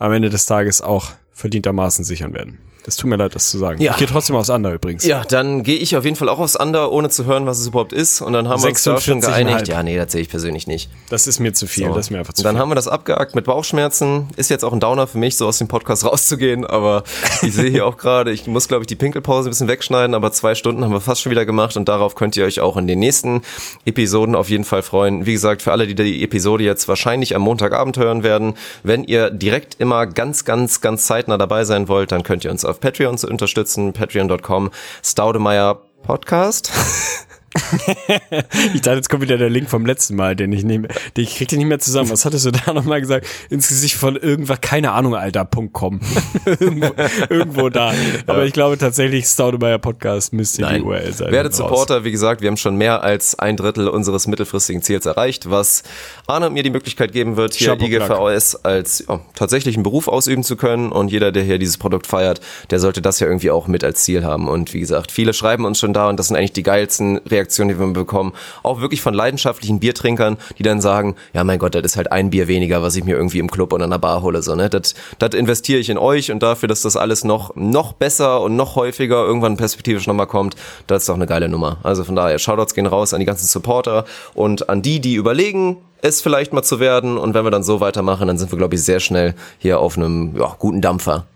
am 0.00 0.10
Ende 0.10 0.28
des 0.28 0.46
Tages 0.46 0.82
auch 0.82 1.12
verdientermaßen 1.36 2.04
sichern 2.04 2.32
werden. 2.32 2.58
Es 2.88 2.96
tut 2.96 3.10
mir 3.10 3.16
leid, 3.16 3.34
das 3.34 3.50
zu 3.50 3.58
sagen. 3.58 3.82
Ja. 3.82 3.92
Ich 3.92 3.98
gehe 3.98 4.06
trotzdem 4.06 4.36
aufs 4.36 4.48
Under 4.48 4.72
übrigens. 4.72 5.04
Ja, 5.04 5.24
dann 5.24 5.64
gehe 5.64 5.76
ich 5.76 5.96
auf 5.96 6.04
jeden 6.04 6.14
Fall 6.14 6.28
auch 6.28 6.38
aufs 6.38 6.54
Under, 6.54 6.92
ohne 6.92 7.10
zu 7.10 7.24
hören, 7.24 7.44
was 7.44 7.58
es 7.58 7.66
überhaupt 7.66 7.92
ist. 7.92 8.20
Und 8.20 8.32
dann 8.32 8.48
haben 8.48 8.62
wir 8.62 8.68
uns 8.68 8.84
da 8.84 9.00
schon 9.00 9.20
46,5. 9.20 9.26
geeinigt. 9.26 9.68
Ja, 9.68 9.82
nee, 9.82 9.96
das 9.96 10.12
sehe 10.12 10.20
ich 10.20 10.28
persönlich 10.28 10.68
nicht. 10.68 10.88
Das 11.08 11.26
ist 11.26 11.40
mir 11.40 11.52
zu 11.52 11.66
viel. 11.66 11.88
So. 11.88 11.94
Das 11.94 12.06
ist 12.06 12.10
mir 12.10 12.18
einfach 12.18 12.34
zu 12.34 12.44
dann 12.44 12.54
viel. 12.54 12.60
haben 12.60 12.68
wir 12.68 12.76
das 12.76 12.86
abgehakt 12.86 13.34
mit 13.34 13.44
Bauchschmerzen. 13.44 14.28
Ist 14.36 14.50
jetzt 14.50 14.64
auch 14.64 14.72
ein 14.72 14.78
Downer 14.78 15.08
für 15.08 15.18
mich, 15.18 15.36
so 15.36 15.48
aus 15.48 15.58
dem 15.58 15.66
Podcast 15.66 16.04
rauszugehen. 16.06 16.64
Aber 16.64 17.02
ich 17.42 17.54
sehe 17.54 17.70
hier 17.70 17.86
auch 17.86 17.96
gerade, 17.96 18.30
ich 18.30 18.46
muss, 18.46 18.68
glaube 18.68 18.84
ich, 18.84 18.86
die 18.86 18.94
Pinkelpause 18.94 19.48
ein 19.48 19.50
bisschen 19.50 19.68
wegschneiden. 19.68 20.14
Aber 20.14 20.30
zwei 20.30 20.54
Stunden 20.54 20.84
haben 20.84 20.92
wir 20.92 21.00
fast 21.00 21.22
schon 21.22 21.30
wieder 21.30 21.44
gemacht. 21.44 21.76
Und 21.76 21.88
darauf 21.88 22.14
könnt 22.14 22.36
ihr 22.36 22.44
euch 22.44 22.60
auch 22.60 22.76
in 22.76 22.86
den 22.86 23.00
nächsten 23.00 23.42
Episoden 23.84 24.36
auf 24.36 24.48
jeden 24.48 24.64
Fall 24.64 24.82
freuen. 24.82 25.26
Wie 25.26 25.32
gesagt, 25.32 25.62
für 25.62 25.72
alle, 25.72 25.88
die 25.88 25.96
die 25.96 26.22
Episode 26.22 26.62
jetzt 26.62 26.86
wahrscheinlich 26.86 27.34
am 27.34 27.42
Montagabend 27.42 27.96
hören 27.96 28.22
werden, 28.22 28.54
wenn 28.84 29.02
ihr 29.02 29.30
direkt 29.30 29.80
immer 29.80 30.06
ganz, 30.06 30.44
ganz, 30.44 30.80
ganz 30.80 31.06
zeitnah 31.06 31.25
dabei 31.38 31.64
sein 31.64 31.88
wollt, 31.88 32.12
dann 32.12 32.22
könnt 32.22 32.44
ihr 32.44 32.50
uns 32.50 32.64
auf 32.64 32.80
Patreon 32.80 33.16
unterstützen. 33.28 33.92
Patreon.com 33.92 34.70
Staudemeyer 35.02 35.80
Podcast. 36.02 36.70
Ich 38.74 38.80
dachte, 38.82 38.96
jetzt 38.96 39.08
kommt 39.08 39.22
wieder 39.22 39.38
der 39.38 39.50
Link 39.50 39.68
vom 39.68 39.86
letzten 39.86 40.16
Mal, 40.16 40.36
den 40.36 40.52
ich 40.52 40.64
nicht 40.64 40.80
mehr, 40.80 40.90
den 41.16 41.24
ich 41.24 41.36
krieg 41.36 41.48
den 41.48 41.58
nicht 41.58 41.68
mehr 41.68 41.78
zusammen. 41.78 42.10
Was 42.10 42.24
hattest 42.24 42.46
du 42.46 42.50
da 42.50 42.72
nochmal 42.72 43.00
gesagt? 43.00 43.26
Ins 43.50 43.68
Gesicht 43.68 43.94
von 43.96 44.16
irgendwas, 44.16 44.60
keine 44.60 44.92
Ahnung, 44.92 45.14
Alter, 45.14 45.44
Punkt 45.44 45.72
com. 45.72 46.00
irgendwo, 46.46 46.94
irgendwo 47.28 47.68
da. 47.68 47.92
Aber 48.26 48.44
ich 48.44 48.52
glaube 48.52 48.78
tatsächlich, 48.78 49.26
Staudemeyer 49.26 49.78
Podcast 49.78 50.32
müsste 50.32 50.66
die 50.66 50.80
URL 50.80 51.12
sein. 51.12 51.32
Werdet. 51.32 51.54
Supporter, 51.54 52.04
wie 52.04 52.10
gesagt, 52.10 52.40
wir 52.40 52.48
haben 52.48 52.56
schon 52.56 52.76
mehr 52.76 53.02
als 53.02 53.38
ein 53.38 53.56
Drittel 53.56 53.88
unseres 53.88 54.26
mittelfristigen 54.26 54.82
Ziels 54.82 55.06
erreicht, 55.06 55.50
was 55.50 55.82
Arne 56.26 56.48
und 56.48 56.52
mir 56.52 56.62
die 56.62 56.70
Möglichkeit 56.70 57.12
geben 57.12 57.36
wird, 57.36 57.54
hier 57.54 57.80
IGVS 57.80 58.56
als 58.56 59.04
ja, 59.08 59.20
tatsächlichen 59.34 59.82
Beruf 59.82 60.08
ausüben 60.08 60.42
zu 60.42 60.56
können. 60.56 60.92
Und 60.92 61.10
jeder, 61.10 61.32
der 61.32 61.42
hier 61.42 61.58
dieses 61.58 61.78
Produkt 61.78 62.06
feiert, 62.06 62.40
der 62.70 62.80
sollte 62.80 63.00
das 63.02 63.20
ja 63.20 63.26
irgendwie 63.26 63.50
auch 63.50 63.68
mit 63.68 63.84
als 63.84 64.02
Ziel 64.02 64.24
haben. 64.24 64.48
Und 64.48 64.74
wie 64.74 64.80
gesagt, 64.80 65.12
viele 65.12 65.32
schreiben 65.32 65.64
uns 65.64 65.78
schon 65.78 65.92
da 65.92 66.08
und 66.08 66.18
das 66.18 66.28
sind 66.28 66.36
eigentlich 66.36 66.52
die 66.52 66.62
geilsten 66.62 67.18
Reaktionen, 67.18 67.45
die 67.48 67.78
wir 67.78 67.86
bekommen. 67.92 68.32
Auch 68.62 68.80
wirklich 68.80 69.00
von 69.00 69.14
leidenschaftlichen 69.14 69.80
Biertrinkern, 69.80 70.36
die 70.58 70.62
dann 70.62 70.80
sagen, 70.80 71.16
ja 71.32 71.44
mein 71.44 71.58
Gott, 71.58 71.74
das 71.74 71.82
ist 71.82 71.96
halt 71.96 72.12
ein 72.12 72.30
Bier 72.30 72.48
weniger, 72.48 72.82
was 72.82 72.96
ich 72.96 73.04
mir 73.04 73.16
irgendwie 73.16 73.38
im 73.38 73.50
Club 73.50 73.72
oder 73.72 73.84
in 73.84 73.92
einer 73.92 73.98
Bar 73.98 74.22
hole. 74.22 74.42
So, 74.42 74.54
ne? 74.54 74.68
Das, 74.68 74.94
das 75.18 75.34
investiere 75.34 75.78
ich 75.78 75.90
in 75.90 75.98
euch 75.98 76.30
und 76.30 76.42
dafür, 76.42 76.68
dass 76.68 76.82
das 76.82 76.96
alles 76.96 77.24
noch, 77.24 77.54
noch 77.56 77.92
besser 77.92 78.40
und 78.40 78.56
noch 78.56 78.76
häufiger 78.76 79.24
irgendwann 79.24 79.56
perspektivisch 79.56 80.06
nochmal 80.06 80.26
kommt, 80.26 80.56
das 80.86 81.02
ist 81.02 81.08
doch 81.08 81.14
eine 81.14 81.26
geile 81.26 81.48
Nummer. 81.48 81.78
Also 81.82 82.04
von 82.04 82.16
daher, 82.16 82.38
Shoutouts 82.38 82.74
gehen 82.74 82.86
raus 82.86 83.14
an 83.14 83.20
die 83.20 83.26
ganzen 83.26 83.46
Supporter 83.46 84.04
und 84.34 84.68
an 84.68 84.82
die, 84.82 85.00
die 85.00 85.14
überlegen, 85.14 85.78
es 86.02 86.20
vielleicht 86.20 86.52
mal 86.52 86.62
zu 86.62 86.80
werden. 86.80 87.18
Und 87.18 87.34
wenn 87.34 87.44
wir 87.44 87.50
dann 87.50 87.62
so 87.62 87.80
weitermachen, 87.80 88.28
dann 88.28 88.38
sind 88.38 88.52
wir, 88.52 88.58
glaube 88.58 88.74
ich, 88.74 88.82
sehr 88.82 89.00
schnell 89.00 89.34
hier 89.58 89.80
auf 89.80 89.96
einem 89.96 90.36
ja, 90.36 90.54
guten 90.58 90.80
Dampfer. 90.80 91.26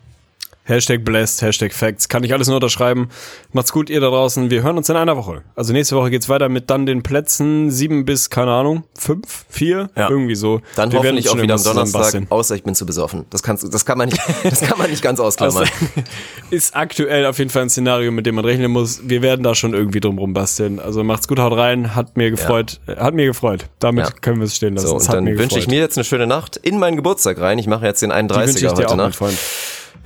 Hashtag 0.71 1.05
blessed, 1.05 1.43
Hashtag 1.43 1.73
Facts. 1.75 2.09
Kann 2.09 2.25
ich 2.25 2.33
alles 2.33 2.47
nur 2.47 2.57
unterschreiben. 2.57 3.09
Macht's 3.53 3.73
gut, 3.73 3.91
ihr 3.91 4.01
da 4.01 4.09
draußen. 4.09 4.51
Wir 4.51 4.63
hören 4.63 4.77
uns 4.79 4.89
in 4.89 4.97
einer 4.97 5.17
Woche. 5.17 5.43
Also 5.57 5.73
nächste 5.73 5.97
Woche 5.97 6.11
geht's 6.11 6.29
weiter 6.29 6.49
mit 6.49 6.71
dann 6.71 6.87
den 6.87 7.03
Plätzen 7.03 7.71
sieben 7.71 8.05
bis, 8.05 8.31
keine 8.31 8.53
Ahnung, 8.53 8.85
fünf, 8.97 9.45
vier, 9.49 9.91
Ja. 9.97 10.09
irgendwie 10.09 10.35
so. 10.37 10.61
Dann 10.77 10.93
Wir 10.93 11.03
werden 11.03 11.17
uns 11.17 11.29
auch 11.29 11.41
wieder 11.41 11.55
am 11.55 11.63
Donnerstag, 11.63 12.23
außer 12.31 12.55
ich 12.55 12.63
bin 12.63 12.75
zu 12.75 12.87
besoffen. 12.87 13.27
Das, 13.31 13.43
kannst, 13.43 13.73
das, 13.75 13.85
kann, 13.85 13.99
man 13.99 14.09
nicht, 14.09 14.21
das 14.45 14.61
kann 14.61 14.79
man 14.79 14.91
nicht 14.91 15.03
ganz 15.03 15.21
ausklammern. 15.21 15.63
Also, 15.65 15.75
ist 16.51 16.75
aktuell 16.77 17.27
auf 17.27 17.39
jeden 17.39 17.51
Fall 17.51 17.63
ein 17.63 17.71
Szenario, 17.71 18.11
mit 18.13 18.25
dem 18.27 18.37
man 18.37 18.45
rechnen 18.45 18.71
muss. 18.71 19.01
Wir 19.09 19.23
werden 19.23 19.43
da 19.43 19.55
schon 19.55 19.75
irgendwie 19.75 20.01
drum 20.01 20.19
rum 20.19 20.33
basteln. 20.35 20.79
Also 20.79 21.03
macht's 21.05 21.27
gut, 21.29 21.39
haut 21.41 21.53
rein. 21.57 21.95
Hat 21.95 22.17
mir 22.17 22.31
gefreut. 22.31 22.81
äh, 22.87 22.97
Hat 22.97 23.15
mir 23.15 23.27
gefreut. 23.27 23.67
Damit 23.81 24.05
Ja. 24.07 24.11
können 24.21 24.39
wir 24.39 24.45
es 24.47 24.55
stehen 24.57 24.75
lassen. 24.75 24.87
So, 24.87 24.95
und 24.97 25.13
dann 25.13 25.27
wünsche 25.27 25.59
ich 25.59 25.67
mir 25.67 25.79
jetzt 25.81 25.99
eine 25.99 26.05
schöne 26.05 26.27
Nacht 26.27 26.57
in 26.57 26.79
meinen 26.79 26.97
Geburtstag 26.97 27.41
rein. 27.41 27.59
Ich 27.59 27.67
mache 27.67 27.87
jetzt 27.87 28.03
den 28.03 28.11
Die 28.11 28.17
wünsche 28.17 28.35
31er 28.37 28.55
ich 28.55 28.73
dir 28.73 28.85
heute 28.87 28.97
Nacht. 28.97 29.19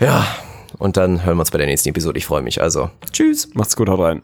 Ja, 0.01 0.27
und 0.79 0.97
dann 0.97 1.25
hören 1.25 1.37
wir 1.37 1.41
uns 1.41 1.51
bei 1.51 1.59
der 1.59 1.67
nächsten 1.67 1.89
Episode. 1.89 2.19
Ich 2.19 2.27
freue 2.27 2.43
mich. 2.43 2.61
Also, 2.61 2.91
tschüss. 3.13 3.49
Macht's 3.55 3.77
gut, 3.77 3.89
haut 3.89 4.01
rein. 4.01 4.23